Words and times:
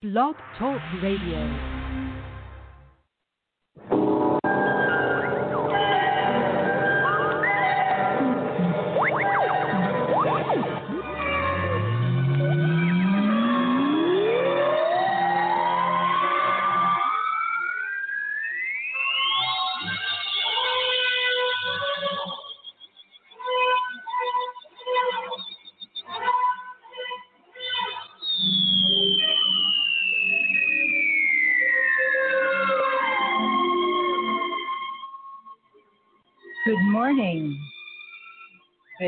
Blog 0.00 0.36
Talk 0.56 0.80
Radio. 1.02 1.77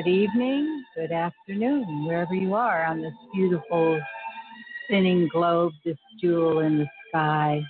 Good 0.02 0.12
evening, 0.12 0.82
good 0.94 1.12
afternoon, 1.12 2.06
wherever 2.06 2.32
you 2.32 2.54
are 2.54 2.86
on 2.86 3.02
this 3.02 3.12
beautiful 3.34 4.00
spinning 4.84 5.28
globe, 5.28 5.74
this 5.84 5.98
jewel 6.18 6.60
in 6.60 6.78
the 6.78 6.86
sky. 7.08 7.60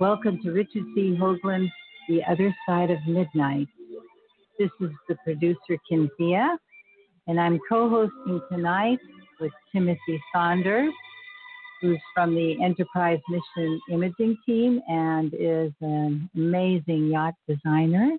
Welcome 0.00 0.42
to 0.42 0.50
Richard 0.50 0.82
C. 0.96 1.16
Hoagland's 1.16 1.70
The 2.08 2.20
Other 2.28 2.52
Side 2.66 2.90
of 2.90 2.98
Midnight. 3.06 3.68
This 4.58 4.70
is 4.80 4.90
the 5.08 5.14
producer, 5.22 5.78
Kynthea, 5.88 6.56
and 7.28 7.40
I'm 7.40 7.60
co 7.68 7.88
hosting 7.88 8.40
tonight 8.50 8.98
with 9.40 9.52
Timothy 9.72 10.20
Saunders, 10.34 10.92
who's 11.80 12.00
from 12.12 12.34
the 12.34 12.60
Enterprise 12.60 13.20
Mission 13.28 13.80
Imaging 13.88 14.36
Team 14.44 14.80
and 14.88 15.32
is 15.32 15.70
an 15.80 16.28
amazing 16.34 17.06
yacht 17.06 17.34
designer. 17.46 18.18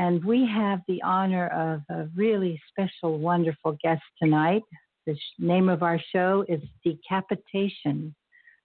And 0.00 0.24
we 0.24 0.46
have 0.46 0.80
the 0.88 1.02
honor 1.02 1.48
of 1.48 1.82
a 1.94 2.08
really 2.16 2.58
special, 2.70 3.18
wonderful 3.18 3.76
guest 3.82 4.00
tonight. 4.18 4.62
The 5.06 5.14
sh- 5.14 5.38
name 5.38 5.68
of 5.68 5.82
our 5.82 6.00
show 6.10 6.42
is 6.48 6.62
Decapitation 6.82 8.14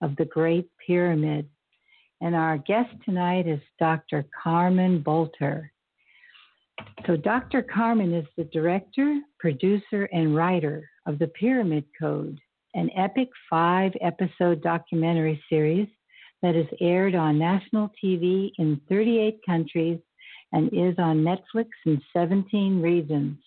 of 0.02 0.16
the 0.16 0.24
Great 0.24 0.70
Pyramid. 0.88 1.50
And 2.22 2.38
our 2.38 2.58
guest 2.60 2.90
tonight 3.04 3.50
is 3.50 3.60
Dr. 3.82 4.24
Carmen 4.42 5.04
Boulter. 5.04 5.72
So, 7.06 7.18
Dr. 7.18 7.62
Carmen 7.64 8.14
is 8.14 8.26
the 8.38 8.46
director, 8.46 9.20
producer, 9.38 10.06
and 10.14 10.38
writer 10.38 10.90
of 11.06 11.20
The 11.20 11.28
Pyramid 11.28 11.84
Code, 12.00 12.40
an 12.76 12.90
epic 12.96 13.28
five 13.50 13.92
episode 14.00 14.64
documentary 14.64 15.44
series 15.50 15.90
that 16.42 16.56
is 16.56 16.68
aired 16.80 17.14
on 17.14 17.38
national 17.38 17.92
TV 18.02 18.52
in 18.58 18.80
38 18.88 19.42
countries 19.46 20.00
and 20.54 20.68
is 20.74 20.96
on 20.98 21.24
Netflix 21.24 21.68
in 21.86 22.02
17 22.14 22.82
regions. 22.82 23.38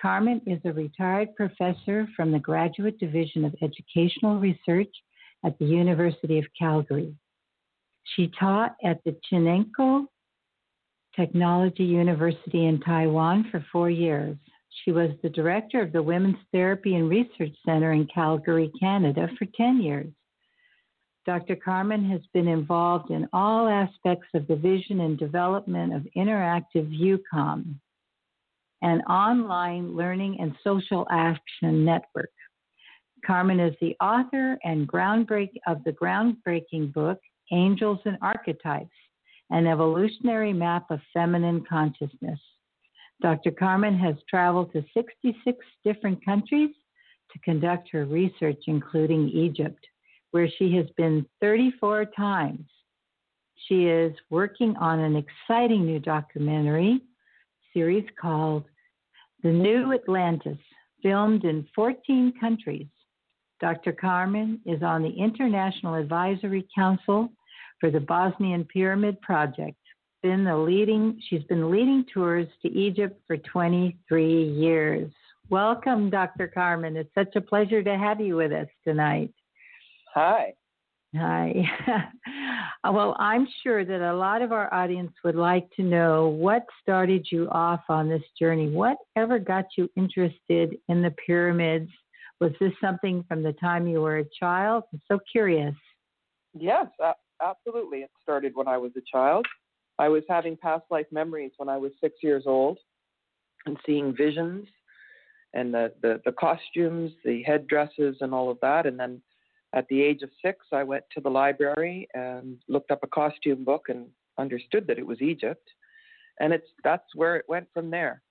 Carmen 0.00 0.40
is 0.46 0.58
a 0.64 0.72
retired 0.72 1.34
professor 1.36 2.08
from 2.16 2.32
the 2.32 2.38
Graduate 2.38 2.98
Division 2.98 3.44
of 3.44 3.54
Educational 3.62 4.38
Research 4.38 4.92
at 5.44 5.58
the 5.58 5.64
University 5.64 6.38
of 6.38 6.44
Calgary. 6.58 7.14
She 8.16 8.32
taught 8.38 8.74
at 8.84 9.02
the 9.04 9.16
Chienkuo 9.30 10.06
Technology 11.14 11.84
University 11.84 12.66
in 12.66 12.80
Taiwan 12.80 13.48
for 13.50 13.64
four 13.70 13.90
years. 13.90 14.36
She 14.84 14.92
was 14.92 15.10
the 15.22 15.28
director 15.28 15.80
of 15.82 15.92
the 15.92 16.02
Women's 16.02 16.36
Therapy 16.50 16.96
and 16.96 17.08
Research 17.08 17.54
Center 17.64 17.92
in 17.92 18.06
Calgary, 18.12 18.72
Canada 18.80 19.28
for 19.38 19.46
10 19.56 19.82
years. 19.82 20.10
Dr. 21.24 21.54
Carmen 21.54 22.04
has 22.10 22.20
been 22.34 22.48
involved 22.48 23.10
in 23.10 23.28
all 23.32 23.68
aspects 23.68 24.26
of 24.34 24.46
the 24.48 24.56
vision 24.56 25.00
and 25.00 25.16
development 25.16 25.94
of 25.94 26.06
interactive 26.16 26.90
UCOM, 26.90 27.76
an 28.82 29.00
online 29.02 29.94
learning 29.94 30.38
and 30.40 30.56
social 30.64 31.06
action 31.10 31.84
network. 31.84 32.32
Carmen 33.24 33.60
is 33.60 33.74
the 33.80 33.94
author 34.00 34.58
and 34.64 34.88
groundbreak 34.88 35.50
of 35.68 35.84
the 35.84 35.92
groundbreaking 35.92 36.92
book 36.92 37.20
Angels 37.52 38.00
and 38.04 38.18
Archetypes: 38.20 38.90
An 39.50 39.68
Evolutionary 39.68 40.52
Map 40.52 40.90
of 40.90 41.00
Feminine 41.12 41.64
Consciousness. 41.68 42.40
Dr. 43.20 43.52
Carmen 43.52 43.96
has 43.96 44.16
traveled 44.28 44.72
to 44.72 44.84
66 44.92 45.64
different 45.84 46.24
countries 46.24 46.74
to 47.32 47.38
conduct 47.44 47.90
her 47.92 48.06
research, 48.06 48.64
including 48.66 49.28
Egypt 49.28 49.86
where 50.32 50.48
she 50.58 50.74
has 50.76 50.86
been 50.96 51.24
34 51.40 52.06
times. 52.16 52.66
She 53.68 53.84
is 53.86 54.12
working 54.28 54.74
on 54.76 54.98
an 54.98 55.16
exciting 55.16 55.86
new 55.86 56.00
documentary 56.00 57.00
series 57.72 58.06
called 58.20 58.64
The 59.42 59.50
New 59.50 59.94
Atlantis, 59.94 60.58
filmed 61.02 61.44
in 61.44 61.66
14 61.74 62.34
countries. 62.40 62.88
Dr. 63.60 63.92
Carmen 63.92 64.60
is 64.66 64.82
on 64.82 65.02
the 65.02 65.10
International 65.10 65.94
Advisory 65.94 66.66
Council 66.74 67.30
for 67.78 67.90
the 67.90 68.00
Bosnian 68.00 68.64
Pyramid 68.64 69.20
Project. 69.20 69.76
Been 70.22 70.44
the 70.44 70.56
leading, 70.56 71.20
she's 71.28 71.44
been 71.44 71.70
leading 71.70 72.04
tours 72.12 72.48
to 72.62 72.72
Egypt 72.72 73.20
for 73.26 73.36
23 73.36 74.44
years. 74.50 75.12
Welcome, 75.50 76.10
Dr. 76.10 76.48
Carmen. 76.48 76.96
It's 76.96 77.14
such 77.14 77.34
a 77.36 77.40
pleasure 77.40 77.82
to 77.82 77.96
have 77.96 78.20
you 78.20 78.36
with 78.36 78.52
us 78.52 78.68
tonight. 78.84 79.32
Hi. 80.14 80.52
Hi. 81.16 81.54
well, 82.84 83.16
I'm 83.18 83.46
sure 83.62 83.84
that 83.84 84.00
a 84.02 84.14
lot 84.14 84.42
of 84.42 84.52
our 84.52 84.72
audience 84.72 85.12
would 85.24 85.36
like 85.36 85.70
to 85.76 85.82
know 85.82 86.28
what 86.28 86.64
started 86.82 87.26
you 87.30 87.48
off 87.50 87.80
on 87.88 88.08
this 88.08 88.22
journey. 88.38 88.68
Whatever 88.70 89.38
got 89.38 89.66
you 89.76 89.88
interested 89.96 90.76
in 90.88 91.02
the 91.02 91.14
pyramids? 91.24 91.90
Was 92.40 92.52
this 92.60 92.72
something 92.80 93.24
from 93.26 93.42
the 93.42 93.54
time 93.54 93.86
you 93.86 94.00
were 94.02 94.18
a 94.18 94.24
child? 94.38 94.84
I'm 94.92 95.00
so 95.08 95.18
curious. 95.30 95.74
Yes, 96.54 96.86
absolutely. 97.42 97.98
It 97.98 98.10
started 98.22 98.52
when 98.54 98.68
I 98.68 98.76
was 98.76 98.92
a 98.96 99.02
child. 99.10 99.46
I 99.98 100.08
was 100.08 100.24
having 100.28 100.56
past 100.56 100.84
life 100.90 101.06
memories 101.10 101.52
when 101.56 101.68
I 101.68 101.78
was 101.78 101.92
six 102.00 102.16
years 102.22 102.44
old 102.46 102.78
and 103.64 103.78
seeing 103.86 104.14
visions 104.14 104.66
and 105.54 105.72
the, 105.72 105.92
the, 106.02 106.20
the 106.24 106.32
costumes, 106.32 107.12
the 107.24 107.42
headdresses, 107.44 108.16
and 108.20 108.34
all 108.34 108.50
of 108.50 108.58
that. 108.62 108.86
And 108.86 108.98
then 108.98 109.22
at 109.74 109.86
the 109.88 110.02
age 110.02 110.22
of 110.22 110.30
six, 110.44 110.66
I 110.72 110.82
went 110.82 111.04
to 111.14 111.20
the 111.20 111.30
library 111.30 112.08
and 112.14 112.58
looked 112.68 112.90
up 112.90 113.00
a 113.02 113.06
costume 113.06 113.64
book 113.64 113.86
and 113.88 114.06
understood 114.38 114.86
that 114.86 114.98
it 114.98 115.06
was 115.06 115.20
Egypt, 115.22 115.66
and 116.40 116.52
it's 116.52 116.68
that's 116.84 117.14
where 117.14 117.36
it 117.36 117.44
went 117.48 117.68
from 117.72 117.90
there. 117.90 118.22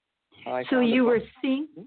I 0.45 0.63
so 0.69 0.79
you 0.79 1.05
were 1.05 1.21
seeing. 1.41 1.67
Hmm? 1.75 1.83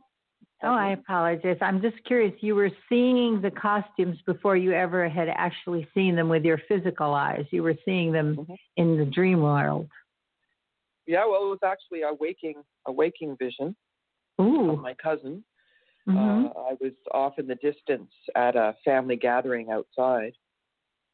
Oh, 0.62 0.72
I 0.72 0.92
apologize. 0.92 1.58
I'm 1.60 1.82
just 1.82 2.02
curious. 2.06 2.32
You 2.40 2.54
were 2.54 2.70
seeing 2.88 3.42
the 3.42 3.50
costumes 3.50 4.18
before 4.24 4.56
you 4.56 4.72
ever 4.72 5.08
had 5.08 5.28
actually 5.28 5.86
seen 5.94 6.16
them 6.16 6.30
with 6.30 6.42
your 6.42 6.58
physical 6.68 7.12
eyes. 7.12 7.44
You 7.50 7.62
were 7.62 7.74
seeing 7.84 8.12
them 8.12 8.36
mm-hmm. 8.36 8.54
in 8.76 8.96
the 8.96 9.04
dream 9.04 9.42
world. 9.42 9.88
Yeah, 11.06 11.26
well, 11.26 11.42
it 11.44 11.50
was 11.50 11.58
actually 11.62 12.02
a 12.02 12.14
waking, 12.18 12.62
a 12.86 12.92
waking 12.92 13.36
vision 13.38 13.76
Ooh. 14.40 14.70
of 14.70 14.80
my 14.80 14.94
cousin 14.94 15.44
Mm-hmm. 16.08 16.46
Uh, 16.46 16.60
I 16.60 16.76
was 16.80 16.92
off 17.12 17.38
in 17.38 17.46
the 17.46 17.54
distance 17.56 18.10
at 18.34 18.56
a 18.56 18.74
family 18.84 19.16
gathering 19.16 19.70
outside, 19.70 20.34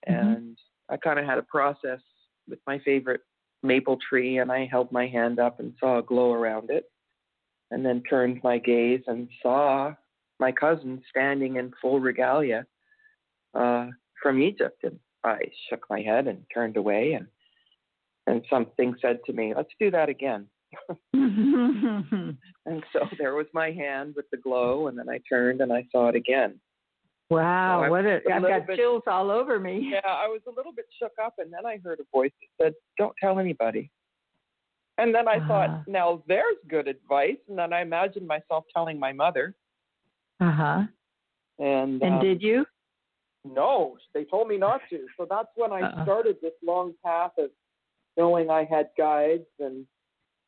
mm-hmm. 0.08 0.14
and 0.14 0.58
I 0.88 0.96
kind 0.96 1.18
of 1.18 1.26
had 1.26 1.38
a 1.38 1.42
process 1.42 2.00
with 2.48 2.58
my 2.66 2.80
favorite 2.80 3.20
maple 3.62 3.98
tree, 4.08 4.38
and 4.38 4.50
I 4.50 4.66
held 4.66 4.90
my 4.90 5.06
hand 5.06 5.38
up 5.38 5.60
and 5.60 5.74
saw 5.78 5.98
a 5.98 6.02
glow 6.02 6.32
around 6.32 6.70
it, 6.70 6.84
and 7.70 7.84
then 7.84 8.02
turned 8.02 8.40
my 8.42 8.58
gaze 8.58 9.02
and 9.06 9.28
saw 9.42 9.94
my 10.40 10.50
cousin 10.50 11.02
standing 11.08 11.56
in 11.56 11.72
full 11.80 12.00
regalia 12.00 12.66
uh, 13.54 13.86
from 14.20 14.42
Egypt, 14.42 14.82
and 14.82 14.98
I 15.22 15.38
shook 15.68 15.84
my 15.88 16.00
head 16.00 16.26
and 16.26 16.44
turned 16.52 16.76
away, 16.76 17.12
and 17.12 17.26
and 18.26 18.44
something 18.50 18.94
said 19.00 19.20
to 19.26 19.32
me, 19.32 19.54
"Let's 19.54 19.72
do 19.78 19.90
that 19.92 20.08
again." 20.08 20.46
and 21.12 22.84
so 22.92 23.00
there 23.18 23.34
was 23.34 23.46
my 23.52 23.70
hand 23.70 24.14
with 24.16 24.26
the 24.30 24.36
glow, 24.38 24.88
and 24.88 24.98
then 24.98 25.08
I 25.08 25.20
turned 25.28 25.60
and 25.60 25.72
I 25.72 25.86
saw 25.90 26.08
it 26.08 26.14
again. 26.14 26.60
Wow, 27.28 27.84
so 27.84 27.90
what 27.90 28.04
a, 28.04 28.20
a 28.28 28.34
I've 28.34 28.42
got 28.42 28.66
bit, 28.66 28.76
chills 28.76 29.02
all 29.06 29.30
over 29.30 29.60
me. 29.60 29.90
Yeah, 29.92 30.00
I 30.04 30.26
was 30.26 30.40
a 30.48 30.50
little 30.50 30.72
bit 30.72 30.86
shook 31.00 31.12
up, 31.24 31.34
and 31.38 31.52
then 31.52 31.64
I 31.64 31.78
heard 31.82 32.00
a 32.00 32.04
voice 32.12 32.32
that 32.40 32.64
said, 32.64 32.74
"Don't 32.98 33.14
tell 33.20 33.38
anybody." 33.38 33.90
And 35.00 35.14
then 35.14 35.26
I 35.28 35.36
uh 35.36 35.48
thought, 35.48 35.88
now 35.88 36.22
there's 36.28 36.56
good 36.68 36.86
advice. 36.86 37.38
And 37.48 37.58
then 37.58 37.72
I 37.72 37.80
imagined 37.80 38.26
myself 38.26 38.64
telling 38.74 38.98
my 38.98 39.12
mother. 39.12 39.54
Uh 40.40 40.52
huh. 40.52 40.82
And 41.58 42.02
and 42.02 42.14
um, 42.16 42.20
did 42.20 42.42
you? 42.42 42.66
No, 43.44 43.96
they 44.12 44.24
told 44.24 44.48
me 44.48 44.58
not 44.58 44.82
to. 44.90 45.06
So 45.16 45.26
that's 45.28 45.48
when 45.56 45.72
I 45.72 45.82
uh 45.82 46.04
started 46.04 46.36
this 46.42 46.52
long 46.64 46.92
path 47.04 47.32
of 47.38 47.50
knowing 48.18 48.50
I 48.50 48.64
had 48.64 48.88
guides 48.98 49.46
and 49.58 49.86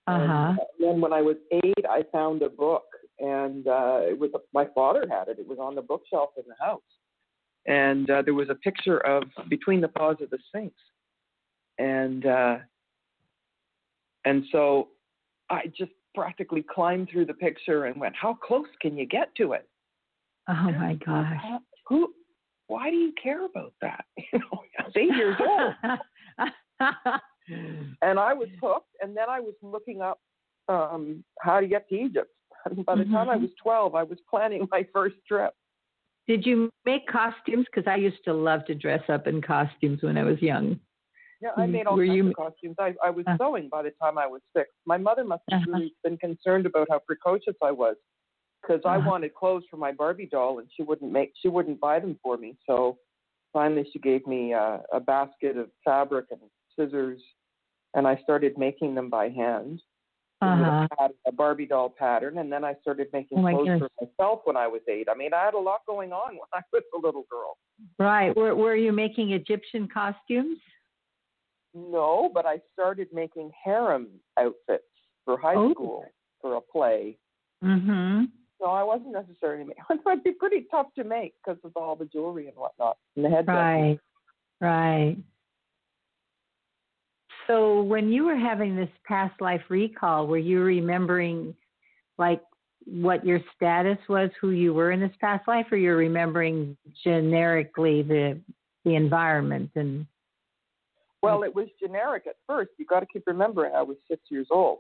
uh-huh. 0.07 0.49
And 0.49 0.59
then 0.81 1.01
when 1.01 1.13
I 1.13 1.23
was 1.23 1.37
eight, 1.53 1.85
I 1.89 2.03
found 2.11 2.43
a 2.43 2.49
book, 2.49 2.85
and 3.21 3.67
uh, 3.69 4.01
it 4.03 4.19
was 4.19 4.31
my 4.53 4.67
father 4.75 5.07
had 5.09 5.29
it. 5.29 5.39
It 5.39 5.47
was 5.47 5.59
on 5.61 5.75
the 5.75 5.83
bookshelf 5.83 6.31
in 6.37 6.45
the 6.49 6.65
house, 6.65 6.81
and 7.67 8.11
uh, 8.11 8.23
there 8.23 8.35
was 8.35 8.49
a 8.51 8.55
picture 8.57 8.99
of 9.07 9.25
between 9.49 9.81
the 9.81 9.89
paws 9.89 10.17
of 10.21 10.31
the 10.31 10.39
Sphinx, 10.49 10.75
and 11.79 12.27
uh, 12.27 12.57
and 14.25 14.45
so 14.51 14.89
I 15.51 15.67
just 15.67 15.93
practically 16.15 16.65
climbed 16.69 17.09
through 17.11 17.27
the 17.27 17.35
picture 17.35 17.85
and 17.85 18.01
went, 18.01 18.17
"How 18.17 18.35
close 18.35 18.67
can 18.81 18.97
you 18.97 19.07
get 19.07 19.33
to 19.37 19.53
it?" 19.53 19.69
Oh 20.49 20.73
my 20.73 20.99
gosh! 21.07 21.41
Who? 21.89 22.13
Why 22.67 22.91
do 22.91 22.97
you 22.97 23.13
care 23.23 23.45
about 23.45 23.75
that? 23.83 24.05
You 24.33 24.39
know, 24.39 24.63
I 24.79 24.83
was 24.85 24.93
eight 24.97 25.15
years 25.15 25.37
old, 25.39 25.75
and 28.03 28.19
I 28.19 28.33
was 28.35 28.49
hooked. 28.63 28.89
And 29.01 29.17
then 29.17 29.29
I 29.29 29.41
was 29.41 29.55
looking 29.63 30.01
up 30.03 30.21
um, 30.69 31.25
how 31.41 31.61
to 31.61 31.67
get 31.67 31.89
to 31.89 31.95
Egypt. 31.97 32.31
And 32.65 32.87
by 32.87 32.95
the 32.95 33.05
time 33.07 33.29
I 33.29 33.37
Mhm. 33.37 33.43
was 33.43 33.51
twelve, 33.61 33.95
I 33.97 34.05
was 34.05 34.19
planning 34.31 34.69
my 34.71 34.87
first 34.93 35.17
trip. 35.27 35.53
Did 36.29 36.47
you 36.47 36.71
make 36.85 37.07
costumes? 37.09 37.67
Because 37.67 37.89
I 37.89 37.97
used 37.97 38.23
to 38.25 38.33
love 38.33 38.65
to 38.67 38.75
dress 38.75 39.03
up 39.09 39.27
in 39.27 39.43
costumes 39.43 40.01
when 40.03 40.17
I 40.17 40.23
was 40.23 40.41
young. 40.41 40.79
Yeah, 41.41 41.51
I 41.57 41.67
Mm, 41.67 41.73
made 41.73 41.87
all 41.89 41.97
were 41.97 42.05
kinds 42.05 42.17
you- 42.19 42.29
of 42.29 42.37
costumes. 42.37 42.77
I, 42.79 42.95
I 43.03 43.11
was 43.11 43.27
Uh. 43.27 43.37
sewing 43.37 43.69
by 43.69 43.83
the 43.83 43.91
time 44.01 44.17
I 44.17 44.29
was 44.29 44.41
six. 44.57 44.71
My 44.87 44.97
mother 44.97 45.25
must 45.25 45.43
have 45.51 45.61
Uh-huh. 45.63 45.73
really 45.73 45.95
been 46.05 46.17
concerned 46.19 46.67
about 46.67 46.87
how 46.89 47.01
precocious 47.01 47.57
I 47.61 47.73
was, 47.73 47.97
because 48.63 48.83
I 48.85 48.97
Uh-huh. 48.99 49.09
wanted 49.11 49.35
clothes 49.35 49.65
for 49.69 49.77
my 49.77 49.91
Barbie 49.91 50.27
doll, 50.31 50.61
and 50.61 50.69
she 50.75 50.83
wouldn't 50.85 51.11
make 51.11 51.33
she 51.35 51.49
wouldn't 51.49 51.81
buy 51.81 51.99
them 51.99 52.17
for 52.23 52.37
me. 52.37 52.57
So 52.69 52.99
finally, 53.53 53.85
she 53.93 53.99
gave 53.99 54.25
me 54.29 54.55
uh, 54.55 54.79
a 54.93 55.01
basket 55.01 55.57
of 55.57 55.69
fabric 55.85 56.27
and 56.31 56.41
scissors, 56.77 57.21
and 57.95 58.07
I 58.07 58.17
started 58.23 58.57
making 58.59 58.95
them 58.95 59.09
by 59.11 59.29
hand. 59.29 59.81
Uh-huh. 60.41 60.89
a, 61.25 61.31
Barbie 61.31 61.67
doll 61.67 61.89
pattern, 61.97 62.39
and 62.39 62.51
then 62.51 62.65
I 62.65 62.75
started 62.83 63.07
making 63.13 63.39
Oh 63.39 63.43
clothes 63.43 63.69
goodness. 63.69 63.89
for 63.97 64.07
myself 64.19 64.41
when 64.43 64.57
I 64.57 64.67
was 64.67 64.81
eight. 64.89 65.07
I 65.09 65.15
mean, 65.15 65.33
I 65.33 65.45
had 65.45 65.55
a 65.55 65.59
lot 65.59 65.83
going 65.87 66.13
on 66.13 66.33
when 66.33 66.41
I 66.53 66.61
was 66.73 66.83
a 66.93 66.99
little 66.99 67.25
girl. 67.31 67.57
Right. 67.97 68.35
Were 68.37 68.53
Were 68.57 68.75
you 68.75 68.91
making 68.93 69.31
Egyptian 69.31 69.87
costumes? 69.87 70.59
No, 71.75 72.29
but 72.35 72.45
I 72.45 72.59
started 72.73 73.07
making 73.13 73.53
harem 73.65 74.09
outfits 74.39 74.83
for 75.25 75.39
high 75.39 75.55
Oh. 75.55 75.71
school 75.73 76.05
for 76.41 76.57
a 76.57 76.61
play. 76.61 77.19
Mm-hmm. 77.65 78.25
No, 78.61 78.67
I 78.67 78.83
wasn't 78.83 79.13
necessarily 79.13 79.65
making. 79.65 79.85
It 79.91 80.01
would 80.05 80.25
be 80.25 80.33
pretty 80.33 80.67
tough 80.73 80.89
to 80.97 81.05
make 81.05 81.35
because 81.45 81.61
of 81.65 81.71
all 81.77 81.95
the 81.95 82.07
jewelry 82.07 82.49
and 82.49 82.57
whatnot 82.57 82.97
and 83.15 83.25
the 83.25 83.31
headdress. 83.31 83.55
Right. 83.57 83.99
Right. 84.61 85.17
So 87.53 87.83
when 87.83 88.11
you 88.11 88.25
were 88.25 88.37
having 88.37 88.75
this 88.77 88.89
past 89.05 89.39
life 89.43 89.61
recall, 89.69 90.27
were 90.27 90.39
you 90.39 90.63
remembering 90.63 91.55
like 92.17 92.41
what 92.87 93.27
your 93.27 93.41
status 93.55 93.99
was, 94.09 94.31
who 94.41 94.51
you 94.53 94.73
were 94.73 94.91
in 94.91 95.01
this 95.01 95.13
past 95.21 95.47
life, 95.47 95.67
or 95.71 95.77
you're 95.77 95.97
remembering 95.99 96.79
generically 97.05 98.03
the 98.03 98.41
the 98.87 98.95
environment 98.95 99.71
and 99.75 100.07
Well, 101.23 101.43
it 101.43 101.55
was 101.55 101.69
generic 101.79 102.27
at 102.27 102.37
first. 102.47 102.71
You 102.79 102.87
got 102.87 103.01
to 103.01 103.07
keep 103.13 103.25
remembering 103.27 103.75
I 103.75 103.83
was 103.83 103.99
six 104.09 104.23
years 104.31 104.47
old, 104.51 104.79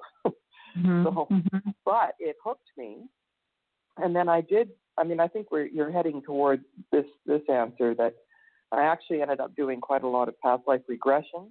Mhm, 0.75 1.05
So- 1.05 1.29
but 1.85 2.15
it 2.19 2.37
hooked 2.43 2.71
me. 2.79 3.07
And 3.99 4.17
then 4.17 4.31
I 4.31 4.41
did. 4.41 4.71
I 4.97 5.05
mean, 5.05 5.21
I 5.21 5.29
think 5.29 5.51
we're 5.53 5.67
you're 5.67 5.93
heading 5.93 6.23
toward 6.23 6.65
this 6.91 7.05
this 7.27 7.43
answer 7.51 7.95
that 7.97 8.15
I 8.73 8.85
actually 8.85 9.21
ended 9.21 9.41
up 9.41 9.55
doing 9.55 9.79
quite 9.79 10.05
a 10.05 10.09
lot 10.09 10.29
of 10.29 10.41
past 10.41 10.63
life 10.67 10.81
regression, 10.89 11.51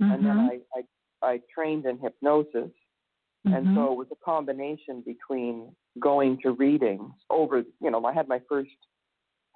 and 0.00 0.24
then 0.24 0.36
Mhm, 0.36 0.38
I, 0.38 0.60
I 0.74 0.84
I 1.22 1.40
trained 1.54 1.86
in 1.86 1.98
hypnosis. 1.98 2.70
And 3.52 3.66
mhm. 3.66 3.74
so 3.76 3.92
it 3.92 3.98
was 3.98 4.08
a 4.12 4.16
combination 4.24 5.02
between 5.06 5.74
going 6.00 6.38
to 6.42 6.50
readings 6.52 7.12
over, 7.30 7.62
you 7.80 7.90
know, 7.90 8.04
I 8.04 8.12
had 8.12 8.28
my 8.28 8.40
first 8.48 8.70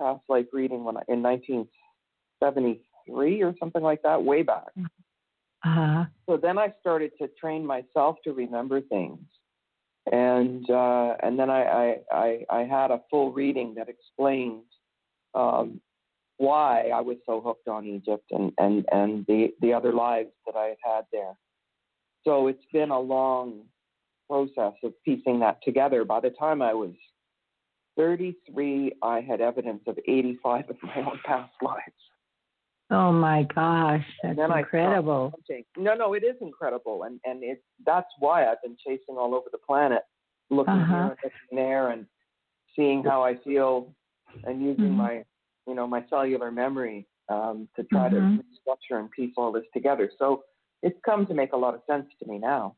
past 0.00 0.20
life 0.28 0.46
reading 0.52 0.84
when 0.84 0.96
I, 0.96 1.02
in 1.08 1.22
1973 1.22 3.42
or 3.42 3.54
something 3.58 3.82
like 3.82 4.02
that, 4.02 4.22
way 4.24 4.42
back. 4.42 4.68
uh-huh. 5.64 6.04
So 6.26 6.36
then 6.36 6.58
I 6.58 6.72
started 6.80 7.12
to 7.20 7.28
train 7.40 7.64
myself 7.66 8.16
to 8.24 8.32
remember 8.32 8.80
things, 8.80 9.20
and 10.10 10.68
uh, 10.70 11.14
and 11.22 11.38
then 11.38 11.50
I, 11.50 11.64
I 11.64 11.96
I 12.12 12.44
I 12.50 12.60
had 12.64 12.90
a 12.90 13.00
full 13.10 13.32
reading 13.32 13.74
that 13.74 13.88
explained 13.88 14.64
um, 15.34 15.80
why 16.40 16.88
I 16.88 17.00
was 17.02 17.18
so 17.26 17.40
hooked 17.42 17.68
on 17.68 17.84
Egypt 17.86 18.24
and 18.30 18.50
and 18.58 18.86
and 18.90 19.26
the 19.26 19.52
the 19.60 19.74
other 19.74 19.92
lives 19.92 20.30
that 20.46 20.56
I 20.56 20.68
had 20.68 20.78
had 20.82 21.04
there. 21.12 21.34
So 22.24 22.46
it's 22.48 22.64
been 22.72 22.90
a 22.90 22.98
long 22.98 23.64
process 24.28 24.72
of 24.82 24.92
piecing 25.04 25.40
that 25.40 25.58
together. 25.62 26.04
By 26.04 26.20
the 26.20 26.30
time 26.30 26.62
I 26.62 26.72
was 26.72 26.92
33, 27.96 28.92
I 29.02 29.20
had 29.20 29.40
evidence 29.40 29.82
of 29.86 29.98
85 30.08 30.70
of 30.70 30.76
my 30.82 30.96
own 30.96 31.20
past 31.26 31.52
lives. 31.62 32.02
Oh 32.90 33.12
my 33.12 33.42
gosh, 33.54 34.04
that's 34.22 34.30
And 34.30 34.38
then 34.38 34.50
I 34.50 34.62
stopped 34.62 34.74
incredible. 34.74 35.32
No, 35.76 35.94
no, 35.94 36.14
it 36.14 36.24
is 36.24 36.36
incredible, 36.40 37.02
and 37.04 37.20
and 37.24 37.42
it's 37.42 37.62
that's 37.84 38.12
why 38.18 38.46
I've 38.46 38.62
been 38.62 38.76
chasing 38.84 39.16
all 39.18 39.34
over 39.34 39.48
the 39.52 39.58
planet, 39.58 40.02
looking 40.48 40.74
Uh-huh. 40.74 40.94
here 40.94 41.10
and 41.10 41.18
looking 41.22 41.56
there, 41.56 41.88
and 41.90 42.06
seeing 42.74 43.04
how 43.04 43.22
I 43.22 43.36
feel, 43.44 43.94
and 44.44 44.62
using 44.62 44.92
Mhm. 44.92 44.96
my 45.06 45.24
you 45.70 45.76
know 45.76 45.86
my 45.86 46.04
cellular 46.10 46.50
memory 46.50 47.06
um, 47.28 47.68
to 47.76 47.84
try 47.84 48.08
Mhm. 48.10 48.38
to 48.38 48.44
structure 48.60 48.98
and 48.98 49.08
piece 49.12 49.32
all 49.36 49.52
this 49.52 49.64
together. 49.72 50.10
So 50.18 50.44
it's 50.82 50.98
come 51.04 51.26
to 51.26 51.34
make 51.34 51.52
a 51.52 51.56
lot 51.56 51.74
of 51.74 51.82
sense 51.84 52.12
to 52.18 52.26
me 52.26 52.38
now. 52.38 52.74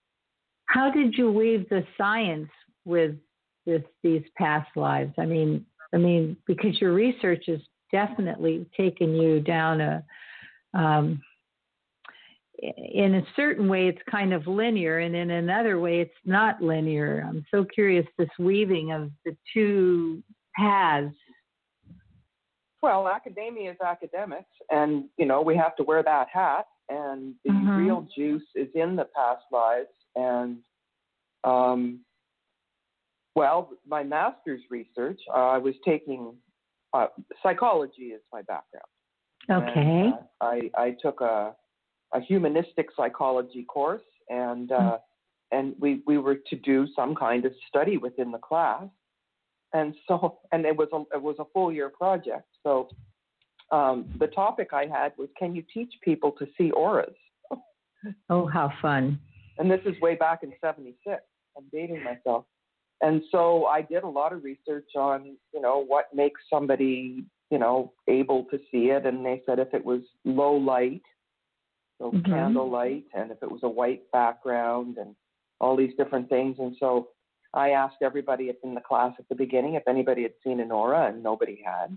How 0.67 0.91
did 0.91 1.17
you 1.17 1.33
weave 1.33 1.69
the 1.71 1.87
science 1.97 2.51
with 2.85 3.19
this 3.65 3.83
these 4.03 4.29
past 4.37 4.77
lives? 4.77 5.15
I 5.19 5.25
mean, 5.25 5.65
I 5.95 5.97
mean, 5.97 6.37
because 6.47 6.79
your 6.81 6.93
research 6.93 7.45
has 7.47 7.61
definitely 7.91 8.67
taken 8.77 9.15
you 9.15 9.41
down 9.41 9.81
a 9.81 10.05
um, 10.75 11.23
in 12.59 13.17
a 13.17 13.27
certain 13.35 13.69
way 13.69 13.89
it's 13.89 14.03
kind 14.11 14.33
of 14.33 14.47
linear 14.47 14.99
and 14.99 15.17
in 15.17 15.31
another 15.31 15.81
way 15.81 16.01
it's 16.01 16.21
not 16.25 16.63
linear. 16.63 17.25
I'm 17.27 17.45
so 17.51 17.65
curious 17.65 18.07
this 18.19 18.29
weaving 18.39 18.93
of 18.93 19.11
the 19.25 19.37
two 19.53 20.23
paths. 20.57 21.15
Well, 22.83 23.09
academia 23.09 23.71
is 23.71 23.77
academics, 23.81 24.51
and 24.71 25.05
you 25.17 25.27
know 25.27 25.41
we 25.41 25.57
have 25.57 25.77
to 25.77 25.85
wear 25.85 26.03
that 26.03 26.29
hat. 26.29 26.67
And 26.89 27.35
the 27.45 27.51
Mhm. 27.53 27.77
real 27.77 28.03
juice 28.15 28.47
is 28.55 28.69
in 28.75 28.97
the 28.97 29.07
past 29.07 29.45
lives. 29.51 29.95
And 30.17 30.63
um, 31.45 32.05
well, 33.35 33.71
my 33.87 34.03
master's 34.03 34.63
research, 34.69 35.21
uh, 35.33 35.49
I 35.49 35.59
was 35.59 35.75
taking 35.85 36.37
uh, 36.93 37.07
psychology 37.43 38.13
is 38.13 38.21
my 38.33 38.43
background. 38.43 38.85
Okay. 39.51 40.05
And, 40.07 40.15
uh, 40.15 40.19
I 40.41 40.71
I 40.77 40.91
took 41.01 41.21
a 41.21 41.57
a 42.13 42.21
humanistic 42.21 42.91
psychology 42.97 43.65
course, 43.65 44.03
and 44.29 44.71
uh, 44.73 44.99
and 45.53 45.75
we 45.79 46.03
we 46.07 46.19
were 46.19 46.37
to 46.37 46.57
do 46.57 46.87
some 46.95 47.15
kind 47.15 47.45
of 47.45 47.53
study 47.69 47.97
within 47.97 48.31
the 48.33 48.39
class, 48.39 48.89
and 49.73 49.95
so 50.07 50.39
and 50.53 50.65
it 50.65 50.77
was 50.77 50.89
a 50.93 51.17
it 51.17 51.23
was 51.23 51.37
a 51.39 51.45
full 51.53 51.73
year 51.73 51.89
project. 51.91 52.47
So 52.63 52.89
um, 53.71 54.13
the 54.19 54.27
topic 54.27 54.69
I 54.73 54.87
had 54.87 55.13
was, 55.17 55.29
can 55.39 55.55
you 55.55 55.63
teach 55.73 55.93
people 56.03 56.33
to 56.33 56.47
see 56.59 56.71
auras? 56.73 57.15
Oh, 58.29 58.47
how 58.47 58.73
fun. 58.83 59.19
And 59.59 59.71
this 59.71 59.81
is 59.87 59.99
way 60.01 60.17
back 60.17 60.43
in 60.43 60.53
'76. 60.61 61.23
I'm 61.57 61.65
dating 61.73 62.03
myself. 62.03 62.45
And 63.01 63.23
so 63.31 63.67
I 63.67 63.83
did 63.83 64.05
a 64.05 64.09
lot 64.09 64.33
of 64.33 64.45
research 64.45 64.91
on, 64.97 65.37
you 65.53 65.61
know, 65.61 65.85
what 65.85 66.07
makes 66.15 66.41
somebody, 66.49 67.25
you 67.51 67.59
know, 67.59 67.93
able 68.09 68.45
to 68.45 68.59
see 68.71 68.91
it. 68.91 69.07
And 69.07 69.27
they 69.27 69.43
said 69.45 69.59
if 69.59 69.75
it 69.75 69.85
was 69.85 70.03
low 70.25 70.55
light, 70.55 71.03
so 71.99 72.13
Mhm. 72.13 72.25
candlelight, 72.25 73.05
and 73.15 73.31
if 73.31 73.43
it 73.43 73.51
was 73.51 73.63
a 73.65 73.69
white 73.69 74.11
background, 74.13 74.99
and 74.99 75.15
all 75.61 75.77
these 75.77 75.95
different 75.97 76.29
things. 76.29 76.59
And 76.59 76.77
so 76.79 77.12
I 77.55 77.71
asked 77.71 77.97
everybody 78.03 78.51
in 78.63 78.75
the 78.75 78.81
class 78.81 79.13
at 79.19 79.29
the 79.29 79.35
beginning 79.35 79.75
if 79.75 79.83
anybody 79.87 80.23
had 80.23 80.33
seen 80.43 80.61
an 80.61 80.71
aura, 80.71 81.09
and 81.09 81.23
nobody 81.23 81.63
had. 81.65 81.97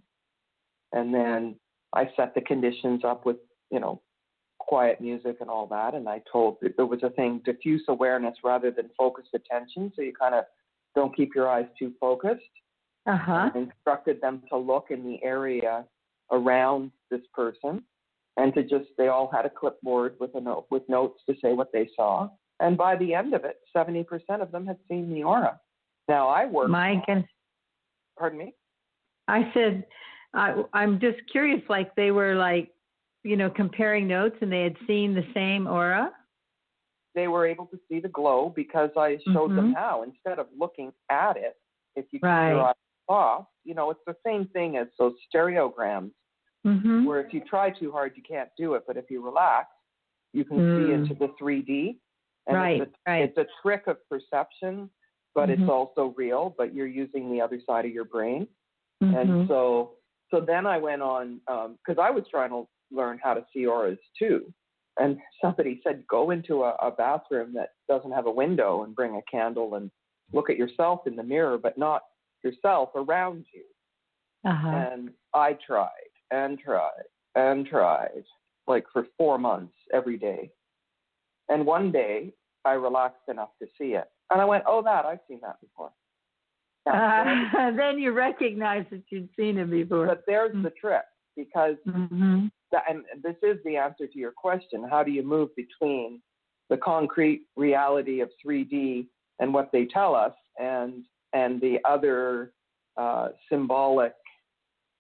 And 0.92 1.14
then 1.14 1.56
I 1.94 2.10
set 2.16 2.36
the 2.36 2.42
conditions 2.42 3.04
up 3.04 3.26
with, 3.26 3.38
you 3.72 3.80
know, 3.80 4.02
quiet 4.60 5.00
music 5.00 5.38
and 5.42 5.50
all 5.50 5.68
that. 5.68 5.94
And 5.94 6.10
I 6.10 6.22
told 6.32 6.58
there 6.62 6.86
was 6.86 7.04
a 7.04 7.10
thing, 7.12 7.42
diffuse 7.46 7.84
awareness 7.88 8.36
rather 8.44 8.72
than 8.72 8.90
focused 8.98 9.30
attention. 9.34 9.92
So 9.96 10.02
you 10.02 10.14
kind 10.14 10.36
of 10.36 10.46
don't 10.96 11.16
keep 11.16 11.36
your 11.36 11.50
eyes 11.50 11.66
too 11.78 11.94
focused. 12.00 12.42
Uh 13.06 13.18
huh. 13.18 13.50
I 13.54 13.58
instructed 13.58 14.20
them 14.22 14.42
to 14.50 14.58
look 14.58 14.88
in 14.90 15.06
the 15.06 15.24
area 15.24 15.86
around 16.32 16.92
this 17.12 17.22
person 17.34 17.84
and 18.38 18.54
to 18.56 18.64
just, 18.64 18.86
they 18.98 19.08
all 19.08 19.30
had 19.32 19.46
a 19.46 19.50
clipboard 19.50 20.16
with 20.20 20.32
a 20.36 20.42
note, 20.42 20.66
with 20.72 20.84
notes 20.90 21.22
to 21.30 21.36
say 21.42 21.54
what 21.54 21.72
they 21.72 21.90
saw. 21.96 22.30
And 22.60 22.78
by 22.78 22.96
the 22.96 23.14
end 23.14 23.34
of 23.34 23.44
it, 23.44 23.58
70% 23.76 24.06
of 24.42 24.52
them 24.52 24.66
had 24.66 24.78
seen 24.90 25.14
the 25.14 25.24
aura. 25.24 25.60
Now 26.08 26.28
I 26.30 26.46
work, 26.46 26.70
My 26.70 27.02
goodness. 27.06 27.26
pardon 28.18 28.40
me? 28.40 28.54
I 29.28 29.52
said, 29.54 29.86
I, 30.34 30.64
I'm 30.74 31.00
just 31.00 31.18
curious, 31.32 31.62
like 31.70 31.94
they 31.96 32.12
were 32.12 32.36
like, 32.36 32.70
you 33.24 33.36
know, 33.36 33.50
comparing 33.50 34.08
notes 34.08 34.36
and 34.42 34.52
they 34.52 34.62
had 34.62 34.76
seen 34.88 35.14
the 35.16 35.26
same 35.34 35.68
aura. 35.68 36.12
they 37.16 37.30
were 37.30 37.48
able 37.48 37.66
to 37.68 37.80
see 37.90 38.02
the 38.02 38.10
glow 38.10 38.52
because 38.54 38.90
I 38.98 39.18
showed 39.32 39.56
them 39.56 39.72
Mhm. 39.72 39.76
how 39.76 40.04
instead 40.04 40.38
of 40.38 40.48
looking 40.58 40.92
at 41.10 41.38
it, 41.38 41.58
if 41.96 42.12
you 42.12 42.20
Right. 42.22 42.50
your 42.52 42.62
eyes 42.68 42.76
off, 43.08 43.48
you 43.64 43.74
know, 43.74 43.90
it's 43.90 44.04
the 44.06 44.18
same 44.26 44.48
thing 44.50 44.76
as 44.76 44.88
those 45.00 45.16
stereograms 45.34 46.12
Mm-hmm. 46.66 47.06
Where 47.06 47.20
if 47.22 47.32
you 47.32 47.42
try 47.42 47.70
too 47.70 47.92
hard, 47.92 48.14
you 48.18 48.24
can't 48.24 48.50
do 48.58 48.74
it. 48.74 48.84
But 48.88 48.98
if 48.98 49.12
you 49.12 49.22
relax, 49.24 49.70
you 50.34 50.44
can 50.44 50.58
Mm. 50.62 50.76
see 50.76 50.92
into 50.94 51.14
the 51.14 51.28
3D. 51.40 52.00
And 52.48 52.58
Right, 52.58 52.82
it's, 52.82 52.92
a, 53.06 53.12
right. 53.12 53.24
it's 53.24 53.38
a 53.38 53.46
trick 53.62 53.88
of 53.88 53.98
perception, 54.10 54.90
but 55.34 55.50
Mhm. 55.50 55.60
it's 55.60 55.70
also 55.70 56.14
real. 56.16 56.54
But 56.58 56.74
you're 56.74 56.88
using 56.88 57.32
the 57.32 57.42
other 57.42 57.60
side 57.60 57.86
of 57.86 57.92
your 57.92 58.06
brain. 58.06 58.48
Mhm. 59.02 59.16
And 59.16 59.48
so, 59.48 59.98
so 60.32 60.40
then 60.40 60.66
I 60.66 60.78
went 60.78 61.02
on 61.02 61.42
because 61.84 61.98
I 62.00 62.10
was 62.10 62.28
trying 62.30 62.52
to 62.52 62.68
learn 62.92 63.20
how 63.22 63.34
to 63.34 63.46
see 63.52 63.66
auras 63.66 64.00
too. 64.18 64.54
And 64.98 65.20
somebody 65.42 65.82
said, 65.84 66.08
go 66.08 66.32
into 66.32 66.64
a, 66.64 66.76
a 66.76 66.90
bathroom 66.92 67.54
that 67.54 67.74
doesn't 67.90 68.12
have 68.12 68.28
a 68.28 68.32
window 68.32 68.84
and 68.84 68.96
bring 68.96 69.16
a 69.16 69.22
candle 69.24 69.76
and 69.76 69.92
look 70.32 70.50
at 70.50 70.58
yourself 70.58 71.06
in 71.06 71.16
the 71.16 71.24
mirror, 71.24 71.58
but 71.58 71.78
not 71.78 72.04
yourself 72.44 72.92
around 72.96 73.46
you. 73.54 73.64
uh-huh. 74.46 74.70
And 74.70 75.12
I 75.34 75.54
tried 75.54 75.90
and 76.32 76.58
tried 76.60 77.04
and 77.36 77.66
tried, 77.68 78.24
like 78.68 78.86
for 78.94 79.08
four 79.18 79.38
months 79.38 79.76
every 79.94 80.18
day. 80.18 80.52
And 81.50 81.66
one 81.66 81.92
day 81.92 82.34
I 82.64 82.74
relaxed 82.74 83.28
enough 83.30 83.50
to 83.62 83.68
see 83.78 83.94
it. 83.94 84.06
And 84.32 84.42
I 84.42 84.46
went, 84.46 84.64
oh, 84.68 84.82
that, 84.82 85.06
I've 85.06 85.20
seen 85.28 85.40
that 85.42 85.60
before. 85.62 85.92
Uh, 86.88 87.72
then 87.72 87.98
you 87.98 88.12
recognize 88.12 88.86
that 88.92 89.02
you'd 89.10 89.28
seen 89.36 89.58
it 89.58 89.72
before. 89.72 90.06
But 90.06 90.22
there's 90.28 90.54
the 90.62 90.70
trick 90.70 91.02
because 91.36 91.78
hmm 91.84 92.46
that, 92.72 92.84
and 92.88 93.04
this 93.24 93.36
is 93.42 93.58
the 93.66 93.78
answer 93.78 94.06
to 94.06 94.20
your 94.20 94.32
question. 94.32 94.88
How 94.88 95.02
do 95.02 95.10
you 95.10 95.24
move 95.24 95.50
between 95.56 96.22
the 96.70 96.78
concrete 96.78 97.48
reality 97.56 98.22
of 98.22 98.30
3D 98.46 99.08
and 99.40 99.54
what 99.54 99.72
they 99.72 99.86
tell 99.86 100.14
us, 100.14 100.34
and 100.60 101.06
and 101.34 101.60
the 101.60 101.80
other 101.86 102.54
uh, 102.98 103.30
symbolic, 103.52 104.14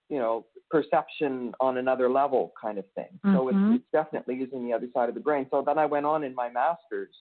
you 0.09 0.17
know, 0.17 0.45
perception 0.69 1.53
on 1.59 1.77
another 1.77 2.09
level 2.09 2.53
kind 2.59 2.77
of 2.77 2.85
thing? 2.95 3.19
So 3.31 3.49
it's, 3.49 3.57
Mhm. 3.57 3.75
it's 3.75 3.91
definitely 3.91 4.35
using 4.35 4.65
the 4.65 4.73
other 4.73 4.87
side 4.93 5.09
of 5.09 5.15
the 5.15 5.21
brain. 5.21 5.47
So 5.49 5.61
then 5.61 5.77
I 5.77 5.85
went 5.85 6.05
on 6.05 6.23
in 6.23 6.33
my 6.33 6.49
master's 6.49 7.15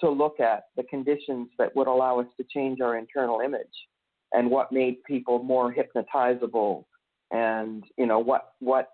to 0.00 0.10
look 0.10 0.40
at 0.40 0.68
the 0.76 0.82
conditions 0.84 1.48
that 1.58 1.74
would 1.74 1.86
allow 1.86 2.20
us 2.20 2.26
to 2.36 2.44
change 2.44 2.80
our 2.80 2.96
internal 2.96 3.40
image 3.40 3.88
and 4.32 4.50
what 4.50 4.72
made 4.72 5.02
people 5.04 5.42
more 5.42 5.72
hypnotizable 5.72 6.84
and 7.30 7.84
you 7.96 8.06
know 8.06 8.18
what 8.18 8.52
what 8.60 8.90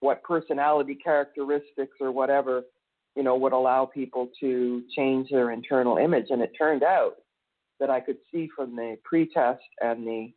what 0.00 0.22
personality 0.22 0.94
characteristics 0.94 1.96
or 2.00 2.12
whatever 2.12 2.62
you 3.16 3.22
know 3.22 3.36
would 3.36 3.52
allow 3.52 3.84
people 3.84 4.30
to 4.38 4.84
change 4.94 5.30
their 5.30 5.50
internal 5.50 5.96
image 5.96 6.26
and 6.30 6.42
it 6.42 6.52
turned 6.56 6.82
out 6.82 7.16
that 7.80 7.90
I 7.90 8.00
could 8.00 8.18
see 8.32 8.48
from 8.54 8.76
the 8.76 8.98
pre-test 9.04 9.62
and 9.80 10.06
the 10.06 10.32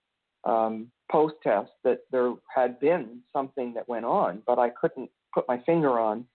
um, 0.50 0.92
post-test 1.14 1.72
that 1.88 2.00
there 2.14 2.32
had 2.58 2.72
been 2.90 3.06
something 3.36 3.70
that 3.76 3.86
went 3.94 4.06
on 4.22 4.32
but 4.50 4.58
I 4.66 4.70
couldn't 4.80 5.10
put 5.36 5.46
my 5.54 5.60
finger 5.70 5.94
on 6.10 6.26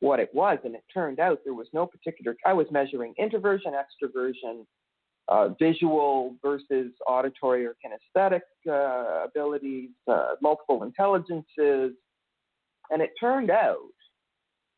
what 0.00 0.20
it 0.20 0.30
was. 0.32 0.58
And 0.64 0.74
it 0.78 0.84
turned 0.98 1.18
out 1.26 1.40
there 1.44 1.54
was 1.62 1.70
no 1.72 1.84
particular 1.94 2.36
I 2.46 2.52
was 2.60 2.66
measuring 2.70 3.14
introversion 3.18 3.72
extroversion 3.82 4.56
uh, 5.28 5.48
visual 5.58 6.36
versus 6.42 6.90
auditory 7.06 7.62
or 7.66 7.74
kinesthetic 7.82 8.40
uh, 8.68 9.26
abilities, 9.28 9.90
uh, 10.10 10.34
multiple 10.40 10.84
intelligences, 10.84 11.92
and 12.90 12.98
it 13.06 13.10
turned 13.20 13.50
out 13.50 13.92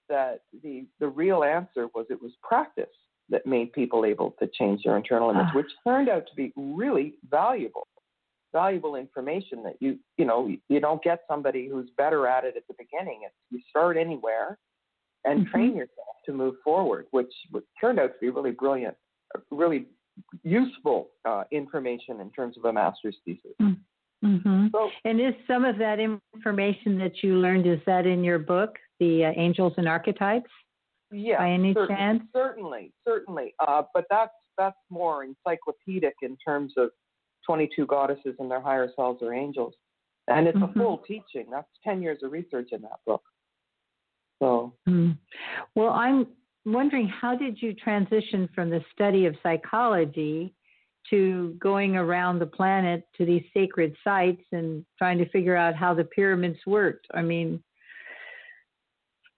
that 0.09 0.40
the 0.64 0.87
the 0.99 1.07
real 1.23 1.45
answer 1.45 1.85
was 1.95 2.07
it 2.11 2.21
was 2.21 2.33
practice 2.43 2.97
that 3.29 3.47
made 3.47 3.73
people 3.73 4.05
able 4.05 4.35
to 4.40 4.47
change 4.59 4.83
their 4.85 4.97
internal 4.97 5.31
image, 5.31 5.47
Ah. 5.52 5.57
which 5.59 5.71
turned 5.87 6.09
out 6.09 6.25
to 6.26 6.35
be 6.35 6.52
really 6.57 7.09
valuable, 7.31 7.87
valuable 8.52 8.97
information 8.97 9.62
that 9.62 9.76
you 9.80 9.99
you 10.16 10.25
know 10.25 10.50
you 10.69 10.80
don't 10.80 11.02
get 11.02 11.21
somebody 11.28 11.69
who's 11.69 11.88
better 11.97 12.26
at 12.26 12.45
it 12.45 12.54
at 12.57 12.62
the 12.69 12.75
beginning. 12.78 13.21
It's 13.25 13.35
you 13.50 13.61
start 13.69 13.97
anywhere 13.97 14.59
and 15.25 15.47
Mhm. 15.47 15.50
train 15.50 15.76
yourself 15.76 16.16
to 16.26 16.33
move 16.33 16.54
forward, 16.64 17.07
which, 17.11 17.33
which 17.50 17.64
turned 17.80 17.99
out 18.00 18.09
to 18.14 18.19
be 18.21 18.30
really 18.30 18.52
brilliant, 18.52 18.97
really 19.50 19.87
useful 20.42 21.11
uh, 21.26 21.45
information 21.50 22.21
in 22.21 22.30
terms 22.30 22.57
of 22.57 22.64
a 22.64 22.73
master's 22.73 23.16
thesis. 23.25 23.52
hmm 24.23 24.66
So 24.73 24.90
And 25.04 25.21
is 25.21 25.35
some 25.47 25.64
of 25.64 25.76
that 25.78 25.99
information 26.00 26.99
that 26.99 27.23
you 27.23 27.37
learned 27.37 27.66
is 27.66 27.80
that 27.87 28.07
in 28.07 28.23
your 28.25 28.38
book, 28.38 28.78
the 28.99 29.26
uh, 29.26 29.33
Angels 29.37 29.75
and 29.76 29.88
Archetypes? 29.88 30.50
yeah, 31.11 31.38
By 31.38 31.50
any 31.50 31.75
cer- 31.75 31.87
chance? 31.88 32.23
certainly, 32.35 32.92
certainly. 33.07 33.54
Uh, 33.59 33.83
but 33.95 34.04
that's 34.11 34.33
that's 34.59 34.76
more 34.90 35.25
encyclopedic 35.25 36.14
in 36.23 36.37
terms 36.37 36.75
of 36.76 36.90
22 37.47 37.87
goddesses 37.87 38.37
and 38.39 38.51
their 38.51 38.61
higher 38.61 38.91
selves 38.97 39.23
or 39.23 39.33
angels, 39.33 39.75
and 40.29 40.47
it's 40.47 40.59
Mhm. 40.59 40.71
a 40.71 40.73
full 40.75 40.99
teaching. 40.99 41.49
That's 41.51 41.69
10 41.83 42.03
years 42.03 42.23
of 42.23 42.33
research 42.33 42.73
in 42.73 42.83
that 42.83 43.05
book. 43.05 43.25
So 44.39 44.73
Hmm. 44.87 45.13
Well, 45.75 45.91
I'm 45.91 46.27
wondering 46.65 47.09
how 47.09 47.35
did 47.35 47.61
you 47.61 47.75
transition 47.75 48.49
from 48.49 48.71
the 48.71 48.85
study 48.93 49.27
of 49.27 49.37
psychology 49.43 50.55
to 51.09 51.55
going 51.59 51.97
around 51.97 52.39
the 52.39 52.47
planet 52.47 53.07
to 53.17 53.25
these 53.25 53.45
sacred 53.53 53.97
sites 54.05 54.45
and 54.53 54.85
trying 54.99 55.19
to 55.19 55.29
figure 55.31 55.57
out 55.57 55.75
how 55.75 55.95
the 55.95 56.05
pyramids 56.05 56.59
worked? 56.67 57.07
I 57.15 57.23
mean, 57.23 57.63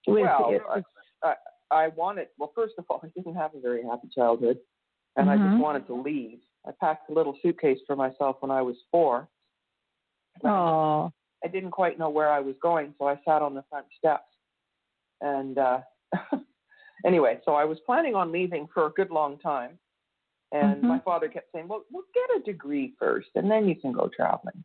with, 0.06 0.22
Well, 0.22 0.60
I, 0.68 0.82
I, 1.22 1.34
I 1.70 1.88
wanted, 1.88 2.28
well, 2.38 2.52
first 2.54 2.74
of 2.78 2.84
all, 2.90 3.00
I 3.02 3.08
didn't 3.08 3.34
have 3.34 3.54
a 3.54 3.60
very 3.60 3.82
happy 3.82 4.08
childhood, 4.14 4.58
and 5.16 5.30
I 5.30 5.36
Mhm. 5.36 5.50
just 5.50 5.62
wanted 5.62 5.86
to 5.86 5.94
leave. 5.94 6.40
I 6.66 6.70
packed 6.80 7.10
a 7.10 7.12
little 7.12 7.36
suitcase 7.42 7.78
for 7.86 7.96
myself 7.96 8.36
when 8.40 8.50
I 8.50 8.62
was 8.62 8.76
four. 8.90 9.28
oh, 10.44 11.10
I 11.44 11.48
didn't 11.48 11.72
quite 11.72 11.98
know 11.98 12.08
where 12.10 12.30
I 12.30 12.40
was 12.40 12.54
going, 12.62 12.94
so 12.98 13.08
I 13.08 13.16
sat 13.26 13.42
on 13.42 13.54
the 13.54 13.64
front 13.68 13.86
steps. 13.98 14.28
And 15.20 15.58
uh, 15.58 15.80
anyway, 17.04 17.40
so 17.44 17.54
I 17.54 17.64
was 17.64 17.78
planning 17.84 18.14
on 18.14 18.30
leaving 18.32 18.68
for 18.72 18.86
a 18.86 18.90
good 18.90 19.10
long 19.10 19.38
time. 19.38 19.78
And 20.52 20.82
my 20.82 20.98
Mhm. 20.98 21.04
father 21.04 21.28
kept 21.28 21.50
saying, 21.52 21.66
well, 21.66 21.84
well, 21.90 22.04
get 22.14 22.36
a 22.36 22.42
degree 22.44 22.94
first, 22.98 23.30
and 23.34 23.50
then 23.50 23.66
you 23.68 23.74
can 23.74 23.90
go 23.92 24.08
traveling. 24.08 24.62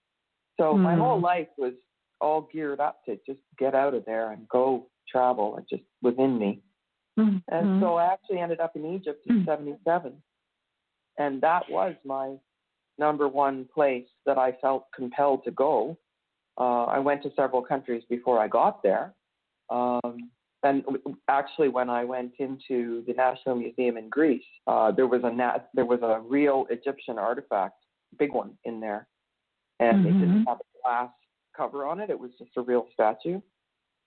So 0.59 0.77
my 0.77 0.95
Hmm. 0.95 1.01
whole 1.01 1.19
life 1.19 1.49
was 1.57 1.73
all 2.19 2.41
geared 2.41 2.79
up 2.79 3.03
to 3.05 3.15
just 3.25 3.41
get 3.57 3.73
out 3.73 3.93
of 3.93 4.03
there 4.05 4.31
and 4.31 4.47
go 4.49 4.89
travel. 5.07 5.57
It 5.57 5.65
just 5.69 5.83
was 6.01 6.15
in 6.17 6.37
me. 6.37 6.61
Mhm. 7.17 7.41
And 7.47 7.79
so 7.79 7.95
I 7.95 8.05
actually 8.05 8.39
ended 8.39 8.59
up 8.59 8.75
in 8.75 8.85
Egypt 8.85 9.25
in 9.27 9.41
Mm. 9.41 9.45
77. 9.45 10.21
And 11.17 11.41
that 11.41 11.63
was 11.69 11.95
my 12.05 12.35
number 12.97 13.27
one 13.27 13.67
place 13.73 14.07
that 14.25 14.37
I 14.37 14.53
felt 14.53 14.85
compelled 14.95 15.43
to 15.45 15.51
go. 15.51 15.97
Uh, 16.59 16.85
I 16.85 16.99
went 16.99 17.21
to 17.23 17.31
several 17.35 17.61
countries 17.61 18.03
before 18.09 18.39
I 18.39 18.47
got 18.47 18.81
there. 18.81 19.13
Um, 19.69 20.31
and 20.63 20.83
actually, 21.27 21.69
when 21.69 21.89
I 21.89 22.03
went 22.03 22.33
into 22.39 23.03
the 23.05 23.13
National 23.13 23.55
Museum 23.55 23.97
in 23.97 24.09
Greece, 24.09 24.43
uh, 24.65 24.91
there 24.91 25.05
was 25.07 25.21
a 25.23 25.31
nat- 25.31 25.69
there 25.73 25.85
was 25.85 26.01
a 26.01 26.19
real 26.21 26.65
Egyptian 26.69 27.19
artifact, 27.19 27.75
big 28.17 28.33
one 28.33 28.57
in 28.63 28.79
there, 28.79 29.07
and 29.79 30.05
it 30.05 30.15
Mhm. 30.15 30.19
didn't 30.19 30.47
have 30.47 30.59
a 30.59 30.81
glass 30.81 31.11
cover 31.53 31.85
on 31.85 31.99
it. 31.99 32.09
It 32.09 32.19
was 32.19 32.35
just 32.37 32.57
a 32.57 32.61
real 32.61 32.87
statue 32.91 33.39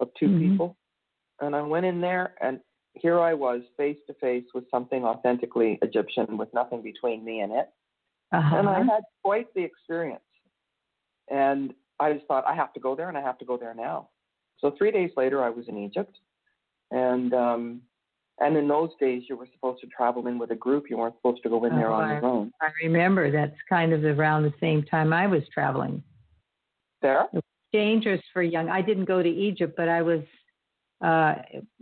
of 0.00 0.12
2 0.14 0.28
Mhm. 0.30 0.38
people. 0.38 0.76
And 1.40 1.54
I 1.54 1.62
went 1.62 1.86
in 1.86 2.00
there, 2.00 2.34
and 2.40 2.60
here 2.94 3.20
I 3.20 3.34
was 3.34 3.62
face 3.76 3.98
to 4.08 4.14
face 4.14 4.44
with 4.54 4.64
something 4.70 5.04
authentically 5.04 5.78
Egyptian 5.82 6.36
with 6.36 6.52
nothing 6.52 6.82
between 6.82 7.24
me 7.24 7.40
and 7.40 7.52
it. 7.52 7.68
uh-huh. 8.32 8.56
And 8.56 8.68
I 8.68 8.78
had 8.78 9.02
quite 9.24 9.52
the 9.54 9.62
experience. 9.62 10.20
And 11.30 11.72
I 12.00 12.12
just 12.12 12.26
thought, 12.26 12.44
I 12.46 12.54
have 12.54 12.72
to 12.74 12.80
go 12.80 12.96
there 12.96 13.08
and 13.08 13.16
I 13.16 13.20
have 13.22 13.38
to 13.38 13.44
go 13.44 13.56
there 13.56 13.74
now. 13.74 14.08
So 14.58 14.74
three 14.76 14.90
days 14.90 15.10
later, 15.16 15.42
I 15.42 15.50
was 15.50 15.66
in 15.68 15.78
Egypt. 15.78 16.16
And 16.90 17.32
um, 17.34 17.82
and 18.40 18.56
in 18.56 18.66
those 18.66 18.90
days, 18.98 19.24
you 19.28 19.36
were 19.36 19.46
supposed 19.54 19.80
to 19.82 19.86
travel 19.88 20.26
in 20.26 20.38
with 20.38 20.50
a 20.50 20.56
group. 20.56 20.86
You 20.90 20.96
weren't 20.98 21.14
supposed 21.16 21.42
to 21.44 21.48
go 21.50 21.64
in 21.66 21.76
there 21.76 21.90
Oh, 21.90 21.94
on 21.94 22.04
I- 22.10 22.14
your 22.14 22.24
own. 22.24 22.52
I 22.60 22.68
remember 22.82 23.30
that's 23.30 23.56
kind 23.68 23.92
of 23.92 24.02
around 24.04 24.42
the 24.42 24.54
same 24.60 24.82
time 24.82 25.12
I 25.12 25.26
was 25.26 25.42
traveling. 25.54 26.02
There? 27.02 27.26
dangerous 27.72 28.20
for 28.32 28.42
young. 28.42 28.68
I 28.68 28.82
didn't 28.82 29.04
go 29.04 29.22
to 29.22 29.28
Egypt, 29.28 29.74
but 29.76 29.88
I 29.88 30.02
was. 30.02 30.20
Uh, 31.02 31.34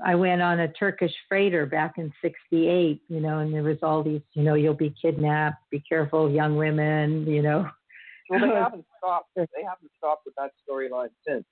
I 0.04 0.14
went 0.14 0.42
on 0.42 0.60
a 0.60 0.68
Turkish 0.68 1.12
freighter 1.28 1.66
back 1.66 1.94
in 1.98 2.12
'68, 2.22 3.02
you 3.08 3.20
know, 3.20 3.38
and 3.38 3.52
there 3.52 3.64
was 3.64 3.78
all 3.82 4.02
these, 4.02 4.20
you 4.34 4.44
know, 4.44 4.54
you'll 4.54 4.74
be 4.74 4.94
kidnapped. 5.00 5.58
Be 5.70 5.80
careful, 5.80 6.30
young 6.30 6.56
women, 6.56 7.26
you 7.26 7.42
know. 7.42 7.68
Well, 8.30 8.40
they 8.40 8.46
haven't 8.54 8.84
stopped. 8.98 9.30
They 9.34 9.44
haven't 9.64 9.90
stopped 9.96 10.24
with 10.24 10.34
that 10.36 10.52
storyline 10.68 11.10
since. 11.26 11.44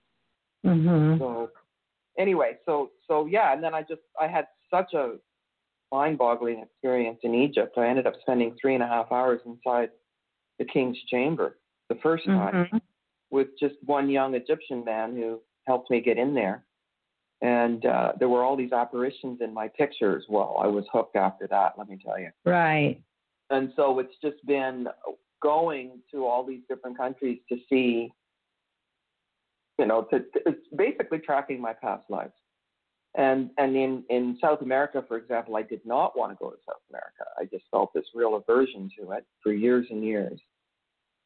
hmm 0.62 1.18
So 1.18 1.50
anyway, 2.18 2.58
so 2.64 2.90
so 3.08 3.26
yeah, 3.26 3.52
and 3.52 3.62
then 3.62 3.74
I 3.74 3.82
just 3.82 4.02
I 4.20 4.28
had 4.28 4.46
such 4.70 4.92
a 4.94 5.14
mind-boggling 5.92 6.62
experience 6.62 7.18
in 7.22 7.34
Egypt. 7.34 7.78
I 7.78 7.86
ended 7.88 8.06
up 8.06 8.14
spending 8.20 8.54
three 8.60 8.74
and 8.74 8.82
a 8.82 8.88
half 8.88 9.10
hours 9.10 9.40
inside 9.46 9.90
the 10.58 10.64
king's 10.64 10.98
chamber 11.10 11.58
the 11.88 11.96
first 12.02 12.26
time 12.26 12.68
hmm 12.70 12.76
with 13.30 13.48
just 13.58 13.74
one 13.84 14.08
young 14.08 14.34
Egyptian 14.34 14.84
man 14.84 15.14
who 15.14 15.40
helped 15.66 15.90
me 15.90 16.00
get 16.00 16.18
in 16.18 16.34
there. 16.34 16.64
And 17.42 17.84
uh, 17.84 18.12
there 18.18 18.28
were 18.28 18.42
all 18.42 18.56
these 18.56 18.72
apparitions 18.72 19.40
in 19.42 19.52
my 19.52 19.68
pictures. 19.68 20.24
Well, 20.28 20.56
I 20.60 20.66
was 20.66 20.84
hooked 20.92 21.16
after 21.16 21.46
that, 21.48 21.74
let 21.76 21.88
me 21.88 21.98
tell 22.02 22.18
you. 22.18 22.30
Right. 22.44 23.00
And 23.50 23.72
so 23.76 23.98
it's 23.98 24.14
just 24.22 24.44
been 24.46 24.88
going 25.42 26.00
to 26.12 26.24
all 26.24 26.44
these 26.44 26.62
different 26.68 26.96
countries 26.96 27.40
to 27.50 27.58
see 27.68 28.10
you 29.78 29.86
know, 29.86 30.02
to, 30.10 30.20
to, 30.20 30.40
it's 30.46 30.66
basically 30.76 31.18
tracking 31.18 31.60
my 31.60 31.72
past 31.72 32.04
lives. 32.08 32.32
And 33.16 33.50
and 33.56 33.74
in 33.74 34.04
in 34.10 34.36
South 34.42 34.60
America, 34.60 35.02
for 35.08 35.16
example, 35.16 35.56
I 35.56 35.62
did 35.62 35.80
not 35.86 36.18
want 36.18 36.32
to 36.32 36.36
go 36.36 36.50
to 36.50 36.56
South 36.66 36.82
America. 36.90 37.24
I 37.38 37.44
just 37.44 37.64
felt 37.70 37.92
this 37.94 38.04
real 38.14 38.36
aversion 38.36 38.90
to 38.98 39.12
it 39.12 39.24
for 39.42 39.52
years 39.52 39.86
and 39.90 40.04
years. 40.04 40.38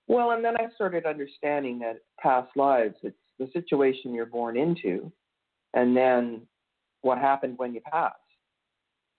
Well, 0.06 0.30
and 0.30 0.44
then 0.44 0.56
I 0.56 0.66
started 0.74 1.04
understanding 1.04 1.80
that 1.80 1.98
past 2.20 2.50
lives, 2.54 2.94
it's 3.02 3.16
the 3.40 3.48
situation 3.52 4.14
you're 4.14 4.26
born 4.26 4.56
into, 4.56 5.10
and 5.74 5.96
then 5.96 6.42
what 7.02 7.18
happened 7.18 7.54
when 7.56 7.74
you 7.74 7.80
passed, 7.80 8.16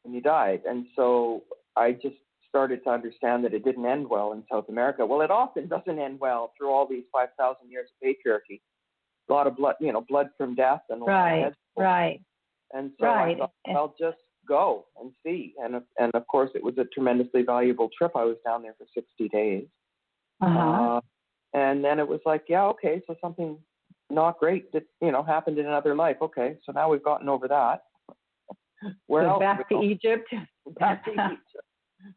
when 0.04 0.14
you 0.14 0.22
died. 0.22 0.62
And 0.68 0.86
so 0.96 1.44
I 1.76 1.94
just 1.94 2.16
started 2.48 2.84
to 2.84 2.90
understand 2.90 3.46
that 3.46 3.54
it 3.54 3.64
didn't 3.64 3.86
end 3.86 4.08
well 4.10 4.34
in 4.34 4.44
South 4.52 4.66
America. 4.68 5.06
Well, 5.06 5.22
it 5.22 5.32
often 5.32 5.68
doesn't 5.68 5.98
end 6.00 6.20
well 6.20 6.52
through 6.58 6.70
all 6.70 6.86
these 6.86 7.06
5,000 7.12 7.70
years 7.70 7.88
of 7.90 8.08
patriarchy. 8.08 8.60
A 9.30 9.34
lot 9.34 9.48
of 9.48 9.56
blood, 9.56 9.76
you 9.80 9.94
know, 9.94 10.04
blood 10.10 10.28
from 10.38 10.56
death 10.56 10.82
and 10.90 11.02
right, 11.06 11.54
right. 11.78 12.22
And 12.74 12.92
so 13.00 13.06
right. 13.06 13.36
I 13.36 13.40
thought, 13.40 13.52
I'll 13.68 13.96
just 13.98 14.18
go 14.48 14.88
and 15.00 15.12
see. 15.24 15.54
And 15.64 15.76
and 16.00 16.12
of 16.14 16.28
course, 16.28 16.50
it 16.54 16.64
was 16.64 16.78
a 16.78 16.86
tremendously 16.94 17.44
valuable 17.44 17.90
trip. 17.98 18.12
I 18.16 18.26
was 18.26 18.36
down 18.46 18.64
there 18.64 18.74
for 18.78 18.86
60 18.94 19.30
days. 19.30 19.68
Uh-huh. 20.42 20.98
Uh, 20.98 21.02
and 21.54 21.84
then 21.84 22.00
it 22.00 22.08
was 22.08 22.20
like, 22.26 22.46
yeah, 22.50 22.66
okay, 22.66 23.02
so 23.08 23.16
something 23.22 23.58
not 24.12 24.40
great 24.40 24.72
that 24.74 24.84
you 25.02 25.12
know 25.12 25.24
happened 25.24 25.58
in 25.58 25.66
another 25.66 25.96
life. 25.96 26.18
Okay, 26.22 26.58
so 26.66 26.72
now 26.72 26.90
we've 26.90 27.04
gotten 27.04 27.30
over 27.30 27.48
that. 27.48 27.84
Where 29.08 29.24
so 29.24 29.30
else? 29.32 29.40
back 29.40 29.70
to 29.70 29.82
Egypt. 29.82 30.28
Back 30.80 31.06
to 31.06 31.12
Egypt. 31.14 31.42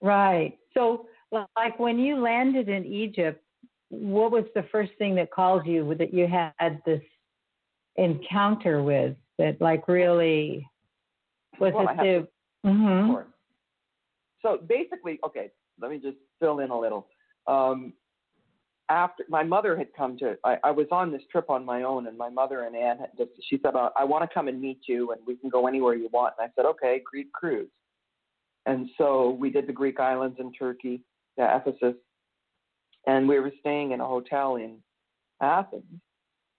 Right. 0.02 0.58
So, 0.74 1.06
like 1.32 1.78
when 1.78 1.98
you 1.98 2.16
landed 2.16 2.68
in 2.68 2.84
Egypt, 2.84 3.42
what 3.88 4.32
was 4.32 4.44
the 4.54 4.64
first 4.70 4.92
thing 4.98 5.14
that 5.16 5.30
called 5.30 5.66
you 5.66 5.94
that 5.98 6.12
you 6.12 6.26
had 6.26 6.80
this 6.84 7.02
encounter 7.96 8.82
with 8.82 9.16
that, 9.38 9.60
like, 9.60 9.88
really 9.88 10.66
was 11.58 11.72
well, 11.74 11.88
it 11.88 11.96
the? 11.96 12.02
To, 12.02 12.68
mm-hmm. 12.68 13.30
So 14.42 14.58
basically, 14.66 15.18
okay, 15.24 15.50
let 15.80 15.90
me 15.90 15.98
just 15.98 16.18
fill 16.40 16.60
in 16.60 16.70
a 16.70 16.78
little. 16.78 17.08
Um, 17.46 17.92
after 18.90 19.24
my 19.28 19.42
mother 19.42 19.76
had 19.76 19.88
come 19.96 20.18
to, 20.18 20.36
I, 20.44 20.58
I 20.64 20.70
was 20.70 20.86
on 20.90 21.10
this 21.10 21.22
trip 21.30 21.48
on 21.48 21.64
my 21.64 21.82
own, 21.82 22.06
and 22.06 22.18
my 22.18 22.28
mother 22.28 22.64
and 22.64 22.76
Anne 22.76 22.98
had 22.98 23.10
just, 23.16 23.30
she 23.48 23.58
said, 23.62 23.74
uh, 23.74 23.90
I 23.96 24.04
want 24.04 24.28
to 24.28 24.34
come 24.34 24.48
and 24.48 24.60
meet 24.60 24.80
you, 24.86 25.12
and 25.12 25.20
we 25.26 25.36
can 25.36 25.48
go 25.48 25.66
anywhere 25.66 25.94
you 25.94 26.08
want. 26.12 26.34
And 26.38 26.48
I 26.48 26.52
said, 26.54 26.68
okay, 26.68 27.00
Greek 27.04 27.32
cruise. 27.32 27.70
And 28.66 28.88
so 28.98 29.30
we 29.40 29.50
did 29.50 29.66
the 29.66 29.72
Greek 29.72 30.00
islands 30.00 30.36
in 30.38 30.52
Turkey, 30.52 31.02
yeah, 31.38 31.56
Ephesus, 31.56 31.96
and 33.06 33.28
we 33.28 33.38
were 33.38 33.52
staying 33.60 33.92
in 33.92 34.00
a 34.00 34.06
hotel 34.06 34.56
in 34.56 34.78
Athens, 35.42 36.00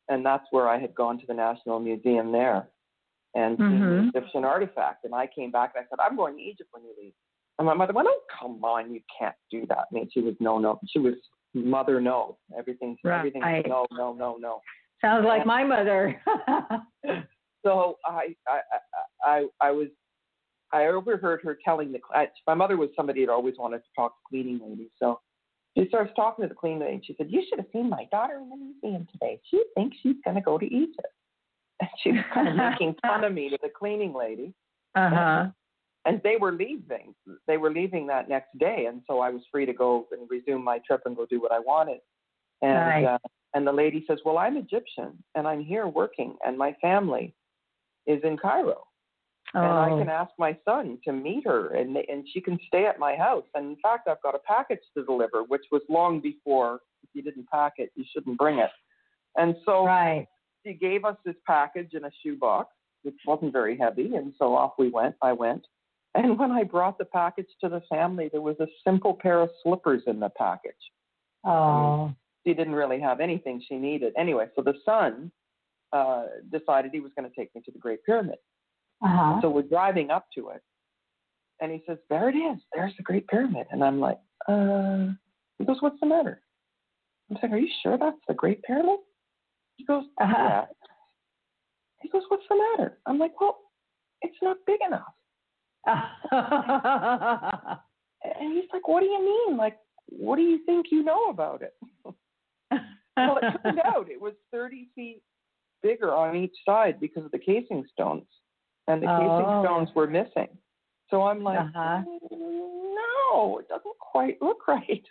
and 0.09 0.25
that's 0.25 0.45
where 0.51 0.67
I 0.67 0.79
had 0.79 0.93
gone 0.93 1.19
to 1.19 1.25
the 1.27 1.33
National 1.33 1.79
Museum 1.79 2.31
there 2.31 2.69
and 3.33 3.57
seen 3.57 3.81
Mhm. 3.81 4.13
the 4.13 4.19
Egyptian 4.19 4.45
artifact. 4.45 5.03
And 5.03 5.13
I 5.13 5.27
came 5.27 5.51
back 5.51 5.73
and 5.75 5.83
I 5.83 5.89
said, 5.89 5.99
I'm 5.99 6.15
going 6.15 6.37
to 6.37 6.41
Egypt 6.41 6.69
when 6.71 6.83
you 6.83 6.93
leave. 6.97 7.13
And 7.57 7.65
my 7.65 7.73
mother 7.73 7.93
went, 7.93 8.07
Oh, 8.09 8.21
come 8.39 8.63
on, 8.63 8.93
you 8.93 9.01
can't 9.17 9.35
do 9.51 9.65
that. 9.67 9.87
I 9.91 9.93
mean, 9.93 10.09
she 10.09 10.21
was 10.21 10.35
no, 10.39 10.57
no. 10.59 10.79
She 10.87 10.99
was 10.99 11.15
mother, 11.55 11.99
no. 12.01 12.37
Everything, 12.57 12.97
Right. 13.03 13.17
everything, 13.19 13.41
no, 13.67 13.85
no, 13.91 14.13
no, 14.13 14.37
no. 14.39 14.61
Sounds 15.01 15.25
like 15.25 15.45
my 15.45 15.63
mother. 15.63 16.21
So 17.63 17.97
I, 18.05 18.35
I, 18.47 18.59
I, 19.25 19.37
I, 19.39 19.45
I 19.59 19.71
was, 19.71 19.87
I 20.71 20.85
overheard 20.85 21.41
her 21.43 21.57
telling 21.65 21.91
the. 21.91 21.99
I, 22.13 22.27
my 22.45 22.53
mother 22.53 22.77
was 22.77 22.89
somebody 22.95 23.25
that 23.25 23.31
always 23.31 23.55
wanted 23.57 23.79
to 23.79 23.89
talk 23.95 24.11
to 24.11 24.21
cleaning 24.29 24.59
ladies. 24.63 24.89
So 24.99 25.19
she 25.75 25.87
starts 25.87 26.11
talking 26.15 26.43
to 26.43 26.49
the 26.49 26.53
cleaning 26.53 26.81
lady. 26.81 27.01
She 27.03 27.15
said, 27.17 27.27
"You 27.31 27.43
should 27.49 27.57
have 27.57 27.67
seen 27.73 27.89
my 27.89 28.05
daughter 28.11 28.35
in 28.39 28.49
the 28.49 28.55
museum 28.55 29.07
today. 29.11 29.41
She 29.49 29.63
thinks 29.73 29.97
she's 30.03 30.17
going 30.23 30.35
to 30.35 30.41
go 30.41 30.59
to 30.59 30.65
Egypt." 30.65 31.01
And 31.81 31.89
she 32.03 32.11
was 32.11 32.23
kind 32.33 32.47
of 32.47 32.55
making 32.55 32.95
fun 33.01 33.23
of 33.23 33.33
me 33.33 33.49
to 33.49 33.57
the 33.61 33.69
cleaning 33.69 34.13
lady. 34.13 34.53
uh 34.93 35.09
huh. 35.09 35.45
And 36.05 36.21
they 36.23 36.37
were 36.39 36.51
leaving. 36.51 37.13
They 37.47 37.57
were 37.57 37.71
leaving 37.71 38.07
that 38.07 38.29
next 38.29 38.57
day, 38.57 38.85
and 38.87 39.01
so 39.07 39.19
I 39.19 39.29
was 39.29 39.41
free 39.51 39.65
to 39.65 39.73
go 39.73 40.07
and 40.11 40.29
resume 40.29 40.63
my 40.63 40.79
trip 40.85 41.01
and 41.05 41.15
go 41.15 41.25
do 41.25 41.41
what 41.41 41.51
I 41.51 41.59
wanted. 41.59 41.99
And 42.61 42.77
Right. 42.77 43.05
uh, 43.05 43.17
and 43.53 43.65
the 43.65 43.71
lady 43.71 44.05
says, 44.07 44.19
"Well, 44.25 44.37
I'm 44.37 44.57
Egyptian, 44.57 45.23
and 45.35 45.47
I'm 45.47 45.63
here 45.63 45.87
working, 45.87 46.35
and 46.45 46.57
my 46.57 46.73
family 46.81 47.33
is 48.05 48.21
in 48.23 48.37
Cairo, 48.37 48.83
and 49.53 49.65
I 49.65 49.89
Oh. 49.89 49.97
can 49.97 50.09
ask 50.09 50.31
my 50.37 50.57
son 50.65 50.99
to 51.05 51.11
meet 51.11 51.45
her, 51.45 51.69
and 51.73 51.97
and 51.97 52.27
she 52.29 52.41
can 52.41 52.59
stay 52.67 52.85
at 52.85 52.99
my 52.99 53.15
house. 53.15 53.45
And 53.55 53.65
in 53.71 53.77
fact, 53.77 54.07
I've 54.07 54.21
got 54.21 54.35
a 54.35 54.39
package 54.39 54.83
to 54.95 55.03
deliver, 55.05 55.43
which 55.43 55.65
was 55.71 55.81
long 55.89 56.21
before 56.21 56.81
if 57.03 57.09
you 57.13 57.21
didn't 57.21 57.47
pack 57.49 57.73
it, 57.77 57.91
you 57.95 58.03
shouldn't 58.11 58.37
bring 58.37 58.59
it. 58.59 58.71
And 59.37 59.55
so 59.65 59.85
Right. 59.85 60.27
she 60.65 60.73
gave 60.73 61.05
us 61.05 61.17
this 61.25 61.35
package 61.45 61.93
in 61.93 62.05
a 62.05 62.11
shoebox, 62.23 62.73
which 63.03 63.15
wasn't 63.25 63.53
very 63.53 63.77
heavy, 63.77 64.15
and 64.15 64.33
so 64.37 64.55
off 64.55 64.73
we 64.77 64.89
went. 64.89 65.15
I 65.21 65.33
went. 65.33 65.65
And 66.15 66.39
when 66.39 66.51
I 66.51 66.63
brought 66.63 66.97
the 66.97 67.05
package 67.05 67.49
to 67.61 67.69
the 67.69 67.81
family, 67.89 68.29
there 68.31 68.41
was 68.41 68.55
a 68.61 68.67
simple 68.85 69.13
pair 69.13 69.41
of 69.41 69.49
slippers 69.61 70.01
in 70.07 70.19
the 70.19 70.29
package. 70.29 70.73
Oh. 71.43 72.13
She 72.47 72.53
didn't 72.53 72.73
really 72.73 72.99
have 73.01 73.19
anything 73.19 73.61
she 73.67 73.75
needed. 73.75 74.13
Anyway, 74.17 74.45
so 74.55 74.61
the 74.61 74.75
son 74.85 75.31
uh, 75.91 76.25
decided 76.51 76.91
he 76.91 76.99
was 76.99 77.11
going 77.17 77.29
to 77.29 77.35
take 77.35 77.53
me 77.55 77.61
to 77.65 77.71
the 77.71 77.79
Great 77.79 78.03
Pyramid. 78.05 78.37
Uh 79.03 79.07
huh. 79.07 79.39
So 79.41 79.49
we're 79.49 79.63
driving 79.63 80.09
up 80.09 80.27
to 80.35 80.49
it, 80.49 80.61
and 81.59 81.71
he 81.71 81.81
says, 81.87 81.97
"There 82.09 82.29
it 82.29 82.35
is. 82.35 82.59
There's 82.73 82.93
the 82.95 83.03
Great 83.03 83.27
Pyramid." 83.27 83.67
And 83.71 83.83
I'm 83.83 83.99
like, 83.99 84.19
"Uh," 84.47 85.07
he 85.57 85.65
goes, 85.65 85.77
"What's 85.81 85.99
the 85.99 86.05
matter?" 86.05 86.41
I'm 87.29 87.37
saying, 87.41 87.53
"Are 87.53 87.57
you 87.57 87.69
sure 87.83 87.97
that's 87.97 88.17
the 88.27 88.33
Great 88.35 88.61
Pyramid?" 88.63 88.99
He 89.75 89.85
goes, 89.85 90.05
Uh-huh. 90.21 90.33
"Yeah." 90.37 90.65
He 92.01 92.09
goes, 92.09 92.23
"What's 92.29 92.45
the 92.47 92.55
matter?" 92.77 92.99
I'm 93.05 93.17
like, 93.17 93.39
"Well, 93.41 93.57
it's 94.21 94.37
not 94.41 94.57
big 94.67 94.79
enough." 94.87 95.14
And 98.39 98.53
he's 98.53 98.65
like, 98.73 98.87
"What 98.87 99.01
do 99.01 99.05
you 99.05 99.19
mean? 99.23 99.55
Like, 99.57 99.77
what 100.07 100.37
do 100.37 100.41
you 100.41 100.65
think 100.65 100.87
you 100.91 101.03
know 101.03 101.29
about 101.29 101.61
it?" 101.61 101.73
well, 102.05 103.37
it 103.41 103.53
turned 103.63 103.79
out 103.85 104.09
it 104.09 104.19
was 104.19 104.33
30 104.51 104.89
feet 104.95 105.21
bigger 105.83 106.11
on 106.11 106.35
each 106.35 106.55
side 106.65 106.99
because 106.99 107.23
of 107.23 107.29
the 107.31 107.37
casing 107.37 107.85
stones, 107.93 108.25
and 108.87 109.01
the 109.03 109.07
Oh. 109.07 109.17
casing 109.17 109.63
stones 109.63 109.89
were 109.95 110.07
missing. 110.07 110.47
So 111.11 111.21
I'm 111.21 111.43
like, 111.43 111.59
Uh-huh. 111.59 112.01
no, 112.31 113.59
it 113.59 113.67
doesn't 113.67 113.97
quite 113.99 114.41
look 114.41 114.67
right. 114.67 115.05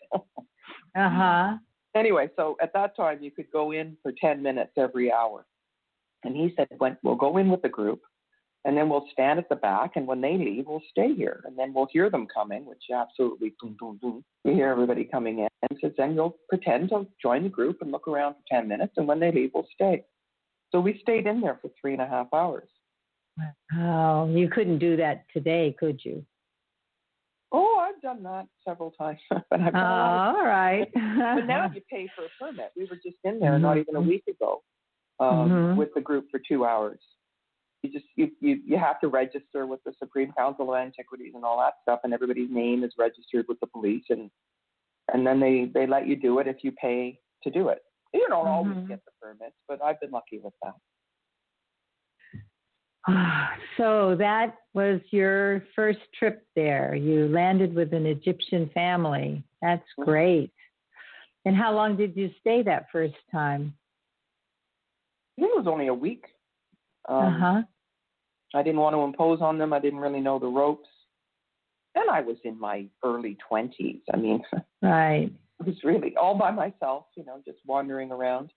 uh 0.96 1.08
huh. 1.08 1.56
anyway, 1.94 2.28
so 2.34 2.56
at 2.60 2.72
that 2.72 2.96
time 2.96 3.22
you 3.22 3.30
could 3.30 3.50
go 3.52 3.70
in 3.70 3.96
for 4.02 4.12
10 4.20 4.42
minutes 4.42 4.72
every 4.76 5.12
hour, 5.12 5.46
and 6.24 6.34
he 6.34 6.52
said, 6.56 6.66
"We'll 7.04 7.14
go 7.14 7.36
in 7.36 7.48
with 7.48 7.62
the 7.62 7.68
group." 7.68 8.00
And 8.66 8.74
then 8.76 8.88
we'll 8.88 9.06
stand 9.12 9.38
at 9.38 9.48
the 9.50 9.56
back, 9.56 9.92
and 9.96 10.06
when 10.06 10.22
they 10.22 10.38
leave, 10.38 10.66
we'll 10.66 10.82
stay 10.90 11.14
here. 11.14 11.42
And 11.44 11.58
then 11.58 11.74
we'll 11.74 11.88
hear 11.92 12.08
them 12.08 12.26
coming, 12.26 12.64
which 12.64 12.84
absolutely 12.94 13.54
boom, 13.60 13.76
boom, 13.78 13.98
boom. 14.00 14.24
We 14.44 14.54
hear 14.54 14.68
everybody 14.70 15.04
coming 15.04 15.40
in. 15.40 15.48
And 15.68 15.78
says, 15.80 15.92
then 15.98 16.14
you'll 16.14 16.38
pretend 16.48 16.88
to 16.88 17.06
join 17.20 17.42
the 17.42 17.50
group 17.50 17.82
and 17.82 17.92
look 17.92 18.08
around 18.08 18.34
for 18.34 18.40
10 18.50 18.66
minutes, 18.66 18.94
and 18.96 19.06
when 19.06 19.20
they 19.20 19.30
leave, 19.30 19.50
we'll 19.52 19.68
stay. 19.74 20.04
So 20.72 20.80
we 20.80 20.98
stayed 21.02 21.26
in 21.26 21.40
there 21.42 21.58
for 21.60 21.70
three 21.78 21.92
and 21.92 22.00
a 22.02 22.06
half 22.06 22.28
hours. 22.32 22.68
Oh, 23.76 24.28
you 24.34 24.48
couldn't 24.48 24.78
do 24.78 24.96
that 24.96 25.24
today, 25.32 25.76
could 25.78 26.00
you? 26.04 26.24
Oh, 27.52 27.78
I've 27.78 28.00
done 28.00 28.22
that 28.22 28.46
several 28.66 28.92
times, 28.92 29.20
but 29.30 29.60
I've 29.60 29.68
Oh, 29.68 29.70
done 29.72 29.74
a 29.74 29.94
lot 29.94 30.30
of- 30.30 30.36
all 30.36 30.44
right. 30.46 30.90
But 30.94 31.46
now 31.46 31.70
you 31.72 31.82
pay 31.90 32.08
for 32.16 32.24
a 32.24 32.28
permit. 32.40 32.70
We 32.76 32.86
were 32.86 32.96
just 32.96 33.16
in 33.24 33.38
there 33.40 33.58
not 33.58 33.76
even 33.76 33.96
a 33.96 34.00
Mhm. 34.00 34.06
week 34.08 34.24
ago 34.26 34.62
um, 35.20 35.50
Mhm. 35.50 35.76
with 35.76 35.92
the 35.94 36.00
group 36.00 36.30
for 36.30 36.38
two 36.40 36.64
hours. 36.64 37.00
You 37.84 37.90
just 37.92 38.06
you, 38.16 38.30
you 38.40 38.62
you 38.64 38.78
have 38.78 38.98
to 39.00 39.08
register 39.08 39.66
with 39.66 39.84
the 39.84 39.92
Supreme 39.98 40.32
Council 40.32 40.72
of 40.72 40.80
Antiquities 40.80 41.32
and 41.34 41.44
all 41.44 41.58
that 41.58 41.74
stuff, 41.82 42.00
and 42.02 42.14
everybody's 42.14 42.50
name 42.50 42.82
is 42.82 42.94
registered 42.98 43.44
with 43.46 43.60
the 43.60 43.66
police, 43.66 44.04
and 44.08 44.30
and 45.12 45.26
then 45.26 45.38
they 45.38 45.70
they 45.74 45.86
let 45.86 46.06
you 46.06 46.16
do 46.16 46.38
it 46.38 46.46
if 46.46 46.64
you 46.64 46.72
pay 46.72 47.20
to 47.42 47.50
do 47.50 47.68
it. 47.68 47.82
You 48.14 48.26
don't 48.30 48.46
always 48.46 48.78
Mhm. 48.78 48.88
get 48.88 49.04
the 49.04 49.10
permits, 49.20 49.56
but 49.68 49.82
I've 49.82 50.00
been 50.00 50.12
lucky 50.12 50.38
with 50.38 50.54
that. 50.62 50.76
so 53.76 54.16
that 54.16 54.56
was 54.72 55.02
your 55.10 55.60
first 55.76 56.00
trip 56.18 56.46
there. 56.56 56.94
You 56.94 57.28
landed 57.28 57.74
with 57.74 57.92
an 57.92 58.06
Egyptian 58.06 58.70
family. 58.70 59.44
That's 59.60 59.86
Mhm. 59.98 60.04
great. 60.04 60.54
And 61.44 61.54
how 61.54 61.74
long 61.74 61.98
did 61.98 62.16
you 62.16 62.30
stay 62.40 62.62
that 62.62 62.90
first 62.90 63.28
time? 63.30 63.76
I 65.36 65.42
think 65.42 65.52
it 65.52 65.58
was 65.58 65.66
only 65.66 65.88
a 65.88 65.94
week. 65.94 66.34
Um, 67.08 67.16
uh 67.16 67.30
huh. 67.30 67.62
I 68.54 68.62
didn't 68.62 68.80
want 68.80 68.94
to 68.94 69.00
impose 69.00 69.40
on 69.40 69.58
them. 69.58 69.72
I 69.72 69.80
didn't 69.80 69.98
really 70.00 70.20
know 70.20 70.38
the 70.38 70.46
ropes, 70.46 70.88
and 71.94 72.08
I 72.10 72.20
was 72.20 72.36
in 72.44 72.58
my 72.58 72.86
early 73.04 73.36
twenties. 73.48 74.00
I 74.12 74.16
mean. 74.16 74.42
Right. 74.82 75.32
I 75.60 75.64
was 75.64 75.76
really 75.82 76.14
all 76.16 76.36
by 76.36 76.50
myself, 76.50 77.06
you 77.16 77.24
know, 77.24 77.40
just 77.46 77.58
wandering 77.64 78.12
around. 78.12 78.52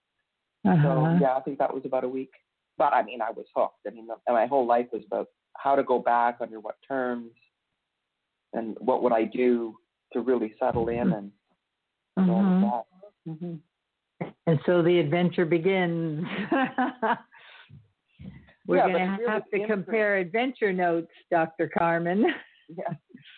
Uh 0.68 0.76
So 0.84 1.18
yeah, 1.22 1.38
I 1.38 1.42
think 1.42 1.58
that 1.60 1.74
was 1.74 1.84
about 1.86 2.04
a 2.04 2.10
week. 2.10 2.32
But 2.78 2.94
I 2.94 3.02
mean, 3.02 3.22
I 3.22 3.32
was 3.32 3.46
hooked. 3.56 3.80
I 3.88 3.92
mean, 3.92 4.08
my 4.28 4.46
whole 4.46 4.68
life 4.68 4.88
was 4.92 5.04
about 5.08 5.28
how 5.56 5.76
to 5.76 5.84
go 5.84 6.00
back, 6.00 6.38
under 6.42 6.60
what 6.60 6.76
terms, 6.86 7.32
and 8.54 8.76
what 8.80 9.02
would 9.04 9.14
I 9.14 9.24
do 9.24 9.78
to 10.14 10.22
really 10.22 10.54
settle 10.60 10.90
in 10.90 11.14
and 11.14 11.32
and 12.18 12.32
all 12.32 12.46
of 12.46 12.84
that. 13.26 13.38
hmm 13.40 13.56
And 14.48 14.60
so 14.66 14.82
the 14.82 15.00
adventure 15.00 15.46
begins. 15.46 16.26
We're 18.68 18.78
Yeah, 18.78 18.88
going 18.90 19.20
to 19.20 19.30
have 19.30 19.50
to 19.50 19.66
compare 19.66 20.18
adventure 20.18 20.74
notes, 20.74 21.12
Dr. 21.32 21.70
Carmen. 21.76 22.26
Yeah. 22.70 22.96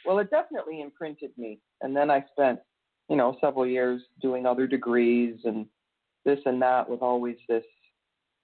Well, 0.07 0.17
it 0.17 0.31
definitely 0.31 0.81
imprinted 0.81 1.29
me. 1.37 1.59
And 1.81 1.95
then 1.95 2.09
I 2.09 2.25
spent, 2.31 2.59
you 3.11 3.15
know, 3.15 3.37
several 3.39 3.67
years 3.67 4.01
doing 4.23 4.47
other 4.47 4.65
degrees 4.65 5.37
and 5.43 5.67
this 6.25 6.39
and 6.47 6.59
that 6.63 6.89
with 6.89 7.03
always 7.03 7.35
this 7.47 7.63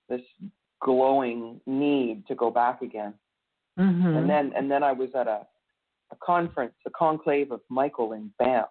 this 0.10 0.21
glowing 0.84 1.60
need 1.65 2.28
to 2.28 2.36
go 2.36 2.52
back 2.52 2.84
again. 2.84 3.15
Mhm. 3.80 4.15
And 4.15 4.30
then 4.30 4.54
and 4.56 4.69
then 4.69 4.84
I 4.84 4.91
was 4.91 5.10
at 5.15 5.28
a 5.28 5.48
a 6.12 6.15
conference, 6.24 6.76
a 6.86 6.91
conclave 6.91 7.52
of 7.52 7.62
Michael 7.67 8.13
in 8.13 8.32
Banff. 8.38 8.69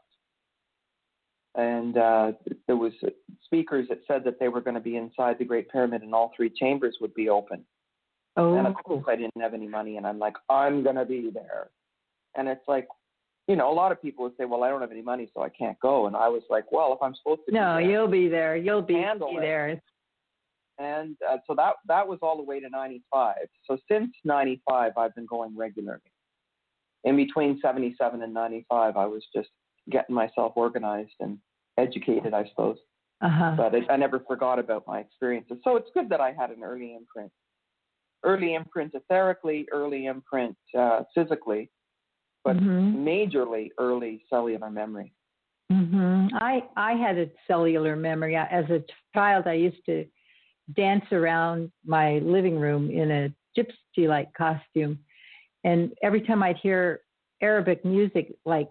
And 1.57 1.97
uh, 1.97 2.33
there 2.69 2.77
was 2.77 2.93
speakers 3.45 3.89
that 3.89 4.03
said 4.07 4.23
that 4.23 4.39
they 4.39 4.47
were 4.47 4.61
going 4.61 4.75
to 4.75 4.81
be 4.81 4.97
inside 4.97 5.39
the 5.39 5.45
Great 5.45 5.69
Pyramid 5.69 6.03
and 6.03 6.15
all 6.15 6.33
three 6.37 6.51
chambers 6.51 6.99
would 7.01 7.15
be 7.15 7.29
open. 7.29 7.65
And 8.37 8.67
of 8.67 8.75
oh, 8.79 8.83
course, 8.83 9.05
I 9.09 9.17
didn't 9.17 9.41
have 9.41 9.55
any 9.55 9.69
money, 9.69 9.97
and 9.97 10.07
I'm 10.07 10.19
like, 10.19 10.35
I'm 10.49 10.83
gonna 10.83 11.05
be 11.05 11.31
there. 11.33 11.71
And 12.37 12.49
it's 12.49 12.67
like, 12.67 12.89
you 13.47 13.57
know, 13.57 13.71
a 13.71 13.75
lot 13.75 13.93
of 13.93 14.03
people 14.03 14.25
would 14.25 14.37
say, 14.39 14.45
well, 14.45 14.65
I 14.65 14.71
don't 14.71 14.81
have 14.81 14.91
any 14.91 15.03
money, 15.03 15.31
so 15.35 15.43
I 15.43 15.51
can't 15.51 15.79
go. 15.81 16.07
And 16.07 16.17
I 16.17 16.29
was 16.29 16.43
like, 16.51 16.73
well, 16.73 16.93
if 16.93 17.03
I'm 17.03 17.15
supposed 17.15 17.43
to, 17.47 17.53
be 17.53 17.59
no, 17.59 17.75
there, 17.75 17.81
you'll 17.81 18.09
be 18.09 18.29
there. 18.29 18.57
You'll 18.57 18.83
be, 18.83 18.95
be 18.95 19.39
there. 19.39 19.81
and 20.79 21.17
uh, 21.29 21.37
so 21.47 21.55
that 21.55 21.75
that 21.87 22.09
was 22.09 22.19
all 22.23 22.37
the 22.37 22.43
way 22.43 22.59
to 22.61 22.69
95. 22.69 23.37
So 23.67 23.79
since 23.89 24.11
95, 24.25 24.93
I've 24.97 25.15
been 25.15 25.27
going 25.27 25.57
regularly. 25.57 26.01
In 27.05 27.17
between 27.17 27.61
77 27.61 28.23
and 28.23 28.33
95, 28.33 28.97
I 28.97 29.07
was 29.07 29.23
just 29.35 29.51
getting 29.91 30.15
myself 30.15 30.55
organized 30.57 31.13
and 31.21 31.39
educated, 31.79 32.33
I 32.33 32.49
suppose. 32.49 32.79
Uh-huh. 33.21 33.55
But 33.57 33.75
I, 33.75 33.93
I 33.93 33.97
never 33.97 34.21
forgot 34.21 34.59
about 34.59 34.85
my 34.87 35.01
experiences. 35.01 35.59
So 35.65 35.77
it's 35.77 35.89
good 35.95 36.09
that 36.09 36.21
I 36.21 36.33
had 36.33 36.51
an 36.51 36.63
early 36.63 36.95
imprint. 36.95 37.31
Early 38.25 38.55
imprint 38.55 38.95
etherically, 38.95 39.67
early 39.71 40.07
imprint 40.07 40.57
uh, 40.77 41.03
physically, 41.15 41.71
but 42.43 42.57
Mhm. 42.57 42.95
majorly 42.97 43.71
early 43.79 44.25
cellular 44.31 44.71
memory. 44.71 45.13
hmm 45.71 46.27
I 46.35 46.63
I 46.77 46.93
had 46.95 47.19
a 47.19 47.31
cellular 47.47 47.97
memory. 47.97 48.37
As 48.37 48.69
a 48.71 48.83
child, 49.15 49.47
I 49.47 49.55
used 49.55 49.85
to 49.87 50.07
dance 50.75 51.05
around 51.13 51.71
my 51.85 52.19
living 52.21 52.59
room 52.59 52.91
in 52.91 53.11
a 53.11 53.33
gypsy-like 53.57 54.33
costume, 54.35 54.99
and 55.65 55.93
every 56.03 56.23
time 56.23 56.43
I'd 56.43 56.57
hear 56.59 57.01
Arabic 57.41 57.85
music, 57.85 58.35
like 58.45 58.69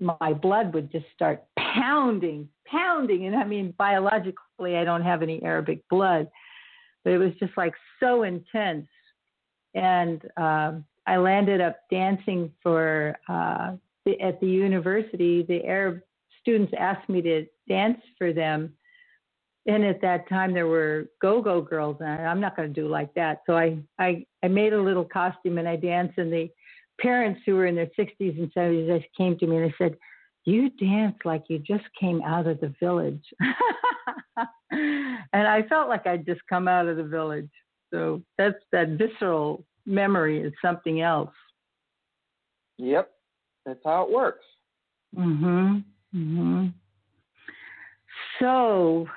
my 0.00 0.32
blood 0.34 0.74
would 0.74 0.90
just 0.92 1.06
start 1.14 1.44
pounding, 1.58 2.48
pounding. 2.66 3.26
And 3.26 3.36
I 3.36 3.44
mean, 3.44 3.72
biologically, 3.78 4.76
I 4.76 4.84
don't 4.84 5.02
have 5.02 5.22
any 5.22 5.42
Arabic 5.42 5.80
blood, 5.88 6.28
but 7.04 7.12
it 7.12 7.18
was 7.18 7.32
just 7.38 7.52
like 7.56 7.74
so 8.00 8.22
intense. 8.22 8.86
And 9.74 10.22
um, 10.36 10.84
I 11.06 11.18
landed 11.18 11.60
up 11.60 11.80
dancing 11.90 12.50
for 12.62 13.16
uh, 13.28 13.72
the, 14.04 14.20
at 14.20 14.40
the 14.40 14.46
university. 14.46 15.42
The 15.42 15.64
Arab 15.64 16.00
students 16.40 16.72
asked 16.78 17.08
me 17.08 17.22
to 17.22 17.46
dance 17.68 18.00
for 18.18 18.32
them. 18.32 18.72
And 19.66 19.84
at 19.84 20.02
that 20.02 20.28
time, 20.28 20.52
there 20.52 20.66
were 20.66 21.06
go-go 21.22 21.62
girls, 21.62 21.96
and 22.00 22.28
I'm 22.28 22.40
not 22.40 22.54
going 22.54 22.72
to 22.72 22.80
do 22.80 22.86
like 22.86 23.14
that. 23.14 23.42
So 23.46 23.56
I, 23.56 23.78
I, 23.98 24.26
I 24.42 24.48
made 24.48 24.74
a 24.74 24.82
little 24.82 25.04
costume 25.04 25.56
and 25.56 25.66
I 25.66 25.76
danced. 25.76 26.18
And 26.18 26.30
the 26.30 26.50
parents 27.00 27.40
who 27.46 27.54
were 27.54 27.66
in 27.66 27.74
their 27.74 27.90
60s 27.98 28.38
and 28.38 28.52
70s 28.52 28.98
just 28.98 29.14
came 29.16 29.38
to 29.38 29.46
me 29.46 29.56
and 29.56 29.70
they 29.70 29.74
said, 29.78 29.96
"You 30.44 30.70
dance 30.70 31.16
like 31.24 31.44
you 31.48 31.58
just 31.58 31.84
came 31.98 32.22
out 32.22 32.46
of 32.46 32.60
the 32.60 32.74
village." 32.80 33.24
and 34.70 35.48
I 35.48 35.62
felt 35.68 35.88
like 35.88 36.06
I'd 36.06 36.26
just 36.26 36.40
come 36.48 36.68
out 36.68 36.86
of 36.86 36.96
the 36.96 37.04
village. 37.04 37.50
So 37.92 38.22
that's 38.38 38.58
that 38.72 38.90
visceral 38.90 39.64
memory 39.86 40.40
is 40.40 40.52
something 40.62 41.00
else. 41.00 41.34
Yep, 42.78 43.10
that's 43.64 43.80
how 43.84 44.02
it 44.04 44.10
works. 44.10 44.44
Mhm. 45.16 45.84
Mhm. 46.14 46.72
So 48.40 49.08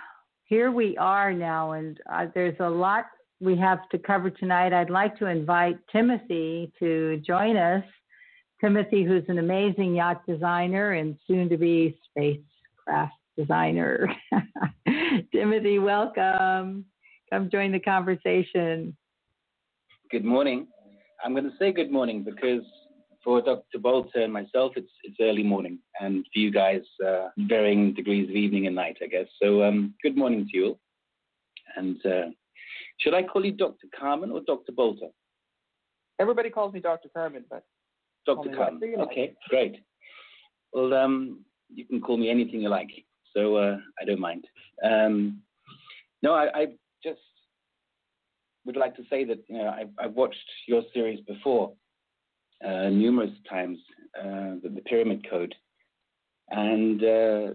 here 0.45 0.71
we 0.71 0.97
are 0.97 1.33
now, 1.33 1.71
and 1.71 1.99
uh, 2.09 2.27
there's 2.33 2.59
a 2.59 2.69
lot 2.69 3.05
we 3.39 3.55
have 3.57 3.87
to 3.89 3.99
cover 3.99 4.29
tonight. 4.29 4.73
I'd 4.73 4.89
like 4.89 5.17
to 5.19 5.27
invite 5.27 5.77
Timothy 5.91 6.71
to 6.79 7.17
join 7.25 7.57
us. 7.57 7.83
Timothy, 8.59 9.03
who's 9.03 9.23
an 9.27 9.37
amazing 9.37 9.95
yacht 9.95 10.25
designer 10.27 10.93
and 10.93 11.17
soon 11.27 11.47
to 11.49 11.57
be 11.57 11.99
spacecraft 12.09 13.13
designer. 13.37 14.09
Timothy, 15.31 15.77
welcome. 15.79 16.85
Come 17.31 17.49
join 17.51 17.71
the 17.71 17.79
conversation. 17.79 18.97
Good 20.09 20.25
morning. 20.25 20.67
I'm 21.23 21.33
going 21.33 21.43
to 21.43 21.57
say 21.59 21.71
good 21.71 21.91
morning 21.91 22.23
because 22.23 22.63
for 23.23 23.41
Dr. 23.41 23.77
Boulter 23.77 24.23
and 24.23 24.33
myself, 24.33 24.73
it's 24.75 24.91
it's 25.03 25.17
early 25.19 25.43
morning, 25.43 25.79
and 25.99 26.25
for 26.33 26.39
you 26.39 26.51
guys, 26.51 26.81
uh, 27.05 27.27
varying 27.37 27.93
degrees 27.93 28.29
of 28.29 28.35
evening 28.35 28.67
and 28.67 28.75
night, 28.75 28.97
I 29.03 29.07
guess. 29.07 29.27
So, 29.41 29.63
um, 29.63 29.93
good 30.01 30.15
morning 30.15 30.47
to 30.49 30.57
you 30.57 30.65
all. 30.67 30.79
And 31.75 32.03
uh, 32.05 32.29
should 33.01 33.13
I 33.13 33.23
call 33.23 33.45
you 33.45 33.51
Dr. 33.51 33.87
Carmen 33.99 34.31
or 34.31 34.41
Dr. 34.47 34.71
Boulter? 34.71 35.11
Everybody 36.19 36.49
calls 36.49 36.73
me 36.73 36.79
Dr. 36.79 37.09
Carmen, 37.13 37.43
but 37.49 37.63
Call 37.63 37.76
Dr. 38.27 38.49
me 38.49 38.55
Carmen. 38.55 38.73
whatever 38.75 38.91
you 38.91 38.97
like. 38.97 39.07
Okay, 39.07 39.33
great. 39.49 39.75
Well, 40.73 40.93
um, 40.93 41.39
you 41.73 41.85
can 41.85 42.01
call 42.01 42.17
me 42.17 42.29
anything 42.29 42.61
you 42.61 42.69
like, 42.69 42.89
so 43.35 43.55
uh, 43.55 43.77
I 43.99 44.05
don't 44.05 44.19
mind. 44.19 44.45
Um, 44.83 45.41
no, 46.21 46.33
I, 46.33 46.49
I 46.53 46.65
just 47.03 47.19
would 48.65 48.77
like 48.77 48.95
to 48.97 49.03
say 49.09 49.23
that 49.23 49.39
you 49.47 49.57
know, 49.57 49.69
I've, 49.69 49.89
I've 49.97 50.13
watched 50.13 50.37
your 50.67 50.83
series 50.93 51.19
before 51.21 51.73
uh, 52.65 52.89
numerous 52.89 53.31
times, 53.49 53.79
uh, 54.19 54.59
the, 54.61 54.71
the 54.75 54.81
Pyramid 54.81 55.27
Code, 55.29 55.55
and 56.49 57.03
uh, 57.03 57.47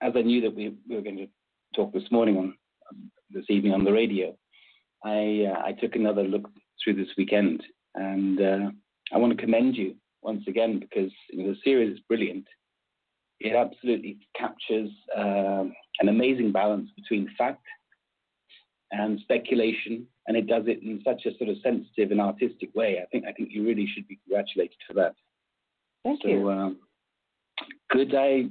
as 0.00 0.12
I 0.16 0.22
knew 0.22 0.40
that 0.42 0.54
we, 0.54 0.74
we 0.88 0.96
were 0.96 1.02
going 1.02 1.16
to 1.18 1.28
talk 1.74 1.92
this 1.92 2.10
morning 2.10 2.36
on 2.36 2.54
this 3.30 3.44
evening 3.48 3.72
on 3.72 3.84
the 3.84 3.92
radio, 3.92 4.36
I 5.04 5.46
uh, 5.50 5.62
I 5.64 5.72
took 5.72 5.96
another 5.96 6.22
look 6.22 6.48
through 6.82 6.94
this 6.94 7.12
weekend, 7.16 7.62
and 7.94 8.40
uh, 8.40 8.70
I 9.12 9.18
want 9.18 9.36
to 9.36 9.42
commend 9.42 9.76
you 9.76 9.94
once 10.22 10.44
again 10.46 10.78
because 10.78 11.10
you 11.30 11.42
know, 11.42 11.50
the 11.52 11.58
series 11.64 11.94
is 11.94 12.00
brilliant. 12.08 12.46
It 13.40 13.54
absolutely 13.54 14.18
captures 14.38 14.90
um, 15.16 15.72
an 16.00 16.08
amazing 16.08 16.52
balance 16.52 16.90
between 16.96 17.28
fact 17.36 17.64
and 18.92 19.18
speculation, 19.20 20.06
and 20.26 20.36
it 20.36 20.46
does 20.46 20.64
it 20.66 20.82
in 20.82 21.00
such 21.04 21.26
a 21.26 21.36
sort 21.38 21.50
of 21.50 21.56
sensitive 21.62 22.12
and 22.12 22.20
artistic 22.20 22.70
way. 22.74 23.00
I 23.02 23.06
think 23.06 23.24
I 23.26 23.32
think 23.32 23.50
you 23.52 23.66
really 23.66 23.88
should 23.92 24.06
be 24.06 24.18
congratulated 24.24 24.76
for 24.86 24.94
that. 24.94 25.14
thank 26.04 26.22
so, 26.22 26.28
you. 26.28 26.50
um, 26.50 26.76
could 27.90 28.14
I 28.14 28.44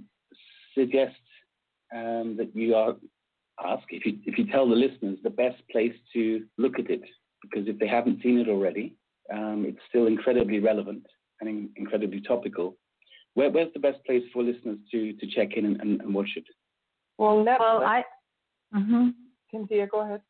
suggest 0.77 1.15
um, 1.95 2.35
that 2.37 2.51
you 2.53 2.75
are 2.75 2.95
ask 3.63 3.83
if 3.89 4.05
you 4.05 4.17
if 4.25 4.37
you 4.37 4.45
tell 4.47 4.67
the 4.67 4.75
listeners 4.75 5.19
the 5.23 5.29
best 5.29 5.61
place 5.71 5.95
to 6.13 6.43
look 6.57 6.79
at 6.79 6.89
it 6.89 7.01
because 7.41 7.67
if 7.67 7.79
they 7.79 7.87
haven't 7.87 8.21
seen 8.21 8.39
it 8.39 8.49
already, 8.49 8.95
um, 9.33 9.65
it's 9.67 9.79
still 9.89 10.07
incredibly 10.07 10.59
relevant 10.59 11.05
and 11.39 11.49
in, 11.49 11.69
incredibly 11.75 12.21
topical. 12.21 12.75
Where, 13.33 13.49
where's 13.49 13.71
the 13.73 13.79
best 13.79 14.03
place 14.05 14.23
for 14.33 14.43
listeners 14.43 14.79
to 14.91 15.13
to 15.13 15.27
check 15.27 15.53
in 15.55 15.65
and, 15.65 15.81
and, 15.81 16.01
and 16.01 16.13
watch 16.13 16.29
it? 16.35 16.45
well, 17.17 17.43
Netflix. 17.45 17.59
Well, 17.59 17.83
I. 17.83 18.03
mhm. 18.75 19.13
Kynthea, 19.53 19.89
go 19.89 20.01
ahead. 20.01 20.21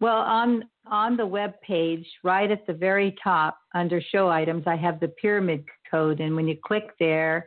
Well, 0.00 0.16
on 0.16 0.64
on 0.86 1.16
the 1.16 1.26
web 1.26 1.54
page, 1.60 2.06
right 2.24 2.50
at 2.50 2.66
the 2.66 2.72
very 2.72 3.14
top 3.22 3.56
under 3.74 4.00
show 4.00 4.28
items, 4.28 4.64
I 4.66 4.76
have 4.76 4.98
the 4.98 5.08
pyramid 5.08 5.64
code, 5.90 6.20
and 6.20 6.34
when 6.34 6.48
you 6.48 6.56
click 6.64 6.90
there, 6.98 7.46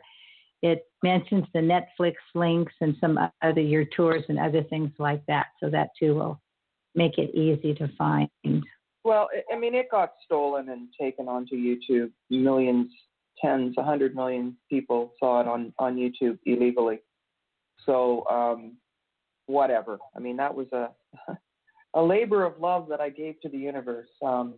it 0.62 0.86
mentions 1.02 1.44
the 1.52 1.60
Netflix 1.60 2.14
links 2.34 2.72
and 2.80 2.96
some 3.00 3.18
other 3.42 3.60
your 3.60 3.84
tours 3.84 4.24
and 4.28 4.38
other 4.38 4.62
things 4.62 4.90
like 4.98 5.24
that. 5.26 5.46
So 5.60 5.68
that 5.70 5.90
too 5.98 6.14
will 6.14 6.40
make 6.94 7.18
it 7.18 7.34
easy 7.34 7.74
to 7.74 7.88
find. 7.98 8.28
Well, 9.06 9.28
I- 9.52 9.56
mean, 9.56 9.76
it 9.76 9.88
got 9.88 10.14
stolen 10.24 10.68
and 10.70 10.88
taken 11.00 11.28
onto 11.28 11.54
YouTube. 11.54 12.10
Millions, 12.28 12.90
tens, 13.40 13.76
a 13.78 13.84
hundred 13.84 14.16
million 14.16 14.56
people 14.68 15.14
saw 15.20 15.40
it 15.40 15.46
on 15.46 15.72
on 15.78 15.94
YouTube 15.94 16.40
illegally. 16.44 16.98
So, 17.84 18.26
um, 18.26 18.78
whatever. 19.46 20.00
I 20.16 20.18
mean, 20.18 20.36
that 20.38 20.52
was 20.52 20.66
a 20.72 20.90
a 21.94 22.02
labor 22.02 22.42
of 22.42 22.58
love 22.58 22.88
that 22.88 23.00
I 23.00 23.10
gave 23.10 23.40
to 23.42 23.48
the 23.48 23.56
universe. 23.56 24.08
Um, 24.24 24.54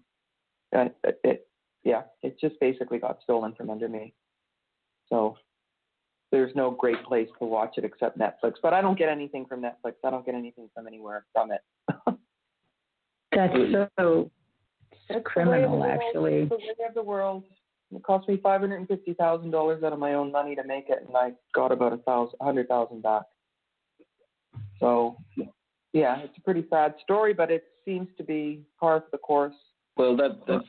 it, 0.72 0.96
it 1.24 1.46
yeah, 1.84 2.04
it 2.22 2.40
just 2.40 2.58
basically 2.58 2.98
got 2.98 3.20
stolen 3.22 3.54
from 3.54 3.68
under 3.68 3.86
me. 3.86 4.14
So 5.10 5.36
there's 6.32 6.56
no 6.56 6.70
great 6.70 7.04
place 7.04 7.28
to 7.38 7.44
watch 7.44 7.74
it 7.76 7.84
except 7.84 8.18
Netflix. 8.18 8.54
But 8.62 8.72
I 8.72 8.80
don't 8.80 8.98
get 8.98 9.10
anything 9.10 9.44
from 9.44 9.60
Netflix. 9.60 9.96
I 10.02 10.08
don't 10.08 10.24
get 10.24 10.34
anything 10.34 10.70
from 10.74 10.86
anywhere 10.86 11.26
from 11.34 11.50
it. 11.52 11.60
That's 13.32 13.52
so 13.98 14.30
It's 15.08 15.26
criminal, 15.26 15.70
the 15.70 15.76
way 15.76 15.92
of 15.92 16.00
the 16.12 16.20
world. 16.20 16.34
actually. 16.34 16.44
The 16.44 16.56
way 16.56 16.86
of 16.88 16.94
the 16.94 17.02
world. 17.02 17.44
It 17.94 18.02
cost 18.02 18.28
me 18.28 18.38
five 18.42 18.60
hundred 18.60 18.76
and 18.76 18.88
fifty 18.88 19.14
thousand 19.14 19.50
dollars 19.50 19.82
out 19.82 19.92
of 19.92 19.98
my 19.98 20.14
own 20.14 20.30
money 20.30 20.54
to 20.54 20.64
make 20.64 20.90
it, 20.90 21.04
and 21.06 21.16
I 21.16 21.32
got 21.54 21.72
about 21.72 21.94
a 21.94 21.98
thousand, 21.98 22.36
a 22.40 22.44
hundred 22.44 22.68
thousand 22.68 23.02
back. 23.02 23.22
So, 24.78 25.16
yeah, 25.92 26.18
it's 26.20 26.36
a 26.36 26.40
pretty 26.42 26.66
sad 26.68 26.94
story, 27.02 27.32
but 27.32 27.50
it 27.50 27.64
seems 27.84 28.08
to 28.18 28.24
be 28.24 28.62
par 28.78 29.00
for 29.00 29.08
the 29.10 29.18
course. 29.18 29.54
Well, 29.96 30.16
that 30.18 30.40
that's 30.46 30.64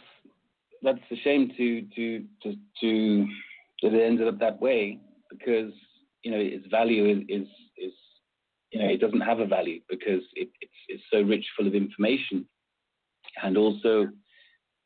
that's 0.82 1.00
a 1.12 1.16
shame 1.18 1.52
to 1.58 1.82
to 1.96 2.26
to 2.44 2.56
to 2.82 3.28
that 3.84 3.94
it 3.94 4.06
ended 4.06 4.28
up 4.28 4.40
that 4.40 4.62
way 4.62 5.00
because 5.30 5.74
you 6.24 6.32
know 6.32 6.40
its 6.40 6.66
value 6.68 7.06
is 7.06 7.20
is, 7.28 7.48
is 7.78 7.94
you 8.72 8.80
know 8.80 8.88
it 8.88 9.02
doesn't 9.02 9.22
have 9.22 9.40
a 9.40 9.46
value 9.46 9.82
because 9.90 10.22
it, 10.36 10.50
it's 10.62 10.72
it's 10.88 11.04
so 11.12 11.22
rich 11.22 11.46
full 11.58 11.68
of 11.68 11.76
information 11.76 12.46
and 13.44 13.58
also 13.58 14.08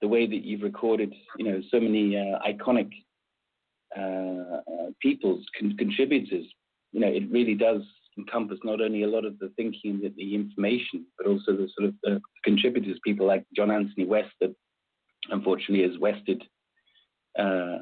the 0.03 0.07
way 0.09 0.27
that 0.27 0.43
you've 0.43 0.61
recorded 0.61 1.13
you 1.37 1.45
know 1.45 1.61
so 1.71 1.79
many 1.79 2.17
uh, 2.17 2.37
iconic 2.45 2.91
uh, 3.97 4.57
uh, 4.69 4.89
people's 5.01 5.45
con- 5.57 5.77
contributors 5.77 6.45
you 6.91 6.99
know 6.99 7.07
it 7.07 7.23
really 7.31 7.55
does 7.55 7.81
encompass 8.17 8.59
not 8.65 8.81
only 8.81 9.03
a 9.03 9.07
lot 9.07 9.23
of 9.23 9.39
the 9.39 9.49
thinking 9.55 10.01
and 10.03 10.13
the 10.17 10.35
information 10.35 11.05
but 11.17 11.25
also 11.25 11.53
the 11.53 11.69
sort 11.75 11.87
of 11.87 11.95
the 12.03 12.19
contributors 12.43 12.99
people 13.05 13.25
like 13.25 13.45
John 13.55 13.71
Anthony 13.71 14.05
West 14.05 14.33
that 14.41 14.53
unfortunately 15.29 15.85
is 15.85 15.97
wested 15.99 16.43
uh, 17.39 17.77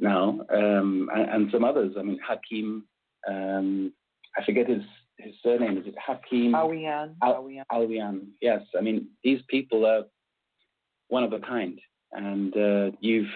now, 0.00 0.40
um, 0.52 1.08
and, 1.14 1.30
and, 1.30 1.50
some 1.52 1.64
others. 1.64 1.94
I 1.98 2.02
mean, 2.02 2.18
Hakim, 2.26 2.86
um, 3.28 3.92
I 4.36 4.44
forget 4.44 4.68
his, 4.68 4.82
his 5.18 5.34
surname. 5.42 5.78
Is 5.78 5.86
it 5.86 5.94
Hakim? 6.04 6.52
Awyan. 6.52 7.14
Al- 7.22 7.48
Yes. 8.40 8.62
I 8.76 8.80
mean, 8.80 9.08
these 9.24 9.40
people 9.48 9.84
are 9.86 10.04
one 11.08 11.24
of 11.24 11.32
a 11.32 11.40
kind, 11.40 11.78
and 12.12 12.56
uh, 12.56 12.96
you've 13.00 13.26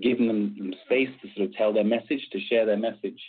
given 0.00 0.26
them 0.26 0.74
space 0.86 1.10
to 1.20 1.28
sort 1.36 1.48
of 1.48 1.54
tell 1.54 1.72
their 1.72 1.84
message, 1.84 2.26
to 2.32 2.40
share 2.48 2.64
their 2.64 2.78
message. 2.78 3.20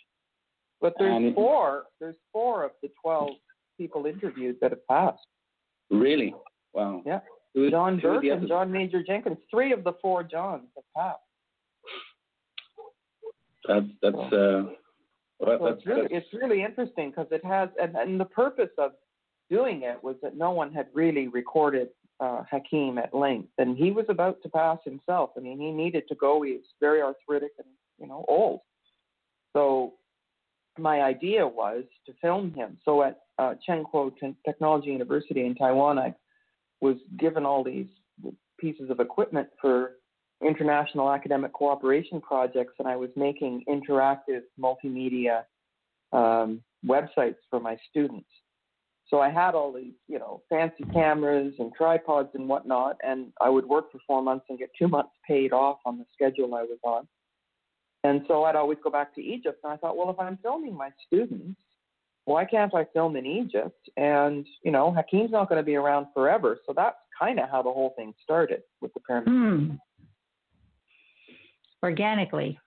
But 0.81 0.93
there's 0.99 1.33
four. 1.33 1.83
There's 1.99 2.15
four 2.31 2.63
of 2.63 2.71
the 2.81 2.89
twelve 3.01 3.31
people 3.77 4.05
interviewed 4.05 4.57
that 4.61 4.71
have 4.71 4.87
passed. 4.87 5.25
Really? 5.89 6.33
Wow. 6.73 7.01
Yeah. 7.05 7.19
Who, 7.53 7.69
John 7.69 7.99
Burke 7.99 8.23
and 8.25 8.47
John 8.47 8.71
Major 8.71 9.03
Jenkins. 9.03 9.37
Three 9.49 9.71
of 9.73 9.83
the 9.83 9.93
four 10.01 10.23
Johns 10.23 10.67
have 10.75 10.83
passed. 10.95 11.19
That's 13.67 13.85
that's 14.01 14.33
uh, 14.33 14.63
well, 15.39 15.57
so 15.59 15.65
that's, 15.65 15.77
it's 15.77 15.85
really 15.85 16.07
it's 16.11 16.27
really 16.33 16.63
interesting 16.63 17.11
because 17.11 17.27
it 17.31 17.45
has 17.45 17.69
and, 17.81 17.95
and 17.95 18.19
the 18.19 18.25
purpose 18.25 18.71
of 18.77 18.91
doing 19.49 19.83
it 19.83 20.03
was 20.03 20.15
that 20.21 20.35
no 20.35 20.51
one 20.51 20.73
had 20.73 20.87
really 20.93 21.27
recorded 21.27 21.89
uh, 22.23 22.43
Hakim 22.49 22.97
at 22.97 23.13
length, 23.13 23.49
and 23.57 23.77
he 23.77 23.91
was 23.91 24.05
about 24.07 24.41
to 24.43 24.49
pass 24.49 24.77
himself. 24.85 25.31
I 25.35 25.41
mean, 25.41 25.59
he 25.59 25.71
needed 25.71 26.07
to 26.07 26.15
go. 26.15 26.41
He 26.41 26.53
was 26.53 26.61
very 26.79 27.01
arthritic 27.01 27.51
and 27.57 27.67
you 27.99 28.07
know 28.07 28.23
old. 28.29 28.61
So 29.51 29.93
my 30.77 31.01
idea 31.01 31.45
was 31.45 31.83
to 32.05 32.13
film 32.21 32.53
him. 32.53 32.77
So 32.85 33.03
at 33.03 33.19
uh, 33.37 33.55
Kuo 33.67 34.11
Technology 34.45 34.89
University 34.89 35.45
in 35.45 35.53
Taiwan, 35.53 35.99
I 35.99 36.15
was 36.79 36.95
given 37.19 37.45
all 37.45 37.63
these 37.63 37.87
pieces 38.57 38.89
of 38.89 38.99
equipment 39.01 39.49
for 39.59 39.97
international 40.41 41.11
academic 41.11 41.51
cooperation 41.51 42.21
projects, 42.21 42.73
and 42.79 42.87
I 42.87 42.95
was 42.95 43.09
making 43.17 43.63
interactive 43.67 44.43
multimedia 44.59 45.43
um, 46.13 46.61
websites 46.85 47.41
for 47.49 47.59
my 47.59 47.77
students. 47.89 48.29
So 49.13 49.21
I 49.21 49.29
had 49.29 49.53
all 49.53 49.71
these, 49.71 49.93
you 50.07 50.17
know, 50.17 50.41
fancy 50.49 50.83
cameras 50.91 51.53
and 51.59 51.71
tripods 51.77 52.29
and 52.33 52.49
whatnot, 52.49 52.97
and 53.03 53.27
I 53.39 53.47
would 53.47 53.63
work 53.63 53.91
for 53.91 53.99
four 54.07 54.23
months 54.23 54.45
and 54.49 54.57
get 54.57 54.71
two 54.77 54.87
months 54.95 55.11
paid 55.27 55.53
off 55.53 55.77
on 55.85 55.99
the 55.99 56.05
schedule 56.11 56.55
I 56.55 56.63
was 56.63 56.79
on. 56.83 57.07
And 58.03 58.23
so 58.27 58.43
I'd 58.45 58.55
always 58.55 58.79
go 58.83 58.89
back 58.89 59.13
to 59.13 59.21
Egypt, 59.21 59.59
and 59.63 59.71
I 59.71 59.77
thought, 59.77 59.95
well, 59.95 60.09
if 60.09 60.19
I'm 60.19 60.39
filming 60.41 60.75
my 60.75 60.89
students, 61.05 61.61
why 62.25 62.43
can't 62.43 62.73
I 62.73 62.85
film 62.91 63.15
in 63.15 63.27
Egypt? 63.27 63.87
And 63.97 64.47
you 64.63 64.71
know, 64.71 64.91
Hakim's 64.91 65.29
not 65.29 65.47
going 65.47 65.59
to 65.59 65.63
be 65.63 65.75
around 65.75 66.07
forever, 66.11 66.57
so 66.65 66.73
that's 66.75 66.97
kind 67.17 67.39
of 67.39 67.51
how 67.51 67.61
the 67.61 67.71
whole 67.71 67.93
thing 67.95 68.15
started 68.23 68.63
with 68.81 68.95
the 68.95 68.99
pyramid. 69.01 69.29
Hmm 69.29 69.75
organically. 71.83 72.57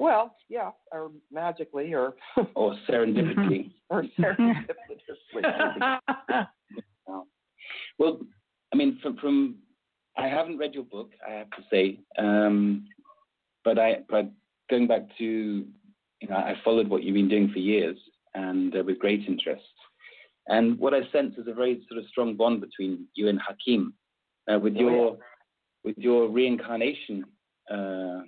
Well, 0.00 0.34
yeah, 0.48 0.70
or 0.92 1.10
magically, 1.30 1.92
or 1.92 2.14
or 2.54 2.74
serendipitously, 2.88 3.70
or 3.90 4.04
serendipitously. 4.18 6.06
well, 7.98 8.20
I 8.72 8.76
mean, 8.76 8.98
from, 9.02 9.18
from 9.18 9.56
I 10.16 10.26
haven't 10.26 10.56
read 10.56 10.72
your 10.72 10.84
book, 10.84 11.10
I 11.28 11.32
have 11.32 11.50
to 11.50 11.62
say, 11.70 12.00
um, 12.18 12.88
but 13.62 13.78
I 13.78 13.98
but 14.08 14.30
going 14.70 14.86
back 14.86 15.02
to 15.18 15.24
you 15.24 16.28
know 16.28 16.36
I 16.36 16.54
followed 16.64 16.88
what 16.88 17.02
you've 17.02 17.14
been 17.14 17.28
doing 17.28 17.50
for 17.52 17.58
years 17.58 17.98
and 18.34 18.74
uh, 18.74 18.82
with 18.82 18.98
great 18.98 19.28
interest. 19.28 19.62
And 20.48 20.78
what 20.78 20.94
I 20.94 21.00
sense 21.12 21.34
is 21.36 21.46
a 21.46 21.52
very 21.52 21.84
sort 21.90 22.02
of 22.02 22.08
strong 22.08 22.36
bond 22.36 22.62
between 22.62 23.06
you 23.14 23.28
and 23.28 23.38
Hakim, 23.38 23.92
uh, 24.50 24.58
with 24.58 24.76
oh, 24.78 24.80
your 24.80 25.08
yeah. 25.08 25.24
with 25.84 25.98
your 25.98 26.30
reincarnation 26.30 27.26
uh, 27.70 28.20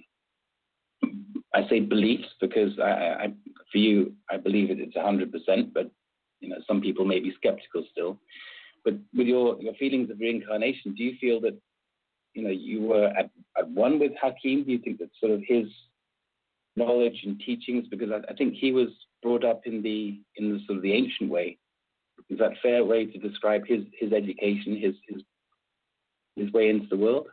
I 1.54 1.68
say 1.68 1.80
beliefs 1.80 2.28
because 2.40 2.78
I, 2.78 2.90
I, 2.90 3.32
for 3.70 3.78
you, 3.78 4.14
I 4.30 4.36
believe 4.38 4.70
it, 4.70 4.78
it's 4.80 4.96
100%, 4.96 5.72
but 5.74 5.90
you 6.40 6.48
know, 6.48 6.56
some 6.66 6.80
people 6.80 7.04
may 7.04 7.20
be 7.20 7.32
skeptical 7.36 7.84
still. 7.90 8.18
But 8.84 8.94
with 9.14 9.26
your, 9.26 9.60
your 9.60 9.74
feelings 9.74 10.10
of 10.10 10.18
reincarnation, 10.18 10.94
do 10.94 11.04
you 11.04 11.16
feel 11.20 11.40
that 11.42 11.56
you 12.34 12.42
know 12.42 12.50
you 12.50 12.82
were 12.82 13.06
at, 13.06 13.30
at 13.56 13.68
one 13.68 14.00
with 14.00 14.12
Hakim? 14.20 14.64
Do 14.64 14.72
you 14.72 14.78
think 14.78 14.98
that 14.98 15.10
sort 15.20 15.32
of 15.32 15.42
his 15.46 15.66
knowledge 16.76 17.20
and 17.24 17.40
teachings, 17.40 17.86
because 17.90 18.10
I, 18.10 18.30
I 18.30 18.34
think 18.34 18.54
he 18.54 18.72
was 18.72 18.88
brought 19.22 19.44
up 19.44 19.62
in 19.66 19.82
the 19.82 20.20
in 20.36 20.52
the 20.52 20.60
sort 20.66 20.78
of 20.78 20.82
the 20.82 20.92
ancient 20.92 21.30
way. 21.30 21.58
Is 22.28 22.38
that 22.38 22.52
fair 22.62 22.84
way 22.84 23.06
to 23.06 23.18
describe 23.18 23.66
his 23.66 23.82
his 23.98 24.12
education, 24.12 24.76
his 24.80 24.94
his 25.08 25.22
his 26.36 26.52
way 26.52 26.68
into 26.68 26.86
the 26.88 26.96
world? 26.96 27.28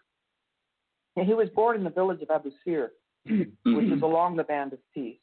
he 1.16 1.34
was 1.34 1.50
born 1.50 1.76
in 1.76 1.84
the 1.84 1.90
village 1.90 2.22
of 2.22 2.30
Abu 2.30 2.50
Sir, 2.64 2.94
which 3.26 3.86
is 3.92 4.02
along 4.02 4.36
the 4.36 4.44
Band 4.44 4.74
of 4.74 4.80
Peace. 4.94 5.18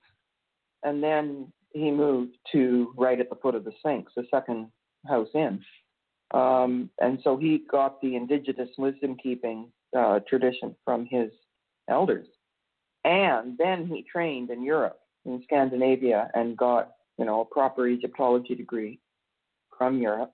And 0.83 1.03
then 1.03 1.53
he 1.73 1.91
moved 1.91 2.37
to 2.53 2.93
right 2.97 3.21
at 3.21 3.29
the 3.29 3.37
foot 3.37 3.55
of 3.55 3.65
the 3.65 3.73
Sphinx, 3.81 4.13
the 4.17 4.25
second 4.31 4.69
house 5.07 5.29
in. 5.35 5.61
Um, 6.33 6.91
and 7.01 7.21
so 7.23 7.37
he 7.37 7.63
got 7.71 8.01
the 8.01 8.17
indigenous 8.17 8.71
wisdom 8.79 9.17
keeping 9.23 9.71
uh, 9.97 10.21
tradition 10.29 10.75
from 10.85 11.07
his 11.11 11.31
elders. 11.89 12.27
And 13.05 13.57
then 13.59 13.87
he 13.87 14.05
trained 14.11 14.51
in 14.51 14.63
Europe, 14.65 14.99
in 15.25 15.41
Scandinavia, 15.45 16.29
and 16.35 16.57
got, 16.57 16.93
you 17.19 17.25
know, 17.25 17.41
a 17.43 17.45
proper 17.45 17.87
Egyptology 17.87 18.55
degree 18.55 18.99
from 19.79 20.01
Europe, 20.01 20.33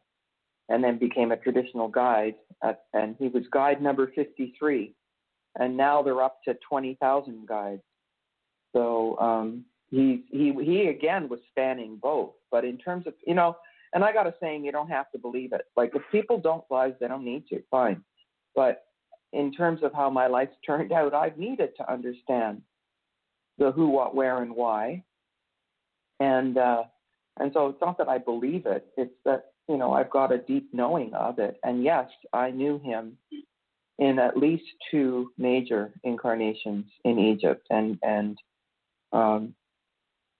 and 0.68 0.82
then 0.82 0.98
became 0.98 1.32
a 1.32 1.36
traditional 1.36 1.88
guide. 1.88 2.34
At, 2.62 2.84
and 2.94 3.14
he 3.18 3.28
was 3.28 3.42
guide 3.52 3.82
number 3.82 4.10
53 4.14 4.94
and 5.58 5.76
now 5.76 6.02
they're 6.02 6.22
up 6.22 6.42
to 6.44 6.54
20,000 6.68 7.46
guides. 7.46 7.82
So 8.72 9.18
um, 9.18 9.64
he 9.90 10.24
he 10.30 10.52
he 10.64 10.88
again 10.88 11.28
was 11.28 11.40
spanning 11.50 11.98
both. 12.02 12.30
But 12.50 12.64
in 12.64 12.78
terms 12.78 13.06
of 13.06 13.14
you 13.26 13.34
know, 13.34 13.56
and 13.92 14.02
I 14.02 14.12
got 14.12 14.26
a 14.26 14.34
saying, 14.40 14.64
you 14.64 14.72
don't 14.72 14.88
have 14.88 15.10
to 15.12 15.18
believe 15.18 15.52
it. 15.52 15.66
Like 15.76 15.92
if 15.94 16.02
people 16.10 16.38
don't 16.38 16.64
realize 16.70 16.94
they 16.98 17.08
don't 17.08 17.24
need 17.24 17.46
to, 17.48 17.62
fine. 17.70 18.02
But 18.56 18.84
in 19.32 19.52
terms 19.52 19.82
of 19.82 19.92
how 19.92 20.10
my 20.10 20.26
life's 20.26 20.56
turned 20.66 20.92
out, 20.92 21.14
I've 21.14 21.36
needed 21.36 21.70
to 21.76 21.92
understand 21.92 22.62
the 23.58 23.70
who, 23.70 23.88
what, 23.88 24.14
where, 24.14 24.42
and 24.42 24.56
why. 24.56 25.04
And 26.20 26.56
uh, 26.56 26.84
and 27.38 27.50
so 27.52 27.68
it's 27.68 27.80
not 27.80 27.98
that 27.98 28.08
I 28.08 28.18
believe 28.18 28.64
it; 28.66 28.86
it's 28.96 29.14
that 29.24 29.52
you 29.68 29.76
know 29.76 29.92
I've 29.92 30.10
got 30.10 30.32
a 30.32 30.38
deep 30.38 30.70
knowing 30.72 31.12
of 31.12 31.38
it. 31.38 31.58
And 31.62 31.82
yes, 31.84 32.08
I 32.32 32.50
knew 32.50 32.78
him 32.78 33.18
in 33.98 34.18
at 34.18 34.36
least 34.36 34.64
two 34.90 35.30
major 35.38 35.92
incarnations 36.04 36.86
in 37.04 37.18
Egypt, 37.18 37.66
and 37.70 37.98
and 38.02 38.38
um, 39.12 39.54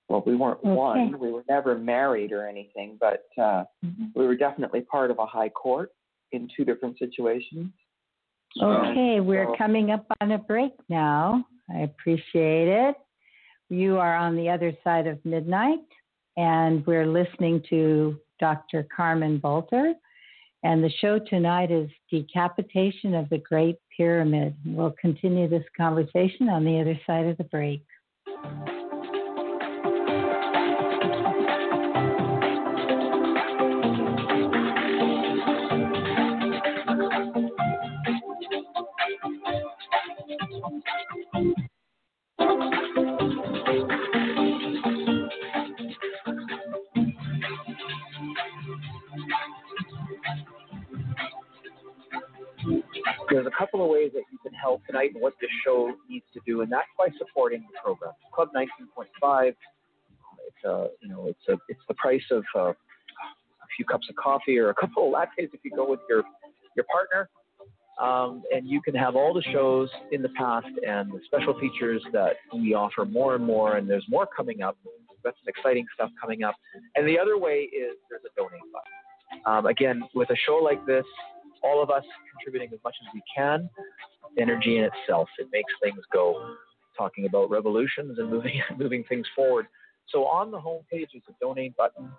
well, 0.09 0.23
we 0.27 0.37
weren't 0.37 0.59
okay. 0.59 0.69
one, 0.69 1.19
we 1.19 1.33
were 1.33 1.45
never 1.49 1.79
married 1.79 2.33
or 2.33 2.47
anything, 2.47 2.99
but 3.01 3.25
uh, 3.39 3.65
mm-hmm. 3.85 4.07
we 4.15 4.27
were 4.27 4.37
definitely 4.37 4.83
part 4.83 5.11
of 5.11 5.19
a 5.19 5.27
high 5.27 5.49
court 5.49 5.91
in 6.33 6.49
two 6.55 6.65
different 6.65 6.99
situations. 6.99 7.71
Okay, 8.63 9.21
we're 9.21 9.47
so, 9.47 9.55
coming 9.57 9.91
up 9.91 10.05
on 10.21 10.33
a 10.33 10.39
break 10.39 10.73
now. 10.91 11.45
I 11.75 11.81
appreciate 11.81 12.69
it. 12.69 12.97
You 13.71 13.97
are 13.97 14.15
on 14.15 14.37
the 14.37 14.51
other 14.51 14.77
side 14.85 15.07
of 15.07 15.25
midnight, 15.25 15.79
and 16.37 16.87
we're 16.87 17.07
listening 17.07 17.63
to 17.71 18.19
Dr. 18.39 18.87
Carmen 18.95 19.41
Boulter 19.41 19.95
and 20.63 20.83
the 20.83 20.91
show 21.01 21.19
tonight 21.19 21.71
is 21.71 21.91
Decapitation 22.11 23.15
of 23.15 23.29
the 23.31 23.39
Great 23.39 23.77
Pyramid. 23.97 24.55
We'll 24.65 24.95
continue 25.01 25.49
this 25.49 25.65
conversation 25.77 26.49
on 26.49 26.65
the 26.65 26.81
other 26.81 26.99
side 27.07 27.27
of 27.27 27.37
the 27.37 27.45
break. 27.45 27.85
A 53.53 53.59
couple 53.59 53.83
of 53.83 53.91
ways 53.91 54.11
that 54.15 54.23
you 54.31 54.39
can 54.43 54.53
help 54.53 54.85
tonight 54.87 55.11
and 55.15 55.23
what 55.23 55.35
this 55.41 55.51
show 55.65 55.93
needs 56.09 56.25
to 56.35 56.41
do, 56.47 56.63
and 56.63 56.71
that's 56.71 56.89
by 56.99 57.09
supporting 57.19 57.61
the 57.61 57.79
program. 57.83 58.13
Club 58.35 58.49
19.5, 58.55 59.49
it's 59.49 59.57
uh, 60.67 60.87
you 61.01 61.09
know 61.09 61.27
it's 61.27 61.49
a 61.49 61.57
it's 61.69 61.81
the 61.89 61.95
price 61.95 62.23
of 62.31 62.45
uh, 62.55 62.71
a 62.71 62.75
few 63.77 63.85
cups 63.85 64.07
of 64.09 64.17
coffee 64.17 64.59
or 64.59 64.71
a 64.71 64.75
couple 64.75 65.07
of 65.07 65.15
lattes 65.15 65.29
if 65.53 65.61
you 65.65 65.71
go 65.75 65.89
with 65.89 66.01
your 66.09 66.23
your 66.77 66.87
partner. 66.93 67.29
Um, 68.01 68.43
and 68.53 68.67
you 68.67 68.81
can 68.81 68.95
have 68.95 69.17
all 69.17 69.35
the 69.35 69.43
shows 69.53 69.89
in 70.13 70.23
the 70.23 70.31
past 70.31 70.67
and 70.87 71.13
the 71.13 71.21
special 71.27 71.59
features 71.61 72.03
that 72.13 72.37
we 72.53 72.73
offer 72.75 73.05
more 73.05 73.35
and 73.35 73.45
more, 73.45 73.77
and 73.77 73.89
there's 73.89 74.07
more 74.09 74.27
coming 74.35 74.63
up. 74.63 74.77
Got 75.23 75.35
some 75.35 75.49
exciting 75.49 75.87
stuff 75.95 76.11
coming 76.21 76.43
up. 76.43 76.55
And 76.97 77.07
the 77.07 77.19
other 77.19 77.39
way 77.39 77.69
is 77.71 77.97
there's 78.11 78.23
a 78.25 78.35
donate 78.35 78.61
button. 78.73 79.47
Um, 79.47 79.67
again, 79.67 80.03
with 80.15 80.31
a 80.31 80.37
show 80.47 80.57
like 80.57 80.85
this, 80.87 81.05
all 81.63 81.83
of 81.83 81.91
us 81.91 82.05
contributing 82.31 82.73
as 82.75 82.81
much 82.85 82.97
as 83.03 83.09
we 83.15 83.23
can, 83.35 83.69
energy 84.39 84.79
in 84.79 84.85
itself, 84.85 85.29
it 85.39 85.49
makes 85.53 85.73
things 85.83 86.01
go. 86.13 86.55
Talking 86.97 87.27
about 87.27 87.51
revolutions 87.51 88.19
and 88.19 88.31
moving 88.31 88.61
moving 88.79 89.05
things 89.09 89.27
forward. 89.35 89.67
So 90.09 90.25
on 90.25 90.51
the 90.51 90.61
home 90.61 90.83
page 90.91 91.09
is 91.15 91.23
a 91.29 91.33
donate 91.41 91.77
button. 91.77 92.11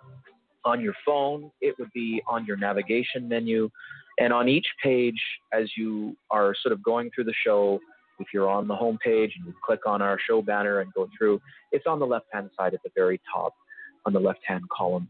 On 0.64 0.80
your 0.80 0.94
phone, 1.06 1.50
it 1.60 1.76
would 1.78 1.92
be 1.94 2.22
on 2.26 2.44
your 2.46 2.56
navigation 2.56 3.28
menu. 3.28 3.70
And 4.18 4.32
on 4.32 4.48
each 4.48 4.66
page, 4.82 5.20
as 5.52 5.70
you 5.76 6.16
are 6.30 6.54
sort 6.62 6.72
of 6.72 6.82
going 6.82 7.10
through 7.14 7.24
the 7.24 7.34
show, 7.44 7.78
if 8.18 8.28
you're 8.32 8.48
on 8.48 8.66
the 8.66 8.74
home 8.74 8.98
page 9.04 9.32
and 9.36 9.46
you 9.46 9.54
click 9.64 9.80
on 9.86 10.00
our 10.00 10.18
show 10.26 10.40
banner 10.40 10.80
and 10.80 10.92
go 10.94 11.08
through, 11.16 11.40
it's 11.72 11.86
on 11.86 11.98
the 11.98 12.06
left 12.06 12.26
hand 12.32 12.50
side 12.56 12.74
at 12.74 12.82
the 12.82 12.90
very 12.96 13.20
top 13.32 13.54
on 14.06 14.12
the 14.12 14.20
left 14.20 14.40
hand 14.46 14.64
column. 14.70 15.08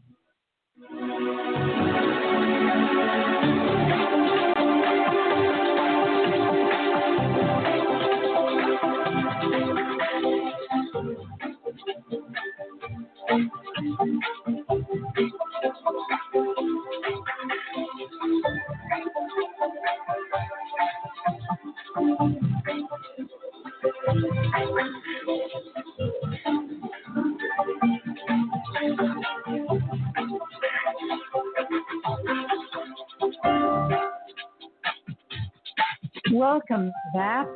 Welcome 36.31 36.91
back 37.13 37.47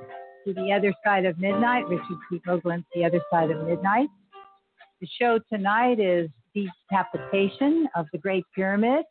to 0.46 0.54
the 0.54 0.72
other 0.72 0.94
side 1.06 1.26
of 1.26 1.40
midnight. 1.40 1.88
Richard 1.88 2.18
C. 2.30 2.42
Hoagland's 2.48 2.86
The 2.96 3.06
Other 3.06 3.22
Side 3.32 3.52
of 3.52 3.68
Midnight. 3.68 4.10
The 5.02 5.08
show 5.20 5.40
tonight 5.52 6.00
is 6.00 6.30
Decapitation 6.54 7.88
of 7.96 8.08
the 8.12 8.18
Great 8.18 8.44
Pyramid. 8.56 9.06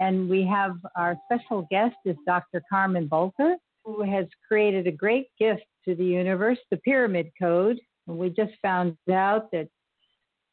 And 0.00 0.28
we 0.28 0.46
have 0.46 0.76
our 0.96 1.16
special 1.26 1.66
guest 1.70 1.96
is 2.04 2.16
Dr. 2.26 2.62
Carmen 2.70 3.08
Boulter, 3.08 3.54
who 3.84 4.02
has 4.02 4.26
created 4.46 4.86
a 4.86 4.92
great 4.92 5.28
gift 5.38 5.64
to 5.84 5.94
the 5.94 6.04
universe, 6.04 6.58
the 6.70 6.78
Pyramid 6.78 7.30
Code. 7.40 7.78
And 8.06 8.18
we 8.18 8.30
just 8.30 8.52
found 8.62 8.96
out 9.12 9.50
that 9.52 9.68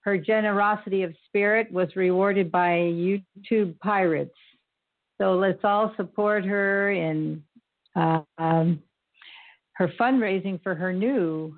her 0.02 0.18
generosity 0.18 1.04
of 1.04 1.14
spirit 1.26 1.72
was 1.72 1.96
rewarded 1.96 2.52
by 2.52 2.72
YouTube 2.72 3.78
pirates. 3.80 4.36
So 5.20 5.36
let's 5.36 5.64
all 5.64 5.94
support 5.98 6.46
her 6.46 6.92
in 6.92 7.44
uh, 7.96 8.22
um, 8.38 8.82
her 9.78 9.90
fundraising 10.00 10.62
for 10.64 10.74
her 10.74 10.92
new 10.92 11.56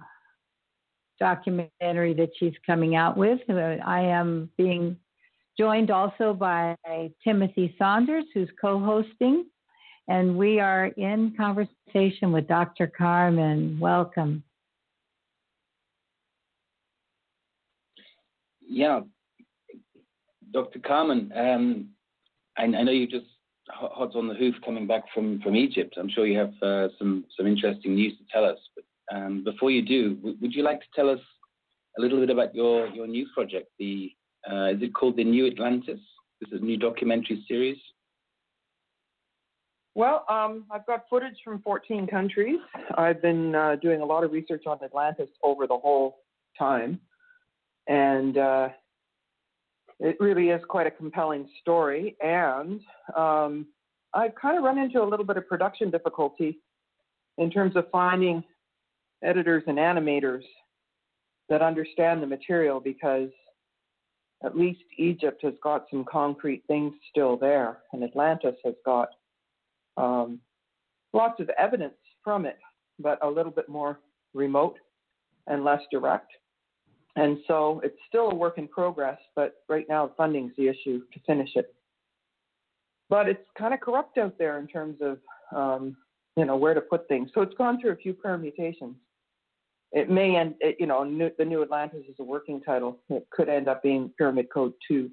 documentary 1.19 2.13
that 2.13 2.29
she's 2.37 2.53
coming 2.65 2.95
out 2.95 3.15
with. 3.15 3.39
Uh, 3.49 3.77
I 3.85 4.01
am 4.01 4.49
being 4.57 4.97
joined 5.57 5.89
also 5.89 6.33
by 6.33 6.75
Timothy 7.23 7.75
Saunders, 7.77 8.25
who's 8.33 8.49
co 8.59 8.79
hosting, 8.79 9.45
and 10.07 10.37
we 10.37 10.59
are 10.59 10.87
in 10.87 11.33
conversation 11.37 12.31
with 12.31 12.47
Dr. 12.47 12.87
Carmen. 12.87 13.77
Welcome. 13.79 14.43
Yeah, 18.61 19.01
Dr. 20.51 20.79
Carmen, 20.79 21.31
um, 21.35 21.89
I, 22.57 22.63
I, 22.63 22.83
know 22.83 22.91
you 22.91 23.07
just 23.07 23.25
hot 23.69 24.15
on 24.15 24.27
the 24.27 24.33
hoof 24.33 24.55
coming 24.65 24.87
back 24.87 25.03
from, 25.13 25.41
from 25.41 25.55
Egypt. 25.55 25.95
I'm 25.97 26.09
sure 26.09 26.25
you 26.25 26.37
have 26.37 26.53
uh, 26.61 26.89
some 26.97 27.25
some 27.37 27.47
interesting 27.47 27.95
news 27.95 28.17
to 28.17 28.23
tell 28.31 28.45
us. 28.45 28.57
But 28.75 29.15
um, 29.15 29.43
before 29.43 29.71
you 29.71 29.81
do, 29.81 30.15
w- 30.15 30.37
would 30.41 30.53
you 30.53 30.63
like 30.63 30.79
to 30.79 30.87
tell 30.95 31.09
us 31.09 31.19
a 31.97 32.01
little 32.01 32.19
bit 32.19 32.29
about 32.29 32.53
your, 32.55 32.87
your 32.87 33.07
new 33.07 33.27
project? 33.33 33.71
The 33.79 34.11
uh, 34.49 34.67
is 34.67 34.81
it 34.81 34.93
called 34.93 35.17
the 35.17 35.23
New 35.23 35.47
Atlantis? 35.47 35.99
This 36.39 36.51
is 36.51 36.61
a 36.61 36.65
new 36.65 36.77
documentary 36.77 37.43
series. 37.47 37.77
Well, 39.95 40.23
um, 40.29 40.65
I've 40.71 40.85
got 40.85 41.05
footage 41.09 41.35
from 41.43 41.61
14 41.61 42.07
countries. 42.07 42.59
I've 42.97 43.21
been 43.21 43.53
uh, 43.53 43.75
doing 43.81 44.01
a 44.01 44.05
lot 44.05 44.23
of 44.23 44.31
research 44.31 44.63
on 44.65 44.77
Atlantis 44.83 45.27
over 45.43 45.67
the 45.67 45.77
whole 45.77 46.19
time, 46.57 46.99
and 47.87 48.37
uh, 48.37 48.69
it 49.99 50.17
really 50.19 50.49
is 50.49 50.61
quite 50.67 50.87
a 50.87 50.91
compelling 50.91 51.47
story. 51.61 52.15
And 52.21 52.81
um, 53.15 53.67
I've 54.13 54.35
kind 54.35 54.57
of 54.57 54.63
run 54.63 54.77
into 54.77 55.01
a 55.01 55.07
little 55.07 55.25
bit 55.25 55.37
of 55.37 55.47
production 55.47 55.91
difficulty 55.91 56.59
in 57.37 57.49
terms 57.51 57.75
of 57.75 57.85
finding 57.91 58.43
editors 59.23 59.63
and 59.67 59.77
animators 59.77 60.43
that 61.49 61.61
understand 61.61 62.21
the 62.21 62.27
material 62.27 62.79
because 62.79 63.29
at 64.43 64.57
least 64.57 64.81
Egypt 64.97 65.41
has 65.43 65.53
got 65.61 65.85
some 65.91 66.05
concrete 66.09 66.63
things 66.67 66.93
still 67.09 67.35
there, 67.35 67.79
and 67.91 68.03
Atlantis 68.03 68.55
has 68.63 68.75
got 68.85 69.09
um, 69.97 70.39
lots 71.13 71.41
of 71.41 71.49
evidence 71.57 71.95
from 72.23 72.45
it, 72.45 72.57
but 72.99 73.19
a 73.21 73.29
little 73.29 73.51
bit 73.51 73.67
more 73.67 73.99
remote 74.33 74.77
and 75.47 75.65
less 75.65 75.81
direct. 75.91 76.31
And 77.15 77.39
so 77.47 77.81
it's 77.83 77.97
still 78.07 78.29
a 78.31 78.35
work 78.35 78.57
in 78.57 78.67
progress, 78.67 79.17
but 79.35 79.55
right 79.67 79.85
now 79.89 80.11
funding's 80.15 80.53
the 80.57 80.67
issue 80.67 81.01
to 81.13 81.19
finish 81.25 81.49
it. 81.55 81.73
But 83.09 83.27
it's 83.27 83.45
kind 83.57 83.73
of 83.73 83.79
corrupt 83.79 84.17
out 84.17 84.37
there 84.37 84.59
in 84.59 84.67
terms 84.67 84.97
of 85.01 85.17
um, 85.55 85.97
you 86.37 86.45
know 86.45 86.55
where 86.55 86.73
to 86.73 86.81
put 86.81 87.07
things. 87.07 87.31
So 87.33 87.41
it's 87.41 87.55
gone 87.55 87.81
through 87.81 87.91
a 87.91 87.95
few 87.95 88.13
permutations. 88.13 88.95
It 89.91 90.09
may 90.09 90.35
end, 90.35 90.53
it, 90.59 90.77
you 90.79 90.85
know, 90.85 91.03
new, 91.03 91.31
the 91.39 91.45
New 91.45 91.63
Atlantis 91.63 92.03
is 92.07 92.15
a 92.19 92.23
working 92.23 92.61
title. 92.61 92.99
It 93.09 93.27
could 93.31 93.49
end 93.49 93.67
up 93.67 93.81
being 93.81 94.11
Pyramid 94.17 94.47
Code 94.53 94.73
Two. 94.87 95.09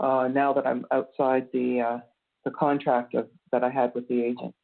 Uh, 0.00 0.28
now 0.28 0.54
that 0.54 0.66
I'm 0.66 0.86
outside 0.90 1.48
the 1.52 1.80
uh, 1.80 1.98
the 2.44 2.50
contract 2.52 3.14
of, 3.14 3.28
that 3.52 3.62
I 3.62 3.70
had 3.70 3.94
with 3.94 4.08
the 4.08 4.22
agent. 4.22 4.54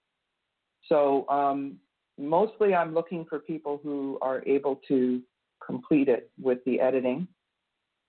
So 0.86 1.28
um, 1.28 1.76
mostly 2.18 2.74
I'm 2.74 2.94
looking 2.94 3.26
for 3.28 3.38
people 3.38 3.78
who 3.82 4.18
are 4.22 4.42
able 4.46 4.80
to 4.88 5.20
complete 5.68 6.08
it 6.08 6.30
with 6.40 6.58
the 6.64 6.80
editing 6.80 7.28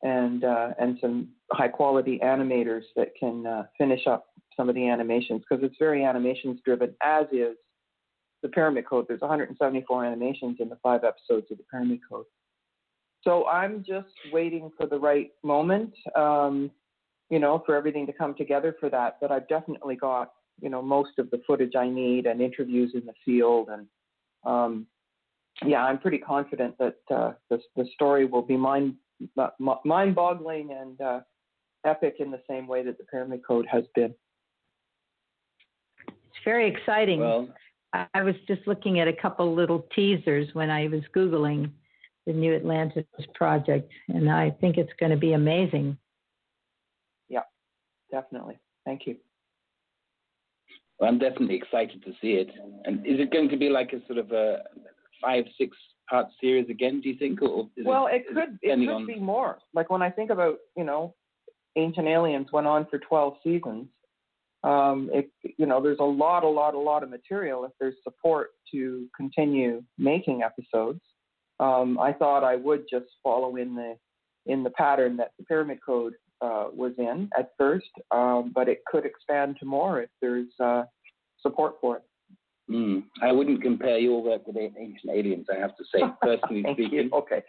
and 0.01 0.43
uh, 0.43 0.69
and 0.79 0.97
some 1.01 1.29
high 1.51 1.67
quality 1.67 2.19
animators 2.23 2.83
that 2.95 3.09
can 3.19 3.45
uh, 3.45 3.63
finish 3.77 4.07
up 4.07 4.27
some 4.55 4.69
of 4.69 4.75
the 4.75 4.87
animations 4.87 5.41
because 5.47 5.63
it's 5.63 5.75
very 5.77 6.03
animations 6.03 6.59
driven 6.65 6.95
as 7.03 7.25
is 7.31 7.55
the 8.41 8.49
pyramid 8.49 8.85
code. 8.85 9.05
There's 9.07 9.21
174 9.21 10.05
animations 10.05 10.57
in 10.59 10.69
the 10.69 10.77
five 10.81 11.01
episodes 11.03 11.47
of 11.51 11.57
the 11.57 11.63
pyramid 11.69 11.99
code. 12.09 12.25
So 13.23 13.45
i'm 13.47 13.83
just 13.85 14.07
waiting 14.31 14.71
for 14.77 14.85
the 14.87 14.97
right 14.97 15.31
moment 15.43 15.93
um, 16.15 16.71
you 17.29 17.39
know 17.39 17.61
for 17.65 17.75
everything 17.75 18.05
to 18.07 18.13
come 18.13 18.33
together 18.35 18.75
for 18.79 18.89
that 18.89 19.17
but 19.21 19.31
i've 19.31 19.47
definitely 19.47 19.95
got 19.95 20.31
you 20.61 20.69
know 20.69 20.81
most 20.81 21.11
of 21.17 21.29
the 21.31 21.41
footage 21.45 21.75
i 21.75 21.87
need 21.89 22.25
and 22.25 22.41
interviews 22.41 22.91
in 22.93 23.05
the 23.05 23.13
field 23.25 23.69
and 23.69 23.87
um, 24.45 24.87
yeah, 25.65 25.83
I'm 25.83 25.99
pretty 25.99 26.17
confident 26.17 26.77
that 26.77 26.97
uh, 27.13 27.33
the 27.49 27.59
the 27.75 27.85
story 27.93 28.25
will 28.25 28.41
be 28.41 28.57
mind 28.57 28.95
mind 29.83 30.15
boggling 30.15 30.71
and 30.71 31.01
uh, 31.01 31.19
epic 31.85 32.15
in 32.19 32.31
the 32.31 32.41
same 32.49 32.67
way 32.67 32.83
that 32.83 32.97
the 32.97 33.03
Pyramid 33.05 33.41
Code 33.45 33.65
has 33.69 33.83
been. 33.95 34.13
It's 36.07 36.45
very 36.45 36.69
exciting. 36.69 37.19
Well, 37.19 37.49
I 37.93 38.21
was 38.21 38.35
just 38.47 38.61
looking 38.67 38.99
at 38.99 39.07
a 39.07 39.13
couple 39.13 39.53
little 39.53 39.85
teasers 39.95 40.47
when 40.53 40.69
I 40.69 40.87
was 40.87 41.01
googling 41.15 41.71
the 42.25 42.33
New 42.33 42.55
Atlantis 42.55 43.05
project, 43.33 43.91
and 44.07 44.29
I 44.29 44.51
think 44.61 44.77
it's 44.77 44.93
going 44.99 45.11
to 45.11 45.17
be 45.17 45.33
amazing. 45.33 45.97
Yeah, 47.27 47.41
definitely. 48.11 48.59
Thank 48.85 49.07
you. 49.07 49.17
Well, 50.99 51.09
I'm 51.09 51.17
definitely 51.17 51.55
excited 51.55 52.03
to 52.03 52.11
see 52.21 52.33
it. 52.33 52.49
And 52.85 53.05
is 53.05 53.19
it 53.19 53.31
going 53.31 53.49
to 53.49 53.57
be 53.57 53.69
like 53.69 53.93
a 53.93 54.05
sort 54.05 54.19
of 54.19 54.31
a 54.31 54.63
five, 55.21 55.45
six 55.57 55.75
part 56.09 56.27
series 56.41 56.69
again? 56.69 57.01
Do 57.01 57.09
you 57.09 57.17
think, 57.17 57.41
or 57.41 57.69
well, 57.83 58.07
it, 58.07 58.25
it 58.29 58.33
could 58.33 58.59
it 58.61 58.75
could 58.77 58.89
on... 58.89 59.05
be 59.05 59.19
more. 59.19 59.57
Like 59.73 59.89
when 59.89 60.01
I 60.01 60.09
think 60.09 60.29
about 60.29 60.57
you 60.75 60.83
know, 60.83 61.15
Ancient 61.75 62.07
Aliens 62.07 62.47
went 62.51 62.67
on 62.67 62.87
for 62.89 62.99
twelve 62.99 63.35
seasons, 63.43 63.87
um, 64.63 65.09
if 65.13 65.25
you 65.57 65.65
know, 65.65 65.81
there's 65.81 65.99
a 65.99 66.03
lot, 66.03 66.43
a 66.43 66.47
lot, 66.47 66.73
a 66.73 66.79
lot 66.79 67.03
of 67.03 67.09
material. 67.09 67.63
If 67.63 67.71
there's 67.79 67.95
support 68.03 68.49
to 68.73 69.07
continue 69.15 69.83
making 69.97 70.41
episodes, 70.43 71.01
um, 71.59 71.97
I 71.99 72.13
thought 72.13 72.43
I 72.43 72.55
would 72.55 72.85
just 72.89 73.07
follow 73.23 73.55
in 73.55 73.75
the 73.75 73.95
in 74.45 74.63
the 74.63 74.69
pattern 74.71 75.15
that 75.17 75.31
the 75.37 75.45
Pyramid 75.45 75.79
Code 75.85 76.13
uh, 76.41 76.65
was 76.73 76.93
in 76.97 77.29
at 77.37 77.51
first, 77.57 77.89
um, 78.11 78.51
but 78.53 78.67
it 78.67 78.79
could 78.85 79.05
expand 79.05 79.57
to 79.59 79.65
more 79.65 80.01
if 80.01 80.09
there's 80.21 80.47
uh, 80.59 80.83
support 81.41 81.75
for 81.79 81.97
it. 81.97 82.03
Mm. 82.69 83.03
I 83.21 83.31
wouldn't 83.31 83.63
compare 83.63 83.97
your 83.97 84.21
work 84.21 84.45
with 84.45 84.57
Ancient 84.57 85.11
Aliens, 85.11 85.47
I 85.51 85.59
have 85.59 85.75
to 85.77 85.83
say, 85.93 86.01
personally 86.21 86.63
Thank 86.63 86.77
speaking. 86.77 87.09
You. 87.11 87.11
Okay. 87.13 87.41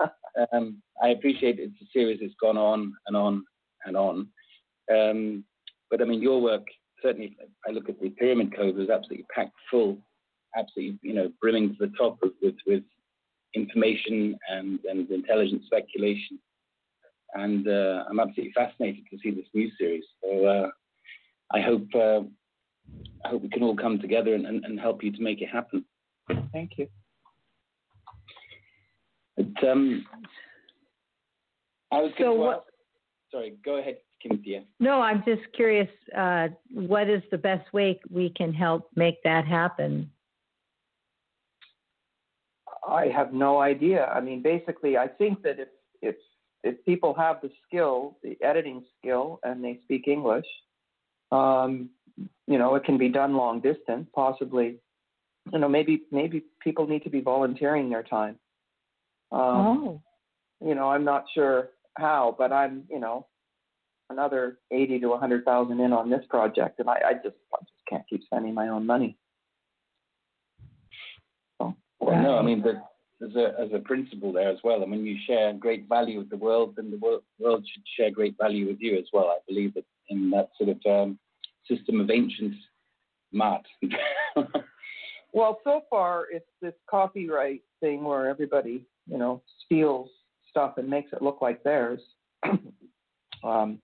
um, 0.52 0.80
I 1.02 1.08
appreciate 1.08 1.58
it's 1.58 1.80
a 1.82 1.86
series 1.92 2.20
that's 2.20 2.34
gone 2.40 2.56
on 2.56 2.92
and 3.06 3.16
on 3.16 3.44
and 3.84 3.96
on. 3.96 4.28
Um, 4.92 5.44
but 5.90 6.00
I 6.00 6.04
mean, 6.04 6.22
your 6.22 6.40
work, 6.40 6.64
certainly, 7.02 7.36
I 7.66 7.72
look 7.72 7.88
at 7.88 8.00
the 8.00 8.10
Pyramid 8.10 8.56
Code, 8.56 8.76
was 8.76 8.90
absolutely 8.90 9.26
packed 9.34 9.56
full, 9.70 9.98
absolutely, 10.56 10.98
you 11.02 11.14
know, 11.14 11.32
brimming 11.40 11.70
to 11.70 11.86
the 11.86 11.92
top 11.96 12.18
with, 12.22 12.32
with, 12.40 12.54
with 12.66 12.84
information 13.54 14.38
and, 14.48 14.78
and 14.88 15.10
intelligent 15.10 15.64
speculation. 15.64 16.38
And 17.34 17.66
uh, 17.68 18.04
I'm 18.08 18.20
absolutely 18.20 18.52
fascinated 18.52 19.04
to 19.10 19.18
see 19.22 19.30
this 19.30 19.46
new 19.52 19.70
series. 19.78 20.04
So 20.22 20.46
uh, 20.46 20.68
I 21.52 21.60
hope 21.60 21.86
uh, 21.94 22.20
I 23.24 23.28
hope 23.28 23.42
we 23.42 23.48
can 23.48 23.62
all 23.62 23.76
come 23.76 23.98
together 23.98 24.34
and, 24.34 24.46
and, 24.46 24.64
and, 24.64 24.78
help 24.78 25.02
you 25.02 25.10
to 25.12 25.22
make 25.22 25.42
it 25.42 25.48
happen. 25.48 25.84
Thank 26.52 26.72
you. 26.78 26.88
But, 29.36 29.68
um, 29.68 30.04
I 31.90 32.00
was 32.00 32.12
so 32.18 32.32
what? 32.32 32.64
Sorry, 33.30 33.56
go 33.64 33.78
ahead, 33.78 33.98
Kynthea. 34.24 34.64
No, 34.80 35.00
I'm 35.00 35.22
just 35.26 35.42
curious. 35.54 35.88
Uh, 36.16 36.48
what 36.70 37.08
is 37.08 37.22
the 37.30 37.38
best 37.38 37.72
way 37.72 38.00
we 38.10 38.30
can 38.30 38.52
help 38.52 38.88
make 38.94 39.22
that 39.24 39.46
happen? 39.46 40.10
I 42.88 43.06
have 43.06 43.32
no 43.32 43.60
idea. 43.60 44.06
I 44.06 44.20
mean, 44.20 44.42
basically, 44.42 44.96
I 44.96 45.08
think 45.08 45.42
that 45.42 45.58
if 45.58 45.68
if 46.00 46.16
if 46.64 46.84
people 46.84 47.14
have 47.14 47.40
the 47.42 47.50
skill, 47.66 48.16
the 48.22 48.36
editing 48.42 48.82
skill, 48.98 49.40
and 49.42 49.62
they 49.62 49.80
speak 49.84 50.08
English, 50.08 50.46
um, 51.30 51.90
you 52.46 52.58
know, 52.58 52.74
it 52.74 52.84
can 52.84 52.98
be 52.98 53.08
done 53.08 53.36
long 53.36 53.60
distance. 53.60 54.08
Possibly, 54.14 54.76
you 55.52 55.58
know, 55.58 55.68
maybe 55.68 56.02
maybe 56.10 56.44
people 56.62 56.86
need 56.86 57.04
to 57.04 57.10
be 57.10 57.20
volunteering 57.20 57.90
their 57.90 58.02
time. 58.02 58.36
Um, 59.32 59.40
oh. 59.40 60.02
You 60.60 60.74
know, 60.74 60.88
I'm 60.90 61.04
not 61.04 61.24
sure 61.34 61.70
how, 61.96 62.34
but 62.36 62.52
I'm, 62.52 62.84
you 62.90 62.98
know, 62.98 63.26
another 64.10 64.58
eighty 64.72 64.98
to 65.00 65.12
a 65.12 65.18
hundred 65.18 65.44
thousand 65.44 65.80
in 65.80 65.92
on 65.92 66.10
this 66.10 66.24
project, 66.28 66.80
and 66.80 66.88
I, 66.88 67.00
I 67.06 67.12
just 67.14 67.36
I 67.54 67.60
just 67.60 67.86
can't 67.88 68.04
keep 68.08 68.22
spending 68.24 68.54
my 68.54 68.68
own 68.68 68.86
money. 68.86 69.16
So, 71.60 71.76
well, 72.00 72.22
no, 72.22 72.38
I 72.38 72.42
mean, 72.42 72.62
the, 72.62 72.82
as 73.24 73.36
a 73.36 73.60
as 73.60 73.68
a 73.72 73.80
principle 73.80 74.32
there 74.32 74.48
as 74.48 74.58
well. 74.64 74.82
And 74.82 74.90
when 74.90 75.04
you 75.04 75.16
share 75.26 75.52
great 75.52 75.88
value 75.88 76.18
with 76.18 76.30
the 76.30 76.36
world, 76.36 76.74
then 76.76 76.90
the 76.90 76.98
world, 76.98 77.22
world 77.38 77.64
should 77.72 77.84
share 77.96 78.10
great 78.10 78.36
value 78.40 78.66
with 78.66 78.78
you 78.80 78.96
as 78.98 79.06
well. 79.12 79.26
I 79.26 79.38
believe 79.46 79.74
that 79.74 79.84
in 80.08 80.30
that 80.30 80.50
sort 80.56 80.70
of 80.70 80.78
um, 80.86 81.18
system 81.68 82.00
of 82.00 82.10
ancient 82.10 82.54
Ma'at. 83.34 83.62
well, 85.32 85.58
so 85.64 85.82
far 85.90 86.26
it's 86.30 86.48
this 86.62 86.74
copyright 86.88 87.62
thing 87.80 88.04
where 88.04 88.28
everybody, 88.28 88.86
you 89.06 89.18
know, 89.18 89.42
steals 89.64 90.08
stuff 90.50 90.74
and 90.78 90.88
makes 90.88 91.12
it 91.12 91.22
look 91.22 91.40
like 91.40 91.62
theirs. 91.62 92.00
um, 93.44 93.80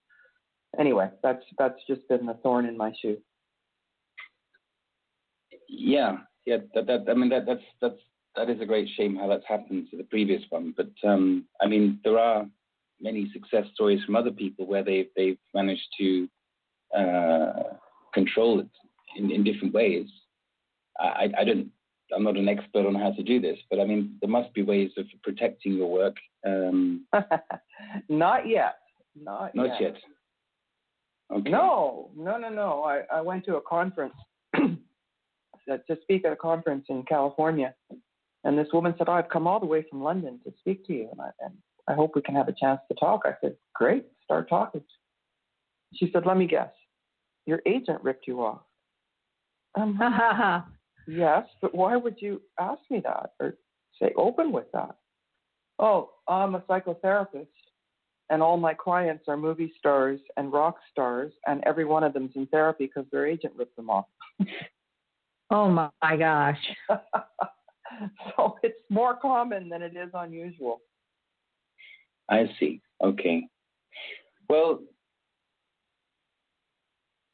anyway, 0.78 1.10
that's 1.22 1.44
that's 1.58 1.78
just 1.88 2.06
been 2.08 2.26
the 2.26 2.34
thorn 2.42 2.66
in 2.66 2.76
my 2.76 2.92
shoe. 3.00 3.18
Yeah, 5.68 6.18
yeah. 6.46 6.58
That, 6.74 6.86
that 6.86 7.04
I 7.08 7.14
mean 7.14 7.28
that 7.30 7.46
that's 7.46 7.62
that's 7.80 8.00
that 8.36 8.50
is 8.50 8.60
a 8.60 8.66
great 8.66 8.88
shame 8.96 9.16
how 9.16 9.28
that's 9.28 9.46
happened 9.46 9.88
to 9.90 9.96
the 9.96 10.04
previous 10.04 10.42
one. 10.50 10.74
But 10.76 10.90
um, 11.08 11.44
I 11.60 11.66
mean, 11.66 12.00
there 12.04 12.18
are 12.18 12.46
many 13.00 13.30
success 13.32 13.66
stories 13.74 14.02
from 14.04 14.16
other 14.16 14.30
people 14.30 14.66
where 14.66 14.82
they've 14.82 15.08
they've 15.16 15.38
managed 15.52 15.86
to 15.98 16.28
uh, 16.96 17.74
control 18.12 18.60
it 18.60 18.68
in, 19.16 19.30
in 19.30 19.44
different 19.44 19.74
ways. 19.74 20.06
I, 20.98 21.28
I 21.38 21.44
don't. 21.44 21.70
I'm 22.14 22.22
not 22.22 22.36
an 22.36 22.48
expert 22.48 22.86
on 22.86 22.94
how 22.94 23.12
to 23.12 23.22
do 23.22 23.40
this, 23.40 23.58
but 23.70 23.80
I 23.80 23.84
mean, 23.84 24.18
there 24.20 24.30
must 24.30 24.52
be 24.54 24.62
ways 24.62 24.90
of 24.96 25.06
protecting 25.22 25.72
your 25.72 25.90
work. 25.90 26.16
Um, 26.46 27.06
not 28.08 28.46
yet. 28.46 28.76
Not, 29.20 29.54
not 29.54 29.80
yet. 29.80 29.94
yet. 29.94 29.96
Okay. 31.32 31.50
No, 31.50 32.10
no, 32.16 32.36
no, 32.36 32.50
no. 32.50 32.84
I, 32.84 33.02
I 33.12 33.20
went 33.22 33.44
to 33.46 33.56
a 33.56 33.60
conference 33.60 34.14
to 34.54 35.98
speak 36.02 36.24
at 36.24 36.32
a 36.32 36.36
conference 36.36 36.84
in 36.90 37.02
California, 37.04 37.74
and 38.44 38.58
this 38.58 38.68
woman 38.72 38.94
said, 38.98 39.08
oh, 39.08 39.12
I've 39.12 39.30
come 39.30 39.46
all 39.46 39.58
the 39.58 39.66
way 39.66 39.84
from 39.88 40.02
London 40.02 40.38
to 40.44 40.52
speak 40.58 40.86
to 40.86 40.92
you, 40.92 41.08
and 41.10 41.20
I, 41.20 41.30
and 41.40 41.54
I 41.88 41.94
hope 41.94 42.12
we 42.14 42.22
can 42.22 42.34
have 42.34 42.48
a 42.48 42.54
chance 42.58 42.80
to 42.88 42.94
talk. 42.94 43.22
I 43.24 43.32
said, 43.40 43.56
Great, 43.74 44.06
start 44.22 44.48
talking. 44.48 44.82
She 45.96 46.10
said, 46.12 46.26
Let 46.26 46.36
me 46.36 46.46
guess, 46.46 46.70
your 47.46 47.60
agent 47.66 48.02
ripped 48.02 48.26
you 48.26 48.42
off. 48.42 48.62
Um, 49.76 49.98
yes, 51.08 51.46
but 51.60 51.74
why 51.74 51.96
would 51.96 52.16
you 52.20 52.40
ask 52.60 52.80
me 52.90 53.00
that 53.04 53.30
or 53.40 53.56
say 54.00 54.12
open 54.16 54.52
with 54.52 54.70
that? 54.72 54.96
Oh, 55.78 56.10
I'm 56.28 56.54
a 56.54 56.60
psychotherapist, 56.60 57.46
and 58.30 58.42
all 58.42 58.56
my 58.56 58.74
clients 58.74 59.24
are 59.28 59.36
movie 59.36 59.72
stars 59.78 60.20
and 60.36 60.52
rock 60.52 60.76
stars, 60.90 61.32
and 61.46 61.62
every 61.66 61.84
one 61.84 62.04
of 62.04 62.12
them's 62.12 62.32
in 62.36 62.46
therapy 62.46 62.86
because 62.86 63.10
their 63.10 63.26
agent 63.26 63.54
ripped 63.56 63.76
them 63.76 63.90
off. 63.90 64.06
oh 65.50 65.68
my 65.68 66.16
gosh. 66.16 66.58
so 68.36 68.56
it's 68.62 68.78
more 68.88 69.16
common 69.16 69.68
than 69.68 69.82
it 69.82 69.96
is 69.96 70.10
unusual. 70.14 70.80
I 72.30 72.44
see. 72.58 72.80
Okay. 73.02 73.46
Well, 74.48 74.80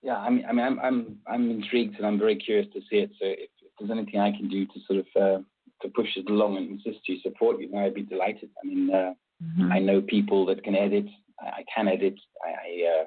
yeah. 0.03 0.17
I 0.17 0.31
mean, 0.31 0.45
I 0.49 0.53
mean, 0.53 0.65
I'm 0.65 0.79
I'm 0.81 1.17
I'm 1.27 1.51
intrigued 1.51 1.97
and 1.97 2.07
I'm 2.07 2.19
very 2.19 2.37
curious 2.37 2.67
to 2.73 2.81
see 2.91 2.97
it. 2.97 3.11
So 3.21 3.27
if, 3.27 3.51
if 3.63 3.73
there's 3.79 3.91
anything 3.91 4.21
I 4.21 4.31
can 4.33 4.49
do 4.49 4.67
to 4.67 4.81
sort 4.87 5.01
of 5.01 5.07
uh, 5.17 5.43
to 5.83 5.89
push 5.95 6.09
it 6.17 6.29
along 6.29 6.57
and 6.57 6.81
assist 6.81 7.09
you, 7.09 7.19
support 7.21 7.61
you, 7.61 7.75
I'd 7.77 7.95
be 7.95 8.03
delighted. 8.03 8.51
I 8.63 8.67
mean, 8.67 8.91
uh, 8.93 9.15
mm-hmm. 9.43 9.73
I 9.73 9.79
know 9.79 10.01
people 10.01 10.47
that 10.47 10.63
can 10.63 10.75
edit. 10.75 11.07
I, 11.41 11.65
can 11.75 11.89
edit. 11.89 12.15
I 12.45 12.51
I, 12.51 13.01
uh, 13.01 13.05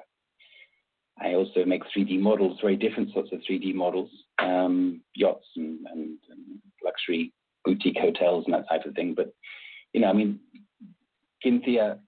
I 1.30 1.34
also 1.34 1.64
make 1.64 1.82
3D 1.96 2.18
models, 2.18 2.58
very 2.60 2.76
different 2.76 3.12
sorts 3.12 3.30
of 3.32 3.40
3D 3.48 3.74
models, 3.74 4.10
um, 4.40 5.00
yachts 5.14 5.46
and, 5.56 5.86
and, 5.86 6.18
and 6.28 6.60
luxury 6.84 7.32
boutique 7.64 7.98
hotels 8.00 8.44
and 8.46 8.54
that 8.54 8.68
type 8.68 8.84
of 8.84 8.94
thing. 8.94 9.14
But 9.14 9.32
you 9.92 10.00
know, 10.00 10.08
I 10.08 10.12
mean, 10.12 10.40
Kynthea, 11.44 11.98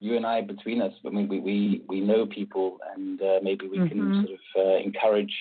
you 0.00 0.16
and 0.16 0.26
I 0.26 0.42
between 0.42 0.82
us, 0.82 0.92
I 1.04 1.10
mean, 1.10 1.28
we 1.28 1.40
we, 1.40 1.82
we 1.88 2.00
know 2.00 2.26
people, 2.26 2.78
and 2.94 3.20
uh, 3.20 3.38
maybe 3.42 3.66
we 3.66 3.78
mm-hmm. 3.78 3.88
can 3.88 4.26
sort 4.26 4.38
of 4.38 4.66
uh, 4.66 4.76
encourage 4.84 5.34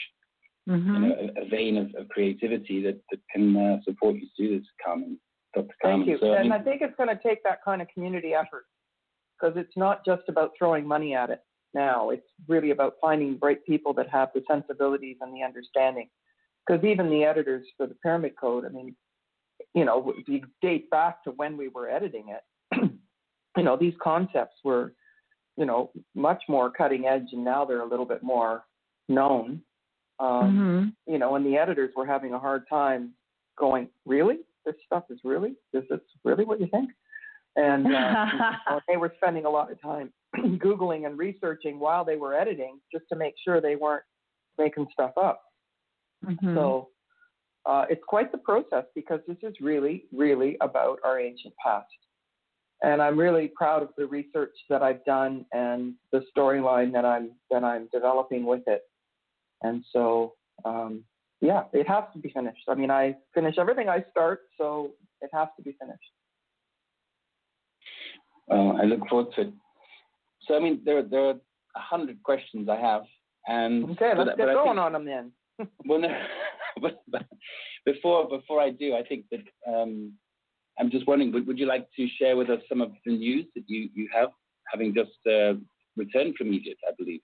mm-hmm. 0.68 0.94
you 0.94 1.00
know 1.00 1.16
a, 1.16 1.46
a 1.46 1.50
vein 1.50 1.78
of, 1.78 1.94
of, 1.96 2.08
creativity 2.10 2.82
that 2.84 3.00
that 3.12 3.20
can 3.32 3.56
uh, 3.56 3.78
support 3.84 4.16
you 4.16 4.22
to 4.22 4.28
do 4.38 4.60
this, 4.60 4.68
Carmen. 4.84 5.20
Dr. 5.54 5.68
Carmen. 5.82 6.06
Thank 6.06 6.10
you. 6.10 6.18
So, 6.20 6.34
and 6.34 6.40
I, 6.40 6.44
mean, 6.44 6.52
I 6.52 6.60
think 6.60 6.82
it's 6.82 6.96
going 6.96 7.10
to 7.10 7.22
take 7.22 7.44
that 7.44 7.64
kind 7.64 7.82
of 7.82 7.88
community 7.94 8.34
effort 8.34 8.66
because 9.40 9.56
it's 9.58 9.76
not 9.76 10.06
just 10.06 10.24
about 10.28 10.52
throwing 10.58 10.88
money 10.88 11.14
at 11.16 11.30
it 11.30 11.42
now. 11.74 12.10
It's 12.10 12.28
really 12.48 12.72
about 12.72 12.96
finding 13.02 13.38
bright 13.38 13.66
people 13.66 13.94
that 13.94 14.10
have 14.10 14.30
the 14.34 14.44
sensibilities 14.50 15.18
and 15.22 15.34
the 15.34 15.44
understanding. 15.44 16.10
Because 16.66 16.84
even 16.84 17.10
the 17.10 17.24
editors 17.24 17.66
for 17.78 17.86
the 17.88 17.96
Pyramid 17.96 18.34
Code, 18.40 18.66
I 18.66 18.70
mean, 18.70 18.96
you 19.74 19.86
know, 19.86 20.14
if 20.18 20.28
you 20.28 20.42
date 20.62 20.90
back 20.90 21.24
to 21.24 21.32
when 21.32 21.58
we 21.58 21.68
were 21.68 21.90
editing 21.90 22.30
it, 22.30 22.42
you 23.58 23.64
know, 23.64 23.78
these 23.78 23.94
concepts 24.02 24.56
were, 24.64 24.94
you 25.58 25.66
know, 25.66 25.92
much 26.14 26.44
more 26.50 26.70
cutting 26.70 27.06
edge, 27.06 27.28
and 27.32 27.44
now 27.44 27.66
they're 27.66 27.82
a 27.82 27.88
little 27.88 28.06
bit 28.06 28.24
more 28.24 28.64
known. 29.08 29.62
Um, 30.20 30.94
mm-hmm. 31.08 31.12
You 31.12 31.20
know, 31.20 31.36
and 31.36 31.46
the 31.46 31.58
editors 31.58 31.92
were 31.96 32.06
having 32.06 32.34
a 32.34 32.40
hard 32.40 32.64
time 32.70 33.14
going, 33.58 33.90
really? 34.06 34.40
This 34.66 34.76
stuff 34.86 35.04
is 35.10 35.20
really? 35.24 35.56
Is 35.74 35.84
this 35.90 36.00
really 36.24 36.46
what 36.46 36.60
you 36.60 36.68
think? 36.68 36.90
And 37.56 37.88
uh, 37.94 38.26
they 38.88 38.98
were 38.98 39.14
spending 39.18 39.46
a 39.46 39.50
lot 39.50 39.72
of 39.72 39.82
time 39.82 40.12
Googling 40.38 41.06
and 41.06 41.18
researching 41.18 41.80
while 41.80 42.04
they 42.04 42.16
were 42.16 42.34
editing 42.34 42.80
just 42.92 43.06
to 43.10 43.16
make 43.16 43.36
sure 43.44 43.62
they 43.62 43.76
weren't 43.76 44.04
making 44.58 44.88
stuff 44.92 45.12
up. 45.22 45.42
Mm-hmm. 46.26 46.56
So 46.56 46.90
uh, 47.66 47.86
it's 47.90 48.04
quite 48.08 48.32
the 48.32 48.38
process 48.38 48.86
because 48.94 49.20
this 49.28 49.38
is 49.44 49.54
really, 49.62 50.06
really 50.14 50.58
about 50.62 51.00
our 51.04 51.20
ancient 51.20 51.54
past. 51.64 51.88
And 52.86 53.02
I'm 53.02 53.18
really 53.18 53.48
proud 53.62 53.82
of 53.82 53.90
the 53.98 54.06
research 54.06 54.56
that 54.70 54.84
I've 54.88 55.04
done 55.06 55.34
and 55.52 55.96
the 56.12 56.22
storyline 56.32 56.94
that 56.94 57.04
I'm 57.04 57.32
that 57.50 57.64
I'm 57.64 57.90
developing 57.92 58.46
with 58.46 58.62
it. 58.68 58.84
And 59.64 59.84
so, 59.92 60.34
um, 60.66 61.04
yeah, 61.42 61.64
it 61.74 61.88
has 61.88 62.04
to 62.14 62.20
be 62.20 62.30
finished. 62.30 62.66
I 62.70 62.76
mean, 62.76 62.92
I 62.92 63.16
finish 63.34 63.56
everything 63.58 63.90
I 63.90 64.06
start, 64.12 64.42
so 64.60 64.92
it 65.22 65.32
has 65.34 65.48
to 65.58 65.64
be 65.64 65.76
finished. 65.82 66.12
Well, 68.48 68.78
I 68.80 68.86
look 68.86 69.08
forward 69.10 69.34
to 69.36 69.42
it. 69.42 69.54
So, 70.48 70.56
I 70.56 70.60
mean, 70.60 70.82
there 70.86 71.02
there 71.02 71.26
are 71.30 71.32
a 71.76 71.84
hundred 71.94 72.22
questions 72.22 72.70
I 72.70 72.78
have 72.90 73.02
And 73.48 73.86
Okay, 73.92 74.12
let's 74.16 74.30
but 74.30 74.38
get 74.38 74.50
I 74.50 74.54
going 74.54 74.76
think- 74.76 74.80
on 74.86 74.94
them 74.94 75.06
then. 75.06 75.32
well, 75.86 76.00
no, 76.00 76.10
but, 76.82 77.02
but 77.08 77.26
before 77.86 78.28
before 78.30 78.62
I 78.62 78.70
do, 78.70 78.94
I 78.96 79.02
think 79.10 79.26
that 79.32 79.44
um, 79.74 80.14
I'm 80.80 80.92
just 80.92 81.08
wondering, 81.08 81.32
would, 81.32 81.48
would 81.48 81.58
you 81.58 81.66
like 81.66 81.88
to 81.96 82.08
share 82.20 82.36
with 82.36 82.50
us 82.50 82.60
some 82.68 82.82
of 82.82 82.92
the 83.06 83.12
news 83.18 83.46
that 83.56 83.64
you, 83.68 83.90
you 83.94 84.10
have, 84.14 84.30
having 84.72 84.94
just 84.94 85.12
uh, 85.28 85.54
returned 85.96 86.36
from 86.38 86.54
Egypt, 86.54 86.82
I 86.88 86.92
believe? 86.98 87.22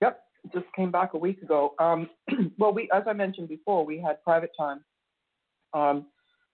Yep, 0.00 0.20
just 0.54 0.66
came 0.74 0.90
back 0.90 1.14
a 1.14 1.18
week 1.18 1.42
ago. 1.42 1.74
Um, 1.78 2.08
well, 2.58 2.72
we, 2.72 2.88
as 2.94 3.02
I 3.06 3.12
mentioned 3.12 3.48
before, 3.48 3.84
we 3.84 4.00
had 4.00 4.22
private 4.22 4.50
time. 4.58 4.84
Um, 5.74 6.06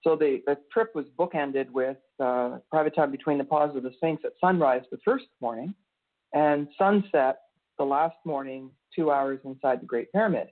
so 0.03 0.17
the, 0.17 0.43
the 0.47 0.57
trip 0.73 0.91
was 0.95 1.05
bookended 1.19 1.71
with 1.71 1.97
uh, 2.21 2.59
private 2.71 2.95
time 2.95 3.13
between 3.13 3.39
the 3.39 3.45
paws 3.45 3.77
of 3.77 3.85
the 3.85 3.93
Sphinx 3.97 4.23
at 4.25 4.33
sunrise 4.41 4.83
the 4.91 4.99
first 5.05 5.27
morning, 5.41 5.75
and 6.33 6.67
sunset 6.77 7.39
the 7.79 7.85
last 7.85 8.17
morning, 8.25 8.71
two 8.95 9.11
hours 9.11 9.39
inside 9.45 9.81
the 9.81 9.87
Great 9.87 10.11
Pyramid. 10.13 10.49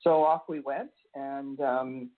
So 0.00 0.24
off 0.24 0.42
we 0.48 0.60
went, 0.60 0.90
and 1.14 1.60
um, 1.60 2.10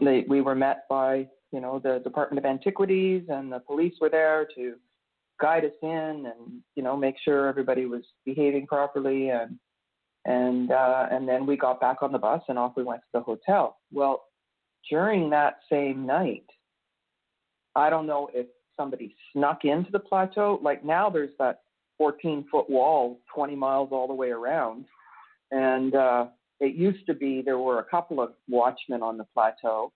they, 0.00 0.24
we 0.26 0.40
were 0.40 0.54
met 0.54 0.84
by 0.88 1.28
you 1.54 1.60
know 1.60 1.78
the 1.78 2.00
Department 2.02 2.44
of 2.44 2.50
Antiquities 2.50 3.22
and 3.28 3.50
the 3.50 3.60
police 3.60 3.94
were 4.00 4.10
there 4.10 4.48
to 4.56 4.74
guide 5.40 5.64
us 5.64 5.78
in 5.82 5.88
and 6.26 6.60
you 6.74 6.82
know 6.82 6.96
make 6.96 7.14
sure 7.24 7.46
everybody 7.46 7.86
was 7.86 8.02
behaving 8.26 8.66
properly 8.66 9.30
and 9.30 9.56
and 10.24 10.72
uh, 10.72 11.06
and 11.12 11.28
then 11.28 11.46
we 11.46 11.56
got 11.56 11.80
back 11.80 12.02
on 12.02 12.10
the 12.10 12.18
bus 12.18 12.42
and 12.48 12.58
off 12.58 12.72
we 12.76 12.82
went 12.82 13.02
to 13.02 13.06
the 13.14 13.20
hotel. 13.20 13.76
Well, 13.92 14.24
during 14.90 15.30
that 15.30 15.58
same 15.70 16.04
night, 16.04 16.46
I 17.76 17.88
don't 17.88 18.06
know 18.06 18.30
if 18.34 18.46
somebody 18.76 19.14
snuck 19.32 19.64
into 19.64 19.92
the 19.92 20.00
plateau. 20.00 20.58
Like 20.60 20.84
now, 20.84 21.08
there's 21.08 21.36
that 21.38 21.60
14 21.98 22.46
foot 22.50 22.68
wall, 22.68 23.20
20 23.32 23.54
miles 23.54 23.90
all 23.92 24.08
the 24.08 24.14
way 24.14 24.30
around, 24.30 24.86
and 25.52 25.94
uh, 25.94 26.26
it 26.58 26.74
used 26.74 27.06
to 27.06 27.14
be 27.14 27.42
there 27.42 27.58
were 27.58 27.78
a 27.78 27.84
couple 27.84 28.20
of 28.20 28.32
watchmen 28.48 29.02
on 29.02 29.18
the 29.18 29.26
plateau. 29.34 29.92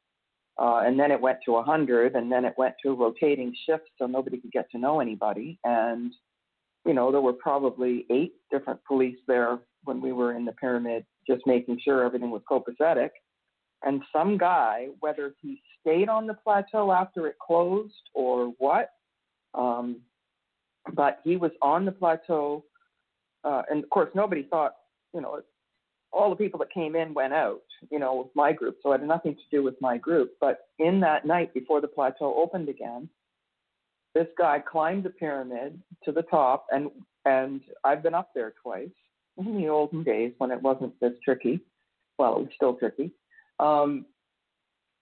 Uh, 0.58 0.82
and 0.84 0.98
then 0.98 1.12
it 1.12 1.20
went 1.20 1.38
to 1.44 1.52
100, 1.52 2.16
and 2.16 2.30
then 2.32 2.44
it 2.44 2.54
went 2.58 2.74
to 2.82 2.94
rotating 2.94 3.54
shifts, 3.64 3.90
so 3.96 4.06
nobody 4.06 4.38
could 4.38 4.50
get 4.50 4.68
to 4.72 4.78
know 4.78 5.00
anybody. 5.00 5.58
And 5.64 6.12
you 6.84 6.94
know, 6.94 7.12
there 7.12 7.20
were 7.20 7.34
probably 7.34 8.06
eight 8.10 8.32
different 8.50 8.80
police 8.86 9.18
there 9.26 9.58
when 9.84 10.00
we 10.00 10.12
were 10.12 10.34
in 10.34 10.44
the 10.44 10.52
pyramid, 10.52 11.04
just 11.26 11.46
making 11.46 11.78
sure 11.84 12.02
everything 12.02 12.30
was 12.30 12.42
copacetic. 12.50 13.10
And 13.84 14.02
some 14.12 14.38
guy, 14.38 14.88
whether 15.00 15.34
he 15.40 15.60
stayed 15.80 16.08
on 16.08 16.26
the 16.26 16.34
plateau 16.34 16.90
after 16.90 17.26
it 17.26 17.36
closed 17.44 17.92
or 18.14 18.54
what, 18.58 18.90
um, 19.54 20.00
but 20.94 21.20
he 21.24 21.36
was 21.36 21.52
on 21.62 21.84
the 21.84 21.92
plateau. 21.92 22.64
Uh, 23.44 23.62
and 23.70 23.84
of 23.84 23.90
course, 23.90 24.10
nobody 24.14 24.44
thought, 24.44 24.74
you 25.14 25.20
know, 25.20 25.40
all 26.12 26.30
the 26.30 26.36
people 26.36 26.58
that 26.58 26.72
came 26.72 26.96
in 26.96 27.14
went 27.14 27.32
out, 27.32 27.62
you 27.90 27.98
know, 27.98 28.14
with 28.14 28.34
my 28.34 28.52
group. 28.52 28.78
So 28.82 28.92
it 28.92 29.00
had 29.00 29.08
nothing 29.08 29.34
to 29.34 29.56
do 29.56 29.62
with 29.62 29.74
my 29.80 29.98
group. 29.98 30.32
But 30.40 30.68
in 30.78 31.00
that 31.00 31.26
night 31.26 31.52
before 31.54 31.80
the 31.80 31.88
plateau 31.88 32.34
opened 32.36 32.68
again, 32.68 33.08
this 34.14 34.28
guy 34.38 34.58
climbed 34.58 35.04
the 35.04 35.10
pyramid 35.10 35.80
to 36.04 36.12
the 36.12 36.22
top, 36.22 36.66
and 36.70 36.90
and 37.24 37.60
I've 37.84 38.02
been 38.02 38.14
up 38.14 38.30
there 38.34 38.54
twice 38.62 38.88
in 39.36 39.56
the 39.56 39.68
olden 39.68 40.02
days 40.02 40.32
when 40.38 40.50
it 40.50 40.60
wasn't 40.60 40.98
this 41.00 41.12
tricky. 41.24 41.60
Well, 42.18 42.36
it 42.36 42.40
was 42.40 42.48
still 42.56 42.74
tricky. 42.74 43.12
Um, 43.60 44.06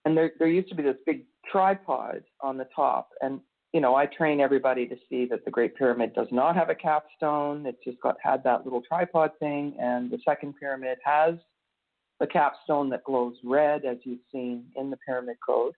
and 0.05 0.17
there 0.17 0.33
there 0.39 0.49
used 0.49 0.69
to 0.69 0.75
be 0.75 0.83
this 0.83 0.97
big 1.07 1.25
tripod 1.51 2.25
on 2.41 2.59
the 2.59 2.69
top, 2.75 3.11
and 3.21 3.41
you 3.77 3.83
know 3.83 3.95
I 3.95 4.07
train 4.07 4.41
everybody 4.41 4.87
to 4.87 4.97
see 5.07 5.27
that 5.27 5.45
the 5.45 5.51
Great 5.51 5.77
Pyramid 5.77 6.15
does 6.15 6.29
not 6.33 6.57
have 6.57 6.71
a 6.71 6.75
capstone. 6.75 7.67
It's 7.67 7.85
just 7.85 8.01
got 8.01 8.17
had 8.23 8.43
that 8.45 8.65
little 8.65 8.81
tripod 8.81 9.33
thing, 9.39 9.77
and 9.79 10.11
the 10.11 10.19
second 10.25 10.55
pyramid 10.59 10.97
has 11.05 11.35
the 12.19 12.27
capstone 12.27 12.89
that 12.89 13.05
glows 13.05 13.35
red, 13.45 13.85
as 13.85 13.99
you've 14.05 14.25
seen 14.33 14.65
in 14.77 14.89
the 14.89 14.97
pyramid 15.07 15.37
code, 15.47 15.75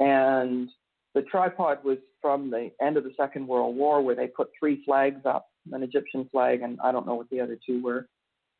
and 0.00 0.68
the 1.14 1.22
tripod 1.22 1.84
was 1.84 1.98
from 2.20 2.50
the 2.50 2.72
end 2.82 2.96
of 2.96 3.04
the 3.04 3.14
Second 3.16 3.46
World 3.46 3.76
War, 3.76 4.02
where 4.02 4.16
they 4.16 4.26
put 4.26 4.48
three 4.58 4.82
flags 4.84 5.24
up 5.24 5.46
an 5.70 5.84
Egyptian 5.84 6.28
flag, 6.32 6.62
and 6.62 6.76
I 6.82 6.90
don't 6.90 7.06
know 7.06 7.14
what 7.14 7.30
the 7.30 7.40
other 7.40 7.56
two 7.64 7.80
were. 7.80 8.08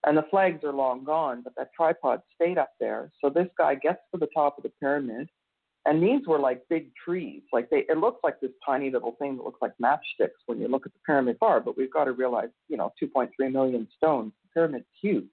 And 0.07 0.17
the 0.17 0.27
flags 0.31 0.63
are 0.63 0.73
long 0.73 1.03
gone, 1.03 1.43
but 1.43 1.55
that 1.57 1.71
tripod 1.77 2.21
stayed 2.37 2.59
up 2.59 2.71
there. 2.79 3.11
So 3.21 3.29
this 3.29 3.49
guy 3.59 3.75
gets 3.75 3.99
to 4.15 4.21
the 4.21 4.29
top 4.33 4.57
of 4.57 4.63
the 4.63 4.71
pyramid, 4.79 5.29
and 5.89 6.03
these 6.03 6.27
were 6.27 6.39
like 6.39 6.69
big 6.69 6.91
trees. 7.03 7.41
Like 7.51 7.71
they, 7.71 7.87
it 7.89 7.97
looks 7.97 8.21
like 8.23 8.41
this 8.41 8.51
tiny 8.65 8.91
little 8.91 9.17
thing 9.19 9.39
that 9.39 9.43
looks 9.43 9.63
like 9.63 9.73
matchsticks 9.83 10.37
when 10.45 10.61
you 10.61 10.69
look 10.69 10.85
at 10.85 10.93
the 10.93 10.99
pyramid 11.07 11.39
far. 11.41 11.61
But 11.61 11.79
we've 11.79 11.93
got 11.93 12.05
to 12.05 12.13
realize, 12.13 12.51
you 12.69 12.77
know, 12.77 12.93
2.3 13.03 13.31
million 13.51 13.89
stones. 13.97 14.33
The 14.43 14.61
pyramid's 14.61 14.85
huge, 15.01 15.33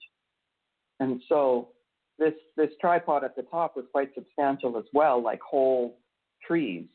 and 1.02 1.22
so 1.28 1.70
this 2.18 2.34
this 2.56 2.70
tripod 2.80 3.26
at 3.26 3.36
the 3.36 3.44
top 3.44 3.76
was 3.76 3.86
quite 3.92 4.16
substantial 4.16 4.78
as 4.78 4.86
well, 4.94 5.22
like 5.22 5.42
whole 5.42 5.98
trees. 6.48 6.86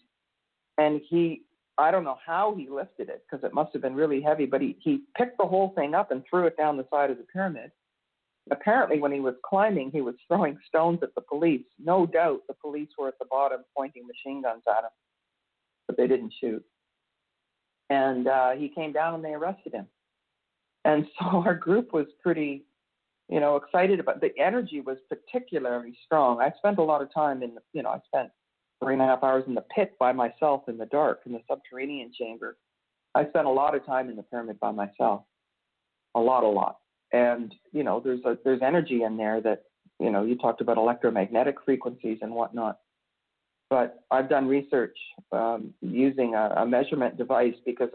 And 0.79 1.03
he 1.11 1.43
I 1.77 1.91
don't 1.91 2.05
know 2.05 2.19
how 2.25 2.55
he 2.57 2.67
lifted 2.69 3.11
it 3.11 3.25
because 3.29 3.45
it 3.45 3.53
must 3.53 3.75
have 3.75 3.83
been 3.83 3.95
really 3.95 4.23
heavy, 4.23 4.47
but 4.47 4.63
he, 4.63 4.77
he 4.81 5.03
picked 5.17 5.39
the 5.39 5.47
whole 5.47 5.73
thing 5.77 5.95
up 5.95 6.11
and 6.13 6.23
threw 6.29 6.47
it 6.47 6.57
down 6.57 6.79
the 6.79 6.87
side 6.91 7.11
of 7.11 7.19
the 7.19 7.25
pyramid. 7.25 7.73
Apparently, 8.51 8.99
when 8.99 9.13
he 9.13 9.21
was 9.21 9.35
climbing, 9.45 9.91
he 9.93 10.01
was 10.01 10.17
throwing 10.27 10.59
stones 10.67 10.99
at 11.03 11.15
the 11.15 11.21
police. 11.21 11.65
No 11.79 12.07
doubt 12.07 12.43
the 12.49 12.55
police 12.55 12.89
were 12.99 13.09
at 13.09 13.19
the 13.21 13.27
bottom 13.31 13.61
pointing 13.77 14.07
machine 14.07 14.43
guns 14.43 14.63
at 14.69 14.85
him, 14.85 14.91
but 15.87 15.97
they 15.97 16.09
didn't 16.09 16.33
shoot. 16.41 16.65
And 17.91 18.27
uh, 18.27 18.51
he 18.53 18.69
came 18.69 18.93
down 18.93 19.15
and 19.15 19.25
they 19.25 19.35
arrested 19.35 19.75
him. 19.75 19.87
And 20.85 21.07
so 21.19 21.27
our 21.45 21.55
group 21.55 21.93
was 21.93 22.07
pretty, 22.23 22.65
you 23.29 23.41
know, 23.41 23.57
excited 23.57 24.01
about 24.01 24.21
the 24.21 24.37
energy 24.39 24.81
was 24.81 24.99
particularly 25.09 25.97
strong. 26.05 26.41
I 26.41 26.53
spent 26.59 26.79
a 26.79 26.83
lot 26.83 27.03
of 27.03 27.13
time 27.15 27.43
in 27.43 27.55
the, 27.55 27.61
you 27.73 27.83
know, 27.83 27.91
I 27.91 28.01
spent 28.07 28.31
three 28.83 28.95
and 28.95 29.03
a 29.03 29.07
half 29.07 29.23
hours 29.23 29.45
in 29.47 29.55
the 29.55 29.65
pit 29.75 29.95
by 30.01 30.13
myself 30.13 30.63
in 30.69 30.79
the 30.79 30.87
dark 30.87 31.21
in 31.27 31.33
the 31.33 31.41
subterranean 31.49 32.13
chamber. 32.19 32.57
I 33.15 33.29
spent 33.29 33.47
a 33.47 33.51
lot 33.51 33.75
of 33.75 33.85
time 33.85 34.09
in 34.09 34.17
the 34.17 34.23
pyramid 34.23 34.59
by 34.61 34.71
myself, 34.71 35.23
a 36.15 36.21
lot, 36.21 36.45
a 36.45 36.49
lot. 36.49 36.80
And 37.13 37.55
you 37.73 37.83
know, 37.83 38.01
there's 38.01 38.21
a, 38.25 38.39
there's 38.45 38.63
energy 38.63 39.03
in 39.03 39.17
there 39.17 39.41
that 39.41 39.63
you 39.99 40.11
know 40.11 40.25
you 40.25 40.37
talked 40.37 40.61
about 40.61 40.77
electromagnetic 40.77 41.57
frequencies 41.65 42.19
and 42.23 42.33
whatnot. 42.33 42.79
But 43.69 44.01
I've 44.11 44.29
done 44.29 44.49
research 44.49 44.97
um, 45.31 45.73
using 45.81 46.35
a, 46.35 46.55
a 46.57 46.67
measurement 46.67 47.17
device 47.17 47.55
because 47.65 47.91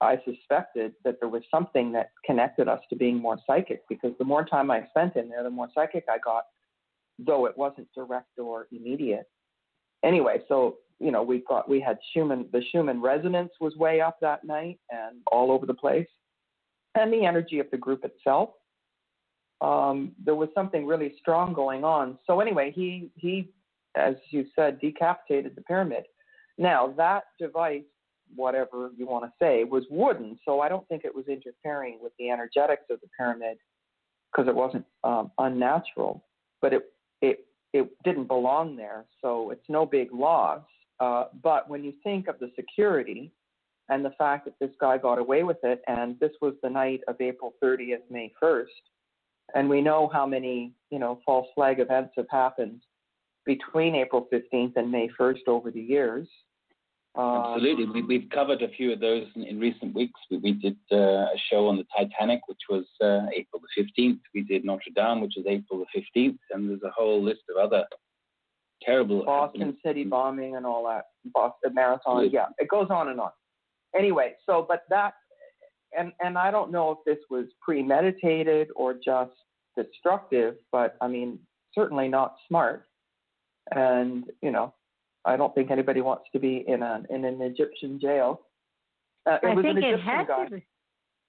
I 0.00 0.18
suspected 0.24 0.94
that 1.04 1.16
there 1.20 1.28
was 1.28 1.42
something 1.50 1.92
that 1.92 2.12
connected 2.24 2.68
us 2.68 2.80
to 2.88 2.96
being 2.96 3.18
more 3.18 3.38
psychic. 3.46 3.82
Because 3.88 4.12
the 4.18 4.24
more 4.24 4.44
time 4.44 4.70
I 4.70 4.86
spent 4.88 5.16
in 5.16 5.28
there, 5.28 5.42
the 5.42 5.50
more 5.50 5.68
psychic 5.74 6.04
I 6.08 6.16
got, 6.24 6.44
though 7.18 7.44
it 7.44 7.56
wasn't 7.56 7.88
direct 7.94 8.38
or 8.38 8.66
immediate 8.72 9.26
anyway, 10.04 10.38
so 10.48 10.76
you 10.98 11.10
know 11.10 11.22
we 11.22 11.42
got 11.48 11.68
we 11.68 11.80
had 11.80 11.98
Schumann 12.12 12.46
the 12.52 12.62
Schumann 12.70 13.00
resonance 13.00 13.52
was 13.60 13.74
way 13.76 14.00
up 14.00 14.18
that 14.20 14.44
night 14.44 14.78
and 14.90 15.18
all 15.32 15.50
over 15.50 15.66
the 15.66 15.74
place, 15.74 16.08
and 16.94 17.12
the 17.12 17.24
energy 17.24 17.58
of 17.58 17.70
the 17.70 17.76
group 17.76 18.04
itself. 18.04 18.50
Um, 19.60 20.12
there 20.24 20.34
was 20.34 20.48
something 20.54 20.86
really 20.86 21.14
strong 21.20 21.52
going 21.52 21.84
on. 21.84 22.18
So 22.26 22.40
anyway, 22.40 22.72
he 22.74 23.10
he, 23.16 23.50
as 23.94 24.14
you 24.30 24.46
said, 24.56 24.80
decapitated 24.80 25.54
the 25.54 25.62
pyramid. 25.62 26.04
Now 26.56 26.94
that 26.96 27.24
device, 27.38 27.82
whatever 28.34 28.90
you 28.96 29.06
want 29.06 29.24
to 29.24 29.32
say, 29.40 29.64
was 29.64 29.84
wooden, 29.90 30.38
so 30.44 30.60
I 30.60 30.68
don't 30.68 30.86
think 30.88 31.04
it 31.04 31.14
was 31.14 31.26
interfering 31.28 31.98
with 32.02 32.12
the 32.18 32.30
energetics 32.30 32.84
of 32.90 33.00
the 33.00 33.08
pyramid 33.18 33.58
because 34.32 34.48
it 34.48 34.54
wasn't 34.54 34.84
um, 35.04 35.30
unnatural, 35.38 36.24
but 36.62 36.72
it 36.72 36.92
it 37.20 37.46
it 37.72 37.90
didn't 38.02 38.28
belong 38.28 38.76
there, 38.76 39.04
so 39.20 39.50
it's 39.50 39.68
no 39.68 39.84
big 39.84 40.12
loss. 40.12 40.62
Uh, 41.00 41.24
but 41.42 41.68
when 41.68 41.84
you 41.84 41.92
think 42.02 42.28
of 42.28 42.38
the 42.38 42.50
security 42.56 43.32
and 43.90 44.04
the 44.04 44.12
fact 44.16 44.46
that 44.46 44.54
this 44.60 44.74
guy 44.80 44.96
got 44.96 45.18
away 45.18 45.42
with 45.42 45.58
it, 45.62 45.82
and 45.86 46.18
this 46.20 46.32
was 46.40 46.54
the 46.62 46.70
night 46.70 47.00
of 47.08 47.16
April 47.20 47.54
30th, 47.62 48.08
May 48.08 48.32
1st, 48.42 48.64
and 49.54 49.68
we 49.68 49.82
know 49.82 50.08
how 50.12 50.26
many 50.26 50.72
you 50.90 50.98
know 50.98 51.20
false 51.26 51.48
flag 51.54 51.80
events 51.80 52.12
have 52.16 52.30
happened 52.30 52.80
between 53.44 53.94
April 53.94 54.28
15th 54.32 54.76
and 54.76 54.90
May 54.90 55.08
1st 55.18 55.48
over 55.48 55.70
the 55.70 55.80
years. 55.80 56.28
Um, 57.16 57.54
Absolutely. 57.56 57.86
We, 57.86 58.02
we've 58.02 58.30
covered 58.30 58.62
a 58.62 58.68
few 58.68 58.92
of 58.92 59.00
those 59.00 59.26
in, 59.34 59.42
in 59.42 59.58
recent 59.58 59.94
weeks. 59.94 60.20
We, 60.30 60.36
we 60.38 60.52
did 60.52 60.76
uh, 60.92 60.96
a 60.96 61.38
show 61.50 61.66
on 61.66 61.76
the 61.76 61.84
Titanic, 61.96 62.40
which 62.46 62.60
was 62.68 62.84
uh, 63.02 63.26
April 63.34 63.60
the 63.60 63.82
15th. 63.82 64.20
We 64.32 64.42
did 64.42 64.64
Notre 64.64 64.92
Dame, 64.94 65.20
which 65.20 65.34
was 65.36 65.46
April 65.48 65.84
the 65.84 66.00
15th. 66.20 66.38
And 66.52 66.70
there's 66.70 66.82
a 66.84 66.90
whole 66.90 67.20
list 67.20 67.40
of 67.50 67.56
other 67.56 67.84
terrible. 68.82 69.24
Boston 69.24 69.60
happenings. 69.60 69.82
City 69.84 70.04
bombing 70.04 70.56
and 70.56 70.64
all 70.64 70.84
that, 70.84 71.06
Boston 71.24 71.74
Marathon. 71.74 72.30
Yeah, 72.30 72.46
it 72.58 72.68
goes 72.68 72.86
on 72.90 73.08
and 73.08 73.18
on. 73.18 73.30
Anyway, 73.96 74.34
so 74.46 74.64
but 74.66 74.84
that, 74.90 75.14
and 75.96 76.12
and 76.20 76.38
I 76.38 76.50
don't 76.50 76.70
know 76.70 76.92
if 76.92 76.98
this 77.04 77.22
was 77.30 77.46
premeditated 77.60 78.68
or 78.76 78.94
just 78.94 79.32
destructive, 79.76 80.56
but 80.72 80.96
I 81.00 81.08
mean 81.08 81.38
certainly 81.74 82.08
not 82.08 82.36
smart. 82.48 82.86
And 83.74 84.24
you 84.42 84.50
know, 84.50 84.74
I 85.24 85.36
don't 85.36 85.54
think 85.54 85.70
anybody 85.70 86.00
wants 86.00 86.24
to 86.32 86.38
be 86.38 86.64
in 86.66 86.82
an 86.82 87.06
in 87.10 87.24
an 87.24 87.40
Egyptian 87.42 88.00
jail. 88.00 88.42
Uh, 89.26 89.38
I 89.42 89.54
think 89.54 89.78
it 89.78 90.00
had 90.00 90.28
guy. 90.28 90.44
to 90.44 90.50
be. 90.50 90.66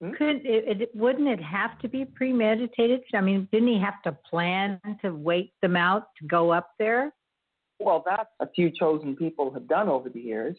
Hmm? 0.01 0.12
Could 0.12 0.45
it, 0.45 0.82
it, 0.82 0.95
wouldn't 0.95 1.28
it 1.28 1.41
have 1.41 1.78
to 1.80 1.88
be 1.88 2.05
premeditated? 2.05 3.01
I 3.14 3.22
mean, 3.22 3.47
didn't 3.51 3.68
he 3.68 3.80
have 3.80 4.01
to 4.03 4.18
plan 4.30 4.80
to 5.03 5.12
wait 5.12 5.53
them 5.62 5.76
out 5.76 6.07
to 6.20 6.28
go 6.28 6.51
up 6.51 6.72
there? 6.80 7.14
Well, 7.80 8.03
that's 8.05 8.30
a 8.39 8.47
few 8.47 8.72
chosen 8.72 9.16
people 9.16 9.51
have 9.53 9.68
done 9.68 9.89
over 9.89 10.09
the 10.09 10.20
years, 10.20 10.55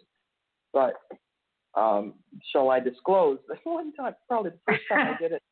but 0.72 0.94
um, 1.74 2.14
shall 2.52 2.70
I 2.70 2.80
disclose? 2.80 3.38
One 3.64 3.92
time, 3.94 4.14
probably 4.28 4.50
the 4.50 4.58
first 4.66 4.82
time 4.88 5.14
I 5.14 5.18
did 5.20 5.32
it, 5.32 5.42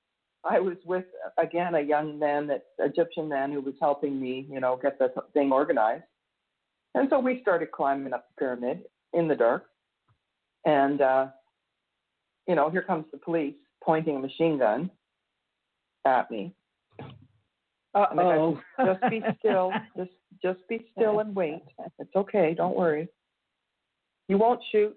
I 0.44 0.58
was 0.58 0.76
with 0.84 1.04
again 1.38 1.74
a 1.74 1.80
young 1.80 2.18
man, 2.18 2.46
that 2.46 2.64
Egyptian 2.78 3.28
man, 3.28 3.52
who 3.52 3.60
was 3.60 3.74
helping 3.80 4.20
me, 4.20 4.46
you 4.50 4.60
know, 4.60 4.78
get 4.80 4.98
the 4.98 5.12
thing 5.34 5.52
organized. 5.52 6.04
And 6.94 7.08
so 7.10 7.20
we 7.20 7.40
started 7.42 7.70
climbing 7.72 8.12
up 8.12 8.26
the 8.28 8.40
pyramid 8.40 8.82
in 9.12 9.28
the 9.28 9.36
dark, 9.36 9.66
and 10.64 11.00
uh, 11.00 11.26
you 12.48 12.54
know, 12.54 12.70
here 12.70 12.82
comes 12.82 13.04
the 13.12 13.18
police 13.18 13.54
pointing 13.82 14.16
a 14.16 14.18
machine 14.18 14.58
gun 14.58 14.90
at 16.06 16.30
me. 16.30 16.54
oh. 17.94 18.60
Just 18.84 19.00
be 19.10 19.22
still. 19.38 19.72
Just 19.96 20.10
just 20.42 20.60
be 20.68 20.86
still 20.96 21.18
and 21.20 21.34
wait. 21.36 21.60
It's 21.98 22.16
okay. 22.16 22.54
Don't 22.56 22.76
worry. 22.76 23.08
You 24.28 24.38
won't 24.38 24.60
shoot. 24.72 24.96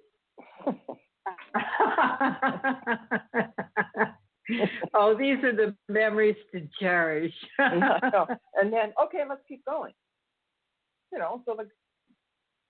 oh, 4.94 5.18
these 5.18 5.44
are 5.44 5.56
the 5.56 5.76
memories 5.88 6.36
to 6.54 6.68
cherish. 6.80 7.34
and 7.58 8.72
then, 8.72 8.94
okay, 9.04 9.24
let's 9.28 9.42
keep 9.48 9.66
going. 9.66 9.94
You 11.12 11.20
know, 11.20 11.42
so 11.46 11.56
the 11.58 11.68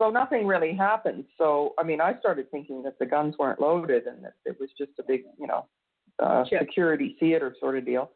so 0.02 0.10
nothing 0.10 0.48
really 0.48 0.74
happened. 0.74 1.26
So 1.38 1.74
I 1.78 1.84
mean, 1.84 2.02
I 2.02 2.18
started 2.20 2.50
thinking 2.52 2.84
that 2.84 3.00
the 3.00 3.06
guns 3.06 3.36
weren't 3.40 3.62
loaded 3.62 4.06
and 4.06 4.24
that 4.24 4.34
it 4.46 4.58
was 4.60 4.70
just 4.78 4.92
a 5.00 5.04
big, 5.04 5.22
you 5.40 5.48
know, 5.48 5.66
uh, 6.22 6.44
security 6.46 7.16
theater 7.20 7.56
sort 7.60 7.78
of 7.78 7.86
deal. 7.86 8.12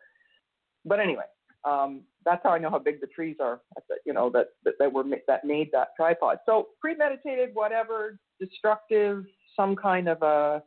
But 0.85 0.99
anyway, 0.99 1.23
um, 1.63 2.01
that's 2.25 2.41
how 2.43 2.51
I 2.51 2.57
know 2.57 2.69
how 2.69 2.79
big 2.79 2.99
the 2.99 3.07
trees 3.07 3.37
are. 3.39 3.61
That, 3.89 3.99
you 4.05 4.13
know 4.13 4.29
that, 4.31 4.47
that 4.65 4.73
that 4.79 4.91
were 4.91 5.05
that 5.27 5.45
made 5.45 5.69
that 5.71 5.89
tripod. 5.95 6.39
So 6.45 6.67
premeditated, 6.81 7.51
whatever, 7.53 8.19
destructive, 8.39 9.25
some 9.57 9.75
kind 9.75 10.07
of 10.07 10.21
a 10.21 10.63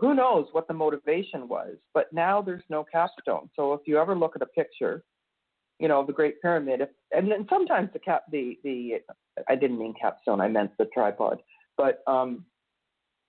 who 0.00 0.14
knows 0.14 0.46
what 0.52 0.68
the 0.68 0.74
motivation 0.74 1.48
was. 1.48 1.76
But 1.94 2.12
now 2.12 2.42
there's 2.42 2.62
no 2.68 2.84
capstone. 2.84 3.50
So 3.54 3.72
if 3.74 3.80
you 3.86 3.98
ever 3.98 4.16
look 4.16 4.36
at 4.36 4.42
a 4.42 4.46
picture, 4.46 5.04
you 5.78 5.88
know, 5.88 6.00
of 6.00 6.06
the 6.06 6.12
Great 6.12 6.40
Pyramid, 6.40 6.80
if, 6.80 6.88
and 7.12 7.30
then 7.30 7.46
sometimes 7.48 7.90
the 7.92 7.98
cap 7.98 8.24
the 8.32 8.58
the 8.64 8.94
I 9.48 9.54
didn't 9.54 9.78
mean 9.78 9.94
capstone, 10.00 10.40
I 10.40 10.48
meant 10.48 10.70
the 10.78 10.86
tripod. 10.86 11.42
But 11.76 12.02
um, 12.06 12.44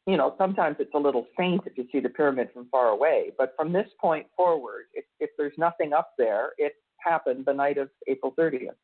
you 0.05 0.17
know, 0.17 0.35
sometimes 0.37 0.77
it's 0.79 0.93
a 0.93 0.99
little 0.99 1.27
faint 1.37 1.61
if 1.65 1.77
you 1.77 1.87
see 1.91 1.99
the 1.99 2.09
pyramid 2.09 2.49
from 2.53 2.67
far 2.69 2.89
away. 2.89 3.31
But 3.37 3.53
from 3.55 3.71
this 3.71 3.87
point 4.01 4.27
forward, 4.35 4.85
if, 4.93 5.05
if 5.19 5.29
there's 5.37 5.53
nothing 5.57 5.93
up 5.93 6.11
there, 6.17 6.49
it 6.57 6.73
happened 6.99 7.45
the 7.45 7.53
night 7.53 7.77
of 7.77 7.89
April 8.07 8.33
30th. 8.37 8.75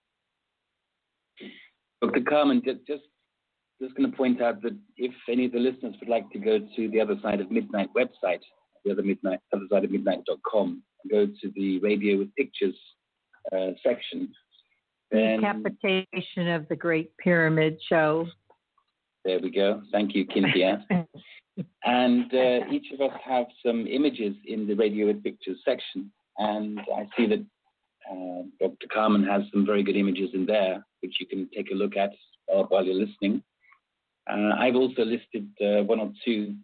Dr. 2.02 2.22
Carmen, 2.22 2.62
just, 2.64 2.88
just 2.88 3.04
just 3.82 3.96
going 3.96 4.10
to 4.10 4.16
point 4.16 4.42
out 4.42 4.62
that 4.62 4.78
if 4.98 5.14
any 5.30 5.46
of 5.46 5.54
the 5.54 5.60
listeners 5.60 5.96
would 6.00 6.10
like 6.10 6.30
to 6.32 6.40
go 6.40 6.60
to 6.60 6.90
the 6.90 7.00
Other 7.00 7.16
Side 7.22 7.40
of 7.40 7.50
Midnight 7.52 7.90
website, 7.96 8.42
the 8.84 8.92
other 8.92 9.04
midnight, 9.04 9.40
other 9.54 9.66
side 9.72 9.84
of 9.84 9.92
midnight.com, 9.92 10.84
go 11.10 11.26
to 11.26 11.52
the 11.56 11.80
Radio 11.80 12.18
with 12.18 12.34
Pictures 12.36 12.76
uh, 13.54 13.72
section. 13.84 14.32
Then, 15.12 15.42
Decapitation 15.42 16.50
of 16.50 16.68
the 16.68 16.76
Great 16.76 17.16
Pyramid 17.18 17.80
show. 17.88 18.28
There 19.26 19.40
we 19.40 19.50
go. 19.50 19.82
Thank 19.92 20.14
you, 20.14 20.26
Kynthea. 20.26 20.86
and 21.84 22.34
uh, 22.34 22.72
each 22.72 22.88
of 22.94 23.02
us 23.02 23.18
have 23.26 23.46
some 23.66 23.88
images 23.88 24.36
in 24.46 24.68
the 24.68 24.76
Radio 24.76 25.08
with 25.08 25.24
Pictures 25.24 25.58
section. 25.66 26.12
And 26.38 26.80
I 26.80 27.08
see 27.18 27.28
that 27.28 27.46
uh, 28.10 28.44
Dr. 28.60 28.88
Carmen 28.94 29.26
has 29.26 29.44
some 29.54 29.66
very 29.66 29.84
good 29.84 29.98
images 29.98 30.30
in 30.34 30.46
there, 30.46 30.86
which 31.02 31.16
you 31.20 31.28
can 31.28 31.50
take 31.56 31.72
a 31.72 31.76
look 31.76 31.98
at 31.98 32.12
while 32.70 32.84
you're 32.84 32.96
listening. 32.96 33.44
Uh, 34.30 34.56
I've 34.58 34.76
also 34.76 35.04
listed 35.04 35.48
uh, 35.62 35.84
one 35.84 36.00
or 36.00 36.12
two, 36.24 36.56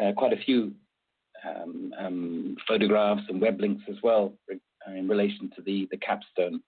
uh, 0.00 0.12
quite 0.16 0.32
a 0.32 0.42
few 0.44 0.72
um, 1.44 1.92
um, 1.98 2.56
photographs 2.66 3.22
and 3.28 3.40
web 3.40 3.60
links 3.60 3.84
as 3.88 3.96
well 4.02 4.32
in 4.86 5.08
relation 5.08 5.50
to 5.56 5.62
the, 5.62 5.88
the 5.90 5.96
capstone. 5.98 6.60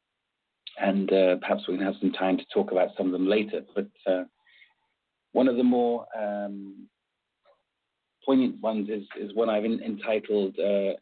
And 0.81 1.13
uh, 1.13 1.37
perhaps 1.37 1.69
we 1.69 1.77
can 1.77 1.85
have 1.85 1.95
some 2.01 2.13
time 2.13 2.37
to 2.37 2.45
talk 2.53 2.73
about 2.73 2.91
some 2.97 3.07
of 3.07 3.13
them 3.13 3.29
later. 3.29 3.63
But 3.75 3.87
one 5.33 5.49
of 5.49 5.57
the 5.57 5.65
more 5.65 6.07
um, 6.17 6.89
poignant 8.25 8.61
ones 8.61 8.89
is, 8.89 9.05
is 9.21 9.35
one 9.35 9.51
I've 9.51 9.65
in, 9.65 9.81
entitled 9.81 10.59
uh, 10.59 10.95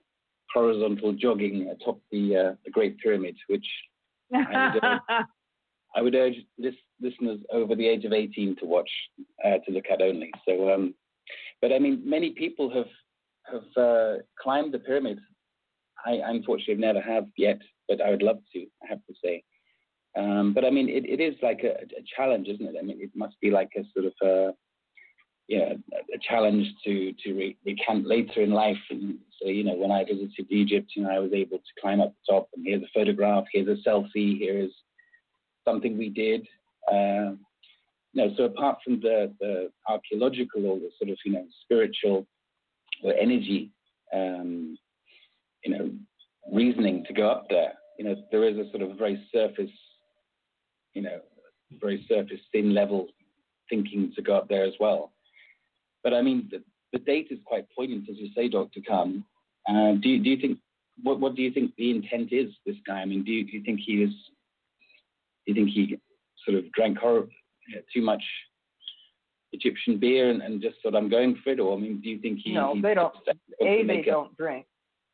Horizontal 0.52 1.12
Jogging 1.12 1.68
Atop 1.70 2.00
the, 2.10 2.36
uh, 2.36 2.54
the 2.64 2.70
Great 2.70 2.98
Pyramid, 2.98 3.36
which 3.48 3.66
I 4.34 4.72
would, 4.74 4.84
urge, 4.84 5.20
I 5.96 6.02
would 6.02 6.14
urge 6.14 6.36
listeners 7.02 7.40
over 7.52 7.74
the 7.74 7.86
age 7.86 8.04
of 8.04 8.12
18 8.12 8.56
to 8.56 8.64
watch, 8.64 8.90
uh, 9.44 9.58
to 9.64 9.72
look 9.72 9.86
at 9.90 10.02
only. 10.02 10.30
So, 10.48 10.72
um, 10.72 10.94
but 11.60 11.72
I 11.72 11.78
mean, 11.78 12.02
many 12.04 12.30
people 12.30 12.72
have, 12.74 12.88
have 13.52 13.82
uh, 13.84 14.22
climbed 14.40 14.72
the 14.72 14.78
pyramid. 14.78 15.18
I 16.04 16.20
unfortunately 16.24 16.76
never 16.76 17.00
have 17.00 17.26
yet, 17.36 17.60
but 17.88 18.00
I 18.00 18.10
would 18.10 18.22
love 18.22 18.38
to, 18.54 18.66
I 18.82 18.86
have 18.88 19.04
to 19.06 19.14
say. 19.22 19.42
Um, 20.16 20.52
but 20.52 20.64
I 20.64 20.70
mean, 20.70 20.88
it, 20.88 21.04
it 21.06 21.20
is 21.20 21.34
like 21.42 21.60
a, 21.64 21.82
a, 21.82 22.02
challenge, 22.16 22.48
isn't 22.48 22.66
it? 22.66 22.76
I 22.78 22.82
mean, 22.82 23.00
it 23.00 23.10
must 23.14 23.40
be 23.40 23.50
like 23.50 23.70
a 23.76 23.82
sort 23.94 24.06
of 24.06 24.12
a, 24.22 24.52
yeah, 25.48 25.72
a 26.14 26.18
challenge 26.20 26.66
to 26.84 27.12
to 27.24 27.32
re- 27.32 27.56
recant 27.64 28.06
later 28.06 28.42
in 28.42 28.50
life. 28.50 28.78
And 28.90 29.18
so, 29.40 29.48
you 29.48 29.64
know, 29.64 29.74
when 29.74 29.90
I 29.90 30.04
visited 30.04 30.46
Egypt, 30.50 30.92
you 30.94 31.02
know, 31.02 31.10
I 31.10 31.18
was 31.18 31.32
able 31.32 31.58
to 31.58 31.80
climb 31.80 32.00
up 32.00 32.12
the 32.12 32.34
top, 32.34 32.48
and 32.54 32.64
here's 32.66 32.82
a 32.82 32.88
photograph, 32.94 33.44
here's 33.52 33.68
a 33.68 33.88
selfie, 33.88 34.38
here's 34.38 34.72
something 35.66 35.96
we 35.96 36.10
did. 36.10 36.46
Uh, 36.90 37.36
you 38.14 38.16
know, 38.16 38.34
so 38.36 38.44
apart 38.44 38.78
from 38.84 39.00
the 39.00 39.32
the 39.40 39.70
archaeological 39.88 40.66
or 40.66 40.78
the 40.78 40.90
sort 40.98 41.10
of 41.10 41.18
you 41.24 41.32
know 41.32 41.46
spiritual 41.64 42.26
or 43.02 43.14
energy, 43.14 43.70
um, 44.12 44.76
you 45.64 45.76
know, 45.76 45.90
reasoning 46.52 47.04
to 47.06 47.12
go 47.12 47.28
up 47.28 47.46
there, 47.48 47.72
you 47.98 48.04
know, 48.04 48.14
there 48.30 48.48
is 48.48 48.56
a 48.56 48.70
sort 48.70 48.82
of 48.82 48.96
very 48.96 49.26
surface 49.32 49.70
you 50.94 51.02
know, 51.02 51.20
very 51.80 52.04
surface 52.08 52.40
thin 52.52 52.74
level 52.74 53.08
thinking 53.68 54.12
to 54.14 54.22
go 54.22 54.36
up 54.36 54.48
there 54.48 54.64
as 54.64 54.74
well. 54.78 55.12
But 56.04 56.14
I 56.14 56.22
mean, 56.22 56.48
the, 56.50 56.62
the 56.92 56.98
date 56.98 57.28
is 57.30 57.38
quite 57.44 57.66
poignant, 57.74 58.08
as 58.10 58.16
you 58.18 58.28
say, 58.34 58.48
Dr. 58.48 58.80
Khan. 58.86 59.24
Uh, 59.68 59.92
do, 60.00 60.08
you, 60.08 60.22
do 60.22 60.30
you 60.30 60.36
think, 60.36 60.58
what, 61.02 61.20
what 61.20 61.34
do 61.34 61.42
you 61.42 61.50
think 61.50 61.72
the 61.76 61.90
intent 61.90 62.32
is, 62.32 62.50
this 62.66 62.76
guy? 62.86 63.00
I 63.00 63.04
mean, 63.04 63.24
do 63.24 63.30
you, 63.30 63.44
do 63.44 63.52
you 63.52 63.62
think 63.62 63.80
he 63.84 64.02
is, 64.02 64.10
do 65.46 65.52
you 65.52 65.54
think 65.54 65.70
he 65.70 65.96
sort 66.44 66.58
of 66.58 66.70
drank 66.72 66.98
horror, 66.98 67.26
you 67.68 67.76
know, 67.76 67.82
too 67.94 68.02
much 68.02 68.22
Egyptian 69.52 69.98
beer 69.98 70.30
and, 70.30 70.42
and 70.42 70.62
just 70.62 70.76
thought, 70.82 70.96
I'm 70.96 71.08
going 71.08 71.38
for 71.42 71.50
it? 71.50 71.60
Or, 71.60 71.76
I 71.76 71.80
mean, 71.80 72.00
do 72.00 72.08
you 72.08 72.18
think 72.18 72.40
he. 72.42 72.52
No, 72.52 72.74
they 72.80 72.94
don't. 72.94 73.14
A, 73.60 73.84
they 73.86 74.02
don't 74.02 74.36
drink. 74.36 74.66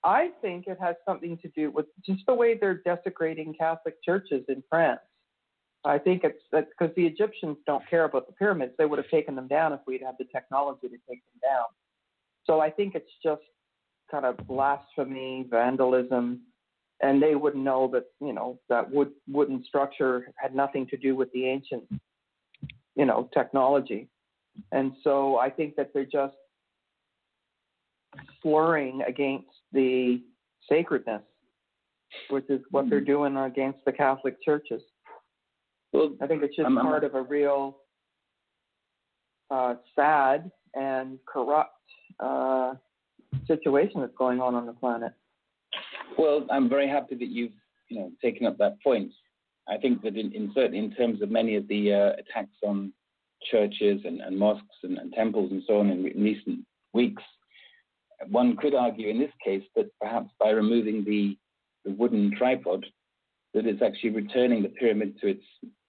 I 0.05 0.31
think 0.41 0.67
it 0.69 0.79
has 0.81 0.95
something 1.07 1.37
to 1.39 1.49
do 1.49 1.71
with 1.71 1.87
just 2.07 2.23
the 2.27 2.35
way 2.35 2.57
they're 2.57 2.83
desecrating 2.85 3.55
Catholic 3.59 3.97
churches 4.05 4.45
in 4.49 4.63
France. 4.71 5.01
I 5.85 5.99
think 5.99 6.23
it's 6.25 6.43
because 6.53 6.95
the 6.97 7.07
Egyptians 7.07 7.57
don't 7.67 7.89
care 7.89 8.05
about 8.05 8.27
the 8.27 8.33
pyramids. 8.33 8.73
They 8.79 8.85
would 8.85 8.99
have 8.99 9.11
taken 9.11 9.35
them 9.35 9.49
down 9.49 9.73
if 9.73 9.81
we'd 9.87 10.03
had 10.03 10.15
the 10.19 10.27
technology 10.33 10.89
to 10.89 10.97
take 11.09 11.25
them 11.25 11.41
down. 11.43 11.65
So 12.45 12.61
I 12.61 12.71
think 12.71 12.95
it's 12.95 13.11
just 13.23 13.43
kind 14.11 14.25
of 14.25 14.37
blasphemy, 14.47 15.47
vandalism, 15.51 16.41
and 17.01 17.23
they 17.23 17.35
wouldn't 17.35 17.63
know 17.63 17.89
that 17.93 18.05
you 18.21 18.33
know 18.33 18.59
that 18.69 18.91
wood 18.91 19.11
wooden 19.29 19.65
structure 19.65 20.33
had 20.37 20.55
nothing 20.55 20.87
to 20.89 20.97
do 20.97 21.15
with 21.15 21.31
the 21.33 21.47
ancient, 21.47 21.85
you 22.97 23.05
know, 23.05 23.29
technology. 23.33 24.09
And 24.73 24.93
so 25.05 25.39
I 25.39 25.51
think 25.51 25.77
that 25.77 25.91
they're 25.95 26.05
just 26.05 26.35
slurring 28.43 29.03
against 29.07 29.49
the 29.73 30.23
sacredness, 30.69 31.23
which 32.31 32.49
is 32.49 32.61
what 32.71 32.91
they're 32.91 33.01
mm-hmm. 33.01 33.35
doing 33.35 33.37
against 33.37 33.79
the 33.85 33.93
Catholic 33.93 34.43
churches. 34.43 34.83
Well, 35.93 36.15
I 36.21 36.27
think 36.27 36.43
it's 36.43 36.57
just 36.57 36.67
I'm, 36.67 36.77
part 36.77 37.05
I'm, 37.05 37.11
of 37.11 37.15
a 37.15 37.23
real 37.23 37.79
uh, 39.51 39.75
sad 39.95 40.51
and 40.75 41.19
corrupt 41.27 41.73
uh, 42.21 42.75
situation 43.47 44.01
that's 44.01 44.17
going 44.19 44.41
on 44.41 44.55
on 44.55 44.67
the 44.67 44.73
planet. 44.73 45.13
Well, 46.19 46.45
I'm 46.51 46.69
very 46.69 46.89
happy 46.89 47.15
that 47.15 47.29
you've 47.29 47.53
you 47.89 48.01
know 48.01 48.13
taken 48.21 48.47
up 48.47 48.59
that 48.59 48.83
point. 48.83 49.13
I 49.69 49.77
think 49.77 50.03
that 50.03 50.17
in, 50.17 50.33
in 50.33 50.53
in 50.75 50.91
terms 50.93 51.23
of 51.23 51.31
many 51.31 51.55
of 51.57 51.69
the 51.69 51.95
uh, 51.95 52.13
attacks 52.19 52.57
on 52.65 52.93
churches 53.51 54.01
and, 54.05 54.21
and 54.21 54.37
mosques 54.37 54.67
and, 54.83 54.99
and, 54.99 55.13
temples 55.13 55.53
and 55.53 55.63
so 55.67 55.79
on 55.79 55.91
in, 55.91 56.07
in 56.09 56.23
recent 56.23 56.65
weeks, 56.93 57.23
one 58.29 58.57
could 58.57 58.75
argue 58.75 59.09
in 59.09 59.19
this 59.19 59.31
case 59.45 59.63
that 59.77 59.91
perhaps 60.01 60.31
by 60.41 60.51
removing 60.51 61.05
the, 61.05 61.37
the 61.85 61.93
wooden 61.97 62.35
tripod, 62.37 62.85
that 63.55 63.67
it's 63.67 63.83
actually 63.83 64.11
returning 64.11 64.63
the 64.63 64.69
pyramid 64.71 65.19
to 65.21 65.29
its 65.29 65.45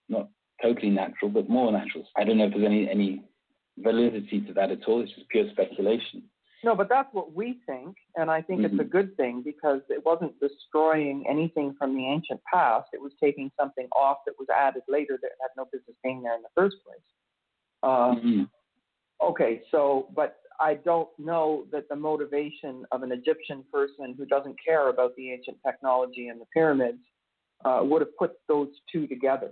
not 0.09 0.29
totally 0.61 0.91
natural, 0.91 1.31
but 1.31 1.49
more 1.49 1.71
natural. 1.71 2.05
I 2.15 2.23
don't 2.23 2.37
know 2.37 2.45
if 2.45 2.53
there's 2.53 2.65
any 2.65 2.89
any 2.89 3.23
validity 3.77 4.41
to 4.41 4.53
that 4.53 4.71
at 4.71 4.85
all. 4.87 5.01
It's 5.01 5.11
just 5.13 5.29
pure 5.29 5.45
speculation. 5.51 6.23
No, 6.63 6.75
but 6.75 6.89
that's 6.89 7.07
what 7.13 7.33
we 7.33 7.59
think, 7.65 7.95
and 8.15 8.29
I 8.29 8.41
think 8.41 8.61
mm-hmm. 8.61 8.65
it's 8.65 8.81
a 8.81 8.83
mm-hmm. 8.83 8.91
good 8.91 9.15
thing 9.15 9.41
because 9.43 9.79
it 9.89 10.05
wasn't 10.05 10.37
destroying 10.41 11.23
anything 11.29 11.73
from 11.77 11.95
the 11.95 12.05
ancient 12.05 12.41
past. 12.51 12.89
It 12.91 13.01
was 13.01 13.13
taking 13.23 13.49
something 13.57 13.87
off 13.95 14.17
that 14.25 14.35
was 14.37 14.47
added 14.53 14.83
later 14.89 15.17
that 15.21 15.31
had 15.41 15.49
no 15.55 15.65
business 15.71 15.95
being 16.03 16.21
there 16.21 16.35
in 16.35 16.41
the 16.41 16.49
first 16.55 16.75
place. 16.85 16.99
Uh, 17.81 18.15
mm-hmm. 18.15 18.43
Okay, 19.21 19.61
so 19.71 20.09
but 20.13 20.37
I 20.59 20.75
don't 20.75 21.07
know 21.17 21.65
that 21.71 21.87
the 21.89 21.95
motivation 21.95 22.85
of 22.91 23.03
an 23.03 23.13
Egyptian 23.13 23.63
person 23.71 24.13
who 24.17 24.25
doesn't 24.25 24.57
care 24.63 24.89
about 24.89 25.15
the 25.15 25.31
ancient 25.31 25.57
technology 25.65 26.27
and 26.27 26.41
the 26.41 26.45
pyramids 26.53 26.99
uh, 27.63 27.79
would 27.83 28.01
have 28.01 28.15
put 28.17 28.33
those 28.49 28.67
two 28.91 29.07
together. 29.07 29.51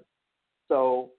So 0.67 1.11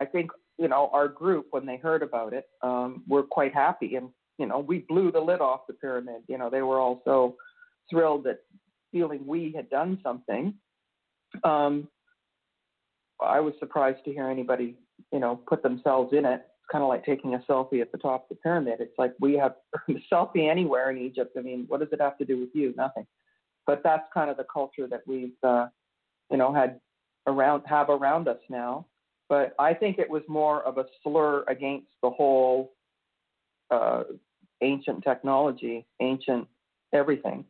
I 0.00 0.06
think 0.06 0.30
you 0.58 0.66
know 0.66 0.90
our 0.92 1.06
group 1.06 1.46
when 1.50 1.66
they 1.66 1.76
heard 1.76 2.02
about 2.02 2.32
it 2.32 2.46
um, 2.62 3.04
were 3.06 3.22
quite 3.22 3.54
happy 3.54 3.94
and 3.94 4.08
you 4.38 4.46
know, 4.46 4.58
we 4.60 4.84
blew 4.88 5.10
the 5.10 5.20
lid 5.20 5.40
off 5.40 5.66
the 5.66 5.74
pyramid. 5.74 6.22
You 6.28 6.38
know, 6.38 6.48
they 6.48 6.62
were 6.62 6.78
all 6.78 7.02
so 7.04 7.36
thrilled 7.90 8.24
that 8.24 8.38
feeling 8.92 9.26
we 9.26 9.52
had 9.54 9.68
done 9.68 9.98
something. 10.02 10.54
Um, 11.44 11.88
I 13.20 13.40
was 13.40 13.54
surprised 13.58 14.04
to 14.04 14.12
hear 14.12 14.28
anybody, 14.28 14.76
you 15.12 15.18
know, 15.18 15.40
put 15.48 15.62
themselves 15.62 16.12
in 16.12 16.24
it. 16.24 16.40
It's 16.44 16.72
kind 16.72 16.82
of 16.82 16.88
like 16.88 17.04
taking 17.04 17.34
a 17.34 17.44
selfie 17.50 17.82
at 17.82 17.90
the 17.90 17.98
top 17.98 18.24
of 18.24 18.28
the 18.36 18.40
pyramid. 18.42 18.76
It's 18.80 18.96
like 18.96 19.12
we 19.20 19.34
have 19.34 19.56
a 19.88 19.94
selfie 20.12 20.48
anywhere 20.50 20.90
in 20.90 20.98
Egypt. 20.98 21.36
I 21.36 21.42
mean, 21.42 21.64
what 21.68 21.80
does 21.80 21.88
it 21.92 22.00
have 22.00 22.16
to 22.18 22.24
do 22.24 22.38
with 22.38 22.50
you? 22.54 22.72
Nothing. 22.76 23.06
But 23.66 23.82
that's 23.84 24.06
kind 24.14 24.30
of 24.30 24.36
the 24.36 24.46
culture 24.50 24.86
that 24.86 25.02
we've, 25.06 25.34
uh, 25.42 25.66
you 26.30 26.38
know, 26.38 26.54
had 26.54 26.80
around 27.26 27.64
have 27.66 27.90
around 27.90 28.28
us 28.28 28.38
now. 28.48 28.86
But 29.28 29.54
I 29.58 29.74
think 29.74 29.98
it 29.98 30.08
was 30.08 30.22
more 30.26 30.62
of 30.62 30.78
a 30.78 30.86
slur 31.02 31.44
against 31.48 31.88
the 32.02 32.08
whole 32.08 32.72
uh, 33.70 34.04
ancient 34.62 35.02
technology, 35.04 35.86
ancient 36.00 36.46
everything, 36.92 37.44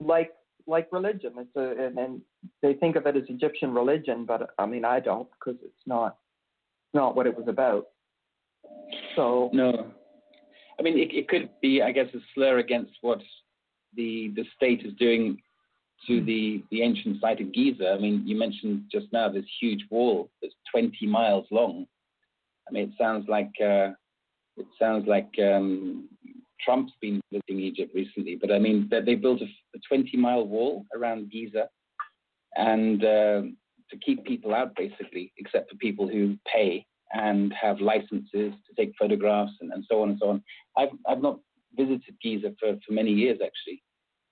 like 0.00 0.32
like 0.66 0.88
religion. 0.92 1.32
It's 1.36 1.56
a 1.56 1.84
and, 1.86 1.98
and 1.98 2.20
they 2.62 2.74
think 2.74 2.96
of 2.96 3.06
it 3.06 3.16
as 3.16 3.24
Egyptian 3.28 3.74
religion, 3.74 4.24
but 4.24 4.50
I 4.58 4.66
mean 4.66 4.84
I 4.84 5.00
don't 5.00 5.28
because 5.32 5.60
it's 5.62 5.86
not 5.86 6.16
not 6.94 7.16
what 7.16 7.26
it 7.26 7.36
was 7.36 7.48
about. 7.48 7.86
So 9.16 9.50
no, 9.52 9.88
I 10.78 10.82
mean 10.82 10.98
it, 10.98 11.12
it 11.12 11.28
could 11.28 11.50
be 11.60 11.82
I 11.82 11.92
guess 11.92 12.06
a 12.14 12.18
slur 12.34 12.58
against 12.58 12.92
what 13.00 13.20
the 13.94 14.32
the 14.36 14.44
state 14.56 14.84
is 14.84 14.94
doing 14.94 15.38
to 16.06 16.24
the 16.24 16.62
the 16.70 16.82
ancient 16.82 17.20
site 17.20 17.40
of 17.40 17.52
Giza. 17.52 17.90
I 17.90 17.98
mean 17.98 18.22
you 18.26 18.38
mentioned 18.38 18.84
just 18.90 19.06
now 19.12 19.28
this 19.28 19.44
huge 19.60 19.84
wall 19.90 20.30
that's 20.40 20.54
20 20.72 21.06
miles 21.06 21.46
long. 21.50 21.86
I 22.68 22.72
mean 22.72 22.84
it 22.84 22.94
sounds 22.98 23.28
like 23.28 23.50
uh, 23.62 23.90
it 24.60 24.66
sounds 24.78 25.06
like 25.08 25.30
um, 25.42 26.08
Trump's 26.64 26.92
been 27.00 27.20
visiting 27.32 27.60
Egypt 27.60 27.92
recently, 27.94 28.36
but 28.40 28.52
I 28.52 28.58
mean 28.58 28.88
they, 28.90 29.00
they 29.00 29.14
built 29.14 29.40
a, 29.40 29.46
a 29.74 29.78
20 29.88 30.16
mile 30.16 30.46
wall 30.46 30.86
around 30.94 31.30
Giza, 31.30 31.68
and 32.56 33.02
uh, 33.04 33.42
to 33.90 33.96
keep 34.04 34.24
people 34.24 34.54
out 34.54 34.74
basically, 34.76 35.32
except 35.38 35.70
for 35.70 35.76
people 35.76 36.08
who 36.08 36.36
pay 36.52 36.86
and 37.12 37.52
have 37.60 37.80
licenses 37.80 38.52
to 38.52 38.74
take 38.76 38.92
photographs 38.98 39.52
and, 39.60 39.72
and 39.72 39.84
so 39.90 40.02
on 40.02 40.10
and 40.10 40.18
so 40.20 40.30
on. 40.30 40.42
I've 40.76 40.90
I've 41.08 41.22
not 41.22 41.40
visited 41.76 42.14
Giza 42.22 42.54
for, 42.58 42.76
for 42.86 42.92
many 42.92 43.12
years 43.12 43.38
actually, 43.44 43.82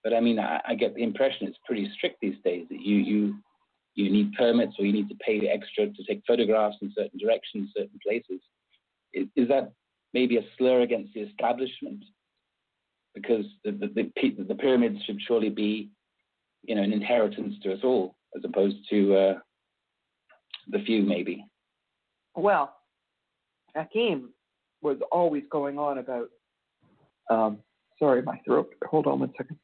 but 0.04 0.12
I 0.14 0.20
mean 0.20 0.38
I, 0.38 0.60
I 0.66 0.74
get 0.74 0.94
the 0.94 1.02
impression 1.02 1.46
it's 1.46 1.58
pretty 1.64 1.90
strict 1.96 2.18
these 2.20 2.36
days 2.44 2.66
that 2.70 2.80
you 2.80 2.96
you 2.96 3.34
you 3.94 4.10
need 4.10 4.32
permits 4.34 4.74
or 4.78 4.84
you 4.84 4.92
need 4.92 5.08
to 5.08 5.16
pay 5.16 5.48
extra 5.48 5.86
to 5.86 6.04
take 6.06 6.22
photographs 6.26 6.76
in 6.82 6.92
certain 6.96 7.18
directions, 7.18 7.70
certain 7.76 7.98
places. 8.06 8.40
Is, 9.12 9.26
is 9.34 9.48
that 9.48 9.72
maybe 10.14 10.36
a 10.36 10.42
slur 10.56 10.80
against 10.80 11.14
the 11.14 11.20
establishment, 11.20 12.04
because 13.14 13.44
the, 13.64 13.72
the, 13.72 13.88
the, 13.94 14.44
the 14.44 14.54
pyramids 14.54 15.02
should 15.04 15.20
surely 15.26 15.50
be, 15.50 15.90
you 16.62 16.74
know, 16.74 16.82
an 16.82 16.92
inheritance 16.92 17.54
to 17.62 17.72
us 17.72 17.80
all, 17.82 18.16
as 18.36 18.42
opposed 18.44 18.76
to 18.90 19.14
uh, 19.16 19.34
the 20.70 20.78
few, 20.84 21.02
maybe. 21.02 21.44
Well, 22.34 22.74
Hakim 23.74 24.30
was 24.82 24.98
always 25.10 25.44
going 25.50 25.78
on 25.78 25.98
about. 25.98 26.28
Um, 27.30 27.58
sorry, 27.98 28.22
my 28.22 28.40
throat. 28.44 28.72
Hold 28.88 29.06
on 29.06 29.20
one 29.20 29.32
second. 29.36 29.58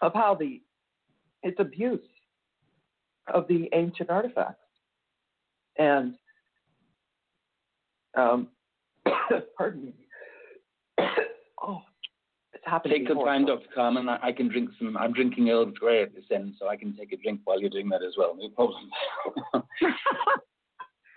Of 0.00 0.12
how 0.14 0.34
the 0.34 0.60
it's 1.42 1.58
abuse 1.60 2.00
of 3.32 3.46
the 3.48 3.68
ancient 3.72 4.10
artifacts, 4.10 4.62
and 5.78 6.14
um, 8.16 8.48
Pardon 9.58 9.86
me. 9.86 9.94
oh, 11.62 11.82
it's 12.52 12.64
happening. 12.64 12.98
Take 12.98 13.08
some 13.08 13.24
time, 13.24 13.46
Dr. 13.46 13.66
Carmen. 13.74 14.08
I, 14.08 14.18
I, 14.22 14.32
can 14.32 14.48
drink 14.48 14.70
some. 14.78 14.96
I'm 14.96 15.12
drinking 15.12 15.50
Earl 15.50 15.66
Grey 15.66 16.02
at 16.02 16.14
this 16.14 16.24
end, 16.32 16.54
so 16.58 16.68
I 16.68 16.76
can 16.76 16.96
take 16.96 17.12
a 17.12 17.16
drink 17.16 17.40
while 17.44 17.60
you're 17.60 17.70
doing 17.70 17.88
that 17.90 18.02
as 18.02 18.14
well. 18.16 18.36
No 18.36 18.48
problem. 18.50 18.90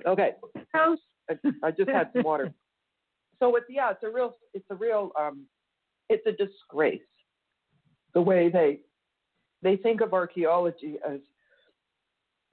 okay. 0.07 0.31
I, 0.73 0.95
I 1.63 1.71
just 1.71 1.89
had 1.89 2.09
some 2.13 2.23
water. 2.23 2.53
So 3.39 3.55
it's 3.55 3.65
yeah, 3.69 3.91
it's 3.91 4.03
a 4.03 4.09
real, 4.09 4.33
it's 4.53 4.65
a 4.69 4.75
real, 4.75 5.11
um, 5.19 5.45
it's 6.09 6.25
a 6.25 6.31
disgrace 6.31 7.01
the 8.15 8.21
way 8.21 8.49
they 8.49 8.79
they 9.61 9.75
think 9.75 10.01
of 10.01 10.13
archaeology 10.13 10.95
as 11.07 11.19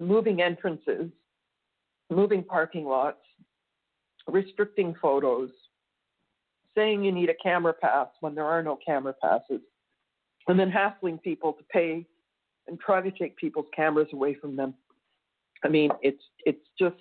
moving 0.00 0.42
entrances, 0.42 1.10
moving 2.10 2.42
parking 2.42 2.84
lots, 2.84 3.24
restricting 4.28 4.94
photos, 5.00 5.50
saying 6.74 7.04
you 7.04 7.12
need 7.12 7.28
a 7.28 7.34
camera 7.42 7.72
pass 7.72 8.08
when 8.20 8.34
there 8.34 8.46
are 8.46 8.62
no 8.62 8.78
camera 8.84 9.14
passes, 9.22 9.60
and 10.48 10.58
then 10.58 10.70
hassling 10.70 11.18
people 11.18 11.52
to 11.52 11.64
pay 11.64 12.06
and 12.68 12.78
try 12.80 13.00
to 13.00 13.10
take 13.10 13.36
people's 13.36 13.66
cameras 13.74 14.08
away 14.12 14.34
from 14.34 14.56
them. 14.56 14.74
I 15.64 15.68
mean, 15.68 15.90
it's 16.02 16.22
it's 16.44 16.66
just 16.78 16.96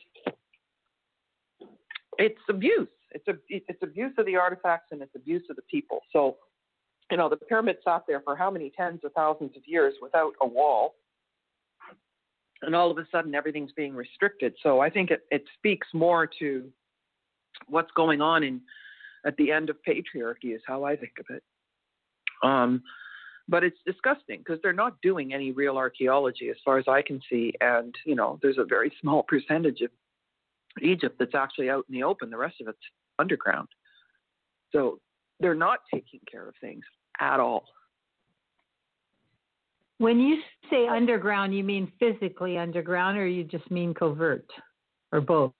it's 2.18 2.40
abuse. 2.50 2.88
It's 3.12 3.28
a 3.28 3.34
it's 3.50 3.82
abuse 3.82 4.14
of 4.18 4.26
the 4.26 4.36
artifacts 4.36 4.92
and 4.92 5.02
it's 5.02 5.16
abuse 5.16 5.44
of 5.50 5.56
the 5.56 5.64
people. 5.64 6.02
So, 6.14 6.38
you 7.10 7.18
know, 7.18 7.30
the 7.30 7.38
pyramid 7.38 7.78
sat 7.84 8.04
there 8.08 8.22
for 8.22 8.36
how 8.36 8.52
many 8.52 8.72
tens 8.76 9.02
of 9.04 9.14
thousands 9.14 9.56
of 9.58 9.64
years 9.66 9.96
without 10.02 10.34
a 10.42 10.48
wall, 10.48 10.96
and 12.62 12.76
all 12.76 12.92
of 12.92 12.98
a 12.98 13.08
sudden 13.12 13.36
everything's 13.36 13.72
being 13.74 13.96
restricted. 13.96 14.54
So 14.62 14.80
I 14.80 14.90
think 14.90 15.12
it 15.12 15.26
it 15.32 15.44
speaks 15.58 15.88
more 15.94 16.28
to 16.40 16.70
what's 17.68 17.92
going 17.92 18.22
on 18.22 18.44
in 18.44 18.62
at 19.26 19.38
the 19.38 19.52
end 19.52 19.70
of 19.70 19.78
patriarchy 19.88 20.56
is 20.56 20.62
how 20.66 20.84
I 20.84 20.96
think 20.96 21.14
of 21.20 21.26
it. 21.36 21.44
Um, 22.44 22.82
but 23.48 23.64
it's 23.64 23.78
disgusting 23.86 24.40
because 24.40 24.60
they're 24.64 24.74
not 24.74 25.02
doing 25.02 25.34
any 25.34 25.52
real 25.52 25.78
archaeology 25.78 26.50
as 26.50 26.56
far 26.64 26.78
as 26.78 26.86
I 26.88 27.02
can 27.02 27.20
see, 27.30 27.54
and 27.60 27.94
you 28.06 28.16
know 28.16 28.40
there's 28.42 28.58
a 28.58 28.66
very 28.66 28.92
small 29.02 29.24
percentage 29.24 29.82
of 29.82 29.92
Egypt 30.82 31.18
that's 31.20 31.36
actually 31.36 31.70
out 31.70 31.86
in 31.90 31.94
the 31.94 32.04
open. 32.04 32.30
The 32.30 32.38
rest 32.38 32.62
of 32.62 32.68
it's 32.68 32.78
underground. 33.20 33.68
So 34.72 35.00
they're 35.40 35.54
not 35.54 35.80
taking 35.94 36.22
care 36.32 36.48
of 36.48 36.56
things 36.62 36.86
at 37.20 37.40
all. 37.40 37.66
When 39.98 40.20
you 40.20 40.38
say 40.70 40.88
underground, 40.88 41.54
you 41.54 41.64
mean 41.64 41.92
physically 42.00 42.58
underground, 42.58 43.18
or 43.18 43.28
you 43.28 43.44
just 43.44 43.70
mean 43.70 43.94
covert, 43.94 44.50
or 45.12 45.22
both? 45.22 45.52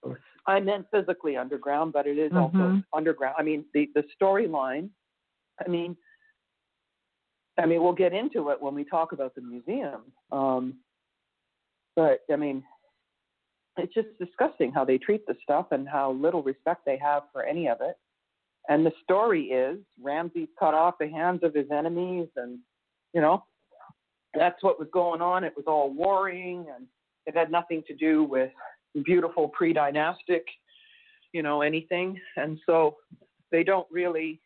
I 0.46 0.60
meant 0.60 0.86
physically 0.92 1.36
underground, 1.36 1.92
but 1.92 2.06
it 2.06 2.18
is 2.18 2.32
mm-hmm. 2.32 2.60
also 2.60 2.82
underground. 2.94 3.36
I 3.38 3.42
mean, 3.42 3.64
the 3.74 3.88
the 3.94 4.04
storyline. 4.20 4.88
I 5.64 5.68
mean, 5.68 5.96
I 7.58 7.66
mean, 7.66 7.82
we'll 7.82 7.92
get 7.92 8.12
into 8.12 8.50
it 8.50 8.60
when 8.60 8.74
we 8.74 8.84
talk 8.84 9.12
about 9.12 9.34
the 9.34 9.42
museum. 9.42 10.02
Um, 10.30 10.74
but 11.94 12.20
I 12.32 12.36
mean, 12.36 12.64
it's 13.76 13.94
just 13.94 14.08
disgusting 14.18 14.72
how 14.72 14.84
they 14.84 14.98
treat 14.98 15.26
the 15.26 15.36
stuff 15.42 15.66
and 15.70 15.88
how 15.88 16.12
little 16.12 16.42
respect 16.42 16.82
they 16.84 16.98
have 16.98 17.24
for 17.32 17.44
any 17.44 17.68
of 17.68 17.78
it. 17.80 17.96
And 18.68 18.86
the 18.86 18.92
story 19.02 19.44
is 19.46 19.78
Ramses 20.00 20.48
cut 20.58 20.74
off 20.74 20.94
the 21.00 21.08
hands 21.08 21.40
of 21.42 21.54
his 21.54 21.66
enemies, 21.70 22.28
and 22.36 22.58
you 23.12 23.20
know, 23.20 23.44
that's 24.34 24.62
what 24.62 24.78
was 24.78 24.88
going 24.92 25.20
on. 25.20 25.44
It 25.44 25.54
was 25.56 25.64
all 25.66 25.92
warring, 25.92 26.66
and 26.74 26.86
it 27.26 27.36
had 27.36 27.50
nothing 27.50 27.82
to 27.88 27.94
do 27.94 28.24
with 28.24 28.50
beautiful 29.00 29.48
pre-dynastic, 29.48 30.44
you 31.32 31.42
know, 31.42 31.62
anything. 31.62 32.20
And 32.36 32.58
so 32.66 32.96
they 33.50 33.64
don't 33.64 33.86
really, 33.90 34.40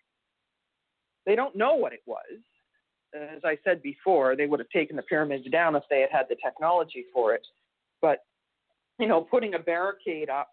they 1.26 1.34
don't 1.34 1.56
know 1.56 1.74
what 1.74 1.92
it 1.92 2.02
was. 2.06 2.40
As 3.14 3.40
I 3.44 3.58
said 3.64 3.82
before, 3.82 4.36
they 4.36 4.46
would 4.46 4.60
have 4.60 4.68
taken 4.68 4.96
the 4.96 5.02
pyramids 5.02 5.48
down 5.50 5.74
if 5.74 5.82
they 5.88 6.00
had 6.00 6.10
had 6.10 6.26
the 6.28 6.36
technology 6.44 7.04
for 7.12 7.34
it. 7.34 7.46
But, 8.02 8.20
you 8.98 9.08
know, 9.08 9.22
putting 9.22 9.54
a 9.54 9.58
barricade 9.58 10.28
up, 10.28 10.50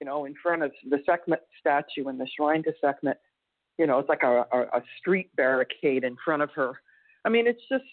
you 0.00 0.06
know, 0.06 0.24
in 0.26 0.34
front 0.42 0.62
of 0.62 0.72
the 0.90 0.98
Sekhmet 1.06 1.46
statue 1.58 2.08
and 2.08 2.20
the 2.20 2.28
shrine 2.36 2.62
to 2.64 2.72
Sekhmet, 2.80 3.20
you 3.78 3.86
know, 3.86 3.98
it's 3.98 4.08
like 4.08 4.22
a, 4.22 4.44
a, 4.52 4.60
a 4.78 4.82
street 4.98 5.34
barricade 5.36 6.04
in 6.04 6.16
front 6.24 6.42
of 6.42 6.50
her. 6.54 6.74
I 7.24 7.28
mean, 7.30 7.46
it's 7.46 7.62
just, 7.70 7.84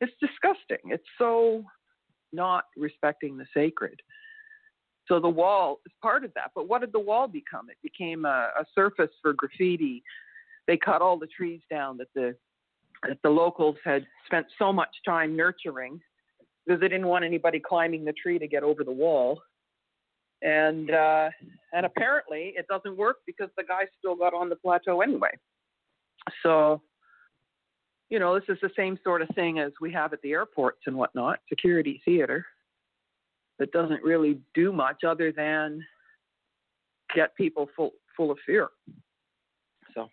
it's 0.00 0.12
disgusting. 0.20 0.90
It's 0.90 1.06
so 1.18 1.64
not 2.32 2.64
respecting 2.76 3.36
the 3.36 3.46
sacred. 3.54 4.00
So 5.08 5.20
the 5.20 5.28
wall 5.28 5.80
is 5.84 5.92
part 6.00 6.24
of 6.24 6.32
that. 6.34 6.52
But 6.54 6.68
what 6.68 6.80
did 6.80 6.92
the 6.92 7.00
wall 7.00 7.28
become? 7.28 7.68
It 7.70 7.76
became 7.82 8.24
a, 8.24 8.50
a 8.58 8.64
surface 8.74 9.10
for 9.20 9.32
graffiti. 9.32 10.02
They 10.66 10.76
cut 10.76 11.02
all 11.02 11.18
the 11.18 11.26
trees 11.26 11.60
down 11.70 11.96
that 11.98 12.08
the 12.14 12.36
that 13.08 13.18
the 13.24 13.30
locals 13.30 13.76
had 13.84 14.06
spent 14.26 14.46
so 14.60 14.72
much 14.72 14.90
time 15.04 15.36
nurturing 15.36 16.00
because 16.64 16.80
they 16.80 16.86
didn't 16.88 17.08
want 17.08 17.24
anybody 17.24 17.58
climbing 17.58 18.04
the 18.04 18.12
tree 18.12 18.38
to 18.38 18.46
get 18.46 18.62
over 18.62 18.84
the 18.84 18.92
wall. 18.92 19.42
And 20.42 20.90
uh, 20.90 21.30
and 21.72 21.86
apparently 21.86 22.54
it 22.56 22.66
doesn't 22.68 22.96
work 22.96 23.18
because 23.26 23.48
the 23.56 23.64
guy 23.64 23.82
still 23.98 24.14
got 24.14 24.34
on 24.34 24.48
the 24.48 24.56
plateau 24.56 25.00
anyway. 25.00 25.30
So, 26.42 26.82
you 28.12 28.18
know, 28.18 28.34
this 28.34 28.44
is 28.50 28.58
the 28.60 28.70
same 28.76 28.98
sort 29.02 29.22
of 29.22 29.28
thing 29.34 29.58
as 29.58 29.72
we 29.80 29.90
have 29.90 30.12
at 30.12 30.20
the 30.20 30.32
airports 30.32 30.80
and 30.86 30.94
whatnot, 30.94 31.38
security 31.48 32.02
theater 32.04 32.44
that 33.58 33.72
doesn't 33.72 34.02
really 34.02 34.38
do 34.52 34.70
much 34.70 35.02
other 35.02 35.32
than 35.32 35.82
get 37.14 37.34
people 37.36 37.70
full 37.74 37.92
full 38.14 38.30
of 38.30 38.36
fear. 38.44 38.68
So 39.94 40.10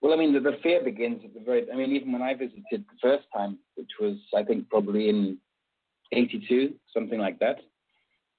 well, 0.00 0.12
I 0.12 0.16
mean, 0.16 0.32
the, 0.32 0.38
the 0.38 0.58
fear 0.62 0.84
begins 0.84 1.22
at 1.24 1.34
the 1.34 1.40
very. 1.40 1.68
I 1.72 1.74
mean, 1.74 1.90
even 1.96 2.12
when 2.12 2.22
I 2.22 2.34
visited 2.34 2.62
the 2.70 2.98
first 3.02 3.24
time, 3.36 3.58
which 3.74 3.90
was 4.00 4.16
I 4.36 4.44
think 4.44 4.70
probably 4.70 5.08
in 5.08 5.36
'82, 6.12 6.72
something 6.92 7.18
like 7.18 7.40
that. 7.40 7.56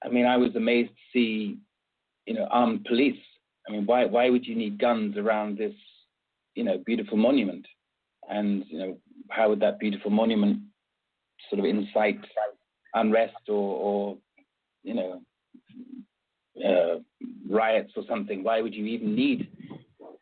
I 0.06 0.08
mean, 0.08 0.24
I 0.24 0.38
was 0.38 0.56
amazed 0.56 0.88
to 0.88 1.02
see, 1.12 1.58
you 2.24 2.32
know, 2.32 2.46
armed 2.50 2.86
police. 2.86 3.20
I 3.68 3.72
mean, 3.72 3.84
why 3.84 4.06
why 4.06 4.30
would 4.30 4.46
you 4.46 4.54
need 4.54 4.78
guns 4.78 5.18
around 5.18 5.58
this, 5.58 5.74
you 6.54 6.64
know, 6.64 6.78
beautiful 6.86 7.18
monument? 7.18 7.66
And 8.28 8.64
you 8.68 8.78
know, 8.78 8.98
how 9.30 9.48
would 9.48 9.60
that 9.60 9.78
beautiful 9.78 10.10
monument 10.10 10.60
sort 11.50 11.60
of 11.60 11.64
incite 11.64 12.20
unrest 12.94 13.48
or, 13.48 13.54
or 13.54 14.18
you 14.82 14.94
know, 14.94 15.20
uh, 16.64 16.98
riots 17.48 17.92
or 17.96 18.04
something? 18.08 18.42
Why 18.42 18.60
would 18.60 18.74
you 18.74 18.86
even 18.86 19.14
need 19.14 19.48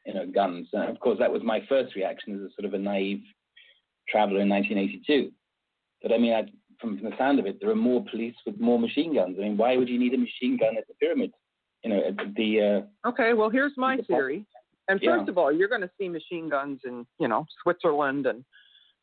you 0.07 0.15
know, 0.15 0.27
guns. 0.27 0.69
And 0.73 0.91
of 0.91 1.01
course, 1.01 1.19
that 1.19 1.33
was 1.33 1.43
my 1.43 1.63
first 1.69 1.95
reaction 1.95 2.35
as 2.35 2.41
a 2.41 2.55
sort 2.55 2.67
of 2.67 2.75
a 2.75 2.79
naive 2.79 3.23
traveler 4.09 4.41
in 4.41 4.49
1982. 4.49 5.33
But 6.03 6.13
I 6.13 6.19
mean, 6.19 6.35
I, 6.35 6.43
from, 6.81 6.99
from 6.99 7.11
the 7.11 7.17
sound 7.17 7.39
of 7.39 7.47
it, 7.47 7.59
there 7.61 7.71
are 7.71 7.77
more 7.77 8.05
police 8.11 8.35
with 8.45 8.61
more 8.61 8.79
machine 8.79 9.15
guns. 9.15 9.37
I 9.39 9.43
mean, 9.43 9.57
why 9.57 9.77
would 9.77 9.89
you 9.89 9.99
need 9.99 10.15
a 10.15 10.19
machine 10.19 10.59
gun 10.59 10.77
at 10.77 10.87
the 10.87 10.95
pyramid? 10.95 11.33
You 11.83 11.91
know, 11.91 12.03
at 12.09 12.35
the. 12.37 12.85
Uh, 13.05 13.09
okay, 13.09 13.33
well, 13.35 13.51
here's 13.51 13.73
my 13.77 13.99
theory. 14.07 14.45
And 14.89 15.01
first 15.01 15.25
yeah. 15.27 15.31
of 15.31 15.39
all, 15.39 15.53
you're 15.53 15.69
going 15.69 15.81
to 15.81 15.91
see 15.99 16.09
machine 16.09 16.49
guns 16.49 16.81
in, 16.85 17.07
you 17.19 17.29
know, 17.29 17.47
Switzerland 17.63 18.27
and 18.27 18.45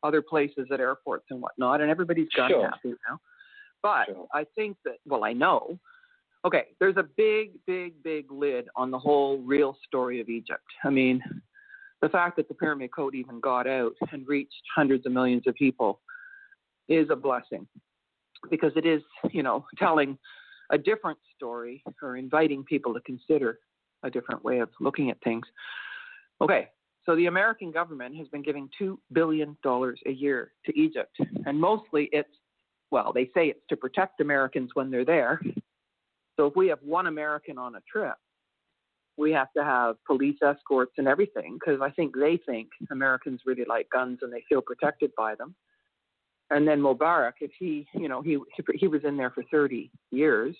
other 0.02 0.22
places 0.22 0.68
at 0.72 0.80
airports 0.80 1.26
and 1.30 1.40
whatnot, 1.40 1.80
and 1.80 1.90
everybody's 1.90 2.28
gun 2.36 2.50
sure. 2.50 2.68
happy 2.68 2.94
now. 3.08 3.18
But 3.82 4.06
sure. 4.06 4.26
I 4.32 4.44
think 4.54 4.76
that, 4.84 4.96
well, 5.06 5.24
I 5.24 5.32
know 5.32 5.78
okay, 6.44 6.68
there's 6.80 6.96
a 6.96 7.04
big, 7.16 7.52
big, 7.66 8.02
big 8.02 8.30
lid 8.30 8.66
on 8.76 8.90
the 8.90 8.98
whole 8.98 9.38
real 9.38 9.76
story 9.86 10.20
of 10.20 10.28
Egypt. 10.28 10.64
I 10.84 10.90
mean, 10.90 11.22
the 12.00 12.08
fact 12.08 12.36
that 12.36 12.48
the 12.48 12.54
Pyramid 12.54 12.90
Code 12.94 13.14
even 13.14 13.40
got 13.40 13.66
out 13.66 13.92
and 14.10 14.26
reached 14.26 14.62
hundreds 14.74 15.06
of 15.06 15.12
millions 15.12 15.44
of 15.46 15.54
people 15.54 16.00
is 16.88 17.08
a 17.10 17.16
blessing 17.16 17.66
because 18.50 18.72
it 18.74 18.84
is, 18.84 19.02
you 19.30 19.42
know, 19.42 19.64
telling 19.78 20.18
a 20.70 20.78
different 20.78 21.18
story 21.36 21.82
or 22.02 22.16
inviting 22.16 22.64
people 22.64 22.92
to 22.94 23.00
consider 23.02 23.58
a 24.02 24.10
different 24.10 24.44
way 24.44 24.58
of 24.58 24.68
looking 24.80 25.10
at 25.10 25.22
things. 25.22 25.46
Okay, 26.40 26.68
so 27.04 27.16
the 27.16 27.26
American 27.26 27.70
government 27.70 28.16
has 28.16 28.28
been 28.28 28.42
giving 28.42 28.68
$2 28.80 28.96
billion 29.12 29.56
a 29.64 30.10
year 30.10 30.52
to 30.66 30.78
Egypt, 30.78 31.16
and 31.46 31.60
mostly 31.60 32.08
it's, 32.12 32.28
well, 32.90 33.12
they 33.12 33.26
say 33.34 33.48
it's 33.48 33.66
to 33.68 33.76
protect 33.76 34.20
Americans 34.20 34.70
when 34.74 34.90
they're 34.90 35.04
there, 35.04 35.40
so 36.36 36.46
if 36.46 36.56
we 36.56 36.68
have 36.68 36.78
one 36.82 37.06
American 37.06 37.58
on 37.58 37.76
a 37.76 37.80
trip, 37.90 38.14
we 39.16 39.30
have 39.32 39.52
to 39.56 39.62
have 39.62 39.96
police 40.06 40.38
escorts 40.42 40.94
and 40.96 41.06
everything 41.06 41.58
because 41.60 41.80
I 41.82 41.90
think 41.90 42.14
they 42.16 42.38
think 42.46 42.68
Americans 42.90 43.42
really 43.44 43.64
like 43.68 43.88
guns 43.90 44.20
and 44.22 44.32
they 44.32 44.42
feel 44.48 44.62
protected 44.62 45.10
by 45.16 45.34
them. 45.34 45.54
And 46.50 46.66
then 46.66 46.80
Mubarak, 46.80 47.34
if 47.40 47.50
he, 47.58 47.86
you 47.94 48.08
know, 48.08 48.22
he 48.22 48.38
he 48.74 48.88
was 48.88 49.04
in 49.04 49.16
there 49.16 49.30
for 49.30 49.44
30 49.50 49.90
years, 50.10 50.56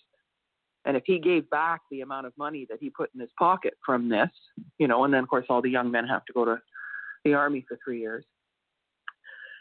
and 0.84 0.96
if 0.96 1.04
he 1.06 1.18
gave 1.18 1.48
back 1.50 1.80
the 1.90 2.00
amount 2.00 2.26
of 2.26 2.32
money 2.36 2.66
that 2.68 2.78
he 2.80 2.90
put 2.90 3.10
in 3.14 3.20
his 3.20 3.30
pocket 3.38 3.74
from 3.84 4.08
this, 4.08 4.30
you 4.78 4.88
know, 4.88 5.04
and 5.04 5.14
then 5.14 5.22
of 5.22 5.28
course 5.28 5.46
all 5.48 5.62
the 5.62 5.70
young 5.70 5.90
men 5.90 6.06
have 6.06 6.24
to 6.26 6.32
go 6.32 6.44
to 6.44 6.58
the 7.24 7.34
army 7.34 7.64
for 7.68 7.78
three 7.84 8.00
years. 8.00 8.24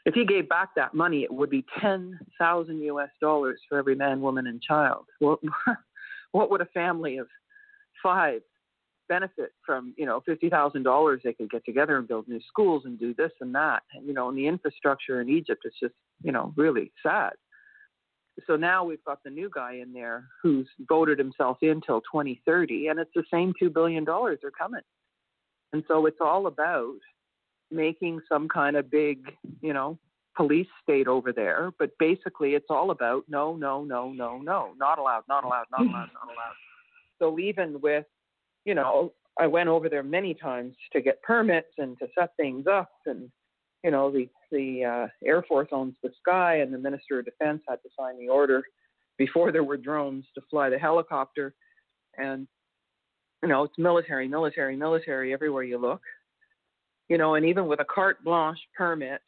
If 0.06 0.16
he 0.16 0.26
gave 0.26 0.50
back 0.50 0.70
that 0.76 0.96
money, 0.96 1.24
it 1.24 1.32
would 1.32 1.52
be 1.52 1.64
10,000 1.80 2.82
US 2.82 3.10
dollars 3.20 3.60
for 3.70 3.78
every 3.78 3.94
man, 3.94 4.20
woman, 4.20 4.48
and 4.48 4.62
child. 4.62 5.06
Well, 5.20 5.40
what 6.32 6.50
would 6.50 6.62
a 6.62 6.66
family 6.66 7.18
of 7.18 7.28
five 8.02 8.42
benefit 9.08 9.52
from 9.66 9.94
you 9.98 10.06
know 10.06 10.22
fifty 10.26 10.50
thousand 10.50 10.84
dollars 10.84 11.20
they 11.22 11.34
could 11.34 11.52
get 11.52 11.66
together 11.66 11.98
and 11.98 12.08
build 12.08 12.30
new 12.30 12.40
schools 12.48 12.84
and 12.86 12.98
do 12.98 13.14
this 13.14 13.32
and 13.42 13.54
that 13.54 13.84
and 13.94 14.08
you 14.08 14.14
know 14.14 14.30
and 14.30 14.38
the 14.38 14.48
infrastructure 14.48 15.20
in 15.20 15.30
Egypt 15.30 15.64
is 15.66 15.74
just 15.82 15.94
you 16.24 16.32
know 16.32 16.54
really 16.56 16.94
sad. 17.04 17.34
So 18.48 18.56
now 18.56 18.84
we've 18.84 19.04
got 19.04 19.24
the 19.24 19.30
new 19.30 19.50
guy 19.54 19.76
in 19.76 19.94
there 19.94 20.26
who's 20.42 20.68
voted 20.88 21.20
himself 21.20 21.58
in 21.62 21.82
till 21.82 22.02
2030, 22.02 22.88
and 22.88 23.00
it's 23.00 23.12
the 23.14 23.24
same 23.32 23.54
two 23.60 23.70
billion 23.70 24.04
dollars 24.04 24.40
are 24.44 24.52
coming. 24.52 24.82
And 25.74 25.84
so 25.88 26.06
it's 26.06 26.20
all 26.22 26.48
about 26.48 26.98
making 27.70 28.22
some 28.28 28.48
kind 28.48 28.76
of 28.76 28.90
big, 28.90 29.32
you 29.62 29.74
know, 29.74 29.98
police 30.36 30.68
state 30.82 31.08
over 31.08 31.32
there, 31.34 31.72
but 31.78 31.92
basically 32.00 32.56
it's 32.56 32.68
all 32.70 32.92
about 32.92 33.24
no, 33.28 33.56
no, 33.56 33.84
no, 33.84 34.12
no, 34.12 34.38
no, 34.38 34.74
not 34.78 34.98
allowed, 34.98 35.24
not 35.28 35.44
allowed, 35.44 35.66
not 35.72 35.82
allowed, 35.82 36.10
not 36.14 36.26
allowed. 36.26 36.56
So 37.20 37.38
even 37.40 37.80
with, 37.82 38.06
you 38.66 38.76
know, 38.76 39.14
I 39.40 39.48
went 39.48 39.70
over 39.70 39.90
there 39.90 40.04
many 40.04 40.34
times 40.34 40.76
to 40.94 41.02
get 41.02 41.22
permits 41.22 41.72
and 41.78 41.98
to 42.00 42.08
set 42.18 42.36
things 42.38 42.66
up, 42.68 42.92
and 43.06 43.30
you 43.84 43.92
know, 43.92 44.12
the 44.12 44.30
the 44.52 44.84
uh, 44.86 45.08
Air 45.26 45.44
Force 45.44 45.70
owns 45.72 45.96
the 46.04 46.12
sky, 46.20 46.58
and 46.58 46.74
the 46.74 46.78
Minister 46.78 47.20
of 47.20 47.26
Defense 47.26 47.62
had 47.68 47.78
to 47.78 47.90
sign 47.98 48.20
the 48.20 48.30
order 48.30 48.64
before 49.18 49.52
there 49.52 49.64
were 49.64 49.78
drones 49.78 50.26
to 50.36 50.42
fly 50.50 50.70
the 50.70 50.78
helicopter, 50.78 51.54
and 52.18 52.48
you 53.42 53.50
know, 53.50 53.64
it's 53.64 53.78
military, 53.78 54.28
military, 54.28 54.76
military 54.76 55.34
everywhere 55.34 55.64
you 55.64 55.78
look. 55.78 56.02
You 57.10 57.18
know, 57.18 57.36
and 57.36 57.46
even 57.46 57.68
with 57.68 57.80
a 57.80 57.86
carte 57.86 58.24
blanche 58.24 58.60
permit, 58.78 59.22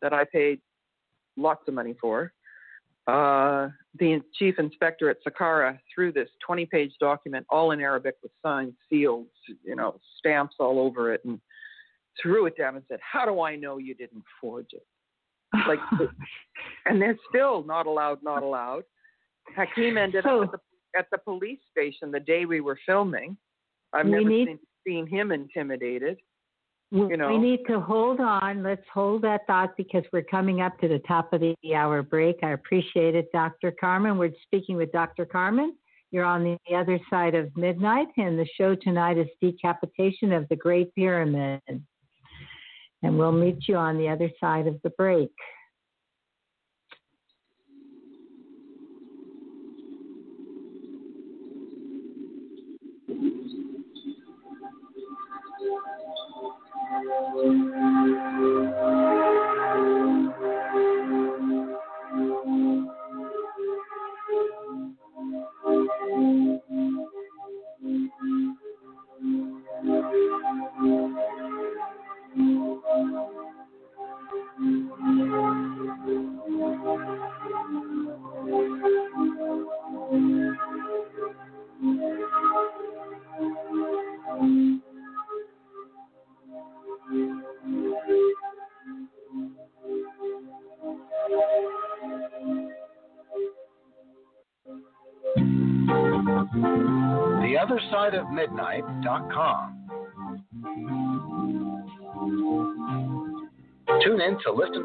that 0.00 0.12
I 0.12 0.24
paid 0.24 0.60
lots 1.36 1.66
of 1.68 1.74
money 1.74 1.94
for. 2.00 2.32
Uh, 3.06 3.68
the 3.98 4.20
chief 4.38 4.58
inspector 4.58 5.08
at 5.08 5.16
Saqqara 5.26 5.78
threw 5.92 6.12
this 6.12 6.28
20 6.46 6.66
page 6.66 6.92
document, 7.00 7.46
all 7.48 7.70
in 7.70 7.80
Arabic 7.80 8.16
with 8.22 8.32
signed 8.42 8.74
seals, 8.88 9.28
you 9.64 9.74
know, 9.74 9.98
stamps 10.18 10.56
all 10.60 10.78
over 10.78 11.12
it, 11.12 11.22
and 11.24 11.40
threw 12.20 12.46
it 12.46 12.56
down 12.56 12.76
and 12.76 12.84
said, 12.88 12.98
How 13.00 13.24
do 13.24 13.40
I 13.40 13.56
know 13.56 13.78
you 13.78 13.94
didn't 13.94 14.24
forge 14.40 14.68
it? 14.72 14.86
Like, 15.66 15.78
and 16.86 17.00
they're 17.00 17.18
still 17.28 17.64
not 17.64 17.86
allowed, 17.86 18.22
not 18.22 18.42
allowed. 18.42 18.84
Hakim 19.56 19.96
ended 19.96 20.24
so, 20.24 20.42
up 20.42 20.52
at 20.52 20.60
the, 20.60 20.98
at 20.98 21.06
the 21.10 21.18
police 21.18 21.60
station 21.70 22.10
the 22.10 22.20
day 22.20 22.44
we 22.44 22.60
were 22.60 22.78
filming. 22.84 23.36
I've 23.92 24.06
never 24.06 24.28
need, 24.28 24.48
seen, 24.48 24.58
seen 24.86 25.06
him 25.06 25.32
intimidated. 25.32 26.18
You 26.90 27.16
know, 27.18 27.28
we 27.28 27.38
need 27.38 27.60
to 27.68 27.80
hold 27.80 28.18
on. 28.18 28.62
Let's 28.62 28.84
hold 28.92 29.22
that 29.22 29.46
thought 29.46 29.76
because 29.76 30.04
we're 30.10 30.22
coming 30.22 30.62
up 30.62 30.78
to 30.80 30.88
the 30.88 31.00
top 31.00 31.34
of 31.34 31.40
the 31.40 31.54
hour 31.74 32.02
break. 32.02 32.38
I 32.42 32.52
appreciate 32.52 33.14
it, 33.14 33.30
Dr. 33.30 33.74
Carmen. 33.78 34.16
We're 34.16 34.32
speaking 34.44 34.76
with 34.76 34.90
Dr. 34.92 35.26
Carmen. 35.26 35.74
You're 36.10 36.24
on 36.24 36.44
the 36.44 36.74
other 36.74 36.98
side 37.10 37.34
of 37.34 37.54
midnight, 37.56 38.08
and 38.16 38.38
the 38.38 38.48
show 38.56 38.74
tonight 38.74 39.18
is 39.18 39.26
Decapitation 39.42 40.32
of 40.32 40.48
the 40.48 40.56
Great 40.56 40.94
Pyramid. 40.94 41.60
And 43.02 43.18
we'll 43.18 43.32
meet 43.32 43.68
you 43.68 43.76
on 43.76 43.96
the 43.96 44.08
other 44.08 44.30
side 44.40 44.66
of 44.66 44.80
the 44.82 44.90
break. 44.90 45.30
Thank 57.38 59.02
you. 59.02 59.07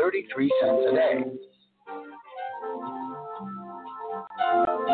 33 0.00 0.50
cents 0.62 0.82
a 0.90 0.94
day. 0.94 1.24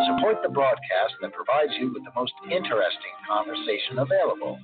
Support 0.06 0.42
the 0.42 0.48
broadcast 0.48 1.14
that 1.22 1.32
provides 1.32 1.72
you 1.78 1.92
with 1.92 2.02
the 2.04 2.10
most 2.16 2.32
interesting 2.50 3.14
conversation 3.28 3.98
available. 3.98 4.58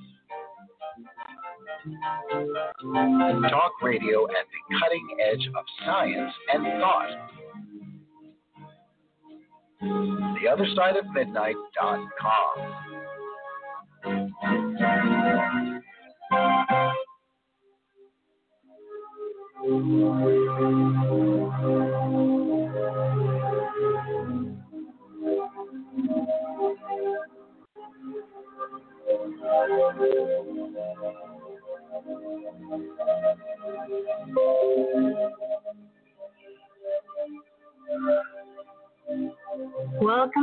Talk 3.49 3.71
radio 3.81 4.25
at 4.25 4.45
the 4.51 4.77
cutting 4.79 5.07
edge 5.31 5.47
of 5.47 5.65
science 5.85 6.33
and 6.53 6.63
thought. 6.81 7.09
The 9.81 10.49
Welcome 19.63 19.79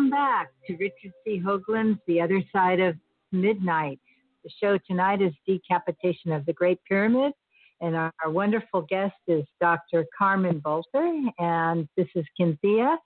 back 0.09 0.49
to 0.67 0.77
Richard 0.79 1.13
C. 1.25 1.43
Hoagland's 1.45 2.01
The 2.07 2.23
Other 2.23 2.43
Side 2.51 2.81
of 2.81 2.97
Midnight. 3.33 4.01
The 4.45 4.51
show 4.63 4.79
tonight 4.87 5.21
is 5.21 5.35
Decapitation 5.47 6.33
of 6.33 6.47
the 6.47 6.55
Great 6.55 6.81
Pyramid, 6.89 7.35
and 7.81 7.97
our, 7.97 8.13
our 8.25 8.31
wonderful 8.31 8.83
guest 8.83 9.15
is 9.27 9.45
Dr. 9.61 10.05
Carmen 10.17 10.61
Boulter, 10.61 11.31
and 11.39 11.89
this 11.97 12.09
is 12.15 12.25
Kynthea, 12.39 12.97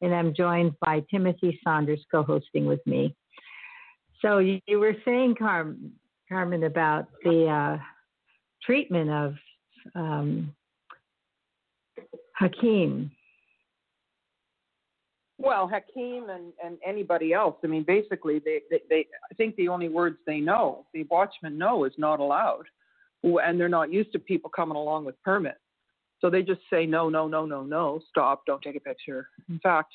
and 0.00 0.14
I'm 0.14 0.34
joined 0.34 0.72
by 0.80 1.02
Timothy 1.10 1.58
Saunders 1.62 2.04
co 2.10 2.22
hosting 2.22 2.66
with 2.66 2.80
me. 2.86 3.14
So 4.22 4.38
you, 4.38 4.60
you 4.66 4.78
were 4.78 4.96
saying, 5.04 5.36
Car- 5.38 5.74
Carmen, 6.28 6.64
about 6.64 7.08
the 7.22 7.46
uh, 7.46 7.82
treatment 8.62 9.10
of 9.10 9.34
um, 9.94 10.54
Hakim. 12.36 13.10
Well, 15.36 15.68
Hakim 15.68 16.30
and, 16.30 16.52
and 16.64 16.78
anybody 16.86 17.32
else. 17.32 17.56
I 17.62 17.66
mean, 17.66 17.82
basically, 17.82 18.38
they, 18.38 18.60
they, 18.70 18.80
they 18.88 19.06
I 19.30 19.34
think 19.34 19.56
the 19.56 19.68
only 19.68 19.88
words 19.88 20.16
they 20.26 20.40
know, 20.40 20.86
the 20.94 21.04
watchmen 21.10 21.58
know, 21.58 21.84
is 21.84 21.92
not 21.98 22.20
allowed, 22.20 22.64
and 23.24 23.58
they're 23.58 23.68
not 23.68 23.92
used 23.92 24.12
to 24.12 24.18
people 24.18 24.50
coming 24.50 24.76
along 24.76 25.04
with 25.04 25.20
permits. 25.22 25.58
So 26.20 26.30
they 26.30 26.42
just 26.42 26.60
say 26.70 26.86
no, 26.86 27.08
no, 27.08 27.26
no, 27.26 27.44
no, 27.44 27.62
no, 27.62 28.00
stop, 28.08 28.44
don't 28.46 28.62
take 28.62 28.76
a 28.76 28.80
picture. 28.80 29.28
In 29.48 29.58
fact, 29.58 29.92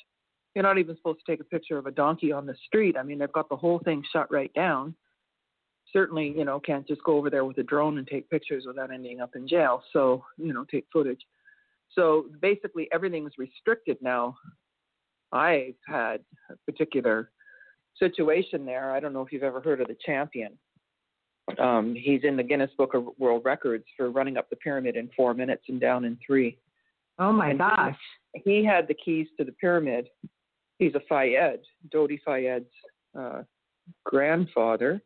you're 0.54 0.62
not 0.62 0.78
even 0.78 0.96
supposed 0.96 1.20
to 1.24 1.32
take 1.32 1.40
a 1.40 1.44
picture 1.44 1.78
of 1.78 1.86
a 1.86 1.90
donkey 1.90 2.32
on 2.32 2.46
the 2.46 2.54
street. 2.66 2.96
I 2.96 3.02
mean, 3.02 3.18
they've 3.18 3.32
got 3.32 3.48
the 3.48 3.56
whole 3.56 3.78
thing 3.80 4.02
shut 4.12 4.30
right 4.30 4.52
down. 4.54 4.94
Certainly, 5.92 6.34
you 6.36 6.44
know, 6.44 6.60
can't 6.60 6.86
just 6.86 7.02
go 7.04 7.16
over 7.16 7.30
there 7.30 7.44
with 7.44 7.58
a 7.58 7.62
drone 7.62 7.98
and 7.98 8.06
take 8.06 8.30
pictures 8.30 8.64
without 8.66 8.92
ending 8.92 9.20
up 9.20 9.30
in 9.34 9.48
jail. 9.48 9.82
So, 9.92 10.24
you 10.36 10.52
know, 10.52 10.64
take 10.70 10.86
footage. 10.92 11.20
So 11.92 12.26
basically, 12.40 12.88
everything's 12.92 13.32
restricted 13.38 13.96
now 14.00 14.36
I've 15.32 15.74
had 15.86 16.20
a 16.50 16.56
particular 16.70 17.30
situation 17.98 18.64
there. 18.64 18.92
I 18.92 19.00
don't 19.00 19.12
know 19.12 19.22
if 19.22 19.32
you've 19.32 19.42
ever 19.42 19.60
heard 19.60 19.80
of 19.80 19.88
the 19.88 19.96
champion. 20.04 20.58
Um, 21.58 21.94
he's 21.94 22.22
in 22.24 22.36
the 22.36 22.42
Guinness 22.42 22.70
Book 22.76 22.94
of 22.94 23.08
World 23.18 23.42
Records 23.44 23.84
for 23.96 24.10
running 24.10 24.36
up 24.36 24.50
the 24.50 24.56
pyramid 24.56 24.96
in 24.96 25.10
four 25.16 25.34
minutes 25.34 25.64
and 25.68 25.80
down 25.80 26.04
in 26.04 26.18
three. 26.24 26.58
Oh 27.18 27.32
my 27.32 27.50
and 27.50 27.58
gosh. 27.58 27.96
He, 28.34 28.58
he, 28.58 28.64
had 28.64 28.88
the 28.88 28.94
keys 28.94 29.26
to 29.38 29.44
the 29.44 29.52
pyramid. 29.52 30.08
He's 30.78 30.94
a 30.94 31.00
Fayed. 31.08 31.60
Dodi 31.92 32.20
Fayed's 32.24 32.70
uh, 33.18 33.42
grandfather 34.04 35.02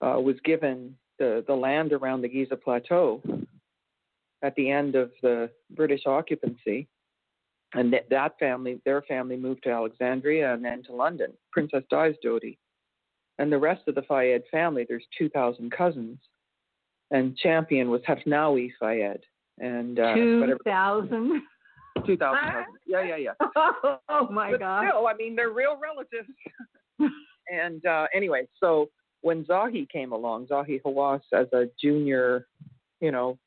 uh, 0.00 0.20
was 0.20 0.36
given 0.44 0.94
the, 1.18 1.44
the 1.46 1.54
land 1.54 1.92
around 1.92 2.22
the 2.22 2.28
Giza 2.28 2.56
Plateau 2.56 3.22
at 4.42 4.54
the 4.56 4.70
end 4.70 4.94
of 4.94 5.10
the 5.22 5.50
British 5.70 6.02
occupancy 6.06 6.88
and 7.74 7.90
th- 7.90 8.04
that 8.10 8.38
family, 8.38 8.80
their 8.84 9.02
family 9.02 9.36
moved 9.36 9.62
to 9.64 9.70
Alexandria 9.70 10.52
and 10.54 10.64
then 10.64 10.82
to 10.84 10.94
London. 10.94 11.32
Princess 11.52 11.82
Di's 11.90 12.14
Dodi. 12.24 12.58
And 13.38 13.52
the 13.52 13.58
rest 13.58 13.82
of 13.86 13.94
the 13.94 14.02
Fayed 14.02 14.42
family, 14.50 14.86
there's 14.88 15.04
2,000 15.18 15.70
cousins. 15.70 16.18
And 17.10 17.36
champion 17.36 17.90
was 17.90 18.00
Hafnawi 18.02 18.70
Fayed. 18.80 19.20
And 19.58 19.98
uh, 19.98 20.14
2,000? 20.14 21.42
2,000 22.06 22.18
cousins. 22.18 22.66
Yeah, 22.86 23.02
yeah, 23.02 23.16
yeah. 23.16 23.32
oh 24.08 24.28
my 24.30 24.52
but 24.52 24.60
God. 24.60 24.86
Still, 24.88 25.06
I 25.06 25.14
mean, 25.14 25.36
they're 25.36 25.50
real 25.50 25.78
relatives. 25.80 26.28
and 27.48 27.84
uh, 27.86 28.06
anyway, 28.14 28.46
so 28.58 28.88
when 29.22 29.44
Zahi 29.44 29.88
came 29.88 30.12
along, 30.12 30.46
Zahi 30.46 30.80
Hawass, 30.82 31.22
as 31.32 31.46
a 31.52 31.66
junior, 31.80 32.46
you 33.00 33.10
know, 33.10 33.38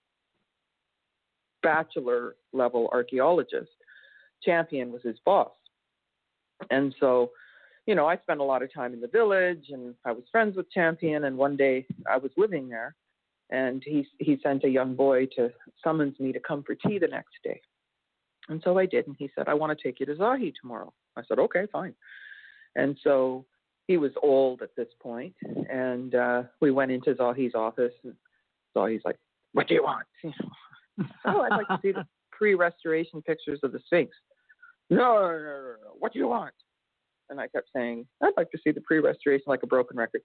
bachelor 1.61 2.35
level 2.53 2.89
archaeologist, 2.91 3.69
Champion 4.43 4.91
was 4.91 5.01
his 5.03 5.17
boss. 5.25 5.51
And 6.69 6.93
so, 6.99 7.31
you 7.89 7.95
know, 7.95 8.05
I 8.05 8.17
spent 8.17 8.39
a 8.39 8.43
lot 8.43 8.61
of 8.61 8.71
time 8.71 8.93
in 8.93 9.01
the 9.01 9.07
village 9.07 9.65
and 9.71 9.95
I 10.05 10.11
was 10.11 10.23
friends 10.31 10.55
with 10.55 10.71
Champion 10.71 11.23
and 11.23 11.35
one 11.35 11.57
day 11.57 11.87
I 12.07 12.17
was 12.17 12.29
living 12.37 12.69
there 12.69 12.95
and 13.49 13.81
he 13.83 14.05
he 14.19 14.37
sent 14.43 14.63
a 14.63 14.69
young 14.69 14.93
boy 14.93 15.25
to 15.37 15.49
summons 15.83 16.19
me 16.19 16.31
to 16.31 16.39
come 16.39 16.61
for 16.61 16.75
tea 16.75 16.99
the 16.99 17.07
next 17.07 17.33
day. 17.43 17.59
And 18.47 18.61
so 18.63 18.77
I 18.77 18.85
did 18.85 19.07
and 19.07 19.15
he 19.17 19.31
said, 19.33 19.47
I 19.47 19.55
want 19.55 19.75
to 19.75 19.83
take 19.83 19.99
you 19.99 20.05
to 20.05 20.13
Zahi 20.13 20.53
tomorrow. 20.61 20.93
I 21.17 21.23
said, 21.27 21.39
Okay, 21.39 21.65
fine. 21.71 21.95
And 22.75 22.95
so 23.03 23.47
he 23.87 23.97
was 23.97 24.11
old 24.21 24.61
at 24.61 24.75
this 24.77 24.89
point 25.01 25.33
and 25.67 26.13
uh 26.13 26.43
we 26.61 26.69
went 26.69 26.91
into 26.91 27.15
Zahi's 27.15 27.55
office 27.55 27.93
and 28.03 28.13
Zahi's 28.77 29.01
like, 29.03 29.17
What 29.53 29.67
do 29.67 29.73
you 29.73 29.81
want? 29.81 30.05
oh, 31.25 31.41
I'd 31.41 31.57
like 31.57 31.67
to 31.69 31.79
see 31.81 31.91
the 31.91 32.05
pre 32.31 32.53
restoration 32.53 33.23
pictures 33.23 33.61
of 33.63 33.71
the 33.71 33.79
Sphinx. 33.87 34.15
No, 34.91 34.97
no, 34.97 35.31
no, 35.31 35.39
no, 35.39 35.75
no. 35.85 35.91
What 35.97 36.13
do 36.13 36.19
you 36.19 36.27
want? 36.27 36.53
And 37.29 37.39
I 37.39 37.47
kept 37.47 37.69
saying, 37.75 38.05
I'd 38.21 38.33
like 38.37 38.51
to 38.51 38.57
see 38.63 38.71
the 38.71 38.81
pre 38.81 38.99
restoration 38.99 39.45
like 39.47 39.63
a 39.63 39.67
broken 39.67 39.97
record. 39.97 40.21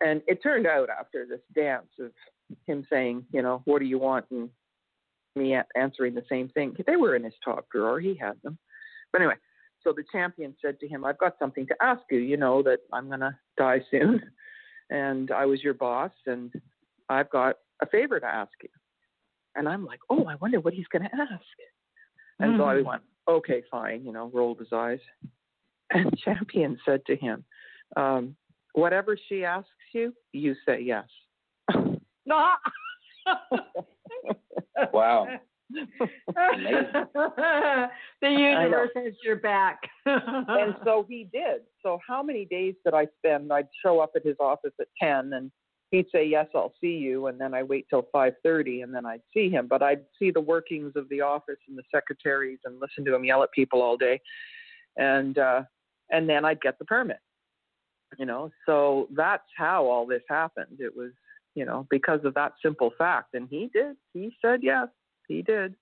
And 0.00 0.22
it 0.26 0.42
turned 0.42 0.66
out 0.66 0.88
after 0.88 1.26
this 1.26 1.40
dance 1.54 1.90
of 1.98 2.12
him 2.66 2.86
saying, 2.90 3.24
you 3.32 3.42
know, 3.42 3.62
what 3.66 3.80
do 3.80 3.84
you 3.84 3.98
want? 3.98 4.26
And 4.30 4.48
me 5.36 5.56
answering 5.76 6.14
the 6.14 6.24
same 6.28 6.48
thing. 6.48 6.74
They 6.86 6.96
were 6.96 7.16
in 7.16 7.24
his 7.24 7.34
top 7.44 7.66
drawer. 7.70 8.00
He 8.00 8.14
had 8.14 8.34
them. 8.42 8.58
But 9.12 9.20
anyway, 9.20 9.36
so 9.82 9.92
the 9.92 10.04
champion 10.10 10.54
said 10.60 10.80
to 10.80 10.88
him, 10.88 11.04
I've 11.04 11.18
got 11.18 11.34
something 11.38 11.66
to 11.66 11.76
ask 11.80 12.02
you. 12.10 12.18
You 12.18 12.36
know 12.36 12.62
that 12.62 12.80
I'm 12.92 13.08
going 13.08 13.20
to 13.20 13.36
die 13.58 13.80
soon. 13.90 14.22
And 14.92 15.30
I 15.30 15.46
was 15.46 15.62
your 15.62 15.74
boss. 15.74 16.10
And 16.26 16.52
I've 17.08 17.30
got 17.30 17.58
a 17.80 17.86
favor 17.86 18.18
to 18.18 18.26
ask 18.26 18.50
you. 18.60 18.68
And 19.54 19.68
I'm 19.68 19.84
like, 19.84 20.00
oh, 20.10 20.24
I 20.24 20.34
wonder 20.34 20.58
what 20.58 20.74
he's 20.74 20.88
going 20.88 21.02
to 21.02 21.14
ask. 21.14 21.44
And 22.40 22.54
mm. 22.54 22.58
so 22.58 22.64
I 22.64 22.78
hmm. 22.80 22.86
went, 22.86 23.02
okay, 23.28 23.62
fine, 23.70 24.04
you 24.04 24.12
know, 24.12 24.32
rolled 24.34 24.58
his 24.58 24.72
eyes. 24.72 24.98
And 25.90 26.16
Champion 26.18 26.78
said 26.84 27.04
to 27.06 27.16
him, 27.16 27.44
um, 27.96 28.36
whatever 28.74 29.16
she 29.28 29.44
asks 29.44 29.68
you, 29.92 30.12
you 30.32 30.54
say 30.66 30.80
yes. 30.80 31.04
no. 32.26 32.52
wow. 34.92 35.26
the 35.70 35.88
universe 38.22 38.90
has 38.96 39.12
your 39.24 39.36
back. 39.36 39.80
and 40.06 40.74
so 40.84 41.06
he 41.08 41.28
did. 41.32 41.62
So 41.82 41.98
how 42.06 42.22
many 42.22 42.44
days 42.44 42.74
did 42.84 42.94
I 42.94 43.06
spend? 43.18 43.52
I'd 43.52 43.68
show 43.84 44.00
up 44.00 44.12
at 44.16 44.24
his 44.24 44.36
office 44.40 44.72
at 44.80 44.88
ten 45.00 45.32
and 45.34 45.50
he'd 45.90 46.06
say 46.12 46.24
yes 46.24 46.46
i'll 46.54 46.72
see 46.80 46.96
you 46.96 47.26
and 47.26 47.40
then 47.40 47.54
i 47.54 47.62
wait 47.62 47.86
till 47.90 48.06
5.30 48.14 48.84
and 48.84 48.94
then 48.94 49.04
i'd 49.06 49.22
see 49.34 49.50
him 49.50 49.66
but 49.68 49.82
i'd 49.82 50.04
see 50.18 50.30
the 50.30 50.40
workings 50.40 50.92
of 50.96 51.08
the 51.08 51.20
office 51.20 51.58
and 51.68 51.76
the 51.76 51.82
secretaries 51.92 52.58
and 52.64 52.80
listen 52.80 53.04
to 53.04 53.14
him 53.14 53.24
yell 53.24 53.42
at 53.42 53.50
people 53.52 53.82
all 53.82 53.96
day 53.96 54.20
and 54.96 55.38
uh 55.38 55.62
and 56.10 56.28
then 56.28 56.44
i'd 56.44 56.60
get 56.60 56.78
the 56.78 56.84
permit 56.84 57.18
You 58.18 58.26
know, 58.26 58.50
so 58.66 59.06
that's 59.14 59.46
how 59.56 59.84
all 59.86 60.04
this 60.04 60.22
happened. 60.28 60.78
It 60.80 60.94
was, 60.96 61.12
you 61.54 61.64
know, 61.64 61.86
because 61.90 62.24
of 62.24 62.34
that 62.34 62.54
simple 62.60 62.90
fact. 62.98 63.34
And 63.34 63.46
he 63.48 63.70
did. 63.72 63.94
He 64.12 64.32
said 64.42 64.60
yes. 64.64 64.88
He 65.28 65.42
did. 65.42 65.76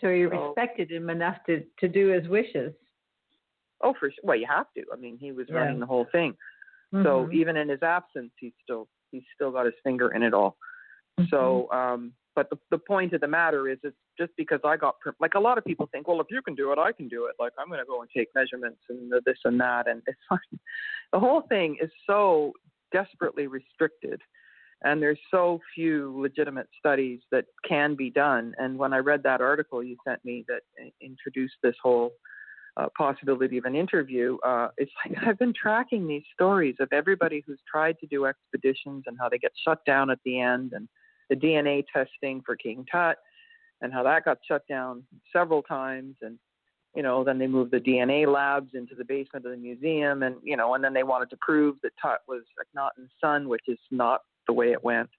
Where 0.00 0.16
you 0.16 0.30
So- 0.30 0.46
respected 0.48 0.90
him 0.90 1.10
enough 1.10 1.38
to 1.46 1.62
to 1.82 1.86
do 1.88 2.08
his 2.08 2.26
wishes. 2.26 2.74
Oh, 3.82 3.94
for 3.94 4.10
sure. 4.10 4.24
Well, 4.24 4.36
you 4.36 4.46
have 4.48 4.66
to. 4.76 4.82
I 4.92 4.96
mean, 4.96 5.16
he 5.16 5.30
was 5.30 5.46
Yeah. 5.48 5.58
running 5.58 5.78
the 5.78 5.86
whole 5.86 6.06
thing. 6.16 6.36
So 7.06 7.26
Mhm. 7.26 7.34
even 7.40 7.56
in 7.56 7.68
his 7.68 7.82
absence, 7.82 8.32
he's 8.42 8.56
still 8.64 8.88
he's 9.12 9.26
still 9.36 9.52
got 9.52 9.66
his 9.66 9.78
finger 9.84 10.08
in 10.16 10.22
it 10.24 10.34
all. 10.34 10.56
So, 11.28 11.70
um, 11.70 12.14
but 12.34 12.50
the 12.50 12.58
the 12.70 12.78
point 12.78 13.12
of 13.12 13.20
the 13.20 13.28
matter 13.28 13.68
is, 13.68 13.78
it's 13.82 13.96
just 14.18 14.32
because 14.36 14.60
I 14.64 14.76
got 14.76 14.96
like 15.20 15.34
a 15.34 15.40
lot 15.40 15.58
of 15.58 15.64
people 15.64 15.88
think, 15.92 16.08
well, 16.08 16.20
if 16.20 16.26
you 16.30 16.42
can 16.42 16.54
do 16.54 16.72
it, 16.72 16.78
I 16.78 16.92
can 16.92 17.08
do 17.08 17.26
it. 17.26 17.34
Like 17.38 17.52
I'm 17.58 17.68
going 17.68 17.80
to 17.80 17.86
go 17.86 18.00
and 18.00 18.10
take 18.14 18.28
measurements 18.34 18.80
and 18.88 19.12
this 19.24 19.38
and 19.44 19.60
that, 19.60 19.88
and 19.88 20.02
it's 20.06 20.18
like 20.30 20.60
the 21.12 21.20
whole 21.20 21.42
thing 21.42 21.76
is 21.80 21.90
so 22.06 22.52
desperately 22.92 23.46
restricted, 23.46 24.20
and 24.82 25.00
there's 25.00 25.18
so 25.30 25.60
few 25.74 26.14
legitimate 26.20 26.68
studies 26.78 27.20
that 27.30 27.46
can 27.66 27.94
be 27.94 28.10
done. 28.10 28.54
And 28.58 28.78
when 28.78 28.92
I 28.92 28.98
read 28.98 29.22
that 29.24 29.40
article 29.40 29.82
you 29.82 29.96
sent 30.06 30.24
me 30.24 30.44
that 30.48 30.62
uh, 30.80 30.90
introduced 31.00 31.54
this 31.62 31.76
whole 31.82 32.12
uh, 32.76 32.88
possibility 32.98 33.58
of 33.58 33.64
an 33.64 33.76
interview, 33.76 34.38
uh, 34.44 34.68
it's 34.76 34.92
like 35.06 35.16
I've 35.26 35.38
been 35.38 35.54
tracking 35.54 36.08
these 36.08 36.24
stories 36.32 36.76
of 36.80 36.88
everybody 36.92 37.44
who's 37.46 37.60
tried 37.70 37.98
to 38.00 38.06
do 38.06 38.26
expeditions 38.26 39.04
and 39.06 39.16
how 39.20 39.28
they 39.28 39.38
get 39.38 39.52
shut 39.64 39.84
down 39.84 40.10
at 40.10 40.18
the 40.24 40.40
end, 40.40 40.72
and 40.74 40.88
the 41.34 41.46
DNA 41.46 41.84
testing 41.92 42.42
for 42.44 42.56
King 42.56 42.84
Tut, 42.90 43.16
and 43.80 43.92
how 43.92 44.02
that 44.02 44.24
got 44.24 44.38
shut 44.46 44.66
down 44.68 45.04
several 45.32 45.62
times, 45.62 46.16
and 46.22 46.38
you 46.94 47.02
know 47.02 47.24
then 47.24 47.38
they 47.38 47.46
moved 47.46 47.72
the 47.72 47.80
DNA 47.80 48.26
labs 48.26 48.70
into 48.74 48.94
the 48.94 49.04
basement 49.04 49.44
of 49.46 49.52
the 49.52 49.58
museum, 49.58 50.22
and 50.22 50.36
you 50.42 50.56
know 50.56 50.74
and 50.74 50.84
then 50.84 50.94
they 50.94 51.02
wanted 51.02 51.30
to 51.30 51.36
prove 51.40 51.76
that 51.82 51.92
Tut 52.00 52.20
was 52.28 52.42
Akhenaten's 52.60 53.10
son, 53.20 53.48
which 53.48 53.64
is 53.68 53.78
not 53.90 54.22
the 54.46 54.52
way 54.52 54.72
it 54.72 54.84
went 54.84 55.10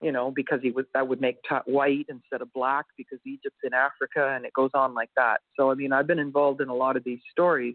you 0.00 0.12
know, 0.12 0.30
because 0.30 0.60
he 0.62 0.70
was 0.70 0.86
that 0.94 1.06
would 1.06 1.20
make 1.20 1.38
Tut 1.48 1.66
white 1.66 2.06
instead 2.08 2.40
of 2.40 2.52
black 2.52 2.86
because 2.96 3.18
Egypt's 3.26 3.58
in 3.64 3.74
Africa 3.74 4.32
and 4.34 4.44
it 4.44 4.52
goes 4.52 4.70
on 4.74 4.94
like 4.94 5.10
that. 5.16 5.40
So 5.58 5.70
I 5.70 5.74
mean, 5.74 5.92
I've 5.92 6.06
been 6.06 6.18
involved 6.18 6.60
in 6.60 6.68
a 6.68 6.74
lot 6.74 6.96
of 6.96 7.04
these 7.04 7.20
stories, 7.30 7.74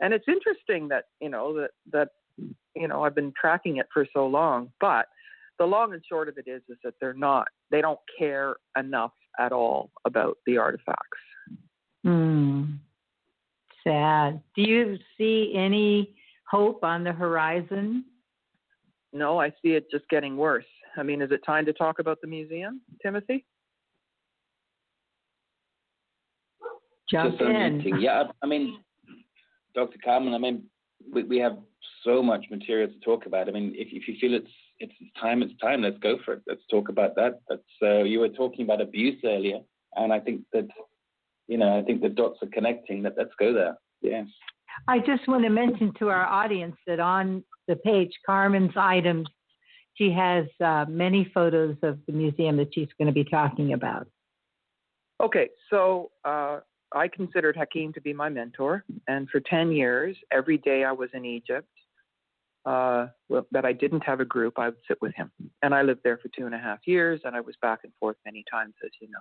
and 0.00 0.12
it's 0.12 0.28
interesting 0.28 0.88
that 0.88 1.04
you 1.20 1.30
know 1.30 1.54
that 1.54 1.70
that 1.92 2.08
you 2.74 2.88
know 2.88 3.04
I've 3.04 3.14
been 3.14 3.32
tracking 3.40 3.78
it 3.78 3.86
for 3.92 4.06
so 4.12 4.26
long. 4.26 4.70
But 4.80 5.06
the 5.60 5.66
long 5.66 5.92
and 5.92 6.02
short 6.08 6.28
of 6.28 6.38
it 6.38 6.48
is 6.48 6.62
is 6.68 6.78
that 6.82 6.94
they're 7.00 7.12
not 7.12 7.46
they 7.70 7.80
don't 7.80 8.00
care 8.18 8.56
enough 8.76 9.12
at 9.38 9.52
all 9.52 9.90
about 10.04 10.38
the 10.46 10.56
artifacts. 10.56 11.18
Hmm. 12.02 12.64
Sad. 13.84 14.40
Do 14.56 14.62
you 14.62 14.96
see 15.16 15.52
any 15.54 16.14
hope 16.50 16.82
on 16.82 17.04
the 17.04 17.12
horizon? 17.12 18.04
No, 19.12 19.40
I 19.40 19.50
see 19.62 19.72
it 19.72 19.90
just 19.90 20.08
getting 20.08 20.36
worse. 20.36 20.64
I 20.96 21.02
mean, 21.02 21.22
is 21.22 21.30
it 21.30 21.42
time 21.44 21.66
to 21.66 21.72
talk 21.72 21.98
about 21.98 22.20
the 22.20 22.26
museum, 22.26 22.80
Timothy? 23.02 23.44
Jump 27.10 27.38
Just 27.38 27.42
in. 27.42 27.82
Yeah, 28.00 28.24
I 28.24 28.30
I 28.44 28.46
mean, 28.46 28.78
Dr. 29.74 29.98
Carmen, 30.04 30.34
I 30.34 30.38
mean, 30.38 30.64
we, 31.12 31.24
we 31.24 31.38
have 31.38 31.58
so 32.04 32.22
much 32.22 32.46
material 32.50 32.88
to 32.88 33.00
talk 33.00 33.26
about. 33.26 33.48
I 33.48 33.52
mean, 33.52 33.72
if, 33.76 33.88
if 33.90 34.08
you 34.08 34.14
feel 34.20 34.34
it's, 34.34 34.50
it's 34.80 34.92
time, 35.20 35.42
it's 35.42 35.56
time. 35.60 35.82
Let's 35.82 35.98
go 35.98 36.16
for 36.24 36.34
it. 36.34 36.42
Let's 36.46 36.62
talk 36.70 36.88
about 36.88 37.14
that. 37.16 37.40
So 37.78 38.00
uh, 38.00 38.04
you 38.04 38.20
were 38.20 38.28
talking 38.28 38.64
about 38.64 38.80
abuse 38.80 39.20
earlier, 39.24 39.60
and 39.94 40.12
I 40.12 40.20
think 40.20 40.42
that, 40.52 40.68
you 41.46 41.58
know, 41.58 41.78
I 41.78 41.82
think 41.82 42.00
the 42.00 42.08
dots 42.08 42.38
are 42.42 42.48
connecting. 42.52 43.02
That 43.02 43.14
let's 43.16 43.34
go 43.38 43.52
there. 43.52 43.76
Yes. 44.00 44.26
I 44.88 44.98
just 44.98 45.28
want 45.28 45.44
to 45.44 45.50
mention 45.50 45.92
to 45.98 46.08
our 46.08 46.24
audience 46.24 46.76
that 46.86 47.00
on 47.00 47.44
the 47.68 47.76
page, 47.76 48.12
Carmen's 48.24 48.76
items, 48.76 49.28
she 49.94 50.10
has 50.12 50.46
uh, 50.64 50.86
many 50.88 51.30
photos 51.34 51.76
of 51.82 51.98
the 52.06 52.12
museum 52.12 52.56
that 52.56 52.74
she's 52.74 52.88
going 52.98 53.06
to 53.06 53.12
be 53.12 53.24
talking 53.24 53.74
about. 53.74 54.06
Okay, 55.22 55.50
so 55.68 56.10
uh, 56.24 56.60
I 56.92 57.08
considered 57.08 57.54
Hakeem 57.56 57.92
to 57.92 58.00
be 58.00 58.14
my 58.14 58.30
mentor, 58.30 58.84
and 59.06 59.28
for 59.28 59.40
10 59.40 59.72
years, 59.72 60.16
every 60.32 60.56
day 60.56 60.84
I 60.84 60.92
was 60.92 61.10
in 61.12 61.26
Egypt, 61.26 61.68
uh, 62.64 63.06
well, 63.28 63.46
that 63.52 63.64
I 63.64 63.72
didn't 63.72 64.02
have 64.02 64.20
a 64.20 64.24
group, 64.24 64.58
I 64.58 64.66
would 64.66 64.76
sit 64.86 65.00
with 65.00 65.14
him. 65.14 65.30
And 65.62 65.74
I 65.74 65.82
lived 65.82 66.00
there 66.04 66.18
for 66.18 66.28
two 66.28 66.46
and 66.46 66.54
a 66.54 66.58
half 66.58 66.80
years, 66.86 67.20
and 67.24 67.34
I 67.34 67.40
was 67.40 67.54
back 67.62 67.80
and 67.84 67.92
forth 67.98 68.16
many 68.24 68.44
times, 68.50 68.74
as 68.84 68.90
you 69.00 69.08
know. 69.10 69.18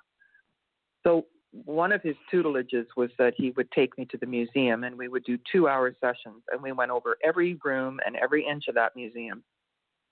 So 1.03 1.25
one 1.65 1.91
of 1.91 2.01
his 2.03 2.15
tutelages 2.31 2.85
was 2.95 3.09
that 3.17 3.33
he 3.37 3.51
would 3.51 3.71
take 3.71 3.97
me 3.97 4.05
to 4.05 4.17
the 4.17 4.25
museum, 4.25 4.83
and 4.83 4.97
we 4.97 5.07
would 5.07 5.23
do 5.23 5.37
two-hour 5.51 5.95
sessions, 5.99 6.43
and 6.51 6.61
we 6.61 6.71
went 6.71 6.91
over 6.91 7.17
every 7.23 7.57
room 7.63 7.99
and 8.05 8.15
every 8.17 8.45
inch 8.45 8.65
of 8.67 8.75
that 8.75 8.95
museum. 8.95 9.43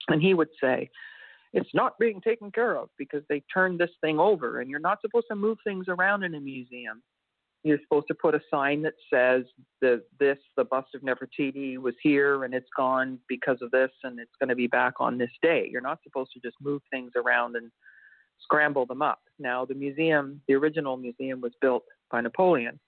And 0.08 0.22
he 0.22 0.34
would 0.34 0.50
say, 0.62 0.90
it's 1.54 1.74
not 1.74 1.98
being 1.98 2.22
taken 2.22 2.52
care 2.52 2.76
of 2.78 2.90
because 2.98 3.24
they 3.30 3.42
turned 3.54 3.80
this 3.80 3.90
thing 4.02 4.20
over 4.20 4.60
and 4.60 4.70
you're 4.70 4.80
not 4.80 5.02
supposed 5.02 5.28
to 5.30 5.36
move 5.36 5.58
things 5.64 5.86
around 5.88 6.24
in 6.24 6.36
a 6.36 6.40
museum. 6.40 7.02
You're 7.64 7.80
supposed 7.84 8.08
to 8.08 8.16
put 8.16 8.36
a 8.36 8.42
sign 8.52 8.82
that 8.84 8.94
says 9.12 9.44
the 9.82 10.04
this 10.20 10.38
the 10.56 10.64
bust 10.64 10.90
of 10.96 11.02
Nefertiti 11.02 11.78
was 11.78 11.96
here 12.02 12.44
and 12.44 12.54
it's 12.54 12.70
gone 12.76 13.20
because 13.28 13.58
of 13.62 13.72
this 13.72 13.92
and 14.04 14.20
it's 14.20 14.32
going 14.40 14.50
to 14.50 14.56
be 14.56 14.68
back 14.68 14.94
on 15.00 15.18
this 15.18 15.32
day. 15.42 15.68
You're 15.70 15.82
not 15.82 16.00
supposed 16.04 16.32
to 16.34 16.40
just 16.40 16.56
move 16.62 16.82
things 16.92 17.12
around 17.16 17.56
and 17.56 17.72
scramble 18.42 18.86
them 18.86 19.02
up. 19.02 19.20
Now 19.40 19.66
the 19.66 19.74
museum, 19.74 20.42
the 20.48 20.54
original 20.54 20.98
museum 20.98 21.42
was 21.42 21.54
built 21.62 21.84
by 22.12 22.22
Napoleon. 22.22 22.80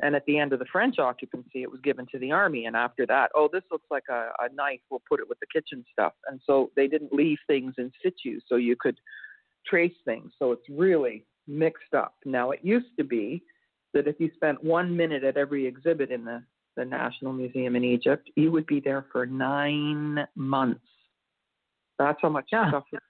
And 0.00 0.14
at 0.14 0.26
the 0.26 0.38
end 0.38 0.52
of 0.52 0.58
the 0.58 0.66
French 0.70 0.98
occupancy, 0.98 1.62
it 1.62 1.70
was 1.70 1.80
given 1.80 2.06
to 2.12 2.18
the 2.18 2.30
army. 2.30 2.66
And 2.66 2.76
after 2.76 3.06
that, 3.06 3.30
oh, 3.34 3.48
this 3.50 3.62
looks 3.70 3.86
like 3.90 4.04
a, 4.10 4.30
a 4.40 4.54
knife. 4.54 4.80
We'll 4.90 5.02
put 5.08 5.20
it 5.20 5.28
with 5.28 5.40
the 5.40 5.46
kitchen 5.50 5.84
stuff. 5.90 6.12
And 6.28 6.38
so 6.44 6.70
they 6.76 6.86
didn't 6.86 7.14
leave 7.14 7.38
things 7.46 7.74
in 7.78 7.90
situ, 8.02 8.40
so 8.46 8.56
you 8.56 8.76
could 8.78 8.98
trace 9.66 9.94
things. 10.04 10.32
So 10.38 10.52
it's 10.52 10.68
really 10.68 11.24
mixed 11.48 11.94
up. 11.96 12.14
Now 12.26 12.50
it 12.50 12.60
used 12.62 12.94
to 12.98 13.04
be 13.04 13.42
that 13.96 14.06
if 14.06 14.16
you 14.20 14.30
spent 14.34 14.62
one 14.62 14.94
minute 14.94 15.24
at 15.24 15.36
every 15.38 15.66
exhibit 15.66 16.10
in 16.10 16.22
the, 16.24 16.42
the 16.76 16.84
National 16.84 17.32
Museum 17.32 17.74
in 17.76 17.84
Egypt, 17.84 18.28
you 18.36 18.52
would 18.52 18.66
be 18.66 18.78
there 18.80 19.06
for 19.10 19.24
nine 19.24 20.26
months. 20.34 20.84
That's 21.98 22.18
how 22.20 22.28
much 22.28 22.48
Yeah. 22.52 22.68
stuff 22.68 22.84
is 22.92 23.00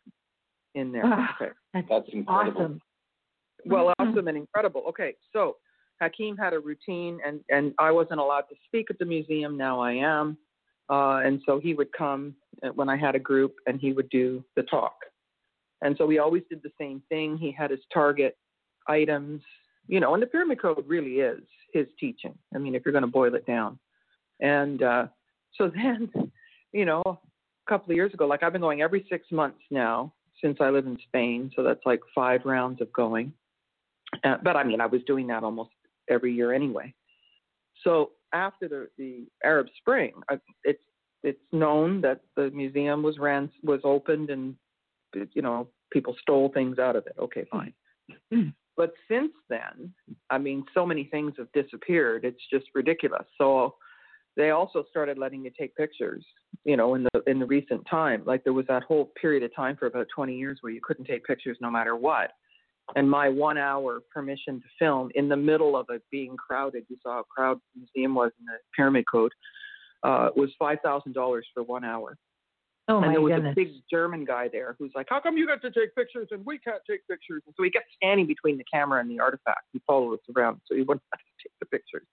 in 0.76 0.92
there. 0.92 1.02
Ah. 1.04 1.34
Okay. 1.40 1.52
That's 1.74 1.86
That's 1.88 2.08
incredible. 2.10 2.60
awesome. 2.62 2.80
Well, 3.64 3.86
Mhm. 3.88 3.94
awesome 3.98 4.28
and 4.28 4.36
incredible. 4.36 4.82
Okay, 4.90 5.16
so 5.32 5.56
Hakeem 6.00 6.36
had 6.36 6.52
a 6.52 6.60
routine, 6.60 7.18
and 7.26 7.42
and 7.50 7.74
I 7.78 7.90
wasn't 7.90 8.20
allowed 8.20 8.46
to 8.50 8.54
speak 8.66 8.90
at 8.90 8.98
the 8.98 9.04
museum. 9.04 9.56
Now 9.56 9.80
I 9.80 9.92
am, 9.92 10.38
uh, 10.88 11.20
and 11.24 11.42
so 11.46 11.58
he 11.58 11.74
would 11.74 11.90
come 11.92 12.36
uh, 12.62 12.68
when 12.78 12.88
I 12.88 12.96
had 12.96 13.14
a 13.16 13.18
group, 13.18 13.56
and 13.66 13.80
he 13.80 13.92
would 13.92 14.08
do 14.10 14.44
the 14.54 14.62
talk. 14.62 14.96
And 15.82 15.96
so 15.98 16.06
we 16.06 16.18
always 16.18 16.44
did 16.48 16.62
the 16.62 16.72
same 16.78 17.00
thing. 17.08 17.36
He 17.38 17.50
had 17.50 17.70
his 17.70 17.84
target 17.92 18.38
items, 18.86 19.42
you 19.88 20.00
know, 20.00 20.14
and 20.14 20.22
the 20.22 20.26
pyramid 20.26 20.60
code 20.60 20.84
really 20.86 21.20
is 21.20 21.40
his 21.72 21.86
teaching. 21.98 22.36
I 22.54 22.58
mean, 22.58 22.74
if 22.74 22.82
you're 22.84 22.92
going 22.92 23.02
to 23.02 23.08
boil 23.08 23.34
it 23.34 23.46
down. 23.46 23.78
And 24.40 24.82
uh, 24.82 25.06
so 25.54 25.68
then, 25.74 26.10
you 26.72 26.84
know, 26.84 27.02
a 27.06 27.70
couple 27.70 27.90
of 27.92 27.96
years 27.96 28.14
ago, 28.14 28.26
like 28.26 28.42
I've 28.42 28.52
been 28.52 28.62
going 28.62 28.82
every 28.82 29.06
six 29.10 29.26
months 29.30 29.60
now 29.70 30.12
since 30.42 30.58
I 30.60 30.70
live 30.70 30.86
in 30.86 30.98
Spain. 31.08 31.50
So 31.56 31.62
that's 31.62 31.80
like 31.86 32.00
five 32.14 32.42
rounds 32.44 32.80
of 32.80 32.92
going. 32.92 33.32
Uh, 34.24 34.36
but 34.42 34.56
I 34.56 34.64
mean, 34.64 34.80
I 34.80 34.86
was 34.86 35.02
doing 35.06 35.26
that 35.28 35.42
almost 35.42 35.70
every 36.08 36.32
year 36.32 36.52
anyway. 36.52 36.94
So 37.82 38.12
after 38.32 38.68
the, 38.68 38.88
the 38.98 39.26
Arab 39.44 39.66
Spring, 39.78 40.12
I, 40.28 40.38
it's 40.64 40.82
it's 41.22 41.40
known 41.50 42.00
that 42.02 42.20
the 42.36 42.50
museum 42.50 43.02
was 43.02 43.18
ran 43.18 43.50
was 43.62 43.80
opened 43.82 44.30
and 44.30 44.54
you 45.32 45.42
know 45.42 45.68
people 45.92 46.14
stole 46.20 46.50
things 46.52 46.78
out 46.78 46.96
of 46.96 47.06
it. 47.06 47.16
Okay, 47.18 47.44
fine. 47.50 47.72
But 48.76 48.92
since 49.08 49.32
then, 49.48 49.92
I 50.30 50.38
mean, 50.38 50.64
so 50.74 50.84
many 50.84 51.04
things 51.04 51.34
have 51.38 51.50
disappeared. 51.52 52.24
It's 52.24 52.42
just 52.52 52.66
ridiculous. 52.74 53.24
So 53.38 53.74
they 54.36 54.50
also 54.50 54.84
started 54.90 55.16
letting 55.18 55.44
you 55.44 55.50
take 55.58 55.74
pictures. 55.76 56.24
You 56.64 56.76
know, 56.76 56.94
in 56.94 57.04
the 57.04 57.22
in 57.26 57.38
the 57.38 57.46
recent 57.46 57.86
time, 57.88 58.22
like 58.26 58.44
there 58.44 58.52
was 58.52 58.66
that 58.66 58.82
whole 58.82 59.12
period 59.20 59.42
of 59.42 59.54
time 59.54 59.76
for 59.76 59.86
about 59.86 60.08
20 60.14 60.36
years 60.36 60.58
where 60.60 60.72
you 60.72 60.80
couldn't 60.82 61.06
take 61.06 61.24
pictures 61.24 61.56
no 61.60 61.70
matter 61.70 61.96
what. 61.96 62.32
And 62.94 63.10
my 63.10 63.28
one 63.28 63.58
hour 63.58 64.00
permission 64.12 64.60
to 64.60 64.66
film 64.78 65.10
in 65.14 65.28
the 65.28 65.36
middle 65.36 65.76
of 65.76 65.86
it 65.90 66.02
being 66.10 66.36
crowded, 66.36 66.84
you 66.88 66.96
saw 67.02 67.16
how 67.16 67.24
crowded 67.24 67.62
the 67.74 67.80
museum 67.80 68.14
was 68.14 68.30
in 68.38 68.46
the 68.46 68.58
Pyramid 68.76 69.04
Code, 69.10 69.32
uh, 70.02 70.28
was 70.36 70.50
five 70.58 70.78
thousand 70.84 71.12
dollars 71.14 71.46
for 71.54 71.62
one 71.62 71.84
hour. 71.84 72.16
Oh 72.88 72.98
and 72.98 73.06
my 73.06 73.12
there 73.12 73.20
was 73.20 73.32
goodness. 73.32 73.52
a 73.52 73.54
big 73.54 73.68
German 73.90 74.24
guy 74.24 74.48
there 74.48 74.76
who's 74.78 74.92
like, 74.94 75.06
"How 75.10 75.18
come 75.20 75.36
you 75.36 75.46
get 75.46 75.60
to 75.62 75.70
take 75.70 75.94
pictures 75.96 76.28
and 76.30 76.46
we 76.46 76.58
can't 76.58 76.82
take 76.88 77.06
pictures?" 77.08 77.42
And 77.46 77.54
so 77.56 77.64
he 77.64 77.70
kept 77.70 77.86
standing 77.96 78.26
between 78.26 78.58
the 78.58 78.64
camera 78.72 79.00
and 79.00 79.10
the 79.10 79.18
artifact. 79.18 79.62
He 79.72 79.80
followed 79.86 80.14
us 80.14 80.20
around 80.36 80.60
so 80.66 80.76
he 80.76 80.82
wouldn't 80.82 81.02
have 81.12 81.18
to 81.18 81.42
take 81.42 81.52
the 81.58 81.66
pictures. 81.66 82.06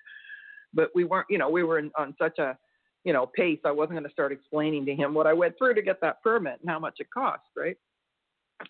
But 0.74 0.90
we 0.96 1.04
weren't, 1.04 1.28
you 1.30 1.38
know, 1.38 1.50
we 1.50 1.64
were 1.64 1.78
in, 1.78 1.92
on 1.96 2.16
such 2.20 2.40
a, 2.40 2.58
you 3.04 3.14
know, 3.14 3.28
pace. 3.28 3.60
I 3.64 3.72
wasn't 3.72 3.94
going 3.94 4.06
to 4.06 4.12
start 4.12 4.32
explaining 4.32 4.86
to 4.88 4.96
him 4.96 5.14
what 5.14 5.28
I 5.28 5.34
went 5.34 5.56
through 5.60 5.76
to 5.76 5.84
get 5.84 6.02
that 6.02 6.24
permit 6.24 6.60
and 6.62 6.70
how 6.70 6.80
much 6.80 6.96
it 7.00 7.08
cost, 7.14 7.44
right? 7.56 7.78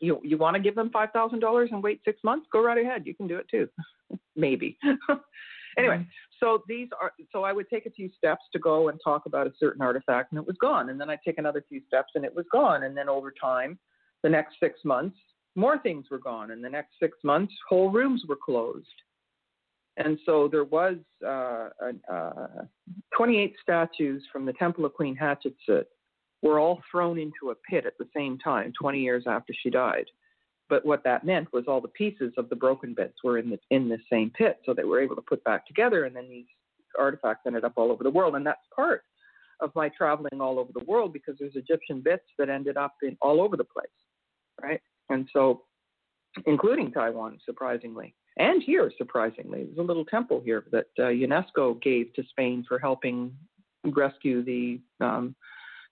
You 0.02 0.20
you 0.24 0.38
want 0.38 0.56
to 0.56 0.62
give 0.62 0.76
them 0.76 0.90
five 0.92 1.12
thousand 1.12 1.40
dollars 1.40 1.70
and 1.72 1.82
wait 1.82 2.02
six 2.04 2.20
months? 2.24 2.48
Go 2.52 2.62
right 2.62 2.78
ahead. 2.78 3.04
You 3.06 3.16
can 3.16 3.28
do 3.28 3.38
it 3.38 3.48
too, 3.50 3.70
maybe. 4.36 4.78
Anyway, 5.78 5.98
Mhm. 5.98 6.08
so 6.40 6.64
these 6.68 6.90
are 7.00 7.14
so 7.32 7.44
I 7.44 7.52
would 7.54 7.70
take 7.70 7.86
a 7.86 7.92
few 7.92 8.10
steps 8.10 8.44
to 8.54 8.60
go 8.60 8.90
and 8.90 9.00
talk 9.04 9.26
about 9.26 9.48
a 9.48 9.54
certain 9.56 9.82
artifact 9.82 10.32
and 10.32 10.40
it 10.40 10.46
was 10.46 10.58
gone. 10.58 10.90
And 10.90 11.00
then 11.00 11.10
I'd 11.10 11.22
take 11.24 11.38
another 11.38 11.62
few 11.62 11.82
steps 11.88 12.12
and 12.16 12.24
it 12.26 12.34
was 12.34 12.46
gone. 12.52 12.84
And 12.84 12.96
then 12.96 13.10
over 13.10 13.32
time, 13.32 13.80
the 14.22 14.30
next 14.30 14.60
six 14.60 14.84
months, 14.86 15.18
more 15.56 15.78
things 15.78 16.10
were 16.10 16.20
gone. 16.20 16.52
And 16.52 16.64
the 16.64 16.70
next 16.70 17.00
six 17.00 17.18
months, 17.24 17.54
whole 17.68 17.90
rooms 17.90 18.26
were 18.28 18.36
closed. 18.36 19.02
And 19.98 20.20
so 20.26 20.48
there 20.48 20.64
was 20.64 20.98
uh, 21.26 21.70
uh, 22.12 22.66
28 23.16 23.56
statues 23.62 24.26
from 24.32 24.46
the 24.46 24.54
Temple 24.54 24.86
of 24.86 24.94
Queen 24.94 25.16
Hatshepsut 25.16 25.86
were 26.42 26.60
all 26.60 26.82
thrown 26.92 27.20
into 27.20 27.52
a 27.52 27.56
pit 27.70 27.86
at 27.86 27.98
the 28.00 28.08
same 28.16 28.38
time, 28.40 28.74
20 28.80 29.00
years 29.00 29.26
after 29.28 29.54
she 29.54 29.70
died. 29.70 30.06
But 30.70 30.86
what 30.86 31.04
that 31.04 31.26
meant 31.26 31.52
was 31.54 31.66
all 31.68 31.82
the 31.82 31.90
pieces 31.90 32.34
of 32.38 32.50
the 32.50 32.56
broken 32.56 32.94
bits 32.94 33.16
were 33.24 33.38
in 33.38 33.50
the 33.50 33.60
in 33.70 33.90
the 33.90 34.00
same 34.12 34.32
pit, 34.32 34.60
so 34.66 34.74
they 34.74 34.86
were 34.86 35.02
able 35.02 35.16
to 35.16 35.22
put 35.22 35.44
back 35.44 35.68
together, 35.68 36.06
and 36.06 36.16
then 36.16 36.30
these 36.30 36.46
artifacts 36.98 37.44
ended 37.46 37.64
up 37.64 37.74
all 37.76 37.92
over 37.92 38.04
the 38.04 38.10
world. 38.10 38.36
And 38.36 38.46
that's 38.46 38.66
part 38.76 39.04
of 39.60 39.72
my 39.76 39.90
traveling 39.90 40.40
all 40.40 40.60
over 40.60 40.72
the 40.74 40.86
world 40.86 41.14
because 41.14 41.36
there's 41.40 41.56
Egyptian 41.56 42.02
bits 42.02 42.24
that 42.38 42.50
ended 42.50 42.78
up 42.78 42.96
in 43.02 43.18
all 43.22 43.42
over 43.42 43.58
the 43.58 43.64
place, 43.64 43.88
right? 44.62 44.82
And 45.10 45.28
so, 45.34 45.64
including 46.46 46.92
Taiwan, 46.92 47.40
surprisingly, 47.46 48.16
and 48.38 48.64
here, 48.64 48.92
surprisingly, 48.98 49.66
there's 49.66 49.78
a 49.78 49.82
little 49.82 50.06
temple 50.06 50.42
here 50.44 50.66
that 50.72 50.88
uh, 50.98 51.04
UNESCO 51.04 51.82
gave 51.82 52.14
to 52.14 52.24
Spain 52.30 52.66
for 52.68 52.80
helping 52.80 53.32
rescue 53.84 54.44
the 54.44 54.80
um, 55.02 55.36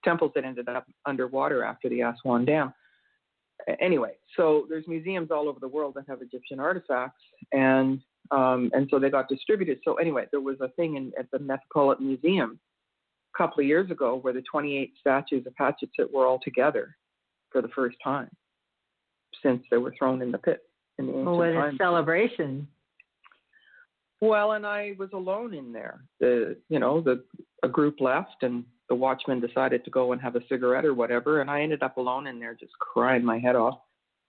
temples 0.03 0.31
that 0.33 0.43
ended 0.43 0.67
up 0.67 0.87
underwater 1.05 1.63
after 1.63 1.89
the 1.89 2.01
Aswan 2.01 2.45
Dam 2.45 2.73
anyway, 3.79 4.11
so 4.35 4.65
there's 4.69 4.87
museums 4.87 5.31
all 5.31 5.47
over 5.47 5.59
the 5.59 5.67
world 5.67 5.93
that 5.95 6.05
have 6.07 6.21
Egyptian 6.21 6.59
artifacts, 6.59 7.21
and 7.51 8.01
um, 8.31 8.71
and 8.73 8.87
so 8.89 8.99
they 8.99 9.09
got 9.09 9.27
distributed. 9.27 9.79
So 9.83 9.95
anyway, 9.95 10.25
there 10.31 10.41
was 10.41 10.57
a 10.61 10.69
thing 10.69 10.95
in, 10.95 11.11
at 11.19 11.29
the 11.31 11.39
Metropolitan 11.39 12.07
Museum 12.07 12.59
a 13.33 13.37
couple 13.37 13.61
of 13.61 13.67
years 13.67 13.91
ago 13.91 14.17
where 14.21 14.33
the 14.33 14.43
28 14.49 14.93
statues 14.99 15.45
of 15.45 15.53
Hatshepsut 15.59 16.11
were 16.13 16.25
all 16.25 16.39
together 16.43 16.95
for 17.51 17.61
the 17.61 17.67
first 17.69 17.97
time 18.03 18.29
since 19.43 19.63
they 19.71 19.77
were 19.77 19.93
thrown 19.97 20.21
in 20.21 20.31
the 20.31 20.37
pit 20.37 20.61
in 20.97 21.07
the 21.07 21.11
ancient 21.11 21.25
Well, 21.25 21.37
what 21.37 21.73
a 21.73 21.77
celebration. 21.77 22.67
Well, 24.21 24.51
and 24.51 24.67
I 24.67 24.93
was 24.99 25.09
alone 25.13 25.53
in 25.53 25.73
there. 25.73 26.01
The 26.19 26.55
you 26.69 26.79
know 26.79 27.01
the 27.01 27.23
a 27.63 27.67
group 27.69 28.01
left, 28.01 28.43
and 28.43 28.63
the 28.89 28.95
watchman 28.95 29.39
decided 29.39 29.85
to 29.85 29.91
go 29.91 30.11
and 30.13 30.21
have 30.21 30.35
a 30.35 30.41
cigarette 30.49 30.85
or 30.85 30.93
whatever, 30.93 31.41
and 31.41 31.49
I 31.49 31.61
ended 31.61 31.83
up 31.83 31.97
alone 31.97 32.27
in 32.27 32.39
there, 32.39 32.55
just 32.55 32.73
crying 32.79 33.23
my 33.23 33.39
head 33.39 33.55
off. 33.55 33.79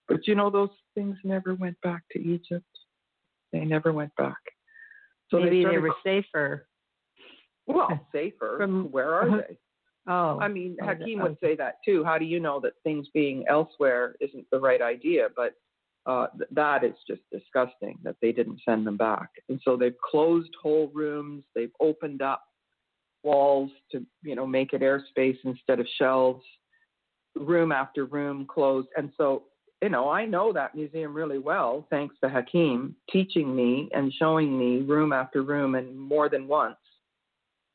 But 0.07 0.27
you 0.27 0.35
know, 0.35 0.49
those 0.49 0.69
things 0.95 1.17
never 1.23 1.55
went 1.55 1.79
back 1.81 2.03
to 2.11 2.19
Egypt. 2.21 2.65
They 3.51 3.65
never 3.65 3.91
went 3.93 4.15
back. 4.15 4.37
So 5.29 5.39
Maybe 5.39 5.63
they, 5.63 5.71
they 5.71 5.77
were 5.79 5.93
safer. 6.03 6.67
well 7.67 8.07
safer. 8.11 8.55
From- 8.57 8.91
Where 8.91 9.13
are 9.13 9.37
they? 9.49 9.57
Oh. 10.07 10.37
I 10.39 10.47
mean, 10.49 10.75
Oh, 10.81 10.87
Hakeem 10.87 11.19
that- 11.19 11.23
would 11.29 11.37
say 11.41 11.55
that 11.55 11.75
too. 11.85 12.03
How 12.03 12.17
do 12.17 12.25
you 12.25 12.39
know 12.39 12.59
that 12.61 12.73
things 12.83 13.07
being 13.13 13.45
elsewhere 13.49 14.15
isn't 14.19 14.45
the 14.51 14.59
right 14.59 14.81
idea? 14.81 15.29
But 15.35 15.53
uh, 16.05 16.27
th- 16.37 16.49
that 16.51 16.83
is 16.83 16.95
just 17.07 17.21
disgusting 17.31 17.97
that 18.03 18.17
they 18.21 18.33
didn't 18.33 18.59
send 18.67 18.85
them 18.85 18.97
back. 18.97 19.29
And 19.47 19.59
so 19.63 19.77
they've 19.77 19.95
closed 20.11 20.49
whole 20.61 20.91
rooms. 20.93 21.43
They've 21.55 21.71
opened 21.79 22.21
up 22.21 22.43
walls 23.23 23.71
to, 23.91 24.05
you 24.21 24.35
know, 24.35 24.45
make 24.45 24.73
it 24.73 24.81
airspace 24.81 25.37
instead 25.43 25.79
of 25.79 25.87
shelves. 25.97 26.43
Room 27.35 27.71
after 27.71 28.05
room 28.05 28.45
closed. 28.45 28.89
And 28.95 29.11
so, 29.17 29.43
you 29.81 29.89
know, 29.89 30.09
I 30.09 30.25
know 30.25 30.53
that 30.53 30.75
museum 30.75 31.13
really 31.13 31.39
well, 31.39 31.87
thanks 31.89 32.15
to 32.23 32.29
Hakeem 32.29 32.95
teaching 33.11 33.55
me 33.55 33.89
and 33.93 34.13
showing 34.13 34.57
me 34.57 34.81
room 34.81 35.11
after 35.11 35.41
room 35.41 35.75
and 35.75 35.97
more 35.97 36.29
than 36.29 36.47
once 36.47 36.77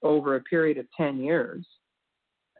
over 0.02 0.36
a 0.36 0.40
period 0.42 0.78
of 0.78 0.86
10 0.96 1.18
years 1.18 1.66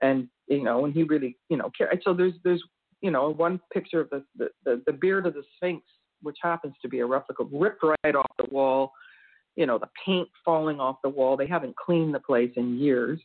and 0.02 0.28
you 0.48 0.62
know, 0.62 0.85
and 0.85 0.94
he 0.94 1.02
really, 1.02 1.36
you 1.48 1.56
know, 1.56 1.70
care. 1.77 1.93
So 2.02 2.15
there's 2.15 2.35
there's 2.44 2.62
you 3.01 3.10
know 3.10 3.31
one 3.31 3.60
picture 3.73 4.01
of 4.01 4.10
the 4.10 4.24
the, 4.36 4.48
the, 4.65 4.82
the 4.86 4.93
beard 4.93 5.27
of 5.27 5.35
the 5.35 5.43
Sphinx, 5.56 5.82
which 6.23 6.39
happens 6.43 6.74
to 6.82 6.89
be 6.89 7.01
a 7.01 7.06
replica, 7.06 7.44
ripped 7.52 7.82
right 7.82 8.15
off 8.15 8.31
the 8.39 8.48
wall. 8.51 8.93
You 9.59 9.67
know, 9.67 9.77
the 9.77 9.91
paint 10.07 10.29
falling 10.45 10.79
off 10.79 10.99
the 11.03 11.09
wall. 11.09 11.37
They 11.37 11.49
haven't 11.49 11.77
cleaned 11.77 12.15
the 12.15 12.21
place 12.21 12.53
in 12.55 12.79
years. 12.79 13.21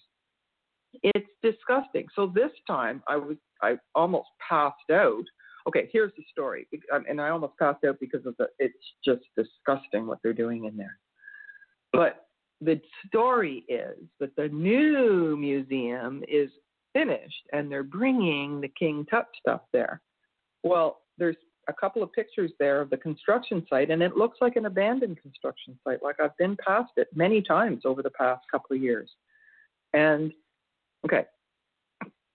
It's 1.03 1.29
disgusting. 1.43 2.07
So 2.15 2.31
this 2.33 2.49
time 2.65 3.03
I 3.07 3.17
was 3.17 3.37
I 3.61 3.77
almost 3.93 4.29
passed 4.49 4.89
out. 4.91 5.23
Okay, 5.67 5.89
here's 5.93 6.11
the 6.17 6.25
story, 6.31 6.67
Um, 6.91 7.05
and 7.07 7.21
I 7.21 7.29
almost 7.29 7.53
passed 7.59 7.83
out 7.85 7.99
because 7.99 8.25
of 8.25 8.35
the. 8.39 8.47
It's 8.57 8.73
just 9.05 9.21
disgusting 9.37 10.07
what 10.07 10.17
they're 10.23 10.33
doing 10.33 10.65
in 10.65 10.75
there. 10.75 10.97
But 11.91 12.25
the 12.61 12.81
story 13.05 13.63
is 13.69 13.97
that 14.19 14.35
the 14.35 14.49
new 14.49 15.37
museum 15.37 16.23
is 16.27 16.49
finished 16.93 17.43
and 17.51 17.71
they're 17.71 17.83
bringing 17.83 18.59
the 18.59 18.71
King 18.79 19.05
Tut 19.09 19.27
stuff 19.39 19.61
there. 19.71 20.01
Well, 20.63 21.01
there's 21.19 21.37
a 21.67 21.73
couple 21.73 22.03
of 22.03 22.11
pictures 22.13 22.51
there 22.59 22.81
of 22.81 22.89
the 22.89 22.97
construction 22.97 23.65
site 23.69 23.89
and 23.89 24.01
it 24.01 24.17
looks 24.17 24.39
like 24.41 24.55
an 24.55 24.65
abandoned 24.65 25.21
construction 25.21 25.77
site. 25.83 26.03
Like 26.03 26.19
I've 26.19 26.35
been 26.37 26.57
past 26.65 26.91
it 26.97 27.07
many 27.15 27.41
times 27.41 27.83
over 27.85 28.01
the 28.01 28.09
past 28.11 28.41
couple 28.51 28.75
of 28.75 28.81
years. 28.81 29.09
And 29.93 30.33
okay. 31.05 31.25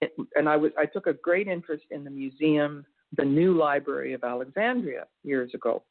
It, 0.01 0.13
and 0.37 0.49
I 0.49 0.57
was 0.57 0.71
I 0.79 0.87
took 0.87 1.07
a 1.07 1.13
great 1.13 1.49
interest 1.49 1.85
in 1.91 2.05
the 2.05 2.11
museum, 2.11 2.87
the 3.17 3.25
new 3.25 3.57
library 3.57 4.13
of 4.13 4.23
Alexandria 4.23 5.05
years 5.25 5.53
ago. 5.55 5.83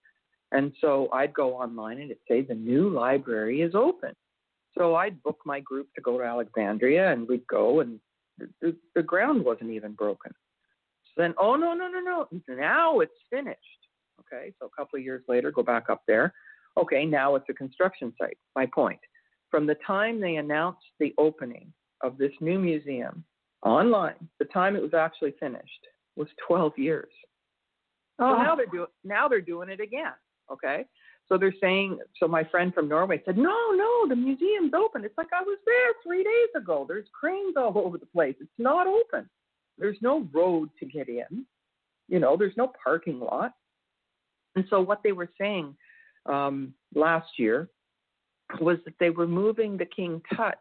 And 0.54 0.72
so 0.80 1.10
I'd 1.12 1.34
go 1.34 1.56
online 1.56 2.00
and 2.00 2.12
it'd 2.12 2.24
say 2.28 2.42
the 2.42 2.56
new 2.56 2.90
library 2.90 3.62
is 3.62 3.76
open. 3.76 4.14
So 4.78 4.96
I'd 4.96 5.22
book 5.24 5.40
my 5.46 5.60
group 5.60 5.88
to 5.96 6.02
go 6.02 6.18
to 6.18 6.24
Alexandria 6.24 7.12
and 7.12 7.28
we'd 7.28 7.46
go 7.48 7.82
and 7.82 8.00
the, 8.62 8.76
the 8.96 9.04
ground 9.04 9.44
wasn't 9.44 9.72
even 9.72 9.94
broken. 9.94 10.32
So 11.18 11.24
then, 11.24 11.34
oh 11.40 11.56
no, 11.56 11.74
no, 11.74 11.88
no, 11.88 12.00
no! 12.00 12.28
Now 12.48 13.00
it's 13.00 13.12
finished. 13.32 13.58
Okay, 14.22 14.54
so 14.60 14.68
a 14.68 14.70
couple 14.70 15.00
of 15.00 15.04
years 15.04 15.24
later, 15.28 15.52
go 15.52 15.64
back 15.64 15.90
up 15.90 16.04
there. 16.08 16.32
Okay, 16.78 17.06
now 17.06 17.34
it's 17.36 17.50
a 17.50 17.54
construction 17.54 18.14
site. 18.22 18.38
My 18.56 18.68
point: 18.68 19.00
from 19.50 19.66
the 19.66 19.78
time 19.86 20.22
they 20.22 20.36
announced 20.36 20.86
the 21.00 21.16
opening 21.18 21.74
of 22.04 22.20
this 22.20 22.32
new 22.40 22.60
museum 22.60 23.24
online, 23.66 24.30
the 24.38 24.46
time 24.46 24.76
it 24.76 24.82
was 24.82 24.94
actually 24.94 25.34
finished 25.40 25.88
was 26.16 26.28
12 26.48 26.74
years. 26.78 27.12
So 28.20 28.26
oh. 28.26 28.38
now 28.38 28.56
they're 28.56 28.68
doing 28.68 28.88
now 29.04 29.28
they're 29.28 29.42
doing 29.42 29.70
it 29.70 29.80
again. 29.80 30.14
Okay, 30.52 30.86
so 31.28 31.38
they're 31.40 31.54
saying. 31.60 31.98
So 32.20 32.28
my 32.28 32.44
friend 32.44 32.72
from 32.76 32.88
Norway 32.88 33.24
said, 33.26 33.38
"No, 33.40 33.72
no, 33.72 34.08
the 34.08 34.16
museum's 34.16 34.74
open." 34.76 35.04
It's 35.04 35.18
like 35.18 35.34
I 35.34 35.42
was 35.42 35.58
there 35.66 35.94
three 36.04 36.24
days 36.24 36.62
ago. 36.62 36.86
There's 36.88 37.08
cranes 37.20 37.56
all 37.58 37.74
over 37.84 37.98
the 37.98 38.06
place. 38.06 38.36
It's 38.40 38.52
not 38.60 38.86
open. 38.86 39.28
There's 39.78 39.98
no 40.02 40.28
road 40.34 40.70
to 40.80 40.86
get 40.86 41.10
in. 41.10 41.46
You 42.08 42.20
know, 42.20 42.38
there's 42.38 42.58
no 42.58 42.72
parking 42.84 43.20
lot. 43.20 43.54
And 44.56 44.66
so 44.70 44.82
what 44.82 45.04
they 45.04 45.12
were 45.12 45.30
saying 45.40 45.76
um, 46.26 46.74
last 46.96 47.28
year 47.38 47.70
was 48.62 48.78
that 48.86 48.96
they 49.00 49.10
were 49.10 49.28
moving 49.28 49.78
the 49.78 49.86
King 49.86 50.22
Tut 50.36 50.58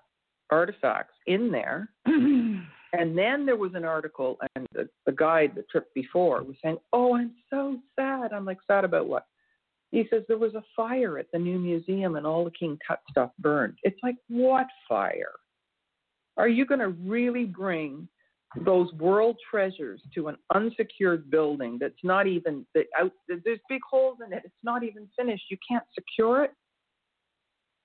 artifacts 0.50 1.14
in 1.26 1.50
there. 1.50 1.90
And 2.98 3.16
then 3.16 3.44
there 3.44 3.56
was 3.56 3.72
an 3.74 3.84
article, 3.84 4.38
and 4.54 4.66
the, 4.72 4.88
the 5.04 5.12
guide, 5.12 5.52
the 5.54 5.64
trip 5.70 5.92
before, 5.94 6.42
was 6.42 6.56
saying, 6.62 6.78
Oh, 6.92 7.14
I'm 7.14 7.32
so 7.50 7.76
sad. 7.94 8.32
I'm 8.32 8.44
like, 8.44 8.58
Sad 8.66 8.84
about 8.84 9.06
what? 9.06 9.26
He 9.90 10.06
says, 10.08 10.22
There 10.28 10.38
was 10.38 10.54
a 10.54 10.62
fire 10.74 11.18
at 11.18 11.26
the 11.32 11.38
new 11.38 11.58
museum, 11.58 12.16
and 12.16 12.26
all 12.26 12.44
the 12.44 12.50
King 12.52 12.78
Tut 12.86 13.00
stuff 13.10 13.30
burned. 13.38 13.76
It's 13.82 13.98
like, 14.02 14.16
What 14.28 14.66
fire? 14.88 15.32
Are 16.38 16.48
you 16.48 16.64
going 16.64 16.80
to 16.80 16.88
really 16.88 17.44
bring 17.44 18.08
those 18.64 18.92
world 18.94 19.36
treasures 19.50 20.00
to 20.14 20.28
an 20.28 20.36
unsecured 20.54 21.30
building 21.30 21.78
that's 21.80 22.02
not 22.02 22.26
even, 22.26 22.66
that 22.74 22.86
out, 22.98 23.12
there's 23.28 23.60
big 23.68 23.80
holes 23.88 24.18
in 24.24 24.32
it, 24.32 24.42
it's 24.44 24.54
not 24.62 24.82
even 24.82 25.08
finished? 25.18 25.44
You 25.50 25.56
can't 25.68 25.84
secure 25.94 26.44
it? 26.44 26.52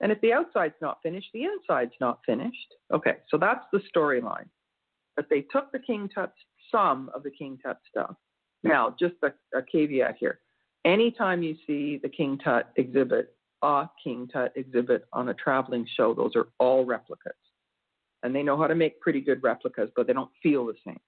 And 0.01 0.11
if 0.11 0.19
the 0.21 0.33
outside's 0.33 0.75
not 0.81 0.97
finished, 1.03 1.27
the 1.33 1.43
inside's 1.43 1.93
not 2.01 2.19
finished. 2.25 2.73
Okay, 2.93 3.17
so 3.29 3.37
that's 3.37 3.65
the 3.71 3.81
storyline. 3.95 4.47
But 5.15 5.27
they 5.29 5.41
took 5.41 5.71
the 5.71 5.79
King 5.79 6.09
Tut, 6.13 6.33
some 6.71 7.11
of 7.13 7.23
the 7.23 7.31
King 7.31 7.59
Tut 7.63 7.77
stuff. 7.89 8.15
Now, 8.63 8.95
just 8.99 9.15
a, 9.23 9.31
a 9.57 9.61
caveat 9.61 10.15
here. 10.19 10.39
Anytime 10.85 11.43
you 11.43 11.55
see 11.67 11.99
the 12.01 12.09
King 12.09 12.39
Tut 12.43 12.69
exhibit, 12.77 13.35
a 13.61 13.87
King 14.03 14.27
Tut 14.31 14.51
exhibit 14.55 15.05
on 15.13 15.29
a 15.29 15.33
traveling 15.35 15.85
show, 15.95 16.13
those 16.13 16.31
are 16.35 16.47
all 16.59 16.85
replicas. 16.85 17.33
And 18.23 18.35
they 18.35 18.43
know 18.43 18.57
how 18.57 18.67
to 18.67 18.75
make 18.75 18.99
pretty 18.99 19.21
good 19.21 19.41
replicas, 19.41 19.89
but 19.95 20.07
they 20.07 20.13
don't 20.13 20.29
feel 20.43 20.65
the 20.65 20.75
same. 20.85 20.99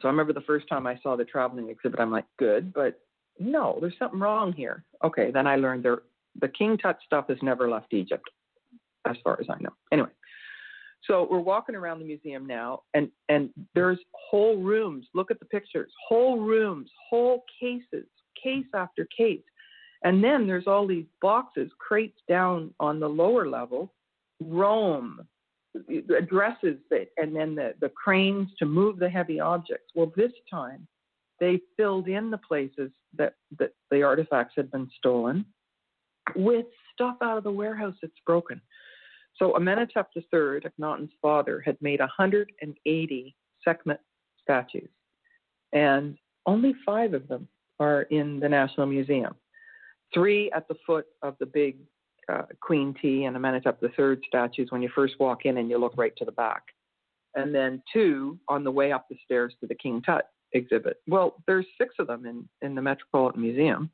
So 0.00 0.08
I 0.08 0.10
remember 0.10 0.32
the 0.32 0.40
first 0.42 0.68
time 0.68 0.86
I 0.86 0.98
saw 1.02 1.16
the 1.16 1.24
traveling 1.24 1.68
exhibit, 1.68 2.00
I'm 2.00 2.10
like, 2.10 2.24
good, 2.38 2.72
but 2.72 3.00
no, 3.38 3.78
there's 3.80 3.98
something 3.98 4.20
wrong 4.20 4.52
here. 4.52 4.84
Okay, 5.04 5.30
then 5.30 5.46
I 5.46 5.56
learned 5.56 5.84
there 5.84 6.02
the 6.40 6.48
King 6.48 6.78
Tut 6.78 6.98
stuff 7.04 7.26
has 7.28 7.38
never 7.42 7.68
left 7.68 7.92
Egypt, 7.92 8.24
as 9.06 9.16
far 9.22 9.38
as 9.40 9.46
I 9.50 9.60
know. 9.60 9.72
Anyway, 9.92 10.08
so 11.06 11.26
we're 11.30 11.40
walking 11.40 11.74
around 11.74 11.98
the 11.98 12.04
museum 12.04 12.46
now, 12.46 12.82
and 12.94 13.10
and 13.28 13.50
there's 13.74 13.98
whole 14.12 14.56
rooms. 14.56 15.06
Look 15.14 15.30
at 15.30 15.40
the 15.40 15.46
pictures. 15.46 15.92
Whole 16.08 16.38
rooms, 16.38 16.90
whole 17.10 17.44
cases, 17.60 18.06
case 18.42 18.66
after 18.74 19.06
case, 19.16 19.42
And 20.04 20.22
then 20.22 20.46
there's 20.46 20.66
all 20.66 20.86
these 20.86 21.06
boxes, 21.20 21.70
crates 21.78 22.18
down 22.28 22.72
on 22.80 22.98
the 22.98 23.08
lower 23.08 23.48
level, 23.48 23.92
Rome, 24.40 25.26
addresses 26.16 26.78
it, 26.90 27.12
and 27.16 27.34
then 27.34 27.54
the, 27.54 27.74
the 27.80 27.88
cranes 27.90 28.48
to 28.58 28.66
move 28.66 28.98
the 28.98 29.08
heavy 29.08 29.40
objects. 29.40 29.90
Well, 29.94 30.12
this 30.16 30.32
time 30.50 30.86
they 31.40 31.60
filled 31.76 32.08
in 32.08 32.30
the 32.30 32.38
places 32.38 32.90
that, 33.16 33.34
that 33.58 33.72
the 33.90 34.02
artifacts 34.02 34.54
had 34.56 34.70
been 34.70 34.88
stolen 34.98 35.44
with 36.36 36.66
stuff 36.92 37.16
out 37.22 37.38
of 37.38 37.44
the 37.44 37.50
warehouse 37.50 37.96
that's 38.00 38.12
broken. 38.26 38.60
So 39.36 39.56
Amenhotep 39.56 40.10
III, 40.14 40.60
Akhenaten's 40.60 41.12
father, 41.20 41.60
had 41.64 41.76
made 41.80 42.00
180 42.00 43.36
Sekhmet 43.64 44.00
statues, 44.42 44.90
and 45.72 46.16
only 46.46 46.74
five 46.84 47.14
of 47.14 47.28
them 47.28 47.48
are 47.80 48.02
in 48.02 48.38
the 48.40 48.48
National 48.48 48.86
Museum. 48.86 49.34
Three 50.12 50.50
at 50.52 50.68
the 50.68 50.76
foot 50.86 51.06
of 51.22 51.36
the 51.40 51.46
big 51.46 51.76
uh, 52.30 52.42
Queen 52.60 52.94
Tiye 53.02 53.26
and 53.26 53.36
Amenhotep 53.36 53.82
III 53.82 54.16
statues 54.26 54.68
when 54.70 54.82
you 54.82 54.90
first 54.94 55.14
walk 55.18 55.44
in 55.44 55.58
and 55.58 55.70
you 55.70 55.78
look 55.78 55.96
right 55.96 56.14
to 56.16 56.24
the 56.24 56.32
back. 56.32 56.62
And 57.34 57.54
then 57.54 57.82
two 57.92 58.38
on 58.48 58.62
the 58.62 58.70
way 58.70 58.92
up 58.92 59.06
the 59.08 59.16
stairs 59.24 59.54
to 59.60 59.66
the 59.66 59.74
King 59.74 60.02
Tut 60.02 60.26
exhibit. 60.52 60.98
Well, 61.06 61.36
there's 61.46 61.66
six 61.78 61.94
of 61.98 62.06
them 62.06 62.26
in, 62.26 62.48
in 62.60 62.74
the 62.74 62.82
Metropolitan 62.82 63.40
Museum. 63.40 63.90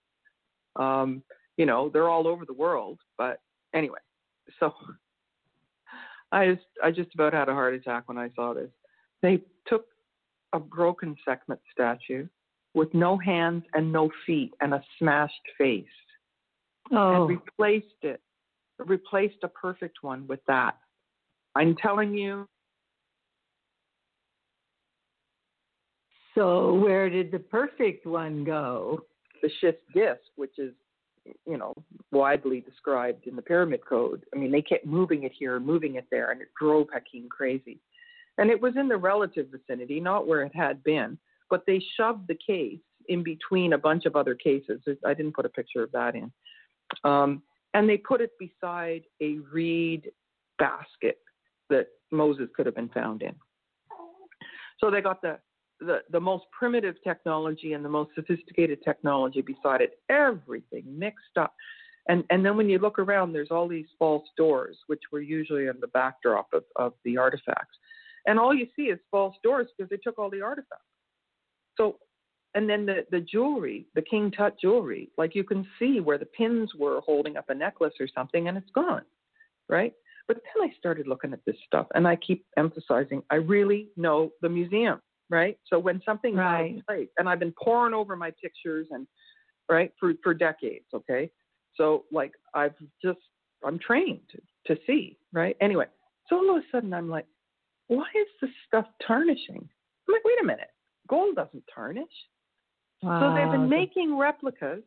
Um, 0.76 1.22
you 1.56 1.66
know, 1.66 1.88
they're 1.88 2.08
all 2.08 2.26
over 2.26 2.44
the 2.44 2.52
world. 2.52 2.98
But 3.16 3.40
anyway, 3.74 3.98
so 4.58 4.74
I 6.32 6.54
just 6.54 6.66
I 6.82 6.90
just 6.90 7.14
about 7.14 7.32
had 7.32 7.48
a 7.48 7.54
heart 7.54 7.74
attack 7.74 8.04
when 8.06 8.18
I 8.18 8.30
saw 8.34 8.54
this. 8.54 8.70
They 9.22 9.42
took 9.66 9.86
a 10.52 10.58
broken 10.58 11.16
Sekhmet 11.24 11.60
statue 11.72 12.26
with 12.74 12.92
no 12.94 13.16
hands 13.18 13.64
and 13.74 13.92
no 13.92 14.10
feet 14.26 14.52
and 14.60 14.74
a 14.74 14.82
smashed 14.98 15.34
face 15.56 15.84
Oh, 16.92 17.22
and 17.22 17.28
replaced 17.28 18.02
it, 18.02 18.20
replaced 18.78 19.42
a 19.42 19.48
perfect 19.48 19.98
one 20.02 20.26
with 20.26 20.40
that. 20.46 20.76
I'm 21.54 21.76
telling 21.76 22.14
you, 22.14 22.46
so 26.34 26.74
where 26.74 27.10
did 27.10 27.30
the 27.30 27.38
perfect 27.38 28.06
one 28.06 28.44
go? 28.44 29.04
the 29.42 29.50
schist 29.60 29.78
disc, 29.94 30.20
which 30.36 30.58
is, 30.58 30.72
you 31.46 31.58
know, 31.58 31.74
widely 32.12 32.60
described 32.60 33.26
in 33.26 33.36
the 33.36 33.42
pyramid 33.42 33.80
code. 33.86 34.24
I 34.34 34.38
mean, 34.38 34.50
they 34.50 34.62
kept 34.62 34.86
moving 34.86 35.24
it 35.24 35.32
here, 35.38 35.60
moving 35.60 35.96
it 35.96 36.06
there, 36.10 36.30
and 36.30 36.40
it 36.40 36.48
drove 36.60 36.88
Hakim 36.92 37.28
crazy. 37.28 37.78
And 38.38 38.50
it 38.50 38.60
was 38.60 38.74
in 38.76 38.88
the 38.88 38.96
relative 38.96 39.48
vicinity, 39.48 40.00
not 40.00 40.26
where 40.26 40.42
it 40.42 40.54
had 40.54 40.82
been, 40.84 41.18
but 41.50 41.64
they 41.66 41.82
shoved 41.96 42.28
the 42.28 42.38
case 42.46 42.78
in 43.08 43.22
between 43.22 43.72
a 43.72 43.78
bunch 43.78 44.04
of 44.04 44.16
other 44.16 44.34
cases. 44.34 44.80
I 45.04 45.14
didn't 45.14 45.34
put 45.34 45.46
a 45.46 45.50
picture 45.50 45.82
of 45.82 45.92
that 45.92 46.14
in. 46.14 46.30
Um, 47.04 47.42
and 47.74 47.88
they 47.88 47.98
put 47.98 48.20
it 48.20 48.32
beside 48.38 49.02
a 49.20 49.38
reed 49.52 50.10
basket 50.58 51.18
that 51.70 51.88
Moses 52.10 52.48
could 52.56 52.66
have 52.66 52.74
been 52.74 52.88
found 52.88 53.22
in. 53.22 53.34
So 54.80 54.90
they 54.90 55.00
got 55.00 55.20
the, 55.22 55.38
the, 55.80 55.98
the 56.10 56.20
most 56.20 56.44
primitive 56.56 56.96
technology 57.04 57.74
and 57.74 57.84
the 57.84 57.88
most 57.88 58.10
sophisticated 58.14 58.78
technology 58.84 59.42
beside 59.42 59.80
it, 59.80 59.98
everything 60.08 60.84
mixed 60.86 61.36
up. 61.38 61.54
And, 62.08 62.24
and 62.30 62.44
then 62.44 62.56
when 62.56 62.70
you 62.70 62.78
look 62.78 62.98
around, 62.98 63.32
there's 63.32 63.50
all 63.50 63.68
these 63.68 63.86
false 63.98 64.26
doors, 64.36 64.78
which 64.86 65.02
were 65.12 65.20
usually 65.20 65.66
in 65.66 65.74
the 65.80 65.88
backdrop 65.88 66.48
of, 66.54 66.64
of 66.76 66.94
the 67.04 67.18
artifacts. 67.18 67.76
And 68.26 68.38
all 68.38 68.54
you 68.54 68.66
see 68.74 68.84
is 68.84 68.98
false 69.10 69.36
doors 69.42 69.68
because 69.76 69.90
they 69.90 69.98
took 69.98 70.18
all 70.18 70.30
the 70.30 70.40
artifacts. 70.42 70.84
So 71.76 71.98
and 72.54 72.68
then 72.68 72.86
the, 72.86 73.04
the 73.10 73.20
jewelry, 73.20 73.86
the 73.94 74.02
King 74.02 74.30
Tut 74.30 74.58
jewelry, 74.60 75.10
like 75.18 75.34
you 75.34 75.44
can 75.44 75.66
see 75.78 76.00
where 76.00 76.18
the 76.18 76.26
pins 76.26 76.70
were 76.74 77.00
holding 77.00 77.36
up 77.36 77.50
a 77.50 77.54
necklace 77.54 77.94
or 78.00 78.08
something, 78.14 78.48
and 78.48 78.56
it's 78.56 78.70
gone, 78.74 79.02
right? 79.68 79.92
But 80.26 80.38
then 80.44 80.68
I 80.68 80.74
started 80.78 81.06
looking 81.06 81.32
at 81.32 81.44
this 81.46 81.56
stuff, 81.66 81.86
and 81.94 82.06
I 82.06 82.16
keep 82.16 82.44
emphasizing 82.56 83.22
I 83.30 83.36
really 83.36 83.88
know 83.96 84.30
the 84.42 84.48
museum, 84.48 85.00
right? 85.30 85.58
So 85.66 85.78
when 85.78 86.02
something's 86.04 86.36
Right. 86.36 86.72
out 86.72 86.78
of 86.78 86.86
place, 86.86 87.08
and 87.18 87.28
I've 87.28 87.38
been 87.38 87.54
poring 87.62 87.94
over 87.94 88.16
my 88.16 88.32
pictures 88.42 88.88
and 88.90 89.06
right 89.68 89.92
for 90.00 90.12
for 90.22 90.34
decades, 90.34 90.86
okay. 90.94 91.30
So 91.74 92.04
like 92.10 92.32
I've 92.54 92.74
just 93.02 93.20
I'm 93.64 93.78
trained 93.78 94.20
to, 94.30 94.74
to 94.74 94.80
see, 94.86 95.18
right? 95.32 95.56
Anyway, 95.60 95.86
so 96.28 96.36
all 96.36 96.56
of 96.56 96.62
a 96.62 96.66
sudden 96.70 96.92
I'm 96.94 97.08
like, 97.08 97.26
why 97.88 98.06
is 98.14 98.28
this 98.40 98.50
stuff 98.66 98.86
tarnishing? 99.06 99.68
I'm 100.08 100.12
like, 100.14 100.24
wait 100.24 100.40
a 100.42 100.44
minute, 100.46 100.70
gold 101.08 101.36
doesn't 101.36 101.64
tarnish. 101.74 102.04
So 103.02 103.34
they've 103.34 103.50
been 103.50 103.68
making 103.68 104.16
replicas, 104.18 104.82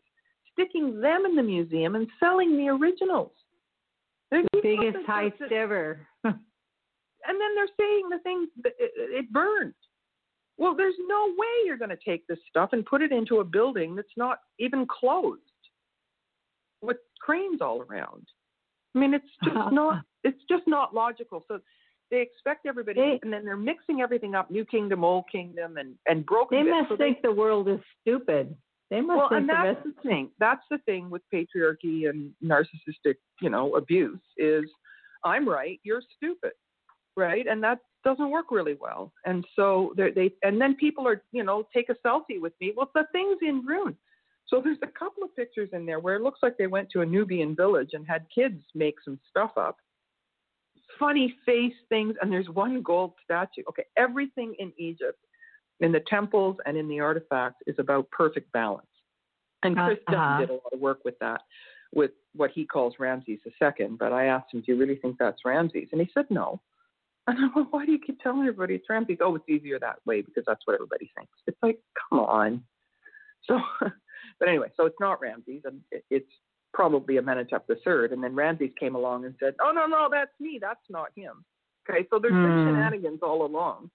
sticking 0.52 1.00
them 1.00 1.26
in 1.26 1.36
the 1.36 1.44
museum, 1.44 1.96
and 1.96 2.08
selling 2.20 2.58
the 2.58 2.68
originals. 2.68 3.32
They're 4.30 4.44
the 4.44 4.60
biggest 4.62 4.98
heist 5.08 5.38
that- 5.40 5.52
ever. 5.52 6.08
And 7.28 7.40
then 7.40 7.50
they're 7.54 7.68
saying 7.80 8.10
the 8.10 8.18
thing 8.24 8.48
it, 8.66 8.74
it 8.98 9.32
burned. 9.32 9.76
Well, 10.58 10.76
there's 10.76 10.96
no 11.08 11.28
way 11.38 11.66
you're 11.66 11.78
going 11.78 11.90
to 11.90 11.98
take 12.04 12.26
this 12.26 12.40
stuff 12.50 12.70
and 12.74 12.84
put 12.84 13.04
it 13.04 13.12
into 13.12 13.42
a 13.42 13.44
building 13.44 13.96
that's 13.96 14.18
not 14.18 14.40
even 14.58 14.88
closed, 14.88 15.42
with 16.82 16.98
cranes 17.20 17.62
all 17.62 17.84
around. 17.84 18.28
I 18.96 19.00
mean, 19.00 19.14
it's 19.14 19.26
just 19.44 19.56
not. 19.72 20.04
It's 20.24 20.42
just 20.50 20.64
not 20.68 20.96
logical. 20.96 21.44
So 21.48 21.60
they 22.12 22.22
expect 22.22 22.66
everybody, 22.66 23.00
They- 23.00 23.20
and 23.24 23.32
then 23.34 23.44
they're 23.46 23.58
mixing 23.58 24.02
everything 24.02 24.36
up: 24.36 24.52
New 24.52 24.66
Kingdom, 24.66 25.04
Old 25.04 25.26
Kingdom, 25.32 25.78
and 25.78 25.98
and 26.08 26.26
broken. 26.26 26.58
they 26.60 26.64
bits. 26.64 26.72
must 26.72 26.90
So 26.90 26.96
they- 26.98 27.06
think 27.14 27.22
the 27.24 27.32
world 27.32 27.68
is 27.70 27.80
stupid. 28.02 28.56
They 28.90 29.00
must 29.02 29.18
well, 29.18 29.30
think 29.30 29.40
and 29.42 29.50
the 29.50 29.54
that's 29.54 29.86
rest 29.86 29.96
the 29.96 30.02
thing. 30.10 30.32
That's 30.38 30.66
the 30.70 30.78
thing 30.80 31.10
with 31.10 31.22
patriarchy 31.34 32.10
and 32.10 32.34
narcissistic, 32.44 33.16
you 33.42 33.50
know, 33.50 33.76
abuse 33.76 34.20
is 34.38 34.70
I'm 35.24 35.48
right, 35.48 35.80
you're 35.84 36.02
stupid, 36.18 36.52
right? 37.16 37.48
And 37.48 37.64
that 37.64 37.80
doesn't 38.04 38.30
work 38.32 38.52
really 38.52 38.74
well. 38.74 39.14
And 39.26 39.46
so 39.56 39.94
they, 39.96 40.12
they 40.12 40.32
and 40.44 40.60
then 40.60 40.76
people 40.76 41.08
are, 41.08 41.24
you 41.32 41.44
know, 41.44 41.66
take 41.74 41.88
a 41.90 41.96
selfie 42.06 42.42
with 42.42 42.54
me. 42.60 42.74
Well, 42.76 42.92
the 42.94 43.06
thing's 43.14 43.38
in 43.42 43.66
ruin. 43.66 43.96
So 44.48 44.60
there's 44.62 44.80
a 44.82 44.88
couple 44.88 45.24
of 45.24 45.34
pictures 45.38 45.70
in 45.72 45.86
there 45.86 46.00
where 46.02 46.16
it 46.16 46.22
looks 46.22 46.40
like 46.44 46.58
they 46.58 46.68
went 46.68 46.90
to 46.90 47.02
a 47.02 47.06
Nubian 47.06 47.56
village 47.56 47.92
and 47.94 48.06
had 48.06 48.26
kids 48.36 48.62
make 48.76 48.96
some 49.06 49.18
stuff 49.30 49.52
up. 49.56 49.78
Funny 51.00 51.34
face 51.46 51.74
things, 51.90 52.16
and 52.22 52.32
there's 52.32 52.50
one 52.50 52.82
gold 52.82 53.14
statue. 53.24 53.64
Okay, 53.70 53.86
everything 53.98 54.56
in 54.60 54.72
Egypt 54.78 55.20
in 55.80 55.92
the 55.92 56.02
temples 56.02 56.58
and 56.66 56.78
in 56.78 56.88
the 56.88 57.00
artifacts 57.00 57.62
is 57.68 57.76
about 57.80 58.10
perfect 58.12 58.52
balance. 58.52 58.86
And 59.64 59.76
Chris 59.76 60.00
Dunn 60.08 60.16
Uh-huh. 60.16 60.38
did 60.40 60.50
a 60.50 60.54
lot 60.54 60.74
of 60.74 60.80
work 60.80 61.04
with 61.06 61.18
that, 61.20 61.42
with 61.94 62.12
what 62.34 62.52
he 62.52 62.66
calls 62.66 62.96
Ramses 63.00 63.40
II. 63.46 63.88
But 64.00 64.14
I 64.14 64.26
asked 64.26 64.54
him, 64.54 64.62
"Do 64.62 64.72
you 64.72 64.78
really 64.78 64.96
think 64.96 65.18
that's 65.18 65.44
Ramses?" 65.46 65.90
And 65.92 66.02
he 66.02 66.10
said, 66.14 66.30
"No." 66.30 66.62
And 67.28 67.38
I 67.38 67.50
went, 67.56 67.72
"Why 67.72 67.86
do 67.86 67.92
you 67.92 68.00
keep 68.00 68.20
telling 68.20 68.42
everybody 68.42 68.76
it's 68.76 68.90
Ramses?" 68.90 69.18
Oh, 69.22 69.36
it's 69.36 69.48
easier 69.48 69.78
that 69.80 70.00
way 70.06 70.22
because 70.22 70.44
that's 70.46 70.66
what 70.66 70.74
everybody 70.74 71.12
thinks. 71.16 71.34
It's 71.46 71.62
like, 71.62 71.80
come 72.10 72.20
on. 72.20 72.64
So, 73.44 73.60
but 74.40 74.48
anyway, 74.48 74.72
so 74.76 74.86
it's 74.86 75.00
not 75.00 75.22
Ramses, 75.22 75.62
and 75.66 75.82
it, 75.92 76.04
it's 76.10 76.32
probably 76.73 77.18
Amenhotep 77.18 77.69
III. 77.69 78.11
And 78.11 78.23
then 78.23 78.35
Ramses 78.35 78.72
came 78.80 78.95
along 78.95 79.26
and 79.26 79.35
said, 79.39 79.56
"Oh 79.61 79.72
no, 79.72 79.85
no, 79.85 80.07
that's 80.11 80.38
me. 80.39 80.57
That's 80.61 80.89
not 80.89 81.11
him." 81.15 81.43
Okay, 81.89 82.07
so 82.10 82.19
there's 82.19 82.34
been 82.34 82.52
Hmm. 82.52 82.68
shenanigans 82.68 83.22
all 83.22 83.45
along. 83.45 83.89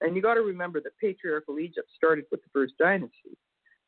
And 0.00 0.14
you 0.14 0.22
got 0.22 0.34
to 0.34 0.42
remember 0.42 0.80
that 0.82 0.96
patriarchal 0.98 1.58
Egypt 1.58 1.90
started 1.96 2.26
with 2.30 2.42
the 2.42 2.48
first 2.52 2.76
dynasty, 2.78 3.36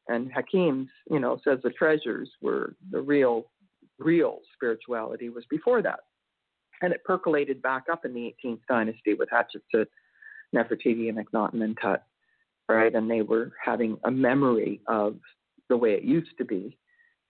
and 0.09 0.32
Hakim's, 0.32 0.90
you 1.10 1.20
know, 1.20 1.38
says 1.44 1.60
the 1.62 1.70
treasures 1.70 2.30
were 2.40 2.76
the 2.90 3.00
real, 3.00 3.50
real 3.98 4.40
spirituality 4.55 5.28
was 5.28 5.44
before 5.46 5.82
that, 5.82 6.00
and 6.80 6.92
it 6.92 7.05
percolated 7.05 7.60
back 7.60 7.84
up 7.92 8.05
in 8.06 8.14
the 8.14 8.34
18th 8.44 8.64
dynasty 8.66 9.14
with 9.14 9.28
Hatshepsut, 9.28 9.86
Nefertiti, 10.55 11.10
and 11.10 11.18
Akhenaten 11.18 11.62
and 11.62 11.76
Tut, 11.78 12.05
right? 12.68 12.94
And 12.94 13.10
they 13.10 13.22
were 13.22 13.52
having 13.62 13.98
a 14.05 14.10
memory 14.10 14.80
of 14.86 15.18
the 15.68 15.76
way 15.76 15.92
it 15.92 16.05
used 16.05 16.36
to 16.38 16.44
be, 16.44 16.78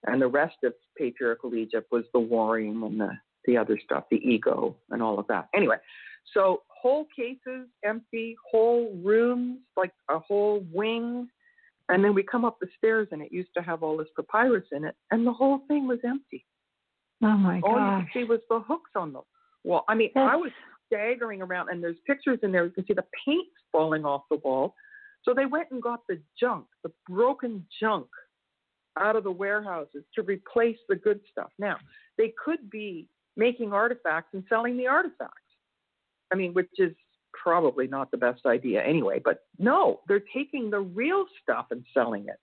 and 0.06 0.20
the 0.22 0.28
rest 0.28 0.56
of 0.64 0.72
patriarchal 0.96 1.54
Egypt 1.54 1.88
was 1.90 2.04
the 2.12 2.20
warring 2.20 2.82
and 2.82 3.00
the 3.00 3.10
the 3.44 3.56
other 3.56 3.78
stuff, 3.82 4.04
the 4.10 4.18
ego 4.18 4.76
and 4.90 5.02
all 5.02 5.18
of 5.18 5.26
that. 5.28 5.48
Anyway, 5.54 5.76
so 6.34 6.62
whole 6.68 7.06
cases 7.16 7.66
empty, 7.84 8.36
whole 8.50 8.94
rooms, 9.02 9.58
like 9.76 9.92
a 10.10 10.18
whole 10.18 10.64
wing. 10.72 11.28
And 11.88 12.04
then 12.04 12.14
we 12.14 12.22
come 12.22 12.44
up 12.44 12.58
the 12.60 12.68
stairs 12.76 13.08
and 13.12 13.22
it 13.22 13.32
used 13.32 13.48
to 13.56 13.62
have 13.62 13.82
all 13.82 13.96
this 13.96 14.08
papyrus 14.14 14.66
in 14.72 14.84
it, 14.84 14.94
and 15.10 15.26
the 15.26 15.32
whole 15.32 15.62
thing 15.68 15.88
was 15.88 15.98
empty. 16.04 16.44
Oh 17.22 17.36
my 17.36 17.60
god! 17.60 17.68
All 17.68 17.98
you 17.98 18.04
could 18.04 18.12
see 18.12 18.24
was 18.24 18.40
the 18.50 18.60
hooks 18.60 18.90
on 18.94 19.12
the 19.12 19.20
wall. 19.64 19.84
I 19.88 19.94
mean, 19.94 20.10
I 20.14 20.36
was 20.36 20.52
staggering 20.86 21.42
around, 21.42 21.70
and 21.70 21.82
there's 21.82 21.96
pictures 22.06 22.38
in 22.42 22.52
there. 22.52 22.64
You 22.66 22.70
can 22.70 22.86
see 22.86 22.94
the 22.94 23.04
paint 23.26 23.48
falling 23.72 24.04
off 24.04 24.22
the 24.30 24.36
wall. 24.36 24.74
So 25.24 25.34
they 25.34 25.46
went 25.46 25.68
and 25.70 25.82
got 25.82 26.00
the 26.08 26.20
junk, 26.38 26.66
the 26.84 26.92
broken 27.08 27.66
junk, 27.80 28.06
out 28.98 29.16
of 29.16 29.24
the 29.24 29.30
warehouses 29.30 30.04
to 30.14 30.22
replace 30.22 30.78
the 30.88 30.96
good 30.96 31.20
stuff. 31.30 31.50
Now, 31.58 31.76
they 32.16 32.32
could 32.44 32.68
be 32.70 33.08
making 33.36 33.72
artifacts 33.72 34.34
and 34.34 34.44
selling 34.48 34.76
the 34.76 34.86
artifacts. 34.86 35.34
I 36.32 36.36
mean, 36.36 36.52
which 36.52 36.68
is 36.78 36.92
probably 37.32 37.86
not 37.86 38.10
the 38.10 38.16
best 38.16 38.44
idea 38.46 38.82
anyway, 38.82 39.20
but 39.24 39.44
no, 39.58 40.00
they're 40.08 40.24
taking 40.34 40.70
the 40.70 40.80
real 40.80 41.24
stuff 41.42 41.66
and 41.70 41.84
selling 41.94 42.26
it. 42.28 42.40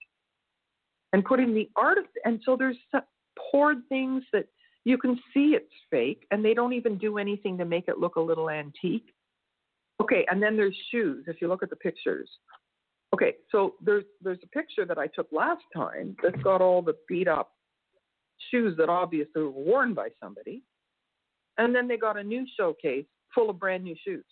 and 1.14 1.24
putting 1.24 1.54
the 1.54 1.70
art 1.78 2.00
and 2.26 2.42
so 2.46 2.58
there's 2.58 2.78
poured 3.52 3.78
things 3.88 4.22
that 4.34 4.48
you 4.84 4.98
can 4.98 5.18
see 5.34 5.56
it's 5.56 5.72
fake 5.90 6.26
and 6.30 6.44
they 6.44 6.54
don't 6.54 6.74
even 6.74 6.98
do 6.98 7.18
anything 7.18 7.58
to 7.58 7.66
make 7.66 7.88
it 7.88 8.00
look 8.00 8.18
a 8.18 8.22
little 8.22 8.50
antique. 8.50 9.14
Okay, 10.02 10.26
and 10.30 10.44
then 10.44 10.58
there's 10.58 10.76
shoes. 10.92 11.24
If 11.28 11.38
you 11.42 11.48
look 11.48 11.64
at 11.64 11.70
the 11.70 11.76
pictures, 11.78 12.30
okay, 13.16 13.34
so 13.52 13.76
there's 13.82 14.04
there's 14.22 14.40
a 14.44 14.48
picture 14.48 14.86
that 14.86 14.98
I 14.98 15.08
took 15.08 15.28
last 15.32 15.64
time 15.76 16.16
that's 16.22 16.42
got 16.44 16.62
all 16.62 16.82
the 16.82 16.96
beat 17.08 17.28
up 17.28 17.52
shoes 18.52 18.76
that 18.78 18.90
obviously 18.90 19.42
were 19.42 19.50
worn 19.50 19.94
by 19.94 20.10
somebody, 20.22 20.64
and 21.58 21.74
then 21.74 21.88
they 21.88 21.98
got 21.98 22.18
a 22.18 22.24
new 22.24 22.46
showcase 22.58 23.06
full 23.34 23.50
of 23.50 23.60
brand 23.60 23.84
new 23.84 23.96
shoes. 24.06 24.26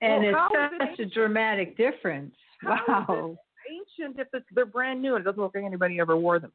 And 0.00 0.24
well, 0.32 0.48
it's 0.52 0.98
such 0.98 1.06
a 1.06 1.08
dramatic 1.08 1.76
difference. 1.76 2.34
Wow. 2.62 3.36
ancient 3.70 4.18
if 4.18 4.28
it's, 4.32 4.46
they're 4.54 4.66
brand 4.66 5.00
new 5.00 5.16
and 5.16 5.22
it 5.22 5.24
doesn't 5.24 5.40
look 5.40 5.54
like 5.54 5.64
anybody 5.64 6.00
ever 6.00 6.16
wore 6.16 6.38
them. 6.38 6.52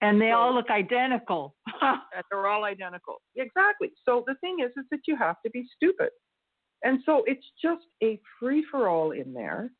And 0.00 0.20
they 0.20 0.30
so, 0.30 0.36
all 0.36 0.54
look 0.54 0.70
identical. 0.70 1.54
they're 2.30 2.46
all 2.46 2.64
identical. 2.64 3.16
Exactly. 3.36 3.90
So 4.04 4.24
the 4.26 4.34
thing 4.40 4.58
is, 4.64 4.70
is 4.76 4.84
that 4.90 5.00
you 5.06 5.16
have 5.16 5.36
to 5.44 5.50
be 5.50 5.66
stupid. 5.76 6.10
And 6.84 7.00
so 7.04 7.24
it's 7.26 7.44
just 7.60 7.84
a 8.02 8.20
free 8.38 8.64
for 8.70 8.88
all 8.88 9.10
in 9.10 9.32
there. 9.32 9.70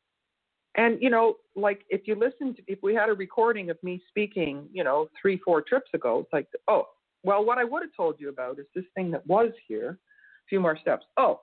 And, 0.75 1.01
you 1.01 1.09
know, 1.09 1.35
like 1.55 1.81
if 1.89 2.01
you 2.05 2.15
listen 2.15 2.55
to, 2.55 2.61
if 2.67 2.79
we 2.83 2.93
had 2.93 3.09
a 3.09 3.13
recording 3.13 3.69
of 3.69 3.77
me 3.83 4.01
speaking, 4.07 4.67
you 4.71 4.83
know, 4.83 5.09
three, 5.19 5.39
four 5.43 5.61
trips 5.61 5.89
ago, 5.93 6.19
it's 6.19 6.33
like, 6.33 6.47
oh, 6.67 6.87
well, 7.23 7.43
what 7.43 7.57
I 7.57 7.63
would 7.63 7.81
have 7.81 7.95
told 7.95 8.15
you 8.19 8.29
about 8.29 8.59
is 8.59 8.65
this 8.73 8.85
thing 8.95 9.11
that 9.11 9.25
was 9.27 9.51
here, 9.67 9.89
a 9.89 10.45
few 10.47 10.59
more 10.59 10.77
steps. 10.77 11.05
Oh, 11.17 11.41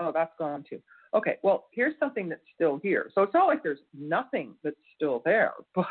oh, 0.00 0.12
that's 0.12 0.32
gone 0.38 0.64
too. 0.68 0.80
Okay, 1.14 1.36
well, 1.42 1.66
here's 1.72 1.94
something 2.00 2.28
that's 2.28 2.42
still 2.54 2.80
here. 2.82 3.10
So 3.14 3.22
it's 3.22 3.32
not 3.32 3.46
like 3.46 3.62
there's 3.62 3.78
nothing 3.96 4.54
that's 4.64 4.76
still 4.96 5.22
there, 5.24 5.52
but 5.74 5.86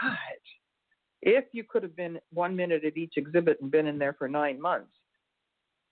if 1.22 1.46
you 1.54 1.64
could 1.64 1.84
have 1.84 1.96
been 1.96 2.20
one 2.34 2.56
minute 2.56 2.84
at 2.84 2.98
each 2.98 3.14
exhibit 3.16 3.62
and 3.62 3.72
been 3.72 3.88
in 3.88 3.98
there 3.98 4.14
for 4.14 4.28
nine 4.28 4.62
months, 4.62 4.92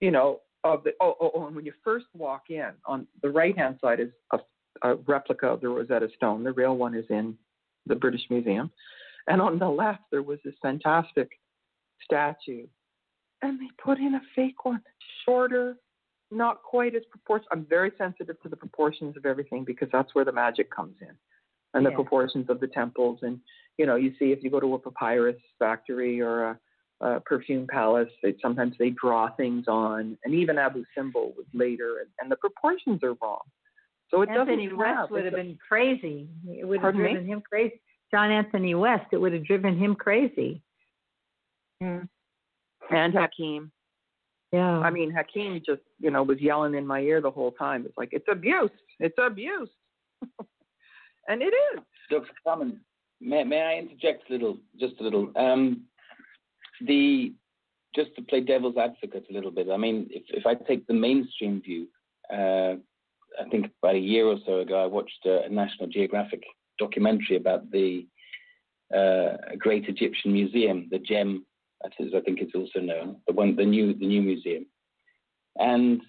you 0.00 0.10
know, 0.10 0.40
of 0.64 0.84
the 0.84 0.92
oh, 1.00 1.16
oh, 1.20 1.32
oh 1.34 1.46
and 1.46 1.56
when 1.56 1.64
you 1.64 1.72
first 1.82 2.06
walk 2.14 2.44
in, 2.50 2.70
on 2.86 3.06
the 3.22 3.30
right 3.30 3.56
hand 3.56 3.78
side 3.80 4.00
is 4.00 4.10
a, 4.32 4.38
a 4.82 4.94
replica 4.94 5.46
of 5.46 5.60
the 5.60 5.68
Rosetta 5.68 6.08
Stone. 6.16 6.44
The 6.44 6.52
real 6.52 6.76
one 6.76 6.94
is 6.94 7.04
in 7.10 7.36
the 7.86 7.94
British 7.94 8.22
Museum. 8.30 8.70
And 9.28 9.40
on 9.40 9.58
the 9.58 9.68
left, 9.68 10.02
there 10.10 10.22
was 10.22 10.38
this 10.44 10.54
fantastic 10.60 11.30
statue. 12.02 12.66
And 13.42 13.60
they 13.60 13.70
put 13.82 13.98
in 13.98 14.14
a 14.14 14.20
fake 14.34 14.64
one, 14.64 14.82
shorter, 15.24 15.76
not 16.30 16.62
quite 16.62 16.94
as 16.94 17.02
proportional. 17.10 17.48
I'm 17.52 17.66
very 17.68 17.92
sensitive 17.98 18.40
to 18.42 18.48
the 18.48 18.56
proportions 18.56 19.16
of 19.16 19.26
everything 19.26 19.64
because 19.64 19.88
that's 19.92 20.14
where 20.14 20.24
the 20.24 20.32
magic 20.32 20.74
comes 20.74 20.96
in, 21.00 21.14
and 21.74 21.84
the 21.84 21.90
yeah. 21.90 21.96
proportions 21.96 22.46
of 22.48 22.60
the 22.60 22.68
temples. 22.68 23.20
And 23.22 23.38
you 23.78 23.86
know, 23.86 23.96
you 23.96 24.12
see 24.18 24.32
if 24.32 24.42
you 24.42 24.50
go 24.50 24.60
to 24.60 24.74
a 24.74 24.78
papyrus 24.78 25.36
factory 25.58 26.20
or 26.20 26.44
a, 26.44 26.58
a 27.00 27.20
perfume 27.20 27.66
palace, 27.66 28.08
they, 28.22 28.34
sometimes 28.40 28.74
they 28.78 28.90
draw 28.90 29.30
things 29.34 29.66
on, 29.68 30.16
and 30.24 30.34
even 30.34 30.58
Abu 30.58 30.84
Simbel 30.96 31.34
was 31.36 31.46
later, 31.52 31.98
and, 32.00 32.08
and 32.20 32.30
the 32.30 32.36
proportions 32.36 33.02
are 33.02 33.16
wrong. 33.22 33.42
So 34.12 34.22
it 34.22 34.28
Anthony 34.28 34.66
doesn't 34.66 34.78
West 34.78 34.96
have, 34.96 35.10
would 35.10 35.24
have 35.24 35.34
a, 35.34 35.36
been 35.36 35.58
crazy. 35.66 36.28
It 36.46 36.66
would 36.66 36.82
have 36.82 36.94
driven 36.94 37.24
me? 37.24 37.32
him 37.32 37.42
crazy. 37.48 37.80
John 38.12 38.30
Anthony 38.30 38.74
West, 38.74 39.06
it 39.10 39.16
would 39.16 39.32
have 39.32 39.46
driven 39.46 39.78
him 39.78 39.94
crazy. 39.94 40.62
Mm. 41.82 42.08
And 42.90 43.14
Hakeem. 43.14 43.72
Yeah. 44.52 44.80
I 44.80 44.90
mean, 44.90 45.10
Hakeem 45.10 45.62
just, 45.64 45.80
you 45.98 46.10
know, 46.10 46.22
was 46.22 46.38
yelling 46.40 46.74
in 46.74 46.86
my 46.86 47.00
ear 47.00 47.22
the 47.22 47.30
whole 47.30 47.52
time. 47.52 47.86
It's 47.86 47.96
like, 47.96 48.10
it's 48.12 48.26
abuse. 48.30 48.70
It's 49.00 49.16
abuse. 49.18 49.70
and 51.28 51.40
it 51.40 51.54
is. 51.74 51.80
Dr. 52.10 52.28
Carmen, 52.44 52.80
may, 53.18 53.44
may 53.44 53.62
I 53.62 53.78
interject 53.78 54.28
a 54.28 54.34
little, 54.34 54.58
just 54.78 55.00
a 55.00 55.04
little? 55.04 55.32
Um, 55.36 55.84
the 56.86 57.32
just 57.94 58.14
to 58.16 58.22
play 58.22 58.40
devil's 58.40 58.76
advocate 58.76 59.26
a 59.30 59.32
little 59.32 59.50
bit. 59.50 59.68
I 59.70 59.76
mean, 59.76 60.08
if, 60.10 60.22
if 60.28 60.46
I 60.46 60.54
take 60.54 60.86
the 60.86 60.94
mainstream 60.94 61.60
view, 61.60 61.88
uh, 62.32 62.76
I 63.40 63.48
think 63.48 63.70
about 63.82 63.96
a 63.96 63.98
year 63.98 64.26
or 64.26 64.36
so 64.46 64.60
ago, 64.60 64.82
I 64.82 64.86
watched 64.86 65.24
a, 65.24 65.48
National 65.50 65.88
Geographic 65.88 66.42
documentary 66.78 67.36
about 67.36 67.70
the 67.70 68.06
uh, 68.94 69.54
Great 69.58 69.88
Egyptian 69.88 70.32
Museum, 70.32 70.88
the 70.90 70.98
GEM 70.98 71.46
that 71.82 71.92
is, 71.98 72.12
I 72.14 72.20
think 72.20 72.40
it's 72.40 72.54
also 72.54 72.80
known, 72.80 73.16
the 73.26 73.32
one, 73.32 73.56
the 73.56 73.64
new, 73.64 73.94
the 73.94 74.06
new 74.06 74.22
museum. 74.22 74.66
And 75.56 76.00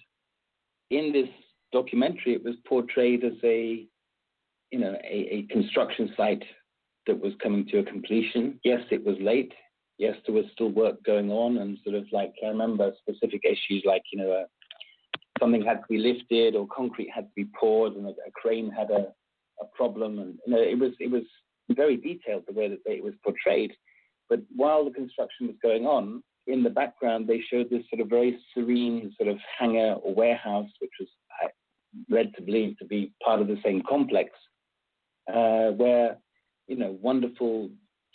in 0.90 1.12
this 1.12 1.28
documentary, 1.72 2.34
it 2.34 2.44
was 2.44 2.54
portrayed 2.66 3.24
as 3.24 3.32
a, 3.42 3.86
you 4.70 4.78
know, 4.78 4.96
a, 5.04 5.34
a 5.34 5.46
construction 5.50 6.12
site 6.16 6.44
that 7.06 7.20
was 7.20 7.32
coming 7.42 7.66
to 7.68 7.78
a 7.78 7.84
completion. 7.84 8.58
Yes, 8.64 8.80
it 8.90 9.04
was 9.04 9.16
late. 9.20 9.52
Yes, 9.98 10.16
there 10.26 10.34
was 10.34 10.46
still 10.52 10.70
work 10.70 11.02
going 11.04 11.30
on, 11.30 11.58
and 11.58 11.78
sort 11.84 11.96
of 11.96 12.04
like 12.10 12.32
I 12.44 12.48
remember 12.48 12.92
specific 12.98 13.42
issues 13.44 13.84
like 13.86 14.02
you 14.12 14.18
know, 14.18 14.44
something 15.44 15.62
had 15.62 15.80
to 15.80 15.86
be 15.90 15.98
lifted 15.98 16.56
or 16.56 16.66
concrete 16.74 17.10
had 17.14 17.24
to 17.24 17.32
be 17.36 17.46
poured, 17.58 17.94
and 17.94 18.06
a, 18.06 18.10
a 18.10 18.30
crane 18.34 18.70
had 18.70 18.90
a, 18.90 19.12
a 19.60 19.66
problem, 19.74 20.18
and 20.18 20.38
you 20.46 20.54
know, 20.54 20.62
it 20.62 20.78
was 20.78 20.92
it 20.98 21.10
was 21.10 21.24
very 21.70 21.96
detailed 21.96 22.44
the 22.46 22.54
way 22.54 22.68
that 22.68 22.78
it 22.86 23.04
was 23.04 23.12
portrayed. 23.22 23.72
But 24.30 24.40
while 24.56 24.84
the 24.84 24.90
construction 24.90 25.48
was 25.48 25.56
going 25.62 25.84
on, 25.84 26.22
in 26.46 26.62
the 26.62 26.70
background, 26.70 27.26
they 27.26 27.42
showed 27.50 27.68
this 27.68 27.82
sort 27.90 28.00
of 28.00 28.08
very 28.08 28.38
serene 28.54 29.12
sort 29.18 29.28
of 29.28 29.38
hangar 29.58 29.94
or 30.02 30.14
warehouse, 30.14 30.70
which 30.80 30.90
was 30.98 31.08
led 32.08 32.34
to 32.34 32.42
believe 32.42 32.78
to 32.78 32.86
be 32.86 33.12
part 33.22 33.40
of 33.40 33.46
the 33.46 33.58
same 33.62 33.82
complex, 33.88 34.30
uh, 35.32 35.68
where 35.72 36.16
you 36.68 36.76
know 36.76 36.98
wonderful 37.02 37.68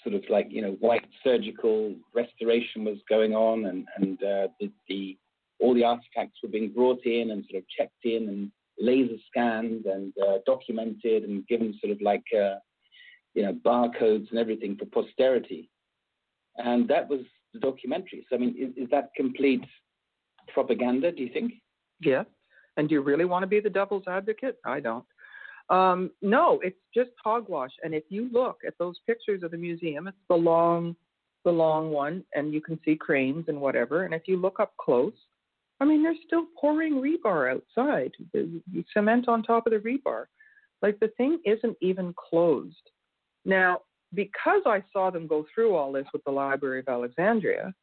sort 0.03 0.15
of 0.15 0.23
like 0.29 0.47
you 0.49 0.63
know 0.63 0.71
white 0.79 1.05
surgical 1.23 1.93
restoration 2.15 2.85
was 2.85 2.97
going 3.07 3.33
on, 3.33 3.65
and 3.65 3.85
and 3.97 4.23
uh, 4.23 4.47
the, 4.59 4.71
the 4.87 5.17
all 5.59 5.73
the 5.73 5.83
artifacts 5.83 6.39
were 6.41 6.49
being 6.49 6.71
brought 6.71 7.05
in 7.05 7.31
and 7.31 7.45
sort 7.49 7.63
of 7.63 7.69
checked 7.69 8.05
in 8.05 8.29
and 8.29 8.51
laser 8.79 9.17
scanned 9.27 9.85
and 9.85 10.13
uh, 10.25 10.37
documented 10.45 11.23
and 11.23 11.45
given 11.47 11.77
sort 11.81 11.91
of 11.91 12.01
like 12.01 12.23
uh, 12.33 12.55
you 13.33 13.43
know 13.43 13.53
barcodes 13.53 14.29
and 14.29 14.39
everything 14.39 14.77
for 14.77 14.85
posterity 14.85 15.69
and 16.59 16.87
that 16.87 17.09
was 17.09 17.21
the 17.53 17.59
documentary. 17.59 18.25
So 18.29 18.35
I 18.35 18.39
mean, 18.39 18.55
is, 18.57 18.83
is 18.83 18.89
that 18.91 19.09
complete 19.15 19.63
propaganda? 20.53 21.11
Do 21.11 21.23
you 21.23 21.29
think? 21.31 21.53
Yeah. 22.01 22.23
And 22.77 22.87
do 22.87 22.95
you 22.95 23.01
really 23.01 23.25
want 23.25 23.43
to 23.43 23.47
be 23.47 23.59
the 23.59 23.69
devil's 23.69 24.03
advocate? 24.07 24.57
I 24.65 24.79
don't. 24.79 25.05
Um, 25.69 26.11
no, 26.21 26.59
it's 26.63 26.79
just 26.95 27.11
hogwash. 27.23 27.71
And 27.83 27.93
if 27.93 28.03
you 28.09 28.29
look 28.31 28.59
at 28.65 28.73
those 28.79 28.95
pictures 29.05 29.43
of 29.43 29.51
the 29.51 29.57
museum, 29.57 30.07
it's 30.07 30.17
the 30.27 30.35
long, 30.35 30.95
the 31.45 31.51
long 31.51 31.91
one, 31.91 32.23
and 32.33 32.53
you 32.53 32.61
can 32.61 32.79
see 32.83 32.95
cranes 32.95 33.45
and 33.47 33.59
whatever. 33.59 34.03
And 34.03 34.13
if 34.13 34.23
you 34.25 34.37
look 34.37 34.59
up 34.59 34.73
close, 34.77 35.13
I 35.79 35.85
mean, 35.85 36.03
they're 36.03 36.13
still 36.25 36.45
pouring 36.59 36.95
rebar 36.95 37.53
outside, 37.53 38.11
cement 38.93 39.27
on 39.27 39.43
top 39.43 39.65
of 39.65 39.71
the 39.71 39.79
rebar. 39.79 40.25
Like 40.81 40.99
the 40.99 41.09
thing 41.17 41.39
isn't 41.45 41.77
even 41.81 42.13
closed. 42.17 42.75
Now, 43.45 43.81
because 44.13 44.61
I 44.65 44.83
saw 44.91 45.09
them 45.09 45.27
go 45.27 45.45
through 45.53 45.75
all 45.75 45.91
this 45.91 46.07
with 46.13 46.23
the 46.23 46.31
Library 46.31 46.79
of 46.79 46.87
Alexandria, 46.87 47.73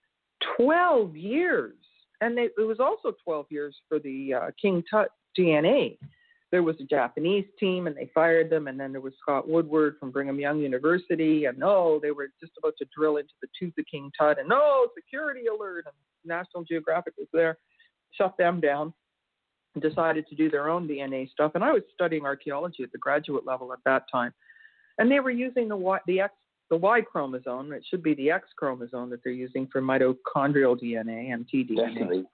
12 0.56 1.16
years. 1.16 1.74
And 2.20 2.36
they, 2.36 2.48
it 2.56 2.66
was 2.66 2.81
also 2.81 3.14
12 3.24 3.47
years 3.51 3.77
for 3.89 3.98
the 3.98 4.35
uh, 4.35 4.51
King 4.60 4.82
Tut 4.90 5.09
DNA. 5.39 5.98
There 6.51 6.62
was 6.62 6.77
a 6.81 6.85
Japanese 6.85 7.44
team 7.59 7.86
and 7.86 7.97
they 7.97 8.10
fired 8.14 8.48
them. 8.48 8.68
And 8.68 8.78
then 8.78 8.93
there 8.93 9.01
was 9.01 9.12
Scott 9.20 9.48
Woodward 9.48 9.97
from 10.01 10.10
Brigham 10.10 10.40
Young 10.40 10.60
University. 10.60 11.44
And 11.44 11.59
no, 11.59 12.01
they 12.02 12.10
were 12.10 12.28
just 12.40 12.52
about 12.59 12.74
to 12.78 12.86
drill 12.97 13.18
into 13.18 13.35
the 13.43 13.48
tooth 13.59 13.74
of 13.78 13.85
King 13.90 14.10
Tut. 14.18 14.39
And 14.39 14.48
no, 14.48 14.86
security 14.94 15.47
alert. 15.47 15.85
And 15.86 15.94
National 16.24 16.64
Geographic 16.64 17.14
was 17.18 17.28
there, 17.32 17.59
shut 18.16 18.36
them 18.38 18.60
down 18.60 18.93
and 19.74 19.82
decided 19.82 20.26
to 20.28 20.34
do 20.34 20.51
their 20.51 20.68
own 20.68 20.88
DNA 20.88 21.30
stuff. 21.30 21.52
And 21.55 21.62
I 21.62 21.72
was 21.72 21.82
studying 21.94 22.24
archaeology 22.24 22.82
at 22.82 22.93
the 22.93 22.98
graduate 22.98 23.47
level 23.47 23.72
at 23.72 23.78
that 23.84 24.05
time. 24.10 24.32
And 24.98 25.10
they 25.10 25.20
were 25.20 25.30
using 25.30 25.68
the 25.68 25.76
Y, 25.76 25.98
the 26.06 26.20
X, 26.20 26.34
the 26.70 26.76
Y 26.76 27.02
chromosome. 27.02 27.72
It 27.72 27.84
should 27.88 28.02
be 28.02 28.14
the 28.14 28.30
X 28.30 28.48
chromosome 28.56 29.10
that 29.10 29.20
they're 29.22 29.32
using 29.32 29.68
for 29.70 29.82
mitochondrial 29.82 30.80
DNA, 30.82 31.28
MTDNA. 31.28 31.76
Definitely, 31.76 32.24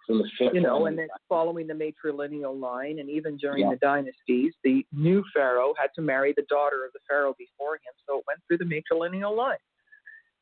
you 0.52 0.60
know, 0.60 0.86
and 0.86 0.96
then 0.98 1.08
following 1.28 1.66
the 1.66 1.74
matrilineal 1.74 2.58
line, 2.58 3.00
and 3.00 3.10
even 3.10 3.36
during 3.36 3.64
yeah. 3.64 3.70
the 3.70 3.76
dynasties, 3.76 4.54
the 4.64 4.86
new 4.92 5.22
pharaoh 5.34 5.74
had 5.76 5.88
to 5.96 6.00
marry 6.00 6.32
the 6.36 6.44
daughter 6.48 6.84
of 6.84 6.92
the 6.92 7.00
pharaoh 7.08 7.34
before 7.36 7.74
him, 7.74 7.92
so 8.08 8.18
it 8.18 8.24
went 8.26 8.40
through 8.46 8.58
the 8.58 8.64
matrilineal 8.64 9.36
line. 9.36 9.58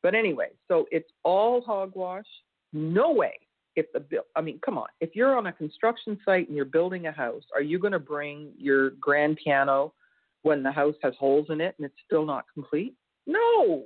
But 0.03 0.15
anyway, 0.15 0.49
so 0.67 0.85
it's 0.91 1.09
all 1.23 1.61
hogwash. 1.61 2.25
No 2.73 3.11
way. 3.11 3.33
If 3.75 3.85
the 3.93 4.01
bill, 4.01 4.23
I 4.35 4.41
mean, 4.41 4.59
come 4.63 4.77
on. 4.77 4.87
If 4.99 5.15
you're 5.15 5.37
on 5.37 5.47
a 5.47 5.53
construction 5.53 6.19
site 6.25 6.47
and 6.47 6.55
you're 6.55 6.65
building 6.65 7.07
a 7.07 7.11
house, 7.11 7.43
are 7.55 7.61
you 7.61 7.79
going 7.79 7.93
to 7.93 7.99
bring 7.99 8.51
your 8.57 8.91
grand 8.91 9.39
piano 9.41 9.93
when 10.41 10.61
the 10.61 10.71
house 10.71 10.95
has 11.03 11.13
holes 11.19 11.47
in 11.49 11.61
it 11.61 11.75
and 11.77 11.85
it's 11.85 11.95
still 12.05 12.25
not 12.25 12.45
complete? 12.53 12.95
No. 13.27 13.83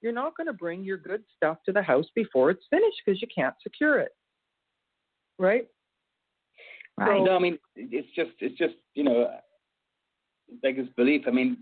You're 0.00 0.12
not 0.12 0.36
going 0.36 0.48
to 0.48 0.52
bring 0.52 0.84
your 0.84 0.96
good 0.96 1.22
stuff 1.36 1.58
to 1.66 1.72
the 1.72 1.82
house 1.82 2.06
before 2.14 2.50
it's 2.50 2.64
finished 2.70 2.96
because 3.04 3.22
you 3.22 3.28
can't 3.32 3.54
secure 3.62 3.98
it. 4.00 4.12
Right? 5.38 5.66
Right. 6.98 7.18
So, 7.18 7.24
no, 7.24 7.36
I 7.36 7.38
mean 7.38 7.58
it's 7.76 8.08
just 8.16 8.32
it's 8.40 8.58
just 8.58 8.74
you 8.94 9.04
know 9.04 9.30
beggars 10.60 10.88
belief. 10.96 11.22
I 11.28 11.30
mean, 11.30 11.56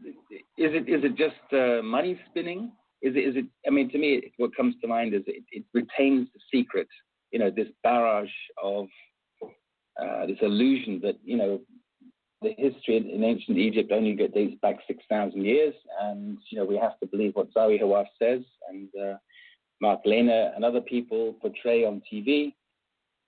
is 0.56 0.72
it 0.72 0.88
is 0.88 1.04
it 1.04 1.14
just 1.16 1.52
uh, 1.52 1.82
money 1.82 2.18
spinning? 2.30 2.72
is 3.02 3.14
it, 3.14 3.20
is 3.20 3.36
it? 3.36 3.44
I 3.66 3.70
mean, 3.70 3.90
to 3.90 3.98
me, 3.98 4.32
what 4.38 4.56
comes 4.56 4.74
to 4.80 4.88
mind 4.88 5.14
is 5.14 5.22
it, 5.26 5.44
it 5.50 5.64
retains 5.74 6.28
the 6.34 6.40
secret. 6.52 6.88
You 7.36 7.40
know, 7.44 7.50
this 7.50 7.68
barrage 7.82 8.32
of 8.62 8.86
uh, 10.00 10.24
this 10.24 10.38
illusion 10.40 11.00
that 11.02 11.16
you 11.22 11.36
know 11.36 11.60
the 12.40 12.54
history 12.56 12.96
in, 12.96 13.22
ancient 13.22 13.58
Egypt 13.58 13.92
only 13.92 14.14
dates 14.14 14.56
back 14.62 14.76
six 14.86 15.04
thousand 15.10 15.44
years, 15.44 15.74
and 16.00 16.38
you 16.50 16.58
know 16.58 16.64
we 16.64 16.78
have 16.78 16.98
to 17.00 17.06
believe 17.06 17.34
what 17.34 17.52
Zahi 17.52 17.78
Hawass 17.78 18.06
says 18.18 18.40
and 18.70 18.88
uh, 18.98 19.18
Mark 19.82 20.00
Lehner 20.06 20.56
and 20.56 20.64
other 20.64 20.80
people 20.80 21.34
portray 21.42 21.84
on 21.84 22.00
TV. 22.10 22.54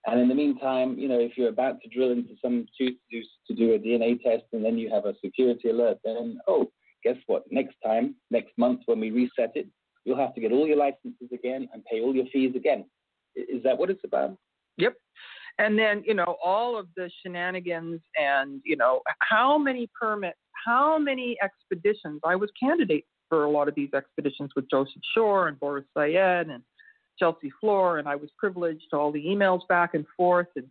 And 0.07 0.19
in 0.19 0.29
the 0.31 0.35
meantime, 0.35 0.99
you 0.99 1.07
know, 1.07 1.21
if 1.21 1.37
you're 1.37 1.51
about 1.51 1.83
to 1.83 1.89
drill 1.91 2.13
into 2.13 2.33
some 2.41 2.65
tooth 2.79 2.97
to, 3.11 3.23
to 3.49 3.55
do 3.55 3.75
a 3.75 3.79
DNA 3.79 4.23
test 4.23 4.45
and 4.55 4.65
then 4.65 4.79
you 4.79 4.89
have 4.89 5.05
a 5.05 5.15
security 5.23 5.69
alert, 5.69 5.99
then 6.03 6.39
oh, 6.49 6.71
guess 7.05 7.17
what? 7.27 7.43
Next 7.51 7.77
time, 7.85 8.15
next 8.31 8.57
month 8.57 8.81
when 8.87 9.01
we 9.01 9.11
reset 9.11 9.53
it, 9.55 9.69
you'll 10.07 10.17
have 10.17 10.35
to 10.35 10.41
get 10.41 10.51
all 10.51 10.67
your 10.67 10.79
licenses 10.79 11.29
again 11.31 11.69
and 11.75 11.85
pay 11.85 12.01
all 12.01 12.15
your 12.15 12.25
fees 12.33 12.57
again. 12.57 12.87
Is 13.37 13.63
that 13.65 13.77
what 13.77 13.91
it's 13.91 14.05
about? 14.05 14.37
Yep. 14.77 14.95
And 15.59 15.79
then, 15.79 16.03
you 16.07 16.15
know, 16.15 16.37
all 16.45 16.79
of 16.79 16.87
the 16.97 17.11
shenanigans 17.23 18.01
and, 18.17 18.61
you 18.65 18.77
know, 18.77 19.01
how 19.21 19.59
many 19.59 19.91
permits, 20.01 20.39
how 20.67 20.99
many 20.99 21.37
expeditions. 21.43 22.21
I 22.25 22.37
was 22.37 22.51
candidate 22.61 23.07
for 23.29 23.45
a 23.45 23.51
lot 23.51 23.69
of 23.69 23.75
these 23.75 23.93
expeditions 23.93 24.51
with 24.55 24.71
Joseph 24.71 25.03
Schor 25.15 25.49
and 25.49 25.59
Boris 25.59 25.85
Said 25.97 26.49
and 26.49 26.63
Chelsea 27.19 27.53
Floor, 27.61 27.99
and 27.99 28.09
I 28.09 28.15
was 28.15 28.31
privileged 28.39 28.85
to 28.91 28.97
all 28.97 29.13
the 29.13 29.25
emails 29.25 29.67
back 29.69 29.95
and 29.95 30.07
forth 30.17 30.47
and 30.57 30.67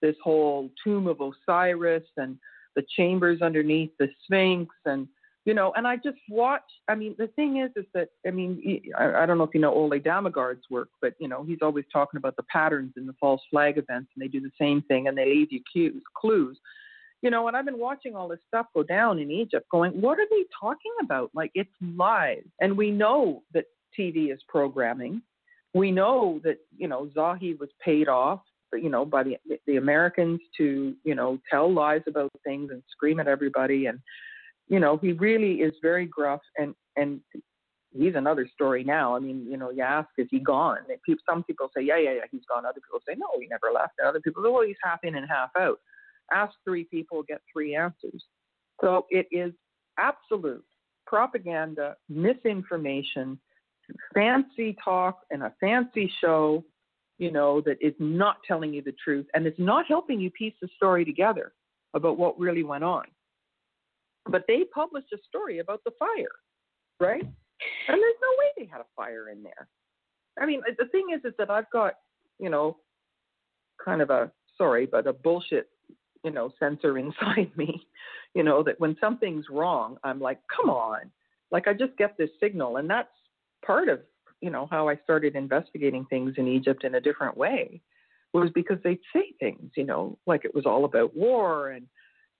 this 0.00 0.16
whole 0.22 0.70
tomb 0.84 1.08
of 1.08 1.20
Osiris 1.20 2.04
and 2.16 2.38
the 2.76 2.84
chambers 2.96 3.42
underneath 3.42 3.90
the 3.98 4.08
Sphinx 4.24 4.72
and 4.84 5.08
you 5.48 5.54
know, 5.54 5.72
and 5.76 5.86
I 5.86 5.96
just 5.96 6.18
watch. 6.28 6.60
I 6.88 6.94
mean, 6.94 7.14
the 7.16 7.28
thing 7.28 7.56
is, 7.56 7.70
is 7.74 7.86
that 7.94 8.10
I 8.26 8.30
mean, 8.30 8.82
I, 8.98 9.22
I 9.22 9.26
don't 9.26 9.38
know 9.38 9.44
if 9.44 9.54
you 9.54 9.62
know 9.62 9.72
Ole 9.72 9.98
Dammegard's 9.98 10.64
work, 10.70 10.90
but 11.00 11.14
you 11.18 11.26
know, 11.26 11.42
he's 11.42 11.62
always 11.62 11.86
talking 11.90 12.18
about 12.18 12.36
the 12.36 12.42
patterns 12.52 12.92
in 12.98 13.06
the 13.06 13.14
false 13.18 13.40
flag 13.50 13.78
events, 13.78 14.10
and 14.14 14.22
they 14.22 14.28
do 14.28 14.42
the 14.42 14.50
same 14.60 14.82
thing, 14.82 15.08
and 15.08 15.16
they 15.16 15.24
leave 15.24 15.50
you 15.50 15.62
cues, 15.72 16.02
clues. 16.14 16.58
You 17.22 17.30
know, 17.30 17.48
and 17.48 17.56
I've 17.56 17.64
been 17.64 17.78
watching 17.78 18.14
all 18.14 18.28
this 18.28 18.40
stuff 18.46 18.66
go 18.74 18.82
down 18.82 19.18
in 19.18 19.30
Egypt, 19.30 19.66
going, 19.72 19.92
what 19.98 20.20
are 20.20 20.26
they 20.30 20.44
talking 20.60 20.92
about? 21.02 21.30
Like 21.34 21.50
it's 21.54 21.70
lies, 21.96 22.44
and 22.60 22.76
we 22.76 22.90
know 22.90 23.42
that 23.54 23.64
TV 23.98 24.30
is 24.30 24.40
programming. 24.48 25.22
We 25.72 25.90
know 25.90 26.42
that 26.44 26.58
you 26.76 26.88
know 26.88 27.08
Zahi 27.16 27.58
was 27.58 27.70
paid 27.82 28.06
off 28.06 28.42
you 28.74 28.90
know 28.90 29.06
by 29.06 29.22
the 29.22 29.38
the 29.66 29.76
Americans 29.76 30.40
to 30.58 30.94
you 31.04 31.14
know 31.14 31.38
tell 31.50 31.72
lies 31.72 32.02
about 32.06 32.30
things 32.44 32.70
and 32.70 32.82
scream 32.90 33.18
at 33.18 33.28
everybody 33.28 33.86
and 33.86 33.98
you 34.68 34.80
know, 34.80 34.98
he 34.98 35.12
really 35.12 35.54
is 35.56 35.74
very 35.82 36.06
gruff 36.06 36.40
and 36.56 36.74
and 36.96 37.20
he's 37.92 38.14
another 38.14 38.48
story 38.52 38.84
now. 38.84 39.16
I 39.16 39.18
mean, 39.18 39.46
you 39.50 39.56
know, 39.56 39.70
you 39.70 39.82
ask, 39.82 40.08
is 40.18 40.28
he 40.30 40.40
gone? 40.40 40.78
People, 41.04 41.22
some 41.28 41.42
people 41.44 41.70
say, 41.76 41.82
yeah, 41.82 41.98
yeah, 41.98 42.12
yeah, 42.14 42.24
he's 42.30 42.42
gone. 42.48 42.66
Other 42.66 42.80
people 42.80 43.00
say, 43.08 43.14
no, 43.16 43.26
he 43.40 43.46
never 43.48 43.72
left. 43.72 43.94
And 43.98 44.08
other 44.08 44.20
people 44.20 44.42
say, 44.42 44.50
well, 44.50 44.66
he's 44.66 44.76
half 44.82 45.00
in 45.04 45.14
and 45.16 45.26
half 45.28 45.50
out. 45.58 45.78
Ask 46.32 46.52
three 46.64 46.84
people, 46.84 47.22
get 47.22 47.40
three 47.52 47.74
answers. 47.74 48.24
So 48.80 49.06
it 49.10 49.26
is 49.30 49.52
absolute 49.98 50.64
propaganda, 51.06 51.96
misinformation, 52.08 53.38
fancy 54.12 54.76
talk, 54.84 55.20
and 55.30 55.42
a 55.42 55.52
fancy 55.58 56.12
show, 56.20 56.64
you 57.16 57.32
know, 57.32 57.62
that 57.62 57.78
is 57.80 57.94
not 57.98 58.36
telling 58.46 58.74
you 58.74 58.82
the 58.82 58.94
truth 59.02 59.26
and 59.34 59.46
it's 59.46 59.58
not 59.58 59.86
helping 59.88 60.20
you 60.20 60.30
piece 60.30 60.54
the 60.60 60.68
story 60.76 61.04
together 61.04 61.52
about 61.94 62.18
what 62.18 62.38
really 62.38 62.62
went 62.62 62.84
on. 62.84 63.04
But 64.28 64.44
they 64.46 64.64
published 64.74 65.12
a 65.12 65.18
story 65.26 65.58
about 65.58 65.82
the 65.84 65.92
fire, 65.98 66.36
right? 67.00 67.22
And 67.22 67.32
there's 67.88 68.22
no 68.22 68.28
way 68.38 68.46
they 68.56 68.66
had 68.66 68.80
a 68.80 68.86
fire 68.96 69.30
in 69.30 69.42
there. 69.42 69.68
I 70.40 70.46
mean, 70.46 70.62
the 70.78 70.86
thing 70.86 71.06
is, 71.14 71.24
is 71.24 71.34
that 71.38 71.50
I've 71.50 71.70
got, 71.70 71.94
you 72.38 72.50
know, 72.50 72.76
kind 73.84 74.02
of 74.02 74.10
a 74.10 74.30
sorry, 74.56 74.86
but 74.86 75.06
a 75.06 75.12
bullshit, 75.12 75.68
you 76.24 76.30
know, 76.30 76.52
sensor 76.58 76.98
inside 76.98 77.50
me, 77.56 77.86
you 78.34 78.42
know, 78.42 78.62
that 78.62 78.78
when 78.80 78.96
something's 79.00 79.46
wrong, 79.50 79.96
I'm 80.04 80.20
like, 80.20 80.40
come 80.54 80.70
on, 80.70 81.10
like 81.50 81.66
I 81.66 81.72
just 81.72 81.96
get 81.96 82.16
this 82.18 82.30
signal, 82.40 82.76
and 82.76 82.88
that's 82.88 83.08
part 83.64 83.88
of, 83.88 84.00
you 84.40 84.50
know, 84.50 84.68
how 84.70 84.88
I 84.88 84.96
started 85.02 85.34
investigating 85.34 86.04
things 86.06 86.34
in 86.36 86.46
Egypt 86.46 86.84
in 86.84 86.96
a 86.96 87.00
different 87.00 87.36
way, 87.36 87.80
was 88.32 88.50
because 88.54 88.78
they'd 88.84 89.00
say 89.12 89.32
things, 89.40 89.70
you 89.76 89.84
know, 89.84 90.18
like 90.26 90.44
it 90.44 90.54
was 90.54 90.66
all 90.66 90.84
about 90.84 91.16
war 91.16 91.70
and 91.70 91.86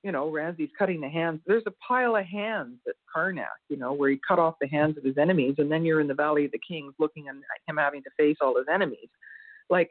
you 0.02 0.12
know, 0.12 0.30
Ramses 0.30 0.70
cutting 0.78 1.00
the 1.00 1.08
hands. 1.08 1.40
There's 1.46 1.64
a 1.66 1.72
pile 1.86 2.16
of 2.16 2.24
hands 2.24 2.78
at 2.86 2.94
Karnak, 3.14 3.46
you 3.68 3.76
know, 3.76 3.92
where 3.92 4.10
he 4.10 4.20
cut 4.26 4.38
off 4.38 4.54
the 4.60 4.68
hands 4.68 4.96
of 4.96 5.04
his 5.04 5.18
enemies, 5.18 5.56
and 5.58 5.70
then 5.70 5.84
you're 5.84 6.00
in 6.00 6.06
the 6.06 6.14
Valley 6.14 6.44
of 6.44 6.52
the 6.52 6.60
Kings 6.66 6.94
looking 6.98 7.26
at 7.28 7.34
him 7.66 7.76
having 7.76 8.02
to 8.04 8.10
face 8.16 8.36
all 8.40 8.56
his 8.56 8.66
enemies. 8.72 9.08
Like, 9.68 9.90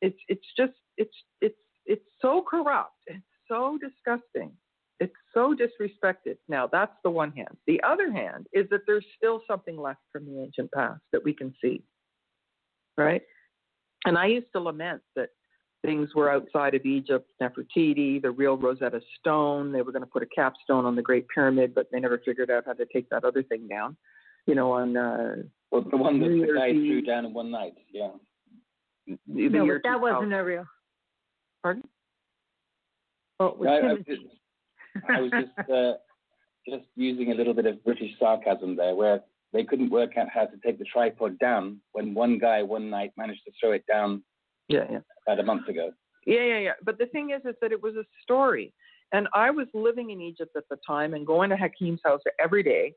it's 0.00 0.18
it's 0.28 0.46
just 0.56 0.72
it's 0.96 1.14
it's 1.40 1.54
it's 1.86 2.04
so 2.20 2.42
corrupt. 2.48 2.92
It's 3.06 3.22
so 3.48 3.78
disgusting. 3.78 4.52
It's 5.00 5.14
so 5.32 5.54
disrespected. 5.54 6.36
Now 6.48 6.66
that's 6.70 6.94
the 7.02 7.10
one 7.10 7.32
hand. 7.32 7.56
The 7.66 7.82
other 7.82 8.10
hand 8.10 8.46
is 8.52 8.66
that 8.70 8.80
there's 8.86 9.04
still 9.16 9.42
something 9.46 9.76
left 9.76 10.00
from 10.12 10.24
the 10.24 10.40
ancient 10.40 10.70
past 10.72 11.00
that 11.12 11.24
we 11.24 11.34
can 11.34 11.54
see, 11.62 11.82
right? 12.96 13.22
And 14.06 14.16
I 14.16 14.26
used 14.26 14.46
to 14.54 14.60
lament 14.60 15.02
that 15.16 15.30
things 15.84 16.14
were 16.14 16.30
outside 16.30 16.74
of 16.74 16.84
Egypt, 16.84 17.30
Nefertiti, 17.40 18.20
the 18.20 18.30
real 18.30 18.56
Rosetta 18.56 19.00
Stone. 19.20 19.72
They 19.72 19.82
were 19.82 19.92
going 19.92 20.02
to 20.02 20.10
put 20.10 20.22
a 20.22 20.26
capstone 20.34 20.84
on 20.84 20.96
the 20.96 21.02
Great 21.02 21.26
Pyramid, 21.28 21.74
but 21.74 21.88
they 21.92 22.00
never 22.00 22.20
figured 22.24 22.50
out 22.50 22.64
how 22.66 22.72
to 22.72 22.86
take 22.92 23.08
that 23.10 23.24
other 23.24 23.42
thing 23.42 23.68
down. 23.68 23.96
You 24.46 24.54
know, 24.54 24.72
on 24.72 24.96
uh, 24.96 25.36
well, 25.70 25.84
the 25.90 25.96
one 25.96 26.20
that 26.20 26.28
the 26.28 26.52
guy 26.58 26.72
threw 26.72 27.02
down 27.02 27.26
in 27.26 27.34
one 27.34 27.50
night. 27.50 27.74
Yeah. 27.92 28.10
The, 29.06 29.18
the 29.26 29.48
no, 29.48 29.66
but 29.66 29.82
that 29.84 30.00
wasn't 30.00 30.32
a 30.32 30.42
real. 30.42 30.64
Pardon? 31.62 31.82
Oh, 33.40 33.56
I, 33.66 33.78
I, 33.78 33.92
was 33.92 34.02
just, 34.06 34.22
I 35.08 35.20
was 35.20 35.30
just 35.30 35.70
uh, 35.70 35.92
just 36.68 36.88
using 36.94 37.32
a 37.32 37.34
little 37.34 37.54
bit 37.54 37.66
of 37.66 37.82
British 37.84 38.12
sarcasm 38.18 38.76
there, 38.76 38.94
where 38.94 39.20
they 39.52 39.64
couldn't 39.64 39.90
work 39.90 40.16
out 40.16 40.28
how 40.32 40.44
to 40.44 40.56
take 40.64 40.78
the 40.78 40.84
tripod 40.84 41.38
down 41.38 41.80
when 41.92 42.14
one 42.14 42.38
guy 42.38 42.62
one 42.62 42.90
night 42.90 43.12
managed 43.16 43.44
to 43.46 43.52
throw 43.60 43.72
it 43.72 43.84
down 43.86 44.22
yeah, 44.68 44.84
yeah. 44.90 45.00
About 45.26 45.40
a 45.40 45.42
month 45.42 45.68
ago. 45.68 45.90
Yeah, 46.26 46.44
yeah, 46.44 46.58
yeah. 46.58 46.72
But 46.84 46.98
the 46.98 47.06
thing 47.06 47.30
is, 47.30 47.42
is 47.44 47.54
that 47.60 47.72
it 47.72 47.82
was 47.82 47.94
a 47.96 48.04
story, 48.22 48.72
and 49.12 49.28
I 49.34 49.50
was 49.50 49.66
living 49.74 50.10
in 50.10 50.20
Egypt 50.20 50.56
at 50.56 50.64
the 50.70 50.78
time 50.86 51.14
and 51.14 51.26
going 51.26 51.50
to 51.50 51.56
Hakim's 51.56 52.00
house 52.04 52.20
every 52.42 52.62
day, 52.62 52.94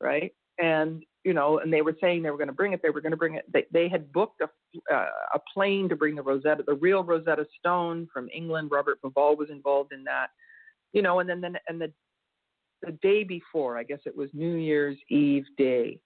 right? 0.00 0.32
And 0.58 1.02
you 1.24 1.34
know, 1.34 1.58
and 1.58 1.72
they 1.72 1.82
were 1.82 1.96
saying 2.00 2.22
they 2.22 2.30
were 2.30 2.36
going 2.36 2.48
to 2.48 2.54
bring 2.54 2.72
it. 2.72 2.80
They 2.82 2.90
were 2.90 3.00
going 3.00 3.12
to 3.12 3.16
bring 3.16 3.34
it. 3.34 3.44
They 3.52 3.64
they 3.72 3.88
had 3.88 4.12
booked 4.12 4.42
a 4.42 4.94
uh, 4.94 5.08
a 5.34 5.40
plane 5.52 5.88
to 5.88 5.96
bring 5.96 6.14
the 6.14 6.22
Rosetta, 6.22 6.64
the 6.66 6.74
real 6.74 7.02
Rosetta 7.02 7.46
Stone 7.58 8.08
from 8.12 8.28
England. 8.34 8.70
Robert 8.70 8.98
Bauval 9.02 9.36
was 9.36 9.50
involved 9.50 9.92
in 9.92 10.04
that, 10.04 10.28
you 10.92 11.02
know. 11.02 11.20
And 11.20 11.28
then 11.28 11.40
then 11.40 11.56
and 11.68 11.80
the 11.80 11.92
the 12.82 12.92
day 13.02 13.24
before, 13.24 13.78
I 13.78 13.82
guess 13.82 14.00
it 14.04 14.16
was 14.16 14.28
New 14.32 14.56
Year's 14.56 14.98
Eve 15.08 15.44
day, 15.56 15.98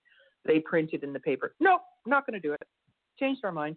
they 0.46 0.60
printed 0.60 1.02
in 1.04 1.12
the 1.12 1.20
paper. 1.20 1.54
No, 1.60 1.80
not 2.06 2.26
going 2.26 2.40
to 2.40 2.46
do 2.46 2.52
it. 2.52 2.62
Changed 3.18 3.40
our 3.44 3.52
mind. 3.52 3.76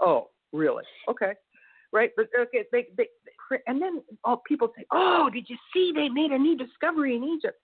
Oh, 0.00 0.30
really? 0.52 0.84
Okay. 1.08 1.32
Right. 1.92 2.10
But 2.16 2.26
okay, 2.38 2.64
they, 2.70 2.86
they, 2.96 3.08
they 3.50 3.56
and 3.66 3.82
then 3.82 4.00
all 4.22 4.42
people 4.46 4.72
say, 4.76 4.84
"Oh, 4.92 5.28
did 5.32 5.46
you 5.48 5.56
see 5.72 5.92
they 5.94 6.08
made 6.08 6.30
a 6.30 6.38
new 6.38 6.56
discovery 6.56 7.16
in 7.16 7.24
Egypt?" 7.24 7.58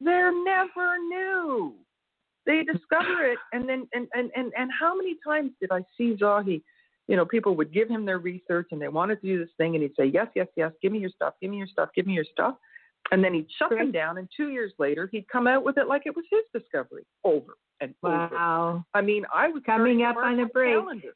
They're 0.00 0.32
never 0.44 0.96
new. 0.98 1.74
They 2.46 2.62
discover 2.62 3.30
it, 3.30 3.38
and 3.52 3.68
then 3.68 3.86
and 3.92 4.08
and 4.14 4.30
and 4.34 4.52
and 4.56 4.70
how 4.78 4.96
many 4.96 5.16
times 5.26 5.52
did 5.60 5.70
I 5.70 5.80
see 5.98 6.16
Zahi? 6.16 6.62
You 7.08 7.16
know, 7.16 7.26
people 7.26 7.56
would 7.56 7.72
give 7.72 7.88
him 7.88 8.06
their 8.06 8.18
research, 8.18 8.68
and 8.70 8.80
they 8.80 8.88
wanted 8.88 9.20
to 9.20 9.26
do 9.26 9.38
this 9.38 9.52
thing, 9.58 9.74
and 9.74 9.82
he'd 9.82 9.94
say, 9.98 10.06
"Yes, 10.06 10.28
yes, 10.34 10.46
yes. 10.56 10.72
Give 10.80 10.92
me 10.92 10.98
your 10.98 11.10
stuff. 11.10 11.34
Give 11.42 11.50
me 11.50 11.58
your 11.58 11.66
stuff. 11.66 11.90
Give 11.94 12.06
me 12.06 12.14
your 12.14 12.24
stuff." 12.24 12.54
And 13.10 13.22
then 13.22 13.34
he'd 13.34 13.48
shut 13.58 13.70
them 13.70 13.92
down, 13.92 14.16
and 14.18 14.28
two 14.34 14.48
years 14.48 14.72
later, 14.78 15.08
he'd 15.12 15.28
come 15.28 15.46
out 15.46 15.62
with 15.62 15.76
it 15.78 15.88
like 15.88 16.02
it 16.06 16.16
was 16.16 16.24
his 16.30 16.42
discovery, 16.54 17.04
over 17.24 17.54
and 17.80 17.94
over. 18.02 18.28
Wow! 18.32 18.84
I 18.94 19.02
mean, 19.02 19.24
I 19.34 19.48
was 19.48 19.62
coming 19.66 20.04
up 20.04 20.16
on 20.16 20.40
a 20.40 20.46
break. 20.46 20.74
Calendar 20.74 21.12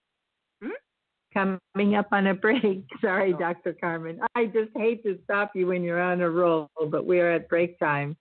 coming 1.33 1.95
up 1.95 2.09
on 2.13 2.29
a 2.29 2.35
break. 2.35 2.85
Sorry. 3.01 3.33
Dr. 3.33 3.75
Carmen. 3.81 4.21
I 4.35 4.47
just 4.47 4.71
hate 4.77 5.03
to 5.05 5.19
stop 5.25 5.53
you 5.55 5.67
when 5.67 5.83
you're 5.83 6.01
on 6.01 6.21
a 6.21 6.31
roll, 6.31 6.71
but 6.91 7.07
we 7.07 7.21
are 7.21 7.33
at 7.33 7.49
break 7.49 7.79
time. 7.79 8.17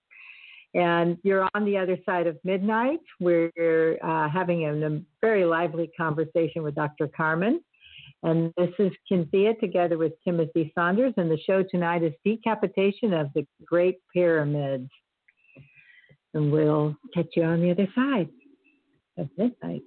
And 0.73 1.17
you're 1.23 1.49
on 1.53 1.65
the 1.65 1.77
other 1.77 1.97
side 2.05 2.27
of 2.27 2.37
midnight. 2.45 3.01
We're 3.19 3.97
uh, 4.01 4.29
having 4.29 4.65
a, 4.65 4.87
a, 4.87 5.01
very 5.19 5.43
lively 5.43 5.91
conversation 5.97 6.63
with 6.63 6.75
Dr. 6.75 7.09
Carmen. 7.09 7.61
And 8.23 8.53
this 8.55 8.69
is 8.79 8.91
Kynthea 9.11 9.59
together 9.59 9.97
with 9.97 10.13
Timothy 10.23 10.71
Saunders. 10.73 11.13
And 11.17 11.29
the 11.29 11.39
show 11.45 11.61
tonight 11.63 12.03
is 12.03 12.13
Decapitation 12.23 13.11
of 13.11 13.27
the 13.35 13.45
Great 13.65 13.97
Pyramids. 14.13 14.89
And 16.33 16.53
we'll 16.53 16.95
catch 17.13 17.27
you 17.35 17.43
on 17.43 17.59
the 17.59 17.71
other 17.71 17.87
side 17.93 18.29
of 19.17 19.27
midnight. 19.37 19.81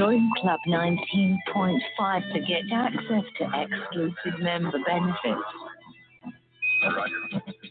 Join 0.00 0.30
Club 0.40 0.60
19.5 0.66 2.32
to 2.32 2.40
get 2.40 2.62
access 2.72 3.22
to 3.36 3.50
exclusive 3.54 4.40
member 4.40 4.78
benefits. 4.86 5.42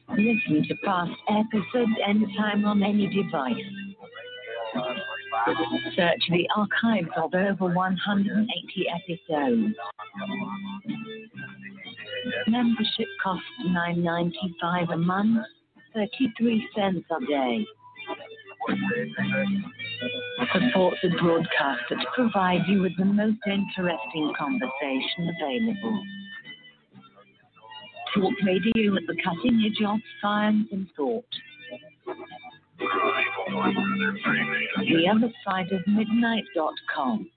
Listen 0.09 0.63
to 0.67 0.75
past 0.85 1.09
episodes 1.27 1.91
anytime 2.07 2.65
on 2.65 2.83
any 2.83 3.07
device. 3.07 3.55
Search 5.95 6.23
the 6.29 6.47
archives 6.55 7.09
of 7.17 7.33
over 7.33 7.73
180 7.73 8.85
episodes. 8.93 9.73
Membership 12.47 13.07
costs 13.23 13.43
$9.95 13.65 14.93
a 14.93 14.97
month, 14.97 15.47
33 15.95 16.69
cents 16.75 17.05
a 17.09 17.25
day. 17.25 17.65
Support 20.53 20.95
the 21.03 21.09
broadcaster 21.19 21.95
to 21.95 22.05
provide 22.15 22.61
you 22.67 22.81
with 22.81 22.95
the 22.97 23.05
most 23.05 23.39
interesting 23.45 24.33
conversation 24.37 25.29
available. 25.41 26.03
Talk 28.15 28.33
radio 28.43 28.95
at 28.95 29.03
the 29.07 29.15
cutting 29.23 29.63
edge 29.65 29.85
of 29.85 29.99
science 30.21 30.67
and 30.71 30.87
thought. 30.95 31.25
The 34.77 35.07
other 35.13 35.31
side 35.45 35.71
of 35.71 35.85
midnight.com. 35.85 37.29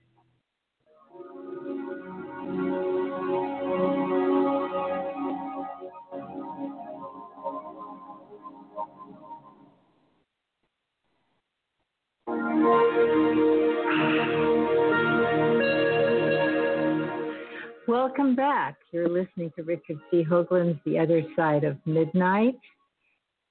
Welcome 17.88 18.34
back. 18.34 18.76
You're 18.90 19.08
listening 19.08 19.52
to 19.56 19.62
Richard 19.62 19.98
C. 20.10 20.24
Hoagland's 20.24 20.78
The 20.84 20.98
Other 20.98 21.22
Side 21.36 21.64
of 21.64 21.76
Midnight. 21.86 22.58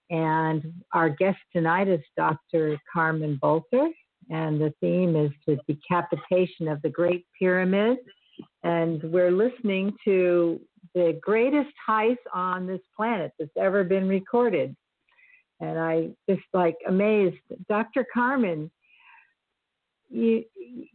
And 0.09 0.73
our 0.93 1.09
guest 1.09 1.37
tonight 1.53 1.87
is 1.87 1.99
Dr. 2.17 2.77
Carmen 2.91 3.39
Boulter. 3.41 3.89
And 4.29 4.59
the 4.59 4.73
theme 4.81 5.15
is 5.15 5.31
the 5.47 5.57
decapitation 5.67 6.67
of 6.67 6.81
the 6.81 6.89
Great 6.89 7.25
Pyramid. 7.37 7.97
And 8.63 9.01
we're 9.03 9.31
listening 9.31 9.93
to 10.05 10.59
the 10.95 11.19
greatest 11.21 11.73
heist 11.87 12.17
on 12.33 12.67
this 12.67 12.81
planet 12.95 13.31
that's 13.39 13.51
ever 13.57 13.83
been 13.83 14.07
recorded. 14.07 14.75
And 15.59 15.79
I 15.79 16.09
just 16.29 16.43
like 16.53 16.77
amazed. 16.87 17.37
Dr. 17.69 18.05
Carmen, 18.13 18.71
you, 20.11 20.43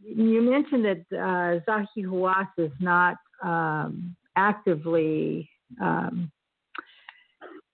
you 0.01 0.41
mentioned 0.41 0.85
that 0.85 1.05
uh, 1.11 1.59
Zahi 1.69 2.05
Hawass 2.05 2.47
is 2.57 2.71
not 2.79 3.17
um, 3.43 4.15
actively 4.35 5.49
um, 5.81 6.31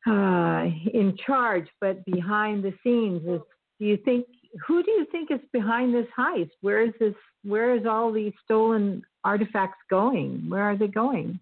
uh, 0.08 0.64
in 0.94 1.16
charge, 1.26 1.68
but 1.80 2.04
behind 2.06 2.64
the 2.64 2.74
scenes 2.84 3.22
is. 3.28 3.42
Do 3.80 3.86
you 3.88 3.98
think 3.98 4.26
who 4.68 4.84
do 4.84 4.92
you 4.92 5.06
think 5.12 5.32
is 5.32 5.40
behind 5.52 5.94
this 5.94 6.06
heist? 6.18 6.52
Where 6.62 6.86
is 6.86 6.94
this? 7.00 7.16
Where 7.44 7.76
is 7.76 7.86
all 7.86 8.12
these 8.12 8.34
stolen 8.44 9.02
artifacts 9.24 9.80
going? 9.90 10.46
Where 10.48 10.64
are 10.64 10.78
they 10.78 10.88
going? 10.88 11.40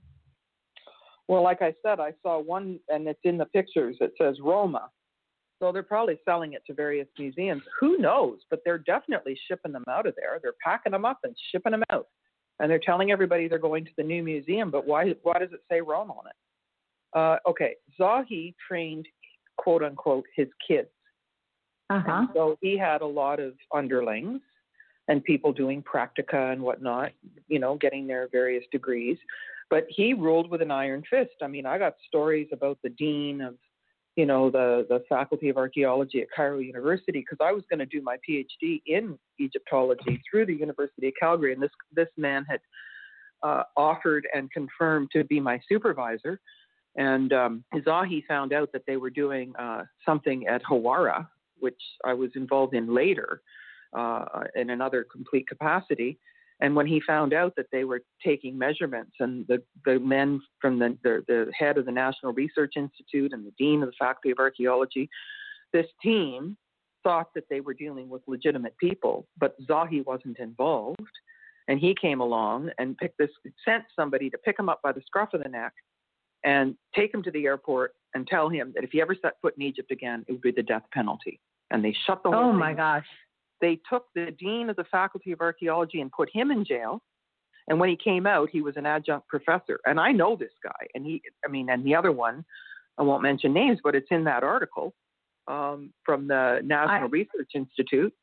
Well, 1.27 1.43
like 1.43 1.61
I 1.61 1.73
said, 1.85 1.99
I 1.99 2.13
saw 2.21 2.41
one, 2.41 2.79
and 2.89 3.07
it's 3.07 3.19
in 3.23 3.37
the 3.37 3.45
pictures. 3.45 3.97
It 4.01 4.13
says 4.19 4.37
Roma. 4.41 4.89
So 5.61 5.71
they're 5.71 5.83
probably 5.83 6.19
selling 6.25 6.53
it 6.53 6.63
to 6.67 6.73
various 6.73 7.07
museums. 7.17 7.61
Who 7.79 7.97
knows? 7.99 8.39
But 8.49 8.59
they're 8.65 8.79
definitely 8.79 9.39
shipping 9.47 9.71
them 9.71 9.85
out 9.89 10.07
of 10.07 10.15
there. 10.17 10.39
They're 10.41 10.55
packing 10.61 10.91
them 10.91 11.05
up 11.05 11.19
and 11.23 11.33
shipping 11.51 11.71
them 11.71 11.83
out 11.91 12.07
and 12.61 12.69
they're 12.69 12.79
telling 12.79 13.11
everybody 13.11 13.47
they're 13.47 13.57
going 13.57 13.83
to 13.83 13.91
the 13.97 14.03
new 14.03 14.23
museum, 14.23 14.71
but 14.71 14.87
why 14.87 15.13
why 15.23 15.39
does 15.39 15.51
it 15.51 15.61
say 15.69 15.81
Rome 15.81 16.11
on 16.11 16.27
it? 16.27 16.35
Uh, 17.13 17.49
okay, 17.49 17.75
Zahi 17.99 18.53
trained 18.65 19.07
quote 19.57 19.83
unquote 19.83 20.25
his 20.35 20.47
kids. 20.65 20.87
Uh-huh. 21.89 22.27
So 22.33 22.57
he 22.61 22.77
had 22.77 23.01
a 23.01 23.05
lot 23.05 23.39
of 23.39 23.53
underlings 23.73 24.41
and 25.07 25.23
people 25.23 25.51
doing 25.51 25.83
practica 25.83 26.53
and 26.53 26.61
whatnot, 26.61 27.11
you 27.47 27.59
know, 27.59 27.75
getting 27.75 28.07
their 28.07 28.29
various 28.31 28.63
degrees. 28.71 29.17
But 29.69 29.87
he 29.89 30.13
ruled 30.13 30.49
with 30.49 30.61
an 30.61 30.71
iron 30.71 31.03
fist. 31.09 31.35
I 31.41 31.47
mean, 31.47 31.65
I 31.65 31.77
got 31.77 31.95
stories 32.07 32.47
about 32.53 32.77
the 32.83 32.89
dean 32.89 33.41
of 33.41 33.55
you 34.21 34.27
know, 34.27 34.51
the, 34.51 34.85
the 34.87 35.03
Faculty 35.09 35.49
of 35.49 35.57
Archaeology 35.57 36.21
at 36.21 36.27
Cairo 36.29 36.59
University 36.59 37.21
because 37.21 37.39
I 37.41 37.51
was 37.51 37.63
going 37.71 37.79
to 37.79 37.87
do 37.87 38.03
my 38.03 38.17
PhD 38.17 38.79
in 38.85 39.17
Egyptology 39.39 40.21
through 40.29 40.45
the 40.45 40.53
University 40.53 41.07
of 41.07 41.13
Calgary, 41.19 41.53
and 41.53 41.63
this 41.63 41.71
this 41.91 42.09
man 42.17 42.45
had 42.47 42.59
uh, 43.41 43.63
offered 43.75 44.27
and 44.35 44.51
confirmed 44.51 45.09
to 45.13 45.23
be 45.23 45.39
my 45.39 45.59
supervisor. 45.67 46.39
And 46.95 47.33
um, 47.33 47.63
Zahi 47.73 48.23
found 48.27 48.53
out 48.53 48.71
that 48.73 48.83
they 48.85 48.97
were 48.97 49.09
doing 49.09 49.55
uh, 49.57 49.85
something 50.05 50.45
at 50.45 50.61
Hawara, 50.65 51.27
which 51.59 51.81
I 52.05 52.13
was 52.13 52.29
involved 52.35 52.75
in 52.75 52.93
later 52.93 53.41
uh, 53.97 54.25
in 54.53 54.69
another 54.69 55.03
complete 55.11 55.47
capacity. 55.47 56.19
And 56.61 56.75
when 56.75 56.85
he 56.85 57.01
found 57.01 57.33
out 57.33 57.53
that 57.57 57.65
they 57.71 57.83
were 57.83 58.01
taking 58.23 58.57
measurements, 58.57 59.13
and 59.19 59.45
the, 59.47 59.63
the 59.83 59.99
men 59.99 60.39
from 60.59 60.77
the, 60.77 60.95
the, 61.03 61.23
the 61.27 61.51
head 61.57 61.77
of 61.77 61.85
the 61.85 61.91
National 61.91 62.33
Research 62.33 62.73
Institute 62.75 63.33
and 63.33 63.45
the 63.45 63.53
dean 63.57 63.81
of 63.81 63.89
the 63.89 63.95
Faculty 63.97 64.29
of 64.29 64.37
Archaeology, 64.37 65.09
this 65.73 65.87
team 66.03 66.55
thought 67.03 67.33
that 67.33 67.45
they 67.49 67.61
were 67.61 67.73
dealing 67.73 68.09
with 68.09 68.21
legitimate 68.27 68.77
people, 68.77 69.27
but 69.39 69.55
Zahi 69.67 70.05
wasn't 70.05 70.37
involved. 70.37 71.01
And 71.67 71.79
he 71.79 71.95
came 71.99 72.21
along 72.21 72.69
and 72.77 72.97
picked 72.97 73.17
this, 73.17 73.29
sent 73.65 73.83
somebody 73.95 74.29
to 74.29 74.37
pick 74.37 74.59
him 74.59 74.69
up 74.69 74.81
by 74.83 74.91
the 74.91 75.01
scruff 75.05 75.33
of 75.33 75.41
the 75.41 75.49
neck 75.49 75.73
and 76.43 76.75
take 76.95 77.13
him 77.13 77.23
to 77.23 77.31
the 77.31 77.45
airport 77.45 77.93
and 78.13 78.27
tell 78.27 78.49
him 78.49 78.71
that 78.75 78.83
if 78.83 78.91
he 78.91 79.01
ever 79.01 79.15
set 79.19 79.33
foot 79.41 79.53
in 79.57 79.63
Egypt 79.63 79.91
again, 79.91 80.25
it 80.27 80.31
would 80.33 80.41
be 80.41 80.51
the 80.51 80.63
death 80.63 80.83
penalty. 80.93 81.39
And 81.69 81.83
they 81.83 81.95
shut 82.05 82.23
the 82.23 82.31
whole 82.31 82.49
Oh 82.49 82.53
my 82.53 82.73
gosh. 82.73 83.05
They 83.61 83.79
took 83.89 84.05
the 84.15 84.31
dean 84.39 84.69
of 84.69 84.75
the 84.75 84.83
faculty 84.85 85.31
of 85.31 85.41
archaeology 85.41 86.01
and 86.01 86.11
put 86.11 86.29
him 86.33 86.51
in 86.51 86.65
jail. 86.65 87.01
And 87.67 87.79
when 87.79 87.89
he 87.89 87.95
came 87.95 88.25
out 88.25 88.49
he 88.49 88.61
was 88.61 88.75
an 88.77 88.85
adjunct 88.85 89.27
professor. 89.27 89.79
And 89.85 89.99
i 89.99 90.11
know 90.11 90.35
this 90.35 90.53
guy. 90.63 90.87
And 90.95 91.05
he 91.05 91.21
i 91.45 91.49
mean 91.49 91.69
and 91.69 91.85
the 91.85 91.95
other 91.95 92.11
one 92.11 92.43
i 92.97 93.03
won't 93.03 93.23
mention 93.23 93.53
names 93.53 93.79
but 93.83 93.95
it's 93.95 94.11
in 94.11 94.23
that 94.25 94.43
article 94.43 94.93
um, 95.47 95.91
from 96.05 96.27
the 96.27 96.61
national 96.63 97.07
I- 97.07 97.09
research 97.09 97.51
institute. 97.55 98.13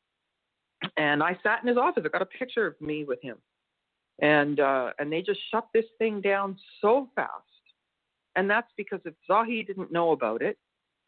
And 0.97 1.23
i 1.23 1.37
sat 1.43 1.61
in 1.61 1.67
his 1.67 1.77
office. 1.77 2.03
I 2.05 2.09
got 2.09 2.21
a 2.21 2.25
picture 2.25 2.67
of 2.67 2.79
me 2.81 3.05
with 3.05 3.21
him. 3.21 3.37
And 4.21 4.59
uh, 4.59 4.91
and 4.99 5.11
they 5.11 5.21
just 5.21 5.39
shut 5.51 5.67
this 5.73 5.85
thing 5.97 6.21
down 6.21 6.57
so 6.81 7.09
fast. 7.15 7.31
And 8.35 8.49
that's 8.49 8.71
because 8.77 8.99
if 9.05 9.13
zahi 9.29 9.65
didn't 9.65 9.91
know 9.91 10.11
about 10.11 10.41
it 10.41 10.57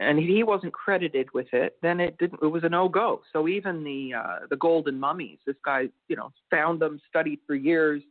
and 0.02 0.18
he 0.20 0.44
wasn't 0.44 0.74
credited 0.74 1.28
with 1.34 1.48
it, 1.54 1.78
then 1.82 2.00
it 2.00 2.18
didn't. 2.18 2.42
It 2.42 2.48
was 2.48 2.64
a 2.64 2.70
no 2.70 2.90
go. 2.90 3.22
So 3.32 3.48
even 3.48 3.84
the 3.84 4.14
uh, 4.18 4.40
the 4.50 4.58
golden 4.58 5.00
mummies, 5.00 5.40
this 5.46 5.56
guy, 5.64 5.90
you 6.08 6.16
know, 6.16 6.32
found 6.50 6.80
them, 6.82 7.00
studied 7.08 7.40
for 7.46 7.56
years, 7.56 8.02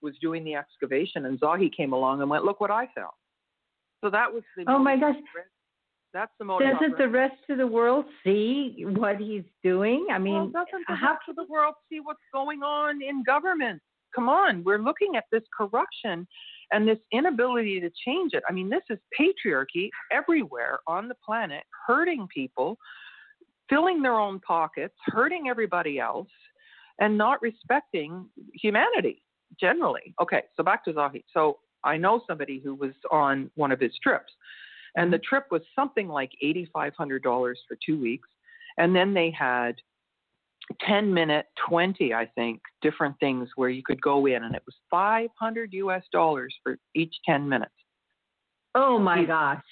was 0.00 0.14
doing 0.20 0.44
the 0.44 0.54
excavation, 0.54 1.26
and 1.26 1.38
Zahi 1.40 1.74
came 1.74 1.92
along 1.92 2.20
and 2.20 2.30
went, 2.30 2.44
"Look 2.44 2.60
what 2.60 2.70
I 2.70 2.88
found." 2.94 3.12
So 4.02 4.10
that 4.10 4.32
was 4.32 4.42
the. 4.56 4.64
Oh 4.68 4.78
my 4.78 4.96
gosh. 4.96 5.16
That's 6.14 6.32
the 6.38 6.44
most. 6.46 6.62
Doesn't 6.62 6.96
the 6.96 7.08
rest 7.08 7.36
of 7.50 7.58
the 7.58 7.66
world 7.66 8.06
see 8.24 8.84
what 8.86 9.18
he's 9.18 9.44
doing? 9.62 10.06
I 10.10 10.18
mean, 10.18 10.34
well, 10.34 10.64
doesn't 10.64 10.84
the 10.88 10.94
how 10.94 11.12
rest 11.12 11.28
of 11.28 11.36
the 11.36 11.44
world 11.50 11.74
see 11.90 12.00
what's 12.00 12.20
going 12.32 12.62
on 12.62 13.02
in 13.02 13.22
government? 13.24 13.82
Come 14.14 14.30
on, 14.30 14.64
we're 14.64 14.78
looking 14.78 15.16
at 15.16 15.24
this 15.30 15.42
corruption 15.56 16.26
and 16.72 16.86
this 16.86 16.98
inability 17.12 17.80
to 17.80 17.90
change 18.04 18.32
it. 18.34 18.42
I 18.48 18.52
mean, 18.52 18.68
this 18.68 18.82
is 18.90 18.98
patriarchy 19.18 19.90
everywhere 20.12 20.78
on 20.86 21.08
the 21.08 21.14
planet, 21.24 21.64
hurting 21.86 22.28
people, 22.34 22.78
filling 23.68 24.02
their 24.02 24.18
own 24.18 24.40
pockets, 24.40 24.94
hurting 25.06 25.48
everybody 25.48 25.98
else, 25.98 26.28
and 27.00 27.16
not 27.16 27.40
respecting 27.42 28.26
humanity 28.54 29.22
generally. 29.58 30.14
Okay, 30.20 30.42
so 30.56 30.62
back 30.62 30.84
to 30.84 30.92
Zahi. 30.92 31.24
So 31.32 31.58
I 31.84 31.96
know 31.96 32.22
somebody 32.26 32.60
who 32.62 32.74
was 32.74 32.92
on 33.10 33.50
one 33.54 33.72
of 33.72 33.80
his 33.80 33.92
trips, 34.02 34.32
and 34.96 35.12
the 35.12 35.16
mm-hmm. 35.16 35.24
trip 35.28 35.46
was 35.50 35.62
something 35.74 36.08
like 36.08 36.32
$8,500 36.42 37.22
for 37.32 37.54
two 37.84 38.00
weeks. 38.00 38.28
And 38.78 38.94
then 38.94 39.12
they 39.12 39.30
had 39.30 39.76
10 40.86 41.12
minute 41.14 41.46
20 41.68 42.12
i 42.14 42.26
think 42.34 42.60
different 42.82 43.14
things 43.20 43.48
where 43.56 43.70
you 43.70 43.82
could 43.84 44.00
go 44.02 44.26
in 44.26 44.44
and 44.44 44.54
it 44.54 44.62
was 44.66 44.74
500 44.90 45.72
us 45.74 46.02
dollars 46.12 46.54
for 46.62 46.76
each 46.94 47.14
10 47.26 47.48
minutes. 47.48 47.72
Oh 48.74 48.98
my 48.98 49.24
gosh. 49.24 49.62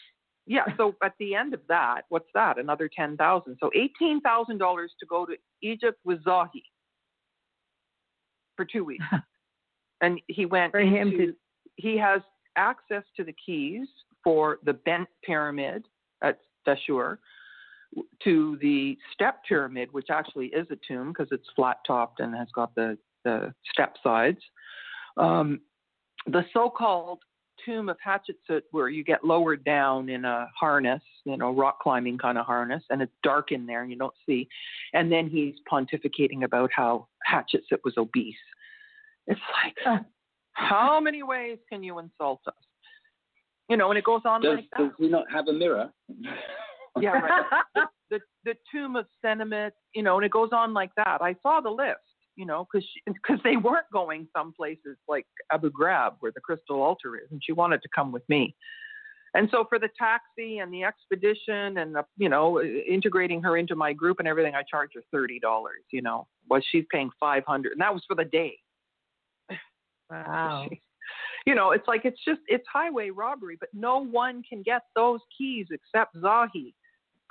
yeah 0.46 0.64
so 0.76 0.94
at 1.02 1.12
the 1.20 1.34
end 1.34 1.52
of 1.54 1.60
that 1.68 2.02
what's 2.08 2.30
that? 2.34 2.58
Another 2.58 2.88
10000 2.88 3.56
so 3.60 3.70
$18000 3.76 4.86
to 5.00 5.06
go 5.08 5.26
to 5.26 5.34
egypt 5.62 5.98
with 6.04 6.24
zahi 6.24 6.62
for 8.56 8.64
two 8.64 8.84
weeks. 8.84 9.04
And 10.02 10.20
he 10.28 10.44
went 10.44 10.72
For 10.72 10.80
him 10.80 11.08
into- 11.08 11.26
to- 11.28 11.36
he 11.76 11.96
has 11.96 12.20
access 12.56 13.02
to 13.16 13.24
the 13.24 13.34
keys 13.44 13.86
for 14.22 14.58
the 14.64 14.74
bent 14.74 15.08
pyramid 15.24 15.84
at 16.22 16.38
Dashur, 16.66 17.16
to 18.24 18.58
the 18.60 18.96
step 19.12 19.40
pyramid, 19.48 19.88
which 19.92 20.08
actually 20.10 20.46
is 20.46 20.66
a 20.70 20.76
tomb 20.86 21.08
because 21.08 21.28
it's 21.30 21.46
flat 21.54 21.78
topped 21.86 22.20
and 22.20 22.34
has 22.34 22.48
got 22.54 22.74
the, 22.74 22.98
the 23.24 23.52
step 23.72 23.96
sides. 24.02 24.38
Um, 25.16 25.60
the 26.26 26.44
so 26.52 26.68
called 26.68 27.20
tomb 27.64 27.88
of 27.88 27.96
Hatshepsut, 28.06 28.62
where 28.70 28.88
you 28.88 29.02
get 29.04 29.24
lowered 29.24 29.64
down 29.64 30.08
in 30.08 30.24
a 30.24 30.48
harness, 30.58 31.02
you 31.24 31.36
know, 31.36 31.52
rock 31.52 31.80
climbing 31.80 32.18
kind 32.18 32.38
of 32.38 32.46
harness, 32.46 32.82
and 32.90 33.02
it's 33.02 33.12
dark 33.22 33.52
in 33.52 33.66
there 33.66 33.82
and 33.82 33.90
you 33.90 33.96
don't 33.98 34.14
see. 34.26 34.48
And 34.92 35.10
then 35.10 35.28
he's 35.28 35.54
pontificating 35.70 36.44
about 36.44 36.70
how 36.72 37.08
Hatshepsut 37.30 37.78
was 37.84 37.94
obese. 37.96 38.34
It's 39.26 39.40
like, 39.64 40.04
how 40.52 41.00
many 41.00 41.22
ways 41.22 41.58
can 41.70 41.82
you 41.82 41.98
insult 41.98 42.40
us? 42.46 42.54
You 43.68 43.76
know, 43.76 43.90
and 43.90 43.98
it 43.98 44.04
goes 44.04 44.22
on 44.24 44.42
Does, 44.42 44.56
like 44.56 44.66
that. 44.72 44.78
does 44.78 44.92
he 44.98 45.08
not 45.08 45.24
have 45.32 45.48
a 45.48 45.52
mirror? 45.52 45.90
Yeah, 47.00 47.10
right. 47.10 47.44
the 48.10 48.20
the 48.44 48.54
tomb 48.72 48.96
of 48.96 49.06
Senenmut, 49.24 49.72
you 49.94 50.02
know, 50.02 50.16
and 50.16 50.24
it 50.24 50.30
goes 50.32 50.50
on 50.52 50.72
like 50.72 50.90
that. 50.96 51.18
I 51.20 51.34
saw 51.42 51.60
the 51.60 51.70
list, 51.70 51.98
you 52.36 52.46
know, 52.46 52.66
because 52.70 52.86
because 53.06 53.38
they 53.44 53.56
weren't 53.56 53.86
going 53.92 54.28
some 54.36 54.52
places 54.52 54.96
like 55.08 55.26
Abu 55.52 55.70
Ghurab 55.70 56.14
where 56.20 56.32
the 56.32 56.40
crystal 56.40 56.82
altar 56.82 57.16
is, 57.16 57.28
and 57.30 57.40
she 57.44 57.52
wanted 57.52 57.82
to 57.82 57.88
come 57.94 58.12
with 58.12 58.22
me. 58.28 58.54
And 59.34 59.48
so 59.50 59.66
for 59.68 59.78
the 59.78 59.90
taxi 59.98 60.58
and 60.58 60.72
the 60.72 60.84
expedition 60.84 61.78
and 61.78 61.94
the, 61.94 62.04
you 62.16 62.28
know 62.28 62.62
integrating 62.62 63.42
her 63.42 63.56
into 63.56 63.76
my 63.76 63.92
group 63.92 64.18
and 64.18 64.28
everything, 64.28 64.54
I 64.54 64.62
charged 64.62 64.94
her 64.94 65.02
thirty 65.12 65.38
dollars. 65.38 65.84
You 65.90 66.02
know, 66.02 66.26
was 66.48 66.64
she's 66.70 66.84
paying 66.90 67.10
five 67.20 67.44
hundred, 67.46 67.72
and 67.72 67.80
that 67.80 67.92
was 67.92 68.02
for 68.06 68.16
the 68.16 68.24
day. 68.24 68.58
Wow. 70.08 70.68
You 71.46 71.54
know, 71.54 71.70
it's 71.70 71.86
like 71.86 72.04
it's 72.04 72.20
just 72.26 72.40
it's 72.48 72.64
highway 72.72 73.10
robbery, 73.10 73.56
but 73.58 73.68
no 73.72 74.04
one 74.04 74.42
can 74.42 74.62
get 74.62 74.82
those 74.96 75.20
keys 75.38 75.68
except 75.70 76.16
Zahi. 76.16 76.74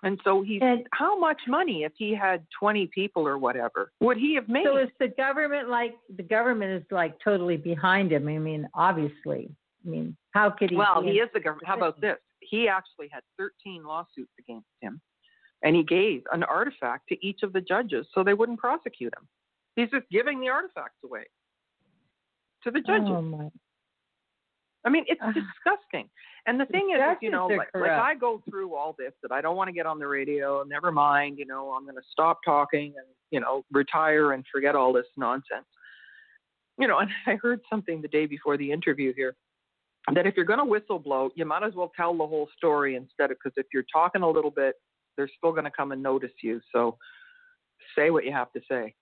And 0.06 0.22
so 0.24 0.44
he's 0.44 0.62
And- 0.62 0.88
how 0.94 1.18
much 1.18 1.42
money 1.48 1.84
if 1.84 1.92
he 1.98 2.14
had 2.14 2.46
twenty 2.52 2.86
people 2.86 3.28
or 3.28 3.40
whatever 3.40 3.92
would 4.00 4.18
he 4.18 4.36
have 4.36 4.48
made? 4.48 4.64
So 4.64 4.78
is 4.78 4.90
the 5.00 5.08
government 5.08 5.68
like 5.68 5.98
the 6.16 6.24
government 6.24 6.84
is 6.84 6.92
like 6.92 7.20
totally 7.20 7.58
behind 7.58 8.14
him? 8.14 8.28
I 8.28 8.38
mean, 8.38 8.70
obviously. 8.76 9.50
I 9.84 9.90
mean, 9.90 10.16
how 10.32 10.52
could 10.52 10.70
he? 10.70 10.76
well, 10.76 11.02
he 11.02 11.20
is 11.20 11.30
the 11.34 11.40
government. 11.40 11.68
How 11.68 11.76
about 11.76 12.00
this? 12.00 12.18
He 12.40 12.68
actually 12.70 13.10
had 13.12 13.24
thirteen 13.36 13.84
lawsuits 13.84 14.32
against 14.38 14.68
him, 14.80 15.02
and 15.64 15.76
he 15.76 15.82
gave 15.84 16.24
an 16.32 16.44
artifact 16.44 17.10
to 17.10 17.26
each 17.26 17.42
of 17.42 17.52
the 17.52 17.62
judges 17.62 18.06
so 18.14 18.24
they 18.24 18.36
wouldn't 18.36 18.60
prosecute 18.60 19.14
him. 19.18 19.28
He's 19.76 19.90
just 19.90 20.08
giving 20.12 20.40
the 20.40 20.50
artifacts 20.50 21.04
away 21.04 21.26
to 22.64 22.70
the 22.70 22.84
oh 22.88 22.88
judges. 22.88 23.10
Oh 23.10 23.22
my. 23.24 23.50
I 24.86 24.90
mean, 24.90 25.04
it's 25.08 25.22
Ah. 25.22 25.32
disgusting. 25.32 26.10
And 26.48 26.60
the 26.60 26.66
thing 26.68 26.92
is, 26.92 27.02
is, 27.02 27.18
you 27.22 27.32
know, 27.32 27.48
like, 27.48 27.70
like. 27.74 27.90
I 27.90 28.14
go 28.14 28.42
through 28.48 28.76
all 28.76 28.94
this 28.98 29.14
that 29.24 29.32
I 29.32 29.42
don't 29.42 29.56
want 29.56 29.68
to 29.68 29.74
get 29.74 29.88
on 29.88 29.98
the 29.98 30.08
radio. 30.08 30.64
Never 30.64 30.92
mind, 30.92 31.40
you 31.40 31.46
know, 31.46 31.72
I'm 31.72 31.84
going 31.86 31.96
to 31.96 32.04
stop 32.12 32.40
talking 32.46 32.94
and 32.98 33.08
you 33.32 33.40
know 33.40 33.66
retire 33.72 34.34
and 34.34 34.46
forget 34.52 34.76
all 34.76 34.94
this 34.94 35.08
nonsense. 35.18 35.66
You 36.78 36.88
know, 36.88 37.00
and 37.00 37.10
I 37.28 37.36
heard 37.36 37.62
something 37.70 38.02
the 38.02 38.08
day 38.08 38.26
before 38.28 38.58
the 38.58 38.72
interview 38.72 39.14
here 39.16 39.36
that 40.14 40.28
if 40.28 40.36
you're 40.36 40.46
going 40.46 40.60
to 40.60 40.66
whistle 40.66 41.00
blow, 41.00 41.32
you 41.36 41.46
might 41.46 41.64
as 41.64 41.74
well 41.74 41.92
tell 41.96 42.16
the 42.16 42.28
whole 42.28 42.48
story 42.56 42.96
instead 42.96 43.32
of 43.32 43.38
because 43.44 43.54
if 43.58 43.66
you're 43.74 43.86
talking 43.92 44.22
a 44.22 44.30
little 44.30 44.52
bit, 44.52 44.76
they're 45.18 45.30
still 45.38 45.52
going 45.52 45.64
to 45.64 45.72
come 45.72 45.92
and 45.92 46.04
notice 46.04 46.32
you. 46.44 46.62
So 46.72 46.98
say 47.98 48.12
what 48.12 48.24
you 48.24 48.32
have 48.32 48.52
to 48.54 48.62
say. 48.70 48.94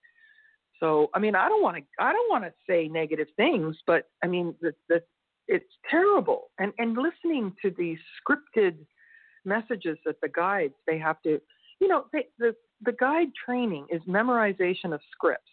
So 0.80 1.10
I 1.14 1.18
mean, 1.18 1.34
I 1.34 1.48
don't 1.48 1.62
want 1.62 1.76
to 1.76 1.82
I 1.98 2.12
don't 2.12 2.30
want 2.30 2.44
to 2.44 2.52
say 2.68 2.88
negative 2.88 3.28
things, 3.36 3.76
but 3.86 4.08
I 4.22 4.28
mean 4.28 4.54
the 4.62 4.74
the 4.88 5.02
it's 5.48 5.70
terrible. 5.90 6.50
And 6.58 6.72
and 6.78 6.96
listening 6.96 7.54
to 7.62 7.70
these 7.76 7.98
scripted 8.20 8.76
messages 9.44 9.98
that 10.04 10.20
the 10.22 10.28
guides 10.28 10.74
they 10.86 10.98
have 10.98 11.20
to, 11.22 11.40
you 11.80 11.88
know, 11.88 12.06
they, 12.12 12.26
the 12.38 12.54
the 12.84 12.92
guide 12.92 13.28
training 13.44 13.86
is 13.90 14.00
memorization 14.08 14.92
of 14.94 15.00
scripts, 15.12 15.50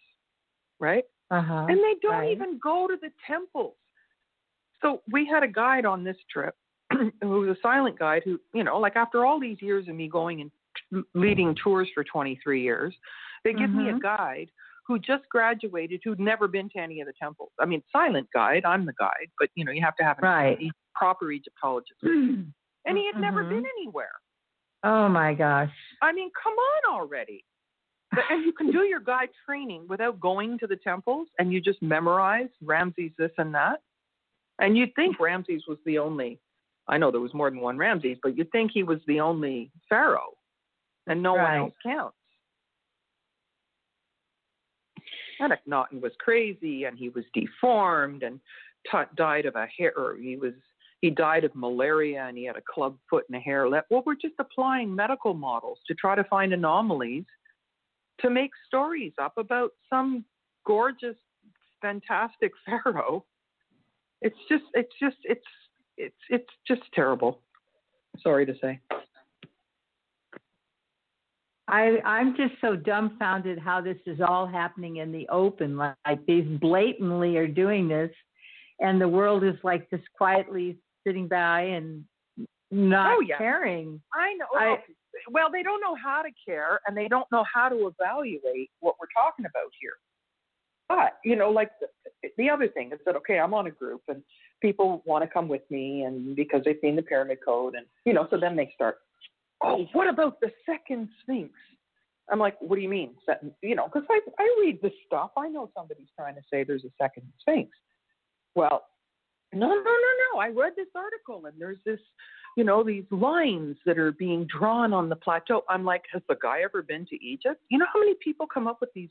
right? 0.80 1.04
Uh-huh. 1.30 1.66
And 1.68 1.78
they 1.78 1.94
don't 2.02 2.12
right. 2.12 2.30
even 2.30 2.58
go 2.62 2.86
to 2.86 2.96
the 3.00 3.10
temples. 3.26 3.74
So 4.82 5.02
we 5.10 5.26
had 5.26 5.42
a 5.42 5.48
guide 5.48 5.86
on 5.86 6.04
this 6.04 6.16
trip 6.30 6.54
who 6.92 7.10
was 7.22 7.56
a 7.56 7.60
silent 7.62 7.98
guide 7.98 8.22
who, 8.24 8.38
you 8.52 8.64
know, 8.64 8.78
like 8.78 8.96
after 8.96 9.24
all 9.24 9.40
these 9.40 9.62
years 9.62 9.88
of 9.88 9.94
me 9.94 10.08
going 10.08 10.40
and 10.42 10.50
t- 10.92 11.02
leading 11.14 11.54
tours 11.62 11.88
for 11.94 12.04
23 12.04 12.60
years, 12.62 12.94
they 13.44 13.52
give 13.52 13.72
me 13.72 13.88
a 13.88 13.94
Mhm. 13.94 14.02
guide 14.02 14.50
who 14.92 14.98
just 14.98 15.26
graduated 15.30 16.00
who'd 16.04 16.20
never 16.20 16.46
been 16.46 16.68
to 16.68 16.78
any 16.78 17.00
of 17.00 17.06
the 17.06 17.14
temples. 17.20 17.50
I 17.58 17.64
mean, 17.64 17.82
silent 17.90 18.28
guide, 18.34 18.64
I'm 18.66 18.84
the 18.84 18.92
guide, 18.98 19.28
but 19.38 19.48
you 19.54 19.64
know, 19.64 19.72
you 19.72 19.80
have 19.82 19.96
to 19.96 20.04
have 20.04 20.18
an 20.18 20.24
Right. 20.24 20.58
a 20.60 20.70
proper 20.94 21.32
Egyptologist. 21.32 21.98
and 22.02 22.52
he 22.84 23.06
had 23.06 23.18
never 23.20 23.42
Mhm. 23.44 23.48
been 23.48 23.66
anywhere. 23.78 24.12
oh 24.84 25.08
my 25.08 25.32
gosh. 25.32 25.72
I 26.02 26.12
mean, 26.12 26.30
come 26.42 26.54
on 26.54 26.92
already. 26.98 27.44
But- 28.10 28.24
And 28.30 28.44
you 28.44 28.52
can 28.52 28.70
do 28.72 28.82
your 28.82 28.98
guide 29.00 29.30
training 29.46 29.86
without 29.88 30.18
going 30.20 30.58
to 30.58 30.66
the 30.66 30.76
temples 30.76 31.28
and 31.38 31.52
you 31.52 31.60
just 31.60 31.80
memorize 31.80 32.50
Ramses 32.60 33.12
this 33.16 33.30
and 33.38 33.54
that. 33.54 33.80
And 34.58 34.76
you'd 34.76 34.94
think 34.96 35.18
Ramses 35.20 35.62
was 35.68 35.78
the 35.86 35.98
only, 35.98 36.38
I 36.88 36.98
know 36.98 37.10
there 37.12 37.20
was 37.20 37.32
more 37.32 37.48
than 37.48 37.60
one 37.60 37.78
Ramses, 37.78 38.18
but 38.24 38.36
you'd 38.36 38.50
think 38.50 38.72
he 38.72 38.82
was 38.82 38.98
the 39.06 39.20
only 39.20 39.70
pharaoh 39.88 40.34
and 41.06 41.22
no 41.22 41.36
Right. 41.36 41.60
one 41.60 41.60
else 41.70 41.74
counts. 41.82 42.16
And 45.50 46.02
was 46.02 46.12
crazy 46.18 46.84
and 46.84 46.98
he 46.98 47.08
was 47.08 47.24
deformed 47.34 48.22
and 48.22 48.40
Tut 48.90 49.14
died 49.14 49.46
of 49.46 49.54
a 49.54 49.66
hair, 49.78 49.92
or 49.96 50.16
he 50.16 50.36
was 50.36 50.54
he 51.02 51.10
died 51.10 51.44
of 51.44 51.54
malaria 51.54 52.24
and 52.26 52.38
he 52.38 52.44
had 52.44 52.56
a 52.56 52.62
club 52.62 52.96
foot 53.10 53.24
and 53.28 53.36
a 53.36 53.40
hare 53.40 53.68
lip. 53.68 53.84
Well, 53.90 54.02
we're 54.06 54.14
just 54.14 54.34
applying 54.38 54.94
medical 54.94 55.34
models 55.34 55.78
to 55.88 55.94
try 55.94 56.14
to 56.14 56.24
find 56.24 56.52
anomalies 56.52 57.24
to 58.20 58.30
make 58.30 58.52
stories 58.68 59.12
up 59.20 59.34
about 59.36 59.72
some 59.90 60.24
gorgeous, 60.64 61.16
fantastic 61.80 62.52
pharaoh. 62.66 63.24
It's 64.20 64.38
just, 64.48 64.64
it's 64.74 64.92
just, 65.00 65.16
it's, 65.24 65.40
it's, 65.96 66.14
it's 66.30 66.50
just 66.66 66.82
terrible. 66.94 67.40
Sorry 68.22 68.46
to 68.46 68.54
say. 68.60 68.80
I 71.72 71.98
I'm 72.04 72.36
just 72.36 72.52
so 72.60 72.76
dumbfounded 72.76 73.58
how 73.58 73.80
this 73.80 73.96
is 74.06 74.20
all 74.20 74.46
happening 74.46 74.96
in 74.96 75.10
the 75.10 75.26
open. 75.28 75.76
Like, 75.76 75.96
like 76.06 76.24
these 76.26 76.46
blatantly 76.60 77.36
are 77.38 77.48
doing 77.48 77.88
this, 77.88 78.10
and 78.80 79.00
the 79.00 79.08
world 79.08 79.42
is 79.42 79.54
like 79.64 79.88
just 79.90 80.04
quietly 80.16 80.78
sitting 81.04 81.26
by 81.26 81.62
and 81.62 82.04
not 82.70 83.16
Oh, 83.16 83.20
yeah. 83.20 83.38
caring. 83.38 84.00
I 84.14 84.34
know. 84.34 84.46
I- 84.54 84.82
well, 85.30 85.50
they 85.52 85.62
don't 85.62 85.80
know 85.80 85.94
how 85.94 86.22
to 86.22 86.30
care 86.46 86.80
and 86.86 86.96
they 86.96 87.06
don't 87.06 87.30
know 87.30 87.44
how 87.52 87.68
to 87.68 87.86
evaluate 87.86 88.70
what 88.80 88.96
we're 88.98 89.12
talking 89.14 89.44
about 89.44 89.70
here. 89.80 89.92
But, 90.88 91.18
you 91.22 91.36
know, 91.36 91.50
like 91.50 91.70
the, 91.80 92.28
the 92.38 92.48
other 92.50 92.66
thing 92.66 92.92
is 92.92 92.98
that, 93.04 93.14
okay, 93.16 93.38
I'm 93.38 93.54
on 93.54 93.66
a 93.66 93.70
group 93.70 94.00
and 94.08 94.22
people 94.60 95.02
want 95.04 95.22
to 95.22 95.28
come 95.28 95.48
with 95.48 95.62
me 95.70 96.02
and 96.04 96.34
because 96.34 96.62
they've 96.64 96.78
seen 96.80 96.96
the 96.96 97.02
pyramid 97.02 97.38
code 97.44 97.74
and, 97.74 97.86
you 98.04 98.14
know, 98.14 98.26
so 98.30 98.38
then 98.38 98.56
they 98.56 98.70
start, 98.74 98.98
oh, 99.62 99.86
what 99.92 100.08
about 100.08 100.40
the 100.40 100.50
second 100.66 101.08
sphinx? 101.20 101.52
I'm 102.30 102.38
like, 102.38 102.56
what 102.60 102.76
do 102.76 102.82
you 102.82 102.88
mean? 102.88 103.14
You 103.62 103.74
know, 103.74 103.86
because 103.86 104.06
I, 104.10 104.20
I 104.38 104.56
read 104.60 104.80
this 104.80 104.92
stuff. 105.06 105.30
I 105.36 105.48
know 105.48 105.70
somebody's 105.76 106.08
trying 106.16 106.34
to 106.36 106.40
say 106.50 106.64
there's 106.64 106.84
a 106.84 106.92
second 107.00 107.24
sphinx. 107.40 107.70
Well, 108.54 108.84
no, 109.52 109.68
no, 109.68 109.74
no, 109.74 109.82
no. 110.32 110.40
I 110.40 110.48
read 110.48 110.72
this 110.76 110.88
article 110.94 111.46
and 111.46 111.54
there's 111.60 111.78
this 111.84 112.00
you 112.56 112.64
know, 112.64 112.82
these 112.82 113.04
lines 113.10 113.76
that 113.86 113.98
are 113.98 114.12
being 114.12 114.46
drawn 114.46 114.92
on 114.92 115.08
the 115.08 115.16
plateau. 115.16 115.62
I'm 115.68 115.84
like, 115.84 116.02
has 116.12 116.22
the 116.28 116.36
guy 116.42 116.60
ever 116.62 116.82
been 116.82 117.06
to 117.06 117.24
Egypt? 117.24 117.60
You 117.70 117.78
know 117.78 117.86
how 117.92 118.00
many 118.00 118.14
people 118.22 118.46
come 118.46 118.66
up 118.66 118.78
with 118.80 118.90
these 118.94 119.08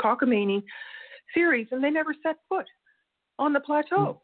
cockamamie 0.00 0.62
theories 1.32 1.66
and 1.72 1.82
they 1.82 1.90
never 1.90 2.14
set 2.22 2.36
foot 2.48 2.66
on 3.38 3.52
the 3.52 3.60
plateau? 3.60 4.20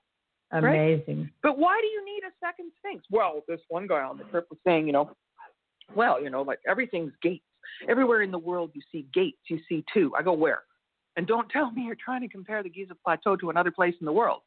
Right. 0.52 0.94
Amazing. 0.98 1.30
But 1.42 1.58
why 1.58 1.78
do 1.80 1.86
you 1.86 2.04
need 2.04 2.22
a 2.26 2.32
second 2.44 2.72
sphinx? 2.78 3.04
Well, 3.10 3.42
this 3.48 3.60
one 3.68 3.86
guy 3.86 4.02
on 4.02 4.18
the 4.18 4.24
trip 4.24 4.46
was 4.50 4.58
saying, 4.66 4.86
you 4.86 4.92
know, 4.92 5.10
well, 5.94 6.22
you 6.22 6.30
know, 6.30 6.42
like 6.42 6.58
everything's 6.66 7.12
gates. 7.22 7.44
Everywhere 7.88 8.22
in 8.22 8.30
the 8.30 8.38
world 8.38 8.70
you 8.74 8.82
see 8.90 9.06
gates, 9.14 9.38
you 9.48 9.58
see 9.68 9.84
two. 9.92 10.12
I 10.18 10.22
go, 10.22 10.32
where? 10.32 10.62
And 11.16 11.26
don't 11.26 11.48
tell 11.50 11.70
me 11.70 11.82
you're 11.82 11.96
trying 12.02 12.22
to 12.22 12.28
compare 12.28 12.62
the 12.62 12.70
Giza 12.70 12.94
Plateau 13.04 13.36
to 13.36 13.50
another 13.50 13.70
place 13.70 13.94
in 14.00 14.06
the 14.06 14.12
world. 14.12 14.40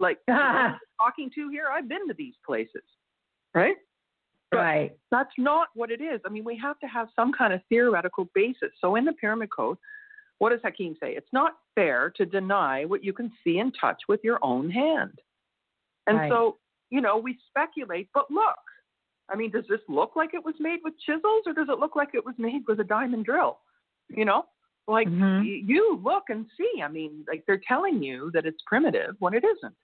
Like, 0.00 0.18
you 0.28 0.34
know, 0.34 0.40
I'm 0.40 0.78
talking 1.00 1.30
to 1.34 1.48
here, 1.48 1.66
I've 1.72 1.88
been 1.88 2.06
to 2.08 2.14
these 2.14 2.34
places, 2.46 2.82
right? 3.54 3.74
But 4.50 4.58
right. 4.58 4.96
that's 5.10 5.32
not 5.36 5.68
what 5.74 5.90
it 5.90 6.00
is. 6.00 6.20
I 6.24 6.30
mean, 6.30 6.44
we 6.44 6.56
have 6.58 6.78
to 6.80 6.86
have 6.86 7.08
some 7.16 7.32
kind 7.32 7.52
of 7.52 7.60
theoretical 7.68 8.28
basis. 8.34 8.70
So 8.80 8.94
in 8.94 9.04
the 9.04 9.12
Pyramid 9.12 9.50
Code, 9.50 9.76
what 10.38 10.50
does 10.50 10.60
Hakim 10.62 10.96
say? 11.00 11.14
It's 11.16 11.32
not 11.32 11.54
fair 11.74 12.10
to 12.16 12.24
deny 12.24 12.84
what 12.84 13.02
you 13.02 13.12
can 13.12 13.32
see 13.42 13.58
and 13.58 13.74
touch 13.78 13.98
with 14.08 14.20
your 14.22 14.38
own 14.42 14.70
hand. 14.70 15.18
And 16.06 16.18
Right. 16.18 16.30
so, 16.30 16.58
you 16.90 17.00
know, 17.00 17.18
we 17.18 17.36
speculate, 17.48 18.08
but 18.14 18.30
look, 18.30 18.56
I 19.30 19.36
mean, 19.36 19.50
does 19.50 19.64
this 19.68 19.80
look 19.88 20.16
like 20.16 20.34
it 20.34 20.44
was 20.44 20.54
made 20.58 20.80
with 20.82 20.94
chisels 21.00 21.42
or 21.46 21.52
does 21.52 21.68
it 21.68 21.78
look 21.78 21.94
like 21.96 22.10
it 22.14 22.24
was 22.24 22.34
made 22.38 22.62
with 22.66 22.80
a 22.80 22.84
diamond 22.84 23.24
drill? 23.26 23.58
You 24.08 24.24
know? 24.24 24.46
Like 24.86 25.08
Mhm. 25.08 25.40
y- 25.40 25.62
you 25.66 25.96
look 26.02 26.24
and 26.30 26.46
see. 26.56 26.80
I 26.82 26.88
mean, 26.88 27.24
like 27.28 27.44
they're 27.46 27.60
telling 27.68 28.02
you 28.02 28.30
that 28.32 28.46
it's 28.46 28.62
primitive 28.66 29.16
when 29.18 29.34
it 29.34 29.44
isn't. 29.44 29.76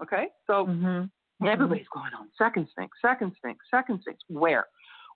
Okay, 0.00 0.28
so 0.46 0.66
Mhm. 0.66 1.10
everybody's 1.44 1.88
going 1.88 2.14
on 2.14 2.30
second 2.38 2.68
sphinx, 2.68 2.96
second 3.00 3.34
sphinx, 3.36 3.68
second 3.68 4.00
sphinx. 4.02 4.22
Where? 4.28 4.66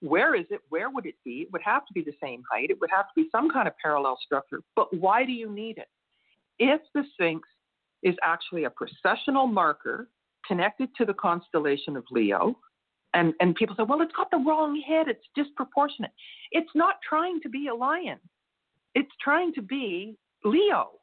Where 0.01 0.35
is 0.35 0.51
it? 0.51 0.61
Where 0.71 0.91
would 0.91 1.07
it 1.07 1.15
be? 1.25 1.43
It 1.43 1.53
would 1.53 1.63
have 1.63 1.87
to 1.87 1.93
be 1.93 2.03
the 2.03 2.17
same 2.21 2.43
height. 2.51 2.71
It 2.71 2.81
would 2.81 2.91
have 2.91 3.07
to 3.07 3.13
be 3.15 3.29
some 3.31 3.49
kind 3.49 3.69
of 3.69 3.75
parallel 3.79 4.17
structure. 4.17 4.61
But 4.75 4.93
why 4.93 5.25
do 5.25 5.31
you 5.31 5.49
need 5.49 5.79
it? 5.79 5.89
If 6.59 6.81
the 6.93 7.05
sphinx 7.13 7.49
is 8.03 8.17
actually 8.23 8.65
a 8.65 8.71
processional 8.71 9.47
marker 9.47 10.11
connected 10.45 10.93
to 10.97 11.05
the 11.05 11.15
constellation 11.15 11.97
of 11.97 12.05
Leo, 12.11 12.59
and, 13.15 13.35
and 13.41 13.55
people 13.55 13.77
say, 13.77 13.83
well, 13.83 14.01
it's 14.01 14.13
got 14.15 14.31
the 14.31 14.39
wrong 14.39 14.81
head, 14.87 15.09
it's 15.09 15.27
disproportionate. 15.35 16.13
It's 16.51 16.71
not 16.75 16.97
trying 17.07 17.41
to 17.43 17.49
be 17.49 17.69
a 17.69 17.75
lion, 17.75 18.19
it's 18.95 19.13
trying 19.23 19.53
to 19.55 19.63
be 19.63 20.17
Leo. 20.45 20.91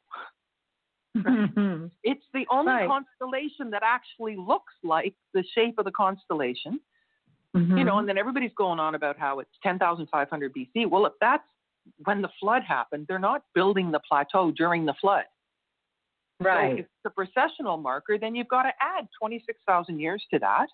Mhm. 1.16 1.90
It's 2.04 2.24
the 2.32 2.46
only 2.50 2.72
Right. 2.72 2.88
constellation 2.88 3.68
that 3.70 3.82
actually 3.82 4.36
looks 4.36 4.72
like 4.84 5.14
the 5.34 5.44
shape 5.54 5.74
of 5.78 5.84
the 5.84 5.90
constellation, 5.90 6.80
you 7.52 7.60
Mm-hmm. 7.60 7.84
know, 7.84 7.98
and 7.98 8.08
then 8.08 8.16
everybody's 8.16 8.54
going 8.54 8.78
on 8.78 8.94
about 8.94 9.18
how 9.18 9.40
it's 9.40 9.50
10,500 9.62 10.54
BC. 10.54 10.88
Well, 10.88 11.04
if 11.06 11.12
that's 11.20 11.42
when 12.04 12.22
the 12.22 12.30
flood 12.38 12.62
happened, 12.62 13.06
they're 13.08 13.18
not 13.18 13.42
building 13.54 13.90
the 13.90 14.00
plateau 14.08 14.52
during 14.52 14.86
the 14.86 14.94
flood. 15.00 15.24
So 16.40 16.46
right. 16.46 16.78
if 16.78 16.86
it's 16.86 17.04
a 17.04 17.10
processional 17.10 17.76
marker, 17.76 18.16
then 18.16 18.34
you've 18.34 18.48
got 18.48 18.62
to 18.62 18.72
add 18.80 19.08
26,000 19.18 19.98
years 19.98 20.24
to 20.32 20.38
that 20.38 20.68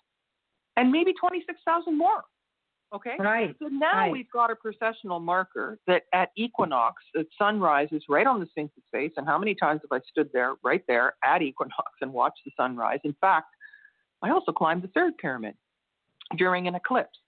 and 0.77 0.91
maybe 0.91 1.13
26,000 1.19 1.97
more. 1.97 2.23
Okay? 2.93 3.15
Right. 3.19 3.53
So 3.59 3.67
now 3.67 4.03
Right. 4.03 4.11
we've 4.11 4.31
got 4.31 4.49
a 4.49 4.55
processional 4.55 5.19
marker 5.19 5.77
that 5.87 6.03
at 6.13 6.31
equinox, 6.37 7.03
the 7.13 7.27
sun 7.37 7.59
rises 7.59 8.01
right 8.07 8.25
on 8.25 8.39
the 8.39 8.45
Sphinx's 8.45 8.83
face. 8.91 9.11
And 9.17 9.27
how 9.27 9.37
many 9.37 9.53
times 9.53 9.81
have 9.81 9.91
I 9.91 10.01
stood 10.09 10.31
there, 10.31 10.55
right 10.63 10.83
there 10.87 11.15
at 11.23 11.41
equinox, 11.41 11.91
and 12.01 12.13
watched 12.13 12.39
the 12.45 12.51
sun 12.55 12.77
rise? 12.77 13.01
In 13.03 13.13
fact, 13.19 13.47
I 14.21 14.29
also 14.29 14.53
climbed 14.53 14.83
the 14.83 14.87
third 14.89 15.17
pyramid 15.17 15.55
during 16.37 16.67
an 16.67 16.75
eclipse. 16.75 17.19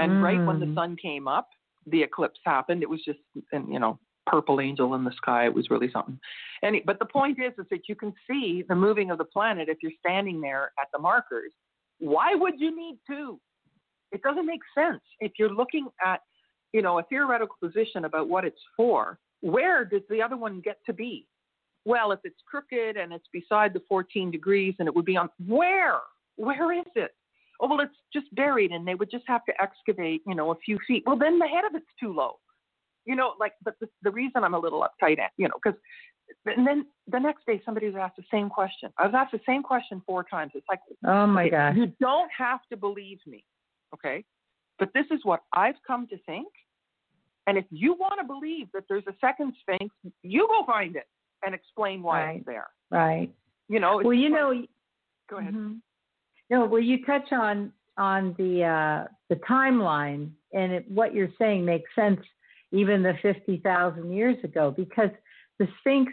And 0.00 0.20
right 0.20 0.44
when 0.44 0.58
the 0.58 0.66
Mm. 0.66 0.74
sun 0.74 0.96
came 0.96 1.28
up, 1.28 1.48
the 1.86 2.02
eclipse 2.02 2.40
happened. 2.44 2.82
It 2.82 2.90
was 2.90 3.02
just, 3.04 3.20
an, 3.52 3.70
you 3.70 3.78
know, 3.78 3.98
purple 4.26 4.60
angel 4.60 4.94
in 4.94 5.04
the 5.04 5.12
sky. 5.12 5.46
It 5.46 5.54
was 5.54 5.70
really 5.70 5.90
something. 5.90 6.20
Any, 6.62 6.80
but 6.80 6.98
the 6.98 7.06
point 7.06 7.38
is, 7.38 7.56
is 7.58 7.68
that 7.70 7.88
you 7.88 7.94
can 7.94 8.12
see 8.26 8.62
the 8.62 8.74
moving 8.74 9.10
of 9.10 9.18
the 9.18 9.24
planet 9.24 9.68
if 9.68 9.78
you're 9.82 9.92
standing 10.00 10.40
there 10.40 10.72
at 10.80 10.88
the 10.92 10.98
markers. 10.98 11.52
Why 11.98 12.34
would 12.34 12.60
you 12.60 12.74
need 12.74 12.98
two? 13.06 13.40
It 14.12 14.22
doesn't 14.22 14.46
make 14.46 14.60
sense. 14.76 15.02
If 15.20 15.32
you're 15.38 15.52
looking 15.52 15.88
at, 16.04 16.20
you 16.72 16.82
know, 16.82 16.98
a 16.98 17.02
theoretical 17.04 17.56
position 17.62 18.04
about 18.04 18.28
what 18.28 18.44
it's 18.44 18.60
for, 18.76 19.18
where 19.40 19.84
does 19.84 20.02
the 20.08 20.22
other 20.22 20.36
one 20.36 20.60
get 20.60 20.78
to 20.86 20.92
be? 20.92 21.26
Well, 21.84 22.12
if 22.12 22.20
it's 22.24 22.40
crooked 22.46 22.96
and 22.96 23.12
it's 23.12 23.28
beside 23.32 23.72
the 23.72 23.82
14 23.88 24.30
degrees 24.30 24.74
and 24.78 24.88
it 24.88 24.94
would 24.94 25.04
be 25.04 25.16
on, 25.16 25.28
where? 25.46 25.98
Where 26.36 26.72
is 26.72 26.86
it? 26.94 27.12
Oh, 27.60 27.68
well, 27.68 27.80
it's 27.80 27.94
just 28.12 28.32
buried 28.34 28.70
and 28.70 28.86
they 28.86 28.94
would 28.94 29.10
just 29.10 29.24
have 29.26 29.44
to 29.46 29.52
excavate, 29.60 30.22
you 30.26 30.34
know, 30.34 30.52
a 30.52 30.56
few 30.56 30.78
feet. 30.86 31.02
Well, 31.06 31.16
then 31.16 31.38
the 31.38 31.46
head 31.46 31.64
of 31.64 31.74
it's 31.74 31.86
too 31.98 32.12
low. 32.12 32.38
You 33.04 33.16
know, 33.16 33.34
like, 33.40 33.54
but 33.64 33.74
the, 33.80 33.88
the 34.02 34.10
reason 34.10 34.44
I'm 34.44 34.54
a 34.54 34.58
little 34.58 34.82
uptight, 34.84 35.18
at, 35.18 35.30
you 35.38 35.48
know, 35.48 35.54
because, 35.62 35.78
and 36.46 36.66
then 36.66 36.86
the 37.10 37.18
next 37.18 37.46
day 37.46 37.60
somebody 37.64 37.86
was 37.86 37.96
asked 37.96 38.16
the 38.16 38.24
same 38.30 38.48
question. 38.48 38.90
I 38.98 39.06
was 39.06 39.14
asked 39.14 39.32
the 39.32 39.40
same 39.46 39.62
question 39.62 40.02
four 40.06 40.24
times. 40.24 40.52
It's 40.54 40.66
like, 40.68 40.80
Oh 41.04 41.26
my 41.26 41.42
Okay, 41.42 41.50
gosh. 41.50 41.76
You 41.76 41.86
don't 42.00 42.30
have 42.36 42.60
to 42.70 42.76
believe 42.76 43.18
me, 43.26 43.44
okay? 43.94 44.24
But 44.78 44.90
this 44.94 45.06
is 45.10 45.20
what 45.24 45.42
I've 45.52 45.74
come 45.86 46.06
to 46.08 46.18
think. 46.26 46.48
And 47.46 47.56
if 47.56 47.64
you 47.70 47.94
want 47.94 48.20
to 48.20 48.26
believe 48.26 48.68
that 48.74 48.84
there's 48.88 49.06
a 49.08 49.14
second 49.20 49.54
Sphinx, 49.60 49.94
you 50.22 50.46
go 50.48 50.64
find 50.66 50.96
it 50.96 51.08
and 51.44 51.54
explain 51.54 52.02
why 52.02 52.22
Right. 52.24 52.36
it's 52.36 52.46
there. 52.46 52.66
Right. 52.90 53.30
You 53.68 53.80
know. 53.80 54.00
Well, 54.04 54.12
you 54.14 54.28
know. 54.28 54.64
Go 55.30 55.38
ahead. 55.38 55.54
Mhm. 55.54 55.80
No, 56.50 56.64
well, 56.66 56.80
you 56.80 57.04
touch 57.04 57.32
on 57.32 57.72
on 57.96 58.34
the 58.38 58.64
uh, 58.64 59.08
the 59.28 59.36
timeline, 59.36 60.30
and 60.52 60.72
it, 60.72 60.90
what 60.90 61.14
you're 61.14 61.32
saying 61.38 61.64
makes 61.64 61.94
sense, 61.94 62.20
even 62.72 63.02
the 63.02 63.14
fifty 63.20 63.58
thousand 63.58 64.12
years 64.12 64.42
ago, 64.44 64.70
because 64.70 65.10
the 65.58 65.68
Sphinx 65.80 66.12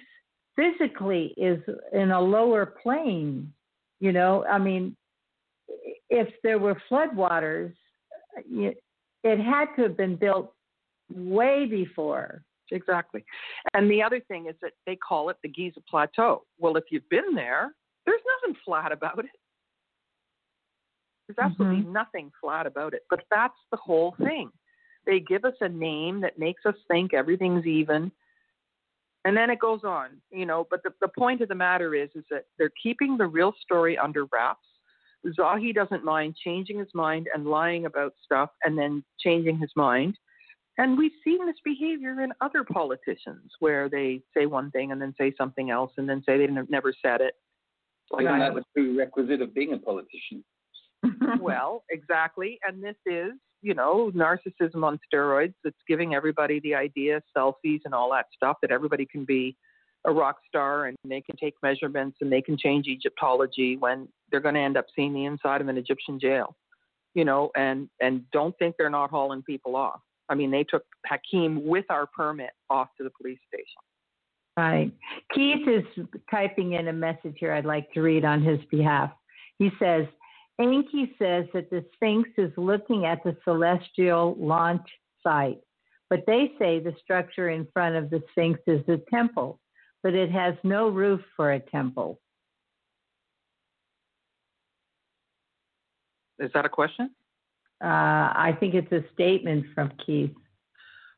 physically 0.55 1.33
is 1.37 1.59
in 1.93 2.11
a 2.11 2.19
lower 2.19 2.65
plane. 2.65 3.51
You 3.99 4.11
know, 4.11 4.45
I 4.45 4.57
mean, 4.57 4.95
if 6.09 6.27
there 6.43 6.59
were 6.59 6.81
floodwaters, 6.91 7.73
it 8.35 9.39
had 9.39 9.65
to 9.75 9.83
have 9.83 9.97
been 9.97 10.15
built 10.15 10.53
way 11.13 11.65
before. 11.65 12.43
Exactly. 12.71 13.23
And 13.73 13.89
the 13.89 14.01
other 14.01 14.19
thing 14.27 14.47
is 14.47 14.55
that 14.61 14.71
they 14.85 14.95
call 14.95 15.29
it 15.29 15.37
the 15.43 15.49
Giza 15.49 15.81
Plateau. 15.89 16.43
Well, 16.57 16.77
if 16.77 16.85
you've 16.89 17.07
been 17.09 17.35
there, 17.35 17.73
there's 18.05 18.21
nothing 18.41 18.57
flat 18.65 18.91
about 18.91 19.19
it. 19.19 19.25
There's 21.27 21.37
mm-hmm. 21.37 21.51
absolutely 21.51 21.91
nothing 21.91 22.31
flat 22.41 22.65
about 22.65 22.93
it. 22.93 23.03
But 23.09 23.23
that's 23.29 23.57
the 23.71 23.77
whole 23.77 24.15
thing. 24.23 24.49
They 25.05 25.19
give 25.19 25.45
us 25.45 25.53
a 25.61 25.69
name 25.69 26.21
that 26.21 26.39
makes 26.39 26.65
us 26.65 26.75
think 26.89 27.13
everything's 27.13 27.65
even. 27.65 28.11
And 29.25 29.35
then 29.35 29.49
it 29.49 29.59
goes 29.59 29.81
on, 29.83 30.21
you 30.31 30.45
know, 30.45 30.67
but 30.69 30.83
the, 30.83 30.91
the 31.01 31.07
point 31.07 31.41
of 31.41 31.49
the 31.49 31.55
matter 31.55 31.95
is 31.95 32.09
is 32.15 32.23
that 32.29 32.45
they're 32.57 32.71
keeping 32.81 33.17
the 33.17 33.25
real 33.25 33.53
story 33.59 33.97
under 33.97 34.25
wraps. 34.31 34.65
Zahi 35.37 35.73
doesn't 35.73 36.05
mind 36.05 36.35
changing 36.43 36.77
his 36.77 36.87
mind 36.93 37.27
and 37.33 37.47
lying 37.47 37.87
about 37.87 38.13
stuff 38.23 38.51
and 38.63 38.77
then 38.77 39.03
changing 39.19 39.57
his 39.57 39.71
mind. 39.75 40.15
And 40.77 40.97
we've 40.97 41.11
seen 41.23 41.45
this 41.45 41.55
behavior 41.63 42.21
in 42.21 42.33
other 42.41 42.63
politicians 42.63 43.51
where 43.59 43.89
they 43.89 44.21
say 44.37 44.45
one 44.45 44.69
thing 44.71 44.91
and 44.91 45.01
then 45.01 45.15
say 45.17 45.33
something 45.37 45.71
else 45.71 45.91
and 45.97 46.07
then 46.07 46.21
say 46.25 46.37
they 46.37 46.47
never 46.69 46.93
said 47.03 47.21
it. 47.21 47.33
Like 48.11 48.27
I- 48.27 48.37
that 48.39 48.53
the 48.53 48.63
prerequisite 48.73 49.41
of 49.41 49.55
being 49.55 49.73
a 49.73 49.77
politician? 49.77 50.43
well, 51.39 51.83
exactly. 51.89 52.59
And 52.67 52.83
this 52.83 52.95
is, 53.05 53.31
you 53.65 53.73
know, 53.73 54.11
narcissism 54.13 54.83
on 54.83 54.99
steroids. 55.11 55.55
that's 55.63 55.75
giving 55.87 56.13
everybody 56.13 56.59
the 56.59 56.75
idea, 56.75 57.19
selfies 57.35 57.81
and 57.83 57.95
all 57.95 58.11
that 58.11 58.27
stuff, 58.35 58.57
that 58.61 58.69
everybody 58.69 59.07
can 59.07 59.25
be 59.25 59.57
a 60.05 60.13
rock 60.13 60.37
star 60.47 60.85
and 60.85 60.95
they 61.03 61.19
can 61.19 61.35
take 61.35 61.55
measurements 61.63 62.17
and 62.21 62.31
they 62.31 62.43
can 62.43 62.55
change 62.55 62.85
Egyptology 62.85 63.75
when 63.75 64.07
they're 64.29 64.39
going 64.39 64.53
to 64.53 64.61
end 64.61 64.77
up 64.77 64.85
seeing 64.95 65.13
the 65.13 65.25
inside 65.25 65.61
of 65.61 65.67
an 65.67 65.79
Egyptian 65.79 66.19
jail, 66.19 66.55
you 67.15 67.25
know, 67.25 67.49
and 67.55 67.89
and 67.99 68.21
don't 68.31 68.55
think 68.59 68.75
they're 68.77 68.87
not 68.87 69.09
hauling 69.09 69.41
people 69.41 69.75
off. 69.75 69.99
I 70.29 70.35
mean, 70.35 70.51
they 70.51 70.63
took 70.63 70.83
Hakeem 71.07 71.65
with 71.65 71.85
our 71.89 72.05
permit 72.05 72.51
off 72.69 72.89
to 72.99 73.03
the 73.03 73.11
police 73.19 73.39
station. 73.47 73.81
Right. 74.55 74.91
Keith 75.33 75.67
is 75.67 76.05
typing 76.29 76.73
in 76.73 76.87
a 76.87 76.93
message 76.93 77.37
here 77.39 77.51
I'd 77.51 77.65
like 77.65 77.91
to 77.93 78.01
read 78.01 78.23
on 78.25 78.43
his 78.43 78.59
behalf. 78.69 79.09
He 79.57 79.71
says, 79.79 80.05
Enki 80.59 81.13
says 81.19 81.45
that 81.53 81.69
the 81.69 81.83
Sphinx 81.93 82.29
is 82.37 82.51
looking 82.57 83.05
at 83.05 83.23
the 83.23 83.35
celestial 83.43 84.35
launch 84.39 84.87
site, 85.21 85.59
but 86.09 86.23
they 86.25 86.53
say 86.57 86.79
the 86.79 86.93
structure 87.03 87.49
in 87.49 87.67
front 87.73 87.95
of 87.95 88.09
the 88.09 88.23
Sphinx 88.31 88.59
is 88.67 88.81
a 88.87 88.97
temple, 89.09 89.59
but 90.01 90.13
it 90.13 90.31
has 90.31 90.55
no 90.63 90.87
roof 90.89 91.21
for 91.35 91.51
a 91.53 91.59
temple. 91.59 92.19
Is 96.39 96.51
that 96.53 96.65
a 96.65 96.69
question? 96.69 97.11
Uh, 97.83 97.87
I 97.87 98.55
think 98.59 98.73
it's 98.73 98.91
a 98.91 99.03
statement 99.13 99.65
from 99.73 99.91
Keith. 100.05 100.31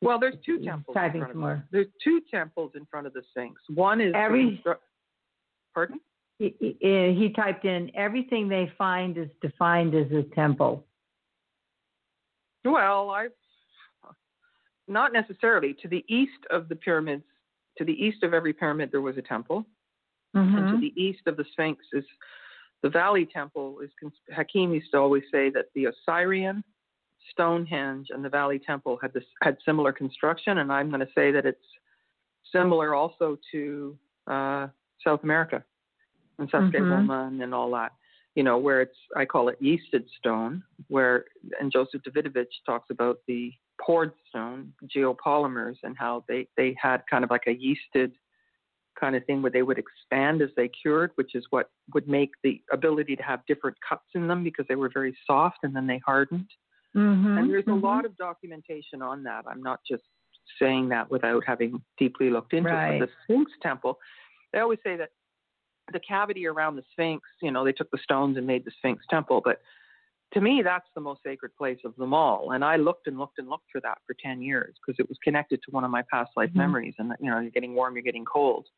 Well, 0.00 0.18
there's 0.18 0.36
two 0.44 0.60
temples. 0.60 0.96
in 0.96 1.10
front 1.12 1.30
of 1.30 1.36
more. 1.36 1.64
There's 1.72 1.86
two 2.02 2.20
temples 2.30 2.72
in 2.76 2.86
front 2.86 3.06
of 3.08 3.12
the 3.12 3.22
Sphinx. 3.30 3.60
One 3.68 4.00
is 4.00 4.12
the 4.12 4.18
Every- 4.18 4.60
constru- 4.64 4.78
Pardon? 5.74 6.00
He, 6.38 6.54
he, 6.80 7.32
typed 7.34 7.64
in 7.64 7.90
everything 7.96 8.48
they 8.48 8.70
find 8.78 9.18
is 9.18 9.28
defined 9.42 9.94
as 9.94 10.10
a 10.12 10.22
temple. 10.34 10.86
Well, 12.64 13.10
I 13.10 13.28
not 14.86 15.12
necessarily. 15.12 15.74
To 15.82 15.88
the 15.88 16.04
east 16.08 16.46
of 16.50 16.68
the 16.68 16.76
pyramids, 16.76 17.24
to 17.76 17.84
the 17.84 17.92
east 17.92 18.22
of 18.22 18.32
every 18.34 18.52
pyramid, 18.52 18.90
there 18.90 19.00
was 19.00 19.18
a 19.18 19.22
temple, 19.22 19.66
and 20.34 20.68
to 20.68 20.76
Mhm. 20.76 20.80
the 20.80 21.02
east 21.02 21.26
of 21.26 21.36
the 21.36 21.44
Sphinx 21.44 21.84
is 21.92 22.04
the 22.82 22.88
Valley 22.88 23.26
Temple. 23.26 23.80
Is 23.80 23.92
Hakim 24.32 24.72
used 24.72 24.92
to 24.92 24.98
always 24.98 25.28
say 25.30 25.50
that 25.50 25.72
the 25.74 25.88
Osirian, 25.88 26.62
Stonehenge, 27.30 28.10
and 28.10 28.24
the 28.24 28.28
Valley 28.28 28.58
Temple 28.58 28.96
had 28.98 29.12
this 29.12 29.26
had 29.42 29.60
similar 29.62 29.92
construction, 29.92 30.58
and 30.58 30.72
I'm 30.72 30.88
going 30.88 31.04
to 31.04 31.12
say 31.14 31.32
that 31.32 31.44
it's 31.44 31.78
similar 32.52 32.94
also 32.94 33.38
to 33.50 33.98
uh, 34.28 34.68
South 35.02 35.24
America 35.24 35.64
and 36.38 36.48
Saskatchewan 36.50 37.40
and 37.42 37.54
all 37.54 37.70
that. 37.72 37.92
You 38.34 38.44
know, 38.44 38.58
where 38.58 38.80
it's 38.82 38.96
I 39.16 39.24
call 39.24 39.48
it 39.48 39.60
yeasted 39.62 40.04
stone, 40.18 40.62
where 40.88 41.24
and 41.60 41.72
Joseph 41.72 42.02
Davidovits 42.02 42.46
talks 42.64 42.90
about 42.90 43.18
the 43.26 43.52
poured 43.80 44.12
stone 44.28 44.72
geopolymers 44.94 45.76
and 45.82 45.96
how 45.98 46.24
they 46.28 46.48
they 46.56 46.76
had 46.80 47.02
kind 47.10 47.24
of 47.24 47.30
like 47.30 47.46
a 47.46 47.50
yeasted 47.56 48.12
kind 48.98 49.14
of 49.16 49.24
thing 49.26 49.42
where 49.42 49.50
they 49.50 49.62
would 49.62 49.78
expand 49.78 50.42
as 50.42 50.50
they 50.56 50.68
cured, 50.68 51.12
which 51.14 51.34
is 51.34 51.44
what 51.50 51.70
would 51.94 52.08
make 52.08 52.30
the 52.42 52.60
ability 52.72 53.14
to 53.16 53.22
have 53.22 53.40
different 53.46 53.76
cuts 53.88 54.04
in 54.14 54.26
them 54.26 54.42
because 54.42 54.66
they 54.68 54.74
were 54.74 54.90
very 54.92 55.16
soft 55.26 55.58
and 55.62 55.74
then 55.74 55.86
they 55.86 55.98
hardened. 55.98 56.48
Mhm, 56.96 57.38
And 57.38 57.50
there's 57.50 57.64
mhm. 57.64 57.80
a 57.80 57.86
lot 57.86 58.04
of 58.04 58.16
documentation 58.16 59.02
on 59.02 59.22
that. 59.22 59.44
I'm 59.46 59.62
not 59.62 59.80
just 59.88 60.02
saying 60.58 60.88
that 60.88 61.10
without 61.10 61.44
having 61.44 61.80
deeply 61.96 62.30
looked 62.30 62.54
into 62.54 62.70
Right. 62.70 62.94
it. 62.94 63.00
But 63.00 63.08
the 63.08 63.14
Sphinx 63.24 63.52
Temple, 63.62 64.00
they 64.52 64.58
always 64.58 64.80
say 64.82 64.96
that 64.96 65.10
the 65.92 66.00
cavity 66.00 66.46
around 66.46 66.76
the 66.76 66.84
Sphinx, 66.92 67.26
you 67.42 67.50
know, 67.50 67.64
they 67.64 67.72
took 67.72 67.90
the 67.90 67.98
stones 68.02 68.36
and 68.36 68.46
made 68.46 68.64
the 68.64 68.72
Sphinx 68.78 69.04
Temple, 69.10 69.40
but 69.44 69.60
to 70.34 70.40
me, 70.42 70.60
that's 70.62 70.86
the 70.94 71.00
most 71.00 71.22
sacred 71.24 71.56
place 71.56 71.78
of 71.84 71.96
them 71.96 72.12
all. 72.12 72.52
And 72.52 72.62
I 72.62 72.76
looked 72.76 73.06
and 73.06 73.18
looked 73.18 73.38
and 73.38 73.48
looked 73.48 73.70
for 73.72 73.80
that 73.80 73.98
for 74.06 74.14
10 74.22 74.42
years 74.42 74.74
because 74.76 74.98
it 74.98 75.08
was 75.08 75.16
connected 75.24 75.60
to 75.62 75.70
one 75.70 75.84
of 75.84 75.90
my 75.90 76.02
past 76.12 76.30
life 76.36 76.50
Mhm. 76.50 76.56
memories. 76.56 76.94
And, 76.98 77.14
you 77.18 77.30
know, 77.30 77.38
you're 77.38 77.50
getting 77.50 77.74
warm, 77.74 77.94
you're 77.94 78.02
getting 78.02 78.26
cold. 78.26 78.68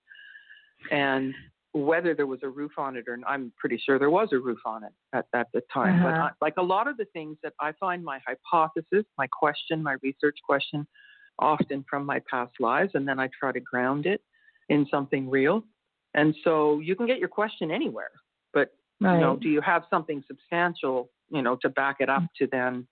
And 0.93 1.35
whether 1.73 2.15
there 2.15 2.27
was 2.27 2.43
a 2.43 2.49
roof 2.49 2.79
on 2.79 2.97
it 2.97 3.09
or 3.09 3.17
not, 3.17 3.31
I'm 3.31 3.53
pretty 3.57 3.79
sure 3.79 3.99
there 3.99 4.11
was 4.11 4.33
a 4.33 4.39
roof 4.39 4.61
on 4.65 4.85
it 4.85 4.93
at, 5.13 5.27
at 5.35 5.49
the 5.53 5.63
time. 5.73 6.01
But 6.03 6.15
Uh-huh. 6.15 6.25
I, 6.27 6.31
like 6.41 6.55
a 6.57 6.63
lot 6.63 6.87
of 6.87 6.97
the 6.97 7.07
things 7.07 7.37
that 7.43 7.55
I 7.61 7.73
find 7.73 8.05
my 8.05 8.21
hypothesis, 8.27 9.05
my 9.19 9.27
question, 9.27 9.83
my 9.83 9.97
research 10.03 10.39
question, 10.45 10.87
often 11.39 11.85
from 11.89 12.07
my 12.07 12.21
past 12.31 12.53
lives, 12.61 12.93
and 12.95 13.07
then 13.09 13.19
I 13.19 13.29
try 13.39 13.51
to 13.51 13.61
ground 13.61 14.07
it 14.07 14.23
in 14.69 14.87
something 14.87 15.29
real. 15.29 15.65
And 16.15 16.35
so 16.45 16.81
you 16.81 16.97
can 16.97 17.07
get 17.07 17.19
your 17.19 17.29
question 17.29 17.71
anywhere, 17.71 18.11
but 18.53 18.73
Right. 19.01 19.15
you 19.15 19.21
know, 19.21 19.37
do 19.37 19.49
you 19.49 19.61
have 19.63 19.85
something 19.89 20.23
substantial, 20.27 21.11
you 21.31 21.41
know, 21.41 21.57
to 21.63 21.71
back 21.71 21.97
it 22.01 22.11
up 22.11 22.23
to 22.37 22.47
then, 22.47 22.87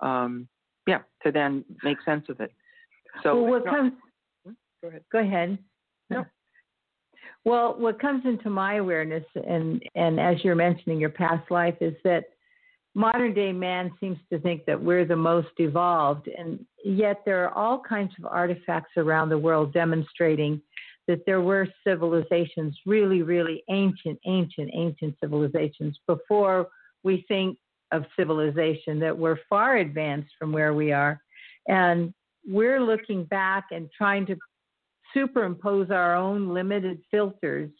um, 0.00 0.48
yeah, 0.86 1.00
to 1.24 1.32
then 1.32 1.64
make 1.82 2.00
sense 2.02 2.28
of 2.28 2.40
it. 2.40 2.52
So 3.22 3.42
well, 3.42 3.50
what 3.50 3.64
comes 3.64 3.92
go 4.82 4.88
ahead. 4.88 5.04
Go 5.10 5.18
ahead. 5.18 5.58
No. 6.10 6.24
Well, 7.44 7.74
what 7.76 8.00
comes 8.00 8.24
into 8.24 8.50
my 8.50 8.76
awareness, 8.76 9.24
and 9.34 9.82
and 9.96 10.20
as 10.20 10.44
you're 10.44 10.54
mentioning 10.54 11.00
your 11.00 11.10
past 11.10 11.50
life, 11.50 11.74
is 11.80 11.94
that 12.04 12.26
modern 12.94 13.34
day 13.34 13.52
man 13.52 13.90
seems 13.98 14.18
to 14.32 14.38
think 14.38 14.64
that 14.66 14.80
we're 14.80 15.04
the 15.04 15.16
most 15.16 15.48
evolved, 15.58 16.28
and 16.28 16.64
yet 16.84 17.22
there 17.24 17.44
are 17.44 17.52
all 17.52 17.80
kinds 17.80 18.12
of 18.16 18.26
artifacts 18.26 18.92
around 18.96 19.28
the 19.28 19.38
world 19.38 19.72
demonstrating 19.72 20.62
that 21.08 21.24
there 21.26 21.40
were 21.40 21.66
civilizations, 21.86 22.78
really, 22.86 23.22
really 23.22 23.64
ancient, 23.68 24.18
ancient, 24.26 24.70
ancient 24.72 25.16
civilizations 25.20 25.98
before 26.06 26.68
we 27.02 27.24
think 27.28 27.58
of 27.90 28.04
civilization 28.16 28.98
that 29.00 29.16
were 29.16 29.38
far 29.48 29.78
advanced 29.78 30.30
from 30.38 30.52
where 30.52 30.74
we 30.74 30.92
are, 30.92 31.20
and 31.68 32.14
we're 32.46 32.80
looking 32.80 33.24
back 33.24 33.66
and 33.70 33.88
trying 33.96 34.26
to 34.26 34.36
superimpose 35.14 35.90
our 35.90 36.16
own 36.16 36.52
limited 36.54 37.00
filters 37.10 37.70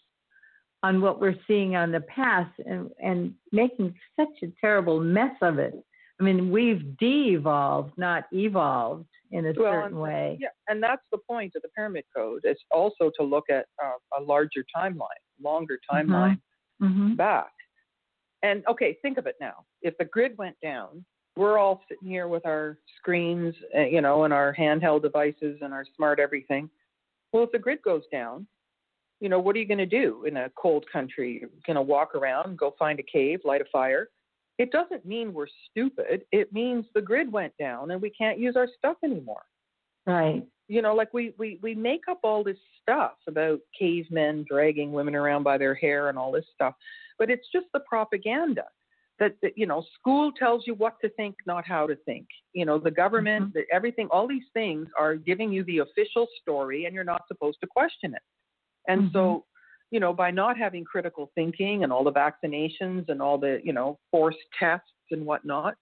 on 0.82 1.00
what 1.00 1.20
we're 1.20 1.38
seeing 1.46 1.76
on 1.76 1.92
the 1.92 2.00
past 2.00 2.52
and, 2.66 2.90
and 3.02 3.34
making 3.52 3.94
such 4.18 4.42
a 4.42 4.52
terrible 4.60 5.00
mess 5.00 5.34
of 5.40 5.58
it. 5.58 5.74
I 6.20 6.24
mean, 6.24 6.50
we've 6.50 6.96
de-evolved, 6.98 7.92
not 7.96 8.24
evolved 8.32 9.06
in 9.32 9.46
a 9.46 9.52
Well, 9.56 9.72
certain 9.72 9.92
and- 9.94 10.00
way. 10.00 10.36
Yeah, 10.40 10.48
and 10.68 10.82
that's 10.82 11.02
the 11.10 11.18
point 11.28 11.54
of 11.56 11.62
the 11.62 11.68
pyramid 11.70 12.04
code. 12.14 12.42
It's 12.44 12.62
also 12.70 13.10
to 13.18 13.24
look 13.24 13.44
at 13.50 13.66
uh, 13.82 13.98
a 14.18 14.22
larger 14.22 14.64
timeline, 14.76 15.22
longer 15.42 15.78
timeline 15.90 16.40
Mm-hmm. 16.80 17.14
back. 17.14 17.52
And 18.42 18.64
okay, 18.66 18.98
think 19.02 19.18
of 19.18 19.26
it 19.28 19.36
now. 19.40 19.64
If 19.82 19.96
the 19.98 20.04
grid 20.04 20.36
went 20.36 20.56
down, 20.60 21.04
we're 21.36 21.58
all 21.58 21.80
sitting 21.88 22.08
here 22.08 22.26
with 22.26 22.44
our 22.44 22.76
screens, 22.98 23.54
uh, 23.76 23.82
you 23.82 24.00
know, 24.00 24.24
and 24.24 24.34
our 24.34 24.52
handheld 24.54 25.02
devices 25.02 25.58
and 25.62 25.72
our 25.72 25.84
smart 25.96 26.18
everything. 26.18 26.68
Well, 27.32 27.44
if 27.44 27.52
the 27.52 27.58
grid 27.60 27.80
goes 27.82 28.02
down, 28.10 28.46
you 29.20 29.28
know, 29.28 29.38
what 29.38 29.54
are 29.54 29.60
you 29.60 29.66
going 29.68 29.78
to 29.78 29.86
do 29.86 30.24
in 30.24 30.36
a 30.38 30.50
cold 30.60 30.84
country? 30.92 31.38
You're 31.40 31.50
going 31.64 31.76
to 31.76 31.82
walk 31.82 32.16
around, 32.16 32.58
go 32.58 32.74
find 32.78 32.98
a 32.98 33.04
cave, 33.04 33.38
light 33.44 33.60
a 33.60 33.64
fire. 33.70 34.08
It 34.62 34.70
doesn't 34.70 35.04
mean 35.04 35.34
we're 35.34 35.48
stupid. 35.70 36.24
It 36.30 36.52
means 36.52 36.84
the 36.94 37.02
grid 37.02 37.32
went 37.32 37.52
down 37.58 37.90
and 37.90 38.00
we 38.00 38.10
can't 38.10 38.38
use 38.38 38.54
our 38.56 38.68
stuff 38.78 38.96
anymore 39.02 39.42
Right. 40.06 40.42
you 40.68 40.82
know, 40.82 40.94
like 40.94 41.12
we, 41.14 41.34
we, 41.38 41.58
we 41.62 41.74
make 41.74 42.02
up 42.10 42.20
all 42.24 42.42
this 42.42 42.56
stuff 42.80 43.12
about 43.28 43.60
cavemen 43.78 44.44
dragging 44.48 44.92
women 44.92 45.14
around 45.14 45.44
by 45.44 45.58
their 45.58 45.74
hair 45.74 46.08
and 46.08 46.18
all 46.18 46.32
this 46.32 46.44
stuff, 46.54 46.74
but 47.18 47.30
it's 47.30 47.46
just 47.52 47.66
the 47.72 47.80
propaganda 47.80 48.64
that, 49.20 49.36
that 49.42 49.56
you 49.56 49.66
know, 49.66 49.84
school 49.98 50.32
tells 50.32 50.64
you 50.66 50.74
what 50.74 50.94
to 51.02 51.08
think, 51.10 51.36
not 51.46 51.66
how 51.66 51.86
to 51.86 51.94
think. 52.04 52.26
You 52.52 52.64
know, 52.64 52.78
the 52.78 52.90
government, 52.90 53.46
mm-hmm. 53.46 53.58
the, 53.60 53.74
everything, 53.74 54.08
all 54.10 54.26
these 54.26 54.48
things 54.54 54.88
are 54.98 55.14
giving 55.14 55.52
you 55.52 55.62
the 55.64 55.78
official 55.78 56.26
story, 56.40 56.86
and 56.86 56.94
you're 56.94 57.04
not 57.04 57.22
supposed 57.28 57.58
to 57.60 57.68
question 57.68 58.14
it. 58.14 58.22
And 58.88 59.10
so, 59.12 59.18
mm-hmm. 59.18 59.51
You 59.92 60.00
know, 60.00 60.12
by 60.12 60.32
not 60.32 60.58
having 60.58 60.84
critical 60.84 61.30
thinking 61.36 61.84
and 61.84 61.92
all 61.92 62.02
the 62.02 62.12
vaccinations 62.12 63.08
and 63.08 63.22
all 63.22 63.38
the, 63.38 63.60
you 63.62 63.72
know, 63.72 63.98
forced 64.10 64.38
tests 64.58 64.88
and 65.12 65.24
whatnot, 65.24 65.74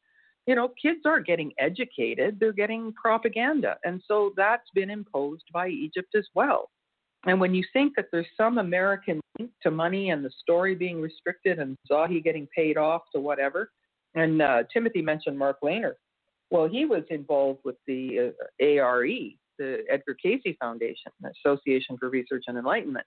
you 0.46 0.54
know, 0.54 0.68
kids 0.82 1.00
aren't 1.06 1.26
getting 1.26 1.52
educated, 1.58 2.38
they're 2.40 2.52
getting 2.52 2.92
propaganda. 3.00 3.76
And 3.84 4.02
so 4.06 4.32
that's 4.36 4.68
been 4.74 4.90
imposed 4.90 5.44
by 5.52 5.68
Egypt 5.68 6.14
as 6.16 6.26
well. 6.34 6.70
And 7.26 7.40
when 7.40 7.54
you 7.54 7.62
think 7.72 7.92
that 7.96 8.06
there's 8.10 8.26
some 8.36 8.58
American 8.58 9.20
link 9.38 9.50
to 9.62 9.70
money 9.70 10.10
and 10.10 10.24
the 10.24 10.30
story 10.42 10.74
being 10.74 11.00
restricted 11.00 11.58
and 11.58 11.76
Zahi 11.90 12.22
getting 12.24 12.48
paid 12.56 12.76
off 12.76 13.02
to 13.14 13.20
whatever, 13.20 13.70
and 14.14 14.42
uh, 14.42 14.64
Timothy 14.72 15.02
mentioned 15.02 15.38
Mark 15.38 15.58
Lehner. 15.62 15.92
Well, 16.50 16.66
he 16.68 16.84
was 16.84 17.04
involved 17.10 17.60
with 17.64 17.76
the 17.86 18.32
uh, 18.32 18.64
ARE, 18.64 19.06
the 19.58 19.84
Edgar 19.88 20.16
Cayce 20.20 20.56
Foundation, 20.58 21.12
the 21.20 21.30
Association 21.44 21.96
for 21.98 22.08
Research 22.08 22.44
and 22.48 22.58
Enlightenment. 22.58 23.06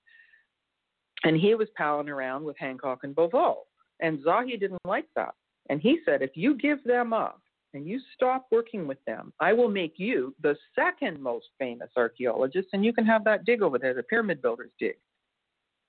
And 1.23 1.37
he 1.37 1.55
was 1.55 1.69
palling 1.77 2.09
around 2.09 2.43
with 2.43 2.57
Hancock 2.57 2.99
and 3.03 3.15
Bauval. 3.15 3.55
And 4.01 4.19
Zahi 4.23 4.59
didn't 4.59 4.79
like 4.85 5.07
that. 5.15 5.33
And 5.69 5.79
he 5.79 5.99
said, 6.05 6.21
if 6.21 6.31
you 6.35 6.55
give 6.57 6.83
them 6.83 7.13
up 7.13 7.41
and 7.73 7.87
you 7.87 7.99
stop 8.13 8.47
working 8.51 8.85
with 8.87 9.03
them, 9.05 9.31
I 9.39 9.53
will 9.53 9.69
make 9.69 9.93
you 9.97 10.35
the 10.41 10.55
second 10.75 11.21
most 11.21 11.47
famous 11.57 11.89
archaeologist, 11.95 12.67
and 12.73 12.83
you 12.83 12.91
can 12.93 13.05
have 13.05 13.23
that 13.23 13.45
dig 13.45 13.61
over 13.61 13.79
there, 13.79 13.93
the 13.93 14.03
Pyramid 14.03 14.41
Builders 14.41 14.71
dig. 14.79 14.97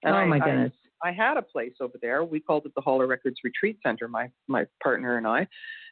And 0.04 0.14
oh 0.14 0.26
my 0.26 0.36
I- 0.36 0.38
goodness. 0.40 0.72
I 1.02 1.12
had 1.12 1.36
a 1.36 1.42
place 1.42 1.74
over 1.80 1.98
there. 2.00 2.24
We 2.24 2.40
called 2.40 2.64
it 2.64 2.72
the 2.74 2.80
Hall 2.80 3.02
of 3.02 3.08
Records 3.10 3.36
Retreat 3.44 3.76
Center, 3.82 4.08
my 4.08 4.30
my 4.48 4.64
partner 4.82 5.18
and 5.18 5.26
I. 5.26 5.46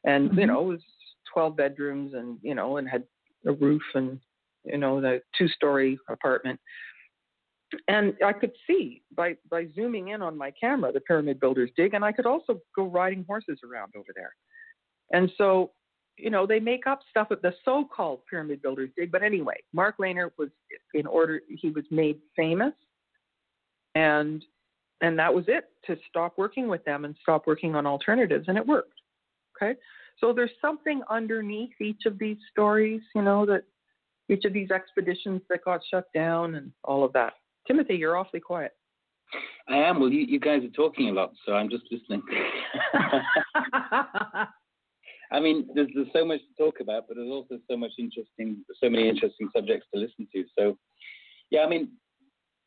And 0.05 0.31
you 0.33 0.45
Mhm. 0.45 0.47
know, 0.47 0.61
it 0.63 0.67
was 0.69 0.85
twelve 1.31 1.55
bedrooms 1.57 2.15
and 2.15 2.39
you 2.41 2.55
know, 2.55 2.79
and 2.79 2.89
had 2.89 3.05
a 3.45 3.53
roof 3.53 3.83
and 3.95 4.19
you 4.65 4.79
know, 4.79 5.01
the 5.03 5.21
two 5.37 5.49
story 5.49 5.99
apartment. 6.09 6.59
And 7.89 8.15
I 8.25 8.33
could 8.33 8.53
see 8.67 9.03
by 9.17 9.37
by 9.51 9.67
zooming 9.75 10.09
in 10.09 10.23
on 10.23 10.37
my 10.37 10.51
camera 10.51 10.93
the 10.93 11.01
pyramid 11.01 11.41
builders 11.41 11.71
dig 11.77 11.95
and 11.95 12.05
I 12.05 12.13
could 12.13 12.27
also 12.27 12.61
go 12.77 12.87
riding 12.87 13.25
horses 13.27 13.61
around 13.65 13.93
over 13.97 14.13
there. 14.15 14.35
And 15.13 15.31
so, 15.39 15.73
you 16.17 16.31
know, 16.31 16.47
they 16.47 16.61
make 16.61 16.87
up 16.87 17.01
stuff 17.09 17.29
at 17.31 17.43
the 17.43 17.55
so 17.65 17.85
called 17.85 18.21
pyramid 18.29 18.63
builders 18.63 18.91
dig. 18.97 19.11
But 19.11 19.23
anyway, 19.23 19.57
Mark 19.73 19.97
Lehner 19.99 20.31
was 20.39 20.51
in 20.95 21.07
order 21.07 21.41
he 21.49 21.71
was 21.71 21.85
made 21.91 22.19
famous 22.37 22.75
and 23.95 24.45
and 25.01 25.19
that 25.19 25.33
was 25.33 25.45
it 25.49 25.65
to 25.87 25.97
stop 26.09 26.39
working 26.39 26.69
with 26.69 26.85
them 26.85 27.05
and 27.05 27.15
stop 27.21 27.47
working 27.47 27.75
on 27.75 27.87
alternatives 27.87 28.47
and 28.49 28.57
it 28.57 28.67
worked 28.67 29.01
okay 29.57 29.79
so 30.19 30.33
there's 30.33 30.51
something 30.61 31.03
underneath 31.11 31.73
each 31.81 32.07
of 32.07 32.19
these 32.19 32.39
stories 32.51 33.01
you 33.15 33.23
know 33.23 33.45
that 33.45 33.65
each 34.29 34.45
of 34.45 34.53
these 34.53 34.71
expeditions 34.71 35.43
that 35.49 35.65
got 35.65 35.81
shut 35.91 36.07
down 36.15 36.55
and 36.55 36.73
all 36.85 37.05
of 37.05 37.13
that 37.13 37.35
timothy 37.67 37.95
you're 37.97 38.17
awfully 38.17 38.41
quiet 38.41 38.73
I 39.69 39.77
am. 39.77 40.01
Well, 40.01 40.11
you, 40.11 40.21
you 40.21 40.41
guys 40.41 40.63
are 40.65 40.69
talking 40.69 41.09
a 41.09 41.13
lot, 41.13 41.33
so 41.47 41.55
I'm 41.55 41.71
just 41.71 41.85
listening. 41.91 42.23
I 45.33 45.41
mean, 45.41 45.69
there's, 45.75 45.89
there's 45.95 46.09
so 46.13 46.25
much 46.27 46.41
to 46.41 46.63
talk 46.63 46.81
about, 46.81 47.05
but 47.09 47.17
there's 47.17 47.31
also 47.31 47.59
so 47.71 47.77
much 47.77 47.93
interesting, 47.99 48.63
so 48.83 48.91
many 48.91 49.09
interesting 49.09 49.49
subjects 49.55 49.87
to 49.95 50.01
listen 50.01 50.29
to. 50.35 50.45
So, 50.59 50.77
yeah, 51.51 51.61
I 51.61 51.69
mean, 51.69 51.93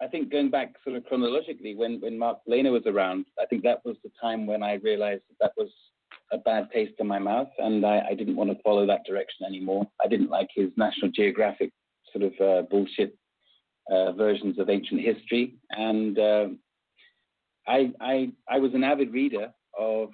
I 0.02 0.08
think 0.08 0.32
going 0.32 0.50
back 0.50 0.74
sort 0.84 0.96
of 0.96 1.06
chronologically, 1.06 1.76
when 1.76 2.02
when 2.02 2.18
Mark 2.18 2.40
Lehner 2.50 2.72
was 2.72 2.86
around, 2.86 3.26
I 3.40 3.46
think 3.46 3.64
that 3.64 3.82
was 3.86 3.96
the 4.04 4.12
time 4.22 4.46
when 4.46 4.64
I 4.64 4.74
realized 4.76 5.22
that 5.30 5.38
that 5.40 5.52
was 5.56 5.70
a 6.32 6.38
bad 6.38 6.70
taste 6.74 6.96
in 7.00 7.08
my 7.08 7.20
mouth, 7.20 7.50
and 7.60 7.86
I, 7.86 8.02
I 8.10 8.14
didn't 8.14 8.36
want 8.36 8.50
to 8.50 8.62
follow 8.64 8.86
that 8.88 9.06
direction 9.06 9.46
anymore. 9.46 9.88
I 10.04 10.08
didn't 10.08 10.30
like 10.30 10.50
his 10.54 10.70
National 10.76 11.12
Geographic 11.12 11.72
sort 12.12 12.26
of 12.26 12.34
uh, 12.42 12.64
bullshit 12.70 13.16
uh, 13.90 14.12
versions 14.14 14.60
of 14.60 14.70
ancient 14.70 15.02
history, 15.02 15.56
and 15.72 16.18
uh, 16.18 16.48
I, 17.68 17.92
I 18.02 18.32
I 18.48 18.60
was 18.60 18.74
an 18.74 18.84
avid 18.84 19.14
reader 19.14 19.52
of 19.78 20.10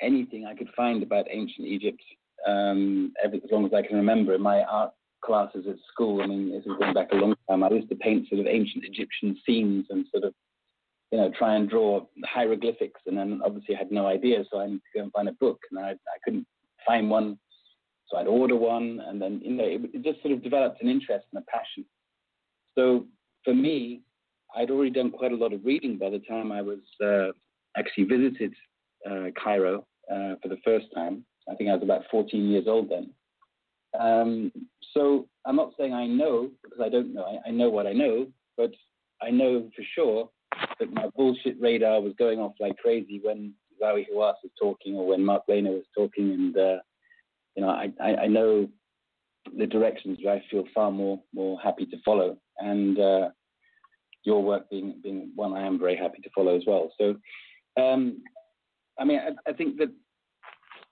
anything 0.00 0.46
I 0.46 0.54
could 0.54 0.68
find 0.76 1.02
about 1.02 1.26
ancient 1.30 1.66
Egypt, 1.66 2.02
um, 2.46 3.12
every, 3.22 3.38
as 3.42 3.50
long 3.50 3.64
as 3.64 3.72
I 3.72 3.82
can 3.82 3.96
remember. 3.96 4.34
In 4.34 4.42
my 4.42 4.62
art 4.62 4.92
classes 5.24 5.66
at 5.68 5.76
school, 5.92 6.22
I 6.22 6.26
mean, 6.26 6.50
this 6.50 6.66
is 6.66 6.78
going 6.78 6.94
back 6.94 7.12
a 7.12 7.16
long 7.16 7.34
time. 7.48 7.62
I 7.62 7.70
used 7.70 7.88
to 7.88 7.96
paint 7.96 8.28
sort 8.28 8.40
of 8.40 8.46
ancient 8.46 8.84
Egyptian 8.84 9.38
scenes 9.46 9.86
and 9.90 10.06
sort 10.12 10.24
of, 10.24 10.34
you 11.10 11.18
know, 11.18 11.30
try 11.38 11.54
and 11.54 11.68
draw 11.68 12.04
hieroglyphics. 12.24 13.00
And 13.06 13.16
then 13.16 13.40
obviously 13.44 13.74
I 13.74 13.78
had 13.78 13.92
no 13.92 14.06
idea, 14.06 14.44
so 14.50 14.60
I 14.60 14.66
need 14.66 14.76
to 14.76 14.98
go 14.98 15.02
and 15.04 15.12
find 15.12 15.28
a 15.28 15.32
book, 15.32 15.60
and 15.70 15.80
I 15.80 15.90
I 15.90 16.18
couldn't 16.24 16.46
find 16.86 17.08
one, 17.08 17.38
so 18.08 18.18
I'd 18.18 18.26
order 18.26 18.56
one, 18.56 19.00
and 19.06 19.20
then 19.20 19.40
you 19.42 19.52
know, 19.52 19.64
it 19.64 20.02
just 20.02 20.20
sort 20.22 20.34
of 20.34 20.42
developed 20.42 20.82
an 20.82 20.88
interest 20.88 21.26
and 21.32 21.42
a 21.42 21.50
passion. 21.50 21.84
So 22.76 23.06
for 23.44 23.54
me, 23.54 24.02
I'd 24.56 24.70
already 24.70 24.90
done 24.90 25.10
quite 25.10 25.32
a 25.32 25.36
lot 25.36 25.52
of 25.52 25.64
reading 25.64 25.98
by 25.98 26.10
the 26.10 26.20
time 26.20 26.52
I 26.52 26.62
was 26.62 26.78
uh, 27.04 27.32
actually 27.76 28.04
visited 28.04 28.54
uh, 29.08 29.26
Cairo 29.42 29.86
uh, 30.10 30.34
for 30.42 30.48
the 30.48 30.58
first 30.64 30.86
time. 30.94 31.24
I 31.50 31.54
think 31.54 31.70
I 31.70 31.74
was 31.74 31.82
about 31.82 32.04
14 32.10 32.48
years 32.48 32.66
old 32.66 32.90
then. 32.90 33.10
Um, 33.98 34.52
So 34.92 35.28
I'm 35.44 35.56
not 35.56 35.72
saying 35.78 35.92
I 35.92 36.06
know 36.06 36.50
because 36.62 36.80
I 36.80 36.88
don't 36.88 37.12
know. 37.14 37.24
I, 37.24 37.48
I 37.48 37.50
know 37.50 37.68
what 37.68 37.86
I 37.86 37.92
know, 37.92 38.26
but 38.56 38.72
I 39.22 39.30
know 39.30 39.68
for 39.74 39.82
sure 39.94 40.30
that 40.78 40.92
my 40.92 41.08
bullshit 41.16 41.60
radar 41.60 42.00
was 42.00 42.14
going 42.18 42.38
off 42.38 42.52
like 42.60 42.76
crazy 42.78 43.20
when 43.22 43.52
Zahi 43.82 44.06
Hawass 44.12 44.34
was 44.42 44.52
talking 44.58 44.94
or 44.94 45.06
when 45.06 45.24
Mark 45.24 45.42
Lehner 45.48 45.74
was 45.74 45.84
talking, 45.96 46.30
and 46.32 46.56
uh, 46.56 46.78
you 47.56 47.62
know, 47.62 47.70
I, 47.70 47.92
I, 48.00 48.16
I 48.16 48.26
know 48.26 48.68
the 49.56 49.66
directions 49.66 50.18
that 50.24 50.30
I 50.30 50.42
feel 50.50 50.64
far 50.74 50.90
more 50.90 51.20
more 51.34 51.58
happy 51.60 51.86
to 51.86 51.96
follow, 52.04 52.36
and 52.58 52.98
uh, 52.98 53.28
your 54.24 54.42
work 54.42 54.68
being 54.70 55.00
being 55.02 55.30
one 55.34 55.52
I 55.52 55.66
am 55.66 55.78
very 55.78 55.96
happy 55.96 56.20
to 56.22 56.30
follow 56.34 56.56
as 56.56 56.62
well. 56.66 56.90
So, 56.98 57.16
um, 57.80 58.22
I 58.98 59.04
mean, 59.04 59.20
I, 59.20 59.50
I, 59.50 59.52
think 59.52 59.76
that 59.78 59.90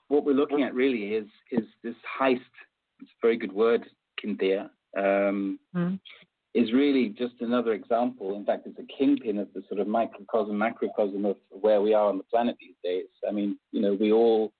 what 0.08 0.24
we're 0.24 0.34
looking 0.34 0.62
at 0.62 0.74
really 0.74 1.14
is 1.14 1.26
is 1.50 1.64
this 1.82 1.94
heist. 2.20 2.40
It's 3.00 3.10
a 3.10 3.26
very 3.26 3.36
good 3.36 3.52
word, 3.52 3.84
Kynthea. 4.22 4.68
Um, 4.96 5.58
mm. 5.74 5.98
Is 6.54 6.70
really 6.70 7.08
just 7.08 7.32
another 7.40 7.72
example. 7.72 8.36
In 8.36 8.44
fact, 8.44 8.66
it's 8.66 8.78
a 8.78 8.98
kingpin 8.98 9.38
of 9.38 9.48
the 9.54 9.62
sort 9.70 9.80
of 9.80 9.88
microcosm, 9.88 10.54
macrocosm 10.54 11.24
of 11.24 11.36
where 11.48 11.80
we 11.80 11.94
are 11.94 12.10
on 12.10 12.18
the 12.18 12.24
planet 12.24 12.56
these 12.60 12.74
days. 12.84 13.06
I 13.26 13.32
mean, 13.32 13.58
you 13.70 13.80
know, 13.80 13.94
we 13.94 14.12
all, 14.12 14.52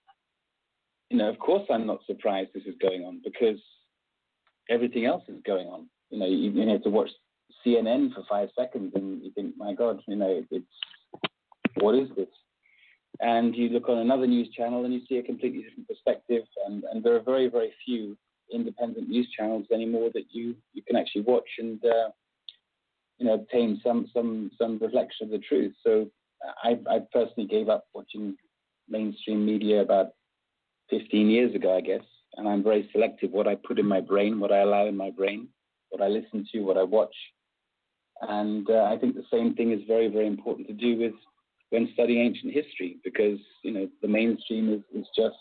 you 1.10 1.18
know, 1.18 1.28
of 1.28 1.38
course, 1.38 1.64
I'm 1.70 1.86
not 1.86 2.00
surprised 2.06 2.48
this 2.54 2.64
is 2.64 2.76
going 2.80 3.04
on 3.04 3.20
because 3.22 3.58
everything 4.72 5.06
else 5.06 5.24
is 5.28 5.40
going 5.44 5.68
on. 5.68 5.86
You 6.10 6.18
know, 6.18 6.26
you, 6.26 6.50
you 6.50 6.68
have 6.68 6.82
to 6.82 6.90
watch 6.90 7.10
CNN 7.64 8.12
for 8.14 8.22
five 8.28 8.48
seconds 8.58 8.92
and 8.94 9.22
you 9.22 9.30
think, 9.32 9.54
my 9.56 9.74
God, 9.74 10.00
you 10.06 10.16
know, 10.16 10.42
it's 10.50 10.66
what 11.80 11.94
is 11.94 12.08
this? 12.16 12.28
And 13.20 13.54
you 13.54 13.68
look 13.68 13.88
on 13.88 13.98
another 13.98 14.26
news 14.26 14.48
channel 14.56 14.84
and 14.84 14.92
you 14.92 15.00
see 15.08 15.18
a 15.18 15.22
completely 15.22 15.62
different 15.62 15.88
perspective. 15.88 16.42
And, 16.66 16.84
and 16.90 17.02
there 17.02 17.14
are 17.14 17.22
very, 17.22 17.48
very 17.48 17.72
few 17.84 18.16
independent 18.52 19.08
news 19.08 19.28
channels 19.36 19.66
anymore 19.72 20.10
that 20.14 20.24
you, 20.30 20.56
you 20.72 20.82
can 20.82 20.96
actually 20.96 21.22
watch 21.22 21.48
and 21.58 21.82
uh, 21.84 22.10
you 23.22 23.26
know 23.26 23.34
obtain 23.34 23.80
some 23.84 24.08
some 24.12 24.50
some 24.58 24.78
reflection 24.78 25.26
of 25.26 25.30
the 25.30 25.38
truth. 25.38 25.72
So 25.84 26.10
I, 26.64 26.78
I 26.90 27.00
personally 27.12 27.48
gave 27.48 27.68
up 27.68 27.84
watching 27.94 28.36
mainstream 28.88 29.46
media 29.46 29.80
about 29.80 30.08
15 30.90 31.30
years 31.30 31.54
ago, 31.54 31.76
I 31.76 31.80
guess, 31.80 32.02
and 32.36 32.48
I'm 32.48 32.62
very 32.62 32.88
selective 32.92 33.30
what 33.30 33.48
I 33.48 33.54
put 33.54 33.78
in 33.78 33.86
my 33.86 34.00
brain, 34.00 34.40
what 34.40 34.52
I 34.52 34.60
allow 34.60 34.86
in 34.86 34.96
my 34.96 35.10
brain, 35.10 35.48
what 35.90 36.02
I 36.02 36.08
listen 36.08 36.46
to, 36.52 36.60
what 36.60 36.78
I 36.78 36.82
watch. 36.82 37.14
And 38.22 38.68
uh, 38.70 38.84
I 38.84 38.96
think 38.98 39.14
the 39.14 39.24
same 39.30 39.54
thing 39.54 39.72
is 39.72 39.80
very, 39.86 40.08
very 40.08 40.26
important 40.26 40.68
to 40.68 40.74
do 40.74 40.96
with 40.98 41.14
when 41.70 41.88
studying 41.94 42.20
ancient 42.20 42.52
history, 42.52 42.98
because 43.02 43.38
you 43.62 43.72
know 43.72 43.88
the 44.02 44.08
mainstream 44.08 44.72
is, 44.72 44.80
is 44.94 45.06
just 45.16 45.34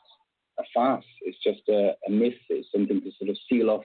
a 0.59 0.63
farce. 0.73 1.05
It's 1.21 1.37
just 1.43 1.67
a, 1.69 1.93
a 2.07 2.11
myth. 2.11 2.33
It's 2.49 2.67
something 2.73 3.01
to 3.01 3.11
sort 3.17 3.29
of 3.29 3.37
seal 3.49 3.69
off 3.69 3.83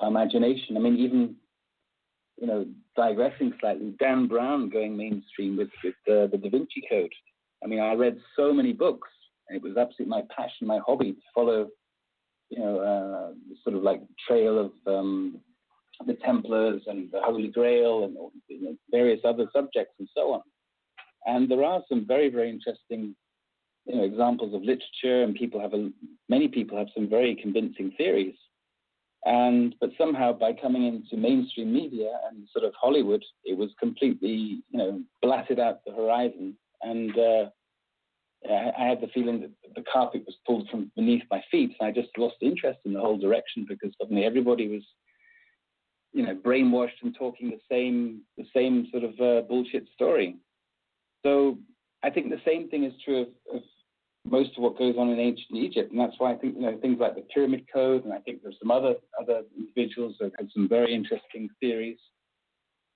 our 0.00 0.08
imagination. 0.08 0.76
I 0.76 0.80
mean, 0.80 0.96
even 0.96 1.36
you 2.40 2.46
know, 2.46 2.66
digressing 2.96 3.52
slightly, 3.60 3.94
Dan 4.00 4.26
Brown 4.26 4.68
going 4.68 4.96
mainstream 4.96 5.56
with 5.56 5.68
with 5.84 5.94
uh, 6.08 6.26
the 6.26 6.38
Da 6.42 6.50
Vinci 6.50 6.82
Code. 6.90 7.12
I 7.62 7.68
mean, 7.68 7.80
I 7.80 7.92
read 7.94 8.18
so 8.36 8.52
many 8.52 8.72
books, 8.72 9.08
it 9.48 9.62
was 9.62 9.76
absolutely 9.76 10.06
my 10.06 10.22
passion, 10.34 10.66
my 10.66 10.80
hobby 10.86 11.12
to 11.12 11.20
follow 11.34 11.68
you 12.52 12.58
know, 12.58 12.78
uh, 12.80 13.32
sort 13.64 13.76
of 13.76 13.82
like 13.82 14.02
trail 14.28 14.58
of 14.58 14.72
um, 14.86 15.40
the 16.06 16.14
Templars 16.14 16.82
and 16.86 17.10
the 17.10 17.20
Holy 17.22 17.48
Grail 17.48 18.04
and 18.04 18.14
you 18.48 18.62
know, 18.62 18.76
various 18.90 19.20
other 19.24 19.46
subjects 19.54 19.94
and 19.98 20.08
so 20.14 20.32
on. 20.32 20.42
And 21.24 21.50
there 21.50 21.64
are 21.64 21.82
some 21.88 22.06
very, 22.06 22.28
very 22.28 22.50
interesting, 22.50 23.14
you 23.86 23.96
know, 23.96 24.04
examples 24.04 24.54
of 24.54 24.62
literature, 24.62 25.22
and 25.22 25.34
people 25.34 25.60
have 25.60 25.72
a, 25.72 25.90
many 26.28 26.48
people 26.48 26.76
have 26.76 26.88
some 26.94 27.08
very 27.08 27.34
convincing 27.34 27.92
theories. 27.96 28.36
And 29.24 29.74
but 29.80 29.90
somehow 29.96 30.32
by 30.32 30.52
coming 30.52 30.84
into 30.86 31.16
mainstream 31.16 31.72
media 31.72 32.10
and 32.28 32.48
sort 32.52 32.64
of 32.64 32.74
Hollywood, 32.78 33.24
it 33.44 33.56
was 33.56 33.70
completely, 33.78 34.62
you 34.70 34.78
know, 34.78 35.00
blatted 35.22 35.60
out 35.60 35.84
the 35.86 35.92
horizon. 35.92 36.56
And 36.82 37.16
uh, 37.16 37.44
I 38.50 38.88
had 38.88 39.00
the 39.00 39.08
feeling 39.08 39.40
that 39.40 39.50
the 39.74 39.84
carpet 39.92 40.22
was 40.26 40.36
pulled 40.46 40.68
from 40.68 40.90
beneath 40.96 41.22
my 41.30 41.42
feet, 41.50 41.76
and 41.78 41.88
I 41.88 41.92
just 41.92 42.16
lost 42.18 42.36
interest 42.40 42.80
in 42.84 42.92
the 42.92 43.00
whole 43.00 43.18
direction 43.18 43.64
because 43.68 43.94
suddenly 44.00 44.24
everybody 44.24 44.68
was, 44.68 44.82
you 46.12 46.24
know, 46.26 46.34
brainwashed 46.34 47.02
and 47.02 47.14
talking 47.16 47.50
the 47.50 47.60
same 47.70 48.22
the 48.36 48.46
same 48.54 48.88
sort 48.90 49.04
of 49.04 49.20
uh, 49.20 49.46
bullshit 49.46 49.86
story. 49.94 50.36
So 51.24 51.58
I 52.02 52.10
think 52.10 52.30
the 52.30 52.40
same 52.44 52.68
thing 52.68 52.84
is 52.84 52.92
true 53.04 53.22
of, 53.22 53.28
of, 53.54 53.62
most 54.24 54.50
of 54.56 54.62
what 54.62 54.78
goes 54.78 54.94
on 54.98 55.10
in 55.10 55.18
ancient 55.18 55.56
Egypt, 55.56 55.90
and 55.90 56.00
that's 56.00 56.14
why 56.18 56.32
I 56.32 56.36
think 56.36 56.54
you 56.56 56.62
know 56.62 56.78
things 56.80 56.98
like 57.00 57.14
the 57.14 57.26
Pyramid 57.34 57.66
Code, 57.72 58.04
and 58.04 58.12
I 58.12 58.18
think 58.18 58.42
there's 58.42 58.58
some 58.60 58.70
other 58.70 58.94
other 59.20 59.42
individuals 59.56 60.16
that 60.20 60.32
have 60.38 60.48
some 60.52 60.68
very 60.68 60.94
interesting 60.94 61.48
theories, 61.60 61.98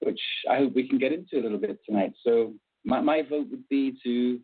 which 0.00 0.20
I 0.50 0.58
hope 0.58 0.74
we 0.74 0.88
can 0.88 0.98
get 0.98 1.12
into 1.12 1.38
a 1.38 1.42
little 1.42 1.58
bit 1.58 1.78
tonight. 1.84 2.12
So 2.24 2.54
my, 2.84 3.00
my 3.00 3.22
vote 3.22 3.48
would 3.50 3.68
be 3.68 3.98
to 4.04 4.40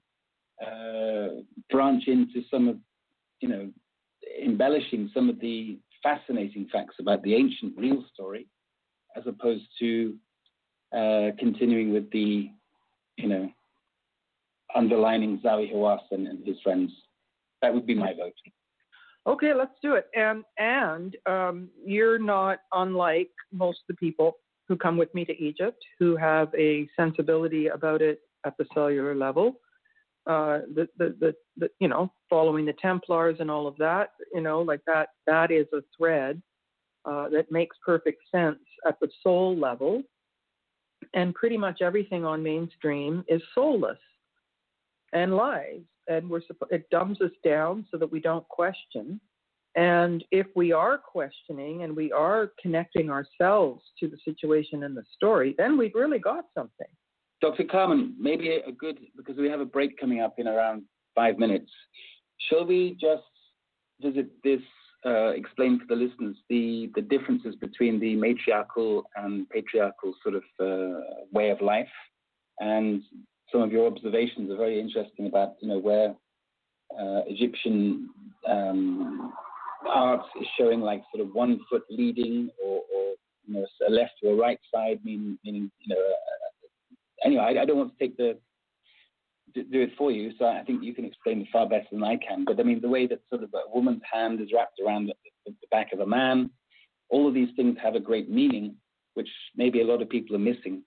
branch 1.71 2.05
into 2.07 2.43
some 2.51 2.69
of, 2.69 2.77
you 3.41 3.49
know, 3.49 3.71
embellishing 4.43 5.11
some 5.15 5.29
of 5.29 5.41
the 5.41 5.79
fascinating 6.03 6.69
facts 6.73 6.97
about 7.01 7.23
the 7.23 7.35
ancient 7.35 7.77
real 7.77 8.05
story, 8.13 8.47
as 9.17 9.25
opposed 9.27 9.65
to 9.79 10.15
uh, 10.97 11.31
continuing 11.39 11.93
with 11.93 12.11
the, 12.11 12.51
you 13.17 13.29
know, 13.29 13.51
underlining 14.75 15.41
Zahi 15.45 15.73
Hawass 15.73 16.01
and, 16.11 16.27
and, 16.27 16.47
his 16.47 16.57
friends. 16.63 16.91
That 17.61 17.73
would 17.73 17.87
be 17.87 17.95
my 17.95 18.13
vote. 18.15 18.33
Okay, 19.27 19.55
let's 19.55 19.75
do 19.83 19.95
it. 19.95 20.07
And 20.15 20.45
and 20.59 21.17
um, 21.27 21.69
you're 21.85 22.19
not 22.19 22.59
unlike 22.73 23.31
most 23.53 23.79
of 23.89 23.95
the 23.95 24.07
people 24.07 24.39
who 24.69 24.77
come 24.77 24.97
with 24.97 25.15
me 25.15 25.25
to 25.25 25.33
Egypt, 25.43 25.79
who 25.99 26.17
have 26.17 26.49
a 26.59 26.89
sensibility 26.97 27.69
about 27.69 28.03
it 28.03 28.21
at 28.45 28.57
the 28.59 28.67
cellular 28.75 29.15
level 29.15 29.57
uh, 30.27 30.61
the, 30.75 30.89
the, 30.99 31.17
the, 31.21 31.35
the, 31.57 31.69
you 31.81 31.89
know, 31.89 32.13
following 32.31 32.65
the 32.65 32.75
Templars 32.75 33.37
and 33.41 33.51
all 33.51 33.67
of 33.67 33.77
that, 33.79 34.11
you 34.33 34.41
know, 34.41 34.61
like 34.61 34.81
that, 34.87 35.09
that 35.27 35.51
is 35.51 35.67
a 35.73 35.81
thread 35.97 36.41
uh, 37.05 37.29
that 37.31 37.51
makes 37.51 37.77
perfect 37.85 38.23
sense 38.31 38.61
at 38.87 38.99
the 39.01 39.09
soul 39.23 39.57
level. 39.57 40.03
And 41.15 41.35
pretty 41.35 41.57
much 41.57 41.83
everything 41.83 42.25
on 42.25 42.43
mainstream 42.43 43.25
is 43.27 43.43
soulless 43.55 43.99
and 45.13 45.35
lies. 45.37 45.81
And 46.09 46.31
we're 46.31 46.41
it 46.71 46.89
dumbs 46.91 47.21
us 47.21 47.33
down 47.45 47.87
so 47.91 47.99
that 47.99 48.11
we 48.11 48.21
don't 48.21 48.49
question. 48.49 49.21
And 49.75 50.25
if 50.31 50.47
we 50.55 50.73
are 50.73 50.99
questioning 50.99 51.83
and 51.83 51.97
we 51.97 52.13
are 52.13 52.53
connecting 52.61 53.11
ourselves 53.11 53.83
to 54.01 54.09
the 54.09 54.19
situation 54.25 54.85
and 54.85 54.97
the 54.97 55.05
story, 55.17 55.55
then 55.59 55.79
we've 55.79 55.95
really 55.95 56.19
got 56.19 56.45
something. 56.55 56.87
Dr. 57.43 57.65
Carmen, 57.65 58.15
maybe 58.19 58.51
a 58.51 58.71
good, 58.71 58.99
because 59.17 59.37
we 59.37 59.49
have 59.49 59.61
a 59.61 59.65
break 59.65 59.99
coming 59.99 60.21
up 60.21 60.35
in 60.39 60.47
around 60.47 60.85
five 61.17 61.39
minutes. 61.39 61.71
Shall 62.49 62.65
we 62.65 62.97
just 63.01 63.25
visit 64.01 64.29
this, 64.45 64.61
uh, 65.05 65.31
explain 65.31 65.81
for 65.81 65.87
the 65.89 66.01
listeners 66.01 66.37
the, 66.49 66.91
the 66.95 67.03
differences 67.03 67.57
between 67.57 67.99
the 67.99 68.15
matriarchal 68.15 69.03
and 69.17 69.49
patriarchal 69.51 70.15
sort 70.23 70.37
of 70.37 70.43
uh, 70.61 71.01
way 71.33 71.51
of 71.51 71.61
life? 71.61 71.89
And 72.61 73.03
some 73.51 73.61
of 73.61 73.73
your 73.73 73.89
observations 73.89 74.49
are 74.53 74.57
very 74.57 74.81
interesting 74.81 75.27
about, 75.27 75.55
you 75.61 75.69
know, 75.69 75.79
where 75.79 76.15
uh, 76.97 77.23
Egyptian 77.27 78.09
um, 78.49 79.33
art 79.89 80.23
is 80.41 80.47
showing 80.57 80.81
like 80.81 81.03
sort 81.13 81.27
of 81.27 81.35
one 81.35 81.59
foot 81.69 81.83
leading 81.91 82.51
or, 82.65 82.83
or 82.95 83.15
you 83.47 83.55
know, 83.55 83.67
a 83.89 83.91
left 83.91 84.15
or 84.23 84.37
right 84.37 84.61
side, 84.73 85.01
meaning, 85.03 85.37
meaning 85.45 85.73
you 85.81 85.95
know, 85.95 86.01
anyway, 87.25 87.57
I, 87.57 87.63
I, 87.63 87.65
don't 87.65 87.79
want 87.79 87.97
to 87.97 88.05
take 88.05 88.17
the 88.17 88.39
do 89.55 89.83
it 89.83 89.91
for 89.99 90.11
you, 90.11 90.33
so 90.39 90.47
I 90.47 90.63
think 90.67 90.83
you 90.83 90.95
can 90.95 91.05
explain 91.05 91.43
it 91.43 91.49
far 91.53 91.69
better 91.69 91.87
than 91.93 92.03
I 92.03 92.17
can. 92.17 92.45
But 92.45 92.59
I 92.59 92.63
mean, 92.63 92.81
the 92.81 92.89
way 92.89 93.07
that 93.07 93.21
sort 93.29 93.43
of 93.43 93.51
a 93.53 93.69
woman's 93.75 94.01
hand 94.11 94.41
is 94.41 94.49
wrapped 94.55 94.81
around 94.85 95.07
the, 95.07 95.15
the 95.45 95.55
back 95.71 95.93
of 95.93 96.01
a 96.01 96.07
man, 96.07 96.51
all 97.11 97.29
of 97.29 97.35
these 97.35 97.51
things 97.55 97.77
have 97.83 97.95
a 97.95 98.01
great 98.01 98.31
meaning, 98.31 98.77
which 99.15 99.29
maybe 99.57 99.81
a 99.83 99.85
lot 99.85 100.01
of 100.01 100.09
people 100.09 100.35
are 100.35 100.39
missing. 100.39 100.83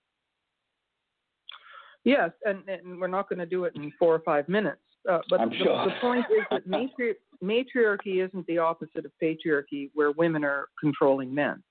Yes, 2.03 2.32
and, 2.44 2.68
and 2.68 2.99
we're 2.99 3.07
not 3.07 3.30
going 3.30 3.40
to 3.40 3.45
do 3.45 3.66
it 3.66 3.74
in 3.76 3.91
four 3.99 4.14
or 4.14 4.20
five 4.20 4.48
minutes. 4.49 4.82
Uh, 5.10 5.20
but 5.30 5.40
the, 5.49 5.56
sure. 5.57 5.86
the, 5.86 5.91
point 6.02 6.26
is 6.32 6.44
that 6.49 6.66
matri- 6.68 7.16
matriarchy 7.41 8.22
isn't 8.22 8.45
the 8.48 8.57
opposite 8.57 9.06
of 9.06 9.12
patriarchy, 9.22 9.91
where 9.94 10.12
women 10.12 10.44
are 10.44 10.68
controlling 10.82 11.34
men 11.34 11.62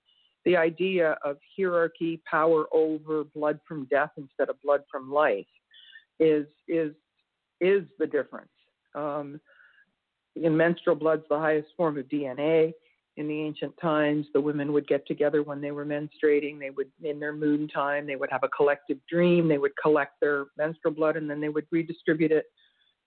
the 0.45 0.57
idea 0.57 1.16
of 1.25 1.37
hierarchy, 1.57 2.21
power 2.31 2.66
over 2.73 3.25
blood 3.25 3.59
from 3.66 3.87
death 3.87 4.11
instead 4.16 4.49
of 4.49 4.61
blood 4.62 4.83
from 4.91 5.12
life, 5.12 5.47
is 6.21 6.47
is 6.69 6.93
is 7.61 7.85
the 7.99 8.07
difference. 8.07 8.49
Um, 8.95 9.41
in 10.37 10.57
menstrual 10.57 10.97
blood's 10.97 11.25
the 11.29 11.39
highest 11.39 11.69
form 11.77 11.99
of 11.99 12.07
DNA. 12.07 12.73
In 13.16 13.29
the 13.29 13.41
ancient 13.41 13.73
times, 13.81 14.27
the 14.35 14.41
women 14.41 14.73
would 14.73 14.89
get 14.89 15.07
together 15.07 15.45
when 15.45 15.61
they 15.61 15.71
were 15.71 15.87
menstruating. 15.87 16.59
They 16.59 16.71
would, 16.71 16.91
in 17.03 17.21
their 17.21 17.33
moon 17.33 17.69
time, 17.69 18.09
they 18.09 18.16
would 18.16 18.31
have 18.33 18.43
a 18.43 18.49
collective 18.49 18.99
dream. 19.09 19.47
They 19.47 19.59
would 19.59 19.77
collect 19.81 20.15
their 20.21 20.47
menstrual 20.59 20.95
blood 20.95 21.16
and 21.16 21.31
then 21.31 21.41
they 21.41 21.49
would 21.49 21.66
redistribute 21.71 22.33
it 22.33 22.47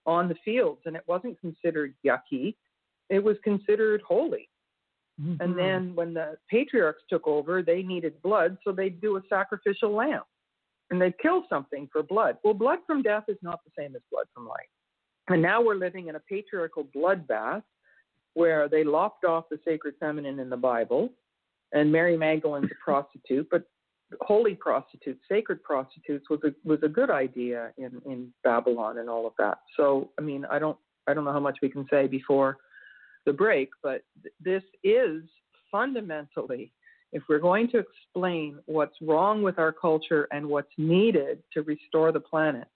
on 0.06 0.28
the 0.28 0.36
fields. 0.42 0.80
And 0.86 0.96
it 0.96 1.04
wasn't 1.06 1.38
considered 1.38 1.94
yucky; 2.06 2.56
it 3.10 3.22
was 3.22 3.36
considered 3.44 4.00
holy. 4.00 4.48
And 5.18 5.54
Mhm. 5.54 5.56
then 5.56 5.94
when 5.94 6.14
the 6.14 6.38
patriarchs 6.48 7.02
took 7.08 7.26
over, 7.26 7.62
they 7.62 7.82
needed 7.82 8.22
blood, 8.22 8.56
so 8.62 8.72
they'd 8.72 9.00
do 9.00 9.16
a 9.16 9.22
sacrificial 9.28 9.90
lamb 9.90 10.22
and 10.90 11.00
they'd 11.00 11.18
kill 11.18 11.46
something 11.48 11.88
for 11.88 12.02
blood. 12.02 12.38
Well, 12.42 12.54
blood 12.54 12.78
from 12.86 13.02
death 13.02 13.24
is 13.28 13.38
not 13.42 13.60
the 13.64 13.70
same 13.78 13.94
as 13.94 14.02
blood 14.10 14.26
from 14.32 14.46
life. 14.46 14.68
And 15.28 15.42
now 15.42 15.60
we're 15.60 15.74
living 15.74 16.08
in 16.08 16.16
a 16.16 16.20
patriarchal 16.20 16.84
bloodbath 16.84 17.62
where 18.34 18.68
they 18.68 18.84
lopped 18.84 19.24
off 19.24 19.48
the 19.50 19.60
sacred 19.64 19.94
feminine 20.00 20.38
in 20.38 20.48
the 20.48 20.56
Bible, 20.56 21.12
and 21.72 21.92
Mary 21.92 22.16
Magdalene's 22.16 22.70
a 22.70 22.74
prostitute, 22.84 23.48
but 23.50 23.64
holy 24.22 24.54
prostitutes, 24.54 25.20
sacred 25.28 25.62
prostitutes 25.62 26.30
was 26.30 26.40
a 26.44 26.54
was 26.64 26.78
a 26.82 26.88
good 26.88 27.10
idea 27.10 27.72
in 27.76 28.00
in 28.06 28.32
Babylon 28.42 28.98
and 28.98 29.10
all 29.10 29.26
of 29.26 29.34
that. 29.38 29.58
So 29.76 30.10
I 30.18 30.22
mean, 30.22 30.46
I 30.46 30.58
don't 30.58 30.78
I 31.06 31.14
don't 31.14 31.24
know 31.24 31.32
how 31.32 31.40
much 31.40 31.58
we 31.60 31.68
can 31.68 31.86
say 31.90 32.06
before 32.06 32.56
the 33.26 33.32
break, 33.32 33.70
but 33.82 34.02
th- 34.22 34.34
this 34.40 34.62
is 34.82 35.22
fundamentally, 35.70 36.72
if 37.12 37.22
we're 37.28 37.38
going 37.38 37.68
to 37.70 37.78
explain 37.78 38.58
what's 38.66 38.96
wrong 39.00 39.42
with 39.42 39.58
our 39.58 39.72
culture 39.72 40.28
and 40.30 40.46
what's 40.46 40.72
needed 40.76 41.42
to 41.54 41.62
restore 41.62 42.12
the 42.12 42.20
planet, 42.20 42.68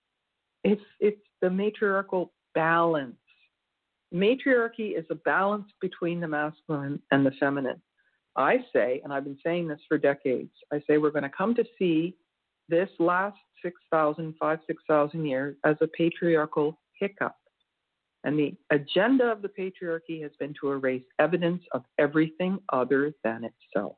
it's 0.64 0.82
it's 1.01 1.20
the 1.40 1.51
matriarchal 1.51 2.32
balance. 2.55 3.16
Matriarchy 4.12 4.89
is 4.89 5.06
a 5.10 5.14
balance 5.14 5.66
between 5.81 6.20
the 6.20 6.28
masculine 6.28 7.01
and 7.10 7.24
the 7.24 7.32
feminine. 7.40 7.81
I 8.36 8.59
say, 8.73 9.01
and 9.05 9.12
I've 9.12 9.24
been 9.24 9.39
saying 9.44 9.69
this 9.69 9.81
for 9.89 9.98
decades, 9.98 10.52
I 10.73 10.82
say 10.86 10.98
we're 10.98 11.10
going 11.10 11.23
to 11.23 11.31
come 11.31 11.55
to 11.55 11.64
see 11.78 12.16
this 12.69 12.89
last 12.98 13.36
6,000, 13.62 14.35
5, 14.39 14.59
6,000 14.66 15.27
years 15.27 15.56
as 15.64 15.77
a 15.81 15.86
patriarchal 15.86 16.78
hiccup. 16.98 17.36
And 18.24 18.39
the 18.39 18.55
agenda 18.70 19.24
of 19.24 19.43
the 19.43 19.49
patriarchy 19.49 20.23
has 20.23 20.31
been 20.39 20.55
to 20.61 20.70
erase 20.70 21.03
evidence 21.19 21.62
of 21.73 21.85
everything 21.99 22.59
other 22.73 23.12
than 23.24 23.44
itself. 23.44 23.97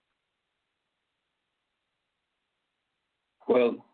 Well, 3.46 3.84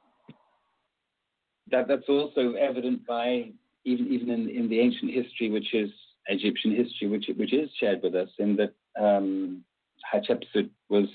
that 1.71 1.89
that's 1.89 2.09
also 2.09 2.53
evident 2.53 3.07
by 3.07 3.51
even 3.85 4.07
even 4.09 4.31
in, 4.31 4.49
in 4.49 4.69
the 4.69 4.79
ancient 4.79 5.13
history, 5.13 5.51
which 5.51 5.75
is 5.75 5.91
Egyptian 6.27 6.75
history, 6.75 7.09
which 7.09 7.27
which 7.37 7.53
is 7.53 7.69
shared 7.79 8.03
with 8.03 8.15
us, 8.15 8.29
in 8.39 8.57
that 8.57 8.75
um, 9.01 9.65
Hatshepsut 10.13 10.71
was 10.89 11.09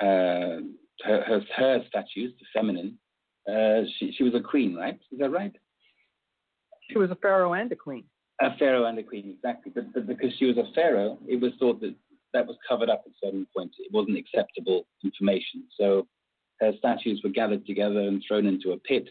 uh, 0.00 0.64
her, 1.04 1.22
her 1.26 1.40
her 1.56 1.84
statues, 1.88 2.32
the 2.38 2.46
feminine. 2.54 2.98
Uh, 3.48 3.82
she 3.98 4.12
she 4.16 4.22
was 4.22 4.34
a 4.34 4.40
queen, 4.40 4.74
right? 4.74 4.98
Is 5.12 5.18
that 5.18 5.30
right? 5.30 5.54
She 6.90 6.98
was 6.98 7.10
a 7.10 7.16
pharaoh 7.16 7.52
and 7.52 7.70
a 7.70 7.76
queen. 7.76 8.04
A 8.42 8.56
pharaoh 8.58 8.86
and 8.86 8.98
a 8.98 9.02
queen, 9.02 9.34
exactly. 9.36 9.70
But, 9.74 9.92
but 9.92 10.06
because 10.06 10.32
she 10.38 10.46
was 10.46 10.56
a 10.56 10.72
pharaoh, 10.74 11.18
it 11.28 11.40
was 11.40 11.52
thought 11.58 11.80
that 11.80 11.94
that 12.32 12.46
was 12.46 12.56
covered 12.66 12.88
up 12.88 13.02
at 13.06 13.12
certain 13.22 13.46
points. 13.54 13.76
It 13.78 13.92
wasn't 13.92 14.16
acceptable 14.16 14.86
information. 15.04 15.64
So 15.78 16.06
her 16.60 16.72
statues 16.78 17.20
were 17.22 17.30
gathered 17.30 17.66
together 17.66 18.00
and 18.00 18.22
thrown 18.26 18.46
into 18.46 18.72
a 18.72 18.78
pit. 18.78 19.08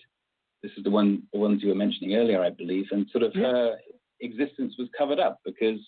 This 0.63 0.71
is 0.77 0.83
the 0.83 0.89
one, 0.89 1.23
the 1.33 1.39
ones 1.39 1.61
you 1.61 1.69
were 1.69 1.75
mentioning 1.75 2.15
earlier, 2.15 2.41
I 2.41 2.49
believe, 2.49 2.85
and 2.91 3.07
sort 3.11 3.23
of 3.23 3.35
Yeah. 3.35 3.51
her 3.51 3.79
existence 4.21 4.75
was 4.77 4.89
covered 4.97 5.19
up 5.19 5.39
because 5.45 5.79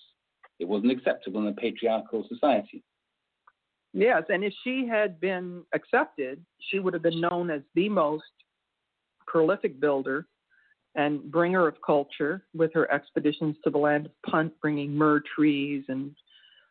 it 0.59 0.67
wasn't 0.67 0.91
acceptable 0.91 1.41
in 1.41 1.47
a 1.47 1.53
patriarchal 1.53 2.25
society. 2.27 2.83
Yes, 3.93 4.23
and 4.29 4.43
if 4.43 4.53
she 4.63 4.87
had 4.87 5.19
been 5.19 5.65
accepted, 5.73 6.45
she 6.59 6.79
would 6.79 6.93
have 6.93 7.03
been 7.03 7.19
known 7.19 7.49
as 7.49 7.61
the 7.75 7.89
most 7.89 8.23
prolific 9.27 9.79
builder 9.79 10.27
and 10.95 11.31
bringer 11.31 11.67
of 11.67 11.75
culture 11.85 12.43
with 12.53 12.73
her 12.73 12.91
expeditions 12.91 13.55
to 13.63 13.69
the 13.69 13.77
land 13.77 14.07
of 14.07 14.11
Punt, 14.29 14.53
bringing 14.61 14.93
myrrh 14.93 15.21
trees 15.35 15.85
and 15.87 16.13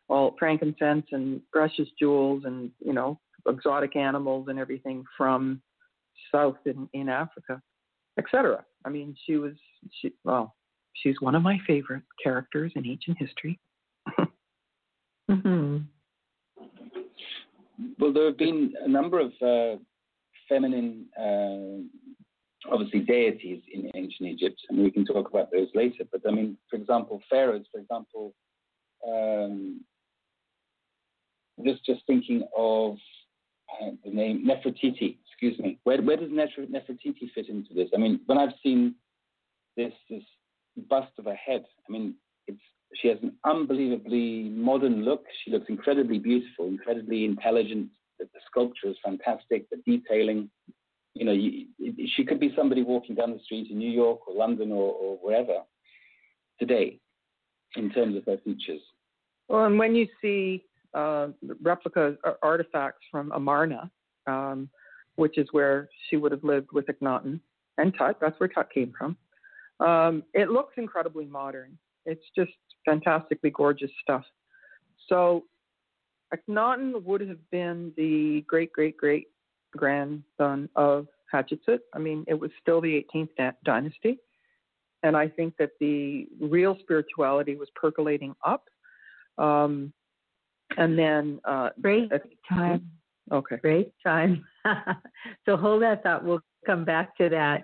all 0.09 0.35
frankincense 0.37 1.05
and 1.11 1.41
precious 1.51 1.87
jewels 1.97 2.43
and 2.45 2.71
you 2.79 2.93
know 2.93 3.19
exotic 3.47 3.95
animals 3.95 4.47
and 4.49 4.59
everything 4.59 5.03
from 5.17 5.61
south 6.31 6.57
in, 6.65 6.87
in 6.93 7.09
Africa, 7.09 7.61
etc. 8.19 8.63
I 8.85 8.89
mean, 8.89 9.15
she 9.25 9.37
was 9.37 9.53
she 10.01 10.13
well, 10.23 10.55
she's 10.93 11.15
one 11.19 11.35
of 11.35 11.41
my 11.41 11.57
favorite 11.65 12.03
characters 12.21 12.71
in 12.75 12.85
ancient 12.85 13.17
history. 13.17 13.59
Mhm. 15.31 15.85
Well, 17.99 18.11
there 18.11 18.25
have 18.25 18.37
been 18.37 18.73
a 18.83 18.87
number 18.87 19.19
of 19.19 19.31
uh, 19.41 19.81
feminine, 20.49 21.05
uh, 21.17 21.83
obviously 22.69 22.99
deities 22.99 23.61
in 23.71 23.89
ancient 23.95 24.29
Egypt, 24.29 24.59
and 24.69 24.79
we 24.79 24.91
can 24.91 25.05
talk 25.05 25.29
about 25.29 25.51
those 25.51 25.67
later. 25.73 26.03
But 26.11 26.21
I 26.27 26.31
mean, 26.31 26.57
for 26.69 26.75
example, 26.75 27.21
pharaohs. 27.29 27.65
For 27.71 27.79
example, 27.79 28.33
um, 29.07 29.81
just 31.65 31.85
just 31.85 32.01
thinking 32.07 32.43
of 32.57 32.97
uh, 33.81 33.91
the 34.03 34.11
name 34.11 34.45
Nefertiti. 34.45 35.17
Excuse 35.27 35.57
me. 35.59 35.79
Where 35.83 36.01
where 36.01 36.17
does 36.17 36.29
Nefer- 36.31 36.67
Nefertiti 36.67 37.31
fit 37.33 37.49
into 37.49 37.73
this? 37.73 37.89
I 37.95 37.97
mean, 37.97 38.19
when 38.25 38.37
I've 38.37 38.53
seen 38.63 38.95
this 39.77 39.93
this 40.09 40.23
bust 40.89 41.11
of 41.17 41.25
her 41.25 41.35
head, 41.35 41.65
I 41.87 41.91
mean, 41.91 42.15
it's 42.47 42.61
she 42.95 43.07
has 43.07 43.17
an 43.21 43.33
unbelievably 43.45 44.49
modern 44.49 45.03
look. 45.03 45.25
She 45.43 45.51
looks 45.51 45.69
incredibly 45.69 46.19
beautiful, 46.19 46.67
incredibly 46.67 47.25
intelligent. 47.25 47.89
The 48.19 48.27
sculpture 48.45 48.87
is 48.89 48.97
fantastic. 49.03 49.67
The 49.69 49.81
detailing, 49.85 50.49
you 51.13 51.25
know, 51.25 51.31
you, 51.31 51.67
she 52.15 52.23
could 52.23 52.39
be 52.39 52.53
somebody 52.55 52.83
walking 52.83 53.15
down 53.15 53.31
the 53.31 53.39
street 53.43 53.69
in 53.69 53.77
New 53.77 53.89
York 53.91 54.27
or 54.27 54.35
London 54.35 54.71
or, 54.71 54.93
or 54.93 55.17
wherever 55.17 55.59
today, 56.59 56.99
in 57.75 57.89
terms 57.89 58.15
of 58.15 58.25
her 58.25 58.37
features. 58.43 58.81
Well, 59.47 59.65
and 59.65 59.77
when 59.77 59.95
you 59.95 60.07
see 60.21 60.63
uh, 60.93 61.29
replica 61.61 62.15
ar- 62.23 62.37
artifacts 62.41 63.05
from 63.11 63.31
Amarna, 63.33 63.91
um, 64.27 64.69
which 65.15 65.37
is 65.37 65.47
where 65.51 65.89
she 66.09 66.17
would 66.17 66.31
have 66.31 66.43
lived 66.43 66.69
with 66.71 66.85
Akhenaten 66.87 67.39
and 67.77 67.93
Tut, 67.97 68.17
that's 68.21 68.39
where 68.39 68.49
Tut 68.49 68.71
came 68.71 68.93
from. 68.97 69.17
Um, 69.79 70.23
it 70.33 70.49
looks 70.49 70.73
incredibly 70.77 71.25
modern. 71.25 71.77
It's 72.05 72.23
just 72.35 72.51
fantastically 72.85 73.49
gorgeous 73.49 73.91
stuff. 74.01 74.23
So 75.07 75.43
Akhenaten 76.33 77.03
would 77.03 77.21
have 77.21 77.49
been 77.51 77.91
the 77.97 78.45
great 78.47 78.71
great 78.71 78.95
great 78.95 79.27
grandson 79.75 80.69
of 80.75 81.07
Hatshepsut. 81.33 81.79
I 81.93 81.99
mean, 81.99 82.25
it 82.27 82.39
was 82.39 82.51
still 82.61 82.81
the 82.81 83.05
18th 83.13 83.29
da- 83.37 83.51
dynasty, 83.63 84.19
and 85.03 85.15
I 85.15 85.27
think 85.27 85.55
that 85.57 85.71
the 85.79 86.27
real 86.39 86.77
spirituality 86.79 87.55
was 87.55 87.69
percolating 87.75 88.35
up. 88.45 88.65
Um, 89.37 89.93
and 90.77 90.97
then, 90.97 91.39
uh, 91.45 91.69
Great 91.81 92.09
time. 92.47 92.89
okay. 93.31 93.57
Great 93.57 93.91
time. 94.05 94.45
so 95.45 95.57
hold 95.57 95.81
that 95.81 96.03
thought. 96.03 96.23
We'll 96.23 96.41
come 96.65 96.85
back 96.85 97.17
to 97.17 97.29
that. 97.29 97.63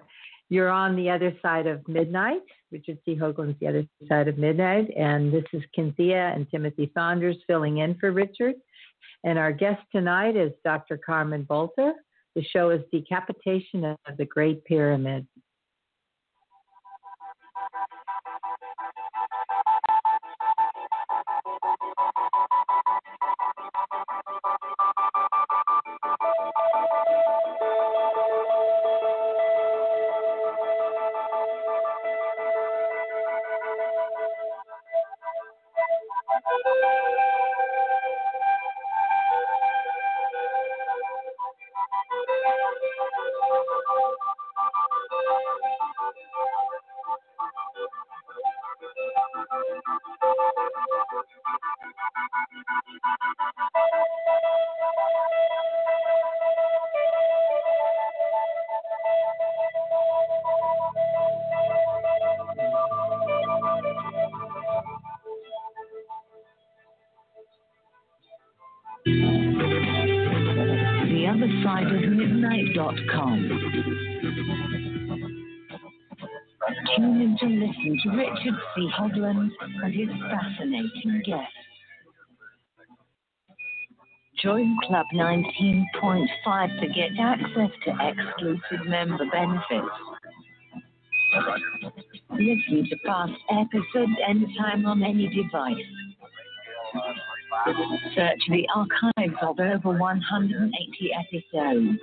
You're 0.50 0.70
on 0.70 0.96
the 0.96 1.10
other 1.10 1.34
side 1.42 1.68
of 1.68 1.86
midnight. 1.88 2.42
Richard 2.72 2.98
C. 3.06 3.16
Hoagland's 3.16 3.60
the 3.60 3.68
other 3.68 3.86
side 4.08 4.28
of 4.28 4.38
midnight. 4.38 4.90
And 4.98 5.32
this 5.32 5.44
is 5.54 5.62
Kynthea 5.78 6.34
and 6.36 6.50
Timothy 6.50 6.90
Saunders 6.94 7.36
filling 7.48 7.80
in 7.80 7.96
for 7.96 8.12
Richard. 8.12 8.56
And 9.24 9.38
our 9.38 9.52
guest 9.52 9.82
tonight 9.92 10.36
is 10.36 10.52
Dr. 10.64 10.98
Carmen 10.98 11.46
Boulter. 11.46 11.94
The 12.36 12.44
show 12.44 12.70
is 12.70 12.82
Decapitation 12.92 13.84
of 13.84 13.98
the 14.18 14.26
Great 14.26 14.64
Pyramid. 14.66 15.28
Club 84.98 85.06
19.5 85.14 86.80
to 86.80 86.88
get 86.88 87.12
access 87.20 87.70
to 87.86 87.92
exclusive 88.02 88.88
member 88.88 89.26
benefits. 89.32 89.94
Listen 92.32 92.88
to 92.90 92.96
past 93.06 93.32
episodes 93.52 94.14
anytime 94.28 94.88
on 94.88 95.04
any 95.04 95.28
device. 95.28 95.76
Search 98.16 98.42
the 98.50 98.68
archives 98.74 99.38
of 99.44 99.60
over 99.60 99.96
180 100.00 101.12
episodes. 101.14 102.00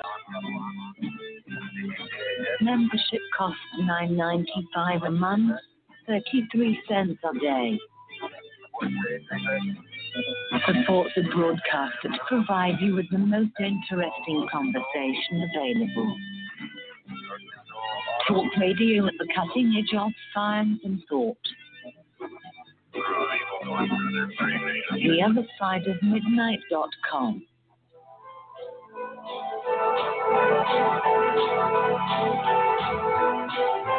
Membership 2.61 3.21
costs 3.37 3.59
$9.95 3.81 5.09
a 5.09 5.11
month, 5.11 5.59
33 6.07 6.81
cents 6.89 7.19
a 7.25 7.39
day. 7.41 7.77
Support 10.67 11.09
the 11.17 11.23
broadcaster 11.35 12.09
to 12.09 12.19
provide 12.29 12.81
you 12.81 12.95
with 12.95 13.07
the 13.11 13.19
most 13.19 13.51
interesting 13.59 14.47
conversation 14.51 15.49
available. 15.55 16.17
Talk 18.29 18.57
radio 18.59 19.07
at 19.07 19.15
the 19.19 19.27
cutting 19.35 19.75
edge 19.77 19.97
of 19.99 20.13
science 20.33 20.81
and 20.85 21.03
thought. 21.09 21.37
The 24.93 25.23
other 25.23 25.47
side 25.59 25.87
of 25.89 26.01
midnight.com. 26.03 27.43
The 33.57 33.94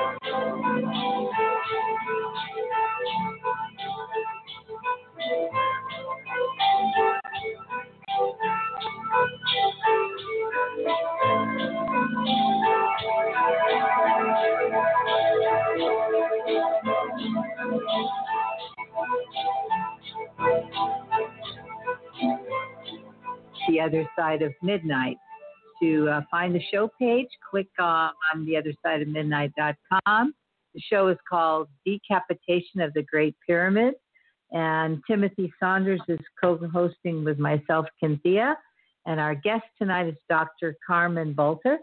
Other 23.86 24.10
Side 24.18 24.42
of 24.42 24.54
Midnight. 24.62 25.18
To 25.82 26.10
uh, 26.10 26.22
find 26.32 26.56
the 26.56 26.62
show 26.74 26.90
page, 26.98 27.28
click 27.52 27.68
on 27.80 28.14
the 28.46 28.56
other 28.56 28.74
side 28.84 29.02
of 29.02 29.10
midnight.com. 29.10 30.34
The 30.74 30.82
show 30.90 31.10
is 31.10 31.18
called 31.30 31.68
Decapitation 31.86 32.80
of 32.80 32.94
the 32.94 33.04
Great 33.04 33.36
Pyramid, 33.46 33.94
and 34.52 35.02
Timothy 35.06 35.52
Saunders 35.60 36.00
is 36.08 36.20
co 36.42 36.58
hosting 36.74 37.26
with 37.26 37.40
myself, 37.40 37.86
Kynthea. 38.02 38.56
And 39.06 39.20
our 39.20 39.36
guest 39.36 39.66
tonight 39.78 40.08
is 40.08 40.16
Dr. 40.30 40.78
Carmen 40.86 41.34
Boulter. 41.34 41.78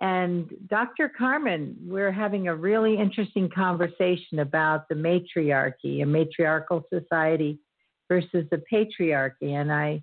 And 0.00 0.50
Dr. 0.68 1.10
Carmen, 1.16 1.76
we're 1.82 2.12
having 2.12 2.48
a 2.48 2.54
really 2.54 2.98
interesting 2.98 3.50
conversation 3.50 4.38
about 4.38 4.88
the 4.88 4.94
matriarchy, 4.94 6.02
a 6.02 6.06
matriarchal 6.06 6.84
society 6.92 7.58
versus 8.08 8.46
the 8.50 8.62
patriarchy. 8.72 9.52
And 9.54 9.72
I 9.72 10.02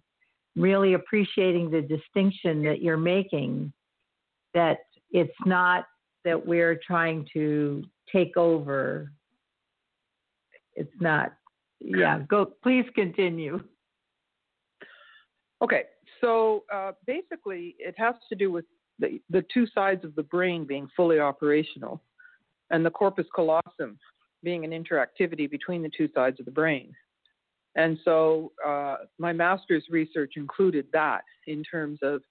really 0.55 0.93
appreciating 0.93 1.69
the 1.69 1.81
distinction 1.81 2.63
that 2.63 2.81
you're 2.81 2.97
making 2.97 3.71
that 4.53 4.79
it's 5.11 5.33
not 5.45 5.85
that 6.23 6.45
we're 6.45 6.79
trying 6.85 7.27
to 7.33 7.83
take 8.11 8.35
over. 8.37 9.11
It's 10.73 10.91
not. 10.99 11.33
Yeah, 11.79 12.19
go 12.27 12.51
please 12.63 12.85
continue. 12.95 13.61
Okay, 15.61 15.83
so 16.21 16.63
uh, 16.73 16.93
basically, 17.05 17.75
it 17.79 17.95
has 17.97 18.15
to 18.29 18.35
do 18.35 18.51
with 18.51 18.65
the, 18.99 19.21
the 19.29 19.45
two 19.53 19.67
sides 19.67 20.03
of 20.03 20.15
the 20.15 20.23
brain 20.23 20.65
being 20.65 20.87
fully 20.95 21.19
operational 21.19 22.01
and 22.71 22.85
the 22.85 22.89
corpus 22.89 23.27
callosum 23.35 23.97
being 24.43 24.63
an 24.63 24.71
interactivity 24.71 25.49
between 25.49 25.81
the 25.81 25.91
two 25.95 26.09
sides 26.13 26.39
of 26.39 26.45
the 26.45 26.51
brain. 26.51 26.93
And 27.75 27.97
so 28.05 28.51
uh, 28.65 28.97
my 29.19 29.33
master's 29.33 29.83
research 29.89 30.33
included 30.37 30.87
that 30.93 31.23
in 31.47 31.63
terms 31.63 31.99
of 32.01 32.21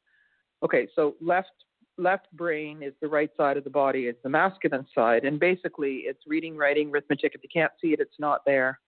okay, 0.64 0.88
so 0.94 1.14
left 1.20 1.50
left 1.98 2.26
brain 2.32 2.82
is 2.82 2.92
the 3.00 3.08
right 3.08 3.30
side 3.36 3.56
of 3.56 3.64
the 3.64 3.70
body, 3.70 4.06
it's 4.06 4.22
the 4.22 4.28
masculine 4.28 4.86
side, 4.94 5.24
and 5.24 5.38
basically 5.38 6.04
it's 6.06 6.22
reading, 6.26 6.56
writing, 6.56 6.90
arithmetic. 6.90 7.32
If 7.34 7.42
you 7.42 7.48
can't 7.52 7.72
see 7.80 7.92
it, 7.92 8.00
it's 8.00 8.18
not 8.18 8.40
there, 8.46 8.80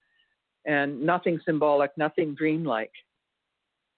and 0.64 1.00
nothing 1.00 1.38
symbolic, 1.44 1.92
nothing 1.96 2.34
dreamlike. 2.34 2.92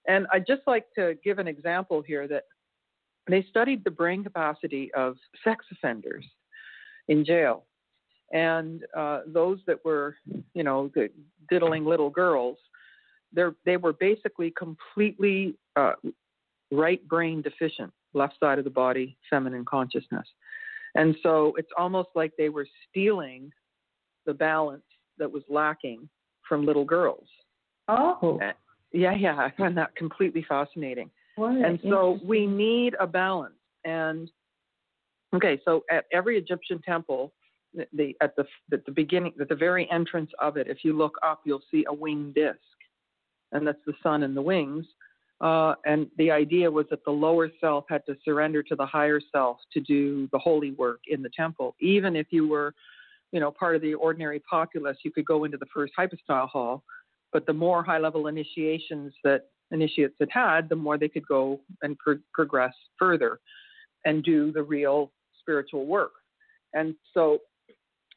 And 0.07 0.27
I'd 0.33 0.47
just 0.47 0.61
like 0.67 0.85
to 0.95 1.15
give 1.23 1.39
an 1.39 1.47
example 1.47 2.01
here 2.01 2.27
that 2.27 2.43
they 3.27 3.45
studied 3.49 3.83
the 3.83 3.91
brain 3.91 4.23
capacity 4.23 4.91
of 4.93 5.15
sex 5.43 5.65
offenders 5.71 6.25
in 7.07 7.23
jail 7.23 7.65
and 8.31 8.83
uh, 8.95 9.21
those 9.27 9.59
that 9.67 9.83
were, 9.83 10.15
you 10.53 10.63
know, 10.63 10.91
the 10.93 11.09
diddling 11.49 11.85
little 11.85 12.09
girls, 12.09 12.57
they 13.33 13.77
were 13.77 13.93
basically 13.93 14.51
completely 14.57 15.55
uh, 15.75 15.93
right 16.71 17.05
brain 17.07 17.41
deficient, 17.41 17.91
left 18.13 18.35
side 18.39 18.57
of 18.57 18.63
the 18.63 18.71
body, 18.71 19.17
feminine 19.29 19.65
consciousness. 19.65 20.27
And 20.95 21.15
so 21.21 21.53
it's 21.57 21.69
almost 21.77 22.09
like 22.15 22.33
they 22.37 22.49
were 22.49 22.67
stealing 22.89 23.51
the 24.25 24.33
balance 24.33 24.83
that 25.17 25.31
was 25.31 25.43
lacking 25.49 26.09
from 26.47 26.65
little 26.65 26.85
girls. 26.85 27.27
Oh. 27.87 28.39
Yeah, 28.91 29.13
yeah, 29.13 29.35
I 29.35 29.53
find 29.55 29.77
that 29.77 29.95
completely 29.95 30.43
fascinating. 30.47 31.11
What 31.35 31.51
and 31.51 31.79
so 31.87 32.19
we 32.23 32.47
need 32.47 32.95
a 32.99 33.05
balance. 33.05 33.53
And 33.85 34.29
okay, 35.35 35.61
so 35.63 35.83
at 35.91 36.05
every 36.11 36.37
Egyptian 36.37 36.81
temple, 36.81 37.33
the, 37.93 38.15
at 38.21 38.35
the 38.35 38.45
at 38.73 38.85
the 38.85 38.91
beginning 38.91 39.33
at 39.39 39.49
the 39.49 39.55
very 39.55 39.89
entrance 39.91 40.31
of 40.39 40.57
it, 40.57 40.67
if 40.67 40.79
you 40.83 40.97
look 40.97 41.15
up, 41.23 41.41
you'll 41.45 41.63
see 41.71 41.85
a 41.87 41.93
winged 41.93 42.35
disc, 42.35 42.57
and 43.51 43.65
that's 43.65 43.83
the 43.85 43.93
sun 44.01 44.23
and 44.23 44.35
the 44.35 44.41
wings. 44.41 44.85
Uh, 45.41 45.73
and 45.85 46.07
the 46.17 46.29
idea 46.29 46.69
was 46.69 46.85
that 46.89 47.03
the 47.05 47.11
lower 47.11 47.49
self 47.61 47.85
had 47.87 48.05
to 48.05 48.15
surrender 48.25 48.61
to 48.61 48.75
the 48.75 48.85
higher 48.85 49.21
self 49.31 49.57
to 49.71 49.79
do 49.79 50.27
the 50.33 50.39
holy 50.39 50.71
work 50.71 50.99
in 51.07 51.21
the 51.21 51.29
temple. 51.29 51.75
Even 51.79 52.15
if 52.15 52.27
you 52.31 52.45
were, 52.45 52.73
you 53.31 53.39
know, 53.39 53.49
part 53.49 53.75
of 53.75 53.81
the 53.81 53.93
ordinary 53.93 54.41
populace, 54.41 54.97
you 55.03 55.11
could 55.11 55.25
go 55.25 55.45
into 55.45 55.57
the 55.57 55.65
first 55.73 55.93
hypostyle 55.97 56.47
hall. 56.47 56.83
But 57.31 57.45
the 57.45 57.53
more 57.53 57.83
high-level 57.83 58.27
initiations 58.27 59.13
that 59.23 59.45
initiates 59.71 60.15
had 60.19 60.29
had, 60.31 60.67
the 60.67 60.75
more 60.75 60.97
they 60.97 61.07
could 61.07 61.27
go 61.27 61.61
and 61.83 61.97
pro- 61.97 62.19
progress 62.33 62.73
further 62.97 63.39
and 64.03 64.23
do 64.23 64.51
the 64.51 64.63
real 64.63 65.11
spiritual 65.39 65.85
work. 65.85 66.11
And 66.73 66.95
so 67.13 67.39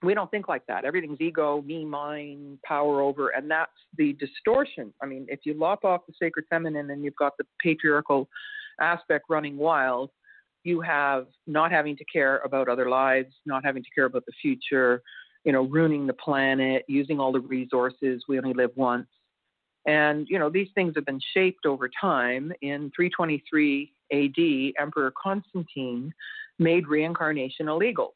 we 0.02 0.14
don't 0.14 0.30
think 0.30 0.48
like 0.48 0.66
that. 0.66 0.84
Everything's 0.84 1.20
ego, 1.20 1.62
me, 1.62 1.84
mine, 1.84 2.58
power 2.64 3.00
over, 3.00 3.30
and 3.30 3.50
that's 3.50 3.70
the 3.96 4.14
distortion. 4.14 4.92
I 5.02 5.06
mean, 5.06 5.26
if 5.28 5.40
you 5.44 5.54
lop 5.54 5.84
off 5.84 6.02
the 6.06 6.14
sacred 6.20 6.44
feminine 6.50 6.90
and 6.90 7.04
you've 7.04 7.16
got 7.16 7.36
the 7.38 7.44
patriarchal 7.60 8.28
aspect 8.80 9.26
running 9.28 9.56
wild, 9.56 10.10
you 10.64 10.80
have 10.80 11.26
not 11.46 11.70
having 11.70 11.96
to 11.96 12.04
care 12.04 12.38
about 12.44 12.68
other 12.68 12.88
lives, 12.88 13.34
not 13.46 13.64
having 13.64 13.82
to 13.82 13.88
care 13.94 14.04
about 14.04 14.24
the 14.26 14.32
future, 14.40 15.02
you 15.44 15.52
know, 15.52 15.62
ruining 15.62 16.06
the 16.06 16.12
planet, 16.14 16.84
using 16.88 17.18
all 17.18 17.32
the 17.32 17.40
resources. 17.40 18.24
We 18.28 18.38
only 18.38 18.54
live 18.54 18.70
once. 18.76 19.08
And, 19.86 20.26
you 20.28 20.38
know, 20.38 20.48
these 20.48 20.68
things 20.74 20.92
have 20.94 21.04
been 21.04 21.20
shaped 21.34 21.66
over 21.66 21.90
time. 22.00 22.52
In 22.62 22.92
323 22.94 23.92
AD, 24.12 24.82
Emperor 24.82 25.12
Constantine 25.20 26.12
made 26.58 26.86
reincarnation 26.86 27.68
illegal 27.68 28.14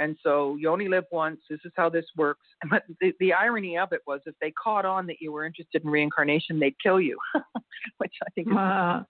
and 0.00 0.16
so 0.22 0.56
you 0.58 0.68
only 0.70 0.88
live 0.88 1.04
once. 1.12 1.40
This 1.48 1.60
is 1.64 1.72
how 1.76 1.88
this 1.88 2.06
works. 2.16 2.46
But 2.70 2.84
the, 3.00 3.12
the 3.20 3.32
irony 3.32 3.78
of 3.78 3.92
it 3.92 4.00
was 4.06 4.20
if 4.26 4.34
they 4.40 4.50
caught 4.52 4.84
on 4.84 5.06
that 5.06 5.16
you 5.20 5.30
were 5.30 5.44
interested 5.44 5.84
in 5.84 5.90
reincarnation, 5.90 6.58
they'd 6.58 6.74
kill 6.82 7.00
you, 7.00 7.18
which 7.98 8.14
I 8.26 8.30
think. 8.34 8.48
Uh. 8.56 9.02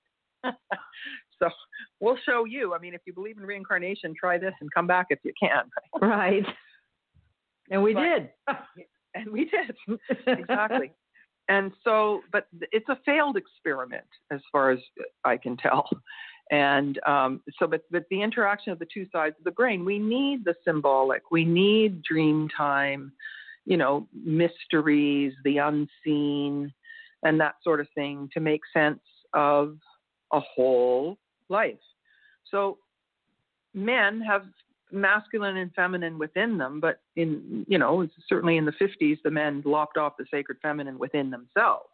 so 1.39 1.49
we'll 2.01 2.19
show 2.27 2.45
you. 2.45 2.75
I 2.75 2.79
mean, 2.79 2.95
if 2.95 3.03
you 3.07 3.13
believe 3.13 3.39
in 3.39 3.45
reincarnation, 3.45 4.15
try 4.19 4.37
this 4.39 4.55
and 4.61 4.71
come 4.75 4.87
back 4.87 5.07
if 5.11 5.21
you 5.23 5.33
can. 5.41 5.65
right. 6.03 6.45
And 7.71 7.83
we 7.83 7.95
but, 7.95 8.01
did. 8.01 8.29
and 9.15 9.31
we 9.31 9.45
did. 9.51 9.99
exactly. 10.27 10.93
And 11.49 11.73
so, 11.83 12.21
but 12.33 12.47
it's 12.73 12.89
a 12.89 12.99
failed 13.05 13.37
experiment 13.37 14.05
as 14.31 14.41
far 14.53 14.71
as 14.71 14.79
I 15.25 15.37
can 15.37 15.57
tell. 15.57 15.89
And 16.51 16.99
um, 17.07 17.43
so, 17.59 17.67
but, 17.67 17.85
but 17.91 18.05
the 18.11 18.23
interaction 18.23 18.73
of 18.73 18.79
the 18.81 18.87
two 18.93 19.07
sides 19.13 19.37
of 19.39 19.45
the 19.45 19.53
brain, 19.53 19.85
we 19.85 19.99
need 19.99 20.45
the 20.45 20.55
symbolic, 20.65 21.31
we 21.31 21.45
need 21.45 22.03
dream 22.03 22.49
time, 22.57 23.13
you 23.67 23.77
know, 23.77 24.09
mysteries, 24.13 25.33
the 25.45 25.59
unseen, 25.59 26.73
and 27.23 27.41
that 27.41 27.55
sort 27.63 27.81
of 27.81 27.87
thing 27.95 28.29
to 28.35 28.41
make 28.41 28.63
sense 28.73 29.01
of 29.33 29.77
a 30.33 30.41
whole 30.41 31.19
life. 31.49 31.75
So, 32.51 32.79
men 33.73 34.21
have 34.21 34.47
masculine 34.91 35.57
and 35.59 35.73
feminine 35.75 36.19
within 36.19 36.59
them, 36.59 36.81
but 36.81 37.01
in, 37.15 37.65
you 37.69 37.79
know, 37.79 38.09
certainly 38.29 38.57
in 38.57 38.65
the 38.65 38.73
50s, 38.73 39.19
the 39.23 39.31
men 39.31 39.63
lopped 39.65 39.97
off 39.97 40.15
the 40.19 40.27
sacred 40.33 40.59
feminine 40.61 40.99
within 40.99 41.31
themselves. 41.31 41.91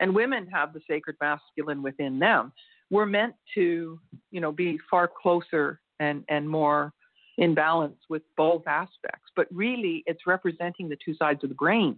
and 0.00 0.14
women 0.14 0.46
have 0.52 0.72
the 0.72 0.80
sacred 0.88 1.16
masculine 1.20 1.82
within 1.82 2.18
them. 2.18 2.52
We're 2.90 3.06
meant 3.06 3.34
to, 3.54 4.00
you 4.30 4.40
know, 4.40 4.52
be 4.52 4.78
far 4.90 5.08
closer 5.08 5.80
and 6.00 6.24
and 6.28 6.48
more 6.48 6.92
in 7.36 7.54
balance 7.54 7.98
with 8.08 8.22
both 8.36 8.66
aspects. 8.66 9.30
But 9.36 9.46
really, 9.52 10.02
it's 10.06 10.26
representing 10.26 10.88
the 10.88 10.98
two 11.04 11.14
sides 11.14 11.42
of 11.44 11.50
the 11.50 11.54
brain. 11.54 11.96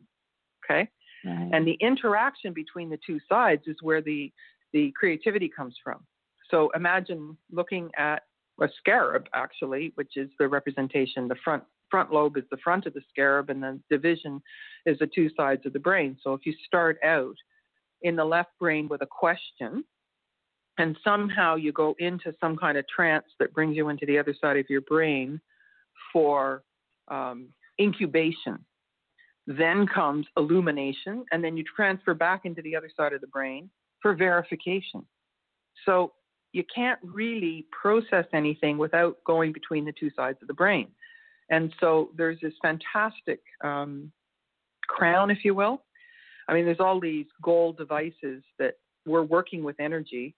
Okay, 0.64 0.88
right. 1.24 1.50
and 1.52 1.66
the 1.66 1.78
interaction 1.80 2.52
between 2.52 2.90
the 2.90 2.98
two 3.06 3.18
sides 3.28 3.62
is 3.66 3.76
where 3.82 4.02
the 4.02 4.32
the 4.72 4.92
creativity 4.96 5.48
comes 5.48 5.74
from. 5.82 6.04
So 6.50 6.70
imagine 6.74 7.36
looking 7.50 7.90
at 7.96 8.22
a 8.60 8.68
scarab, 8.78 9.26
actually, 9.34 9.92
which 9.94 10.16
is 10.16 10.28
the 10.38 10.48
representation. 10.48 11.28
The 11.28 11.36
front 11.42 11.64
front 11.90 12.12
lobe 12.12 12.36
is 12.36 12.44
the 12.50 12.56
front 12.58 12.86
of 12.86 12.94
the 12.94 13.02
scarab, 13.10 13.50
and 13.50 13.62
the 13.62 13.80
division 13.90 14.40
is 14.86 14.98
the 14.98 15.08
two 15.12 15.28
sides 15.36 15.66
of 15.66 15.72
the 15.72 15.78
brain. 15.78 16.16
So 16.22 16.34
if 16.34 16.46
you 16.46 16.54
start 16.66 16.98
out 17.04 17.34
in 18.02 18.16
the 18.16 18.24
left 18.24 18.50
brain 18.58 18.88
with 18.88 19.02
a 19.02 19.06
question, 19.06 19.84
and 20.78 20.96
somehow 21.04 21.56
you 21.56 21.72
go 21.72 21.94
into 21.98 22.34
some 22.40 22.56
kind 22.56 22.78
of 22.78 22.86
trance 22.88 23.26
that 23.38 23.52
brings 23.52 23.76
you 23.76 23.88
into 23.88 24.06
the 24.06 24.18
other 24.18 24.34
side 24.40 24.56
of 24.56 24.66
your 24.68 24.80
brain 24.82 25.40
for 26.12 26.62
um, 27.08 27.48
incubation. 27.80 28.58
Then 29.46 29.86
comes 29.86 30.26
illumination, 30.36 31.24
and 31.32 31.42
then 31.42 31.56
you 31.56 31.64
transfer 31.76 32.14
back 32.14 32.42
into 32.44 32.62
the 32.62 32.76
other 32.76 32.90
side 32.96 33.12
of 33.12 33.20
the 33.20 33.26
brain 33.26 33.68
for 34.00 34.14
verification. 34.14 35.04
So 35.84 36.12
you 36.52 36.64
can't 36.74 36.98
really 37.02 37.66
process 37.70 38.26
anything 38.32 38.78
without 38.78 39.16
going 39.26 39.52
between 39.52 39.84
the 39.84 39.92
two 39.98 40.10
sides 40.16 40.38
of 40.42 40.48
the 40.48 40.54
brain. 40.54 40.88
And 41.50 41.72
so 41.80 42.10
there's 42.16 42.38
this 42.40 42.54
fantastic 42.62 43.40
um, 43.62 44.12
crown, 44.88 45.30
if 45.30 45.44
you 45.44 45.54
will. 45.54 45.82
I 46.48 46.54
mean, 46.54 46.64
there's 46.64 46.80
all 46.80 47.00
these 47.00 47.26
gold 47.42 47.76
devices 47.76 48.42
that 48.58 48.74
we're 49.06 49.22
working 49.22 49.62
with 49.64 49.76
energy, 49.80 50.34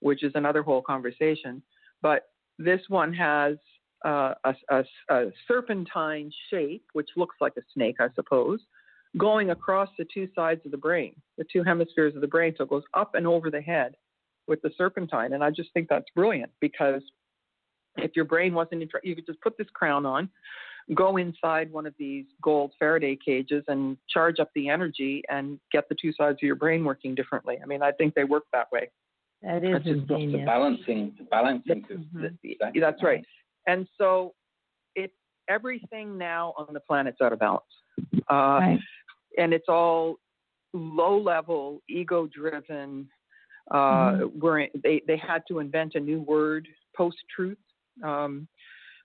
which 0.00 0.22
is 0.22 0.32
another 0.34 0.62
whole 0.62 0.82
conversation. 0.82 1.62
But 2.02 2.24
this 2.58 2.80
one 2.88 3.12
has 3.14 3.56
uh, 4.04 4.34
a, 4.44 4.54
a, 4.70 4.84
a 5.10 5.30
serpentine 5.46 6.30
shape, 6.50 6.84
which 6.92 7.10
looks 7.16 7.36
like 7.40 7.52
a 7.58 7.62
snake, 7.74 7.96
I 8.00 8.08
suppose, 8.14 8.60
going 9.16 9.50
across 9.50 9.88
the 9.98 10.06
two 10.12 10.28
sides 10.34 10.60
of 10.64 10.70
the 10.70 10.76
brain, 10.76 11.14
the 11.36 11.44
two 11.52 11.62
hemispheres 11.62 12.14
of 12.14 12.20
the 12.20 12.26
brain. 12.26 12.54
So 12.56 12.64
it 12.64 12.70
goes 12.70 12.84
up 12.94 13.14
and 13.14 13.26
over 13.26 13.50
the 13.50 13.60
head 13.60 13.94
with 14.46 14.62
the 14.62 14.70
serpentine. 14.76 15.32
And 15.32 15.44
I 15.44 15.50
just 15.50 15.72
think 15.72 15.88
that's 15.88 16.08
brilliant 16.14 16.50
because 16.60 17.02
if 17.96 18.12
your 18.14 18.24
brain 18.24 18.54
wasn't 18.54 18.82
interested, 18.82 19.08
you 19.08 19.14
could 19.14 19.26
just 19.26 19.40
put 19.40 19.58
this 19.58 19.66
crown 19.72 20.06
on, 20.06 20.28
go 20.94 21.16
inside 21.16 21.72
one 21.72 21.86
of 21.86 21.94
these 21.98 22.24
gold 22.42 22.72
Faraday 22.78 23.16
cages 23.24 23.64
and 23.68 23.96
charge 24.08 24.38
up 24.40 24.50
the 24.54 24.68
energy 24.68 25.22
and 25.28 25.58
get 25.72 25.88
the 25.88 25.96
two 26.00 26.12
sides 26.12 26.38
of 26.40 26.42
your 26.42 26.56
brain 26.56 26.84
working 26.84 27.14
differently. 27.14 27.58
I 27.62 27.66
mean, 27.66 27.82
I 27.82 27.92
think 27.92 28.14
they 28.14 28.24
work 28.24 28.44
that 28.52 28.70
way. 28.72 28.90
That 29.42 29.64
is 29.64 29.72
that's 29.72 29.84
just 29.84 30.08
the 30.08 30.42
balancing, 30.44 31.14
the 31.18 31.24
balancing. 31.24 31.84
Mm-hmm. 31.90 32.80
That's 32.80 33.02
right. 33.02 33.24
And 33.66 33.86
so 33.96 34.34
it 34.94 35.12
everything 35.48 36.18
now 36.18 36.54
on 36.58 36.74
the 36.74 36.80
planet's 36.80 37.20
out 37.22 37.32
of 37.32 37.38
balance. 37.38 37.64
Uh, 38.30 38.34
right. 38.34 38.78
And 39.38 39.54
it's 39.54 39.68
all 39.68 40.16
low 40.74 41.18
level, 41.18 41.82
ego 41.88 42.26
driven. 42.26 43.08
Uh, 43.70 43.76
mm-hmm. 43.76 44.40
Where 44.40 44.68
they, 44.82 45.00
they 45.06 45.16
had 45.16 45.42
to 45.46 45.60
invent 45.60 45.94
a 45.94 46.00
new 46.00 46.20
word, 46.22 46.66
post 46.96 47.18
truth, 47.34 47.58
um, 48.04 48.48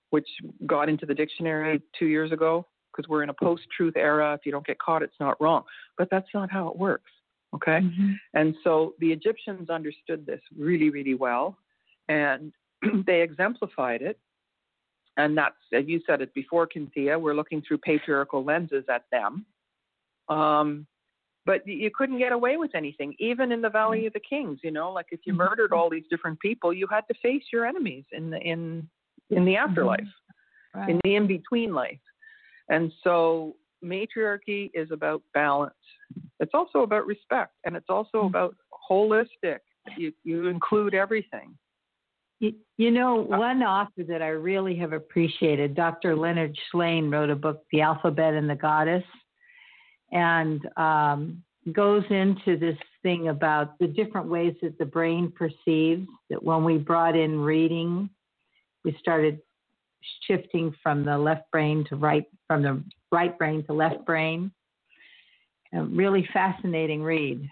which 0.09 0.27
got 0.65 0.89
into 0.89 1.05
the 1.05 1.13
dictionary 1.13 1.81
two 1.99 2.07
years 2.07 2.31
ago 2.31 2.65
because 2.91 3.07
we're 3.07 3.21
in 3.21 3.29
a 3.29 3.33
post 3.33 3.63
truth 3.75 3.93
era. 3.95 4.33
If 4.33 4.41
you 4.45 4.51
don't 4.51 4.65
get 4.65 4.79
caught, 4.79 5.03
it's 5.03 5.19
not 5.19 5.39
wrong. 5.39 5.63
But 5.99 6.07
that's 6.09 6.27
not 6.33 6.51
how 6.51 6.67
it 6.69 6.77
works. 6.77 7.11
Okay. 7.55 7.79
Mm-hmm. 7.79 8.11
And 8.33 8.55
so 8.63 8.93
the 8.99 9.11
Egyptians 9.11 9.69
understood 9.69 10.25
this 10.25 10.41
really, 10.57 10.89
really 10.89 11.15
well. 11.15 11.57
And 12.09 12.51
they 13.07 13.21
exemplified 13.21 14.01
it 14.01 14.19
and 15.17 15.37
that's 15.37 15.55
as 15.73 15.85
you 15.87 16.01
said 16.05 16.21
it 16.21 16.33
before, 16.33 16.67
Kynthea. 16.67 17.19
We're 17.19 17.35
looking 17.35 17.61
through 17.61 17.79
patriarchal 17.79 18.43
lenses 18.43 18.85
at 18.93 19.03
them. 19.11 19.45
Um, 20.27 20.87
but 21.45 21.65
you 21.67 21.91
couldn't 21.93 22.17
get 22.17 22.31
away 22.31 22.57
with 22.57 22.73
anything, 22.73 23.13
even 23.19 23.51
in 23.51 23.61
the 23.61 23.69
Valley 23.69 24.07
of 24.07 24.13
the 24.13 24.19
Kings. 24.19 24.59
You 24.63 24.71
know, 24.71 24.91
like 24.91 25.05
if 25.11 25.19
you 25.25 25.33
murdered 25.33 25.71
all 25.71 25.89
these 25.91 26.05
different 26.09 26.39
people, 26.39 26.73
you 26.73 26.87
had 26.89 27.01
to 27.07 27.13
face 27.21 27.43
your 27.53 27.65
enemies 27.65 28.03
in 28.11 28.31
the 28.31 28.39
in 28.39 28.89
in 29.29 29.45
the 29.45 29.55
afterlife, 29.55 30.01
right. 30.73 30.89
in 30.89 30.99
the 31.03 31.15
in 31.15 31.27
between 31.27 31.73
life. 31.73 31.99
And 32.69 32.91
so 33.03 33.55
matriarchy 33.83 34.71
is 34.73 34.89
about 34.91 35.21
balance. 35.33 35.73
It's 36.39 36.51
also 36.53 36.79
about 36.79 37.05
respect, 37.05 37.53
and 37.63 37.75
it's 37.75 37.89
also 37.89 38.17
mm-hmm. 38.19 38.27
about 38.27 38.55
holistic. 38.89 39.59
You 39.97 40.11
you 40.23 40.47
include 40.47 40.93
everything. 40.93 41.55
You, 42.39 42.53
you 42.77 42.91
know, 42.91 43.21
uh, 43.21 43.37
one 43.37 43.63
author 43.63 44.03
that 44.09 44.21
I 44.21 44.27
really 44.27 44.75
have 44.75 44.91
appreciated, 44.91 45.73
Dr. 45.73 46.15
Leonard 46.15 46.57
Shlain, 46.73 47.11
wrote 47.11 47.29
a 47.29 47.35
book, 47.35 47.63
The 47.71 47.81
Alphabet 47.81 48.33
and 48.33 48.49
the 48.49 48.55
Goddess, 48.55 49.05
and 50.11 50.61
um, 50.75 51.43
goes 51.71 52.03
into 52.09 52.57
this 52.57 52.77
thing 53.03 53.29
about 53.29 53.79
the 53.79 53.87
different 53.87 54.27
ways 54.27 54.53
that 54.61 54.77
the 54.77 54.85
brain 54.85 55.31
perceives. 55.31 56.07
That 56.29 56.43
when 56.43 56.65
we 56.65 56.77
brought 56.77 57.15
in 57.15 57.39
reading, 57.39 58.09
we 58.83 58.97
started 58.99 59.39
shifting 60.27 60.75
from 60.83 61.05
the 61.05 61.17
left 61.17 61.49
brain 61.51 61.85
to 61.89 61.95
right, 61.95 62.25
from 62.47 62.61
the 62.61 62.83
right 63.11 63.37
brain 63.37 63.63
to 63.65 63.73
left 63.73 64.05
brain. 64.05 64.51
A 65.73 65.83
really 65.83 66.27
fascinating 66.31 67.01
read. 67.01 67.49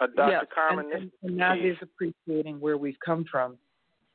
Uh, 0.00 0.06
Dr. 0.16 0.30
Yes, 0.30 0.44
Carmen, 0.54 0.86
and, 0.94 1.02
and, 1.02 1.10
and 1.22 1.40
that 1.40 1.58
is 1.58 1.76
appreciating 1.82 2.58
where 2.58 2.78
we've 2.78 2.96
come 3.04 3.24
from. 3.30 3.58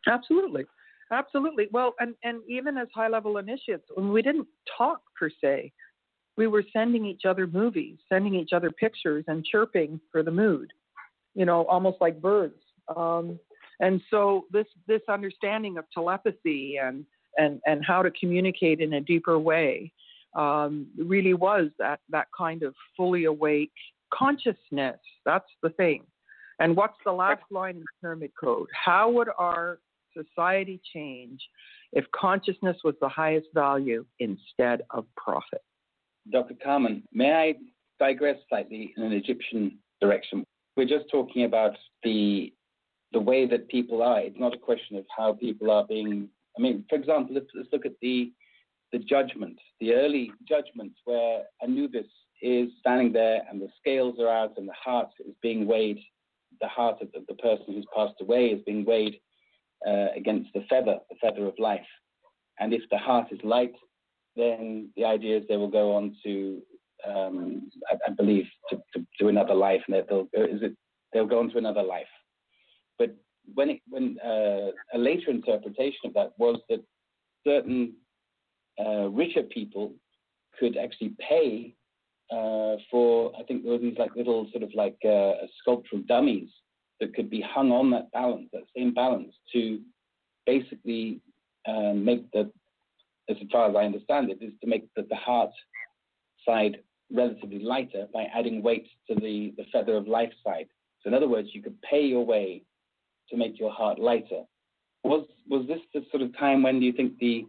Absolutely. 0.07 0.65
Absolutely. 1.11 1.67
Well, 1.71 1.93
and, 1.99 2.15
and 2.23 2.41
even 2.49 2.77
as 2.77 2.87
high 2.93 3.07
level 3.07 3.37
initiates, 3.37 3.83
when 3.93 4.11
we 4.11 4.21
didn't 4.21 4.47
talk 4.77 5.01
per 5.19 5.29
se, 5.29 5.71
we 6.37 6.47
were 6.47 6.63
sending 6.73 7.05
each 7.05 7.25
other 7.25 7.47
movies, 7.47 7.97
sending 8.09 8.35
each 8.35 8.51
other 8.53 8.71
pictures, 8.71 9.23
and 9.27 9.45
chirping 9.45 9.99
for 10.11 10.23
the 10.23 10.31
mood, 10.31 10.71
you 11.33 11.45
know, 11.45 11.65
almost 11.65 11.97
like 12.01 12.21
birds. 12.21 12.59
Um, 12.95 13.39
and 13.79 14.01
so 14.09 14.45
this 14.51 14.67
this 14.87 15.01
understanding 15.09 15.77
of 15.77 15.85
telepathy 15.93 16.77
and 16.81 17.05
and 17.37 17.61
and 17.65 17.83
how 17.85 18.01
to 18.01 18.11
communicate 18.11 18.79
in 18.79 18.93
a 18.93 19.01
deeper 19.01 19.37
way 19.39 19.91
um, 20.35 20.87
really 20.97 21.33
was 21.33 21.69
that 21.79 21.99
that 22.09 22.27
kind 22.37 22.63
of 22.63 22.73
fully 22.95 23.25
awake 23.25 23.71
consciousness. 24.13 24.99
That's 25.25 25.49
the 25.63 25.69
thing. 25.69 26.03
And 26.59 26.75
what's 26.75 26.97
the 27.03 27.11
last 27.11 27.43
line 27.51 27.75
in 27.75 27.81
the 27.81 27.87
pyramid 28.01 28.31
code? 28.39 28.67
How 28.71 29.09
would 29.09 29.27
our 29.37 29.79
society 30.15 30.79
change 30.93 31.41
if 31.91 32.05
consciousness 32.15 32.77
was 32.83 32.95
the 33.01 33.09
highest 33.09 33.47
value 33.53 34.05
instead 34.19 34.81
of 34.91 35.05
profit? 35.17 35.61
Dr. 36.31 36.55
Carmen, 36.63 37.03
may 37.11 37.33
I 37.33 37.55
digress 38.03 38.37
slightly 38.49 38.93
in 38.95 39.03
an 39.03 39.11
Egyptian 39.11 39.77
direction? 40.01 40.43
We're 40.77 40.87
just 40.87 41.09
talking 41.11 41.45
about 41.45 41.75
the 42.03 42.53
the 43.13 43.19
way 43.19 43.47
that 43.47 43.69
people 43.69 44.01
are. 44.01 44.19
It's 44.19 44.39
not 44.39 44.53
a 44.53 44.57
question 44.57 44.97
of 44.97 45.05
how 45.15 45.33
people 45.33 45.71
are 45.71 45.85
being. 45.87 46.27
I 46.57 46.61
mean, 46.61 46.83
for 46.89 46.95
example, 46.95 47.35
let's, 47.35 47.47
let's 47.53 47.69
look 47.71 47.85
at 47.85 47.93
the 48.01 48.31
the 48.95 49.03
judgment, 49.03 49.59
the 49.81 49.93
early 49.93 50.31
judgments 50.47 50.97
where 51.03 51.43
Anubis 51.61 52.07
is 52.41 52.69
standing 52.79 53.11
there 53.11 53.41
and 53.49 53.59
the 53.59 53.67
scales 53.77 54.15
are 54.21 54.29
out 54.29 54.53
and 54.55 54.69
the 54.69 54.79
heart 54.81 55.09
is 55.19 55.33
being 55.41 55.67
weighed, 55.67 55.99
the 56.61 56.69
heart 56.69 57.01
of 57.01 57.09
the, 57.11 57.33
person 57.35 57.65
who's 57.67 57.85
passed 57.93 58.15
away 58.21 58.47
is 58.47 58.61
being 58.65 58.85
weighed 58.85 59.19
uh, 59.85 60.07
against 60.15 60.49
the 60.53 60.63
feather, 60.69 60.99
the 61.09 61.17
feather 61.21 61.45
of 61.45 61.53
life. 61.59 61.85
And 62.61 62.73
if 62.73 62.83
the 62.89 62.97
heart 62.97 63.27
is 63.31 63.39
light, 63.43 63.75
then 64.37 64.89
the 64.95 65.03
idea 65.03 65.39
is 65.39 65.43
they 65.49 65.57
will 65.57 65.67
go 65.67 65.93
on 65.93 66.15
to, 66.23 66.61
um, 67.05 67.69
I, 67.91 67.95
I, 68.07 68.13
believe, 68.13 68.45
to, 68.69 68.77
to, 68.93 69.05
to, 69.19 69.27
another 69.27 69.55
life, 69.55 69.81
and 69.87 70.05
they'll 70.09 70.29
it 70.31 70.73
they'll 71.11 71.25
go 71.25 71.39
on 71.39 71.49
to 71.49 71.57
another 71.57 71.83
life. 71.83 72.13
But 72.97 73.13
when 73.53 73.71
it, 73.71 73.81
when 73.89 74.17
uh, 74.23 74.71
a 74.93 74.97
later 74.97 75.31
interpretation 75.31 76.05
of 76.05 76.13
that 76.13 76.31
was 76.37 76.61
that 76.69 76.81
certain 77.45 77.93
uh, 78.79 79.09
richer 79.09 79.43
people 79.43 79.93
could 80.59 80.77
actually 80.77 81.13
pay 81.19 81.75
uh, 82.31 82.75
for 82.89 83.31
I 83.39 83.43
think 83.43 83.63
there 83.63 83.73
were 83.73 83.77
these 83.77 83.97
like 83.97 84.15
little 84.15 84.47
sort 84.51 84.63
of 84.63 84.73
like 84.73 84.97
uh, 85.07 85.33
sculptural 85.61 86.01
dummies 86.07 86.49
that 86.99 87.13
could 87.13 87.29
be 87.29 87.41
hung 87.41 87.71
on 87.71 87.91
that 87.91 88.11
balance, 88.11 88.49
that 88.53 88.63
same 88.75 88.93
balance, 88.93 89.33
to 89.53 89.79
basically 90.45 91.19
um, 91.67 92.05
make 92.05 92.31
the, 92.31 92.51
as 93.29 93.35
far 93.51 93.69
as 93.69 93.75
I 93.75 93.83
understand 93.83 94.29
it, 94.29 94.37
is 94.41 94.53
to 94.61 94.67
make 94.67 94.87
the, 94.95 95.05
the 95.09 95.15
heart 95.15 95.51
side 96.47 96.77
relatively 97.11 97.59
lighter 97.59 98.07
by 98.13 98.27
adding 98.33 98.63
weight 98.63 98.87
to 99.09 99.15
the, 99.15 99.53
the 99.57 99.65
feather 99.71 99.95
of 99.95 100.07
life 100.07 100.31
side. 100.43 100.67
So 101.01 101.09
in 101.09 101.13
other 101.13 101.27
words, 101.27 101.49
you 101.53 101.61
could 101.61 101.79
pay 101.81 102.01
your 102.01 102.25
way 102.25 102.63
to 103.29 103.37
make 103.37 103.59
your 103.59 103.71
heart 103.71 103.99
lighter. 103.99 104.43
Was 105.03 105.27
was 105.47 105.67
this 105.67 105.81
the 105.93 106.03
sort 106.09 106.23
of 106.23 106.35
time 106.37 106.63
when 106.63 106.79
do 106.79 106.85
you 106.85 106.93
think 106.93 107.19
the 107.19 107.45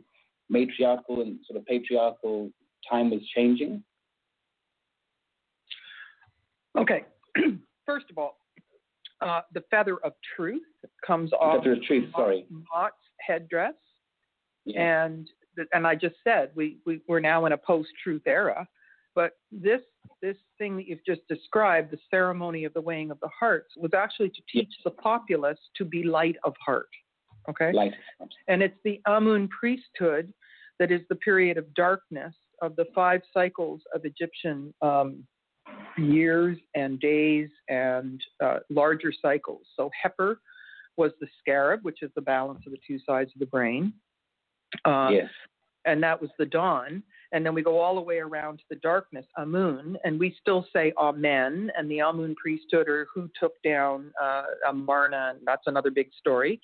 matriarchal 0.48 1.23
and 1.23 1.39
sort 1.47 1.59
of 1.59 1.66
patriarchal 1.66 2.51
time 2.89 3.10
was 3.10 3.20
changing? 3.35 3.82
Okay. 6.78 7.05
first 7.86 8.06
of 8.10 8.18
all, 8.18 8.39
uh, 9.23 9.40
the 9.55 9.62
feather 9.70 9.97
of 10.05 10.12
truth 10.36 10.62
comes 11.06 11.32
off 11.32 11.59
Feather 11.59 11.74
of 11.74 11.82
truth, 11.82 12.10
sorry. 12.12 12.47
Ma'at's 12.52 12.94
headdress, 13.20 13.74
Yeah. 14.64 15.05
and 15.05 15.28
and 15.73 15.86
I 15.86 15.94
just 15.94 16.16
said 16.23 16.51
we, 16.55 16.78
we 16.85 17.01
we're 17.09 17.20
now 17.20 17.47
in 17.47 17.52
a 17.52 17.56
post-truth 17.56 18.27
era, 18.27 18.68
but 19.14 19.32
this 19.51 19.81
this 20.20 20.36
thing 20.59 20.77
that 20.77 20.86
you've 20.86 21.05
just 21.06 21.27
described, 21.28 21.90
the 21.90 21.98
ceremony 22.10 22.64
of 22.64 22.74
the 22.74 22.81
weighing 22.81 23.10
of 23.10 23.18
the 23.20 23.31
hearts, 23.39 23.73
was 23.77 23.93
actually 23.94 24.28
to 24.31 24.43
teach 24.52 24.73
the 24.85 24.90
populace 24.90 25.59
to 25.77 25.85
be 25.85 26.02
light 26.02 26.36
of 26.44 26.55
heart. 26.64 26.89
Okay, 27.48 27.73
Light. 27.73 27.94
and 28.48 28.62
it's 28.62 28.78
the 28.85 29.01
Amun 29.06 29.48
priesthood 29.48 30.32
that 30.78 30.90
is 30.90 31.01
the 31.09 31.16
period 31.16 31.59
of 31.59 31.73
darkness 31.74 32.35
of 32.62 32.77
the 32.77 32.86
five 32.94 33.20
cycles 33.32 33.81
of 33.94 34.05
Egyptian 34.05 34.73
um, 34.82 35.24
years 35.98 36.59
and 36.74 37.01
days 37.01 37.48
and 37.68 38.20
uh, 38.43 38.59
larger 38.70 39.12
cycles. 39.20 39.62
So 39.77 39.90
Kheper 40.05 40.36
was 40.97 41.12
the 41.20 41.27
scarab, 41.40 41.81
which 41.82 42.02
is 42.02 42.10
the 42.14 42.23
balance 42.23 42.60
of 42.66 42.73
the 42.73 42.78
two 42.86 42.98
sides 43.06 43.31
of 43.35 43.40
the 43.40 43.47
brain. 43.47 43.93
Um, 44.85 45.14
yes. 45.14 45.31
and 45.85 46.02
that 46.02 46.20
was 46.20 46.31
the 46.39 46.47
dawn. 46.47 47.02
And 47.32 47.44
then 47.44 47.55
we 47.55 47.62
go 47.62 47.78
all 47.78 47.94
the 47.94 48.01
way 48.01 48.18
around 48.18 48.59
to 48.59 48.64
the 48.70 48.77
darkness, 48.77 49.27
Amun, 49.36 49.97
and 50.05 50.18
we 50.18 50.35
still 50.40 50.66
say 50.73 50.93
Amen. 50.97 51.70
And 51.77 51.90
the 51.90 52.01
Amun 52.01 52.35
priesthood, 52.36 52.89
or 52.89 53.09
who 53.12 53.28
took 53.39 53.52
down 53.62 54.12
uh, 54.23 54.44
Amarna, 54.68 55.35
and 55.36 55.40
that's 55.44 55.66
another 55.66 55.90
big 55.90 56.09
story. 56.18 56.60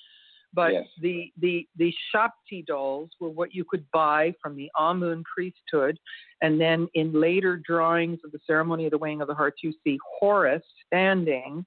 But 0.54 0.72
Yes. 0.72 0.86
the 1.00 1.32
the 1.38 1.66
the 1.76 1.94
shabti 2.14 2.64
dolls 2.66 3.10
were 3.20 3.30
what 3.30 3.54
you 3.54 3.64
could 3.64 3.84
buy 3.90 4.34
from 4.42 4.54
the 4.56 4.70
Amun 4.78 5.24
priesthood, 5.24 5.98
and 6.42 6.60
then 6.60 6.88
in 6.94 7.12
later 7.12 7.56
drawings 7.56 8.20
of 8.24 8.32
the 8.32 8.38
ceremony 8.46 8.84
of 8.84 8.90
the 8.90 8.98
weighing 8.98 9.22
of 9.22 9.28
the 9.28 9.34
hearts, 9.34 9.62
you 9.62 9.72
see 9.84 9.98
Horus 10.18 10.62
standing 10.86 11.64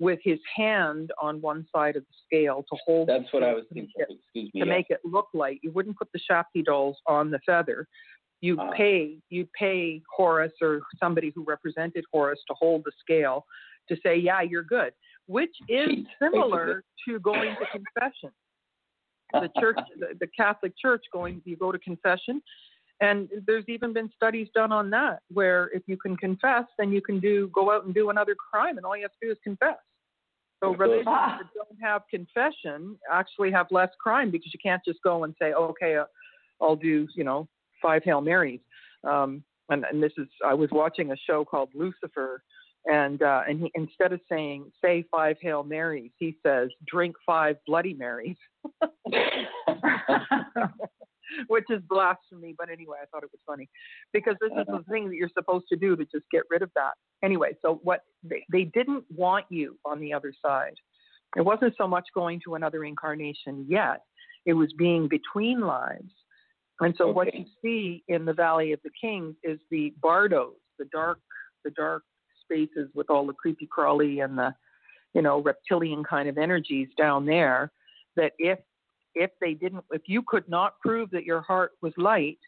with 0.00 0.18
his 0.24 0.40
hand 0.56 1.12
on 1.22 1.40
one 1.40 1.64
side 1.74 1.94
of 1.94 2.02
the 2.02 2.14
scale 2.26 2.64
to 2.68 2.76
hold. 2.84 3.08
That's 3.08 3.32
what 3.32 3.44
I 3.44 3.54
was 3.54 3.64
thinking. 3.72 3.92
it- 3.96 4.08
Excuse 4.10 4.52
me. 4.52 4.60
to 4.62 4.66
yes. 4.66 4.68
make 4.68 4.90
it 4.90 5.00
look 5.04 5.28
light. 5.34 5.60
You 5.62 5.70
wouldn't 5.70 5.96
put 5.96 6.10
the 6.12 6.18
shabti 6.18 6.64
dolls 6.64 7.00
on 7.06 7.30
the 7.30 7.38
feather. 7.40 7.86
You 8.40 8.58
Ah. 8.58 8.72
pay 8.72 9.18
you 9.30 9.46
pay 9.56 10.02
Horus 10.10 10.52
or 10.60 10.80
somebody 10.98 11.30
who 11.30 11.44
represented 11.44 12.04
Horus 12.12 12.42
to 12.48 12.54
hold 12.54 12.82
the 12.84 12.92
scale 12.98 13.46
to 13.88 13.96
say, 14.02 14.16
yeah, 14.16 14.40
you're 14.40 14.62
good, 14.64 14.92
which 15.26 15.54
is 15.68 15.90
similar 16.20 16.84
to 17.08 17.18
going 17.20 17.56
to 17.58 17.66
confession. 17.78 18.30
The 19.32 19.50
church, 19.60 19.78
the, 19.98 20.08
the 20.20 20.26
Catholic 20.36 20.72
Church, 20.80 21.04
going 21.12 21.42
you 21.44 21.56
go 21.56 21.72
to 21.72 21.78
confession, 21.78 22.42
and 23.00 23.28
there's 23.46 23.64
even 23.68 23.92
been 23.92 24.10
studies 24.14 24.48
done 24.54 24.70
on 24.72 24.90
that 24.90 25.20
where 25.32 25.70
if 25.74 25.82
you 25.86 25.96
can 25.96 26.16
confess, 26.16 26.64
then 26.78 26.92
you 26.92 27.02
can 27.02 27.18
do 27.20 27.50
go 27.52 27.72
out 27.72 27.84
and 27.84 27.94
do 27.94 28.10
another 28.10 28.34
crime, 28.34 28.76
and 28.76 28.86
all 28.86 28.96
you 28.96 29.02
have 29.02 29.12
to 29.12 29.26
do 29.26 29.32
is 29.32 29.38
confess. 29.42 29.76
So 30.62 30.74
religions 30.74 31.04
that 31.06 31.40
don't 31.54 31.78
have 31.82 32.02
confession 32.10 32.96
actually 33.12 33.50
have 33.50 33.66
less 33.70 33.90
crime 34.00 34.30
because 34.30 34.50
you 34.54 34.60
can't 34.62 34.80
just 34.86 35.00
go 35.02 35.24
and 35.24 35.34
say, 35.40 35.52
okay, 35.52 35.96
uh, 35.96 36.04
I'll 36.60 36.76
do, 36.76 37.06
you 37.14 37.24
know, 37.24 37.48
five 37.82 38.02
Hail 38.04 38.20
Marys. 38.20 38.60
Um, 39.06 39.42
and, 39.68 39.84
and 39.90 40.02
this 40.02 40.12
is, 40.16 40.28
I 40.44 40.54
was 40.54 40.70
watching 40.72 41.10
a 41.10 41.16
show 41.28 41.44
called 41.44 41.70
Lucifer, 41.74 42.42
and 42.86 43.22
uh, 43.22 43.42
and 43.48 43.60
he 43.60 43.70
instead 43.74 44.12
of 44.12 44.20
saying 44.30 44.70
say 44.82 45.04
five 45.10 45.36
Hail 45.40 45.64
Marys, 45.64 46.10
he 46.18 46.36
says 46.44 46.68
drink 46.86 47.16
five 47.24 47.56
Bloody 47.66 47.94
Marys, 47.94 48.36
which 51.48 51.64
is 51.70 51.80
blasphemy. 51.88 52.54
But 52.56 52.68
anyway, 52.70 52.98
I 53.02 53.06
thought 53.06 53.22
it 53.22 53.30
was 53.32 53.40
funny 53.46 53.68
because 54.12 54.36
this 54.40 54.52
is 54.52 54.66
the 54.66 54.84
thing 54.90 55.08
that 55.08 55.16
you're 55.16 55.30
supposed 55.36 55.66
to 55.70 55.76
do 55.76 55.96
to 55.96 56.04
just 56.04 56.24
get 56.30 56.42
rid 56.50 56.62
of 56.62 56.70
that. 56.74 56.92
Anyway, 57.22 57.56
so 57.62 57.80
what 57.82 58.00
they, 58.22 58.44
they 58.52 58.64
didn't 58.64 59.04
want 59.14 59.46
you 59.48 59.78
on 59.84 60.00
the 60.00 60.12
other 60.12 60.32
side. 60.44 60.74
It 61.36 61.44
wasn't 61.44 61.74
so 61.76 61.88
much 61.88 62.04
going 62.14 62.40
to 62.44 62.54
another 62.54 62.84
incarnation 62.84 63.66
yet. 63.68 64.02
It 64.46 64.52
was 64.52 64.72
being 64.78 65.08
between 65.08 65.60
lives. 65.60 66.12
And 66.80 66.94
so 66.98 67.10
what 67.10 67.34
you 67.34 67.44
see 67.62 68.04
in 68.08 68.24
the 68.24 68.32
Valley 68.32 68.72
of 68.72 68.80
the 68.84 68.90
Kings 69.00 69.34
is 69.42 69.58
the 69.70 69.94
bardos, 70.02 70.54
the 70.78 70.86
dark 70.92 71.18
the 71.64 71.70
dark 71.70 72.02
spaces 72.44 72.88
with 72.94 73.08
all 73.10 73.26
the 73.26 73.32
creepy 73.32 73.66
crawly 73.66 74.20
and 74.20 74.36
the 74.38 74.54
you 75.14 75.22
know 75.22 75.42
reptilian 75.42 76.02
kind 76.04 76.28
of 76.28 76.38
energies 76.38 76.88
down 76.98 77.24
there 77.26 77.72
that 78.16 78.32
if 78.38 78.58
if 79.14 79.30
they 79.40 79.54
didn't 79.54 79.84
if 79.92 80.02
you 80.06 80.22
could 80.26 80.48
not 80.48 80.78
prove 80.80 81.10
that 81.10 81.24
your 81.24 81.40
heart 81.40 81.72
was 81.82 81.92
light 81.96 82.38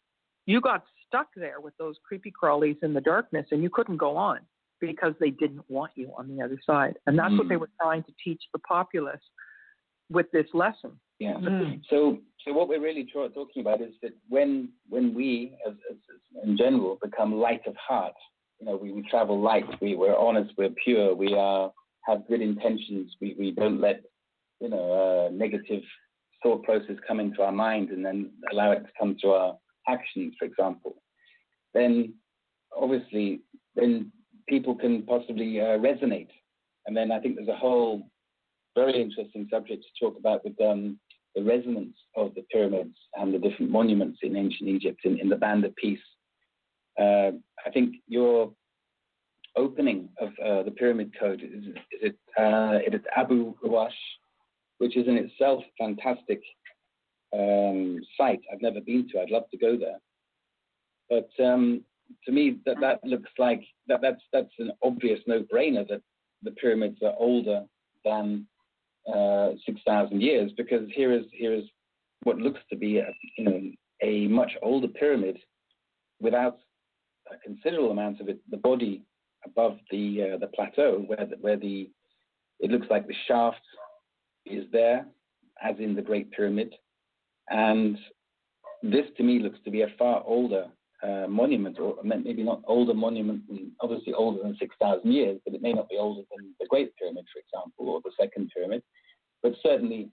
you 0.46 0.60
got 0.60 0.84
stuck 1.06 1.28
there 1.36 1.60
with 1.60 1.76
those 1.78 1.96
creepy 2.06 2.32
crawlies 2.42 2.76
in 2.82 2.92
the 2.92 3.00
darkness 3.00 3.46
and 3.52 3.62
you 3.62 3.70
couldn't 3.70 3.96
go 3.96 4.16
on 4.16 4.40
because 4.80 5.14
they 5.20 5.30
didn't 5.30 5.64
want 5.68 5.90
you 5.94 6.12
on 6.18 6.28
the 6.28 6.42
other 6.44 6.58
side 6.66 6.94
and 7.06 7.18
that's 7.18 7.36
what 7.38 7.48
they 7.48 7.54
Mm. 7.54 7.60
were 7.60 7.70
trying 7.80 8.02
to 8.04 8.12
teach 8.22 8.42
the 8.52 8.58
populace 8.60 9.22
with 10.10 10.26
this 10.32 10.46
lesson 10.54 10.92
Yeah. 11.18 11.34
Mm. 11.34 11.80
So, 11.90 12.18
so 12.44 12.52
what 12.52 12.68
we're 12.68 12.80
really 12.88 13.04
tra- 13.04 13.30
talking 13.30 13.62
about 13.62 13.80
is 13.80 13.94
that 14.02 14.12
when 14.28 14.68
when 14.88 15.14
we, 15.14 15.56
as, 15.66 15.74
as, 15.90 15.96
as 16.14 16.44
in 16.46 16.56
general, 16.56 16.98
become 17.02 17.30
light 17.46 17.62
of 17.66 17.74
heart, 17.76 18.18
you 18.60 18.66
know, 18.66 18.76
we, 18.76 18.92
we 18.92 19.02
travel 19.02 19.40
light. 19.40 19.66
We 19.80 19.94
we're 19.94 20.16
honest. 20.16 20.52
We're 20.56 20.70
pure. 20.84 21.14
We 21.14 21.34
are 21.34 21.70
have 22.06 22.26
good 22.28 22.40
intentions. 22.40 23.14
We 23.20 23.36
we 23.38 23.50
don't 23.50 23.80
let 23.80 24.02
you 24.60 24.70
know 24.70 25.26
uh, 25.26 25.30
negative 25.32 25.82
thought 26.42 26.62
process 26.62 26.96
come 27.06 27.20
into 27.20 27.42
our 27.42 27.52
mind 27.52 27.90
and 27.90 28.04
then 28.04 28.30
allow 28.52 28.72
it 28.72 28.80
to 28.80 28.90
come 28.98 29.16
to 29.22 29.30
our 29.30 29.56
actions, 29.88 30.34
for 30.38 30.44
example. 30.44 30.96
Then 31.74 32.14
obviously, 32.76 33.40
then 33.74 34.12
people 34.48 34.74
can 34.74 35.02
possibly 35.02 35.60
uh, 35.60 35.78
resonate. 35.78 36.28
And 36.86 36.96
then 36.96 37.10
I 37.10 37.20
think 37.20 37.36
there's 37.36 37.48
a 37.48 37.56
whole 37.56 38.08
very 38.76 39.00
interesting 39.00 39.48
subject 39.50 39.82
to 39.82 40.04
talk 40.04 40.18
about 40.18 40.44
with 40.44 40.60
um, 40.60 40.98
the 41.34 41.42
resonance 41.42 41.96
of 42.16 42.34
the 42.34 42.42
pyramids 42.52 42.96
and 43.14 43.32
the 43.32 43.38
different 43.38 43.70
monuments 43.70 44.18
in 44.22 44.36
ancient 44.36 44.68
Egypt 44.68 45.00
in, 45.04 45.18
in 45.18 45.28
the 45.28 45.36
Band 45.36 45.64
of 45.64 45.74
Peace. 45.76 45.98
Uh, 46.98 47.32
I 47.64 47.70
think 47.72 47.96
your 48.08 48.52
opening 49.56 50.08
of 50.20 50.28
uh, 50.44 50.62
the 50.62 50.70
Pyramid 50.70 51.12
Code 51.18 51.42
is, 51.42 51.64
is 51.64 51.74
it, 51.92 52.16
uh, 52.38 52.78
it 52.86 52.94
is 52.94 53.00
Abu 53.16 53.54
Rawash, 53.62 53.90
which 54.78 54.96
is 54.96 55.08
in 55.08 55.16
itself 55.16 55.62
a 55.64 55.84
fantastic 55.84 56.40
um, 57.34 58.00
site. 58.16 58.40
I've 58.52 58.62
never 58.62 58.80
been 58.80 59.08
to. 59.10 59.20
I'd 59.20 59.30
love 59.30 59.48
to 59.50 59.58
go 59.58 59.76
there. 59.76 59.98
But 61.08 61.44
um, 61.44 61.82
to 62.24 62.32
me, 62.32 62.58
that, 62.66 62.76
that 62.80 63.04
looks 63.04 63.30
like 63.38 63.62
that, 63.88 64.00
that's 64.00 64.22
that's 64.32 64.52
an 64.58 64.72
obvious 64.82 65.20
no-brainer 65.26 65.86
that 65.88 66.02
the 66.42 66.50
pyramids 66.52 66.98
are 67.02 67.14
older 67.18 67.64
than 68.04 68.46
uh, 69.12 69.52
6,000 69.64 70.20
years 70.20 70.50
because 70.56 70.88
here 70.94 71.12
is 71.12 71.24
here 71.32 71.54
is 71.54 71.64
what 72.24 72.38
looks 72.38 72.60
to 72.70 72.76
be 72.76 72.98
a, 72.98 73.06
you 73.38 73.44
know 73.44 73.60
a 74.02 74.26
much 74.28 74.52
older 74.62 74.88
pyramid 74.88 75.38
without 76.20 76.58
a 77.32 77.38
considerable 77.44 77.90
amount 77.90 78.20
of 78.20 78.28
it 78.28 78.38
the 78.50 78.56
body 78.56 79.02
above 79.44 79.78
the 79.90 80.32
uh, 80.34 80.38
the 80.38 80.48
plateau 80.48 81.04
where 81.06 81.26
the, 81.26 81.36
where 81.40 81.56
the 81.56 81.90
it 82.60 82.70
looks 82.70 82.86
like 82.90 83.06
the 83.06 83.14
shaft 83.26 83.60
is 84.44 84.64
there 84.72 85.06
as 85.62 85.76
in 85.78 85.94
the 85.94 86.02
Great 86.02 86.30
Pyramid 86.30 86.74
and 87.48 87.98
this 88.82 89.06
to 89.16 89.22
me 89.22 89.38
looks 89.38 89.58
to 89.64 89.70
be 89.70 89.82
a 89.82 89.88
far 89.98 90.22
older 90.26 90.66
uh, 91.02 91.26
monument, 91.28 91.78
or 91.78 91.96
maybe 92.02 92.42
not 92.42 92.62
older 92.66 92.94
monument, 92.94 93.42
obviously 93.80 94.12
older 94.14 94.42
than 94.42 94.56
6,000 94.58 95.12
years, 95.12 95.38
but 95.44 95.54
it 95.54 95.62
may 95.62 95.72
not 95.72 95.88
be 95.88 95.96
older 95.96 96.22
than 96.34 96.54
the 96.58 96.66
Great 96.68 96.96
Pyramid, 96.96 97.24
for 97.32 97.40
example, 97.40 97.88
or 97.88 98.00
the 98.04 98.12
Second 98.18 98.50
Pyramid. 98.54 98.82
But 99.42 99.54
certainly, 99.62 100.10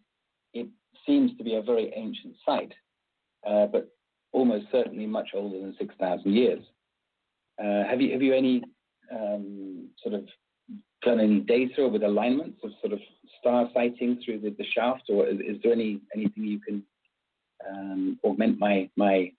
it 0.54 0.68
seems 1.06 1.36
to 1.38 1.44
be 1.44 1.56
a 1.56 1.62
very 1.62 1.92
ancient 1.96 2.36
site, 2.46 2.74
uh, 3.48 3.68
but 3.68 3.90
almost 4.32 4.66
certainly 4.72 5.06
much 5.06 5.30
older 5.34 5.60
than 5.60 5.76
6,000 5.80 6.34
years. 6.34 6.64
Uh, 7.62 7.84
have 7.90 8.02
you 8.02 8.12
have 8.12 8.22
you 8.22 8.34
any 8.34 8.64
um, 9.12 9.90
sort 10.02 10.16
of 10.16 10.26
done 11.04 11.20
any 11.20 11.40
data 11.42 11.88
with 11.88 12.04
alignments 12.04 12.60
of 12.64 12.72
sort 12.82 12.94
of 12.94 13.00
star 13.40 13.70
sighting 13.74 14.22
through 14.24 14.40
the, 14.40 14.66
shaft, 14.74 15.04
or 15.10 15.28
is, 15.28 15.58
there 15.64 15.74
any 15.74 16.00
anything 16.16 16.44
you 16.44 16.60
can 16.60 16.84
um, 17.70 18.20
augment 18.24 18.60
my 18.60 18.90
my 18.96 19.32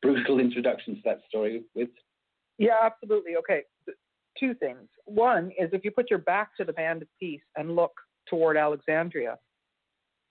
brutal 0.00 0.38
introduction 0.46 0.96
to 0.96 1.00
that 1.04 1.20
story 1.28 1.62
with? 1.74 1.88
Yeah, 2.58 2.78
absolutely. 2.82 3.36
Okay, 3.36 3.62
two 4.38 4.54
things. 4.54 4.88
One 5.04 5.50
is 5.58 5.70
if 5.72 5.84
you 5.84 5.90
put 5.90 6.10
your 6.10 6.18
back 6.18 6.56
to 6.56 6.64
the 6.64 6.72
Band 6.72 7.02
of 7.02 7.08
Peace 7.18 7.40
and 7.56 7.74
look 7.74 7.92
toward 8.28 8.56
Alexandria, 8.56 9.38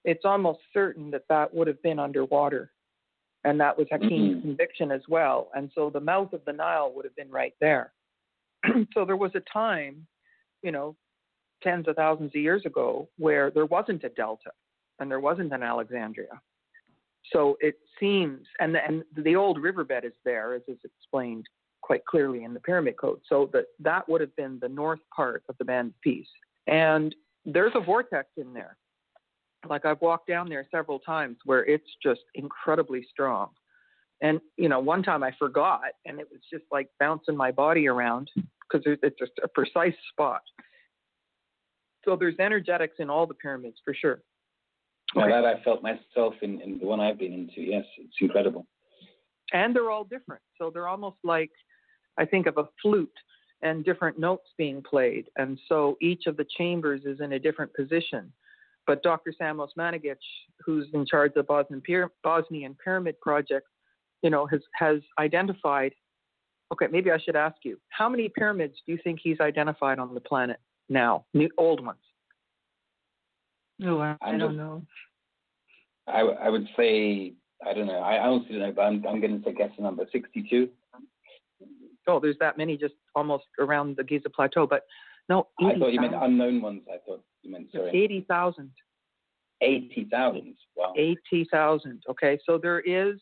it's 0.03 0.25
almost 0.25 0.59
certain 0.73 1.11
that 1.11 1.23
that 1.29 1.53
would 1.53 1.67
have 1.67 1.81
been 1.81 1.99
underwater. 1.99 2.71
And 3.43 3.59
that 3.59 3.77
was 3.77 3.87
Hakim's 3.89 4.37
Mhm. 4.37 4.41
conviction 4.41 4.91
as 4.91 5.07
well. 5.07 5.49
And 5.55 5.71
so 5.73 5.89
the 5.89 5.99
mouth 5.99 6.33
of 6.33 6.45
the 6.45 6.53
Nile 6.53 6.91
would 6.93 7.05
have 7.05 7.15
been 7.15 7.31
right 7.31 7.55
there. 7.59 7.93
so 8.93 9.05
there 9.05 9.17
was 9.17 9.33
a 9.35 9.39
time, 9.41 10.05
you 10.61 10.71
know, 10.71 10.95
tens 11.63 11.87
of 11.87 11.95
thousands 11.95 12.31
of 12.35 12.41
years 12.41 12.65
ago 12.65 13.09
where 13.17 13.49
there 13.51 13.65
wasn't 13.65 14.03
a 14.03 14.09
delta 14.09 14.51
and 14.99 15.09
there 15.09 15.19
wasn't 15.19 15.51
an 15.53 15.63
Alexandria. 15.63 16.41
So 17.31 17.57
it 17.61 17.79
seems, 17.99 18.47
and 18.59 18.75
the, 18.75 18.83
and 18.85 19.03
the 19.15 19.35
old 19.35 19.59
riverbed 19.59 20.05
is 20.05 20.13
there, 20.25 20.53
as 20.53 20.61
is 20.67 20.79
explained 20.83 21.47
quite 21.81 22.05
clearly 22.05 22.43
in 22.43 22.53
the 22.53 22.59
pyramid 22.59 22.97
code. 22.97 23.21
So 23.27 23.49
that 23.53 23.65
that 23.79 24.07
would 24.07 24.21
have 24.21 24.35
been 24.35 24.59
the 24.59 24.69
north 24.69 24.99
part 25.15 25.43
of 25.49 25.57
the 25.57 25.65
band 25.65 25.89
of 25.89 26.01
peace. 26.01 26.29
And 26.67 27.15
there's 27.45 27.71
a 27.75 27.79
vortex 27.79 28.29
in 28.37 28.53
there. 28.53 28.77
Like 29.69 29.85
I've 29.85 30.01
walked 30.01 30.27
down 30.27 30.49
there 30.49 30.65
several 30.71 30.99
times 30.99 31.37
where 31.45 31.65
it's 31.65 31.87
just 32.01 32.21
incredibly 32.35 33.05
strong. 33.11 33.49
And 34.21 34.39
you 34.57 34.69
know, 34.69 34.79
one 34.79 35.03
time 35.03 35.23
I 35.23 35.31
forgot, 35.37 35.81
and 36.05 36.19
it 36.19 36.27
was 36.31 36.41
just 36.51 36.65
like 36.71 36.87
bouncing 36.99 37.35
my 37.35 37.51
body 37.51 37.87
around 37.87 38.29
because 38.35 38.85
it's 38.85 39.19
just 39.19 39.31
a 39.43 39.47
precise 39.47 39.95
spot. 40.11 40.41
So 42.05 42.15
there's 42.15 42.35
energetics 42.39 42.95
in 42.99 43.09
all 43.09 43.27
the 43.27 43.33
pyramids 43.35 43.77
for 43.83 43.93
sure. 43.93 44.21
Now 45.15 45.27
that 45.27 45.45
I 45.45 45.61
felt 45.63 45.83
myself 45.83 46.35
in, 46.41 46.61
in 46.61 46.79
the 46.79 46.85
one 46.85 46.99
I've 46.99 47.19
been 47.19 47.33
into, 47.33 47.61
yes, 47.61 47.83
it's 47.97 48.15
incredible. 48.21 48.65
And 49.51 49.75
they're 49.75 49.91
all 49.91 50.05
different. 50.05 50.41
So 50.57 50.71
they're 50.73 50.87
almost 50.87 51.17
like 51.23 51.51
I 52.17 52.25
think 52.25 52.47
of 52.47 52.57
a 52.57 52.65
flute 52.81 53.11
and 53.61 53.83
different 53.83 54.17
notes 54.17 54.47
being 54.57 54.81
played. 54.81 55.25
And 55.35 55.59
so 55.67 55.97
each 56.01 56.27
of 56.27 56.37
the 56.37 56.45
chambers 56.57 57.01
is 57.05 57.19
in 57.19 57.33
a 57.33 57.39
different 57.39 57.73
position. 57.73 58.31
But 58.87 59.03
Dr. 59.03 59.33
Sam 59.37 59.57
Osmanagich, 59.57 60.15
who's 60.65 60.87
in 60.93 61.05
charge 61.05 61.31
of 61.35 61.35
the 61.35 61.43
Bosnian, 61.43 62.09
Bosnian 62.23 62.75
Pyramid 62.83 63.19
Project, 63.21 63.67
you 64.21 64.29
know, 64.29 64.45
has, 64.47 64.61
has 64.75 65.01
identified. 65.19 65.93
Okay, 66.73 66.87
maybe 66.89 67.11
I 67.11 67.19
should 67.19 67.35
ask 67.35 67.57
you, 67.63 67.77
how 67.89 68.09
many 68.09 68.29
pyramids 68.29 68.75
do 68.85 68.93
you 68.93 68.99
think 69.03 69.19
he's 69.21 69.39
identified 69.39 69.99
on 69.99 70.13
the 70.13 70.21
planet 70.21 70.57
now? 70.89 71.25
New, 71.33 71.49
old 71.57 71.85
ones. 71.85 71.99
No, 73.77 73.99
I, 73.99 74.15
I 74.21 74.37
don't 74.37 74.57
know. 74.57 74.83
I, 76.07 76.21
I 76.21 76.49
would 76.49 76.67
say 76.77 77.33
I 77.65 77.73
don't 77.73 77.87
know. 77.87 77.99
I 77.99 78.19
honestly 78.19 78.57
don't 78.57 78.67
know, 78.67 78.73
but 78.75 78.81
I'm 78.83 79.05
I'm 79.07 79.21
going 79.21 79.41
to 79.41 79.51
guess 79.53 79.69
the 79.77 79.83
number 79.83 80.05
62. 80.11 80.69
Oh, 82.07 82.19
there's 82.19 82.37
that 82.39 82.57
many 82.57 82.77
just 82.77 82.95
almost 83.15 83.45
around 83.59 83.95
the 83.97 84.03
Giza 84.03 84.29
Plateau, 84.29 84.65
but 84.65 84.85
no. 85.29 85.47
I 85.59 85.77
thought 85.77 85.93
you 85.93 86.01
meant 86.01 86.15
unknown 86.19 86.61
ones. 86.61 86.81
I 86.87 86.97
thought 87.05 87.21
you 87.21 87.30
meant 87.49 87.71
sorry. 87.71 87.89
Eighty 87.89 88.25
thousand. 88.27 88.71
Eighty 89.61 90.07
thousand. 90.11 90.55
Wow. 90.75 90.93
Eighty 90.97 91.47
thousand. 91.51 92.03
Okay, 92.09 92.39
so 92.45 92.57
there 92.57 92.79
is 92.79 93.19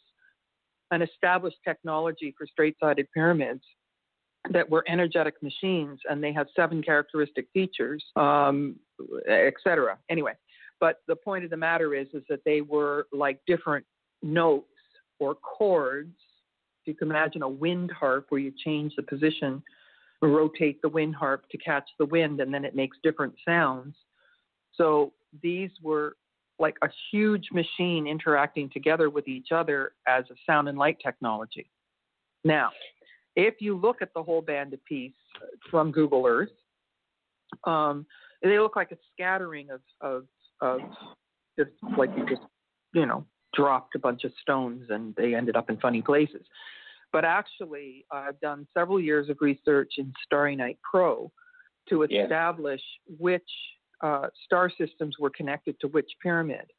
an 0.92 1.02
established 1.02 1.58
technology 1.64 2.34
for 2.38 2.48
straight-sided 2.48 3.08
pyramids 3.14 3.64
that 4.52 4.68
were 4.70 4.84
energetic 4.88 5.36
machines, 5.44 6.00
and 6.10 6.24
they 6.24 6.34
have 6.34 6.48
seven 6.56 6.82
characteristic 6.82 7.48
features, 7.54 8.04
um, 8.16 8.76
etc. 9.28 9.98
Anyway, 10.10 10.34
but 10.80 11.02
the 11.08 11.16
point 11.16 11.44
of 11.44 11.50
the 11.50 11.58
matter 11.58 11.94
is, 11.94 12.08
is 12.14 12.24
that 12.30 12.40
they 12.46 12.62
were 12.62 13.08
like 13.12 13.40
different 13.46 13.86
notes 14.24 14.66
or 15.20 15.36
chords. 15.36 16.16
If 16.82 16.88
You 16.88 16.96
can 16.96 17.10
imagine 17.10 17.44
a 17.44 17.50
wind 17.50 17.92
harp 17.92 18.28
where 18.30 18.42
you 18.42 18.54
change 18.64 18.94
the 18.96 19.04
position, 19.04 19.62
rotate 20.22 20.82
the 20.82 20.90
wind 20.90 21.16
harp 21.16 21.44
to 21.52 21.58
catch 21.58 21.90
the 22.00 22.06
wind, 22.06 22.40
and 22.40 22.54
then 22.54 22.66
it 22.66 22.76
makes 22.76 22.98
different 23.04 23.34
sounds. 23.46 23.96
So 24.76 25.14
these 25.42 25.72
were 25.82 26.16
like 26.60 26.76
a 26.82 26.90
huge 27.12 27.50
machine 27.54 28.06
interacting 28.08 28.70
together 28.70 29.10
with 29.10 29.28
each 29.28 29.52
other 29.52 29.94
as 30.08 30.26
a 30.30 30.36
sound 30.46 30.68
and 30.68 30.78
light 30.78 30.98
technology. 31.04 31.70
Now, 32.44 32.70
if 33.36 33.56
you 33.60 33.78
look 33.78 34.02
at 34.02 34.14
the 34.14 34.24
whole 34.24 34.42
band 34.42 34.74
of 34.74 34.84
peace 34.86 35.14
from 35.72 35.92
Google 35.92 36.26
Earth, 36.28 36.50
um, 37.64 38.06
they 38.42 38.60
look 38.60 38.76
like 38.76 38.92
a 38.92 38.98
scattering 39.14 39.70
of, 39.70 39.82
of, 40.02 40.26
of 40.62 40.82
just 41.58 41.72
like 41.98 42.10
you 42.18 42.26
just, 42.28 42.42
you 42.94 43.06
know, 43.06 43.26
dropped 43.56 43.96
a 43.96 44.00
bunch 44.00 44.24
of 44.24 44.32
stones 44.42 44.88
and 44.90 45.16
they 45.16 45.34
ended 45.36 45.56
up 45.56 45.70
in 45.70 45.78
funny 45.78 46.02
places. 46.02 46.46
But 47.12 47.26
actually, 47.26 48.06
I've 48.12 48.40
done 48.40 48.68
several 48.74 49.00
years 49.00 49.30
of 49.30 49.38
research 49.42 49.94
in 49.98 50.14
Starry 50.26 50.56
Night 50.56 50.78
Pro 50.90 51.32
to 51.90 52.04
establish 52.04 52.82
yeah. 53.08 53.16
which 53.18 53.50
uh, 54.02 54.28
star 54.46 54.72
systems 54.78 55.16
were 55.20 55.30
connected 55.30 55.80
to 55.82 55.88
which 55.88 56.10
pyramid 56.22 56.72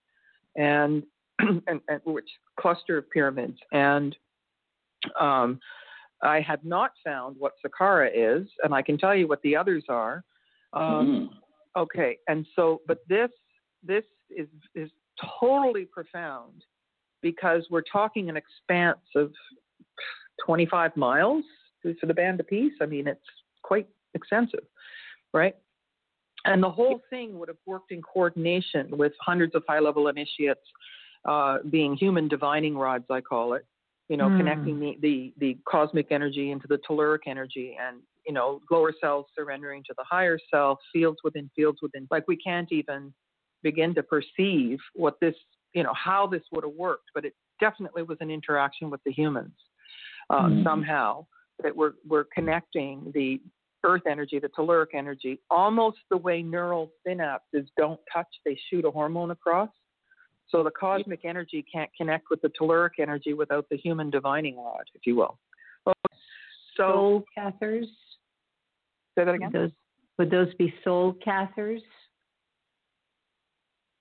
and, 0.56 1.02
and, 1.38 1.80
and 1.88 2.00
which 2.04 2.28
cluster 2.58 2.98
of 2.98 3.10
pyramids. 3.10 3.58
And 3.72 4.16
um, 5.18 5.60
I 6.22 6.40
have 6.40 6.64
not 6.64 6.92
found 7.04 7.36
what 7.38 7.52
Saqqara 7.64 8.10
is, 8.14 8.48
and 8.62 8.74
I 8.74 8.82
can 8.82 8.98
tell 8.98 9.14
you 9.14 9.26
what 9.26 9.40
the 9.42 9.56
others 9.56 9.84
are. 9.88 10.22
Um, 10.72 11.30
mm. 11.32 11.80
Okay, 11.80 12.18
and 12.28 12.46
so, 12.56 12.80
but 12.86 12.98
this 13.08 13.30
this 13.82 14.04
is 14.30 14.48
is 14.74 14.90
totally 15.40 15.84
profound 15.84 16.62
because 17.22 17.66
we're 17.70 17.82
talking 17.82 18.28
an 18.28 18.36
expanse 18.36 18.98
of 19.14 19.32
25 20.44 20.96
miles 20.96 21.44
for 21.82 22.06
the 22.06 22.14
band 22.14 22.40
of 22.40 22.46
peace. 22.48 22.72
I 22.80 22.86
mean, 22.86 23.06
it's 23.06 23.20
quite 23.62 23.88
extensive, 24.14 24.64
right? 25.32 25.54
And 26.44 26.62
the 26.62 26.70
whole 26.70 27.00
thing 27.10 27.38
would 27.38 27.48
have 27.48 27.58
worked 27.66 27.92
in 27.92 28.02
coordination 28.02 28.96
with 28.96 29.12
hundreds 29.20 29.54
of 29.54 29.62
high 29.68 29.80
level 29.80 30.08
initiates, 30.08 30.60
uh, 31.28 31.58
being 31.70 31.96
human 31.96 32.28
divining 32.28 32.76
rods, 32.76 33.04
I 33.10 33.20
call 33.20 33.54
it, 33.54 33.66
you 34.08 34.16
know, 34.16 34.28
mm. 34.28 34.38
connecting 34.38 34.80
the, 34.80 34.96
the, 35.02 35.34
the 35.38 35.58
cosmic 35.68 36.10
energy 36.10 36.50
into 36.50 36.66
the 36.66 36.78
telluric 36.78 37.20
energy 37.26 37.76
and, 37.80 37.98
you 38.26 38.32
know, 38.32 38.60
lower 38.70 38.92
cells 39.00 39.26
surrendering 39.36 39.82
to 39.86 39.94
the 39.98 40.04
higher 40.08 40.38
self, 40.50 40.78
fields 40.92 41.18
within 41.22 41.50
fields 41.54 41.78
within. 41.82 42.08
Like 42.10 42.26
we 42.26 42.36
can't 42.36 42.70
even 42.72 43.12
begin 43.62 43.94
to 43.94 44.02
perceive 44.02 44.78
what 44.94 45.20
this, 45.20 45.34
you 45.74 45.82
know, 45.82 45.92
how 45.94 46.26
this 46.26 46.42
would 46.52 46.64
have 46.64 46.72
worked, 46.74 47.10
but 47.14 47.24
it 47.26 47.34
definitely 47.60 48.02
was 48.02 48.16
an 48.20 48.30
interaction 48.30 48.88
with 48.88 49.00
the 49.04 49.12
humans 49.12 49.52
uh, 50.30 50.42
mm-hmm. 50.42 50.62
somehow 50.62 51.26
that 51.62 51.76
we're, 51.76 51.92
we're 52.08 52.24
connecting 52.34 53.10
the 53.14 53.40
earth 53.84 54.02
energy, 54.08 54.38
the 54.38 54.48
telluric 54.48 54.94
energy, 54.94 55.40
almost 55.50 55.98
the 56.10 56.16
way 56.16 56.42
neural 56.42 56.92
synapses 57.06 57.66
don't 57.76 58.00
touch, 58.12 58.26
they 58.44 58.58
shoot 58.70 58.84
a 58.84 58.90
hormone 58.90 59.30
across. 59.30 59.68
So 60.48 60.64
the 60.64 60.70
cosmic 60.70 61.24
energy 61.24 61.64
can't 61.72 61.90
connect 61.96 62.26
with 62.30 62.42
the 62.42 62.50
telluric 62.60 62.98
energy 62.98 63.34
without 63.34 63.66
the 63.70 63.76
human 63.76 64.10
divining 64.10 64.56
rod, 64.56 64.84
if 64.94 65.02
you 65.06 65.16
will. 65.16 65.38
So, 65.86 65.94
soul 66.76 67.24
cathars. 67.34 67.86
Say 69.16 69.24
that 69.24 69.34
again. 69.34 69.50
Those, 69.52 69.70
would 70.18 70.30
those 70.30 70.52
be 70.54 70.72
soul 70.82 71.14
cathars? 71.24 71.82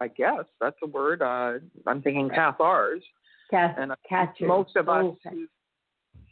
I 0.01 0.07
guess 0.07 0.45
that's 0.61 0.77
a 0.83 0.87
word. 0.87 1.21
Uh, 1.21 1.59
I'm 1.85 2.01
thinking 2.01 2.29
cathars. 2.29 3.03
Cath- 3.51 3.75
and 3.77 3.91
uh, 3.91 3.95
catchers. 4.07 4.47
most 4.47 4.75
of 4.75 4.89
us, 4.89 5.05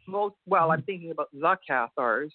most 0.08 0.36
well, 0.46 0.72
I'm 0.72 0.84
thinking 0.84 1.12
about 1.12 1.28
the 1.34 1.58
cathars 1.68 2.32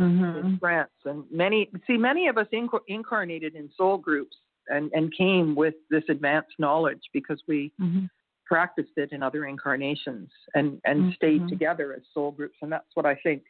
mm-hmm. 0.00 0.46
in 0.46 0.58
France, 0.58 0.90
and 1.04 1.24
many 1.30 1.70
see 1.86 1.96
many 1.96 2.28
of 2.28 2.38
us 2.38 2.46
inc- 2.52 2.80
incarnated 2.88 3.54
in 3.54 3.70
soul 3.76 3.98
groups 3.98 4.36
and 4.68 4.90
and 4.92 5.14
came 5.16 5.54
with 5.54 5.74
this 5.90 6.04
advanced 6.08 6.54
knowledge 6.58 7.02
because 7.12 7.40
we 7.48 7.72
mm-hmm. 7.80 8.06
practiced 8.46 8.92
it 8.96 9.12
in 9.12 9.22
other 9.22 9.46
incarnations 9.46 10.30
and 10.54 10.80
and 10.84 11.00
mm-hmm. 11.00 11.12
stayed 11.12 11.48
together 11.48 11.92
as 11.94 12.02
soul 12.14 12.30
groups, 12.30 12.56
and 12.62 12.72
that's 12.72 12.94
what 12.94 13.06
I 13.06 13.14
think 13.16 13.42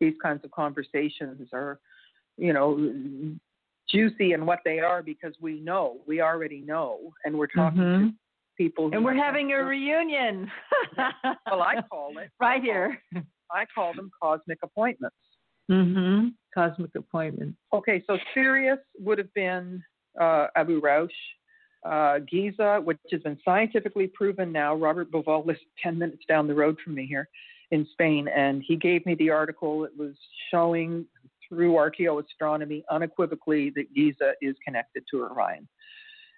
these 0.00 0.14
kinds 0.22 0.44
of 0.44 0.50
conversations 0.50 1.48
are, 1.52 1.80
you 2.36 2.52
know, 2.52 2.78
juicy 3.88 4.32
and 4.32 4.46
what 4.46 4.60
they 4.64 4.78
are 4.80 5.02
because 5.02 5.34
we 5.40 5.60
know, 5.60 5.98
we 6.06 6.20
already 6.20 6.60
know, 6.60 6.98
and 7.24 7.36
we're 7.36 7.46
talking 7.48 7.80
mm-hmm. 7.80 8.06
to 8.06 8.12
people. 8.56 8.90
And 8.92 9.04
we're 9.04 9.14
having 9.14 9.52
a 9.52 9.64
reunion. 9.64 10.50
well, 10.96 11.62
I 11.62 11.82
call 11.90 12.16
it 12.18 12.30
right 12.40 12.60
I 12.60 12.64
here. 12.64 12.98
I 13.50 13.64
call 13.74 13.94
them 13.94 14.10
cosmic 14.22 14.58
appointments. 14.62 15.16
Mm-hmm. 15.70 16.28
Cosmic 16.54 16.94
Appointment. 16.96 17.54
Okay, 17.72 18.02
so 18.06 18.18
Sirius 18.34 18.78
would 18.98 19.18
have 19.18 19.32
been 19.34 19.82
uh, 20.20 20.46
Abu 20.56 20.80
Rawash. 20.80 21.10
Uh, 21.86 22.18
Giza, 22.28 22.80
which 22.82 22.98
has 23.12 23.22
been 23.22 23.38
scientifically 23.44 24.08
proven 24.08 24.50
now. 24.50 24.74
Robert 24.74 25.12
Bauval 25.12 25.46
lives 25.46 25.60
10 25.80 25.96
minutes 25.96 26.24
down 26.28 26.48
the 26.48 26.54
road 26.54 26.76
from 26.82 26.96
me 26.96 27.06
here 27.06 27.28
in 27.70 27.86
Spain, 27.92 28.26
and 28.28 28.64
he 28.66 28.74
gave 28.74 29.06
me 29.06 29.14
the 29.14 29.30
article. 29.30 29.84
It 29.84 29.92
was 29.96 30.14
showing 30.50 31.06
through 31.48 31.74
archaeoastronomy 31.74 32.82
unequivocally 32.90 33.70
that 33.76 33.94
Giza 33.94 34.32
is 34.42 34.56
connected 34.64 35.04
to 35.10 35.22
Orion. 35.22 35.68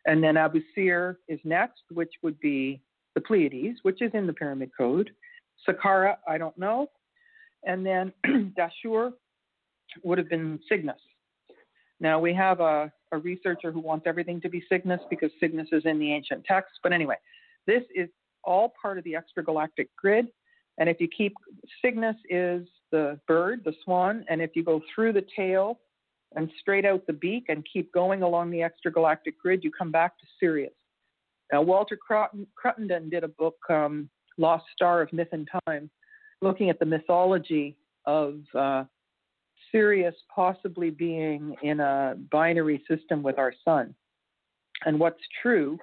And 0.07 0.23
then 0.23 0.37
Abu 0.37 0.61
Sir 0.75 1.19
is 1.29 1.41
next, 1.45 1.83
which 1.93 2.13
would 2.23 2.39
be 2.41 2.81
the 3.15 3.21
Pleiades, 3.21 3.81
which 3.83 4.03
is 4.03 4.11
in 4.15 4.27
the 4.27 4.33
Pyramid 4.33 4.71
Code. 4.77 5.11
Saqqara, 5.69 6.17
I 6.29 6.39
don't 6.39 6.57
know. 6.57 6.89
And 7.65 7.85
then 7.85 8.13
Dashur 8.59 9.13
would 10.03 10.19
have 10.19 10.29
been 10.29 10.59
Cygnus. 10.69 11.01
Now 12.01 12.19
we 12.19 12.33
have 12.35 12.61
a, 12.61 12.91
a 13.13 13.19
researcher 13.19 13.71
who 13.71 13.81
wants 13.81 14.07
everything 14.07 14.41
to 14.41 14.49
be 14.49 14.65
Cygnus 14.69 15.01
because 15.11 15.31
Cygnus 15.39 15.69
is 15.73 15.83
in 15.85 15.99
the 15.99 16.13
ancient 16.13 16.45
texts. 16.45 16.79
But 16.83 16.93
anyway, 16.93 17.17
this 17.67 17.83
is 17.95 18.09
all 18.43 18.73
part 18.81 18.99
of 18.99 19.05
the 19.05 19.15
extragalactic 19.15 19.89
grid. 19.97 20.27
And 20.79 20.89
if 20.89 20.99
you 21.01 21.09
keep 21.09 21.35
Cygnus 21.85 22.17
is 22.31 22.67
the 22.91 23.21
bird, 23.29 23.63
the 23.65 23.75
swan, 23.85 24.25
and 24.29 24.41
if 24.41 24.51
you 24.55 24.65
go 24.65 24.81
through 24.95 25.13
the 25.13 25.27
tail 25.37 25.81
and 26.37 26.51
straight 26.61 26.87
out 26.87 27.07
the 27.07 27.13
beak 27.13 27.47
and 27.49 27.67
keep 27.71 27.93
going 27.93 28.23
along 28.23 28.51
the 28.51 28.61
extragalactic 28.61 29.35
grid, 29.43 29.63
you 29.63 29.71
come 29.71 29.91
back 29.91 30.19
to 30.19 30.27
Sirius. 30.39 30.73
Now, 31.53 31.63
Walter 31.63 31.99
Cruttenden 32.09 33.11
did 33.11 33.25
a 33.25 33.29
book, 33.29 33.57
um, 33.69 34.09
Lost 34.39 34.65
Star 34.75 35.03
of 35.03 35.13
Myth 35.13 35.29
and 35.33 35.49
Time, 35.67 35.91
looking 36.41 36.71
at 36.71 36.79
the 36.79 36.87
mythology 36.87 37.77
of 38.07 38.41
uh, 38.55 38.85
Sirius 39.71 40.15
possibly 40.35 40.91
being 40.91 41.57
in 41.63 41.81
a 41.81 42.17
binary 42.31 42.83
system 42.89 43.23
with 43.23 43.39
our 43.39 43.53
sun. 43.65 43.95
And 44.85 44.99
what's 44.99 45.21
true 45.43 45.79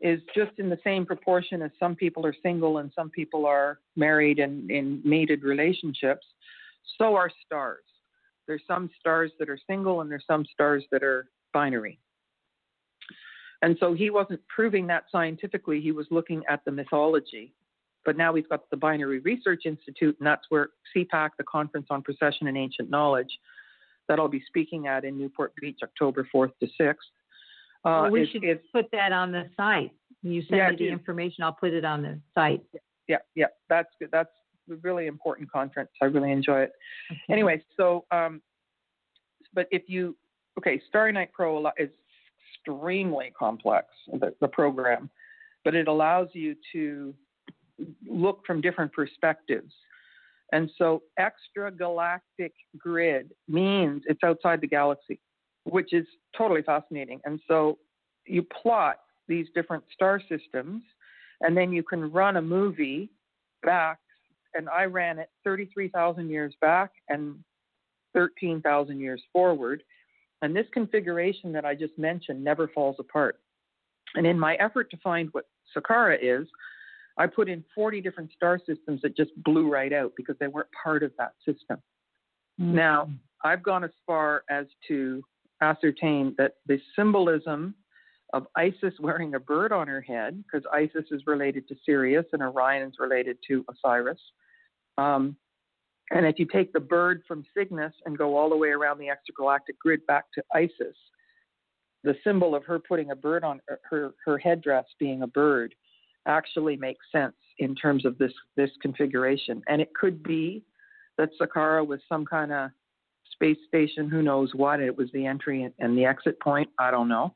is 0.00 0.20
just 0.34 0.52
in 0.58 0.68
the 0.68 0.78
same 0.84 1.06
proportion 1.06 1.62
as 1.62 1.70
some 1.80 1.94
people 1.94 2.26
are 2.26 2.34
single 2.42 2.78
and 2.78 2.92
some 2.94 3.10
people 3.10 3.46
are 3.46 3.80
married 3.96 4.38
and 4.38 4.70
in 4.70 5.00
mated 5.04 5.42
relationships, 5.42 6.26
so 6.98 7.14
are 7.16 7.30
stars. 7.44 7.84
There's 8.46 8.62
some 8.68 8.90
stars 9.00 9.32
that 9.38 9.48
are 9.48 9.58
single 9.66 10.02
and 10.02 10.10
there's 10.10 10.26
some 10.26 10.44
stars 10.52 10.84
that 10.92 11.02
are 11.02 11.28
binary. 11.52 11.98
And 13.62 13.76
so 13.80 13.94
he 13.94 14.10
wasn't 14.10 14.46
proving 14.48 14.86
that 14.88 15.04
scientifically, 15.10 15.80
he 15.80 15.92
was 15.92 16.06
looking 16.10 16.42
at 16.48 16.64
the 16.64 16.70
mythology. 16.70 17.54
But 18.06 18.16
now 18.16 18.32
we've 18.32 18.48
got 18.48 18.70
the 18.70 18.76
Binary 18.76 19.18
Research 19.18 19.62
Institute, 19.66 20.16
and 20.20 20.26
that's 20.26 20.46
where 20.48 20.68
CPAK, 20.96 21.30
the 21.36 21.44
Conference 21.44 21.88
on 21.90 22.02
Precession 22.02 22.46
and 22.46 22.56
Ancient 22.56 22.88
Knowledge, 22.88 23.38
that 24.08 24.20
I'll 24.20 24.28
be 24.28 24.42
speaking 24.46 24.86
at 24.86 25.04
in 25.04 25.18
Newport 25.18 25.52
Beach 25.60 25.80
October 25.82 26.26
4th 26.32 26.52
to 26.60 26.68
6th. 26.80 26.94
Uh, 27.84 28.02
well, 28.02 28.10
we 28.10 28.22
is, 28.22 28.28
should 28.30 28.44
is, 28.44 28.58
put 28.72 28.86
that 28.92 29.10
on 29.10 29.32
the 29.32 29.50
site. 29.56 29.90
You 30.22 30.40
send 30.42 30.58
Yeah, 30.58 30.70
me 30.70 30.76
the 30.76 30.88
information, 30.88 31.42
I'll 31.42 31.52
put 31.52 31.72
it 31.72 31.84
on 31.84 32.02
the 32.02 32.20
site. 32.32 32.62
yeah, 33.08 33.18
yeah, 33.34 33.46
that's 33.68 33.90
good. 33.98 34.10
That's 34.12 34.30
a 34.70 34.76
really 34.76 35.08
important 35.08 35.50
conference. 35.50 35.90
I 36.00 36.04
really 36.06 36.30
enjoy 36.30 36.60
it. 36.60 36.72
Okay. 37.10 37.20
Anyway, 37.28 37.62
so, 37.76 38.04
um, 38.12 38.40
but 39.52 39.66
if 39.72 39.82
you, 39.88 40.16
okay, 40.58 40.80
Starry 40.88 41.12
Night 41.12 41.32
Pro 41.32 41.66
is 41.76 41.90
extremely 42.54 43.32
complex, 43.36 43.88
the, 44.12 44.32
the 44.40 44.48
program, 44.48 45.10
but 45.64 45.74
it 45.74 45.88
allows 45.88 46.28
you 46.32 46.54
to 46.72 47.12
look 48.08 48.42
from 48.46 48.60
different 48.60 48.92
perspectives. 48.92 49.72
And 50.52 50.70
so 50.78 51.02
extragalactic 51.18 52.52
grid 52.78 53.32
means 53.48 54.02
it's 54.06 54.22
outside 54.24 54.60
the 54.60 54.68
galaxy, 54.68 55.20
which 55.64 55.92
is 55.92 56.06
totally 56.36 56.62
fascinating. 56.62 57.20
And 57.24 57.40
so 57.48 57.78
you 58.26 58.42
plot 58.42 58.96
these 59.28 59.46
different 59.54 59.84
star 59.92 60.20
systems, 60.28 60.82
and 61.40 61.56
then 61.56 61.72
you 61.72 61.82
can 61.82 62.12
run 62.12 62.36
a 62.36 62.42
movie 62.42 63.10
back. 63.62 63.98
And 64.54 64.68
I 64.68 64.84
ran 64.84 65.18
it 65.18 65.28
33,000 65.44 66.30
years 66.30 66.54
back 66.60 66.92
and 67.08 67.36
13,000 68.14 69.00
years 69.00 69.22
forward. 69.32 69.82
And 70.40 70.54
this 70.54 70.66
configuration 70.72 71.52
that 71.52 71.64
I 71.64 71.74
just 71.74 71.98
mentioned 71.98 72.42
never 72.42 72.68
falls 72.68 72.96
apart. 72.98 73.38
And 74.14 74.26
in 74.26 74.38
my 74.38 74.54
effort 74.54 74.90
to 74.92 74.96
find 74.98 75.28
what 75.32 75.44
Saqqara 75.76 76.16
is, 76.22 76.46
I 77.18 77.26
put 77.26 77.48
in 77.48 77.64
40 77.74 78.00
different 78.00 78.30
star 78.32 78.58
systems 78.58 79.00
that 79.02 79.16
just 79.16 79.30
blew 79.42 79.70
right 79.70 79.92
out 79.92 80.12
because 80.16 80.36
they 80.38 80.48
weren't 80.48 80.68
part 80.82 81.02
of 81.02 81.12
that 81.18 81.32
system. 81.46 81.78
Now, 82.58 83.10
I've 83.44 83.62
gone 83.62 83.84
as 83.84 83.90
far 84.06 84.44
as 84.50 84.66
to 84.88 85.22
ascertain 85.62 86.34
that 86.38 86.54
the 86.66 86.78
symbolism 86.94 87.74
of 88.32 88.46
Isis 88.56 88.94
wearing 89.00 89.34
a 89.34 89.40
bird 89.40 89.72
on 89.72 89.88
her 89.88 90.00
head, 90.00 90.42
because 90.42 90.66
Isis 90.72 91.04
is 91.10 91.22
related 91.26 91.68
to 91.68 91.76
Sirius 91.84 92.26
and 92.32 92.42
Orion 92.42 92.88
is 92.88 92.94
related 92.98 93.38
to 93.48 93.64
Osiris. 93.70 94.20
Um, 94.98 95.36
and 96.10 96.26
if 96.26 96.38
you 96.38 96.46
take 96.46 96.72
the 96.72 96.80
bird 96.80 97.22
from 97.26 97.44
Cygnus 97.56 97.92
and 98.04 98.16
go 98.16 98.36
all 98.36 98.48
the 98.48 98.56
way 98.56 98.68
around 98.68 98.98
the 98.98 99.08
extragalactic 99.08 99.78
grid 99.80 100.04
back 100.06 100.24
to 100.34 100.42
Isis, 100.54 100.96
the 102.04 102.14
symbol 102.24 102.54
of 102.54 102.64
her 102.64 102.78
putting 102.78 103.10
a 103.10 103.16
bird 103.16 103.42
on 103.42 103.60
her, 103.84 104.12
her 104.24 104.38
headdress 104.38 104.84
being 104.98 105.22
a 105.22 105.26
bird 105.26 105.74
actually 106.26 106.76
makes 106.76 107.04
sense 107.12 107.36
in 107.58 107.74
terms 107.74 108.04
of 108.04 108.18
this, 108.18 108.32
this 108.56 108.70
configuration. 108.82 109.62
And 109.68 109.80
it 109.80 109.94
could 109.94 110.22
be 110.22 110.62
that 111.18 111.30
Saqqara 111.40 111.86
was 111.86 112.00
some 112.08 112.24
kind 112.24 112.52
of 112.52 112.70
space 113.32 113.58
station, 113.66 114.08
who 114.08 114.22
knows 114.22 114.54
what. 114.54 114.80
It 114.80 114.96
was 114.96 115.10
the 115.12 115.26
entry 115.26 115.62
and- 115.62 115.74
and 115.78 115.96
the 115.96 116.04
exit 116.04 116.38
point. 116.40 116.70
I 116.78 116.90
don't 116.90 117.08
know. 117.08 117.34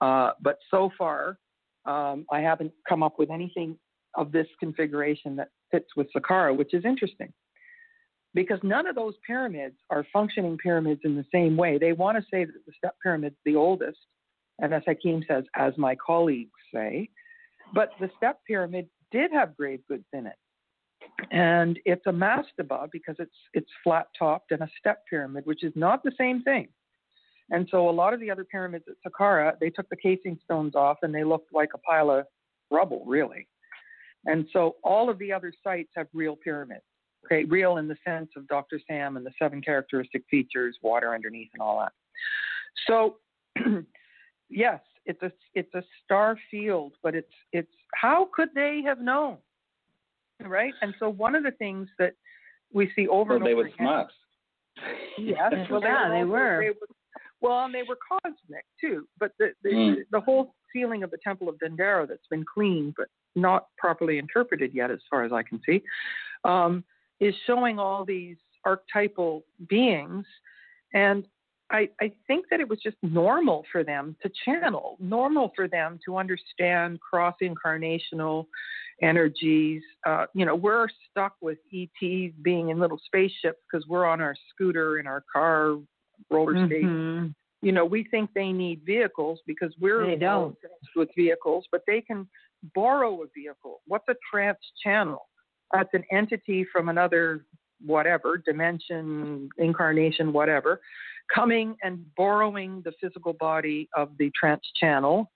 Uh, 0.00 0.32
but 0.40 0.58
so 0.70 0.90
far, 0.96 1.38
um, 1.84 2.26
I 2.30 2.40
haven't 2.40 2.72
come 2.88 3.02
up 3.02 3.18
with 3.18 3.30
anything 3.30 3.78
of 4.14 4.32
this 4.32 4.46
configuration 4.60 5.36
that 5.36 5.50
fits 5.70 5.94
with 5.96 6.12
Saqqara, 6.12 6.56
which 6.56 6.74
is 6.74 6.84
interesting. 6.84 7.32
Because 8.34 8.60
none 8.62 8.86
of 8.86 8.94
those 8.94 9.14
pyramids 9.26 9.76
are 9.90 10.04
functioning 10.12 10.58
pyramids 10.58 11.00
in 11.04 11.16
the 11.16 11.24
same 11.32 11.56
way. 11.56 11.78
They 11.78 11.92
want 11.92 12.18
to 12.18 12.24
say 12.30 12.44
that 12.44 12.66
the 12.66 12.72
step 12.76 12.94
pyramid's 13.02 13.36
the 13.44 13.56
oldest, 13.56 13.98
and 14.60 14.74
as 14.74 14.82
Hakim 14.86 15.24
says, 15.26 15.44
as 15.54 15.76
my 15.78 15.94
colleagues 15.94 16.50
say, 16.72 17.08
but 17.74 17.90
the 18.00 18.10
step 18.16 18.40
pyramid 18.46 18.88
did 19.10 19.32
have 19.32 19.56
grave 19.56 19.80
goods 19.88 20.04
in 20.12 20.26
it. 20.26 20.36
And 21.30 21.78
it's 21.84 22.06
a 22.06 22.12
mastaba 22.12 22.88
because 22.92 23.16
it's 23.18 23.34
it's 23.54 23.70
flat 23.82 24.06
topped 24.18 24.52
and 24.52 24.62
a 24.62 24.68
step 24.78 25.02
pyramid, 25.08 25.46
which 25.46 25.64
is 25.64 25.72
not 25.74 26.02
the 26.02 26.12
same 26.18 26.42
thing. 26.42 26.68
And 27.50 27.66
so 27.70 27.88
a 27.88 27.90
lot 27.90 28.12
of 28.12 28.20
the 28.20 28.30
other 28.30 28.44
pyramids 28.44 28.84
at 28.88 29.12
Saqqara, 29.12 29.58
they 29.58 29.70
took 29.70 29.88
the 29.88 29.96
casing 29.96 30.38
stones 30.44 30.74
off 30.74 30.98
and 31.02 31.14
they 31.14 31.24
looked 31.24 31.52
like 31.52 31.70
a 31.74 31.78
pile 31.78 32.10
of 32.10 32.26
rubble, 32.70 33.04
really. 33.06 33.48
And 34.26 34.46
so 34.52 34.76
all 34.82 35.08
of 35.08 35.18
the 35.18 35.32
other 35.32 35.52
sites 35.64 35.90
have 35.96 36.08
real 36.12 36.36
pyramids. 36.36 36.82
Okay, 37.24 37.44
real 37.44 37.78
in 37.78 37.88
the 37.88 37.96
sense 38.06 38.30
of 38.36 38.46
Dr. 38.48 38.80
Sam 38.86 39.16
and 39.16 39.26
the 39.26 39.32
seven 39.38 39.60
characteristic 39.60 40.22
features, 40.30 40.78
water 40.82 41.14
underneath, 41.14 41.48
and 41.52 41.60
all 41.60 41.80
that. 41.80 41.92
So, 42.86 43.16
yes, 44.48 44.80
it's 45.08 45.22
a 45.22 45.32
it's 45.54 45.74
a 45.74 45.82
star 46.04 46.38
field, 46.50 46.92
but 47.02 47.14
it's 47.16 47.32
it's 47.52 47.72
how 47.94 48.28
could 48.34 48.50
they 48.54 48.82
have 48.84 49.00
known, 49.00 49.38
right? 50.44 50.72
And 50.82 50.94
so 51.00 51.08
one 51.08 51.34
of 51.34 51.42
the 51.42 51.50
things 51.52 51.88
that 51.98 52.14
we 52.72 52.90
see 52.94 53.08
over 53.08 53.30
Well, 53.30 53.36
and 53.38 53.46
they 53.46 53.52
over 53.54 53.62
were 53.62 53.66
again- 53.68 53.76
smart. 53.78 54.08
Yes, 55.18 55.52
well, 55.70 55.80
Yeah, 55.82 56.08
they 56.10 56.16
also- 56.20 56.26
were. 56.26 56.60
They 56.62 56.70
were. 56.70 56.86
Well, 57.40 57.64
and 57.64 57.74
they 57.74 57.82
were 57.84 57.98
cosmic 58.08 58.64
too. 58.80 59.08
But 59.18 59.32
the 59.38 59.52
the, 59.64 59.70
Mm. 59.70 59.96
the 60.12 60.20
whole 60.20 60.54
ceiling 60.72 61.02
of 61.02 61.10
the 61.10 61.18
Temple 61.24 61.48
of 61.48 61.56
Dendera 61.58 62.06
that's 62.06 62.26
been 62.28 62.44
cleaned 62.44 62.94
but 62.96 63.08
not 63.34 63.68
properly 63.78 64.18
interpreted 64.18 64.74
yet, 64.74 64.90
as 64.90 65.00
far 65.10 65.24
as 65.24 65.32
I 65.32 65.42
can 65.42 65.60
see, 65.64 65.82
um, 66.44 66.84
is 67.20 67.34
showing 67.46 67.78
all 67.78 68.04
these 68.04 68.36
archetypal 68.64 69.44
beings, 69.68 70.26
and 70.92 71.26
I, 71.70 71.88
I 72.00 72.12
think 72.26 72.46
that 72.50 72.60
it 72.60 72.68
was 72.68 72.78
just 72.82 72.96
normal 73.02 73.64
for 73.70 73.84
them 73.84 74.16
to 74.22 74.30
channel, 74.44 74.96
normal 75.00 75.52
for 75.54 75.68
them 75.68 75.98
to 76.06 76.16
understand 76.16 76.98
cross 77.00 77.34
incarnational 77.42 78.46
energies. 79.02 79.82
Uh, 80.06 80.26
you 80.34 80.44
know, 80.46 80.54
we're 80.54 80.88
stuck 81.10 81.34
with 81.40 81.58
ETs 81.72 82.34
being 82.42 82.70
in 82.70 82.78
little 82.78 83.00
spaceships 83.04 83.58
because 83.70 83.86
we're 83.86 84.06
on 84.06 84.20
our 84.20 84.34
scooter, 84.50 84.98
in 84.98 85.06
our 85.06 85.22
car, 85.32 85.76
roller 86.30 86.66
skate. 86.66 86.84
Mhm. 86.84 87.34
You 87.60 87.72
know, 87.72 87.84
we 87.84 88.04
think 88.04 88.32
they 88.34 88.52
need 88.52 88.82
vehicles 88.84 89.40
because 89.46 89.76
we're 89.78 90.06
They 90.06 90.16
don't. 90.16 90.56
with 90.96 91.10
vehicles, 91.16 91.66
but 91.70 91.82
they 91.86 92.00
can 92.00 92.28
borrow 92.74 93.22
a 93.22 93.26
vehicle. 93.34 93.82
What's 93.86 94.08
a 94.08 94.16
trance 94.30 94.58
channel? 94.82 95.28
That's 95.72 95.92
an 95.92 96.04
entity 96.10 96.64
from 96.64 96.88
another 96.88 97.44
whatever 97.84 98.36
dimension, 98.38 99.48
incarnation, 99.58 100.32
whatever, 100.32 100.80
coming 101.32 101.76
and 101.82 102.04
borrowing 102.16 102.82
the 102.82 102.92
physical 103.00 103.32
body 103.32 103.88
of 103.96 104.10
the 104.18 104.30
trance 104.38 104.64
channel. 104.76 105.30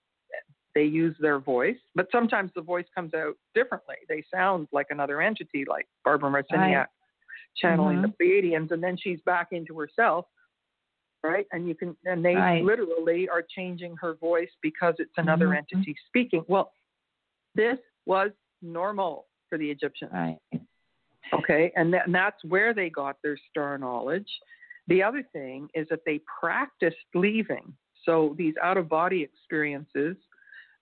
They 0.75 0.85
use 0.85 1.15
their 1.21 1.39
voice, 1.39 1.77
but 1.95 2.09
sometimes 2.11 2.51
the 2.55 2.62
voice 2.62 2.87
comes 2.95 3.12
out 3.12 3.35
differently. 3.55 3.97
They 4.09 4.25
sound 4.33 4.69
like 4.73 4.87
another 4.89 5.21
entity, 5.21 5.67
like 5.69 5.87
Barbara 6.03 6.31
Marciniak 6.31 6.75
Right. 6.77 6.87
channeling 7.57 7.99
Mhm. 7.99 8.03
the 8.03 8.25
Pleiadians, 8.25 8.71
and 8.71 8.83
then 8.83 8.97
she's 8.97 9.21
back 9.21 9.53
into 9.53 9.79
herself, 9.79 10.27
right? 11.23 11.47
And 11.53 11.69
you 11.69 11.75
can, 11.75 11.95
and 12.07 12.25
they 12.25 12.37
Right. 12.37 12.65
literally 12.65 13.29
are 13.29 13.43
changing 13.43 13.97
her 13.99 14.15
voice 14.15 14.51
because 14.62 14.95
it's 14.99 15.19
another 15.19 15.49
Mhm. 15.49 15.59
entity 15.59 15.95
speaking. 16.07 16.43
Well, 16.49 16.73
this 17.55 17.79
was 18.07 18.33
normal 18.62 19.29
for 19.51 19.59
the 19.59 19.71
Egyptians. 19.71 20.11
Right. 20.11 20.39
Okay, 21.35 21.71
and, 21.77 21.93
that, 21.93 22.07
and 22.07 22.15
that's 22.15 22.43
where 22.45 22.73
they 22.73 22.89
got 22.89 23.21
their 23.23 23.37
star 23.37 23.77
knowledge. 23.77 24.41
The 24.89 25.02
other 25.02 25.23
thing 25.33 25.69
is 25.75 25.86
that 25.91 26.01
they 26.05 26.20
practiced 26.41 26.97
leaving. 27.15 27.73
So 28.05 28.35
these 28.36 28.55
out 28.61 28.77
of 28.77 28.89
body 28.89 29.23
experiences, 29.23 30.17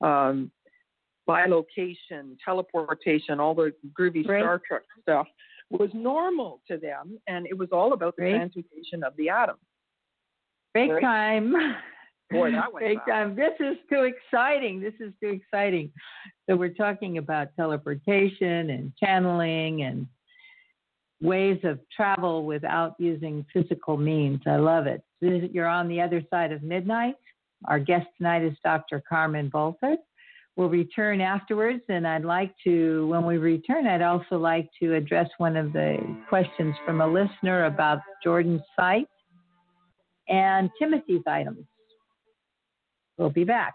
um, 0.00 0.50
bilocation, 1.28 2.36
teleportation, 2.44 3.38
all 3.38 3.54
the 3.54 3.74
groovy 3.98 4.26
Right. 4.26 4.40
Star 4.40 4.60
Trek 4.66 4.82
stuff 5.02 5.28
was 5.70 5.90
normal 5.94 6.62
to 6.68 6.78
them, 6.78 7.18
and 7.28 7.46
it 7.46 7.56
was 7.56 7.68
all 7.72 7.92
about 7.92 8.16
the 8.16 8.22
Right. 8.24 8.30
transmutation 8.32 9.04
of 9.04 9.14
the 9.16 9.28
atom. 9.28 9.56
Break 10.72 10.90
Right. 10.92 11.00
time. 11.00 11.76
Boy, 12.30 12.52
that 12.52 12.72
went 12.72 12.84
Break 12.86 12.98
fast. 12.98 13.08
time. 13.08 13.34
This 13.34 13.60
is 13.60 13.76
too 13.88 14.04
exciting. 14.04 14.80
This 14.80 14.94
is 15.00 15.12
too 15.20 15.28
exciting. 15.30 15.92
So 16.48 16.56
we're 16.56 16.74
talking 16.74 17.18
about 17.18 17.54
teleportation 17.56 18.70
and 18.70 18.96
channeling 18.96 19.82
and 19.82 20.06
ways 21.22 21.58
of 21.64 21.78
travel 21.94 22.44
without 22.44 22.94
using 22.98 23.44
physical 23.52 23.96
means. 23.96 24.40
I 24.46 24.56
love 24.56 24.86
it. 24.86 25.02
You're 25.20 25.68
on 25.68 25.88
the 25.88 26.00
other 26.00 26.22
side 26.30 26.52
of 26.52 26.62
midnight. 26.62 27.16
Our 27.66 27.78
guest 27.78 28.06
tonight 28.16 28.42
is 28.42 28.54
Dr. 28.64 29.02
Carmen 29.06 29.50
Boulter. 29.50 29.96
We'll 30.56 30.68
return 30.68 31.20
afterwards, 31.20 31.82
and 31.88 32.06
I'd 32.06 32.24
like 32.24 32.54
to, 32.64 33.06
when 33.06 33.24
we 33.24 33.38
return, 33.38 33.86
I'd 33.86 34.02
also 34.02 34.36
like 34.36 34.68
to 34.82 34.94
address 34.94 35.28
one 35.38 35.56
of 35.56 35.72
the 35.72 35.98
questions 36.28 36.74
from 36.84 37.00
a 37.00 37.06
listener 37.06 37.66
about 37.66 38.00
Jordan's 38.22 38.62
site 38.74 39.06
and 40.28 40.70
Timothy's 40.78 41.22
items. 41.26 41.64
We'll 43.16 43.30
be 43.30 43.44
back. 43.44 43.74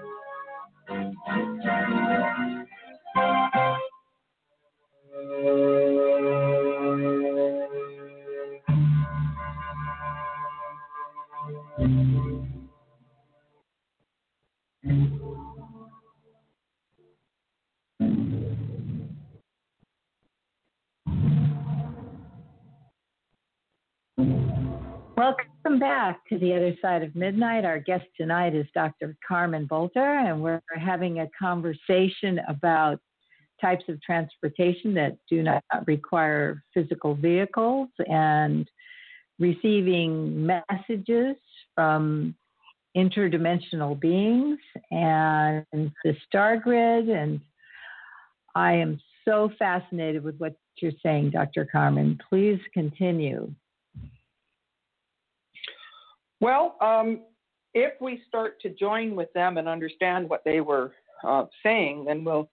back 26.01 26.25
to 26.27 26.39
the 26.39 26.51
other 26.51 26.75
side 26.81 27.03
of 27.03 27.15
midnight. 27.15 27.63
Our 27.63 27.77
guest 27.77 28.05
tonight 28.17 28.55
is 28.55 28.65
Dr. 28.73 29.15
Carmen 29.27 29.67
Boulter, 29.67 30.27
and 30.27 30.41
we're 30.41 30.59
having 30.75 31.19
a 31.19 31.27
conversation 31.39 32.39
about 32.47 32.99
types 33.61 33.83
of 33.87 34.01
transportation 34.01 34.95
that 34.95 35.15
do 35.29 35.43
not 35.43 35.63
require 35.85 36.63
physical 36.73 37.13
vehicles 37.13 37.89
and 38.07 38.67
receiving 39.37 40.43
messages 40.43 41.35
from 41.75 42.33
interdimensional 42.97 43.99
beings 43.99 44.57
and 44.89 45.63
the 46.03 46.15
star 46.25 46.57
grid. 46.57 47.09
And 47.09 47.39
I 48.55 48.73
am 48.73 48.99
so 49.23 49.51
fascinated 49.59 50.23
with 50.23 50.35
what 50.39 50.55
you're 50.77 50.93
saying, 51.03 51.29
Dr. 51.29 51.69
Carmen. 51.71 52.17
Please 52.27 52.59
continue. 52.73 53.53
Well, 56.41 56.75
um, 56.81 57.21
if 57.73 57.93
we 58.01 58.21
start 58.27 58.59
to 58.61 58.69
join 58.69 59.15
with 59.15 59.31
them 59.33 59.57
and 59.57 59.69
understand 59.69 60.29
what 60.29 60.41
they 60.43 60.59
were 60.59 60.91
uh, 61.23 61.45
saying, 61.63 62.05
then 62.05 62.23
we'll 62.23 62.49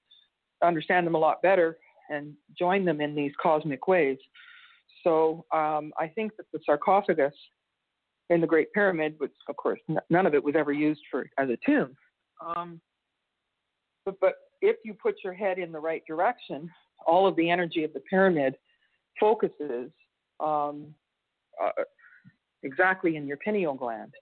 understand 0.63 1.07
them 1.07 1.15
a 1.15 1.19
lot 1.19 1.43
better 1.43 1.79
and 2.11 2.35
join 2.57 2.85
them 2.85 3.01
in 3.01 3.15
these 3.15 3.33
cosmic 3.43 3.89
ways. 3.89 4.19
So 5.03 5.45
um, 5.53 5.93
I 5.99 6.07
think 6.07 6.37
that 6.37 6.47
the 6.53 6.61
sarcophagus 6.65 7.35
in 8.31 8.41
the 8.41 8.47
Great 8.47 8.73
Pyramid, 8.73 9.15
which 9.19 9.33
of 9.49 9.57
course 9.57 9.81
n- 9.89 9.99
none 10.11 10.27
of 10.27 10.35
it 10.35 10.45
was 10.45 10.55
ever 10.57 10.73
used 10.73 11.01
for 11.11 11.29
as 11.39 11.49
a 11.49 11.59
tomb, 11.65 11.97
um, 12.45 12.81
but, 14.05 14.17
but 14.21 14.35
if 14.61 14.77
you 14.85 14.95
put 14.95 15.17
your 15.25 15.35
head 15.35 15.59
in 15.59 15.73
the 15.73 15.79
right 15.79 16.03
direction, 16.07 16.71
all 17.07 17.27
of 17.27 17.37
the 17.37 17.49
energy 17.49 17.85
of 17.85 17.93
the 17.93 18.01
pyramid 18.01 18.55
focuses 19.19 19.91
um, 20.41 20.95
uh, 21.63 21.71
exactly 22.63 23.17
in 23.17 23.27
your 23.27 23.37
pineal 23.39 23.75
gland. 23.75 24.15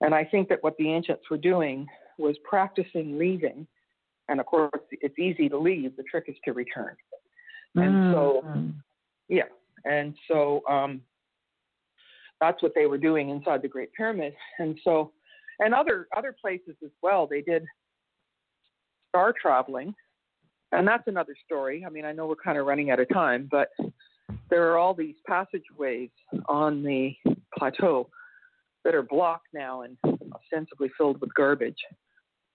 And 0.00 0.14
I 0.14 0.24
think 0.24 0.48
that 0.48 0.62
what 0.62 0.76
the 0.78 0.90
ancients 0.90 1.24
were 1.30 1.38
doing 1.38 1.86
was 2.18 2.36
practicing 2.48 3.18
leaving. 3.18 3.66
And 4.28 4.40
of 4.40 4.46
course, 4.46 4.70
it's 4.90 5.18
easy 5.18 5.48
to 5.48 5.58
leave, 5.58 5.96
the 5.96 6.02
trick 6.02 6.24
is 6.28 6.36
to 6.44 6.52
return. 6.52 6.96
And 7.76 7.94
mm. 7.94 8.12
so, 8.12 8.72
yeah. 9.28 9.44
And 9.84 10.14
so 10.28 10.62
um, 10.68 11.00
that's 12.40 12.62
what 12.62 12.72
they 12.74 12.86
were 12.86 12.98
doing 12.98 13.30
inside 13.30 13.62
the 13.62 13.68
Great 13.68 13.92
Pyramid. 13.92 14.34
And 14.58 14.78
so, 14.82 15.12
and 15.60 15.74
other 15.74 16.08
other 16.16 16.34
places 16.38 16.74
as 16.84 16.90
well, 17.02 17.26
they 17.26 17.40
did 17.40 17.64
star 19.08 19.32
traveling. 19.40 19.94
And 20.72 20.86
that's 20.86 21.04
another 21.06 21.34
story. 21.44 21.84
I 21.86 21.90
mean, 21.90 22.04
I 22.04 22.12
know 22.12 22.26
we're 22.26 22.34
kind 22.34 22.58
of 22.58 22.66
running 22.66 22.90
out 22.90 23.00
of 23.00 23.08
time, 23.10 23.48
but 23.50 23.68
there 24.50 24.70
are 24.70 24.76
all 24.76 24.94
these 24.94 25.14
passageways 25.26 26.10
on 26.48 26.82
the 26.82 27.14
plateau 27.56 28.08
that 28.84 28.94
are 28.94 29.02
blocked 29.02 29.48
now 29.52 29.82
and 29.82 29.96
ostensibly 30.32 30.90
filled 30.96 31.20
with 31.20 31.34
garbage. 31.34 31.78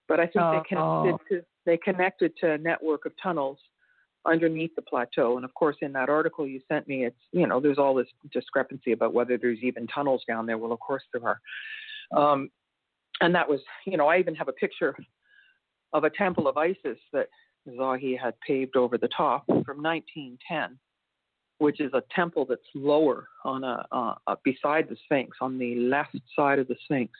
But 0.08 0.20
I 0.20 0.24
think 0.24 0.44
oh, 0.44 0.52
they 0.52 0.68
connected 0.68 1.14
oh. 1.14 1.36
to 1.36 1.42
they 1.64 1.76
connected 1.76 2.32
to 2.40 2.52
a 2.52 2.58
network 2.58 3.06
of 3.06 3.12
tunnels 3.22 3.58
underneath 4.26 4.74
the 4.74 4.82
plateau. 4.82 5.36
And 5.36 5.44
of 5.44 5.54
course, 5.54 5.76
in 5.80 5.92
that 5.92 6.08
article 6.08 6.46
you 6.46 6.60
sent 6.68 6.88
me, 6.88 7.04
it's 7.04 7.20
you 7.32 7.46
know 7.46 7.60
there's 7.60 7.78
all 7.78 7.94
this 7.94 8.08
discrepancy 8.32 8.92
about 8.92 9.14
whether 9.14 9.38
there's 9.38 9.60
even 9.62 9.86
tunnels 9.86 10.22
down 10.26 10.46
there. 10.46 10.58
Well, 10.58 10.72
of 10.72 10.80
course 10.80 11.02
there 11.12 11.22
are. 11.24 11.40
Um, 12.16 12.50
and 13.20 13.34
that 13.34 13.48
was 13.48 13.60
you 13.86 13.96
know 13.96 14.08
I 14.08 14.18
even 14.18 14.34
have 14.34 14.48
a 14.48 14.52
picture 14.52 14.96
of 15.92 16.04
a 16.04 16.10
temple 16.10 16.48
of 16.48 16.56
Isis 16.56 16.98
that 17.12 17.28
Zahi 17.68 18.18
had 18.18 18.34
paved 18.46 18.76
over 18.76 18.98
the 18.98 19.08
top 19.08 19.44
from 19.46 19.82
1910 19.82 20.78
which 21.62 21.80
is 21.80 21.92
a 21.94 22.02
temple 22.12 22.44
that's 22.44 22.60
lower 22.74 23.28
on 23.44 23.62
a 23.62 23.86
uh, 23.92 24.34
beside 24.42 24.88
the 24.88 24.96
Sphinx 25.04 25.36
on 25.40 25.58
the 25.58 25.76
left 25.76 26.16
side 26.34 26.58
of 26.58 26.66
the 26.66 26.74
Sphinx. 26.84 27.12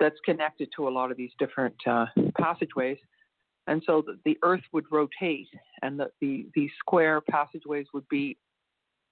That's 0.00 0.16
connected 0.24 0.68
to 0.74 0.88
a 0.88 0.90
lot 0.90 1.12
of 1.12 1.16
these 1.16 1.30
different 1.38 1.76
uh, 1.88 2.06
passageways, 2.36 2.98
and 3.68 3.80
so 3.86 4.02
the, 4.04 4.18
the 4.24 4.36
Earth 4.42 4.64
would 4.72 4.84
rotate, 4.90 5.46
and 5.82 5.98
the, 5.98 6.10
the 6.20 6.46
these 6.56 6.70
square 6.80 7.20
passageways 7.20 7.86
would 7.94 8.08
be 8.08 8.36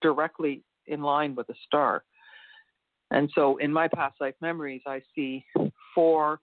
directly 0.02 0.62
in 0.88 1.00
line 1.00 1.36
with 1.36 1.48
a 1.48 1.54
star. 1.64 2.02
And 3.12 3.30
so, 3.36 3.58
in 3.58 3.72
my 3.72 3.86
past 3.86 4.16
life 4.20 4.34
memories, 4.42 4.82
I 4.84 5.00
see 5.14 5.44
four 5.94 6.40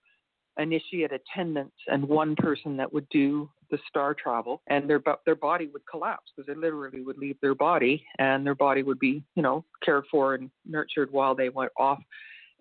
initiate 0.58 1.12
attendants 1.12 1.76
and 1.88 2.06
one 2.06 2.36
person 2.38 2.78
that 2.78 2.94
would 2.94 3.08
do 3.10 3.50
the 3.72 3.80
star 3.88 4.14
travel, 4.14 4.62
and 4.68 4.90
their 4.90 5.02
their 5.26 5.36
body 5.36 5.68
would 5.68 5.82
collapse 5.90 6.32
because 6.36 6.48
they 6.48 6.60
literally 6.60 7.02
would 7.02 7.18
leave 7.18 7.38
their 7.42 7.56
body, 7.56 8.06
and 8.20 8.46
their 8.46 8.56
body 8.56 8.84
would 8.84 9.00
be 9.00 9.24
you 9.36 9.42
know 9.42 9.66
cared 9.84 10.04
for 10.12 10.36
and 10.36 10.52
nurtured 10.66 11.12
while 11.12 11.34
they 11.34 11.50
went 11.50 11.72
off. 11.80 12.00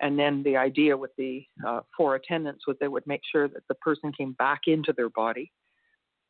And 0.00 0.18
then 0.18 0.42
the 0.44 0.56
idea 0.56 0.96
with 0.96 1.10
the 1.18 1.44
uh, 1.66 1.80
four 1.94 2.14
attendants 2.14 2.66
was 2.66 2.76
they 2.80 2.88
would 2.88 3.06
make 3.06 3.20
sure 3.30 3.48
that 3.48 3.62
the 3.68 3.74
person 3.76 4.12
came 4.12 4.32
back 4.32 4.60
into 4.66 4.94
their 4.96 5.10
body, 5.10 5.52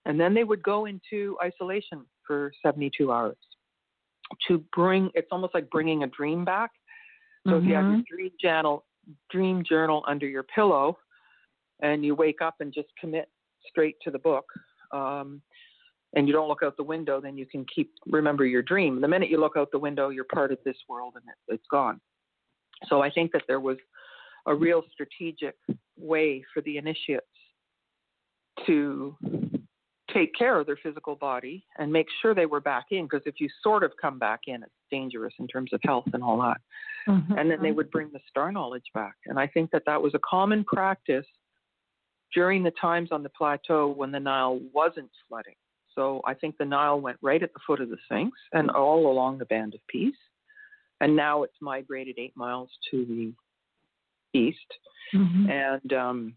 and 0.06 0.18
then 0.18 0.34
they 0.34 0.44
would 0.44 0.62
go 0.62 0.86
into 0.86 1.36
isolation 1.42 2.04
for 2.26 2.52
72 2.64 3.12
hours 3.12 3.36
to 4.48 4.64
bring. 4.74 5.10
It's 5.14 5.28
almost 5.30 5.54
like 5.54 5.70
bringing 5.70 6.02
a 6.02 6.08
dream 6.08 6.44
back. 6.44 6.70
So 7.46 7.52
mm-hmm. 7.52 7.64
if 7.64 7.68
you 7.68 7.74
have 7.76 7.84
your 7.84 7.94
mm-hmm. 7.94 8.14
dream 8.14 8.30
journal, 8.40 8.84
dream 9.30 9.62
journal 9.68 10.04
under 10.06 10.26
your 10.26 10.42
pillow, 10.42 10.98
and 11.82 12.04
you 12.04 12.14
wake 12.14 12.42
up 12.42 12.56
and 12.60 12.72
just 12.72 12.88
commit 13.00 13.28
straight 13.68 13.96
to 14.02 14.10
the 14.10 14.18
book, 14.18 14.44
um, 14.92 15.40
and 16.14 16.26
you 16.26 16.32
don't 16.32 16.48
look 16.48 16.62
out 16.62 16.76
the 16.76 16.82
window, 16.82 17.20
then 17.20 17.38
you 17.38 17.46
can 17.46 17.64
keep 17.72 17.92
remember 18.06 18.44
your 18.44 18.62
dream. 18.62 19.00
The 19.00 19.08
minute 19.08 19.30
you 19.30 19.38
look 19.38 19.56
out 19.56 19.70
the 19.70 19.78
window, 19.78 20.08
you're 20.08 20.24
part 20.24 20.50
of 20.52 20.58
this 20.64 20.76
world 20.88 21.14
and 21.14 21.24
it, 21.28 21.54
it's 21.54 21.66
gone. 21.70 22.00
So 22.88 23.02
I 23.02 23.10
think 23.10 23.32
that 23.32 23.42
there 23.46 23.60
was 23.60 23.76
a 24.46 24.54
real 24.54 24.82
strategic 24.92 25.54
way 25.98 26.42
for 26.52 26.62
the 26.62 26.78
initiates 26.78 27.26
to 28.66 29.16
take 30.12 30.34
care 30.34 30.58
of 30.58 30.66
their 30.66 30.78
physical 30.82 31.14
body 31.14 31.64
and 31.78 31.92
make 31.92 32.06
sure 32.20 32.34
they 32.34 32.46
were 32.46 32.60
back 32.60 32.86
in 32.90 33.04
because 33.04 33.22
if 33.26 33.34
you 33.38 33.48
sort 33.62 33.84
of 33.84 33.92
come 34.00 34.18
back 34.18 34.40
in 34.46 34.62
it's 34.62 34.72
dangerous 34.90 35.32
in 35.38 35.46
terms 35.46 35.72
of 35.72 35.80
health 35.84 36.06
and 36.12 36.22
all 36.22 36.40
that 36.40 36.60
Mm-hmm. 37.08 37.38
and 37.38 37.50
then 37.50 37.62
they 37.62 37.72
would 37.72 37.90
bring 37.90 38.10
the 38.12 38.20
star 38.28 38.52
knowledge 38.52 38.84
back 38.92 39.14
and 39.24 39.38
i 39.38 39.46
think 39.46 39.70
that 39.70 39.84
that 39.86 40.02
was 40.02 40.12
a 40.14 40.18
common 40.18 40.64
practice 40.64 41.24
during 42.34 42.62
the 42.62 42.72
times 42.72 43.10
on 43.12 43.22
the 43.22 43.28
plateau 43.30 43.88
when 43.88 44.10
the 44.12 44.20
nile 44.20 44.60
wasn't 44.72 45.10
flooding 45.28 45.54
so 45.94 46.20
i 46.26 46.34
think 46.34 46.56
the 46.58 46.64
nile 46.64 47.00
went 47.00 47.18
right 47.22 47.42
at 47.42 47.52
the 47.52 47.60
foot 47.66 47.80
of 47.80 47.88
the 47.90 47.96
sphinx 48.04 48.36
and 48.52 48.70
all 48.70 49.10
along 49.10 49.38
the 49.38 49.46
band 49.46 49.74
of 49.74 49.80
peace 49.88 50.14
and 51.00 51.14
now 51.16 51.42
it's 51.42 51.56
migrated 51.60 52.16
eight 52.18 52.36
miles 52.36 52.70
to 52.90 53.04
the 53.06 54.38
east 54.38 54.58
Mhm. 55.14 55.50
and 55.50 55.92
um 55.92 56.36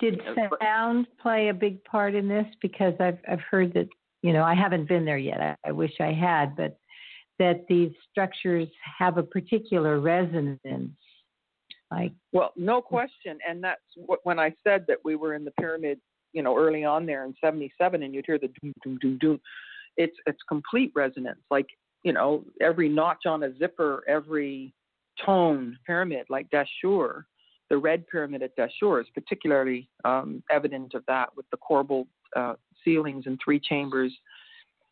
Did 0.00 0.20
Uh, 0.20 0.48
sound 0.62 1.06
play 1.18 1.48
a 1.48 1.54
big 1.54 1.82
part 1.84 2.14
in 2.14 2.28
this? 2.28 2.46
Because 2.62 2.94
I've 3.00 3.18
I've 3.28 3.40
heard 3.50 3.74
that 3.74 3.88
you 4.22 4.32
know 4.32 4.44
I 4.44 4.54
haven't 4.54 4.86
been 4.88 5.04
there 5.04 5.18
yet. 5.18 5.40
I, 5.40 5.56
I 5.68 5.72
wish 5.72 5.94
I 6.00 6.12
had, 6.12 6.54
but 6.56 6.78
that 7.40 7.66
these 7.68 7.92
structures 8.10 8.68
have 8.98 9.18
a 9.18 9.22
particular 9.24 9.98
resonance. 10.00 10.96
Like 11.90 12.12
Well, 12.32 12.52
no 12.56 12.82
question, 12.82 13.38
and 13.48 13.64
that's 13.64 13.80
what, 13.96 14.20
when 14.24 14.38
I 14.38 14.54
said 14.62 14.84
that 14.88 14.98
we 15.04 15.16
were 15.16 15.34
in 15.34 15.44
the 15.44 15.52
pyramid, 15.52 15.98
you 16.32 16.42
know, 16.42 16.56
early 16.56 16.84
on 16.84 17.06
there 17.06 17.24
in 17.24 17.34
'77, 17.40 18.02
and 18.02 18.14
you'd 18.14 18.26
hear 18.26 18.38
the 18.38 18.50
doom, 18.60 18.72
doom, 18.82 18.98
doom, 19.00 19.18
doom. 19.18 19.40
It's 19.96 20.16
it's 20.26 20.38
complete 20.48 20.92
resonance, 20.94 21.40
like 21.50 21.66
you 22.02 22.12
know, 22.12 22.44
every 22.60 22.88
notch 22.88 23.26
on 23.26 23.42
a 23.42 23.56
zipper, 23.58 24.04
every 24.06 24.72
tone 25.24 25.78
pyramid, 25.86 26.26
like 26.28 26.48
Dashur, 26.50 27.24
the 27.70 27.76
red 27.76 28.06
pyramid 28.06 28.42
at 28.42 28.56
Dashur 28.56 29.00
is 29.00 29.08
particularly 29.14 29.88
um, 30.04 30.42
evident 30.50 30.94
of 30.94 31.04
that 31.08 31.30
with 31.36 31.46
the 31.50 31.56
corbel 31.56 32.06
uh, 32.36 32.54
ceilings 32.84 33.24
and 33.26 33.40
three 33.42 33.58
chambers 33.58 34.12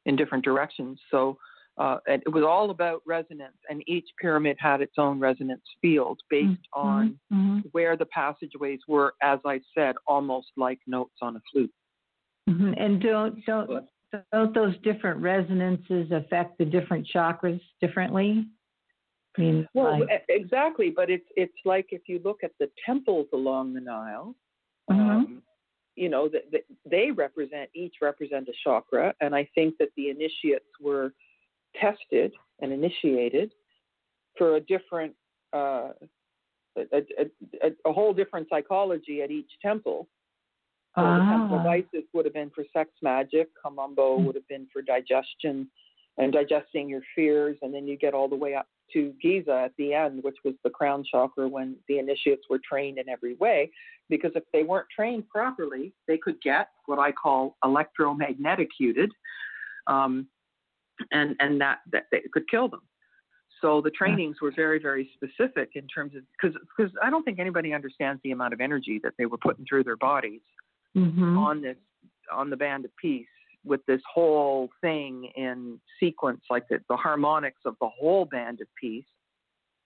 in 0.07 0.17
different 0.17 0.45
directions. 0.45 0.99
So. 1.11 1.37
Uh, 1.79 1.99
and 2.07 2.23
it 2.25 2.31
was 2.31 2.43
all 2.43 2.71
about 2.71 3.03
resonance, 3.05 3.57
and 3.69 3.83
each 3.87 4.09
pyramid 4.21 4.57
had 4.59 4.81
its 4.81 4.95
own 4.97 5.21
resonance 5.21 5.65
field 5.83 6.19
based 6.31 6.67
on 6.73 7.19
Mhm. 7.31 7.65
where 7.73 7.97
the 7.97 8.07
passageways 8.07 8.81
were, 8.89 9.15
as 9.21 9.41
I 9.45 9.61
said, 9.75 9.97
almost 10.07 10.53
like 10.57 10.81
notes 10.87 11.19
on 11.21 11.37
a 11.37 11.41
flute. 11.53 11.73
Mhm. 12.49 12.75
and 12.79 13.03
don't 13.03 13.45
don't 13.45 13.89
don't 14.33 14.55
those 14.55 14.79
different 14.79 15.21
resonances 15.21 16.11
affect 16.13 16.57
the 16.59 16.65
different 16.65 17.07
chakras 17.07 17.61
differently? 17.81 18.47
I 19.37 19.41
mean, 19.41 19.69
Well, 19.75 20.01
like, 20.01 20.25
exactly, 20.29 20.91
but 20.91 21.11
it's 21.11 21.29
it's 21.37 21.59
like 21.67 21.93
if 21.93 22.09
you 22.09 22.21
look 22.21 22.43
at 22.43 22.53
the 22.59 22.71
temples 22.87 23.29
along 23.33 23.75
the 23.75 23.81
Nile, 23.81 24.35
Mhm. 24.89 24.99
um, 24.99 25.43
you 25.97 26.09
know, 26.09 26.29
that 26.29 26.51
that 26.53 26.65
they 26.85 27.11
represent 27.11 27.69
each 27.75 27.97
represent 28.01 28.49
a 28.49 28.53
chakra, 28.53 29.15
and 29.21 29.35
I 29.35 29.45
think 29.55 29.77
that 29.79 29.91
the 29.97 30.09
initiates 30.11 30.71
were 30.81 31.13
tested 31.81 32.33
and 32.61 32.73
initiated 32.73 33.53
for 34.37 34.57
a 34.57 34.61
different, 34.61 35.15
uh, 35.53 35.91
a, 36.77 36.83
a, 36.93 37.25
a, 37.63 37.91
a 37.91 37.93
whole 37.93 38.13
different 38.13 38.49
psychology 38.49 39.23
at 39.23 39.31
each 39.31 39.51
temple. 39.63 40.09
So 40.95 41.03
the 41.03 41.27
temple 41.31 41.59
of 41.59 41.67
Ah. 41.67 41.71
Isis 41.73 42.07
would 42.15 42.25
have 42.25 42.33
been 42.33 42.51
for 42.55 42.65
sex 42.73 42.91
magic. 43.03 43.51
Kom 43.63 43.77
Ombo 43.77 44.25
would 44.25 44.35
have 44.35 44.49
been 44.49 44.67
for 44.73 44.81
digestion 44.81 45.71
and 46.17 46.33
digesting 46.33 46.89
your 46.89 47.03
fears. 47.15 47.59
And 47.61 47.75
then 47.75 47.87
you 47.87 47.99
get 47.99 48.15
all 48.15 48.29
the 48.29 48.37
way 48.37 48.55
up 48.55 48.67
to 48.95 49.13
Giza 49.21 49.65
at 49.67 49.73
the 49.77 49.93
end, 49.93 50.23
which 50.23 50.37
was 50.43 50.55
the 50.65 50.71
crown 50.71 51.05
chakra 51.11 51.49
when 51.49 51.77
the 51.89 51.99
initiates 51.99 52.45
were 52.49 52.61
trained 52.67 52.97
in 52.97 53.11
every 53.11 53.35
way. 53.35 53.71
Because 54.09 54.33
if 54.35 54.45
they 54.55 54.63
weren't 54.63 54.87
trained 54.95 55.29
properly, 55.29 55.93
they 56.09 56.17
could 56.17 56.41
get 56.41 56.69
what 56.87 56.99
I 56.99 57.13
call 57.13 57.57
electromagnetic-uted, 57.63 59.11
um, 59.87 60.29
and, 61.11 61.37
and 61.41 61.61
that, 61.61 61.79
that 61.93 62.05
they 62.11 62.23
could 62.33 62.49
kill 62.51 62.69
them. 62.69 62.83
So 63.63 63.81
the 63.81 63.91
trainings 63.91 64.37
were 64.43 64.53
very, 64.55 64.79
very 64.79 65.11
specific 65.15 65.71
in 65.75 65.87
terms 65.89 66.15
of 66.15 66.23
because 66.41 66.57
because 66.77 66.93
I 67.03 67.09
don't 67.09 67.23
think 67.23 67.39
anybody 67.39 67.73
understands 67.73 68.21
the 68.23 68.33
amount 68.33 68.53
of 68.53 68.61
energy 68.61 69.01
that 69.03 69.15
they 69.19 69.25
were 69.25 69.39
putting 69.39 69.65
through 69.65 69.85
their 69.85 69.97
bodies 69.97 70.43
Mhm. 70.95 71.39
on 71.39 71.63
this 71.63 71.79
on 72.31 72.51
the 72.51 72.57
band 72.57 72.85
of 72.85 72.95
peace 72.97 73.27
with 73.65 73.85
this 73.87 74.03
whole 74.13 74.71
thing 74.81 75.25
in 75.37 75.81
sequence, 75.99 76.43
like 76.51 76.69
the, 76.69 76.81
the 76.89 76.97
harmonics 76.97 77.63
of 77.65 77.77
the 77.81 77.89
whole 77.89 78.25
band 78.25 78.61
of 78.61 78.69
peace. 78.81 79.07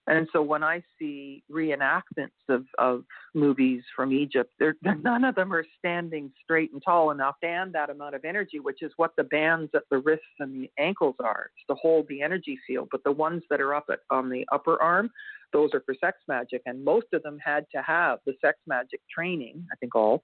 And 0.07 0.27
so 0.33 0.43
when 0.43 0.65
I 0.65 0.83
see 0.99 1.45
reenactments 1.51 2.31
of, 2.49 2.65
of 2.79 3.05
movies 3.35 3.83
from 3.95 4.12
Egypt, 4.12 4.53
they're, 4.59 4.75
they're, 4.83 4.97
none 5.03 5.25
of 5.25 5.35
them 5.35 5.53
are 5.53 5.65
standing 5.79 6.33
straight 6.43 6.73
and 6.73 6.83
tall 6.83 7.11
enough 7.11 7.37
and 7.43 7.73
that 7.75 7.91
amount 7.91 8.15
of 8.15 8.25
energy, 8.25 8.61
which 8.61 8.83
is 8.83 8.93
what 8.97 9.12
the 9.17 9.25
bands 9.25 9.70
at 9.75 9.83
the 9.91 9.99
wrists 9.99 10.25
and 10.41 10.55
the 10.55 10.70
ankles 10.79 11.17
are. 11.20 11.51
It's 11.57 11.67
to 11.69 11.75
hold 11.81 12.07
the 12.09 12.23
energy 12.23 12.59
field. 12.67 12.89
But 12.91 13.05
the 13.05 13.12
ones 13.12 13.43
that 13.51 13.61
are 13.61 13.75
up 13.75 13.87
at, 13.91 14.01
on 14.11 14.29
the 14.31 14.45
upper 14.53 14.81
arm, 14.83 15.11
those 15.53 15.70
are 15.75 15.83
for 15.85 15.95
sex 16.01 16.19
magic. 16.29 16.62
And 16.67 16.85
most 16.85 17.07
of 17.12 17.23
them 17.23 17.39
had 17.45 17.67
to 17.75 17.83
have 17.83 18.19
the 18.27 18.35
sex 18.41 18.59
magic 18.67 19.01
training, 19.15 19.65
I 19.73 19.77
think 19.77 19.95
all, 19.95 20.23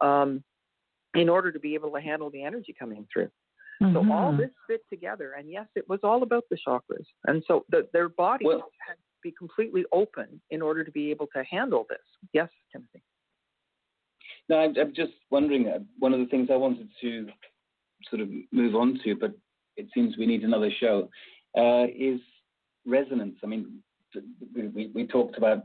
um, 0.00 0.42
in 1.14 1.28
order 1.28 1.52
to 1.52 1.58
be 1.58 1.74
able 1.74 1.90
to 1.92 2.00
handle 2.00 2.30
the 2.30 2.42
energy 2.42 2.74
coming 2.78 3.06
through. 3.12 3.30
So 3.80 3.98
all 4.10 4.32
Mhm. 4.32 4.38
this 4.38 4.50
fit 4.66 4.82
together, 4.90 5.34
and 5.34 5.48
yes, 5.48 5.68
it 5.76 5.88
was 5.88 6.00
all 6.02 6.24
about 6.24 6.42
the 6.50 6.56
chakras, 6.66 7.06
and 7.28 7.44
so 7.46 7.64
the, 7.68 7.88
their 7.92 8.08
bodies 8.08 8.46
Well- 8.46 8.72
had 8.84 8.94
to 8.94 9.07
be 9.22 9.32
completely 9.32 9.84
open 9.92 10.40
in 10.50 10.62
order 10.62 10.84
to 10.84 10.90
be 10.90 11.10
able 11.10 11.26
to 11.34 11.44
handle 11.44 11.86
this. 11.88 11.98
Yes, 12.32 12.48
Timothy. 12.72 13.02
No, 14.48 14.58
I'm, 14.58 14.94
just 14.94 15.12
wondering. 15.30 15.68
Uh, 15.68 15.80
one 15.98 16.14
of 16.14 16.20
the 16.20 16.26
things 16.26 16.48
I 16.50 16.56
wanted 16.56 16.88
to 17.02 17.28
sort 18.08 18.22
of 18.22 18.28
move 18.52 18.74
on 18.74 18.98
to, 19.04 19.14
but 19.14 19.32
it 19.76 19.86
seems 19.94 20.16
we 20.16 20.26
need 20.26 20.42
another 20.42 20.70
show, 20.80 21.10
uh, 21.56 21.84
is 21.94 22.20
resonance. 22.86 23.36
I 23.42 23.46
mean, 23.46 23.82
we, 24.54 24.68
we, 24.68 24.90
we 24.94 25.06
talked 25.06 25.36
about 25.36 25.64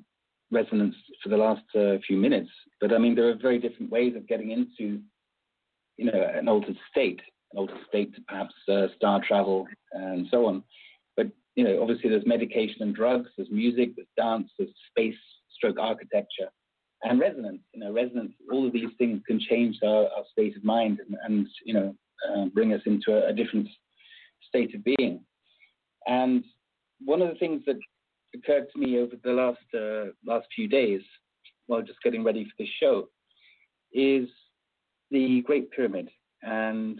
resonance 0.51 0.95
for 1.21 1.29
the 1.29 1.37
last 1.37 1.63
uh, 1.75 1.97
few 2.05 2.17
minutes, 2.17 2.49
but 2.81 2.93
I 2.93 2.97
mean, 2.97 3.15
there 3.15 3.29
are 3.29 3.35
very 3.35 3.59
different 3.59 3.91
ways 3.91 4.15
of 4.15 4.27
getting 4.27 4.51
into, 4.51 5.01
you 5.97 6.11
know, 6.11 6.31
an 6.35 6.49
altered 6.49 6.77
state, 6.91 7.21
an 7.53 7.59
altered 7.59 7.79
state 7.87 8.13
to 8.15 8.21
perhaps 8.27 8.53
uh, 8.69 8.87
star 8.97 9.21
travel 9.25 9.65
and 9.93 10.27
so 10.29 10.45
on. 10.45 10.63
You 11.55 11.63
know, 11.63 11.81
obviously, 11.81 12.09
there's 12.09 12.25
medication 12.25 12.81
and 12.81 12.95
drugs, 12.95 13.29
there's 13.37 13.51
music, 13.51 13.95
there's 13.95 14.07
dance, 14.17 14.49
there's 14.57 14.71
space 14.89 15.15
stroke 15.55 15.77
architecture 15.79 16.49
and 17.03 17.19
resonance. 17.19 17.61
You 17.73 17.81
know, 17.81 17.91
resonance. 17.91 18.33
All 18.51 18.65
of 18.65 18.73
these 18.73 18.89
things 18.97 19.21
can 19.27 19.39
change 19.39 19.77
our, 19.83 20.03
our 20.05 20.23
state 20.31 20.57
of 20.57 20.63
mind 20.63 20.99
and, 20.99 21.17
and 21.25 21.47
you 21.65 21.73
know 21.73 21.95
uh, 22.29 22.45
bring 22.53 22.73
us 22.73 22.81
into 22.85 23.11
a, 23.13 23.29
a 23.29 23.33
different 23.33 23.67
state 24.47 24.73
of 24.75 24.83
being. 24.83 25.21
And 26.07 26.43
one 27.03 27.21
of 27.21 27.29
the 27.29 27.35
things 27.35 27.61
that 27.65 27.77
occurred 28.35 28.67
to 28.73 28.79
me 28.79 28.99
over 28.99 29.15
the 29.23 29.31
last 29.31 29.59
uh, 29.75 30.11
last 30.25 30.47
few 30.55 30.67
days, 30.67 31.01
while 31.67 31.81
just 31.81 32.01
getting 32.03 32.23
ready 32.23 32.45
for 32.45 32.51
this 32.59 32.69
show, 32.81 33.09
is 33.93 34.27
the 35.11 35.41
Great 35.41 35.71
Pyramid. 35.71 36.09
And 36.41 36.99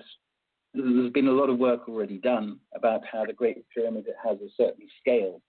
there's 0.73 1.11
been 1.11 1.27
a 1.27 1.31
lot 1.31 1.49
of 1.49 1.59
work 1.59 1.87
already 1.87 2.17
done 2.17 2.59
about 2.75 3.01
how 3.11 3.25
the 3.25 3.33
Great 3.33 3.63
Pyramid 3.73 4.05
has 4.23 4.37
a 4.39 4.49
certain 4.57 4.87
scale 4.99 5.41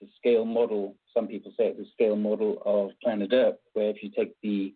the 0.00 0.08
scale 0.16 0.44
model, 0.44 0.94
some 1.14 1.26
people 1.26 1.52
say 1.56 1.66
it's 1.66 1.80
a 1.80 1.92
scale 1.92 2.16
model 2.16 2.62
of 2.64 2.90
planet 3.02 3.30
Earth, 3.32 3.56
where 3.72 3.90
if 3.90 4.02
you 4.02 4.10
take 4.10 4.34
the 4.42 4.74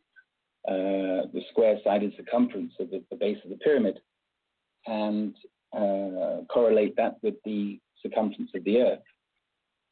uh, 0.68 1.26
the 1.32 1.42
square-sided 1.50 2.12
circumference 2.16 2.72
of 2.78 2.88
the, 2.90 3.02
the, 3.10 3.16
base 3.16 3.38
of 3.42 3.50
the 3.50 3.56
pyramid 3.56 3.98
and 4.86 5.34
uh, 5.76 6.44
correlate 6.48 6.94
that 6.94 7.16
with 7.20 7.34
the 7.44 7.80
circumference 8.00 8.52
of 8.54 8.62
the 8.62 8.78
Earth, 8.80 9.00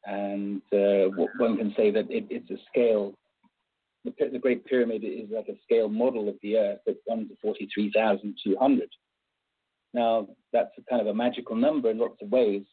and 0.05 0.61
uh, 0.71 1.09
one 1.37 1.57
can 1.57 1.73
say 1.75 1.91
that 1.91 2.09
it, 2.09 2.25
it's 2.29 2.49
a 2.51 2.57
scale. 2.69 3.13
The, 4.05 4.13
the, 4.31 4.39
Great 4.39 4.65
Pyramid 4.65 5.03
is 5.03 5.29
like 5.29 5.49
a 5.49 5.59
scale 5.63 5.89
model 5.89 6.29
of 6.29 6.35
the 6.41 6.57
Earth 6.57 6.79
at 6.87 6.95
1 7.05 7.27
to 7.27 7.35
43,200. 7.41 8.89
Now, 9.93 10.27
that's 10.53 10.69
kind 10.89 11.01
of 11.01 11.07
a 11.07 11.13
magical 11.13 11.55
number 11.55 11.89
in 11.91 11.99
lots 11.99 12.21
of 12.21 12.29
ways 12.29 12.63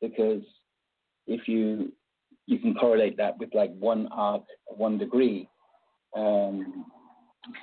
because 0.00 0.42
if 1.26 1.48
you 1.48 1.92
you 2.46 2.58
can 2.58 2.74
correlate 2.74 3.16
that 3.16 3.38
with 3.38 3.50
like 3.54 3.70
one 3.78 4.08
arc 4.12 4.42
one 4.66 4.98
degree 4.98 5.48
um, 6.16 6.86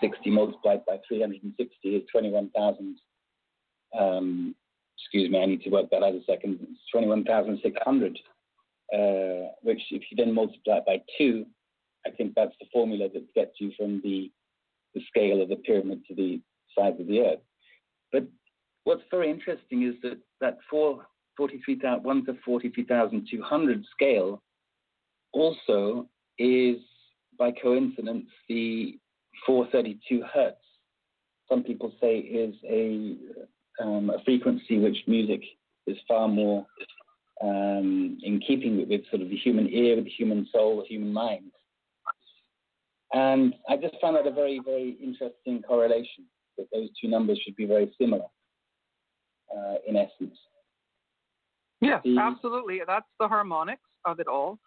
60 0.01 0.29
multiplied 0.29 0.85
by 0.85 0.97
360 1.07 1.89
is 1.89 2.03
21,000 2.11 2.97
um, 3.99 4.55
excuse 4.97 5.29
me 5.29 5.41
I 5.41 5.45
need 5.45 5.63
to 5.63 5.69
work 5.69 5.89
that 5.91 6.03
out 6.03 6.13
a 6.13 6.21
second 6.25 6.59
it's 6.61 6.79
21,600 6.93 8.19
uh, 8.93 9.51
which 9.61 9.81
if 9.91 10.03
you 10.09 10.17
then 10.17 10.33
multiply 10.33 10.77
it 10.77 10.85
by 10.85 11.01
two 11.17 11.45
I 12.07 12.11
think 12.11 12.33
that's 12.35 12.55
the 12.61 12.67
formula 12.71 13.09
that 13.13 13.33
gets 13.33 13.51
you 13.59 13.71
from 13.77 14.01
the 14.01 14.31
the 14.95 15.01
scale 15.07 15.41
of 15.41 15.49
the 15.49 15.55
pyramid 15.57 16.01
to 16.07 16.15
the 16.15 16.41
size 16.77 16.99
of 16.99 17.07
the 17.07 17.19
earth. 17.19 17.39
But 18.11 18.23
what's 18.83 19.03
very 19.11 19.29
interesting 19.29 19.83
is 19.83 19.95
that 20.03 20.17
that 20.41 20.57
4, 20.69 21.05
43,000, 21.37 22.03
1 22.03 22.25
to 22.25 22.37
43,200 22.45 23.85
scale 23.91 24.41
also 25.33 26.07
is, 26.37 26.77
by 27.37 27.51
coincidence, 27.51 28.27
the 28.47 28.97
432 29.45 30.23
hertz. 30.33 30.57
Some 31.49 31.63
people 31.63 31.91
say 31.99 32.17
is 32.17 32.55
a, 32.69 33.15
um, 33.81 34.09
a 34.09 34.23
frequency 34.23 34.77
which 34.77 34.97
music 35.07 35.41
is 35.87 35.97
far 36.07 36.27
more 36.27 36.65
um, 37.41 38.17
in 38.21 38.39
keeping 38.45 38.77
with, 38.77 38.89
with, 38.89 39.01
sort 39.09 39.21
of 39.21 39.29
the 39.29 39.37
human 39.37 39.69
ear, 39.69 39.95
with 39.95 40.05
the 40.05 40.11
human 40.11 40.47
soul, 40.51 40.81
the 40.81 40.87
human 40.87 41.11
mind. 41.11 41.51
And 43.13 43.55
I 43.67 43.77
just 43.77 43.95
found 43.99 44.17
that 44.17 44.27
a 44.27 44.31
very, 44.31 44.61
very 44.63 44.97
interesting 45.01 45.63
correlation 45.63 46.25
that 46.57 46.67
those 46.71 46.89
two 47.01 47.07
numbers 47.07 47.39
should 47.43 47.55
be 47.55 47.65
very 47.65 47.91
similar 47.99 48.25
uh, 49.55 49.75
in 49.87 49.95
essence. 49.95 50.37
Yeah, 51.81 51.99
the, 52.03 52.17
absolutely. 52.19 52.81
That's 52.85 53.05
the 53.19 53.27
harmonics 53.27 53.81
of 54.05 54.19
it 54.19 54.27
all. 54.27 54.59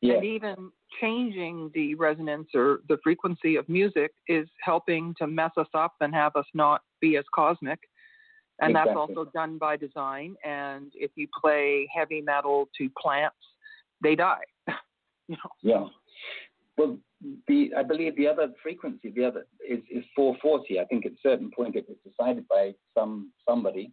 Yeah. 0.00 0.14
And 0.14 0.24
even 0.24 0.70
changing 1.00 1.70
the 1.74 1.94
resonance 1.94 2.48
or 2.54 2.80
the 2.88 2.98
frequency 3.02 3.56
of 3.56 3.68
music 3.68 4.12
is 4.28 4.46
helping 4.62 5.14
to 5.18 5.26
mess 5.26 5.52
us 5.56 5.68
up 5.74 5.94
and 6.00 6.14
have 6.14 6.36
us 6.36 6.44
not 6.54 6.82
be 7.00 7.16
as 7.16 7.24
cosmic. 7.34 7.78
And 8.60 8.70
exactly. 8.70 8.94
that's 8.94 8.98
also 9.18 9.30
done 9.32 9.58
by 9.58 9.76
design. 9.76 10.34
And 10.44 10.92
if 10.94 11.10
you 11.14 11.28
play 11.40 11.88
heavy 11.94 12.20
metal 12.20 12.68
to 12.78 12.90
plants, 13.00 13.36
they 14.02 14.14
die. 14.14 14.44
you 15.28 15.36
know. 15.36 15.50
Yeah. 15.62 15.86
Well, 16.76 16.98
the 17.48 17.70
I 17.76 17.82
believe 17.82 18.16
the 18.16 18.28
other 18.28 18.52
frequency, 18.62 19.10
the 19.14 19.24
other 19.24 19.46
is, 19.66 19.80
is 19.90 20.04
440. 20.14 20.78
I 20.78 20.84
think 20.84 21.06
at 21.06 21.12
a 21.12 21.16
certain 21.22 21.50
point 21.50 21.76
it 21.76 21.86
was 21.88 21.96
decided 22.04 22.46
by 22.48 22.74
some 22.94 23.32
somebody 23.48 23.92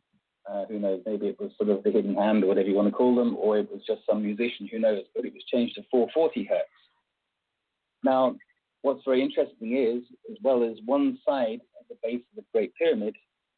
uh, 0.50 0.66
who 0.66 0.80
knows? 0.80 1.02
Maybe 1.06 1.28
it 1.28 1.40
was 1.40 1.52
sort 1.58 1.70
of 1.70 1.84
the 1.84 1.92
hidden 1.92 2.16
hand 2.16 2.44
or 2.44 2.48
whatever 2.48 2.68
you 2.68 2.76
want 2.76 2.88
to 2.88 2.92
call 2.92 3.16
them, 3.16 3.36
or 3.38 3.58
it 3.58 3.72
was 3.72 3.82
just 3.88 4.02
some 4.10 4.22
musician, 4.22 4.68
who 4.72 4.80
knows? 4.80 5.04
But 5.16 5.26
it 5.26 5.34
was 5.34 5.44
changed 5.52 5.76
to 5.76 5.84
440 5.90 6.44
hertz. 6.46 6.64
Now, 8.04 8.36
what's 8.82 9.04
very 9.06 9.22
interesting 9.22 9.78
is, 9.78 10.04
as 10.30 10.38
well 10.44 10.64
as 10.64 10.78
one 10.86 11.18
side 11.26 11.62
at 11.80 11.88
the 11.88 11.96
base 12.04 12.22
of 12.32 12.36
the 12.36 12.46
Great 12.52 12.74
Pyramid 12.76 13.16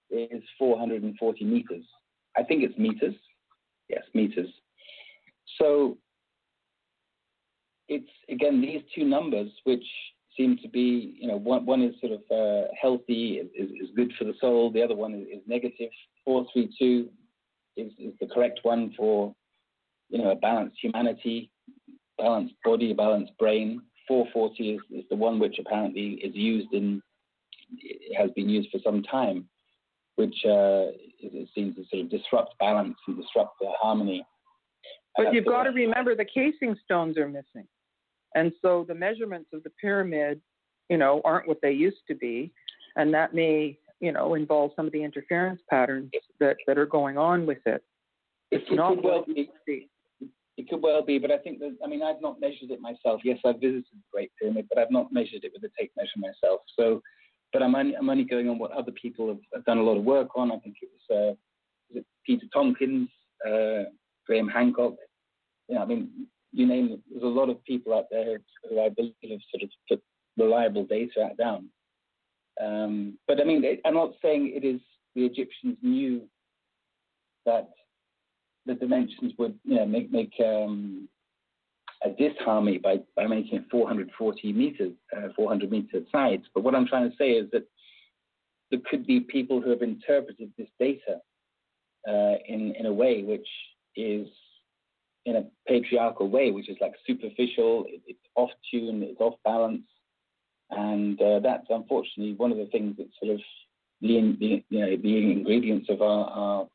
is 0.09 0.43
440 0.59 1.45
meters. 1.45 1.85
I 2.37 2.43
think 2.43 2.63
it's 2.63 2.77
meters. 2.77 3.15
Yes, 3.89 4.03
meters. 4.13 4.49
So 5.59 5.97
it's 7.87 8.09
again 8.29 8.61
these 8.61 8.81
two 8.95 9.05
numbers 9.05 9.49
which 9.63 9.85
seem 10.37 10.57
to 10.61 10.69
be, 10.69 11.15
you 11.19 11.27
know, 11.27 11.37
one, 11.37 11.65
one 11.65 11.81
is 11.81 11.95
sort 11.99 12.13
of 12.13 12.21
uh, 12.31 12.67
healthy, 12.79 13.41
is, 13.55 13.69
is 13.69 13.89
good 13.95 14.11
for 14.17 14.25
the 14.25 14.33
soul. 14.39 14.71
The 14.71 14.83
other 14.83 14.95
one 14.95 15.13
is, 15.13 15.27
is 15.27 15.43
negative. 15.47 15.89
432 16.25 17.09
is, 17.77 17.91
is 17.99 18.13
the 18.19 18.27
correct 18.27 18.59
one 18.63 18.93
for, 18.97 19.33
you 20.09 20.17
know, 20.17 20.31
a 20.31 20.35
balanced 20.35 20.77
humanity, 20.81 21.51
balanced 22.17 22.55
body, 22.63 22.93
balanced 22.93 23.37
brain. 23.37 23.81
440 24.07 24.71
is, 24.71 24.81
is 24.91 25.05
the 25.09 25.15
one 25.15 25.39
which 25.39 25.57
apparently 25.59 26.19
is 26.23 26.35
used 26.35 26.73
in, 26.73 27.01
has 28.17 28.29
been 28.31 28.49
used 28.49 28.69
for 28.71 28.79
some 28.83 29.03
time, 29.03 29.47
which 30.15 30.35
uh, 30.45 30.91
it 31.19 31.49
seems 31.55 31.75
to 31.75 31.83
sort 31.89 32.03
of 32.03 32.09
disrupt 32.09 32.57
balance 32.59 32.95
and 33.07 33.17
disrupt 33.17 33.55
the 33.59 33.67
harmony. 33.79 34.25
But 35.17 35.27
uh, 35.27 35.31
you've 35.31 35.45
got 35.45 35.63
to 35.63 35.71
remember 35.71 36.15
the 36.15 36.25
casing 36.25 36.75
stones 36.83 37.17
are 37.17 37.27
missing. 37.27 37.67
And 38.35 38.51
so 38.61 38.85
the 38.87 38.93
measurements 38.93 39.49
of 39.53 39.63
the 39.63 39.71
pyramid, 39.81 40.39
you 40.89 40.97
know, 40.97 41.21
aren't 41.25 41.47
what 41.47 41.59
they 41.61 41.71
used 41.71 42.03
to 42.09 42.15
be. 42.15 42.51
And 42.97 43.13
that 43.13 43.33
may, 43.33 43.77
you 43.99 44.11
know, 44.11 44.35
involve 44.35 44.71
some 44.75 44.85
of 44.85 44.91
the 44.91 45.03
interference 45.03 45.61
patterns 45.69 46.11
that, 46.39 46.57
that 46.67 46.77
are 46.77 46.85
going 46.85 47.17
on 47.17 47.45
with 47.45 47.65
it. 47.65 47.83
It's 48.51 48.69
it 48.69 48.75
not 48.75 48.95
could 48.95 49.03
well 49.03 49.25
be. 49.25 49.49
It 50.57 50.69
could 50.69 50.81
well 50.81 51.01
be, 51.01 51.17
but 51.17 51.31
I 51.31 51.37
think 51.37 51.59
that, 51.59 51.75
I 51.83 51.87
mean, 51.87 52.01
I've 52.01 52.21
not 52.21 52.39
measured 52.39 52.71
it 52.71 52.79
myself. 52.79 53.19
Yes, 53.25 53.39
I've 53.45 53.59
visited 53.59 53.83
the 53.91 53.99
Great 54.13 54.31
Pyramid, 54.39 54.67
but 54.69 54.77
I've 54.77 54.91
not 54.91 55.11
measured 55.11 55.43
it 55.43 55.51
with 55.53 55.63
a 55.63 55.71
tape 55.77 55.91
measure 55.97 56.17
myself. 56.17 56.61
So, 56.79 57.01
but 57.51 57.61
I'm 57.61 57.75
only, 57.75 57.95
I'm 57.95 58.09
only 58.09 58.23
going 58.23 58.47
on 58.47 58.57
what 58.57 58.71
other 58.71 58.93
people 58.93 59.27
have, 59.27 59.39
have 59.53 59.65
done 59.65 59.79
a 59.79 59.83
lot 59.83 59.97
of 59.97 60.05
work 60.05 60.29
on. 60.37 60.51
I 60.51 60.59
think 60.59 60.75
it 60.81 60.89
was, 60.93 61.17
uh, 61.17 61.35
was 61.89 61.97
it 61.97 62.05
Peter 62.25 62.45
Tompkins, 62.53 63.09
uh, 63.45 63.83
Graham 64.25 64.47
Hancock. 64.47 64.95
Yeah, 65.67 65.81
I 65.81 65.85
mean, 65.85 66.27
you 66.55 66.65
name 66.65 66.93
it, 66.93 66.99
there's 67.11 67.23
a 67.23 67.27
lot 67.27 67.49
of 67.49 67.63
people 67.65 67.93
out 67.93 68.05
there 68.09 68.39
who 68.69 68.81
I 68.81 68.89
believe 68.89 69.13
have 69.29 69.39
sort 69.51 69.63
of 69.63 69.69
put 69.89 70.01
reliable 70.37 70.85
data 70.85 71.25
out 71.25 71.37
down. 71.37 71.69
Um, 72.63 73.17
but 73.27 73.41
I 73.41 73.43
mean, 73.43 73.63
I'm 73.85 73.93
not 73.93 74.13
saying 74.21 74.53
it 74.55 74.65
is 74.65 74.79
the 75.15 75.25
Egyptians 75.25 75.77
knew 75.81 76.21
that 77.45 77.69
the 78.65 78.73
dimensions 78.73 79.33
would, 79.37 79.59
you 79.63 79.75
know, 79.75 79.85
make 79.85 80.11
make 80.11 80.33
um, 80.39 81.09
a 82.03 82.09
disharmony 82.09 82.77
by 82.77 82.99
by 83.15 83.27
making 83.27 83.59
it 83.59 83.65
440 83.69 84.53
meters, 84.53 84.93
uh, 85.15 85.27
400 85.35 85.69
meter 85.69 86.01
sides. 86.11 86.43
But 86.53 86.63
what 86.63 86.75
I'm 86.75 86.87
trying 86.87 87.09
to 87.09 87.17
say 87.17 87.31
is 87.31 87.49
that 87.51 87.67
there 88.71 88.79
could 88.89 89.05
be 89.05 89.19
people 89.19 89.61
who 89.61 89.71
have 89.71 89.81
interpreted 89.81 90.51
this 90.57 90.69
data 90.79 91.19
uh, 92.07 92.35
in 92.47 92.73
in 92.79 92.85
a 92.85 92.93
way 92.93 93.23
which 93.23 93.47
is 93.97 94.27
in 95.25 95.37
a 95.37 95.45
patriarchal 95.67 96.29
way, 96.29 96.51
which 96.51 96.69
is 96.69 96.77
like 96.79 96.93
superficial, 97.05 97.85
it, 97.87 98.01
it's 98.07 98.19
off 98.35 98.51
tune, 98.71 99.01
it's 99.03 99.19
off 99.19 99.35
balance, 99.43 99.83
and 100.71 101.19
uh, 101.21 101.39
that's 101.39 101.67
unfortunately 101.69 102.33
one 102.33 102.51
of 102.51 102.57
the 102.57 102.67
things 102.67 102.95
that 102.97 103.07
sort 103.21 103.33
of 103.33 103.41
the, 104.01 104.35
the 104.39 104.63
you 104.69 104.79
know 104.79 104.95
the 104.95 105.31
ingredients 105.31 105.87
of 105.89 106.01
our, 106.01 106.25
our 106.29 106.67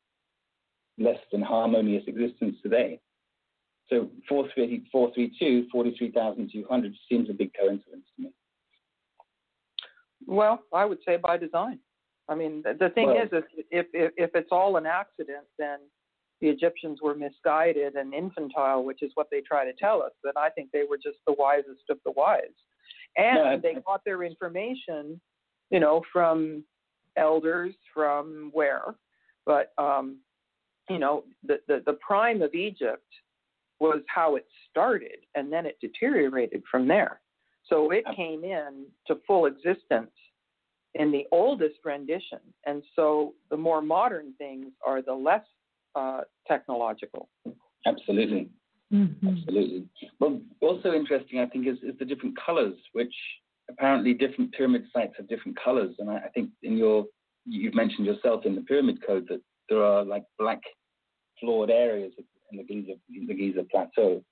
less 0.98 1.18
than 1.32 1.42
harmonious 1.42 2.04
existence 2.06 2.56
today. 2.62 3.00
So 3.88 4.08
432, 4.28 5.66
43,200 5.72 6.94
seems 7.08 7.28
a 7.28 7.32
big 7.32 7.50
coincidence 7.58 8.04
to 8.16 8.22
me. 8.22 8.30
Well, 10.26 10.60
I 10.72 10.84
would 10.84 10.98
say 11.04 11.16
by 11.16 11.38
design. 11.38 11.80
I 12.28 12.36
mean, 12.36 12.62
the, 12.62 12.76
the 12.78 12.90
thing 12.90 13.08
well, 13.08 13.22
is, 13.22 13.28
if, 13.32 13.86
if 13.92 14.12
if 14.16 14.30
it's 14.34 14.50
all 14.52 14.76
an 14.76 14.86
accident, 14.86 15.46
then 15.58 15.78
the 16.40 16.48
Egyptians 16.48 17.00
were 17.02 17.14
misguided 17.14 17.94
and 17.96 18.14
infantile, 18.14 18.84
which 18.84 19.02
is 19.02 19.10
what 19.14 19.28
they 19.30 19.40
try 19.40 19.64
to 19.64 19.72
tell 19.74 20.02
us. 20.02 20.12
That 20.24 20.36
I 20.36 20.50
think 20.50 20.70
they 20.72 20.84
were 20.88 20.96
just 20.96 21.18
the 21.26 21.34
wisest 21.38 21.88
of 21.90 21.98
the 22.04 22.12
wise, 22.12 22.40
and 23.16 23.36
no, 23.36 23.60
they 23.62 23.80
got 23.86 24.04
their 24.04 24.22
information, 24.22 25.20
you 25.70 25.80
know, 25.80 26.02
from 26.12 26.64
elders 27.16 27.74
from 27.92 28.50
where, 28.52 28.94
but 29.44 29.72
um, 29.78 30.18
you 30.88 30.98
know, 30.98 31.24
the, 31.46 31.60
the 31.68 31.82
the 31.86 31.94
prime 31.94 32.42
of 32.42 32.54
Egypt 32.54 33.04
was 33.78 34.02
how 34.08 34.36
it 34.36 34.46
started, 34.70 35.18
and 35.34 35.52
then 35.52 35.66
it 35.66 35.78
deteriorated 35.80 36.62
from 36.70 36.86
there. 36.86 37.20
So 37.68 37.90
it 37.90 38.04
came 38.16 38.44
in 38.44 38.86
to 39.06 39.18
full 39.26 39.46
existence 39.46 40.10
in 40.94 41.12
the 41.12 41.24
oldest 41.30 41.76
rendition. 41.84 42.40
And 42.66 42.82
so 42.96 43.34
the 43.50 43.56
more 43.56 43.80
modern 43.80 44.34
things 44.38 44.72
are 44.84 45.02
the 45.02 45.14
less 45.14 45.44
uh, 45.94 46.20
technological. 46.46 47.28
Absolutely. 47.86 48.48
Mm-hmm. 48.92 49.28
Absolutely. 49.28 49.86
Well, 50.18 50.40
also 50.60 50.92
interesting, 50.92 51.40
I 51.40 51.46
think, 51.46 51.66
is, 51.66 51.78
is 51.82 51.98
the 51.98 52.04
different 52.04 52.36
colors, 52.44 52.74
which 52.92 53.14
apparently 53.70 54.14
different 54.14 54.52
pyramid 54.52 54.84
sites 54.92 55.14
have 55.16 55.28
different 55.28 55.58
colors. 55.62 55.94
And 55.98 56.10
I, 56.10 56.16
I, 56.16 56.28
think 56.34 56.50
in 56.62 56.76
your, 56.76 57.06
you've 57.46 57.74
mentioned 57.74 58.06
yourself 58.06 58.44
in 58.46 58.54
the 58.54 58.62
pyramid 58.62 58.98
code 59.06 59.26
that 59.28 59.40
there 59.68 59.82
are 59.82 60.04
like 60.04 60.24
black 60.38 60.60
floored 61.40 61.70
areas 61.70 62.12
in 62.50 62.58
the 62.58 62.64
Giza, 62.64 62.94
the 63.08 63.34
Giza 63.34 63.64
plateau. 63.70 64.22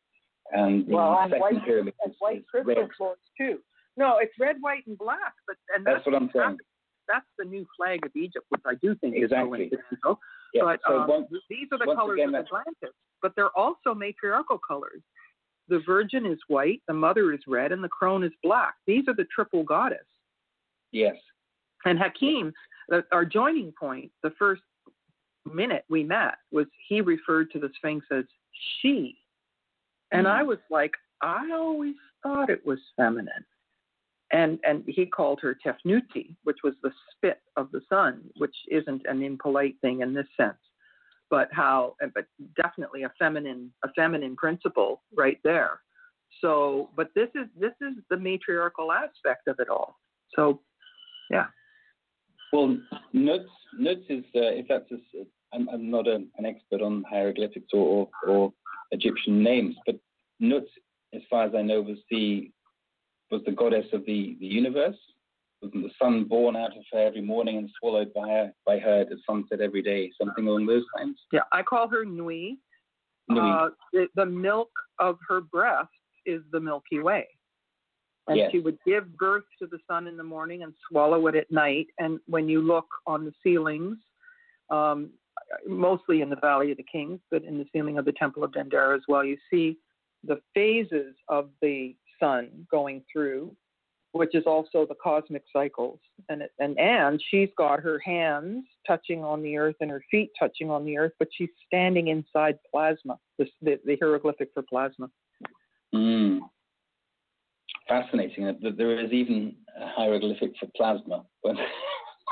And 0.50 0.86
the 0.86 0.94
well, 0.94 1.18
second 1.24 1.40
white, 1.40 1.64
pyramid 1.64 1.94
is, 2.06 2.14
white 2.18 2.38
is 2.38 2.44
crystal 2.50 2.74
red. 2.74 2.88
floors 2.96 3.18
too. 3.38 3.58
No, 3.96 4.18
it's 4.18 4.32
red, 4.40 4.56
white, 4.60 4.86
and 4.86 4.96
black. 4.96 5.34
But 5.46 5.56
and 5.74 5.86
that's, 5.86 5.98
that's 5.98 6.06
what 6.06 6.14
I'm 6.14 6.30
saying. 6.34 6.56
That's, 6.56 6.58
that's 7.08 7.26
the 7.38 7.44
new 7.44 7.66
flag 7.76 8.04
of 8.04 8.12
Egypt, 8.16 8.46
which 8.48 8.62
I 8.66 8.74
do 8.82 8.94
think 8.96 9.16
exactly. 9.16 9.64
is 9.72 9.78
so 10.04 10.18
yeah. 10.55 10.62
But 10.65 10.81
so 10.86 11.01
um, 11.01 11.09
once, 11.09 11.27
these 11.49 11.68
are 11.73 11.78
the 11.78 11.94
colors 11.94 12.18
again, 12.20 12.35
of 12.35 12.47
Atlantis, 12.47 12.94
but 13.23 13.33
they're 13.36 13.57
also 13.57 13.94
matriarchal 13.94 14.59
colors. 14.59 15.02
The 15.68 15.81
Virgin 15.85 16.25
is 16.25 16.39
white, 16.49 16.81
the 16.89 16.94
Mother 16.94 17.33
is 17.33 17.41
red, 17.47 17.73
and 17.73 17.85
the 17.85 17.89
Crone 17.89 18.25
is 18.25 18.33
black. 18.43 18.75
These 18.86 19.05
are 19.09 19.15
the 19.15 19.27
triple 19.35 19.62
goddess. 19.65 20.07
Yes. 20.93 21.17
And 21.85 21.99
Hakim, 21.99 22.52
our 23.12 23.25
joining 23.25 23.73
point, 23.78 24.10
the 24.23 24.33
first 24.39 24.62
minute 25.44 25.85
we 25.91 26.02
met, 26.02 26.36
was 26.51 26.67
he 26.89 27.01
referred 27.01 27.51
to 27.51 27.59
the 27.59 27.70
Sphinx 27.77 28.07
as 28.10 28.25
she. 28.81 29.18
And 30.10 30.27
mm. 30.27 30.31
I 30.31 30.43
was 30.43 30.59
like, 30.70 30.94
I 31.20 31.51
always 31.52 31.94
thought 32.23 32.49
it 32.49 32.65
was 32.67 32.78
feminine 32.97 33.44
and 34.32 34.58
and 34.65 34.84
he 34.86 35.07
called 35.07 35.40
her 35.42 35.57
Tefnuti, 35.65 36.34
which 36.44 36.58
was 36.62 36.74
the 36.82 36.92
spit 37.15 37.40
of 37.57 37.70
the 37.73 37.81
sun, 37.89 38.23
which 38.36 38.55
isn't 38.70 39.02
an 39.07 39.23
impolite 39.23 39.76
thing 39.81 40.00
in 40.00 40.12
this 40.12 40.26
sense, 40.36 40.58
but 41.31 41.48
how, 41.52 41.94
but 42.15 42.26
definitely 42.57 43.05
a 43.05 43.12
feminine 43.18 43.73
a 43.84 43.89
feminine 43.94 44.36
principle 44.36 45.02
right 45.16 45.39
there. 45.44 45.81
So, 46.40 46.90
but 46.97 47.08
this 47.15 47.28
is 47.34 47.47
this 47.58 47.73
is 47.81 47.94
the 48.10 48.16
matriarchal 48.16 48.92
aspect 48.92 49.48
of 49.48 49.57
it 49.60 49.68
all. 49.68 49.98
So, 50.36 50.60
yeah. 51.31 51.47
Well, 52.52 52.78
Nut 53.12 53.47
Nut 53.78 53.98
is 54.08 54.24
uh, 54.34 54.52
if 54.52 54.66
that's 54.68 54.90
a, 54.92 54.97
I'm, 55.55 55.68
I'm 55.70 55.90
not 55.90 56.07
a, 56.07 56.16
an 56.36 56.44
expert 56.47 56.82
on 56.82 57.05
hieroglyphics 57.08 57.68
or, 57.73 58.08
or, 58.26 58.31
or 58.31 58.52
Egyptian 58.92 59.42
names, 59.42 59.74
but 59.86 59.97
Nut, 60.40 60.66
as 61.15 61.23
far 61.31 61.44
as 61.44 61.55
I 61.55 61.62
know, 61.62 61.81
was 61.81 61.98
the 62.10 62.50
was 63.31 63.42
the 63.44 63.52
goddess 63.52 63.86
of 63.92 64.05
the, 64.07 64.36
the 64.40 64.47
universe. 64.47 64.97
Wasn't 65.62 65.82
the 65.82 65.90
sun 66.00 66.24
born 66.24 66.55
out 66.55 66.76
of 66.76 66.84
her 66.92 67.00
every 67.07 67.20
morning 67.20 67.58
and 67.58 67.68
swallowed 67.81 68.15
by 68.15 68.28
her 68.28 68.52
by 68.65 68.78
her 68.78 69.00
at 69.00 69.08
sunset 69.28 69.60
every 69.60 69.82
day? 69.82 70.10
Something 70.16 70.47
along 70.47 70.66
those 70.66 70.84
lines. 70.97 71.16
Yeah, 71.32 71.40
I 71.52 71.62
call 71.62 71.89
her 71.89 72.05
Nui. 72.05 72.58
Nui. 73.28 73.40
Uh, 73.40 73.68
the, 73.92 74.07
the 74.15 74.26
milk 74.26 74.70
of 75.00 75.18
her 75.28 75.40
breast 75.40 75.89
is 76.26 76.42
the 76.52 76.60
Milky 76.60 77.00
Way. 77.00 77.26
And 78.28 78.36
Yes. 78.36 78.52
she 78.52 78.60
would 78.60 78.78
give 78.86 79.16
birth 79.16 79.44
to 79.60 79.66
the 79.66 79.78
sun 79.90 80.07
in 80.07 80.16
the 80.16 80.23
morning 80.23 80.62
and 80.62 80.73
swallow 80.89 81.26
it 81.26 81.34
at 81.34 81.50
night. 81.50 81.86
And 81.98 82.20
when 82.26 82.48
you 82.48 82.60
look 82.60 82.86
on 83.07 83.24
the 83.24 83.32
ceilings, 83.42 83.97
um, 84.70 85.10
mostly 85.66 86.20
in 86.20 86.28
the 86.28 86.36
Valley 86.36 86.70
of 86.70 86.76
the 86.76 86.84
Kings, 86.84 87.20
but 87.31 87.42
in 87.42 87.58
the 87.58 87.66
ceiling 87.73 87.98
of 87.98 88.05
the 88.05 88.12
Temple 88.12 88.44
of 88.44 88.52
Dendera 88.52 88.94
as 88.94 89.02
well, 89.08 89.24
you 89.24 89.39
see 89.50 89.78
the 90.24 90.40
phases 90.55 91.15
of 91.28 91.48
the 91.62 91.97
sun 92.20 92.66
going 92.70 93.02
through, 93.12 93.55
which 94.12 94.34
is 94.34 94.44
also 94.47 94.86
the 94.86 94.94
cosmic 95.02 95.42
cycles. 95.52 95.98
And 96.28 96.42
it, 96.42 96.52
and 96.58 96.78
and 96.78 97.22
she's 97.30 97.48
got 97.56 97.80
her 97.80 97.98
hands 97.98 98.64
touching 98.86 99.24
on 99.24 99.42
the 99.42 99.56
earth 99.56 99.76
and 99.80 99.90
her 99.90 100.02
feet 100.10 100.30
touching 100.38 100.70
on 100.70 100.84
the 100.84 100.98
earth, 100.98 101.12
but 101.18 101.28
she's 101.36 101.50
standing 101.66 102.08
inside 102.08 102.58
plasma, 102.70 103.18
the, 103.38 103.47
the, 103.62 103.78
the 103.84 103.97
hieroglyphic 103.97 104.50
for 104.55 104.62
plasma. 104.62 105.10
Mm. 105.94 106.40
Fascinating 107.88 108.44
that 108.47 108.60
that 108.62 108.76
there 108.76 108.98
is 108.98 109.12
even 109.12 109.55
a 109.80 109.88
hieroglyphic 109.88 110.52
for 110.60 110.68
plasma. 110.76 111.24
But 111.42 111.56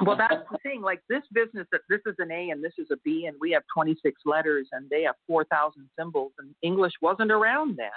Well, 0.05 0.17
that's 0.17 0.45
the 0.51 0.59
thing. 0.63 0.83
Like 0.83 1.01
this 1.09 1.23
business, 1.33 1.67
that 1.73 1.81
this 1.89 2.01
is 2.07 2.17
an 2.19 2.31
A 2.31 2.51
and 2.51 2.63
this 2.63 2.75
is 2.79 2.89
a 2.91 2.97
B, 3.05 3.27
and 3.27 3.37
we 3.41 3.51
have 3.53 3.63
26 3.73 4.21
letters 4.27 4.69
and 4.73 4.89
they 4.91 5.03
have 5.03 5.15
4,000 5.27 5.89
symbols, 5.99 6.33
and 6.39 6.55
English 6.63 6.93
wasn't 7.01 7.31
around 7.31 7.77
then. 7.77 7.89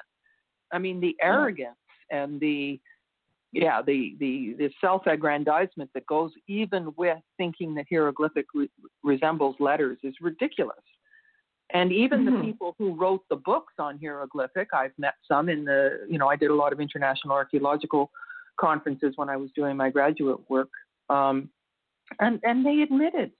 I 0.72 0.78
mean, 0.78 1.00
the 1.00 1.16
arrogance 1.22 1.76
and 2.12 2.40
the 2.40 2.80
yeah, 3.52 3.82
the 3.82 4.16
the 4.20 4.56
the 4.58 4.70
self-aggrandizement 4.80 5.90
that 5.94 6.06
goes 6.06 6.32
even 6.48 6.94
with 6.98 7.18
thinking 7.38 7.74
that 7.76 7.86
hieroglyphic 7.90 8.46
re- 8.54 8.70
resembles 9.04 9.56
letters 9.60 9.98
is 10.04 10.14
ridiculous. 10.22 10.78
And 11.72 11.92
even 11.92 12.26
the 12.26 12.32
Mhm. 12.32 12.46
people 12.46 12.76
who 12.80 12.96
wrote 12.96 13.24
the 13.30 13.36
books 13.36 13.74
on 13.78 14.00
hieroglyphic, 14.00 14.74
I've 14.74 14.98
met 14.98 15.14
some 15.28 15.50
in 15.50 15.66
the, 15.66 16.06
you 16.10 16.18
know, 16.18 16.28
I 16.28 16.36
did 16.36 16.50
a 16.50 16.56
lot 16.56 16.74
of 16.74 16.80
international 16.80 17.34
archaeological 17.36 18.12
conferences 18.58 19.14
when 19.18 19.30
I 19.30 19.38
was 19.38 19.52
doing 19.52 19.78
my 19.78 19.90
graduate 19.90 20.48
work. 20.50 20.70
Um, 21.10 21.50
and 22.20 22.40
and 22.44 22.66
they 22.66 22.82
admitted, 22.82 23.32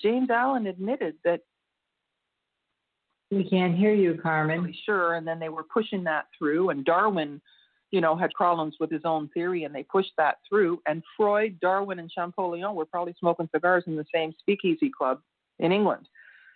James 0.00 0.30
Allen 0.30 0.66
admitted 0.66 1.16
that 1.24 1.40
We 3.30 3.44
can't 3.44 3.76
hear 3.76 3.92
you, 3.92 4.10
really 4.10 4.22
Carmen. 4.22 4.74
sure, 4.86 5.14
and 5.14 5.26
then 5.26 5.38
they 5.38 5.50
were 5.50 5.64
pushing 5.64 6.02
that 6.04 6.26
through. 6.36 6.70
And 6.70 6.84
Darwin, 6.84 7.40
you 7.90 8.00
know, 8.00 8.16
had 8.16 8.30
problems 8.32 8.76
with 8.80 8.90
his 8.90 9.02
own 9.04 9.28
theory, 9.34 9.64
and 9.64 9.74
they 9.74 9.82
pushed 9.82 10.12
that 10.16 10.36
through. 10.48 10.80
And 10.86 11.02
Freud, 11.16 11.58
Darwin, 11.60 11.98
and 11.98 12.10
Champollion 12.10 12.74
were 12.74 12.86
probably 12.86 13.14
smoking 13.18 13.48
cigars 13.54 13.84
in 13.86 13.96
the 13.96 14.06
same 14.14 14.32
speakeasy 14.38 14.90
club 14.90 15.20
in 15.58 15.72
England, 15.72 16.08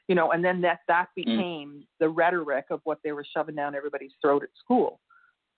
you 0.09 0.15
know. 0.15 0.33
And 0.33 0.42
then 0.42 0.62
that 0.62 0.81
that 0.89 1.09
mm. 1.10 1.25
became 1.25 1.84
the 2.01 2.09
rhetoric 2.09 2.67
of 2.70 2.81
what 2.84 3.01
they 3.05 3.12
were 3.12 3.26
shoving 3.36 3.55
down 3.55 3.75
everybody's 3.75 4.12
throat 4.23 4.42
at 4.42 4.51
school, 4.59 5.01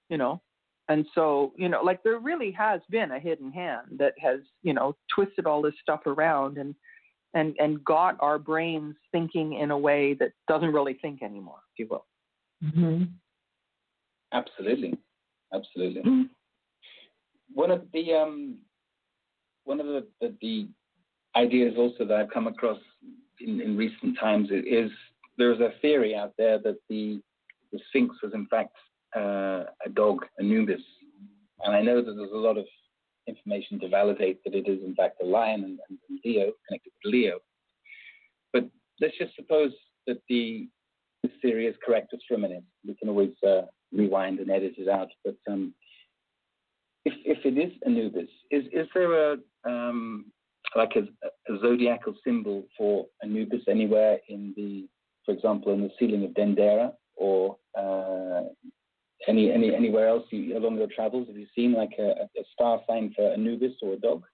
you 0.08 0.18
know. 0.18 0.40
And 0.88 1.06
so, 1.14 1.52
you 1.56 1.68
know, 1.68 1.82
like 1.82 2.02
there 2.02 2.18
really 2.18 2.50
has 2.52 2.80
been 2.90 3.12
a 3.12 3.18
hidden 3.18 3.50
hand 3.50 3.98
that 3.98 4.14
has, 4.18 4.40
you 4.62 4.74
know, 4.74 4.96
twisted 5.14 5.46
all 5.46 5.62
this 5.62 5.74
stuff 5.80 6.00
around 6.06 6.58
and 6.58 6.74
and 7.34 7.54
and 7.58 7.84
got 7.84 8.16
our 8.20 8.38
brains 8.38 8.94
thinking 9.12 9.54
in 9.54 9.70
a 9.70 9.78
way 9.78 10.14
that 10.14 10.30
doesn't 10.48 10.72
really 10.72 10.94
think 10.94 11.22
anymore, 11.22 11.60
if 11.72 11.78
you 11.80 11.86
will. 11.90 12.06
hmm 12.72 13.04
absolutely, 14.32 14.96
absolutely. 15.52 16.02
Mhm. 16.02 16.28
One 17.52 17.70
of 17.70 17.82
the 17.92 18.12
um, 18.14 18.58
one 19.64 19.80
of 19.80 19.86
the, 19.86 20.06
the, 20.20 20.34
the 20.40 20.68
ideas 21.36 21.74
also 21.76 22.04
that 22.04 22.16
I've 22.18 22.30
come 22.30 22.46
across 22.46 22.78
in, 23.40 23.60
in 23.60 23.76
recent 23.76 24.18
times 24.18 24.48
i- 24.50 24.54
is 24.80 24.90
there's 25.38 25.60
a 25.60 25.72
theory 25.82 26.14
out 26.14 26.32
there 26.38 26.58
that 26.58 26.76
the 26.88 27.20
the 27.72 27.78
Sphinx 27.88 28.14
was 28.22 28.32
in 28.34 28.46
fact 28.46 28.74
uh, 29.16 29.64
a 29.86 29.90
dog, 29.94 30.24
Anubis, 30.40 30.82
and 31.64 31.74
I 31.74 31.82
know 31.82 31.96
that 32.02 32.14
there's 32.14 32.32
a 32.32 32.36
lot 32.36 32.58
of 32.58 32.66
information 33.26 33.80
to 33.80 33.88
validate 33.88 34.42
that 34.44 34.54
it 34.54 34.68
is 34.68 34.80
in 34.84 34.94
fact 34.94 35.22
a 35.22 35.26
lion 35.26 35.64
and, 35.64 35.78
and 35.88 36.18
Leo 36.24 36.52
connected 36.66 36.92
with 37.04 37.12
Leo. 37.12 37.38
But 38.52 38.64
let's 39.00 39.18
just 39.18 39.34
suppose 39.36 39.72
that 40.06 40.18
the 40.28 40.68
this 41.22 41.32
theory 41.40 41.66
is 41.66 41.74
correct 41.84 42.10
just 42.10 42.24
for 42.28 42.34
a 42.34 42.38
minute. 42.38 42.64
We 42.86 42.94
can 42.94 43.08
always 43.08 43.32
uh, 43.46 43.62
rewind 43.92 44.40
and 44.40 44.50
edit 44.50 44.74
it 44.76 44.88
out. 44.88 45.08
But 45.24 45.36
um, 45.50 45.74
if 47.04 47.14
if 47.24 47.44
it 47.44 47.58
is 47.58 47.72
Anubis, 47.86 48.28
is 48.50 48.64
is 48.72 48.86
there 48.94 49.32
a 49.32 49.36
um, 49.64 50.26
like 50.76 50.96
a, 50.96 51.52
a 51.52 51.58
zodiacal 51.60 52.14
symbol 52.24 52.64
for 52.76 53.06
Anubis 53.22 53.62
anywhere 53.68 54.18
in 54.28 54.52
the, 54.56 54.86
for 55.24 55.32
example, 55.32 55.72
in 55.72 55.82
the 55.82 55.90
ceiling 55.98 56.24
of 56.24 56.30
Dendera 56.30 56.92
or 57.16 57.56
uh, 57.78 58.42
any 59.28 59.50
any 59.50 59.74
anywhere 59.74 60.08
else 60.08 60.24
you, 60.30 60.56
along 60.56 60.76
your 60.76 60.88
travels? 60.94 61.26
Have 61.28 61.36
you 61.36 61.46
seen 61.54 61.72
like 61.72 61.92
a, 61.98 62.10
a 62.10 62.44
star 62.52 62.80
sign 62.88 63.12
for 63.14 63.32
Anubis 63.32 63.72
or 63.82 63.94
a 63.94 63.96
dog? 63.96 64.24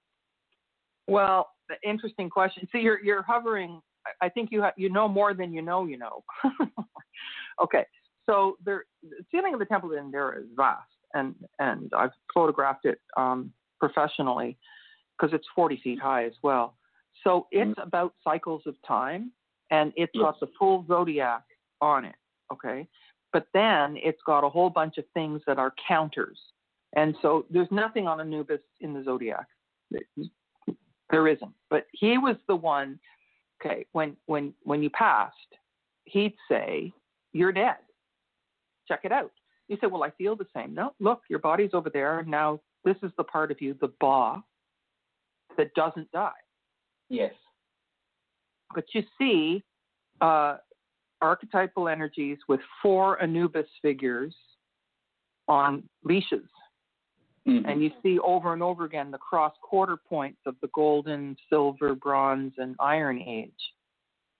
Well, 1.07 1.51
interesting 1.85 2.31
question. 2.31 2.69
So 2.73 2.79
you're 2.79 3.03
you're 3.03 3.23
hovering. 3.23 3.81
I- 4.23 4.31
think 4.31 4.51
you 4.51 4.63
ha- 4.63 4.73
you 4.77 4.89
know 4.91 5.09
more 5.09 5.35
than 5.35 5.53
you 5.53 5.63
know. 5.63 5.87
You 5.87 5.99
know. 5.99 6.25
okay, 7.63 7.85
so 8.27 8.57
there, 8.65 8.85
the 9.03 9.25
ceiling 9.31 9.55
of 9.55 9.61
the 9.61 9.67
Temple 9.67 9.93
of 9.93 9.99
Dendera 9.99 10.39
is 10.39 10.47
vast, 10.57 10.91
and 11.15 11.35
and 11.59 11.91
I've 11.97 12.13
photographed 12.33 12.85
it 12.85 13.01
um, 13.17 13.53
professionally 13.79 14.57
because 15.19 15.35
it's 15.35 15.47
40 15.55 15.81
feet 15.83 16.01
high 16.01 16.25
as 16.25 16.33
well. 16.43 16.77
So 17.25 17.47
it's 17.51 17.79
about 17.83 18.15
cycles 18.25 18.63
of 18.67 18.75
time, 18.87 19.33
and 19.71 19.93
it's 19.97 20.13
Yes. 20.15 20.23
got 20.23 20.41
the 20.41 20.49
full 20.59 20.87
zodiac 20.87 21.43
on 21.81 22.05
it. 22.05 22.15
Okay, 22.53 22.89
but 23.33 23.47
then 23.55 23.97
it's 23.97 24.21
got 24.27 24.45
a 24.45 24.49
whole 24.49 24.71
bunch 24.71 24.99
of 24.99 25.05
things 25.15 25.41
that 25.47 25.59
are 25.59 25.73
counters, 25.87 26.39
and 26.97 27.15
so 27.23 27.47
there's 27.51 27.71
nothing 27.71 28.07
on 28.07 28.21
Anubis 28.21 28.61
in 28.81 28.93
the 28.95 29.03
zodiac. 29.05 29.47
There 31.11 31.29
isn't. 31.29 31.53
But 31.69 31.87
he 31.93 32.19
was 32.19 32.37
the 32.47 32.57
one. 32.57 32.99
Okay, 33.61 33.87
when 33.93 34.17
when 34.27 34.55
when 34.63 34.83
you 34.83 34.91
passed, 34.91 35.35
he'd 36.05 36.35
say, 36.49 36.93
"You're 37.33 37.53
dead. 37.53 37.77
Check 38.89 39.01
it 39.05 39.13
out." 39.13 39.33
You 39.69 39.77
say, 39.81 39.87
"Well, 39.87 40.03
I 40.03 40.11
feel 40.11 40.37
the 40.37 40.47
same." 40.55 40.75
No, 40.75 40.95
look, 41.01 41.23
your 41.29 41.41
body's 41.41 41.71
over 41.75 41.91
there. 41.91 42.25
Now 42.27 42.61
this 42.85 42.97
is 43.03 43.11
the 43.17 43.25
part 43.25 43.51
of 43.51 43.61
you, 43.61 43.77
the 43.81 43.93
ba, 44.01 44.43
that 45.57 45.75
doesn't 45.75 46.11
die. 46.13 46.33
Yes. 47.09 47.35
But 48.75 48.85
you 48.95 49.03
see 49.19 49.63
uh, 50.21 50.57
archetypal 51.21 51.89
energies 51.89 52.39
with 52.49 52.61
four 52.83 53.21
Anubis 53.23 53.69
figures 53.83 54.35
on 55.49 55.89
leashes. 56.05 56.49
Mhm. 57.47 57.65
And 57.67 57.83
you 57.83 57.91
see 58.03 58.19
over 58.21 58.53
and 58.53 58.63
over 58.63 58.85
again 58.85 59.11
the 59.11 59.19
cross 59.19 59.55
quarter 59.63 59.97
points 59.97 60.41
of 60.47 60.57
the 60.61 60.69
golden, 60.69 61.37
silver, 61.49 61.95
bronze, 61.95 62.55
and 62.59 62.77
iron 62.79 63.21
age. 63.21 63.75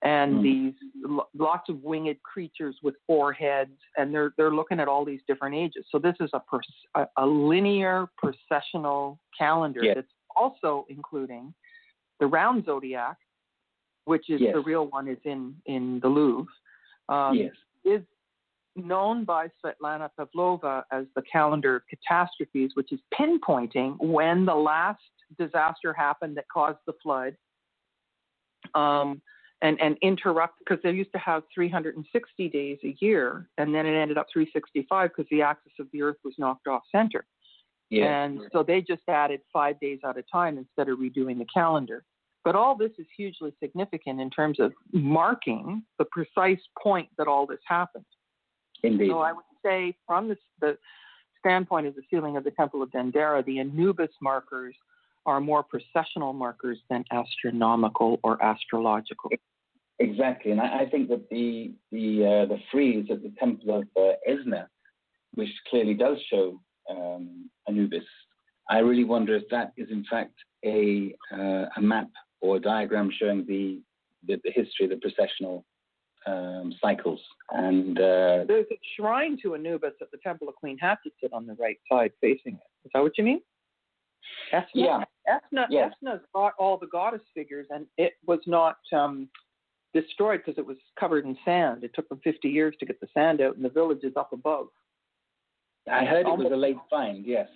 And 0.03 0.37
Mm. 0.37 0.43
these 0.43 0.75
lo- 1.03 1.29
lots 1.35 1.69
of 1.69 1.83
winged 1.83 2.23
creatures 2.23 2.79
with 2.83 2.97
four 3.07 3.33
heads, 3.33 3.79
and 3.99 4.15
they're 4.15 4.33
they're 4.37 4.55
looking 4.55 4.81
at 4.81 4.89
all 4.89 5.05
these 5.05 5.23
different 5.25 5.55
ages. 5.55 5.87
So 5.91 5.99
this 5.99 6.17
is 6.21 6.31
a 6.33 6.41
per, 6.41 6.61
a, 6.95 7.07
a 7.17 7.27
linear 7.27 8.09
precessional 8.23 9.19
calendar 9.37 9.85
Yes. 9.85 9.97
that's 9.97 10.15
also 10.35 10.87
including 10.89 11.53
the 12.19 12.27
round 12.27 12.65
zodiac, 12.65 13.19
which 14.05 14.31
is 14.31 14.41
Yes. 14.41 14.55
the 14.55 14.61
real 14.61 14.87
one 14.87 15.07
is 15.09 15.19
in 15.25 15.61
in 15.67 16.01
the 16.01 16.09
Louvre. 16.09 16.53
Um, 17.11 17.35
yes. 17.35 17.53
is 17.85 18.03
known 18.77 19.25
by 19.25 19.49
Svetlana 19.63 20.09
Pavlova 20.17 20.85
as 20.93 21.07
the 21.17 21.23
calendar 21.31 21.77
of 21.77 21.83
catastrophes, 21.89 22.71
which 22.75 22.93
is 22.93 23.01
pinpointing 23.19 23.97
when 24.01 24.45
the 24.45 24.55
last 24.55 25.03
disaster 25.39 25.93
happened 25.93 26.37
that 26.37 26.47
caused 26.53 26.79
the 26.87 26.95
flood. 27.03 27.37
Um, 28.75 29.21
and, 29.63 29.79
and 29.81 29.99
interrupt 30.01 30.59
because 30.59 30.79
they 30.83 30.91
used 30.91 31.13
to 31.13 31.19
have 31.19 31.43
360 31.55 32.49
days 32.49 32.79
a 32.83 32.97
year, 33.01 33.49
and 33.59 33.75
then 33.75 33.85
it 33.85 33.95
ended 33.95 34.17
up 34.17 34.27
365 34.33 35.11
because 35.11 35.29
the 35.31 35.43
axis 35.43 35.73
of 35.79 35.87
the 35.93 36.01
Earth 36.01 36.17
was 36.25 36.33
knocked 36.39 36.67
off 36.67 36.83
center. 36.91 37.27
Yes. 37.91 38.07
And 38.09 38.41
so 38.53 38.63
they 38.63 38.81
just 38.81 39.03
added 39.09 39.41
five 39.53 39.79
days 39.81 39.99
at 40.09 40.17
a 40.17 40.23
time 40.33 40.57
instead 40.57 40.89
of 40.89 40.99
redoing 40.99 41.39
the 41.39 41.47
calendar. 41.53 42.05
But 42.45 42.55
all 42.55 42.77
this 42.77 42.93
is 42.99 43.07
hugely 43.17 43.53
significant 43.63 44.21
in 44.21 44.31
terms 44.31 44.61
of 44.61 44.73
marking 44.93 45.83
the 45.99 46.07
precise 46.07 46.61
point 46.83 47.09
that 47.19 47.27
all 47.27 47.47
this 47.47 47.59
happened. 47.67 48.05
Indeed. 48.83 49.11
So 49.11 49.19
I 49.19 49.33
would 49.33 49.45
say, 49.65 49.95
from 50.07 50.29
the, 50.29 50.37
the 50.61 50.79
standpoint 51.39 51.87
of 51.87 51.95
the 51.95 52.03
ceiling 52.11 52.37
of 52.37 52.45
the 52.45 52.51
Temple 52.53 52.83
of 52.83 52.91
Dendera, 52.91 53.45
the 53.45 53.61
Anubis 53.61 54.11
markers 54.23 54.75
are 55.27 55.41
more 55.41 55.65
precessional 55.65 56.35
markers 56.35 56.79
than 56.89 57.05
astronomical 57.13 58.19
or 58.23 58.43
astrological. 58.43 59.31
Exactly, 59.99 60.51
and 60.51 60.61
I, 60.63 60.81
I 60.81 60.87
think 60.91 61.11
that 61.11 61.29
the 61.29 61.73
the 61.93 62.25
uh, 62.25 62.47
the 62.47 62.59
frieze 62.73 63.07
at 63.11 63.23
the 63.23 63.33
Temple 63.39 63.81
of 63.81 63.85
uh, 63.99 64.13
Esna, 64.27 64.67
which 65.35 65.51
clearly 65.69 65.93
does 65.93 66.17
show 66.31 66.59
um, 66.91 67.51
Anubis, 67.69 68.05
I 68.71 68.79
really 68.79 69.05
wonder 69.05 69.37
if 69.37 69.43
that 69.51 69.73
is 69.77 69.91
in 69.91 70.07
fact 70.11 70.33
a 70.65 71.15
uh, 71.33 71.67
a 71.77 71.81
map 71.83 72.09
or 72.41 72.57
a 72.57 72.61
diagram 72.61 73.11
showing 73.19 73.45
the 73.47 73.81
the, 74.27 74.39
the 74.45 74.51
history 74.51 74.85
of 74.85 74.91
the 74.91 74.97
precessional 74.97 75.65
um, 76.27 76.75
cycles. 76.81 77.21
And 77.51 77.99
uh, 77.99 78.45
There's 78.47 78.67
a 78.71 78.79
shrine 78.97 79.39
to 79.43 79.55
Anubis 79.55 79.95
at 80.01 80.11
the 80.11 80.19
Temple 80.19 80.49
of 80.49 80.57
Queen 80.57 80.79
Hatshepsut 80.83 81.33
on 81.33 81.47
the 81.47 81.55
right 81.55 81.79
side 81.91 82.13
facing 82.21 82.55
it. 82.55 82.85
Is 82.85 82.91
that 82.93 83.03
what 83.03 83.17
you 83.17 83.25
mean? 83.25 83.41
Esna, 84.53 84.65
Yeah. 84.75 85.05
Esna, 85.29 85.67
Yeah. 85.71 85.89
Esna's 86.03 86.21
got 86.35 86.53
all 86.59 86.77
the 86.77 86.87
goddess 86.87 87.23
figures, 87.35 87.67
and 87.71 87.87
it 87.97 88.15
was 88.27 88.41
not 88.47 88.77
um, 88.93 89.29
destroyed 89.95 90.43
because 90.45 90.59
it 90.59 90.67
was 90.67 90.77
covered 90.99 91.25
in 91.25 91.37
sand. 91.45 91.85
It 91.85 91.93
took 91.95 92.09
them 92.09 92.21
50 92.23 92.49
years 92.49 92.75
to 92.81 92.87
get 92.87 93.01
the 93.01 93.09
sand 93.15 93.41
out, 93.41 93.57
and 93.57 93.65
the 93.65 93.71
village 93.71 94.03
is 94.03 94.13
up 94.17 94.33
above. 94.33 94.69
I 95.91 96.05
heard 96.05 96.27
it 96.27 96.39
was 96.39 96.53
a 96.53 96.57
late 96.57 96.77
find. 96.89 97.25
Yes. 97.25 97.49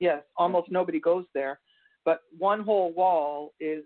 Yes, 0.00 0.22
almost 0.36 0.70
nobody 0.70 1.00
goes 1.00 1.24
there. 1.34 1.58
But 2.04 2.20
one 2.38 2.60
whole 2.60 2.92
wall 2.92 3.52
is 3.60 3.84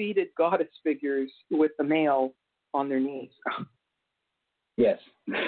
seated 0.00 0.28
goddess 0.38 0.68
figures 0.82 1.30
with 1.50 1.72
the 1.78 1.84
male 1.84 2.32
on 2.72 2.88
their 2.88 3.00
knees. 3.00 3.30
Yes. 4.76 4.98
yeah. 5.26 5.44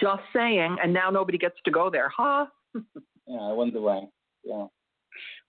Just 0.00 0.22
saying, 0.34 0.76
and 0.82 0.94
now 0.94 1.10
nobody 1.10 1.36
gets 1.36 1.56
to 1.66 1.70
go 1.70 1.90
there, 1.90 2.10
huh? 2.16 2.46
Yeah. 3.26 3.40
I 3.40 3.52
wonder 3.52 3.80
why. 3.80 4.02
Yeah. 4.42 4.66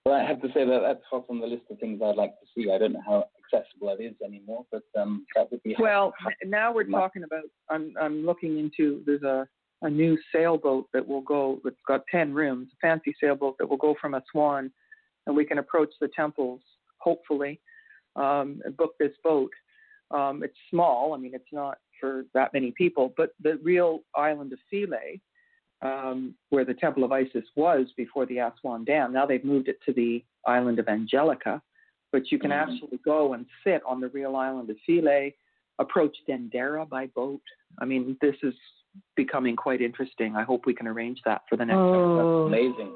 Well, 0.05 0.15
I 0.15 0.23
have 0.25 0.41
to 0.41 0.47
say 0.53 0.65
that 0.65 0.79
that's 0.81 1.01
hot 1.09 1.25
on 1.29 1.39
the 1.39 1.47
list 1.47 1.63
of 1.69 1.79
things 1.79 2.01
I'd 2.03 2.15
like 2.15 2.31
to 2.31 2.45
see. 2.55 2.71
I 2.71 2.77
don't 2.77 2.93
know 2.93 3.01
how 3.05 3.25
accessible 3.53 3.87
that 3.87 4.03
is 4.03 4.13
anymore, 4.23 4.65
but 4.71 4.83
um, 4.99 5.25
that 5.35 5.51
would 5.51 5.63
be. 5.63 5.75
Well, 5.79 6.13
n- 6.25 6.49
now 6.49 6.73
we're 6.73 6.85
My- 6.87 6.99
talking 6.99 7.23
about. 7.23 7.43
I'm 7.69 7.93
I'm 8.01 8.25
looking 8.25 8.59
into. 8.59 9.01
There's 9.05 9.23
a 9.23 9.47
a 9.81 9.89
new 9.89 10.17
sailboat 10.33 10.87
that 10.93 11.05
will 11.07 11.21
go. 11.21 11.59
It's 11.65 11.75
got 11.87 12.01
ten 12.09 12.33
rooms. 12.33 12.69
A 12.73 12.77
fancy 12.87 13.13
sailboat 13.21 13.55
that 13.59 13.69
will 13.69 13.77
go 13.77 13.95
from 13.99 14.13
Aswan, 14.13 14.71
and 15.25 15.35
we 15.35 15.45
can 15.45 15.57
approach 15.57 15.93
the 15.99 16.09
temples. 16.15 16.61
Hopefully, 16.99 17.59
um, 18.15 18.61
and 18.65 18.75
book 18.75 18.93
this 18.99 19.11
boat. 19.23 19.51
Um, 20.11 20.43
it's 20.43 20.57
small. 20.69 21.13
I 21.13 21.17
mean, 21.17 21.33
it's 21.35 21.51
not 21.51 21.77
for 21.99 22.25
that 22.33 22.53
many 22.53 22.71
people. 22.71 23.13
But 23.15 23.31
the 23.41 23.59
real 23.63 23.99
island 24.15 24.53
of 24.53 24.59
Philae, 24.71 25.19
um, 25.81 26.33
where 26.49 26.65
the 26.65 26.73
Temple 26.73 27.03
of 27.03 27.11
Isis 27.11 27.45
was 27.55 27.87
before 27.95 28.25
the 28.25 28.39
Aswan 28.39 28.85
Dam. 28.85 29.13
Now 29.13 29.25
they've 29.25 29.43
moved 29.43 29.67
it 29.67 29.77
to 29.85 29.93
the 29.93 30.23
island 30.47 30.79
of 30.79 30.85
Agilkia, 30.87 31.61
but 32.11 32.31
you 32.31 32.39
can 32.39 32.51
Mhm. 32.51 32.61
actually 32.61 32.97
go 32.99 33.33
and 33.33 33.45
sit 33.63 33.83
on 33.83 33.99
the 33.99 34.09
real 34.09 34.35
island 34.35 34.69
of 34.69 34.79
Philae, 34.85 35.35
approach 35.79 36.15
Dendera 36.27 36.87
by 36.87 37.07
boat. 37.07 37.41
I 37.79 37.85
mean, 37.85 38.17
this 38.21 38.35
is 38.41 38.55
becoming 39.15 39.55
quite 39.55 39.81
interesting. 39.81 40.35
I 40.35 40.43
hope 40.43 40.65
we 40.65 40.73
can 40.73 40.87
arrange 40.87 41.21
that 41.23 41.43
for 41.49 41.57
the 41.57 41.65
next 41.65 41.79
Oh, 41.79 42.45
amazing. 42.45 42.95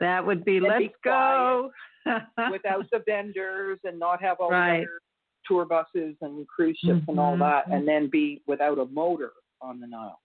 That 0.00 0.24
would 0.24 0.44
be. 0.44 0.56
And 0.58 0.66
Let's 0.66 0.78
be 0.78 0.92
go. 1.04 1.70
without 2.50 2.84
the 2.92 3.02
vendors 3.06 3.78
and 3.84 3.98
not 3.98 4.22
have 4.22 4.36
all 4.40 4.50
Right. 4.50 4.78
the 4.78 4.82
other 4.84 5.00
tour 5.46 5.64
buses 5.64 6.16
and 6.20 6.46
cruise 6.48 6.78
ships 6.84 7.02
and 7.08 7.18
all 7.18 7.34
Mhm. 7.36 7.40
that, 7.40 7.66
and 7.68 7.86
then 7.86 8.08
be 8.08 8.42
without 8.46 8.78
a 8.78 8.84
motor 8.86 9.32
on 9.60 9.80
the 9.80 9.86
Nile. 9.86 10.20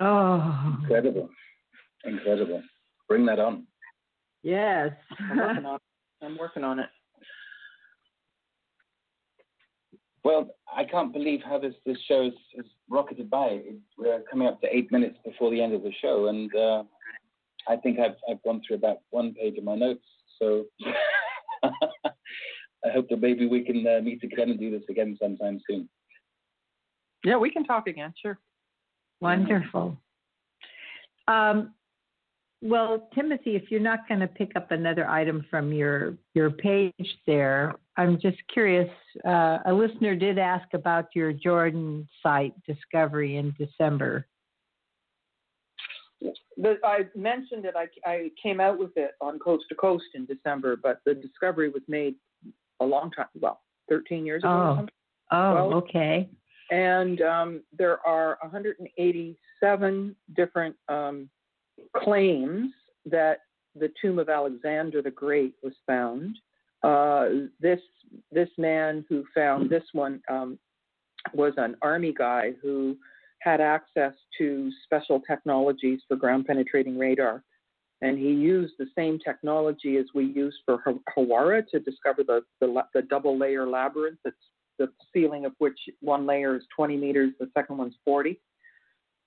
Oh, 0.00 0.76
Incredible. 0.82 1.28
Incredible. 2.04 2.62
Bring 3.08 3.24
that 3.26 3.38
on. 3.40 3.66
yes. 4.42 4.92
I'm 5.18 5.36
working 5.38 5.64
on 5.66 5.74
it. 5.76 5.80
I'm 6.22 6.38
working 6.38 6.64
on 6.64 6.78
it. 6.80 6.90
Well, 10.24 10.50
I 10.74 10.84
can't 10.84 11.12
believe 11.12 11.40
how 11.44 11.58
this, 11.58 11.74
this 11.84 11.98
show 12.08 12.24
has, 12.24 12.32
has 12.56 12.64
rocketed 12.90 13.30
by. 13.30 13.60
We're 13.96 14.22
coming 14.28 14.48
up 14.48 14.60
to 14.62 14.76
eight 14.76 14.90
minutes 14.90 15.18
before 15.24 15.50
the 15.52 15.62
end 15.62 15.72
of 15.72 15.82
the 15.82 15.92
show, 16.02 16.26
and 16.26 16.52
uh, 16.54 16.82
I 17.68 17.76
think 17.76 17.98
I've, 17.98 18.16
I've 18.30 18.42
gone 18.42 18.60
through 18.66 18.76
about 18.76 18.98
one 19.10 19.34
page 19.34 19.58
of 19.58 19.64
my 19.64 19.74
notes. 19.74 20.04
So 20.38 20.64
I 21.64 22.90
hope 22.92 23.08
that 23.10 23.20
maybe 23.20 23.46
we 23.46 23.64
can 23.64 23.86
uh, 23.86 24.00
meet 24.02 24.22
again 24.22 24.50
and 24.50 24.58
do 24.58 24.70
this 24.70 24.82
again 24.88 25.16
sometime 25.20 25.60
soon. 25.68 25.88
Yeah, 27.24 27.36
we 27.36 27.50
can 27.50 27.64
talk 27.64 27.88
again. 27.88 28.14
Sure. 28.20 28.38
Wonderful. 29.20 29.96
Um, 31.26 31.74
well, 32.62 33.08
Timothy, 33.14 33.56
if 33.56 33.70
you're 33.70 33.80
not 33.80 34.08
going 34.08 34.20
to 34.20 34.26
pick 34.26 34.52
up 34.56 34.70
another 34.70 35.08
item 35.08 35.44
from 35.50 35.72
your 35.72 36.16
your 36.34 36.50
page 36.50 37.18
there, 37.26 37.74
I'm 37.96 38.18
just 38.20 38.38
curious. 38.52 38.88
Uh, 39.26 39.58
a 39.66 39.72
listener 39.72 40.14
did 40.14 40.38
ask 40.38 40.66
about 40.72 41.08
your 41.14 41.32
Jordan 41.32 42.08
site 42.22 42.54
discovery 42.64 43.36
in 43.36 43.54
December. 43.58 44.26
The, 46.56 46.76
I 46.84 47.00
mentioned 47.14 47.64
it. 47.66 47.74
I, 47.76 47.86
I 48.08 48.30
came 48.42 48.60
out 48.60 48.78
with 48.78 48.96
it 48.96 49.12
on 49.20 49.38
Coast 49.38 49.64
to 49.68 49.74
Coast 49.74 50.04
in 50.14 50.24
December, 50.26 50.76
but 50.76 51.00
the 51.04 51.14
discovery 51.14 51.68
was 51.68 51.82
made 51.88 52.14
a 52.80 52.84
long 52.84 53.10
time, 53.10 53.26
well, 53.40 53.60
13 53.88 54.24
years 54.24 54.42
ago. 54.42 54.48
Oh. 54.50 54.76
something. 54.76 54.94
Oh, 55.32 55.54
Well- 55.54 55.74
okay. 55.74 56.28
And 56.70 57.20
um, 57.22 57.62
there 57.78 58.04
are 58.04 58.38
187 58.42 60.16
different 60.34 60.74
um, 60.88 61.28
claims 61.94 62.72
that 63.04 63.38
the 63.76 63.92
tomb 64.00 64.18
of 64.18 64.28
Alexander 64.28 65.00
the 65.00 65.10
Great 65.10 65.54
was 65.62 65.74
found. 65.86 66.36
Uh, 66.82 67.46
this 67.60 67.80
this 68.32 68.48
man 68.58 69.04
who 69.08 69.24
found 69.34 69.70
this 69.70 69.84
one 69.92 70.20
um, 70.28 70.58
was 71.34 71.52
an 71.56 71.76
army 71.82 72.12
guy 72.16 72.52
who 72.62 72.96
had 73.40 73.60
access 73.60 74.12
to 74.38 74.70
special 74.84 75.20
technologies 75.20 76.00
for 76.08 76.16
ground 76.16 76.46
penetrating 76.46 76.98
radar. 76.98 77.42
And 78.02 78.18
he 78.18 78.30
used 78.30 78.74
the 78.78 78.86
same 78.96 79.18
technology 79.18 79.96
as 79.96 80.06
we 80.14 80.26
use 80.26 80.56
for 80.64 80.82
Ha- 80.84 80.98
Hawara 81.16 81.66
to 81.68 81.80
discover 81.80 82.22
the, 82.24 82.42
the, 82.60 82.82
the 82.94 83.02
double 83.02 83.38
layer 83.38 83.66
labyrinth 83.66 84.18
that's 84.24 84.36
the 84.78 84.88
ceiling 85.12 85.46
of 85.46 85.52
which 85.58 85.78
one 86.00 86.26
layer 86.26 86.56
is 86.56 86.62
20 86.76 86.96
meters, 86.96 87.32
the 87.40 87.50
second 87.56 87.78
one's 87.78 87.94
40. 88.04 88.38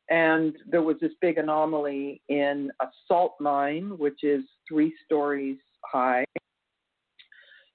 And 0.10 0.56
there 0.68 0.82
was 0.82 0.98
this 1.02 1.12
big 1.22 1.38
anomaly 1.38 2.22
in 2.30 2.72
a 2.82 2.86
salt 3.08 3.36
mine, 3.40 3.98
which 3.98 4.24
is 4.24 4.44
three 4.68 4.94
stories 5.06 5.58
high. 5.86 6.26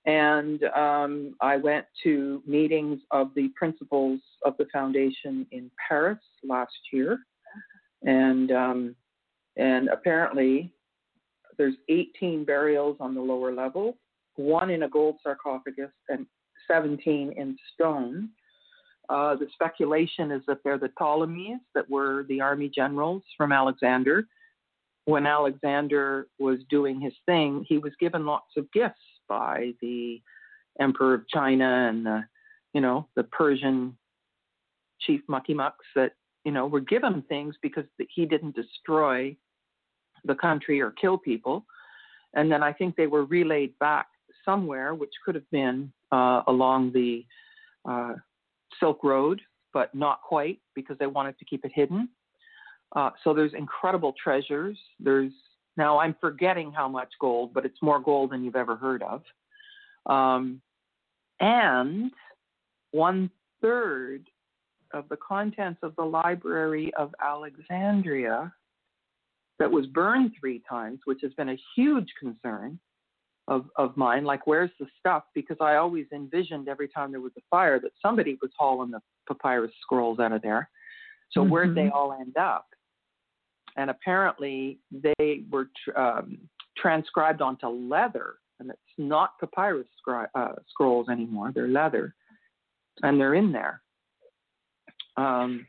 And 0.06 0.62
um, 0.76 1.34
I 1.40 1.56
went 1.56 1.86
to 2.02 2.42
meetings 2.46 3.00
of 3.10 3.30
the 3.34 3.48
principals 3.56 4.20
of 4.44 4.54
the 4.58 4.66
foundation 4.72 5.46
in 5.50 5.70
Paris 5.88 6.18
last 6.46 6.72
year, 6.92 7.20
and 8.02 8.52
um, 8.52 8.96
and 9.56 9.88
apparently 9.88 10.72
there's 11.56 11.74
18 11.88 12.44
burials 12.44 12.96
on 13.00 13.14
the 13.14 13.20
lower 13.20 13.52
level, 13.54 13.96
one 14.36 14.70
in 14.70 14.82
a 14.82 14.88
gold 14.88 15.16
sarcophagus 15.22 15.92
and 16.08 16.26
17 16.68 17.32
in 17.36 17.56
stone. 17.72 18.28
Uh, 19.08 19.36
the 19.36 19.46
speculation 19.52 20.30
is 20.30 20.42
that 20.46 20.58
they're 20.64 20.78
the 20.78 20.90
Ptolemies 20.98 21.60
that 21.74 21.88
were 21.88 22.24
the 22.28 22.40
army 22.40 22.70
generals 22.74 23.22
from 23.36 23.52
Alexander. 23.52 24.26
When 25.04 25.26
Alexander 25.26 26.28
was 26.38 26.58
doing 26.70 27.00
his 27.00 27.12
thing, 27.26 27.64
he 27.68 27.78
was 27.78 27.92
given 28.00 28.24
lots 28.24 28.56
of 28.56 28.70
gifts 28.72 29.00
by 29.28 29.72
the 29.80 30.20
emperor 30.80 31.14
of 31.14 31.28
China 31.28 31.88
and 31.88 32.04
the, 32.04 32.24
you 32.72 32.80
know, 32.80 33.08
the 33.16 33.24
Persian 33.24 33.96
chief 35.00 35.20
mucky 35.28 35.54
mucks 35.54 35.86
that, 35.94 36.12
you 36.44 36.52
know, 36.52 36.66
were 36.66 36.80
given 36.80 37.22
things 37.28 37.54
because 37.62 37.84
he 38.08 38.26
didn't 38.26 38.54
destroy 38.54 39.36
the 40.24 40.34
country 40.34 40.80
or 40.80 40.90
kill 40.90 41.18
people. 41.18 41.64
And 42.34 42.50
then 42.50 42.62
I 42.62 42.72
think 42.72 42.96
they 42.96 43.06
were 43.06 43.24
relayed 43.24 43.78
back 43.78 44.06
somewhere, 44.44 44.94
which 44.94 45.12
could 45.24 45.34
have 45.34 45.48
been 45.50 45.92
uh, 46.12 46.42
along 46.48 46.92
the 46.92 47.24
uh, 47.88 48.14
Silk 48.80 49.04
Road, 49.04 49.40
but 49.72 49.94
not 49.94 50.22
quite 50.22 50.60
because 50.74 50.96
they 50.98 51.06
wanted 51.06 51.38
to 51.38 51.44
keep 51.44 51.64
it 51.64 51.72
hidden. 51.74 52.08
Uh, 52.96 53.10
so 53.22 53.34
there's 53.34 53.54
incredible 53.54 54.14
treasures. 54.22 54.78
There's 55.00 55.32
now 55.76 55.98
I'm 55.98 56.14
forgetting 56.20 56.72
how 56.72 56.88
much 56.88 57.10
gold, 57.20 57.52
but 57.52 57.64
it's 57.64 57.82
more 57.82 58.00
gold 58.00 58.30
than 58.30 58.44
you've 58.44 58.56
ever 58.56 58.76
heard 58.76 59.02
of. 59.02 59.22
Um, 60.06 60.60
and 61.40 62.10
one 62.92 63.30
third 63.60 64.28
of 64.92 65.08
the 65.08 65.16
contents 65.16 65.80
of 65.82 65.96
the 65.96 66.04
Library 66.04 66.92
of 66.94 67.14
Alexandria 67.20 68.52
that 69.58 69.70
was 69.70 69.86
burned 69.86 70.32
three 70.38 70.62
times, 70.68 71.00
which 71.04 71.20
has 71.22 71.32
been 71.34 71.50
a 71.50 71.58
huge 71.74 72.08
concern 72.20 72.78
of, 73.48 73.66
of 73.76 73.96
mine. 73.96 74.24
Like, 74.24 74.46
where's 74.46 74.70
the 74.78 74.86
stuff? 74.98 75.24
Because 75.34 75.56
I 75.60 75.76
always 75.76 76.06
envisioned 76.12 76.68
every 76.68 76.88
time 76.88 77.10
there 77.10 77.20
was 77.20 77.32
a 77.36 77.42
fire 77.50 77.80
that 77.80 77.92
somebody 78.00 78.38
was 78.40 78.50
hauling 78.56 78.90
the 78.90 79.00
papyrus 79.28 79.72
scrolls 79.80 80.18
out 80.18 80.32
of 80.32 80.42
there. 80.42 80.68
So, 81.30 81.42
where'd 81.42 81.74
they 81.74 81.86
Mhm. 81.86 81.92
all 81.92 82.12
end 82.12 82.36
up? 82.36 82.66
And 83.76 83.90
apparently, 83.90 84.78
they 85.18 85.42
were 85.50 85.68
tr- 85.84 85.98
um, 85.98 86.38
transcribed 86.76 87.42
onto 87.42 87.66
leather, 87.66 88.34
and 88.60 88.70
it's 88.70 88.80
not 88.98 89.38
papyrus 89.40 89.88
scri- 90.06 90.28
uh, 90.34 90.52
scrolls 90.68 91.08
anymore. 91.08 91.50
They're 91.52 91.68
leather, 91.68 92.14
and 93.02 93.20
they're 93.20 93.34
in 93.34 93.52
there. 93.52 93.82
Um, 95.16 95.66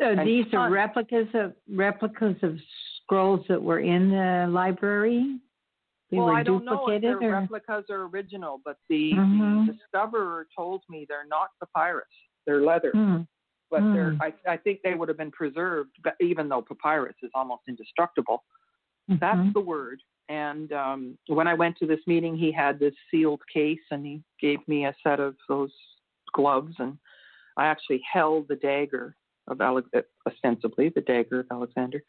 So 0.00 0.16
these 0.24 0.46
are 0.54 0.70
replicas 0.70 1.28
of 1.34 1.54
replicas 1.68 2.36
of 2.42 2.58
scrolls 3.02 3.44
that 3.48 3.62
were 3.62 3.80
in 3.80 4.10
the 4.10 4.48
library. 4.50 5.38
They 6.10 6.18
well, 6.18 6.26
were 6.26 6.34
I 6.34 6.42
don't 6.42 6.64
know 6.64 6.88
if 6.88 7.00
duplicated, 7.02 7.20
they're 7.20 7.36
or 7.36 7.40
replicas 7.40 7.84
or 7.88 8.02
original, 8.06 8.60
but 8.64 8.76
the, 8.88 9.12
Mhm. 9.12 9.66
the 9.66 9.72
discoverer 9.72 10.46
told 10.54 10.82
me 10.88 11.06
they're 11.08 11.26
not 11.26 11.50
papyrus. 11.60 12.08
They're 12.46 12.62
leather, 12.62 12.90
Hmm. 12.92 13.22
But 13.72 13.80
they're. 13.92 14.12
Hmm. 14.12 14.22
I, 14.22 14.52
I 14.52 14.56
think 14.58 14.80
they 14.84 14.94
would 14.94 15.08
have 15.08 15.18
been 15.18 15.32
preserved, 15.32 15.90
but 16.04 16.14
even 16.20 16.48
though 16.48 16.62
papyrus 16.62 17.16
is 17.24 17.30
almost 17.34 17.62
indestructible. 17.68 18.44
That's 19.08 19.38
Mhm. 19.40 19.52
the 19.54 19.60
word. 19.60 20.00
And 20.28 20.72
um, 20.72 21.18
when 21.26 21.48
I 21.48 21.54
went 21.54 21.76
to 21.78 21.86
this 21.86 21.98
meeting, 22.06 22.36
he 22.36 22.52
had 22.52 22.78
this 22.78 22.94
sealed 23.10 23.42
case, 23.52 23.80
and 23.90 24.06
he 24.06 24.22
gave 24.40 24.60
me 24.68 24.86
a 24.86 24.94
set 25.02 25.18
of 25.18 25.34
those 25.48 25.72
gloves, 26.32 26.74
and 26.78 26.96
I 27.56 27.66
actually 27.66 28.00
held 28.10 28.46
the 28.48 28.56
dagger 28.56 29.16
of 29.48 29.60
Alex- 29.60 29.88
ostensibly 30.26 30.90
the 30.90 31.00
dagger 31.00 31.40
of 31.40 31.46
Alexander. 31.50 32.00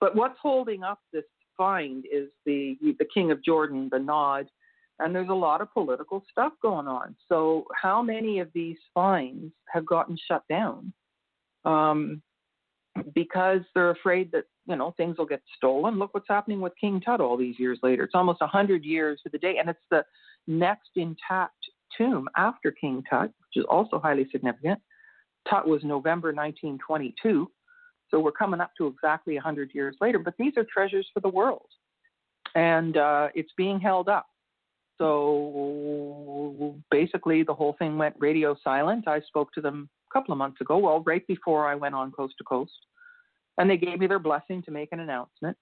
But 0.00 0.14
what's 0.14 0.38
holding 0.38 0.82
up 0.82 1.00
this 1.12 1.24
find 1.56 2.04
is 2.12 2.28
the 2.44 2.76
the 2.98 3.08
king 3.14 3.30
of 3.30 3.42
Jordan, 3.42 3.88
the 3.90 3.98
Nod, 3.98 4.50
and 4.98 5.14
there's 5.14 5.30
a 5.30 5.34
lot 5.34 5.60
of 5.62 5.72
political 5.72 6.22
stuff 6.30 6.52
going 6.60 6.86
on. 6.86 7.16
So 7.28 7.64
how 7.74 8.02
many 8.02 8.40
of 8.40 8.48
these 8.52 8.78
finds 8.92 9.52
have 9.72 9.86
gotten 9.86 10.16
shut 10.28 10.44
down? 10.48 10.92
Um, 11.64 12.22
because 13.14 13.60
they're 13.74 13.90
afraid 13.90 14.30
that 14.32 14.44
you 14.66 14.76
know 14.76 14.94
things 14.96 15.18
will 15.18 15.26
get 15.26 15.42
stolen. 15.56 15.98
Look 15.98 16.14
what's 16.14 16.28
happening 16.28 16.60
with 16.60 16.72
King 16.80 17.00
Tut 17.00 17.20
all 17.20 17.36
these 17.36 17.58
years 17.58 17.78
later. 17.82 18.04
It's 18.04 18.14
almost 18.14 18.40
hundred 18.42 18.84
years 18.84 19.20
to 19.24 19.30
the 19.30 19.38
day, 19.38 19.56
and 19.58 19.68
it's 19.68 19.80
the 19.90 20.04
next 20.46 20.90
intact 20.96 21.56
tomb 21.96 22.28
after 22.36 22.70
King 22.70 23.02
Tut, 23.08 23.26
which 23.26 23.56
is 23.56 23.64
also 23.68 23.98
highly 23.98 24.26
significant. 24.30 24.80
Tut 25.48 25.66
was 25.66 25.82
November 25.84 26.28
1922, 26.28 27.50
so 28.10 28.20
we're 28.20 28.32
coming 28.32 28.60
up 28.60 28.70
to 28.78 28.86
exactly 28.86 29.36
a 29.36 29.40
hundred 29.40 29.70
years 29.74 29.96
later. 30.00 30.18
But 30.18 30.34
these 30.38 30.52
are 30.56 30.64
treasures 30.72 31.08
for 31.12 31.20
the 31.20 31.28
world, 31.28 31.66
and 32.54 32.96
uh, 32.96 33.28
it's 33.34 33.52
being 33.56 33.80
held 33.80 34.08
up. 34.08 34.26
So 34.98 36.76
basically, 36.90 37.42
the 37.42 37.54
whole 37.54 37.74
thing 37.78 37.98
went 37.98 38.14
radio 38.18 38.56
silent. 38.62 39.08
I 39.08 39.20
spoke 39.22 39.52
to 39.54 39.60
them 39.60 39.88
couple 40.14 40.32
of 40.32 40.38
months 40.38 40.60
ago, 40.60 40.78
well, 40.78 41.02
right 41.04 41.26
before 41.26 41.68
I 41.68 41.74
went 41.74 41.94
on 41.94 42.12
coast 42.12 42.34
to 42.38 42.44
coast, 42.44 42.72
and 43.58 43.68
they 43.68 43.76
gave 43.76 43.98
me 43.98 44.06
their 44.06 44.18
blessing 44.18 44.62
to 44.62 44.70
make 44.70 44.88
an 44.92 45.00
announcement. 45.00 45.56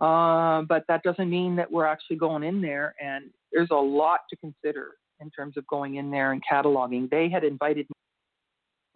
Uh, 0.00 0.62
but 0.68 0.84
that 0.88 1.02
doesn't 1.02 1.30
mean 1.30 1.56
that 1.56 1.70
we're 1.70 1.86
actually 1.86 2.16
going 2.16 2.42
in 2.42 2.60
there, 2.60 2.94
and 3.02 3.30
there's 3.52 3.70
a 3.70 3.74
lot 3.74 4.20
to 4.28 4.36
consider 4.36 4.92
in 5.20 5.30
terms 5.30 5.56
of 5.56 5.66
going 5.68 5.96
in 5.96 6.10
there 6.10 6.32
and 6.32 6.42
cataloging. 6.50 7.08
They 7.08 7.28
had 7.30 7.44
invited 7.44 7.86
me 7.88 7.94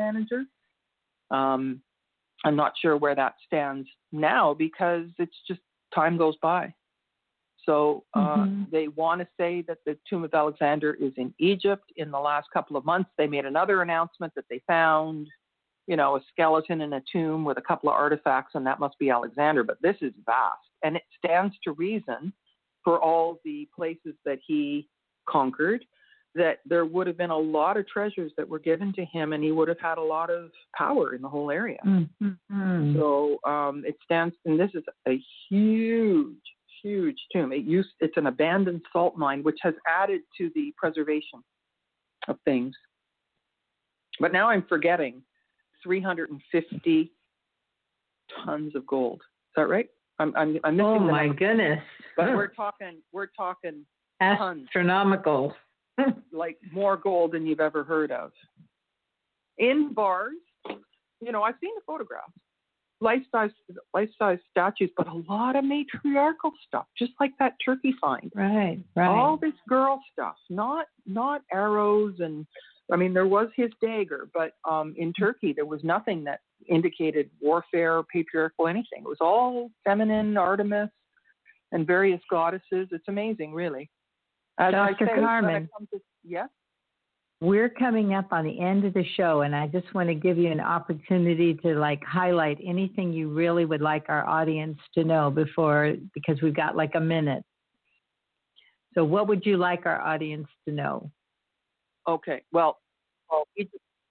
manager. 0.00 0.44
Um, 1.30 1.80
I'm 2.44 2.56
not 2.56 2.72
sure 2.80 2.96
where 2.96 3.14
that 3.14 3.34
stands 3.46 3.88
now 4.12 4.54
because 4.54 5.06
it's 5.18 5.36
just 5.46 5.60
time 5.94 6.16
goes 6.16 6.36
by. 6.42 6.74
So 7.68 8.04
uh, 8.14 8.46
Mhm. 8.46 8.70
they 8.70 8.88
want 8.88 9.20
to 9.20 9.28
say 9.36 9.60
that 9.62 9.78
the 9.84 9.98
tomb 10.08 10.24
of 10.24 10.32
Alexander 10.32 10.94
is 10.94 11.12
in 11.18 11.34
Egypt. 11.38 11.92
In 11.96 12.10
the 12.10 12.18
last 12.18 12.50
couple 12.50 12.78
of 12.78 12.84
months, 12.86 13.10
they 13.18 13.26
made 13.26 13.44
another 13.44 13.82
announcement 13.82 14.32
that 14.36 14.46
they 14.48 14.60
found, 14.60 15.28
you 15.86 15.96
know, 15.96 16.16
a 16.16 16.22
skeleton 16.32 16.80
in 16.80 16.94
a 16.94 17.02
tomb 17.12 17.44
with 17.44 17.58
a 17.58 17.62
couple 17.62 17.90
of 17.90 17.96
artifacts, 17.96 18.54
and 18.54 18.66
that 18.66 18.80
must 18.80 18.98
be 18.98 19.10
Alexander. 19.10 19.62
But 19.64 19.82
this 19.82 19.96
is 20.00 20.14
vast, 20.24 20.70
and 20.82 20.96
it 20.96 21.02
stands 21.18 21.54
to 21.64 21.72
reason 21.72 22.32
for 22.84 22.98
all 23.02 23.38
the 23.44 23.68
places 23.76 24.14
that 24.24 24.38
he 24.46 24.88
conquered 25.26 25.84
that 26.34 26.60
there 26.64 26.86
would 26.86 27.06
have 27.06 27.18
been 27.18 27.30
a 27.30 27.38
lot 27.58 27.76
of 27.76 27.86
treasures 27.86 28.32
that 28.38 28.48
were 28.48 28.58
given 28.58 28.94
to 28.94 29.04
him, 29.04 29.34
and 29.34 29.44
he 29.44 29.52
would 29.52 29.68
have 29.68 29.80
had 29.80 29.98
a 29.98 30.02
lot 30.16 30.30
of 30.30 30.50
power 30.74 31.14
in 31.14 31.20
the 31.20 31.28
whole 31.28 31.50
area. 31.50 31.80
Mhm. 31.84 32.94
So 32.94 33.40
um, 33.44 33.84
it 33.84 33.96
stands, 34.04 34.34
and 34.46 34.58
this 34.58 34.74
is 34.74 34.84
a 35.06 35.22
huge, 35.48 36.36
huge 36.82 37.16
tomb. 37.32 37.52
It 37.52 37.64
used, 37.64 37.90
it's 38.00 38.16
an 38.16 38.26
abandoned 38.26 38.82
salt 38.92 39.16
mine, 39.16 39.42
which 39.42 39.58
has 39.62 39.74
added 39.88 40.20
to 40.38 40.50
the 40.54 40.72
preservation 40.76 41.42
of 42.28 42.36
things. 42.44 42.74
But 44.20 44.32
now 44.32 44.50
I'm 44.50 44.64
forgetting 44.68 45.22
350 45.82 47.12
tons 48.44 48.74
of 48.74 48.86
gold. 48.86 49.20
Is 49.22 49.52
that 49.56 49.68
right? 49.68 49.88
I'm, 50.18 50.34
I'm, 50.36 50.58
I'm 50.64 50.76
missing 50.76 50.86
Oh 50.86 50.94
the 50.94 51.00
my 51.12 51.26
number. 51.26 51.38
goodness! 51.38 51.80
But 52.16 52.34
we're 52.34 52.48
talking, 52.48 52.96
we're 53.12 53.28
talking 53.36 53.84
tons 54.20 54.66
astronomical. 54.66 55.54
like 56.32 56.56
more 56.72 56.96
gold 56.96 57.32
than 57.32 57.46
you've 57.46 57.60
ever 57.60 57.84
heard 57.84 58.10
of. 58.12 58.30
In 59.58 59.92
bars, 59.94 60.34
you 61.20 61.32
know, 61.32 61.42
I've 61.42 61.54
seen 61.60 61.70
the 61.76 61.82
photographs, 61.86 62.32
life 63.00 63.22
size 63.30 63.50
life 63.94 64.10
size 64.18 64.38
statues, 64.50 64.90
but 64.96 65.06
a 65.06 65.22
lot 65.28 65.56
of 65.56 65.64
matriarchal 65.64 66.52
stuff, 66.66 66.86
just 66.98 67.12
like 67.20 67.32
that 67.38 67.54
turkey 67.64 67.94
find. 68.00 68.32
right, 68.34 68.78
right. 68.96 69.08
All 69.08 69.36
this 69.36 69.52
girl 69.68 70.00
stuff, 70.12 70.36
not 70.50 70.86
not 71.06 71.42
arrows 71.52 72.14
and 72.18 72.46
I 72.92 72.96
mean 72.96 73.12
there 73.14 73.26
was 73.26 73.48
his 73.56 73.70
dagger, 73.80 74.28
but 74.34 74.52
um 74.68 74.94
in 74.96 75.12
Turkey 75.12 75.52
there 75.52 75.66
was 75.66 75.82
nothing 75.84 76.24
that 76.24 76.40
indicated 76.68 77.30
warfare, 77.40 78.02
patriarchal 78.02 78.68
anything. 78.68 79.00
It 79.00 79.08
was 79.08 79.18
all 79.20 79.70
feminine, 79.84 80.36
Artemis 80.36 80.90
and 81.72 81.86
various 81.86 82.20
goddesses. 82.30 82.88
It's 82.90 83.08
amazing, 83.08 83.52
really. 83.52 83.90
As 84.58 84.74
I 84.74 84.90
Dr. 84.90 85.06
say, 85.06 85.20
Carmen. 85.20 85.68
yes. 86.24 86.48
We're 87.40 87.68
coming 87.68 88.14
up 88.14 88.32
on 88.32 88.44
the 88.44 88.60
end 88.60 88.84
of 88.84 88.94
the 88.94 89.04
show, 89.16 89.42
and 89.42 89.54
I 89.54 89.68
just 89.68 89.94
want 89.94 90.08
to 90.08 90.14
give 90.14 90.38
you 90.38 90.50
an 90.50 90.60
opportunity 90.60 91.54
to 91.62 91.78
like 91.78 92.02
highlight 92.04 92.58
anything 92.66 93.12
you 93.12 93.28
really 93.28 93.64
would 93.64 93.80
like 93.80 94.06
our 94.08 94.26
audience 94.26 94.78
to 94.94 95.04
know 95.04 95.30
before, 95.30 95.94
because 96.14 96.42
we've 96.42 96.56
got 96.56 96.76
like 96.76 96.96
a 96.96 97.00
minute. 97.00 97.44
So, 98.94 99.04
what 99.04 99.28
would 99.28 99.46
you 99.46 99.56
like 99.56 99.86
our 99.86 100.00
audience 100.00 100.48
to 100.66 100.74
know? 100.74 101.12
Okay. 102.08 102.42
Well, 102.50 102.78
well, 103.30 103.46
is 103.56 103.68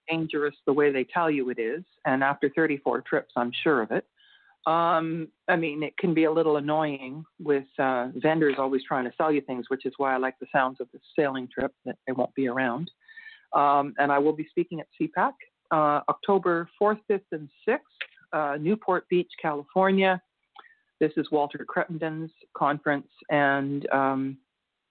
dangerous 0.08 0.54
the 0.66 0.72
way 0.72 0.90
they 0.90 1.04
tell 1.04 1.30
you 1.30 1.50
it 1.50 1.58
is, 1.58 1.84
and 2.06 2.24
after 2.24 2.48
34 2.56 3.02
trips, 3.02 3.34
I'm 3.36 3.52
sure 3.62 3.82
of 3.82 3.90
it. 3.90 4.06
Um, 4.66 5.28
I 5.48 5.56
mean, 5.56 5.82
it 5.82 5.96
can 5.98 6.14
be 6.14 6.24
a 6.24 6.32
little 6.32 6.56
annoying 6.56 7.24
with 7.38 7.64
uh, 7.78 8.08
vendors 8.16 8.56
always 8.58 8.82
trying 8.84 9.04
to 9.04 9.12
sell 9.16 9.30
you 9.30 9.42
things, 9.42 9.66
which 9.68 9.84
is 9.84 9.92
why 9.98 10.14
I 10.14 10.16
like 10.16 10.38
the 10.40 10.46
sounds 10.50 10.80
of 10.80 10.88
the 10.92 11.00
sailing 11.14 11.48
trip 11.52 11.74
that 11.84 11.96
they 12.06 12.12
won't 12.12 12.34
be 12.34 12.48
around. 12.48 12.90
Um, 13.54 13.94
and 13.98 14.10
I 14.12 14.18
will 14.18 14.32
be 14.32 14.46
speaking 14.50 14.80
at 14.80 14.86
CPAK 15.00 15.32
uh, 15.70 16.00
October 16.08 16.68
4th, 16.80 16.98
5th, 17.10 17.20
and 17.32 17.48
6th, 17.68 17.78
uh, 18.32 18.56
Newport 18.58 19.06
Beach, 19.08 19.30
California. 19.40 20.20
This 21.00 21.12
is 21.16 21.30
Walter 21.30 21.64
Cruttenden's 21.68 22.32
conference, 22.56 23.06
and 23.30 23.88
um, 23.90 24.36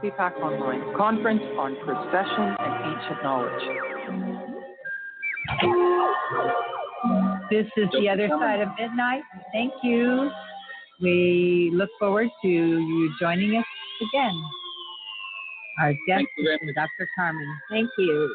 CPAK 0.02 0.36
Online, 0.40 0.94
Conference 0.96 1.42
on 1.58 1.76
Precession 1.84 2.56
and 2.58 2.84
Ancient 2.84 3.22
Knowledge. 3.22 3.62
This 7.50 7.66
is 7.76 7.88
the 7.92 8.08
other 8.08 8.28
side 8.28 8.60
of 8.60 8.68
midnight. 8.78 9.22
Thank 9.52 9.72
you. 9.82 10.30
We 11.00 11.70
look 11.72 11.90
forward 11.98 12.28
to 12.42 12.48
you 12.48 13.14
joining 13.20 13.56
us 13.56 13.64
again. 14.00 14.42
Our 15.80 15.92
guest 15.92 16.00
Thank 16.08 16.28
you 16.36 16.44
very 16.44 16.58
is 16.68 16.74
Dr. 16.74 17.08
Carmen. 17.16 17.56
Thank 17.68 17.90
you. 17.98 18.34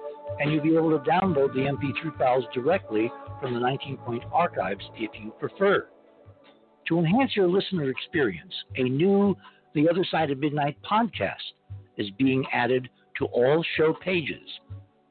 and 0.39 0.51
you'll 0.51 0.63
be 0.63 0.75
able 0.75 0.97
to 0.97 1.09
download 1.09 1.53
the 1.53 1.61
MP3 1.61 2.17
files 2.17 2.45
directly 2.53 3.11
from 3.41 3.53
the 3.53 3.59
19 3.59 3.97
Point 3.97 4.23
archives 4.31 4.83
if 4.95 5.11
you 5.21 5.31
prefer. 5.39 5.87
To 6.87 6.99
enhance 6.99 7.35
your 7.35 7.47
listener 7.47 7.89
experience, 7.89 8.53
a 8.75 8.83
new 8.83 9.35
The 9.75 9.87
Other 9.89 10.05
Side 10.09 10.31
of 10.31 10.39
Midnight 10.39 10.77
podcast 10.89 11.35
is 11.97 12.07
being 12.17 12.43
added 12.51 12.89
to 13.17 13.25
all 13.25 13.63
show 13.77 13.93
pages, 13.93 14.47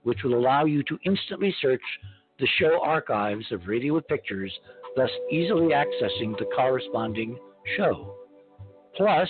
which 0.02 0.18
will 0.24 0.34
allow 0.34 0.64
you 0.64 0.82
to 0.84 0.98
instantly 1.04 1.54
search 1.60 1.82
the 2.38 2.48
show 2.58 2.80
archives 2.82 3.44
of 3.52 3.66
Radio 3.66 4.00
Pictures, 4.00 4.52
thus 4.96 5.10
easily 5.30 5.68
accessing 5.68 6.36
the 6.38 6.48
corresponding 6.56 7.38
show. 7.76 8.16
Plus, 8.96 9.28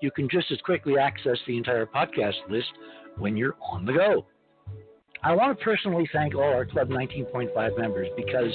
you 0.00 0.10
can 0.10 0.28
just 0.28 0.50
as 0.50 0.60
quickly 0.62 0.98
access 0.98 1.38
the 1.46 1.56
entire 1.56 1.86
podcast 1.86 2.36
list 2.48 2.68
when 3.18 3.36
you're 3.36 3.56
on 3.70 3.84
the 3.84 3.92
go. 3.92 4.26
I 5.22 5.34
want 5.34 5.58
to 5.58 5.64
personally 5.64 6.08
thank 6.12 6.36
all 6.36 6.42
our 6.42 6.64
Club 6.64 6.90
19.5 6.90 7.78
members 7.78 8.06
because 8.16 8.52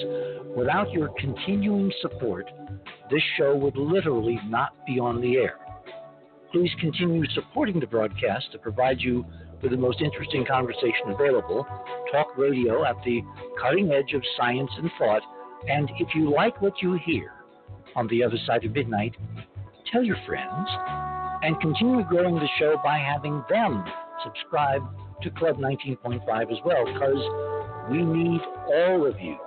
without 0.56 0.92
your 0.92 1.09
continuing 1.19 1.92
support, 2.01 2.50
this 3.11 3.22
show 3.38 3.56
would 3.56 3.75
literally 3.75 4.40
not 4.48 4.74
be 4.88 4.98
on 4.98 5.19
the 5.19 5.35
air. 5.35 5.58
Please 6.53 6.72
continue 6.80 7.25
supporting 7.33 7.82
the 7.82 7.88
broadcast 7.88 8.45
to 8.53 8.59
provide 8.59 9.01
you 9.01 9.25
with 9.61 9.72
the 9.72 9.77
most 9.77 10.01
interesting 10.01 10.45
conversation 10.45 11.09
available, 11.09 11.67
talk 12.11 12.38
radio 12.38 12.85
at 12.85 12.95
the 13.03 13.22
cutting 13.61 13.92
edge 13.92 14.14
of 14.14 14.22
science 14.38 14.72
and 14.77 14.90
thought, 14.98 15.22
and 15.67 15.90
if 16.00 16.16
you 16.16 16.33
like 16.33 16.61
what 16.61 16.82
you 16.82 16.98
hear 17.06 17.32
on 17.95 18.08
the 18.08 18.24
other 18.24 18.38
side 18.48 18.64
of 18.64 18.72
midnight, 18.72 19.16
tell 19.92 20.03
your 20.03 20.17
friends 20.25 20.69
and 21.42 21.59
continue 21.59 22.03
growing 22.06 22.35
the 22.35 22.50
show 22.58 22.80
by 22.83 22.98
having 22.98 23.43
them 23.50 23.83
subscribe 24.24 24.82
to 25.22 25.30
Club 25.32 25.58
19.5 25.58 26.51
as 26.51 26.58
well, 26.66 26.85
because 26.85 27.90
we 27.90 28.01
need 28.01 28.42
all 28.74 29.06
of 29.06 29.19
you. 29.19 29.38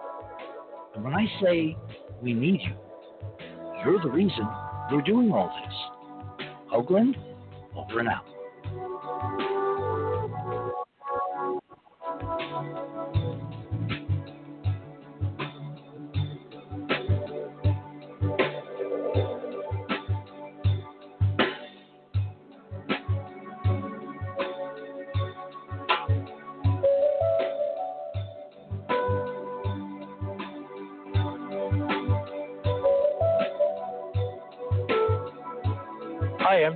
And 0.94 1.04
when 1.04 1.14
I 1.14 1.26
say 1.42 1.76
we 2.22 2.32
need 2.32 2.60
you, 2.62 2.74
you're 3.84 4.02
the 4.02 4.10
reason 4.10 4.46
we're 4.90 5.02
doing 5.02 5.32
all 5.32 5.52
this. 5.64 6.46
Hoagland, 6.72 7.16
over 7.76 8.00
and 8.00 8.08
out. 8.08 9.55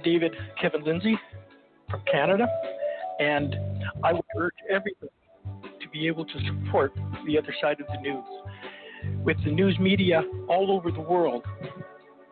I'm 0.01 0.05
David 0.05 0.35
Kevin 0.59 0.83
Lindsay 0.83 1.19
from 1.91 2.01
Canada, 2.11 2.47
and 3.19 3.55
I 4.03 4.15
would 4.15 4.25
urge 4.35 4.55
everyone 4.71 5.11
to 5.79 5.89
be 5.93 6.07
able 6.07 6.25
to 6.25 6.35
support 6.47 6.93
the 7.27 7.37
other 7.37 7.55
side 7.61 7.83
of 7.83 7.87
the 7.89 8.01
news. 8.01 8.25
With 9.23 9.37
the 9.45 9.51
news 9.51 9.79
media 9.79 10.23
all 10.49 10.73
over 10.73 10.91
the 10.91 11.01
world 11.01 11.45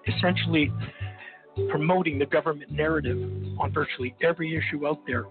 essentially 0.07 0.73
promoting 1.69 2.19
the 2.19 2.25
government 2.25 2.71
narrative 2.71 3.19
on 3.59 3.71
virtually 3.71 4.15
every 4.23 4.57
issue 4.57 4.87
out 4.87 5.01
there, 5.07 5.25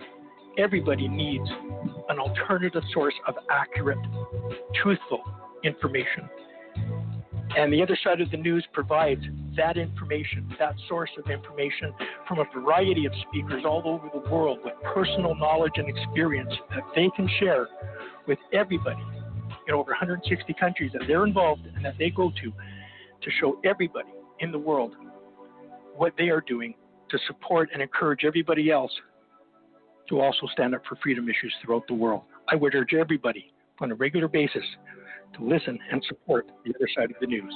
everybody 0.59 1.07
needs 1.07 1.49
an 2.09 2.19
alternative 2.19 2.83
source 2.93 3.16
of 3.27 3.33
accurate, 3.49 3.98
truthful 4.83 5.24
information. 5.64 6.30
And 7.58 7.74
the 7.74 7.82
other 7.82 7.98
side 8.03 8.22
of 8.22 8.30
the 8.30 8.38
news 8.38 8.64
provides 8.72 9.24
that 9.56 9.77
information, 9.77 10.48
that 10.60 10.76
source 10.88 11.10
of 11.18 11.27
information 11.32 11.92
from 12.27 12.38
a 12.38 12.45
variety 12.53 13.08
of 13.08 13.14
speakers 13.27 13.64
all 13.66 13.82
over 13.84 14.08
the 14.14 14.30
world 14.30 14.60
with 14.64 14.76
personal 14.94 15.34
knowledge 15.34 15.72
and 15.77 15.90
experience 15.90 16.53
that 16.69 16.84
they 16.95 17.10
can 17.16 17.27
share 17.40 17.68
with 18.27 18.38
everybody 18.53 19.02
in 19.68 19.74
over 19.74 19.90
160 19.90 20.53
countries 20.53 20.92
that 20.94 21.02
they're 21.08 21.26
involved 21.26 21.66
in 21.66 21.76
and 21.76 21.84
that 21.84 21.95
they 21.98 22.11
go 22.11 22.30
to 22.44 22.52
to 22.52 23.32
show 23.42 23.60
everybody 23.66 24.10
in 24.40 24.52
the 24.52 24.60
world 24.60 24.94
what 25.95 26.14
they 26.16 26.30
are 26.30 26.42
doing 26.42 26.76
to 27.10 27.18
support 27.26 27.69
and 27.74 27.82
encourage 27.82 28.24
everybody 28.24 28.69
else 28.69 28.92
to 30.10 30.22
also 30.22 30.45
stand 30.53 30.76
up 30.76 30.84
for 30.88 30.95
freedom 31.02 31.27
issues 31.27 31.53
throughout 31.66 31.88
the 31.88 31.94
world. 31.95 32.22
I 32.50 32.56
would 32.56 32.76
urge 32.76 32.94
everybody 32.94 33.52
on 33.80 33.92
a 33.92 33.95
regular 33.95 34.27
basis 34.27 34.64
to 35.36 35.44
listen 35.44 35.78
and 35.92 36.04
support 36.08 36.48
the 36.66 36.74
other 36.76 36.88
side 36.96 37.12
of 37.12 37.18
the 37.20 37.28
news. 37.28 37.54